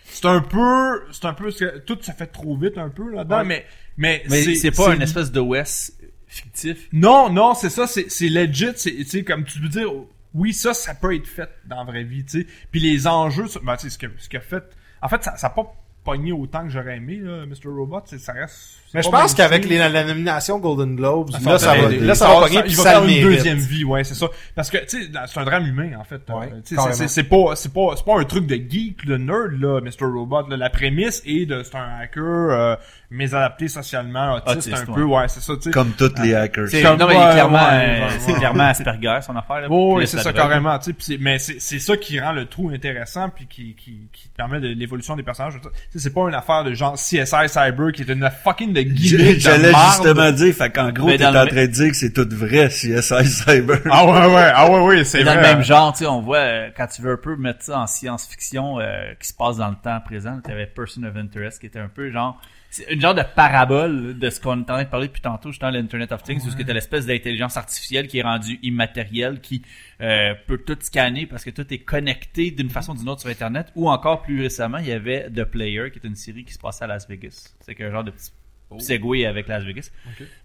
c'est 0.04 0.26
un 0.26 0.40
peu 0.40 1.02
c'est 1.12 1.24
un 1.26 1.34
peu 1.34 1.50
ce 1.50 1.64
que 1.64 1.78
tout 1.78 1.98
se 2.00 2.12
fait 2.12 2.26
trop 2.26 2.56
vite 2.56 2.78
un 2.78 2.88
peu 2.88 3.10
là-dedans, 3.10 3.38
Ouais. 3.38 3.44
mais 3.44 3.66
mais 3.96 4.22
Mais 4.28 4.54
c'est 4.54 4.70
pas 4.70 4.94
une 4.94 5.02
espèce 5.02 5.30
d'OS 5.32 5.92
fictif? 6.26 6.88
non, 6.92 7.28
non, 7.30 7.54
c'est 7.54 7.70
ça, 7.70 7.86
c'est, 7.86 8.10
c'est 8.10 8.28
legit, 8.28 8.68
c'est, 8.76 8.92
tu 8.94 9.04
sais, 9.04 9.24
comme 9.24 9.44
tu 9.44 9.58
veux 9.60 9.68
dire, 9.68 9.88
oui, 10.32 10.54
ça, 10.54 10.72
ça 10.74 10.94
peut 10.94 11.14
être 11.14 11.26
fait 11.26 11.50
dans 11.66 11.78
la 11.78 11.84
vraie 11.84 12.04
vie, 12.04 12.24
tu 12.24 12.42
sais. 12.42 12.46
Puis 12.70 12.80
les 12.80 13.06
enjeux, 13.08 13.46
ben, 13.64 13.76
tu 13.76 13.82
sais, 13.82 13.90
ce 13.90 13.98
que, 13.98 14.06
ce 14.16 14.36
a 14.36 14.40
fait, 14.40 14.62
en 15.02 15.08
fait, 15.08 15.22
ça, 15.24 15.36
ça 15.36 15.48
a 15.48 15.50
pas 15.50 15.74
pogné 16.04 16.30
autant 16.32 16.62
que 16.62 16.70
j'aurais 16.70 16.96
aimé, 16.98 17.16
là, 17.16 17.44
Mr. 17.46 17.66
Robot. 17.68 18.02
Ça 18.06 18.32
reste. 18.32 18.79
Mais 18.94 19.02
je 19.02 19.08
pense 19.08 19.34
qu'avec 19.34 19.64
les- 19.68 19.78
la, 19.78 19.88
la 19.88 20.04
nomination 20.04 20.58
Golden 20.58 20.96
Globes, 20.96 21.30
Ça 21.30 21.38
là, 21.50 21.58
ça 21.58 21.74
va, 21.74 21.88
là, 21.90 22.14
ça 22.14 22.26
va 22.28 22.34
il 22.34 22.40
pogner, 22.40 22.56
va 22.56 22.62
puis 22.62 22.74
faire 22.74 22.82
ça 22.84 23.00
le 23.00 23.08
une 23.10 23.22
deuxième 23.22 23.58
vie, 23.58 23.84
ouais, 23.84 24.02
c'est 24.04 24.14
ça. 24.14 24.26
Parce 24.54 24.68
que, 24.70 24.78
tu 24.78 25.02
sais, 25.04 25.10
c'est 25.26 25.38
un 25.40 25.44
drame 25.44 25.66
humain, 25.66 25.90
en 25.98 26.04
fait. 26.04 26.20
Ouais, 26.28 26.50
Euh, 26.52 26.60
tu 26.66 26.74
sais, 26.76 27.08
c'est- 27.08 27.22
pas, 27.24 27.54
c'est 27.54 27.72
pas, 27.72 27.94
c'est 27.96 28.04
pas 28.04 28.18
un 28.18 28.24
truc 28.24 28.46
de 28.46 28.56
geek, 28.56 29.06
de 29.06 29.16
nerd, 29.16 29.52
là, 29.60 29.80
Mr. 29.80 30.06
Robot. 30.06 30.48
là. 30.48 30.56
La 30.56 30.70
prémisse 30.70 31.22
est 31.24 31.46
de, 31.46 31.62
c'est 31.62 31.76
un 31.76 32.00
hacker, 32.02 32.22
euh, 32.24 32.76
mésadapté 33.10 33.68
socialement, 33.68 34.34
autiste, 34.36 34.56
Autiste, 34.68 34.76
un 34.76 34.90
ouais. 34.92 34.94
peu, 34.94 35.02
ouais, 35.04 35.28
c'est 35.28 35.40
ça, 35.40 35.54
tu 35.56 35.62
sais. 35.62 35.70
Comme 35.70 35.92
tous 35.92 36.12
les 36.22 36.34
hackers. 36.34 36.64
Non, 36.64 36.70
mais 36.72 36.82
il 36.82 36.82
est 37.20 37.24
ouais, 37.26 37.32
clairement, 37.32 37.58
ouais, 37.58 38.00
euh, 38.00 38.06
ouais, 38.06 38.12
c'est 38.20 38.32
clairement 38.34 38.64
Asperger, 38.64 39.18
son 39.22 39.36
affaire. 39.36 39.60
Là, 39.62 39.66
Oh, 39.70 39.96
oui, 39.98 40.06
c'est 40.06 40.18
ça 40.18 40.32
carrément, 40.32 40.78
tu 40.78 40.94
sais, 40.98 41.16
mais 41.20 41.38
c'est 41.38 41.60
c'est 41.60 41.78
ça 41.78 41.96
qui 41.96 42.20
rend 42.20 42.32
le 42.32 42.46
tout 42.46 42.70
intéressant 42.74 43.28
puis 43.30 43.46
qui 43.46 43.74
qui 43.74 44.08
qui 44.12 44.28
permet 44.36 44.60
de 44.60 44.68
l'évolution 44.68 45.16
des 45.16 45.22
personnages. 45.22 45.54
Tu 45.60 45.68
sais, 45.90 45.98
c'est 45.98 46.14
pas 46.14 46.28
une 46.28 46.34
affaire 46.34 46.64
de 46.64 46.72
genre 46.74 46.94
CSI 46.94 47.48
Cyber 47.48 47.92
qui 47.92 48.02
est 48.02 48.08
une 48.12 48.28
fucking 48.44 48.72
de 48.88 48.92
gimmick 48.94 49.40
J'allais 49.40 49.72
justement 49.72 50.30
dire, 50.32 50.54
fait 50.54 50.70
qu'en 50.70 50.90
gros, 50.92 51.10
t'es 51.10 51.18
dans 51.18 51.28
en 51.30 51.46
train 51.46 51.62
de 51.62 51.66
dire 51.66 51.88
que 51.90 51.96
c'est 51.96 52.12
tout 52.12 52.28
vrai, 52.30 52.68
CSI 52.68 53.26
Cyber. 53.26 53.80
Ah 53.90 54.04
ouais 54.06 54.34
ouais, 54.34 54.50
ah 54.54 54.70
ouais 54.70 54.80
ouais, 54.80 55.04
c'est 55.04 55.18
C'est 55.18 55.24
dans 55.24 55.34
vrai. 55.34 55.42
le 55.50 55.56
même 55.56 55.64
genre, 55.64 55.92
tu 55.92 56.00
sais, 56.00 56.06
on 56.06 56.20
voit, 56.20 56.38
euh, 56.38 56.70
quand 56.76 56.86
tu 56.86 57.02
veux 57.02 57.12
un 57.12 57.16
peu 57.16 57.36
mettre 57.36 57.62
ça 57.64 57.80
en 57.80 57.86
science-fiction, 57.86 58.80
euh, 58.80 59.12
qui 59.20 59.28
se 59.28 59.34
passe 59.34 59.56
dans 59.58 59.68
le 59.68 59.76
temps 59.82 60.00
présent, 60.04 60.40
tu 60.44 60.50
avais 60.50 60.66
Person 60.66 61.02
of 61.04 61.16
Interest, 61.16 61.60
qui 61.60 61.66
était 61.66 61.78
un 61.78 61.88
peu 61.88 62.10
genre, 62.10 62.40
c'est 62.72 62.86
une 62.88 63.00
genre 63.00 63.16
de 63.16 63.22
parabole 63.34 64.16
de 64.16 64.30
ce 64.30 64.38
qu'on 64.38 64.58
est 64.58 64.62
en 64.62 64.74
train 64.74 64.84
de 64.84 64.88
parler 64.88 65.08
depuis 65.08 65.20
tantôt, 65.20 65.50
justement, 65.50 65.72
l'Internet 65.72 66.12
of 66.12 66.22
Things, 66.22 66.40
où 66.46 66.54
tu 66.54 66.70
as 66.70 66.72
l'espèce 66.72 67.04
d'intelligence 67.04 67.56
artificielle 67.56 68.06
qui 68.06 68.18
est 68.18 68.22
rendue 68.22 68.60
immatérielle, 68.62 69.40
qui 69.40 69.62
euh, 70.00 70.34
peut 70.46 70.58
tout 70.58 70.76
scanner 70.80 71.26
parce 71.26 71.44
que 71.44 71.50
tout 71.50 71.66
est 71.74 71.78
connecté 71.80 72.52
d'une 72.52 72.70
façon 72.70 72.92
ou 72.92 72.96
d'une 72.98 73.08
autre 73.08 73.22
sur 73.22 73.30
Internet, 73.30 73.72
ou 73.74 73.90
encore 73.90 74.22
plus 74.22 74.40
récemment, 74.40 74.78
il 74.78 74.86
y 74.86 74.92
avait 74.92 75.28
The 75.30 75.42
Player, 75.44 75.90
qui 75.90 75.98
est 75.98 76.06
une 76.06 76.14
série 76.14 76.44
qui 76.44 76.52
se 76.54 76.60
passait 76.60 76.84
à 76.84 76.86
Las 76.86 77.08
Vegas. 77.08 77.54
C'est 77.60 77.74
qu'un 77.74 77.90
genre 77.90 78.04
de 78.04 78.12
petit 78.12 78.30
segway 78.78 79.26
avec 79.26 79.48
Las 79.48 79.64
Vegas. 79.64 79.90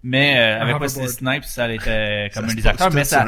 Mais 0.02 0.36
euh, 0.38 0.62
avec 0.62 0.80
Wesley. 0.80 1.08
Snipes, 1.08 1.44
ça 1.44 1.72
était 1.72 2.30
comme 2.34 2.46
Ça 2.46 2.52
un 2.52 2.54
des 2.54 2.66
acteurs, 2.66 2.92
mais 2.92 3.04
ça, 3.04 3.26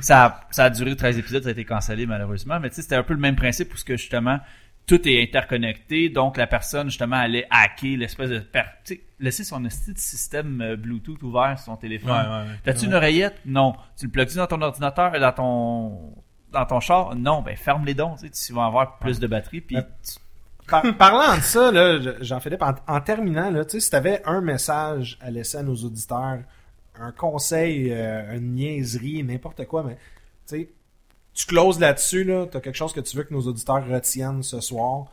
ça, 0.00 0.24
a- 0.24 0.40
ça 0.50 0.64
a 0.64 0.70
duré 0.70 0.94
13 0.94 1.18
épisodes, 1.18 1.42
ça 1.42 1.48
a 1.48 1.52
été 1.52 1.64
cancellé 1.64 2.06
malheureusement. 2.06 2.60
Mais 2.60 2.68
tu 2.70 2.76
sais, 2.76 2.82
c'était 2.82 2.96
un 2.96 3.02
peu 3.02 3.14
le 3.14 3.20
même 3.20 3.36
principe 3.36 3.72
où 3.74 3.76
ce 3.76 3.84
que 3.84 3.96
justement 3.96 4.38
tout 4.86 5.00
est 5.08 5.20
interconnecté, 5.20 6.08
donc 6.10 6.36
la 6.36 6.46
personne 6.46 6.88
justement 6.88 7.16
allait 7.16 7.46
hacker 7.50 7.96
l'espèce 7.98 8.30
de 8.30 8.38
per- 8.38 8.62
tu 8.84 8.94
sais, 8.94 9.00
laisser 9.18 9.42
son 9.42 9.66
système 9.96 10.60
euh, 10.60 10.76
Bluetooth 10.76 11.20
ouvert 11.22 11.58
sur 11.58 11.72
son 11.72 11.76
téléphone. 11.76 12.10
Ouais, 12.10 12.16
ouais, 12.44 12.48
ouais. 12.50 12.58
T'as-tu 12.62 12.86
une 12.86 12.94
oreillette? 12.94 13.40
Non. 13.46 13.74
Tu 13.98 14.06
le 14.06 14.12
plugues 14.12 14.32
dans 14.34 14.46
ton 14.46 14.62
ordinateur, 14.62 15.18
dans 15.18 15.32
ton 15.32 16.14
dans 16.52 16.64
ton 16.66 16.78
char? 16.80 17.16
Non. 17.16 17.42
Ben 17.42 17.56
ferme 17.56 17.84
les 17.84 17.94
dons, 17.94 18.14
tu 18.14 18.28
sais, 18.28 18.46
tu 18.46 18.52
vas 18.52 18.66
avoir 18.66 18.98
plus 18.98 19.18
de 19.18 19.26
batterie. 19.26 19.60
Puis 19.60 19.74
Ouais. 19.76 19.82
tu- 20.04 20.20
Par- 20.68 20.82
parlant 20.96 21.36
de 21.36 21.42
ça, 21.42 21.70
là, 21.70 22.00
je- 22.00 22.24
Jean-Philippe, 22.24 22.62
en, 22.62 22.74
en 22.88 23.00
terminant, 23.00 23.50
là, 23.50 23.64
tu 23.64 23.72
sais, 23.72 23.80
si 23.80 23.90
t'avais 23.90 24.20
un 24.24 24.40
message 24.40 25.16
à 25.20 25.30
laisser 25.30 25.58
à 25.58 25.62
nos 25.62 25.76
auditeurs, 25.76 26.38
un 27.00 27.12
conseil, 27.12 27.88
euh, 27.92 28.36
une 28.36 28.54
niaiserie, 28.54 29.22
n'importe 29.22 29.64
quoi, 29.66 29.82
mais 29.86 29.94
tu 30.48 30.56
sais, 30.58 30.68
tu 31.34 31.46
closes 31.46 31.78
là-dessus, 31.78 32.24
là, 32.24 32.46
t'as 32.50 32.60
quelque 32.60 32.76
chose 32.76 32.92
que 32.92 33.00
tu 33.00 33.16
veux 33.16 33.22
que 33.24 33.34
nos 33.34 33.42
auditeurs 33.42 33.86
retiennent 33.86 34.42
ce 34.42 34.60
soir, 34.60 35.04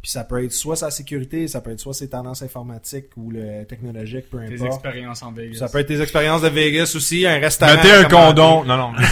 puis 0.00 0.10
ça 0.10 0.22
peut 0.22 0.44
être 0.44 0.52
soit 0.52 0.76
sa 0.76 0.90
sécurité, 0.90 1.48
ça 1.48 1.60
peut 1.60 1.70
être 1.72 1.80
soit 1.80 1.94
ses 1.94 2.08
tendances 2.10 2.42
informatiques 2.42 3.06
ou 3.16 3.30
le 3.30 3.64
technologique, 3.64 4.30
peu 4.30 4.38
Tes 4.46 4.54
importe. 4.54 4.72
expériences 4.74 5.22
en 5.22 5.32
Vegas. 5.32 5.58
Ça 5.58 5.68
peut 5.68 5.78
être 5.78 5.88
tes 5.88 6.00
expériences 6.00 6.42
de 6.42 6.48
Vegas 6.48 6.92
aussi, 6.94 7.26
un 7.26 7.38
restaurant. 7.40 7.74
Mettez 7.74 7.90
un 7.92 8.04
condom. 8.04 8.64
Non 8.64 8.76
non. 8.76 8.92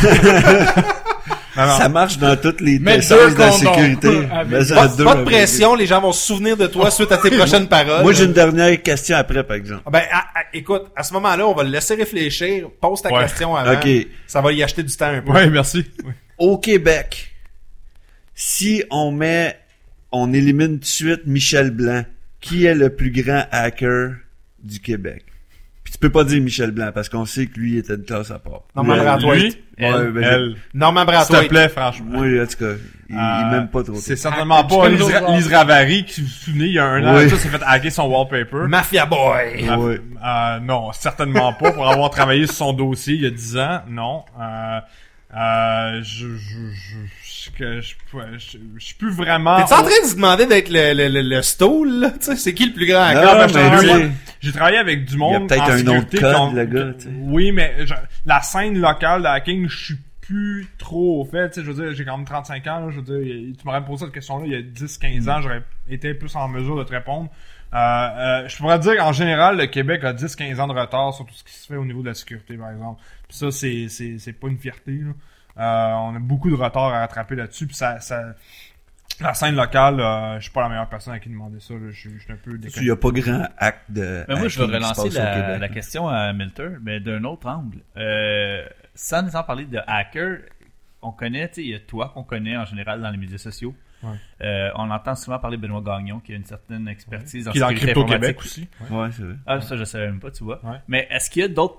non, 1.56 1.66
non. 1.66 1.76
Ça 1.78 1.88
marche 1.88 2.18
dans 2.18 2.36
toutes 2.36 2.60
les 2.60 2.78
deux 2.78 2.84
de 2.84 3.38
la 3.38 3.52
sécurité. 3.52 4.28
Mais 4.48 4.64
Pas, 4.64 4.88
deux 4.88 5.04
pas 5.04 5.14
de 5.16 5.24
pression, 5.24 5.74
les 5.74 5.86
gens 5.86 6.00
vont 6.00 6.12
se 6.12 6.26
souvenir 6.26 6.56
de 6.56 6.66
toi 6.66 6.90
suite 6.90 7.12
à 7.12 7.18
tes 7.18 7.30
prochaines 7.36 7.68
paroles. 7.68 8.02
Moi, 8.02 8.12
j'ai 8.12 8.24
une 8.24 8.32
dernière 8.32 8.80
question 8.82 9.16
après, 9.16 9.44
par 9.44 9.56
exemple. 9.56 9.82
Ah 9.86 9.90
Ben, 9.90 10.02
à- 10.10 10.40
à- 10.40 10.44
écoute, 10.54 10.84
à 10.96 11.02
ce 11.02 11.12
moment-là, 11.14 11.46
on 11.46 11.54
va 11.54 11.62
le 11.64 11.70
laisser 11.70 11.94
réfléchir. 11.94 12.68
Pose 12.80 13.02
ta 13.02 13.12
Ouais. 13.12 13.22
question 13.22 13.54
avant. 13.54 13.74
OK. 13.78 13.88
Ça 14.26 14.40
va 14.40 14.52
y 14.52 14.62
acheter 14.62 14.82
du 14.82 14.94
temps 14.96 15.06
un 15.06 15.20
peu. 15.20 15.30
Ouais, 15.32 15.48
merci. 15.50 15.84
Au 16.38 16.58
Québec, 16.58 17.34
si 18.34 18.82
on 18.90 19.10
met, 19.12 19.58
on 20.10 20.32
élimine 20.32 20.74
tout 20.74 20.78
de 20.80 20.84
suite 20.86 21.20
Michel 21.26 21.70
Blanc, 21.70 22.04
qui 22.40 22.64
est 22.64 22.74
le 22.74 22.90
plus 22.94 23.10
grand 23.10 23.44
hacker 23.50 24.12
du 24.62 24.80
Québec? 24.80 25.24
Puis 25.92 25.98
tu 25.98 26.06
peux 26.08 26.10
pas 26.10 26.24
dire 26.24 26.40
Michel 26.42 26.70
Blanc, 26.70 26.90
parce 26.94 27.10
qu'on 27.10 27.26
sait 27.26 27.46
que 27.46 27.60
lui 27.60 27.76
était 27.76 27.96
une 27.96 28.04
classe 28.04 28.30
à 28.30 28.38
part. 28.38 28.62
Norman 28.74 28.96
Brathwaite. 28.96 29.58
Ouais, 29.78 30.10
ben, 30.10 30.22
elle. 30.24 30.56
Norman 30.72 31.04
S'il 31.22 31.36
te 31.36 31.48
plaît, 31.48 31.68
franchement. 31.68 32.06
Moi, 32.22 32.42
en 32.42 32.46
tout 32.46 32.56
cas, 32.56 32.72
il, 33.10 33.14
il 33.14 33.18
Euh, 33.18 33.50
m'aime 33.50 33.68
pas 33.68 33.82
trop. 33.82 33.94
C'est 33.96 34.16
certainement 34.16 34.64
pas 34.64 34.88
Lise, 34.88 35.52
Ravary 35.52 36.04
qui, 36.06 36.22
vous 36.22 36.26
vous 36.28 36.32
souvenez, 36.32 36.64
il 36.64 36.72
y 36.72 36.78
a 36.78 36.86
un 36.86 37.04
an, 37.06 37.18
Oui. 37.18 37.28
ça 37.28 37.36
s'est 37.36 37.48
fait 37.50 37.60
hacker 37.62 37.92
son 37.92 38.04
wallpaper. 38.08 38.68
Mafia 38.68 39.04
Boy. 39.04 39.66
Ah, 39.68 39.78
Ouais. 39.78 40.00
euh, 40.24 40.60
non, 40.60 40.92
certainement 40.92 41.52
pas. 41.52 41.72
Pour 41.72 41.86
avoir 41.86 42.08
travaillé 42.08 42.46
sur 42.46 42.54
son 42.54 42.72
dossier 42.72 43.14
il 43.16 43.22
y 43.22 43.26
a 43.26 43.30
10 43.30 43.58
ans, 43.58 43.80
non. 43.90 44.22
Euh, 44.40 44.80
euh, 45.36 46.00
je, 46.02 46.26
je, 46.28 46.72
je, 46.72 46.96
que 47.50 47.80
je, 47.80 47.94
je, 48.38 48.58
je 48.78 48.84
suis 48.84 48.94
plus 48.94 49.10
vraiment... 49.12 49.56
T'es-tu 49.56 49.74
en 49.74 49.82
train 49.82 50.00
de 50.02 50.06
se 50.06 50.14
demander 50.14 50.46
d'être 50.46 50.68
le, 50.70 50.94
le, 50.94 51.08
le, 51.08 51.22
le 51.36 51.42
stool, 51.42 51.88
là? 52.00 52.10
Tu 52.10 52.18
sais, 52.20 52.36
c'est 52.36 52.54
qui 52.54 52.66
le 52.66 52.72
plus 52.72 52.86
grand 52.86 53.12
Ben, 53.12 53.20
pas. 53.20 54.10
J'ai 54.40 54.52
travaillé 54.52 54.78
avec 54.78 55.04
du 55.04 55.16
monde. 55.16 55.32
Il 55.32 55.40
y 55.40 55.44
a 55.44 55.46
peut-être 55.46 55.62
en 55.62 55.72
un 55.72 55.78
sécurité 55.78 56.18
code, 56.18 56.54
le 56.54 56.64
gars, 56.66 56.80
que- 56.92 56.92
tu 56.98 57.04
sais. 57.04 57.10
Oui, 57.20 57.52
mais 57.52 57.74
je- 57.86 57.94
la 58.26 58.40
scène 58.42 58.78
locale 58.78 59.22
de 59.22 59.26
hacking, 59.26 59.68
je 59.68 59.84
suis 59.84 59.96
plus 60.20 60.66
trop 60.78 61.20
au 61.20 61.24
fait. 61.24 61.48
Tu 61.50 61.54
sais, 61.60 61.66
je 61.66 61.70
veux 61.72 61.82
dire, 61.84 61.92
j'ai 61.94 62.04
quand 62.04 62.16
même 62.16 62.26
35 62.26 62.66
ans. 62.68 62.80
là, 62.86 62.90
je 62.90 63.00
veux 63.00 63.02
dire, 63.20 63.54
tu 63.58 63.66
m'aurais 63.66 63.84
posé 63.84 64.04
cette 64.04 64.14
question-là 64.14 64.46
il 64.46 64.52
y 64.52 64.56
a 64.56 64.62
10-15 64.62 65.28
ans, 65.28 65.40
j'aurais 65.42 65.62
été 65.90 66.14
plus 66.14 66.34
en 66.36 66.48
mesure 66.48 66.76
de 66.76 66.84
te 66.84 66.92
répondre. 66.92 67.28
Euh, 67.74 67.76
euh, 67.78 68.48
je 68.48 68.56
pourrais 68.58 68.78
dire 68.78 68.96
qu'en 68.98 69.12
général, 69.12 69.56
le 69.56 69.66
Québec 69.66 70.04
a 70.04 70.12
10-15 70.12 70.60
ans 70.60 70.68
de 70.68 70.78
retard 70.78 71.14
sur 71.14 71.24
tout 71.24 71.34
ce 71.34 71.42
qui 71.42 71.52
se 71.54 71.66
fait 71.66 71.76
au 71.76 71.84
niveau 71.86 72.02
de 72.02 72.08
la 72.08 72.14
sécurité, 72.14 72.54
par 72.56 72.70
exemple. 72.70 73.00
Puis 73.28 73.38
ça, 73.38 73.50
c'est, 73.50 73.86
c'est, 73.88 74.18
c'est 74.18 74.32
pas 74.34 74.48
une 74.48 74.58
fierté. 74.58 74.92
Là. 74.92 75.12
Euh, 75.58 75.92
on 75.92 76.16
a 76.16 76.18
beaucoup 76.18 76.50
de 76.50 76.54
retard 76.54 76.94
à 76.94 77.00
rattraper 77.00 77.36
là-dessus. 77.36 77.66
Puis 77.66 77.76
ça, 77.76 78.00
ça, 78.00 78.34
la 79.20 79.34
scène 79.34 79.54
locale, 79.54 80.00
euh, 80.00 80.36
je 80.36 80.42
suis 80.44 80.50
pas 80.50 80.62
la 80.62 80.68
meilleure 80.68 80.88
personne 80.88 81.14
à 81.14 81.18
qui 81.20 81.28
demander 81.28 81.60
ça. 81.60 81.74
Là. 81.74 81.90
Je, 81.90 81.98
suis- 81.98 82.18
je 82.18 82.24
suis 82.24 82.32
un 82.32 82.36
peu 82.36 82.58
Il 82.76 82.86
y 82.86 82.90
a 82.90 82.96
pas 82.96 83.10
grand 83.10 83.46
acte 83.58 83.90
de. 83.90 84.24
Mais 84.28 84.36
moi, 84.36 84.48
je 84.48 84.58
vais 84.60 84.66
se 84.66 84.72
relancer 84.72 85.10
la, 85.58 85.68
question 85.68 86.08
à 86.08 86.32
Milter, 86.32 86.70
mais 86.82 87.00
d'un 87.00 87.24
autre 87.24 87.48
angle. 87.48 87.78
Euh, 87.96 88.64
sans 88.94 89.22
nécessairement 89.22 89.46
parler 89.46 89.64
de 89.66 89.80
hacker, 89.86 90.38
on 91.02 91.12
connaît, 91.12 91.48
tu 91.48 91.54
sais, 91.54 91.62
il 91.62 91.70
y 91.70 91.74
a 91.74 91.80
toi 91.80 92.10
qu'on 92.14 92.24
connaît 92.24 92.56
en 92.56 92.64
général 92.64 93.00
dans 93.00 93.10
les 93.10 93.16
médias 93.18 93.38
sociaux. 93.38 93.74
Ouais. 94.02 94.16
Euh, 94.42 94.70
on 94.74 94.90
entend 94.90 95.14
souvent 95.14 95.38
parler 95.38 95.56
de 95.56 95.62
Benoît 95.62 95.80
Gagnon, 95.80 96.18
qui 96.20 96.32
a 96.32 96.36
une 96.36 96.44
certaine 96.44 96.88
expertise 96.88 97.46
en 97.46 97.52
Qui 97.52 97.58
est 97.58 97.60
dans 97.60 97.68
sécurité 97.68 97.92
Crypto-Québec 97.92 98.38
aussi. 98.40 98.68
Ouais, 98.90 99.08
c'est 99.12 99.22
vrai. 99.22 99.34
Ah, 99.46 99.60
ça, 99.60 99.76
je 99.76 99.84
savais 99.84 100.06
même 100.06 100.20
pas, 100.20 100.30
tu 100.30 100.42
vois. 100.42 100.60
Ouais. 100.64 100.78
Mais 100.88 101.06
est-ce 101.10 101.30
qu'il 101.30 101.42
y 101.42 101.44
a 101.44 101.48
d'autres 101.48 101.78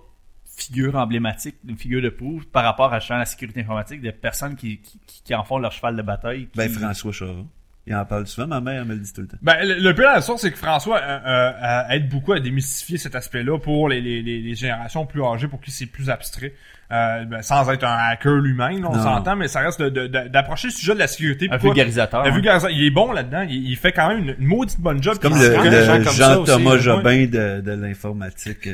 figures 0.55 0.95
emblématiques, 0.95 1.55
une 1.67 1.77
figure 1.77 2.01
de 2.01 2.09
proue 2.09 2.41
par 2.51 2.63
rapport 2.63 2.93
à 2.93 2.99
la 3.09 3.25
sécurité 3.25 3.61
informatique, 3.61 4.01
des 4.01 4.11
personnes 4.11 4.55
qui, 4.55 4.79
qui, 4.79 4.99
qui- 5.23 5.35
en 5.35 5.43
font 5.43 5.57
leur 5.57 5.71
cheval 5.71 5.95
de 5.95 6.01
bataille? 6.01 6.45
qui- 6.47 6.57
Ben, 6.57 6.69
François 6.69 7.11
Charon. 7.11 7.47
Il 7.85 7.93
en 7.93 8.05
parle 8.05 8.25
souvent, 8.27 8.47
ma 8.47 8.61
mère 8.61 8.85
me 8.85 8.93
le 8.93 8.99
dit 9.01 9.11
tout 9.11 9.19
le 9.21 9.27
temps. 9.27 9.35
Ben, 9.41 9.57
le, 9.61 9.73
le 9.75 9.93
pire 9.93 10.07
de 10.09 10.13
la 10.15 10.21
sorte, 10.21 10.39
c'est 10.39 10.51
que 10.51 10.57
François 10.57 10.99
euh, 11.01 11.19
euh, 11.25 11.51
euh, 11.61 11.89
aide 11.89 12.07
beaucoup 12.07 12.31
à 12.31 12.39
démystifier 12.39 12.97
cet 12.97 13.13
aspect-là 13.13 13.59
pour 13.59 13.89
les, 13.89 13.99
les, 13.99 14.21
les, 14.21 14.39
les 14.39 14.55
générations 14.55 15.05
plus 15.05 15.21
âgées, 15.21 15.49
pour 15.49 15.59
qui 15.59 15.69
c'est 15.71 15.87
plus 15.87 16.09
abstrait. 16.09 16.53
Euh, 16.93 17.25
ben, 17.25 17.41
sans 17.41 17.69
être 17.71 17.83
un 17.83 17.97
hacker 18.11 18.35
lui-même, 18.35 18.85
on 18.85 18.93
s'entend, 18.93 19.35
mais 19.35 19.49
ça 19.49 19.59
reste 19.61 19.81
de- 19.81 19.89
de- 19.89 20.07
de- 20.07 20.27
d'approcher 20.29 20.67
le 20.69 20.73
sujet 20.73 20.93
de 20.93 20.99
la 20.99 21.07
sécurité. 21.07 21.49
Un 21.51 21.57
vulgarisateur. 21.57 22.21
Un 22.21 22.27
hein. 22.29 22.31
vulgarisateur. 22.31 22.73
Il 22.77 22.85
est 22.85 22.89
bon 22.91 23.11
là-dedans. 23.11 23.45
Il, 23.49 23.67
il 23.69 23.75
fait 23.75 23.91
quand 23.91 24.07
même 24.07 24.19
une, 24.19 24.35
une 24.39 24.47
maudite 24.47 24.79
bonne 24.79 25.03
job. 25.03 25.17
Comme 25.19 25.33
le, 25.33 25.47
le 25.69 26.03
Jean-Thomas 26.03 26.77
Jobin 26.77 27.25
de, 27.25 27.59
de 27.61 27.71
l'informatique. 27.71 28.69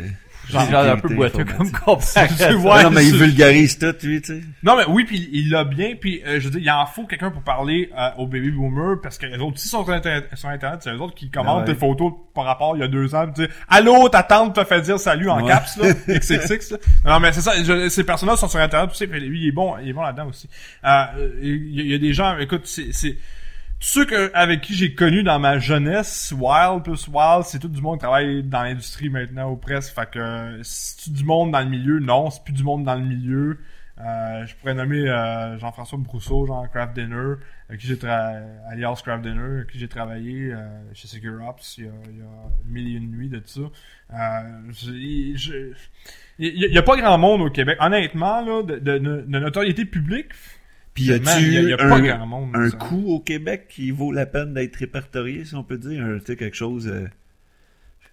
Euh, 0.55 0.59
C'est 0.65 0.71
genre 0.71 0.85
un 0.85 0.97
peu 0.97 1.13
boiteux 1.15 1.45
comme 1.45 1.71
comparaison. 1.71 2.59
Ouais, 2.69 2.83
non, 2.83 2.89
mais 2.91 3.05
il 3.05 3.15
vulgarise 3.15 3.77
tout, 3.77 3.93
lui, 4.03 4.21
tu 4.21 4.33
sais. 4.39 4.41
Non, 4.63 4.75
mais 4.77 4.83
oui, 4.87 5.03
puis 5.05 5.29
il 5.31 5.49
l'a 5.49 5.63
bien, 5.63 5.93
puis 5.99 6.21
euh, 6.25 6.39
je 6.39 6.45
veux 6.45 6.51
dire, 6.51 6.61
il 6.61 6.69
en 6.71 6.85
faut 6.85 7.05
quelqu'un 7.05 7.31
pour 7.31 7.41
parler 7.41 7.89
euh, 7.97 8.09
aux 8.17 8.27
baby 8.27 8.51
boomers, 8.51 9.01
parce 9.01 9.17
que 9.17 9.25
les 9.25 9.37
autres 9.37 9.53
aussi 9.55 9.67
sont 9.67 9.83
sur 9.83 9.93
Internet, 9.93 10.27
sur 10.35 10.49
Internet 10.49 10.79
c'est 10.83 10.91
eux 10.91 10.99
autres 11.01 11.15
qui 11.15 11.29
commentent 11.29 11.67
ouais. 11.67 11.73
tes 11.73 11.79
photos 11.79 12.13
par 12.33 12.45
rapport 12.45 12.75
il 12.75 12.79
y 12.79 12.83
a 12.83 12.87
deux 12.87 13.13
ans, 13.15 13.27
tu 13.33 13.43
sais, 13.43 13.49
allô, 13.67 14.09
ta 14.09 14.23
tante 14.23 14.55
te 14.55 14.63
fait 14.63 14.81
dire 14.81 14.99
salut 14.99 15.29
en 15.29 15.41
Ouais. 15.41 15.47
caps, 15.49 15.77
là, 15.77 15.93
XXX, 16.07 16.71
là. 16.71 16.77
Non, 17.05 17.19
mais 17.19 17.31
c'est 17.33 17.41
ça, 17.41 17.53
je- 17.63 17.89
ces 17.89 18.03
personnes-là 18.03 18.35
sont 18.37 18.47
sur 18.47 18.59
Internet, 18.59 18.89
tu 18.91 18.97
sais, 18.97 19.07
puis 19.07 19.19
lui, 19.19 19.41
il 19.43 19.47
est 19.49 19.51
bon, 19.51 19.75
il 19.81 19.89
est 19.89 19.93
bon 19.93 20.01
là-dedans 20.01 20.27
aussi. 20.27 20.49
Euh, 20.85 21.05
il 21.41 21.73
y, 21.75 21.79
a- 21.79 21.83
il 21.83 21.91
y 21.91 21.95
a 21.95 21.97
des 21.99 22.13
gens, 22.13 22.37
écoute, 22.37 22.61
c'est... 22.65 23.17
ceux 23.79 24.05
que, 24.05 24.31
avec 24.33 24.61
qui 24.61 24.73
j'ai 24.73 24.93
connu 24.93 25.23
dans 25.23 25.39
ma 25.39 25.57
jeunesse, 25.59 26.33
Wild 26.37 26.83
plus 26.83 27.07
Wild, 27.07 27.43
c'est 27.45 27.59
tout 27.59 27.69
du 27.69 27.81
monde 27.81 27.95
qui 27.95 27.99
travaille 28.03 28.43
dans 28.43 28.63
l'industrie 28.63 29.09
maintenant 29.09 29.51
ou 29.51 29.55
presque. 29.55 29.93
Fait 29.95 30.09
que 30.09 30.19
euh, 30.19 30.59
c'est 30.63 31.11
du 31.13 31.23
monde 31.23 31.51
dans 31.51 31.61
le 31.61 31.69
milieu, 31.69 31.99
non, 31.99 32.29
c'est 32.29 32.43
plus 32.43 32.53
du 32.53 32.63
monde 32.63 32.83
dans 32.83 32.95
le 32.95 33.05
milieu. 33.05 33.59
Euh, 34.01 34.45
je 34.45 34.55
pourrais 34.55 34.73
nommer 34.75 35.09
euh, 35.09 35.57
Jean-François 35.59 35.97
Brousseau, 35.99 36.45
Jean 36.45 36.65
Craft 36.67 36.93
Dinner, 36.95 37.35
avec 37.67 37.81
qui 37.81 37.87
j'ai 37.87 37.97
alias 38.69 39.01
Craft 39.03 39.23
Dinner, 39.23 39.55
avec 39.57 39.67
qui 39.71 39.79
j'ai 39.79 39.89
travaillé 39.89 40.53
euh, 40.53 40.57
chez 40.93 41.07
Secure 41.09 41.41
Ops 41.47 41.77
il 41.79 41.83
y, 41.85 41.87
a, 41.87 41.91
il 42.09 42.17
y 42.17 42.21
a 42.21 42.25
mille 42.65 42.87
et 42.87 42.97
une 42.97 43.11
nuits 43.11 43.27
de 43.29 43.39
tout 43.39 43.47
ça. 44.09 44.13
Euh, 44.13 44.71
j'ai- 44.71 45.35
je- 45.35 45.73
il 46.37 46.57
y, 46.73 46.77
a- 46.77 46.79
a 46.79 46.83
pas 46.83 46.95
grand 46.95 47.17
monde 47.17 47.41
au 47.41 47.49
Québec, 47.49 47.77
honnêtement, 47.81 48.41
de 48.63 49.39
notoriété 49.39 49.83
publique. 49.83 50.27
Puis 50.99 51.05
y 51.05 51.13
a-tu 51.13 51.25
un, 51.83 52.25
monde, 52.25 52.49
un 52.55 52.69
coût 52.77 53.05
au 53.07 53.19
Québec 53.19 53.67
qui 53.69 53.91
vaut 53.91 54.11
la 54.11 54.25
peine 54.25 54.53
d'être 54.53 54.75
répertorié, 54.77 55.45
si 55.45 55.55
on 55.55 55.63
peut 55.63 55.77
dire? 55.77 56.03
Un, 56.03 56.19
quelque 56.19 56.55
chose 56.55 56.87
euh, 56.87 57.07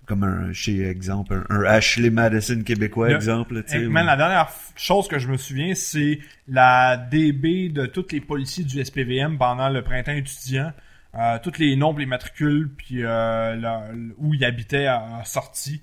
comme 0.07 0.23
un, 0.23 0.53
chez 0.53 0.83
exemple, 0.89 1.35
un, 1.49 1.55
un 1.57 1.63
Ashley 1.65 2.11
Madison 2.11 2.63
québécois, 2.63 3.09
Le- 3.09 3.17
exemple. 3.17 3.63
ou- 3.87 3.91
man, 3.91 4.07
la 4.07 4.17
dernière 4.17 4.49
chose 4.77 5.09
que 5.09 5.19
je 5.19 5.27
me 5.29 5.37
souviens, 5.37 5.75
c'est 5.75 6.21
la 6.47 6.97
DB 6.97 7.69
de 7.71 7.87
tous 7.87 8.07
les 8.13 8.21
policiers 8.21 8.65
du 8.65 8.83
SPVM 8.85 9.37
pendant 9.39 9.69
le 9.69 9.83
printemps 9.83 10.13
étudiant. 10.13 10.73
Euh, 11.19 11.39
tous 11.43 11.59
les 11.59 11.77
nombres, 11.77 11.99
les 11.99 12.07
matricules, 12.07 12.69
puis 12.77 13.03
euh, 13.03 13.57
la- 13.57 13.89
où 14.19 14.35
ils 14.35 14.45
habitaient 14.45 14.87
à, 14.87 15.17
à 15.21 15.25
sortie. 15.25 15.81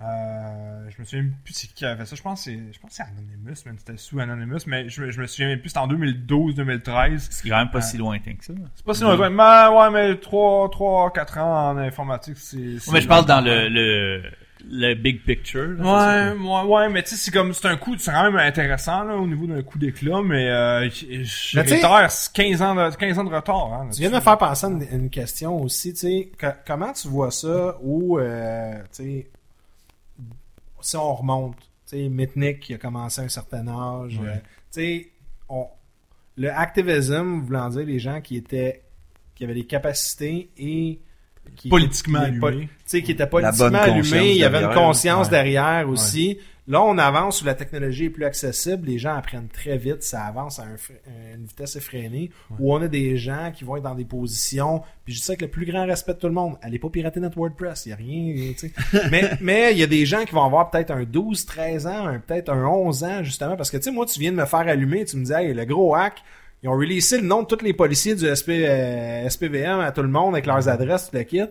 Euh, 0.00 0.88
je 0.90 1.00
me 1.00 1.04
souviens 1.04 1.24
plus 1.44 1.54
c'est 1.54 1.66
qui 1.74 1.84
avait 1.84 1.96
fait 2.00 2.06
ça. 2.06 2.14
Je 2.16 2.22
pense 2.22 2.44
que 2.44 2.50
c'est, 2.50 2.58
je 2.72 2.78
pense 2.78 2.90
que 2.90 2.96
c'est 2.96 3.02
Anonymous, 3.02 3.56
man. 3.66 3.74
C'était 3.78 3.96
sous 3.96 4.20
Anonymous, 4.20 4.58
mais 4.66 4.88
je, 4.88 5.02
me- 5.02 5.10
je 5.10 5.20
me 5.20 5.26
souviens 5.26 5.48
même 5.48 5.60
plus. 5.60 5.70
C'était 5.70 5.80
en 5.80 5.88
2012-2013. 5.88 7.28
C'est 7.30 7.48
quand 7.48 7.56
même 7.58 7.70
pas 7.70 7.78
Ouais. 7.78 7.82
si 7.84 7.98
lointain 7.98 8.34
que 8.34 8.44
ça. 8.44 8.52
C'est 8.74 8.84
pas 8.84 8.94
si 8.94 9.02
longtemps. 9.02 9.28
Mais 9.30 9.76
ouais, 9.76 9.90
mais 9.90 10.16
3, 10.16 10.70
3, 10.70 11.12
4 11.12 11.38
ans 11.38 11.70
en 11.70 11.78
informatique, 11.78 12.36
c'est. 12.38 12.78
c'est 12.78 12.92
mais 12.92 13.00
je 13.00 13.08
parle 13.08 13.26
dans 13.26 13.40
le, 13.40 13.68
le, 13.68 14.22
le 14.70 14.94
big 14.94 15.24
picture. 15.24 15.66
là, 15.78 16.32
Ouais, 16.34 16.38
ouais, 16.38 16.62
ouais, 16.64 16.88
mais 16.90 17.02
tu 17.02 17.10
sais, 17.10 17.16
c'est 17.16 17.30
comme, 17.30 17.52
c'est 17.52 17.66
un 17.68 17.76
coup, 17.76 17.96
c'est 17.98 18.12
quand 18.12 18.22
même 18.24 18.36
intéressant, 18.36 19.02
là, 19.04 19.16
au 19.16 19.26
niveau 19.26 19.46
d'un 19.46 19.62
coup 19.62 19.78
d'éclat, 19.78 20.20
mais, 20.24 20.48
euh, 20.48 20.88
je 20.90 21.06
Mais 21.56 21.62
tu 21.64 21.70
sais- 21.70 21.74
réitère, 21.74 22.10
c'est 22.10 22.32
15 22.32 22.62
ans 22.62 22.74
de, 22.74 22.94
15 22.94 23.18
ans 23.18 23.24
de 23.24 23.34
retard, 23.34 23.72
hein. 23.72 23.88
Tu 23.92 24.00
viens 24.00 24.10
de 24.10 24.14
me 24.16 24.20
faire 24.20 24.38
penser 24.38 24.66
à 24.66 24.68
une, 24.70 24.86
une 24.92 25.10
question 25.10 25.60
aussi, 25.62 25.92
tu 25.92 25.98
sais, 26.00 26.30
comment 26.66 26.92
tu 26.92 27.08
vois 27.08 27.30
ça 27.30 27.76
où, 27.82 28.18
euh, 28.18 28.74
tu 28.96 29.02
sais, 29.04 29.30
si 30.80 30.96
on 30.96 31.14
remonte, 31.14 31.56
tu 31.86 31.96
sais, 31.96 32.08
Mitnick 32.08 32.60
qui 32.60 32.74
a 32.74 32.78
commencé 32.78 33.20
à 33.20 33.24
un 33.24 33.28
certain 33.28 33.66
âge, 33.68 34.18
Ouais. 34.18 34.28
euh, 34.28 34.34
tu 34.36 34.40
sais, 34.70 35.10
on- 35.48 35.66
le 36.36 36.50
activism 36.52 37.40
voulant 37.40 37.68
dire 37.68 37.84
les 37.84 37.98
gens 37.98 38.20
qui 38.20 38.36
étaient, 38.36 38.82
qui 39.34 39.44
avaient 39.44 39.54
des 39.54 39.66
capacités 39.66 40.50
et 40.56 41.00
qui 41.56 41.68
Politiquement 41.68 42.20
qui- 42.20 42.24
allumé. 42.26 42.66
tu 42.66 42.68
sais, 42.86 43.02
qui 43.02 43.12
étaient 43.12 43.26
politiquement 43.26 43.78
allumés, 43.78 44.32
il 44.32 44.36
y 44.38 44.44
avait 44.44 44.62
une 44.62 44.74
conscience 44.74 45.26
Ouais. 45.26 45.30
derrière 45.32 45.88
aussi. 45.88 46.38
Là, 46.70 46.82
on 46.82 46.98
avance 46.98 47.40
où 47.40 47.46
la 47.46 47.54
technologie 47.54 48.04
est 48.04 48.10
plus 48.10 48.26
accessible, 48.26 48.86
les 48.88 48.98
gens 48.98 49.16
apprennent 49.16 49.48
très 49.48 49.78
vite, 49.78 50.02
ça 50.02 50.24
avance 50.24 50.58
à 50.58 50.64
un 50.64 50.74
fr- 50.74 51.00
à 51.06 51.34
une 51.34 51.46
vitesse 51.46 51.76
effrénée, 51.76 52.30
où 52.60 52.74
on 52.74 52.82
a 52.82 52.88
des 52.88 53.16
gens 53.16 53.50
qui 53.54 53.64
vont 53.64 53.76
être 53.76 53.84
dans 53.84 53.94
des 53.94 54.04
positions, 54.04 54.82
puis 55.04 55.14
je 55.14 55.18
dis 55.20 55.24
ça 55.24 55.30
avec 55.32 55.40
le 55.40 55.48
plus 55.48 55.64
grand 55.64 55.86
respect 55.86 56.12
de 56.12 56.18
tout 56.18 56.26
le 56.26 56.34
monde, 56.34 56.56
allez 56.60 56.78
pas 56.78 56.90
pirater 56.90 57.20
notre 57.20 57.38
WordPress, 57.38 57.86
il 57.86 57.88
y 57.88 57.92
a 57.92 57.96
rien, 57.96 58.52
tu 58.52 58.68
sais. 58.68 58.72
mais 59.10 59.30
mais 59.40 59.72
il 59.72 59.78
y 59.78 59.82
a 59.82 59.86
des 59.86 60.04
gens 60.04 60.26
qui 60.26 60.34
vont 60.34 60.44
avoir 60.44 60.70
peut-être 60.70 60.90
un 60.90 61.04
12, 61.04 61.46
13 61.46 61.86
ans, 61.86 62.06
un- 62.06 62.18
peut-être 62.18 62.50
un 62.50 62.66
11 62.66 63.02
ans, 63.02 63.22
justement, 63.24 63.56
parce 63.56 63.70
que 63.70 63.78
tu 63.78 63.84
sais, 63.84 63.90
moi, 63.90 64.04
tu 64.04 64.20
viens 64.20 64.32
de 64.32 64.36
me 64.36 64.44
faire 64.44 64.60
allumer, 64.60 65.06
tu 65.06 65.16
me 65.16 65.24
dis, 65.24 65.32
hey, 65.32 65.54
le 65.54 65.64
gros 65.64 65.94
hack, 65.94 66.22
ils 66.62 66.68
ont 66.68 66.72
releasé 66.76 67.18
le 67.18 67.26
nom 67.26 67.42
de 67.42 67.46
tous 67.46 67.64
les 67.64 67.72
policiers 67.72 68.14
du 68.14 68.26
SP, 68.28 68.50
euh, 68.68 69.26
SPVM 69.28 69.80
à 69.80 69.90
tout 69.92 70.02
le 70.02 70.08
monde 70.08 70.34
avec 70.34 70.44
leurs 70.44 70.68
adresses, 70.68 71.08
tout 71.10 71.16
le 71.16 71.22
kit 71.22 71.44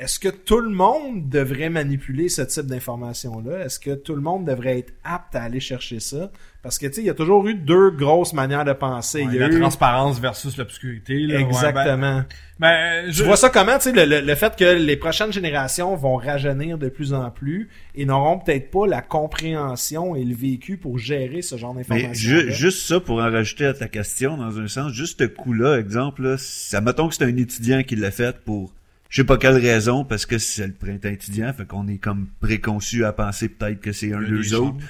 est-ce 0.00 0.18
que 0.18 0.28
tout 0.28 0.60
le 0.60 0.70
monde 0.70 1.28
devrait 1.28 1.68
manipuler 1.70 2.28
ce 2.28 2.42
type 2.42 2.66
d'information-là? 2.66 3.64
Est-ce 3.64 3.78
que 3.78 3.94
tout 3.94 4.14
le 4.14 4.22
monde 4.22 4.44
devrait 4.46 4.78
être 4.78 4.92
apte 5.04 5.34
à 5.36 5.42
aller 5.42 5.60
chercher 5.60 6.00
ça? 6.00 6.30
Parce 6.62 6.78
que, 6.78 6.86
tu 6.86 6.94
sais, 6.94 7.00
il 7.00 7.06
y 7.06 7.10
a 7.10 7.14
toujours 7.14 7.46
eu 7.48 7.54
deux 7.54 7.90
grosses 7.90 8.32
manières 8.34 8.64
de 8.66 8.72
penser. 8.74 9.20
Ouais, 9.22 9.28
il 9.32 9.34
y 9.40 9.42
a 9.42 9.48
la 9.48 9.54
eu... 9.54 9.60
transparence 9.60 10.20
versus 10.20 10.56
l'obscurité, 10.58 11.26
ouais, 11.26 11.32
ben- 11.32 11.46
Exactement. 11.46 12.22
ben, 12.58 13.04
Tu 13.06 13.12
je, 13.12 13.24
vois 13.24 13.36
ça 13.36 13.48
comment, 13.48 13.76
tu 13.78 13.84
sais, 13.84 13.92
le, 13.92 14.04
le- 14.04 14.26
le 14.26 14.34
fait 14.34 14.54
que 14.56 14.64
les 14.64 14.96
prochaines 14.96 15.32
générations 15.32 15.94
vont 15.96 16.16
rajeunir 16.16 16.76
de 16.76 16.88
plus 16.90 17.14
en 17.14 17.30
plus 17.30 17.68
et 17.94 18.04
n'auront 18.04 18.38
peut-être 18.38 18.70
pas 18.70 18.86
la 18.86 19.00
compréhension 19.02 20.14
et 20.16 20.24
le 20.24 20.34
vécu 20.34 20.76
pour 20.76 20.98
gérer 20.98 21.40
ce 21.42 21.56
genre 21.56 21.74
d'informations. 21.74 22.12
ju- 22.14 22.50
juste 22.52 22.86
ça 22.86 23.00
pour 23.00 23.16
en 23.20 23.30
rajouter 23.30 23.64
à 23.66 23.74
ta 23.74 23.88
question, 23.88 24.36
dans 24.36 24.58
un 24.58 24.68
sens, 24.68 24.92
juste 24.92 25.20
ce 25.20 25.26
coup-là, 25.28 25.78
exemple, 25.78 26.22
là, 26.22 26.36
ça 26.38 26.80
mettons 26.82 27.08
que 27.08 27.14
c'est 27.14 27.24
un 27.24 27.36
étudiant 27.36 27.82
qui 27.82 27.96
l'a 27.96 28.10
fait 28.10 28.36
pour 28.44 28.72
je 29.10 29.16
sais 29.20 29.26
pas 29.26 29.36
quelle 29.36 29.56
raison, 29.58 30.04
parce 30.04 30.24
que 30.24 30.38
c'est 30.38 30.66
le 30.66 30.72
printemps 30.72 31.08
étudiant, 31.10 31.52
fait 31.52 31.66
qu'on 31.66 31.86
est 31.88 31.98
comme 31.98 32.28
préconçu 32.40 33.04
à 33.04 33.12
penser 33.12 33.48
peut-être 33.50 33.80
que 33.80 33.92
c'est 33.92 34.12
un 34.14 34.22
d'eux 34.22 34.54
autres. 34.54 34.72
chances. 34.80 34.82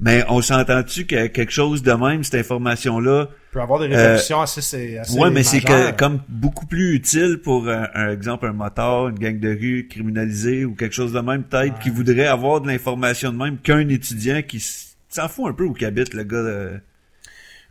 Mais 0.00 0.24
on 0.28 0.40
s'entend-tu 0.42 1.06
que 1.06 1.26
quelque 1.28 1.52
chose 1.52 1.82
de 1.82 1.92
même, 1.92 2.22
cette 2.24 2.34
information-là, 2.40 3.28
peut 3.52 3.60
avoir 3.60 3.78
des 3.80 3.86
répercussions 3.86 4.40
assez, 4.40 4.60
assez, 4.60 4.98
assez 4.98 5.18
ouais, 5.18 5.30
mais 5.30 5.42
c'est 5.42 5.60
comme 5.96 6.20
beaucoup 6.28 6.66
plus 6.66 6.94
utile 6.94 7.38
pour 7.42 7.68
un, 7.68 7.88
un 7.94 8.10
exemple 8.10 8.46
un 8.46 8.52
motard, 8.52 9.08
une 9.08 9.18
gang 9.18 9.38
de 9.38 9.50
rue 9.50 9.86
criminalisée 9.88 10.64
ou 10.64 10.74
quelque 10.74 10.94
chose 10.94 11.12
de 11.12 11.20
même 11.20 11.42
peut-être 11.44 11.78
qui 11.78 11.90
voudrait 11.90 12.26
avoir 12.26 12.60
de 12.62 12.68
l'information 12.68 13.32
de 13.32 13.36
même 13.38 13.58
qu'un 13.58 13.88
étudiant 13.88 14.42
qui 14.42 14.64
s'en 15.08 15.28
fout 15.28 15.50
un 15.50 15.52
peu 15.52 15.64
où 15.64 15.72
qu'habite 15.72 16.14
le 16.14 16.24
gars. 16.24 16.42
de- 16.42 16.80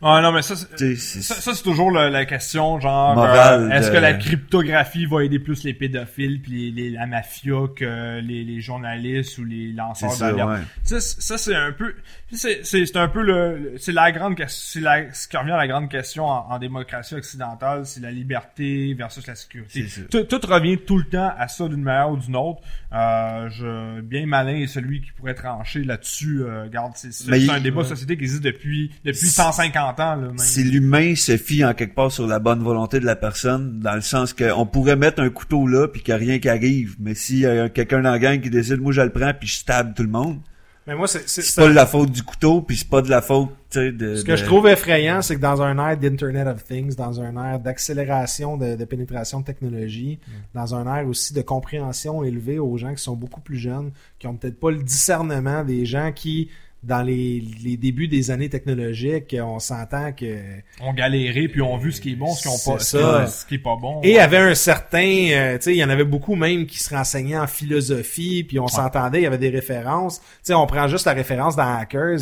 Ah, 0.04 0.20
non, 0.20 0.32
mais 0.32 0.42
ça, 0.42 0.56
c'est- 0.56 0.96
Ça, 0.96 0.96
c'est- 0.96 1.40
ça, 1.40 1.54
c'est 1.54 1.62
toujours 1.62 1.90
la, 1.92 2.10
la 2.10 2.24
question, 2.26 2.80
genre, 2.80 3.14
euh, 3.22 3.70
est-ce 3.70 3.88
de- 3.88 3.92
que 3.94 3.98
la 3.98 4.14
cryptographie 4.14 5.06
va 5.06 5.22
aider 5.24 5.38
plus 5.38 5.62
les 5.64 5.74
pédophiles 5.74 6.40
puis 6.42 6.72
les, 6.72 6.82
les- 6.82 6.90
la 6.90 7.06
mafia 7.06 7.68
que 7.76 8.20
les, 8.20 8.42
les 8.42 8.60
journalistes 8.60 9.38
ou 9.38 9.44
les 9.44 9.72
lanceurs 9.72 10.10
d'alerte? 10.18 10.48
ouais. 10.50 10.58
Ça, 10.82 11.00
ça 11.00 11.38
c'est 11.38 11.54
un 11.54 11.70
peu, 11.72 11.94
c'est, 12.36 12.96
un 12.96 13.08
peu 13.08 13.22
le, 13.22 13.74
c'est 13.78 13.92
la 13.92 14.10
grande 14.12 14.36
question, 14.36 14.72
c'est 14.72 14.80
la, 14.80 15.12
ce 15.12 15.28
qui 15.28 15.36
revient 15.36 15.52
à 15.52 15.56
la 15.58 15.68
grande 15.68 15.90
question 15.90 16.24
en, 16.26 16.50
en 16.50 16.58
démocratie 16.58 17.14
occidentale, 17.14 17.84
c'est 17.86 18.00
la 18.00 18.10
liberté 18.10 18.94
versus 18.94 19.26
la 19.26 19.34
sécurité. 19.34 19.86
Tout, 20.10 20.24
tout 20.24 20.40
revient 20.46 20.78
tout 20.78 20.98
le 20.98 21.04
temps 21.04 21.30
à 21.36 21.48
ça 21.48 21.68
d'une 21.68 21.82
manière 21.82 22.10
ou 22.10 22.16
d'une 22.16 22.36
autre. 22.36 22.60
Euh, 22.92 23.48
je, 23.50 24.00
bien 24.00 24.26
malin 24.26 24.56
est 24.56 24.66
celui 24.66 25.02
qui 25.02 25.12
pourrait 25.12 25.34
trancher 25.34 25.84
là-dessus. 25.84 26.42
Euh, 26.42 26.64
regarde, 26.64 26.92
c'est, 26.94 27.50
un 27.50 27.60
débat 27.60 27.84
société 27.84 28.16
qui 28.16 28.24
existe 28.24 28.42
depuis, 28.44 28.90
depuis 29.04 29.18
C'est- 29.18 29.42
150 29.42 30.00
ans, 30.00 30.16
là, 30.16 30.16
même. 30.16 30.38
Si 30.38 30.64
l'humain 30.64 31.14
se 31.14 31.36
fie 31.36 31.64
en 31.64 31.74
quelque 31.74 31.94
part 31.94 32.12
sur 32.12 32.26
la 32.26 32.38
bonne 32.38 32.62
volonté 32.62 33.00
de 33.00 33.06
la 33.06 33.16
personne, 33.16 33.80
dans 33.80 33.94
le 33.94 34.00
sens 34.00 34.32
qu'on 34.32 34.66
pourrait 34.66 34.96
mettre 34.96 35.20
un 35.22 35.30
couteau 35.30 35.66
là 35.66 35.88
puis 35.88 36.02
qu'il 36.02 36.14
n'y 36.14 36.20
a 36.20 36.24
rien 36.24 36.38
qui 36.38 36.48
arrive, 36.48 36.96
mais 36.98 37.14
s'il 37.14 37.38
y 37.40 37.46
a 37.46 37.68
quelqu'un 37.68 38.02
dans 38.02 38.10
la 38.10 38.18
gang 38.18 38.40
qui 38.40 38.50
décide, 38.50 38.80
moi 38.80 38.92
je 38.92 39.02
le 39.02 39.10
prends 39.10 39.32
puis 39.38 39.48
je 39.48 39.56
stab 39.56 39.94
tout 39.94 40.02
le 40.02 40.08
monde, 40.08 40.40
Mais 40.86 40.96
moi, 40.96 41.06
c'est, 41.06 41.28
c'est, 41.28 41.42
c'est 41.42 41.60
pas 41.60 41.68
de 41.68 41.74
la 41.74 41.86
faute 41.86 42.10
du 42.10 42.22
couteau 42.24 42.60
puis 42.60 42.76
c'est 42.76 42.88
pas 42.88 43.02
de 43.02 43.08
la 43.10 43.22
faute, 43.22 43.50
de... 43.74 44.16
Ce 44.16 44.24
que 44.24 44.32
de- 44.32 44.36
je 44.36 44.44
trouve 44.44 44.66
effrayant, 44.66 45.22
c'est 45.22 45.36
que 45.36 45.40
dans 45.40 45.62
un 45.62 45.78
ère 45.78 45.96
d'Internet 45.96 46.46
of 46.48 46.64
Things, 46.64 46.96
dans 46.96 47.20
un 47.20 47.36
ère 47.52 47.60
d'accélération 47.60 48.56
de, 48.56 48.74
de 48.74 48.84
pénétration 48.84 49.40
de 49.40 49.44
technologie, 49.44 50.18
dans 50.54 50.74
un 50.74 50.92
ère 50.92 51.06
aussi 51.06 51.34
de 51.34 51.42
compréhension 51.42 52.24
élevée 52.24 52.58
aux 52.58 52.76
gens 52.76 52.94
qui 52.94 53.02
sont 53.02 53.14
beaucoup 53.16 53.40
plus 53.40 53.58
jeunes, 53.58 53.92
qui 54.18 54.26
ont 54.26 54.34
peut-être 54.36 54.58
pas 54.58 54.70
le 54.70 54.82
discernement 54.82 55.62
des 55.64 55.86
gens 55.86 56.10
qui, 56.12 56.50
dans 56.82 57.02
les, 57.02 57.40
les 57.62 57.76
débuts 57.76 58.08
des 58.08 58.30
années 58.32 58.48
technologiques, 58.48 59.36
on 59.40 59.60
s'entend 59.60 60.12
que 60.12 60.36
ont 60.80 60.92
galéré 60.92 61.46
puis 61.46 61.62
ont 61.62 61.76
vu 61.76 61.92
ce 61.92 62.00
qui 62.00 62.12
est 62.12 62.16
bon, 62.16 62.32
ce 62.34 62.42
qui 62.42 62.48
ont 62.48 62.72
pas, 62.72 62.80
ça. 62.80 63.26
ce 63.28 63.46
qui 63.46 63.54
est 63.54 63.58
pas 63.58 63.76
bon. 63.80 64.00
Et 64.02 64.18
avait 64.18 64.38
un 64.38 64.54
certain, 64.56 65.28
euh, 65.30 65.56
tu 65.58 65.62
sais, 65.64 65.72
il 65.74 65.78
y 65.78 65.84
en 65.84 65.90
avait 65.90 66.04
beaucoup 66.04 66.34
même 66.34 66.66
qui 66.66 66.78
se 66.80 66.92
renseignaient 66.92 67.38
en 67.38 67.46
philosophie, 67.46 68.44
puis 68.44 68.58
on 68.58 68.66
s'entendait, 68.68 69.20
il 69.20 69.24
y 69.24 69.26
avait 69.26 69.38
des 69.38 69.50
références. 69.50 70.18
Tu 70.20 70.26
sais, 70.42 70.54
on 70.54 70.66
prend 70.66 70.88
juste 70.88 71.06
la 71.06 71.12
référence 71.12 71.54
dans 71.56 71.76
Hackers 71.78 72.18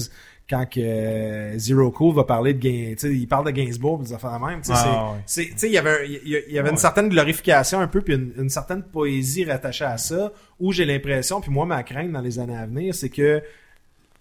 quand 0.48 0.66
que 0.68 0.80
euh, 0.80 1.56
Zero 1.58 1.90
Cool 1.92 2.12
va 2.16 2.24
parler 2.24 2.52
de 2.54 2.58
Gain, 2.58 2.94
il 3.08 3.28
parle 3.28 3.46
de 3.46 3.52
Gainsbourg, 3.52 4.00
des 4.00 4.12
affaires 4.12 4.40
même. 4.40 4.60
Tu 4.62 4.66
sais, 4.66 4.72
Ah, 4.76 5.14
c'est- 5.24 5.42
ouais. 5.42 5.54
il 5.68 5.70
y 5.72 5.78
avait, 5.78 6.06
il 6.08 6.28
y, 6.28 6.36
il 6.48 6.54
y 6.54 6.58
avait 6.58 6.70
une 6.70 6.76
certaine 6.76 7.08
glorification 7.08 7.78
un 7.78 7.86
peu, 7.86 8.02
puis 8.02 8.14
une, 8.14 8.32
une 8.36 8.48
certaine 8.50 8.82
poésie 8.82 9.44
rattachée 9.44 9.84
à 9.84 9.96
ça, 9.96 10.32
où 10.58 10.72
j'ai 10.72 10.84
l'impression, 10.84 11.40
puis 11.40 11.52
moi 11.52 11.66
ma 11.66 11.82
crainte 11.84 12.10
dans 12.10 12.20
les 12.20 12.38
années 12.40 12.56
à 12.56 12.66
venir, 12.66 12.94
c'est 12.96 13.10
que 13.10 13.40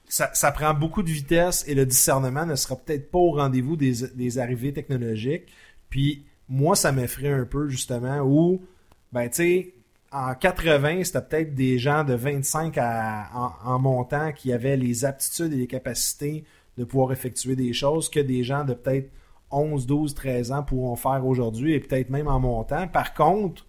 ça, 0.10 0.52
prend 0.52 0.74
beaucoup 0.74 1.04
de 1.04 1.10
vitesse 1.10 1.64
et 1.68 1.76
le 1.76 1.86
discernement 1.86 2.46
ne 2.46 2.56
sera 2.56 2.76
peut-être 2.76 3.12
pas 3.12 3.20
au 3.20 3.32
rendez-vous 3.32 3.76
des, 3.76 4.08
des 4.16 4.40
arrivées 4.40 4.74
technologiques. 4.74 5.48
Puis 5.90 6.26
moi, 6.48 6.76
ça 6.76 6.92
m'effraie 6.92 7.32
un 7.32 7.46
peu 7.46 7.70
justement 7.70 8.20
où, 8.22 8.62
ben 9.14 9.30
tu 9.30 9.36
sais, 9.36 9.74
en 10.12 10.34
80, 10.34 11.04
c'était 11.04 11.22
peut-être 11.22 11.56
des 11.56 11.78
gens 11.78 12.04
de 12.04 12.16
25 12.16 12.76
à, 12.80 13.30
en, 13.36 13.74
en 13.74 13.80
montant 13.80 14.32
qui 14.34 14.52
avaient 14.52 14.78
les 14.78 15.06
aptitudes 15.06 15.54
et 15.54 15.58
les 15.58 15.68
capacités 15.68 16.44
de 16.78 16.84
pouvoir 16.84 17.12
effectuer 17.12 17.56
des 17.56 17.74
choses 17.74 18.10
que 18.10 18.20
des 18.20 18.44
gens 18.44 18.66
de 18.66 18.74
peut-être 18.74 19.12
11, 19.52 19.86
12, 19.86 20.16
13 20.16 20.52
ans 20.52 20.64
pourront 20.64 20.96
faire 20.96 21.26
aujourd'hui 21.26 21.74
et 21.74 21.80
peut-être 21.80 22.10
même 22.10 22.28
en 22.28 22.40
montant. 22.40 22.88
Par 22.88 23.14
contre, 23.14 23.66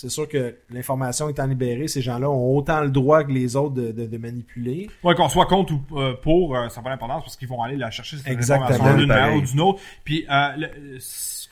c'est 0.00 0.10
sûr 0.10 0.28
que 0.28 0.54
l'information 0.70 1.28
étant 1.28 1.44
libérée, 1.46 1.88
ces 1.88 2.02
gens-là 2.02 2.30
ont 2.30 2.56
autant 2.56 2.82
le 2.82 2.90
droit 2.90 3.24
que 3.24 3.32
les 3.32 3.56
autres 3.56 3.74
de, 3.74 3.90
de- 3.90 4.06
de 4.06 4.16
manipuler. 4.18 4.88
Ouais, 5.02 5.14
qu'on 5.16 5.28
soit 5.28 5.46
contre 5.46 5.72
ou 5.72 5.98
euh, 5.98 6.14
pour, 6.22 6.54
euh, 6.56 6.68
ça 6.68 6.76
n'a 6.80 6.84
pas 6.84 6.90
d'importance 6.90 7.24
parce 7.24 7.36
qu'ils 7.36 7.48
vont 7.48 7.62
aller 7.62 7.76
la 7.76 7.90
chercher 7.90 8.16
cette 8.18 8.28
Exactement. 8.28 8.68
information 8.68 8.96
d'une 8.98 9.08
manière 9.08 9.34
ou 9.36 9.40
d'une 9.40 9.60
autre. 9.60 9.80
Puis, 10.04 10.24
euh, 10.30 10.48
le- 10.56 10.98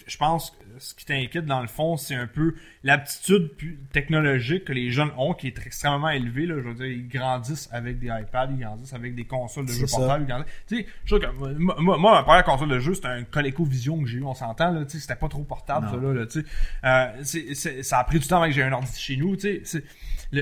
je 0.06 0.16
pense 0.16 0.50
que 0.52 0.56
ce 0.78 0.94
qui 0.94 1.04
t'inquiète 1.04 1.46
dans 1.46 1.60
le 1.60 1.66
fond, 1.68 1.96
c'est 1.96 2.14
un 2.14 2.26
peu 2.26 2.54
l'aptitude 2.84 3.50
technologique 3.92 4.64
que 4.64 4.72
les 4.72 4.90
jeunes 4.90 5.10
ont 5.16 5.34
qui 5.34 5.48
est 5.48 5.58
extrêmement 5.66 6.08
élevée. 6.10 6.46
Là. 6.46 6.54
Je 6.58 6.68
veux 6.68 6.74
dire, 6.74 6.86
ils 6.86 7.08
grandissent 7.08 7.68
avec 7.72 7.98
des 7.98 8.06
iPads, 8.08 8.48
ils 8.52 8.60
grandissent 8.60 8.94
avec 8.94 9.14
des 9.14 9.24
consoles 9.24 9.66
de 9.66 9.72
jeux 9.72 9.86
portables. 9.98 10.24
ils 10.24 10.28
grandissent- 10.28 10.52
Tu 10.68 10.76
sais, 10.78 10.86
je 11.04 11.16
trouve 11.16 11.28
que 11.30 11.54
moi, 11.58 11.76
moi, 11.78 11.98
ma 12.14 12.22
première 12.22 12.44
console 12.44 12.68
de 12.68 12.78
jeu, 12.78 12.94
c'était 12.94 13.08
un 13.08 13.24
ColecoVision 13.24 14.00
que 14.02 14.06
j'ai 14.08 14.18
eu, 14.18 14.22
on 14.24 14.34
s'entend. 14.34 14.70
Là, 14.72 14.84
tu 14.84 14.92
sais, 14.92 14.98
c'était 15.00 15.16
pas 15.16 15.28
trop 15.28 15.42
portable, 15.44 15.86
ça. 15.90 15.96
Là, 15.96 16.12
là, 16.12 16.26
tu 16.26 16.40
sais. 16.40 16.46
euh, 16.84 17.06
c'est- 17.22 17.54
c'est- 17.54 17.82
ça 17.82 17.98
a 17.98 18.04
pris 18.04 18.18
du 18.18 18.26
temps 18.26 18.36
avant 18.36 18.46
que 18.46 18.52
j'ai 18.52 18.62
un 18.62 18.72
ordi 18.72 18.90
chez 18.98 19.16
nous, 19.16 19.36
tu 19.36 19.64
sais. 19.64 19.82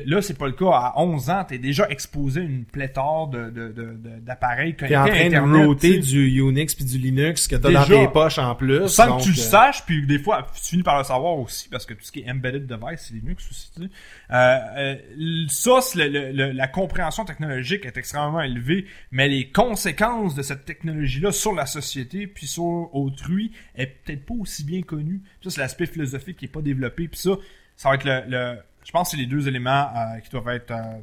Là, 0.06 0.22
c'est 0.22 0.36
pas 0.38 0.46
le 0.46 0.52
cas. 0.52 0.70
À 0.70 0.94
11 0.96 1.30
ans, 1.30 1.44
t'es 1.48 1.58
déjà 1.58 1.88
exposé 1.90 2.40
à 2.40 2.44
une 2.44 2.64
pléthore 2.64 3.28
de, 3.28 3.50
de, 3.50 3.68
de, 3.72 3.96
d'appareils 4.20 4.74
T'es 4.76 4.96
en 4.96 5.04
connectés 5.04 5.30
train 5.30 5.40
de 5.60 5.66
roter 5.66 5.98
du 5.98 6.28
Unix 6.40 6.74
puis 6.74 6.84
du 6.84 6.98
Linux 6.98 7.46
que 7.48 7.56
t'as 7.56 7.70
dans 7.70 7.84
tes 8.06 8.08
poches 8.08 8.38
en 8.38 8.54
plus. 8.54 8.88
Sans 8.88 9.06
donc, 9.06 9.18
que 9.20 9.24
tu 9.24 9.30
le 9.32 9.38
euh, 9.38 9.42
saches, 9.42 9.84
puis 9.86 10.06
des 10.06 10.18
fois, 10.18 10.46
tu 10.54 10.60
finis 10.62 10.82
par 10.82 10.98
le 10.98 11.04
savoir 11.04 11.38
aussi, 11.38 11.68
parce 11.68 11.86
que 11.86 11.94
tout 11.94 12.04
ce 12.04 12.12
qui 12.12 12.20
est 12.20 12.30
embedded 12.30 12.66
device, 12.66 13.00
c'est 13.08 13.14
Linux 13.14 13.48
aussi, 13.50 13.70
tu 13.74 13.82
sais. 13.82 13.88
Euh, 14.30 14.58
euh, 14.76 15.44
ça, 15.48 15.80
c'est 15.82 16.08
le- 16.08 16.08
le- 16.08 16.32
le- 16.32 16.52
la 16.52 16.66
compréhension 16.68 17.24
technologique 17.24 17.84
est 17.86 17.96
extrêmement 17.96 18.40
élevée, 18.42 18.86
mais 19.10 19.28
les 19.28 19.48
conséquences 19.50 20.34
de 20.34 20.42
cette 20.42 20.64
technologie-là 20.64 21.32
sur 21.32 21.54
la 21.54 21.66
société, 21.66 22.26
puis 22.26 22.46
sur 22.46 22.64
autrui, 22.94 23.52
est 23.76 23.86
peut-être 23.86 24.24
pas 24.26 24.34
aussi 24.34 24.64
bien 24.64 24.82
connue. 24.82 25.20
Ça, 25.42 25.50
c'est 25.50 25.60
l'aspect 25.60 25.86
philosophique 25.86 26.36
qui 26.38 26.44
est 26.46 26.48
pas 26.48 26.62
développé, 26.62 27.08
puis 27.08 27.18
ça, 27.20 27.30
ça 27.76 27.88
va 27.88 27.94
être 27.96 28.04
le... 28.04 28.22
le- 28.28 28.58
je 28.84 28.92
pense 28.92 29.08
que 29.10 29.16
c'est 29.16 29.22
les 29.22 29.26
deux 29.28 29.48
éléments 29.48 29.88
euh, 29.96 30.18
qui 30.20 30.30
doivent 30.30 30.48
être... 30.50 30.70
euh, 30.70 30.98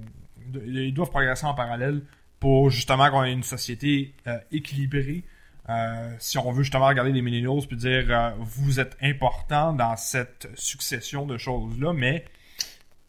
ils 0.65 0.93
doivent 0.93 1.09
progresser 1.09 1.45
en 1.45 1.53
parallèle 1.53 2.01
pour 2.39 2.69
justement 2.69 3.09
qu'on 3.11 3.23
ait 3.23 3.31
une 3.31 3.43
société 3.43 4.13
euh, 4.27 4.37
équilibrée, 4.51 5.23
euh, 5.69 6.15
si 6.19 6.37
on 6.39 6.51
veut 6.51 6.63
justement 6.63 6.87
regarder 6.87 7.11
les 7.11 7.21
millennials 7.21 7.65
puis 7.67 7.77
dire 7.77 8.05
euh, 8.09 8.31
vous 8.39 8.79
êtes 8.79 8.97
important 9.01 9.73
dans 9.73 9.95
cette 9.95 10.47
succession 10.55 11.25
de 11.27 11.37
choses 11.37 11.79
là 11.79 11.93
mais 11.93 12.25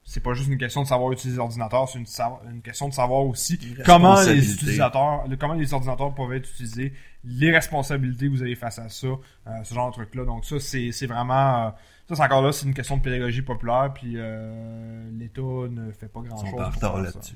c'est 0.05 0.23
pas 0.23 0.35
juste 0.35 0.49
une 0.51 0.59
question 0.59 0.82
de 0.82 0.86
savoir 0.86 1.11
utiliser 1.12 1.39
l'ordinateur 1.39 1.89
c'est 1.89 1.99
une, 1.99 2.61
question 2.62 2.89
de 2.89 2.93
savoir 2.93 3.23
aussi 3.24 3.59
comment 3.86 4.20
les 4.20 4.53
utilisateurs 4.53 5.27
le- 5.27 5.36
comment 5.36 5.55
les 5.55 5.73
ordinateurs 5.73 6.15
peuvent 6.15 6.35
être 6.35 6.49
utilisés 6.51 6.93
les 7.24 7.51
responsabilités 7.51 8.27
que 8.27 8.32
vous 8.32 8.43
avez 8.43 8.55
face 8.55 8.78
à 8.78 8.90
ça 8.90 9.07
euh, 9.07 9.51
ce 9.65 9.74
genre 9.74 9.89
de 9.89 9.94
truc 9.94 10.15
là 10.15 10.27
donc 10.27 10.44
ça 10.44 10.61
c'est 10.61 10.93
c'est 10.93 11.07
vraiment 11.07 11.69
euh, 11.69 11.70
ça 12.09 12.16
c'est 12.16 12.23
encore 12.23 12.43
là 12.43 12.53
c'est 12.53 12.66
une 12.66 12.74
question 12.74 12.97
de 12.97 13.03
pédagogie 13.03 13.43
populaire 13.43 13.91
puis 13.95 14.15
euh, 14.16 15.05
l'État 15.19 15.41
ne 15.43 15.93
fait 15.93 16.09
pas 16.09 16.20
grand 16.20 16.37
Ils 16.43 16.51
chose 16.51 16.59
sont 16.59 16.62
en 16.62 16.70
retard 16.70 17.01
là-dessus. 17.03 17.35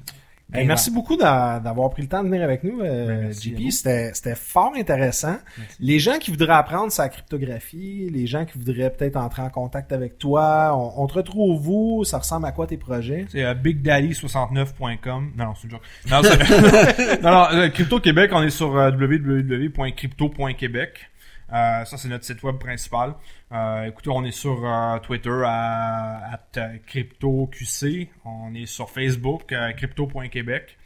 Hey, 0.55 0.64
merci 0.64 0.93
beaucoup 0.93 1.16
d'a- 1.16 1.59
d'avoir 1.59 1.90
pris 1.90 2.02
le 2.02 2.09
temps 2.09 2.22
de 2.22 2.28
venir 2.28 2.44
avec 2.44 2.62
nous, 2.62 2.80
euh, 2.80 3.22
Ben, 3.22 3.32
JP. 3.32 3.68
C'était 3.72 4.14
c'était 4.14 4.36
fort 4.36 4.72
intéressant. 4.76 5.38
Les 5.80 5.98
gens 5.98 6.18
qui 6.20 6.30
voudraient 6.30 6.52
apprendre 6.52 6.93
sa 6.93 7.09
cryptographie, 7.09 8.09
les 8.12 8.28
gens 8.28 8.44
qui 8.44 8.56
voudraient 8.56 8.90
peut-être 8.90 9.16
entrer 9.16 9.43
en 9.43 9.51
contact 9.51 9.90
avec 9.90 10.18
toi, 10.18 10.72
on, 10.76 11.02
on 11.02 11.06
te 11.09 11.14
retrouve 11.14 11.68
où? 11.68 12.05
Ça 12.05 12.18
ressemble 12.18 12.47
à 12.47 12.52
quoi 12.52 12.68
tes 12.68 12.76
projets? 12.76 13.26
C'est 13.28 13.44
euh, 13.44 13.55
bigdaddy69.com. 13.55 15.32
Non, 15.36 15.44
non, 15.47 15.55
c'est 15.56 15.64
une 15.64 15.70
joke. 15.70 15.82
Non, 16.09 16.22
c'est- 16.22 16.38
non, 17.22 17.30
non, 17.32 17.47
euh, 17.52 17.68
Crypto 17.70 17.98
Québec, 17.98 18.30
on 18.32 18.44
est 18.44 18.51
sur 18.51 18.76
euh, 18.76 18.93
www.crypto.québec. 18.93 21.10
Euh, 21.52 21.84
ça, 21.84 21.97
c'est 21.97 22.09
notre 22.09 22.24
site 22.24 22.43
web 22.43 22.56
principal. 22.59 23.14
Euh, 23.52 23.85
écoutez, 23.85 24.10
on 24.10 24.24
est 24.24 24.32
sur 24.32 24.64
euh, 24.64 24.98
Twitter 24.98 25.43
à, 25.44 26.32
at, 26.32 26.40
euh, 26.59 26.78
CryptoQC. 26.86 28.09
On 28.24 28.55
est 28.55 28.66
sur 28.66 28.90
Facebook, 28.90 29.52
euh, 29.52 29.73
crypto.québec. 29.73 30.77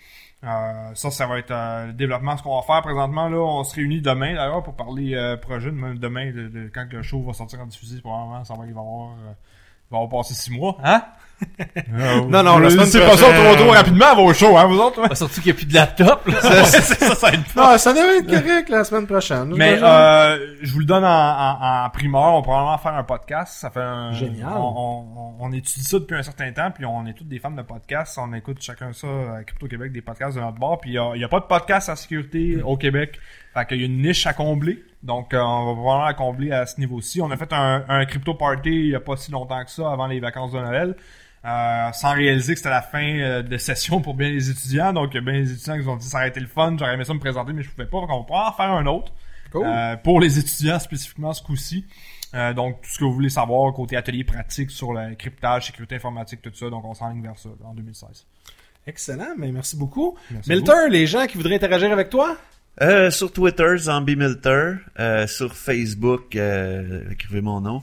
Euh, 0.45 0.95
ça, 0.95 1.11
ça 1.11 1.27
va 1.27 1.39
être 1.39 1.51
euh, 1.51 1.87
le 1.87 1.93
développement. 1.95 2.37
Ce 2.37 2.43
qu'on 2.43 2.57
va 2.57 2.62
faire 2.62 2.82
présentement, 2.82 3.28
là, 3.28 3.39
on 3.39 3.65
se 3.65 3.74
réunit 3.77 4.01
demain 4.03 4.35
d'ailleurs 4.35 4.62
pour 4.62 4.74
parler 4.74 5.15
euh, 5.15 5.37
projet. 5.37 5.70
Demain, 5.70 5.95
demain, 5.95 6.32
de, 6.32 6.49
de- 6.49 6.70
quand 6.73 6.87
le 6.91 7.03
show 7.03 7.23
va 7.23 7.32
sortir 7.32 7.61
en 7.61 7.66
diffusé, 7.66 8.01
probablement, 8.01 8.45
ça 8.45 8.55
va, 8.55 8.66
il 8.66 8.73
va 8.74 8.81
y 8.81 8.85
avoir, 8.85 9.11
euh, 9.12 9.32
il 9.91 9.91
va 9.93 9.99
avoir 10.03 10.09
passé 10.09 10.35
six 10.35 10.51
mois. 10.51 10.77
Hein? 10.85 11.03
Non, 12.29 12.43
non, 12.43 12.59
la 12.59 12.71
semaine 12.71 12.87
c'est 12.87 13.01
pas 13.05 13.17
ça 13.17 13.27
trop 13.33 13.71
rapidement 13.71 14.07
à 14.07 14.15
vos 14.15 14.33
shows, 14.33 14.57
hein, 14.57 14.67
vous 14.67 14.79
autres? 14.79 15.07
Bah, 15.07 15.15
surtout 15.15 15.41
qu'il 15.41 15.47
n'y 15.47 15.51
a 15.51 15.55
plus 15.55 15.67
de 15.67 15.75
laptop. 15.75 16.27
là. 16.27 16.41
ça, 16.41 16.65
ça, 16.65 17.15
ça, 17.15 17.33
aide 17.33 17.45
pas. 17.55 17.73
Non, 17.73 17.79
ça 17.79 17.93
devrait 17.93 18.19
être 18.19 18.27
correct 18.27 18.69
la 18.69 18.85
semaine 18.85 19.07
prochaine. 19.07 19.55
Mais 19.57 19.79
euh, 19.83 20.57
je 20.62 20.73
vous 20.73 20.81
le 20.81 20.85
donne 20.85 21.05
en, 21.05 21.09
en, 21.09 21.85
en 21.85 21.91
primeur. 21.91 22.35
On 22.35 22.37
va 22.37 22.43
probablement 22.43 22.79
faire 22.79 22.95
un 22.95 23.05
podcast. 23.05 23.55
Ça 23.61 23.71
fait 23.71 23.81
un, 23.81 24.12
Génial. 24.12 24.53
On, 24.55 25.07
on, 25.17 25.35
on 25.41 25.53
étudie 25.53 25.85
ça 25.85 25.99
depuis 25.99 26.17
un 26.17 26.23
certain 26.23 26.53
temps, 26.53 26.71
puis 26.71 26.85
on 26.85 27.07
est 27.07 27.15
tous 27.15 27.25
des 27.25 27.39
fans 27.39 27.51
de 27.51 27.62
podcasts. 27.62 28.19
On 28.19 28.33
écoute 28.35 28.59
chacun 28.61 28.93
ça 28.93 29.09
à 29.39 29.45
Crypto 29.45 29.67
Québec 29.67 29.93
des 29.93 30.03
podcasts 30.03 30.37
de 30.37 30.41
notre 30.41 30.59
bord. 30.59 30.81
Puis 30.81 30.91
il 30.91 31.21
y 31.21 31.25
a, 31.25 31.29
pas 31.29 31.41
de 31.41 31.47
podcast 31.47 31.89
à 31.89 31.97
sécurité 31.97 32.62
au 32.62 32.77
Québec. 32.77 33.19
Fait 33.55 33.67
qu'il 33.67 33.81
y 33.81 33.83
a 33.83 33.87
une 33.87 34.03
niche 34.03 34.27
à 34.27 34.33
combler. 34.33 34.83
Donc 35.03 35.35
euh, 35.35 35.41
on 35.41 35.67
va 35.67 35.73
probablement 35.73 36.05
la 36.05 36.15
combler 36.15 36.53
à 36.53 36.67
ce 36.67 36.79
niveau-ci. 36.79 37.21
On 37.21 37.31
a 37.31 37.37
fait 37.37 37.53
un, 37.53 37.85
un 37.89 38.05
crypto 38.05 38.35
party 38.35 38.71
il 38.71 38.89
y 38.89 38.95
a 38.95 39.01
pas 39.01 39.17
si 39.17 39.31
longtemps 39.31 39.65
que 39.65 39.71
ça, 39.71 39.91
avant 39.91 40.07
les 40.07 40.21
vacances 40.21 40.53
de 40.53 40.59
Noël. 40.59 40.95
Euh, 41.45 41.93
sans 41.93 42.12
réaliser 42.12 42.53
que 42.53 42.59
c'était 42.59 42.71
la 42.71 42.83
fin 42.83 43.03
euh, 43.03 43.43
de 43.43 43.57
session 43.57 44.03
pour 44.03 44.15
bien 44.15 44.29
les 44.29 44.51
étudiants. 44.51 44.93
Donc, 44.93 45.17
bien 45.17 45.33
les 45.33 45.53
étudiants 45.53 45.81
qui 45.81 45.89
ont 45.89 45.97
dit 45.97 46.07
ça 46.07 46.19
aurait 46.19 46.29
été 46.29 46.41
le 46.41 46.47
fun, 46.47 46.77
j'aurais 46.79 46.95
aimé 46.95 47.05
ça 47.05 47.15
me 47.15 47.19
présenter, 47.19 47.53
mais 47.53 47.62
je 47.62 47.71
pouvais 47.71 47.87
pas. 47.87 48.01
Donc, 48.01 48.11
on 48.11 48.19
va 48.19 48.25
pouvoir 48.25 48.49
en 48.49 48.53
faire 48.53 48.73
un 48.73 48.87
autre. 48.87 49.12
Cool. 49.51 49.67
Euh, 49.67 49.97
pour 49.97 50.21
les 50.21 50.39
étudiants 50.39 50.79
spécifiquement 50.79 51.33
ce 51.33 51.43
coup-ci. 51.43 51.87
Euh, 52.35 52.53
donc, 52.53 52.83
tout 52.83 52.91
ce 52.91 52.99
que 52.99 53.05
vous 53.05 53.12
voulez 53.12 53.31
savoir 53.31 53.73
côté 53.73 53.97
atelier 53.97 54.23
pratique 54.23 54.71
sur 54.71 54.93
le 54.93 55.15
cryptage, 55.15 55.67
sécurité 55.67 55.97
informatique, 55.97 56.43
tout 56.43 56.55
ça. 56.55 56.71
Donc, 56.71 56.85
on 56.85 56.95
s'enligne 56.95 57.23
vers 57.23 57.39
ça 57.39 57.49
là, 57.61 57.67
en 57.69 57.75
2016. 57.75 58.27
Excellent, 58.87 59.35
mais 59.37 59.51
merci 59.51 59.77
beaucoup. 59.77 60.17
Merci. 60.31 60.51
Milter, 60.51 60.89
les 60.91 61.07
gens 61.07 61.27
qui 61.27 61.37
voudraient 61.37 61.57
interagir 61.57 61.93
avec 61.93 62.11
toi? 62.11 62.37
Euh, 62.83 63.11
sur 63.11 63.33
Twitter, 63.33 63.77
Zombie 63.77 64.17
Milter. 64.17 64.75
Euh, 64.99 65.27
sur 65.27 65.55
Facebook, 65.55 66.37
euh, 66.37 67.11
écrivez 67.11 67.41
mon 67.41 67.61
nom. 67.61 67.83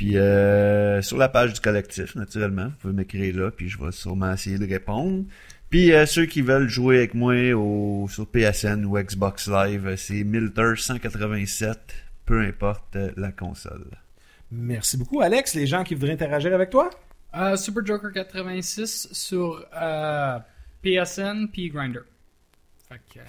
Puis 0.00 0.16
euh, 0.16 1.02
sur 1.02 1.18
la 1.18 1.28
page 1.28 1.52
du 1.52 1.60
collectif, 1.60 2.14
naturellement. 2.14 2.68
Vous 2.68 2.76
pouvez 2.80 2.94
m'écrire 2.94 3.36
là, 3.36 3.50
puis 3.50 3.68
je 3.68 3.78
vais 3.78 3.92
sûrement 3.92 4.32
essayer 4.32 4.56
de 4.56 4.66
répondre. 4.66 5.26
Puis 5.68 5.92
euh, 5.92 6.06
ceux 6.06 6.24
qui 6.24 6.40
veulent 6.40 6.70
jouer 6.70 6.96
avec 6.96 7.12
moi 7.12 7.52
au, 7.52 8.08
sur 8.08 8.26
PSN 8.26 8.86
ou 8.86 8.98
Xbox 8.98 9.46
Live, 9.46 9.96
c'est 9.98 10.24
Milter 10.24 10.72
187, 10.78 11.78
peu 12.24 12.40
importe 12.40 12.96
euh, 12.96 13.10
la 13.18 13.30
console. 13.30 13.88
Merci 14.50 14.96
beaucoup. 14.96 15.20
Alex, 15.20 15.54
les 15.54 15.66
gens 15.66 15.84
qui 15.84 15.94
voudraient 15.94 16.14
interagir 16.14 16.54
avec 16.54 16.70
toi? 16.70 16.88
Euh, 17.34 17.56
Super 17.56 17.84
Joker 17.84 18.10
86 18.10 19.08
sur 19.12 19.62
euh, 19.76 20.38
PSN 20.80 21.48
puis 21.52 21.68
Grinder. 21.68 22.00
Fait 22.88 23.02
que 23.12 23.18
euh, 23.18 23.22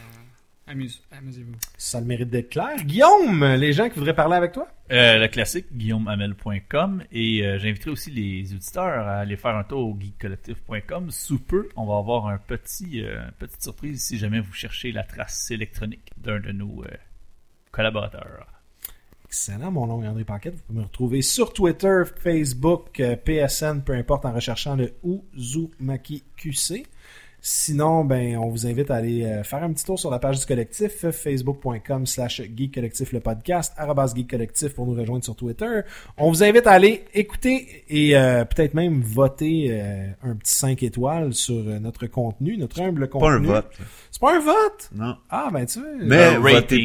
amuse, 0.67 1.01
amusez-vous. 1.11 1.55
Ça 1.77 1.97
a 1.97 2.01
le 2.01 2.07
mérite 2.07 2.29
d'être 2.29 2.49
clair. 2.49 2.75
Guillaume, 2.83 3.43
les 3.55 3.73
gens 3.73 3.89
qui 3.89 3.95
voudraient 3.95 4.15
parler 4.15 4.35
avec 4.35 4.53
toi? 4.53 4.67
Euh, 4.91 5.19
le 5.19 5.27
classique, 5.27 5.67
guillaumehamel.com. 5.71 7.03
Et 7.11 7.45
euh, 7.45 7.59
j'inviterai 7.59 7.91
aussi 7.91 8.11
les 8.11 8.53
auditeurs 8.53 9.07
à 9.07 9.19
aller 9.19 9.37
faire 9.37 9.55
un 9.55 9.63
tour 9.63 9.89
au 9.89 9.97
geekcollectif.com. 9.97 11.11
Sous 11.11 11.39
peu, 11.39 11.69
on 11.75 11.85
va 11.85 11.97
avoir 11.97 12.27
un 12.27 12.37
petit, 12.37 13.03
euh, 13.03 13.21
petite 13.39 13.61
surprise 13.61 14.01
si 14.03 14.17
jamais 14.17 14.39
vous 14.39 14.53
cherchez 14.53 14.91
la 14.91 15.03
trace 15.03 15.51
électronique 15.51 16.11
d'un 16.17 16.39
de 16.39 16.51
nos 16.51 16.83
euh, 16.83 16.87
collaborateurs. 17.71 18.47
Excellent, 19.25 19.71
mon 19.71 19.87
nom 19.87 20.03
est 20.03 20.07
André 20.07 20.25
Paquette. 20.25 20.55
Vous 20.55 20.61
pouvez 20.67 20.79
me 20.79 20.83
retrouver 20.83 21.21
sur 21.21 21.53
Twitter, 21.53 22.03
Facebook, 22.21 23.01
PSN, 23.23 23.81
peu 23.85 23.93
importe, 23.93 24.25
en 24.25 24.33
recherchant 24.33 24.75
le 24.75 24.93
Uzumaki 25.33 26.23
QC. 26.35 26.85
Sinon, 27.43 28.05
ben, 28.05 28.37
on 28.37 28.49
vous 28.49 28.67
invite 28.67 28.91
à 28.91 28.95
aller 28.97 29.23
euh, 29.25 29.43
faire 29.43 29.63
un 29.63 29.73
petit 29.73 29.83
tour 29.83 29.97
sur 29.97 30.11
la 30.11 30.19
page 30.19 30.39
du 30.39 30.45
collectif, 30.45 31.05
euh, 31.05 31.11
facebook.com 31.11 32.05
slash 32.05 32.39
geek 32.55 32.75
collectif 32.75 33.11
le 33.13 33.19
podcast, 33.19 33.73
collectif 34.29 34.75
pour 34.75 34.85
nous 34.85 34.93
rejoindre 34.93 35.23
sur 35.23 35.35
Twitter. 35.35 35.79
On 36.17 36.29
vous 36.29 36.43
invite 36.43 36.67
à 36.67 36.71
aller 36.73 37.03
écouter 37.15 37.83
et 37.89 38.15
euh, 38.15 38.45
peut-être 38.45 38.75
même 38.75 39.01
voter 39.01 39.69
euh, 39.71 40.07
un 40.21 40.35
petit 40.35 40.53
5 40.53 40.83
étoiles 40.83 41.33
sur 41.33 41.55
euh, 41.55 41.79
notre 41.79 42.05
contenu, 42.05 42.57
notre 42.57 42.79
humble 42.79 43.07
Pas 43.09 43.19
contenu. 43.19 43.49
un 43.49 43.53
vote. 43.53 43.71
C'est 44.11 44.21
pas 44.21 44.35
un 44.35 44.39
vote? 44.39 44.89
Non. 44.93 45.15
Ah, 45.29 45.49
ben 45.51 45.65
tu 45.65 45.79
sais. 45.79 45.85
Mais 45.99 46.35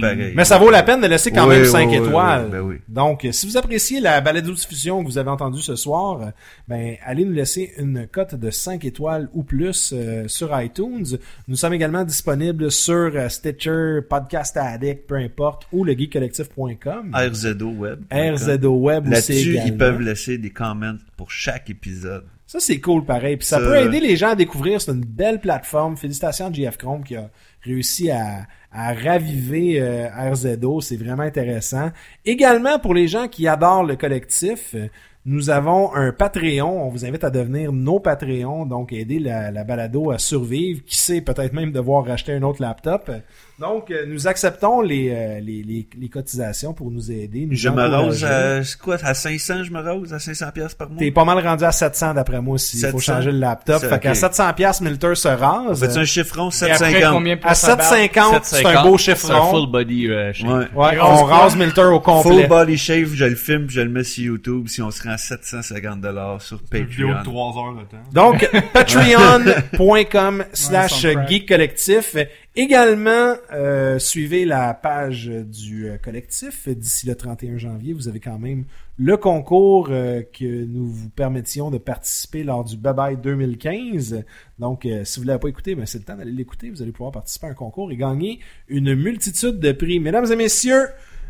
pareil. 0.01 0.33
Mais 0.35 0.45
ça 0.47 0.59
vaut 0.59 0.71
la 0.71 0.83
peine 0.85 1.03
de 1.03 1.07
laisser 1.07 1.33
quand 1.33 1.43
Oui, 1.49 1.57
même 1.57 1.63
oui, 1.65 1.69
5 1.69 1.89
oui, 1.91 1.97
étoiles. 1.97 2.45
oui, 2.47 2.51
ben 2.53 2.61
oui. 2.61 2.77
Donc, 2.89 3.27
si 3.31 3.47
vous 3.47 3.59
appréciez 3.59 4.01
la 4.01 4.23
balado-diffusion 4.23 5.03
que 5.03 5.09
vous 5.09 5.19
avez 5.19 5.29
entendue 5.29 5.61
ce 5.61 5.77
soir, 5.77 6.33
ben, 6.67 6.97
allez 7.05 7.27
nous 7.27 7.33
laisser 7.33 7.75
une 7.77 8.07
cote 8.07 8.35
de 8.37 8.51
5 8.51 8.85
étoiles 8.87 9.29
ou 9.35 9.43
plus 9.43 9.93
euh, 9.95 10.27
sur 10.29 10.46
iTunes. 10.53 11.19
Nous 11.49 11.57
sommes 11.57 11.73
également 11.73 12.05
disponibles 12.05 12.71
sur 12.71 13.11
euh, 13.15 13.29
Stitcher, 13.29 14.01
Podcast 14.09 14.57
Addict, 14.57 15.07
peu 15.07 15.17
importe, 15.17 15.67
ou 15.73 15.85
le 15.85 15.93
geekcollectif.com. 15.93 17.15
RZO 17.15 17.71
Web. 17.71 18.05
RZO 18.13 18.75
Web 18.79 19.09
Là-dessus, 19.09 19.59
ils 19.65 19.77
peuvent 19.77 20.01
laisser 20.01 20.39
des 20.39 20.51
comments 20.51 20.97
pour 21.17 21.31
chaque 21.31 21.71
épisode. 21.71 22.25
Ça, 22.47 22.61
c'est 22.61 22.81
cool 22.81 23.05
pareil. 23.05 23.37
Puis 23.37 23.47
ça, 23.47 23.59
Ça, 23.59 23.65
peut 23.65 23.77
aider 23.77 23.99
les 23.99 24.17
gens 24.17 24.31
à 24.31 24.35
découvrir. 24.37 24.81
C'est 24.81 24.93
une 24.93 25.05
belle 25.05 25.41
plateforme. 25.41 25.97
Félicitations 25.97 26.47
à 26.47 26.53
JF 26.53 26.79
Chrome 26.79 27.03
qui 27.03 27.17
a 27.17 27.29
réussi 27.63 28.11
à, 28.11 28.47
à 28.71 28.95
raviver 28.95 29.81
euh, 29.81 30.09
RZO. 30.31 30.81
C'est 30.81 30.97
vraiment 30.97 31.25
intéressant. 31.25 31.91
Également, 32.25 32.79
pour 32.79 32.95
les 32.95 33.09
gens 33.09 33.27
qui 33.27 33.49
adorent 33.49 33.85
le 33.85 33.97
collectif, 33.97 34.75
euh, 34.75 34.87
nous 35.27 35.51
avons 35.51 35.93
un 35.95 36.13
Patreon. 36.13 36.87
On 36.87 36.89
vous 36.89 37.05
invite 37.05 37.25
à 37.25 37.31
devenir 37.31 37.73
nos 37.73 37.99
Patreons, 37.99 38.65
donc 38.65 38.93
aider 38.93 39.19
la, 39.19 39.51
la 39.51 39.65
balado 39.65 40.13
à 40.13 40.19
survivre. 40.19 40.83
Qui 40.87 40.97
sait, 40.97 41.21
peut-être 41.21 41.53
même 41.53 41.73
devoir 41.73 42.07
racheter 42.07 42.33
un 42.33 42.43
autre 42.43 42.63
laptop. 42.63 43.11
Donc, 43.59 43.91
euh, 43.91 44.05
nous 44.07 44.27
acceptons 44.27 44.83
les, 44.83 45.09
euh, 45.11 45.41
les, 45.41 45.63
les, 45.63 45.89
les 45.99 46.09
cotisations 46.11 46.75
pour 46.75 46.91
nous 46.91 47.11
aider. 47.11 47.47
Nous 47.47 47.57
Je 47.57 47.71
me 47.71 47.87
rose 47.87 48.23
à, 48.23 48.63
c'est 48.63 48.79
quoi, 48.79 48.97
à 49.03 49.15
500, 49.15 49.65
je 49.65 49.71
me 49.71 49.81
rose 49.81 50.13
à 50.13 50.19
500 50.19 50.51
pièces 50.53 50.75
par 50.75 50.91
mois? 50.91 50.99
T'es 50.99 51.11
pas 51.11 51.25
mal 51.25 51.39
rendu 51.39 51.65
à 51.65 51.73
700 51.73 52.13
d'après 52.15 52.43
moi 52.43 52.59
s'il 52.59 52.81
faut 52.81 52.99
700? 52.99 53.15
changer 53.15 53.33
le 53.33 53.39
laptop. 53.39 53.81
Fait 53.83 53.99
qu'à 53.99 54.11
ok. 54.11 54.17
700 54.17 54.53
pièces 54.53 54.81
Milter 54.83 55.15
se 55.15 55.29
rase. 55.29 55.81
Faites 55.81 55.97
un 55.97 56.05
chiffron, 56.05 56.51
Et 56.51 56.65
après, 56.71 56.77
750. 56.77 57.13
combien 57.15 57.37
pour 57.39 57.51
À 57.51 57.55
sa 57.55 57.77
barbe? 57.77 57.81
750, 57.81 58.45
c'est 58.45 58.57
un 58.57 58.59
750, 58.59 58.85
beau 58.91 58.99
C'est 58.99 59.11
un 59.11 59.15
chiffron. 59.15 59.51
full 59.51 59.71
body 59.71 60.09
euh, 60.11 60.33
shape. 60.35 60.47
Ouais. 60.49 60.57
Ouais, 60.75 60.99
on 61.01 61.25
quoi? 61.25 61.37
rase 61.39 61.57
Milter 61.57 61.83
au 61.85 62.01
complet. 62.01 62.31
Full 62.43 62.49
body 62.49 62.77
shave, 62.77 63.15
je 63.15 63.25
le 63.25 63.37
filme, 63.37 63.71
je 63.71 63.81
le 63.81 63.89
mets 63.89 64.05
sur 64.05 64.25
YouTube. 64.25 64.69
Si 64.69 64.83
on 64.83 64.91
se 64.91 65.03
rend 65.03 65.17
seulement 65.17 65.17
750 65.17 66.01
dollars 66.03 66.43
sur 66.43 66.61
Patreon. 66.63 67.23
3 67.25 67.55
heures 67.59 67.75
de 67.75 67.81
temps. 67.91 68.03
Donc, 68.13 68.51
patreon.com 68.75 70.45
slash 70.53 71.07
geek 71.29 71.49
collectif. 71.49 72.17
Également, 72.59 73.35
euh, 73.53 73.99
suivez 73.99 74.47
la 74.47 74.73
page 74.73 75.27
du 75.27 75.91
euh, 75.91 75.99
collectif. 75.99 76.67
D'ici 76.71 77.07
le 77.07 77.15
31 77.15 77.59
janvier, 77.59 77.93
vous 77.93 78.09
avez 78.09 78.19
quand 78.19 78.39
même 78.39 78.65
le 78.97 79.19
concours 79.19 79.89
euh, 79.91 80.23
que 80.23 80.65
nous 80.65 80.87
vous 80.87 81.11
permettions 81.11 81.71
de 81.71 81.77
participer 81.77 82.45
lors 82.45 82.65
du 82.65 82.79
Bye 82.79 82.95
Bye 82.95 83.17
2015. 83.19 84.25
Donc, 84.59 84.87
euh, 84.87 85.05
si 85.05 85.19
vous 85.19 85.25
ne 85.25 85.29
l'avez 85.29 85.41
pas 85.41 85.49
écouté, 85.49 85.75
ben, 85.75 85.85
c'est 85.85 85.99
le 85.99 86.05
temps 86.05 86.17
d'aller 86.17 86.33
l'écouter. 86.33 86.71
Vous 86.71 86.81
allez 86.81 86.93
pouvoir 86.93 87.13
participer 87.13 87.47
à 87.47 87.51
un 87.51 87.55
concours 87.55 87.93
et 87.93 87.97
gagner 87.99 88.41
une 88.69 88.95
multitude 88.95 89.61
de 89.61 89.73
prix. 89.73 90.01
Mesdames 90.01 90.33
et 90.33 90.37
messieurs, 90.37 90.87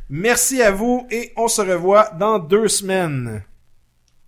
merci 0.08 0.62
à 0.62 0.70
vous 0.70 1.08
et 1.10 1.32
on 1.36 1.48
se 1.48 1.60
revoit 1.60 2.08
dans 2.20 2.38
deux 2.38 2.68
semaines. 2.68 3.42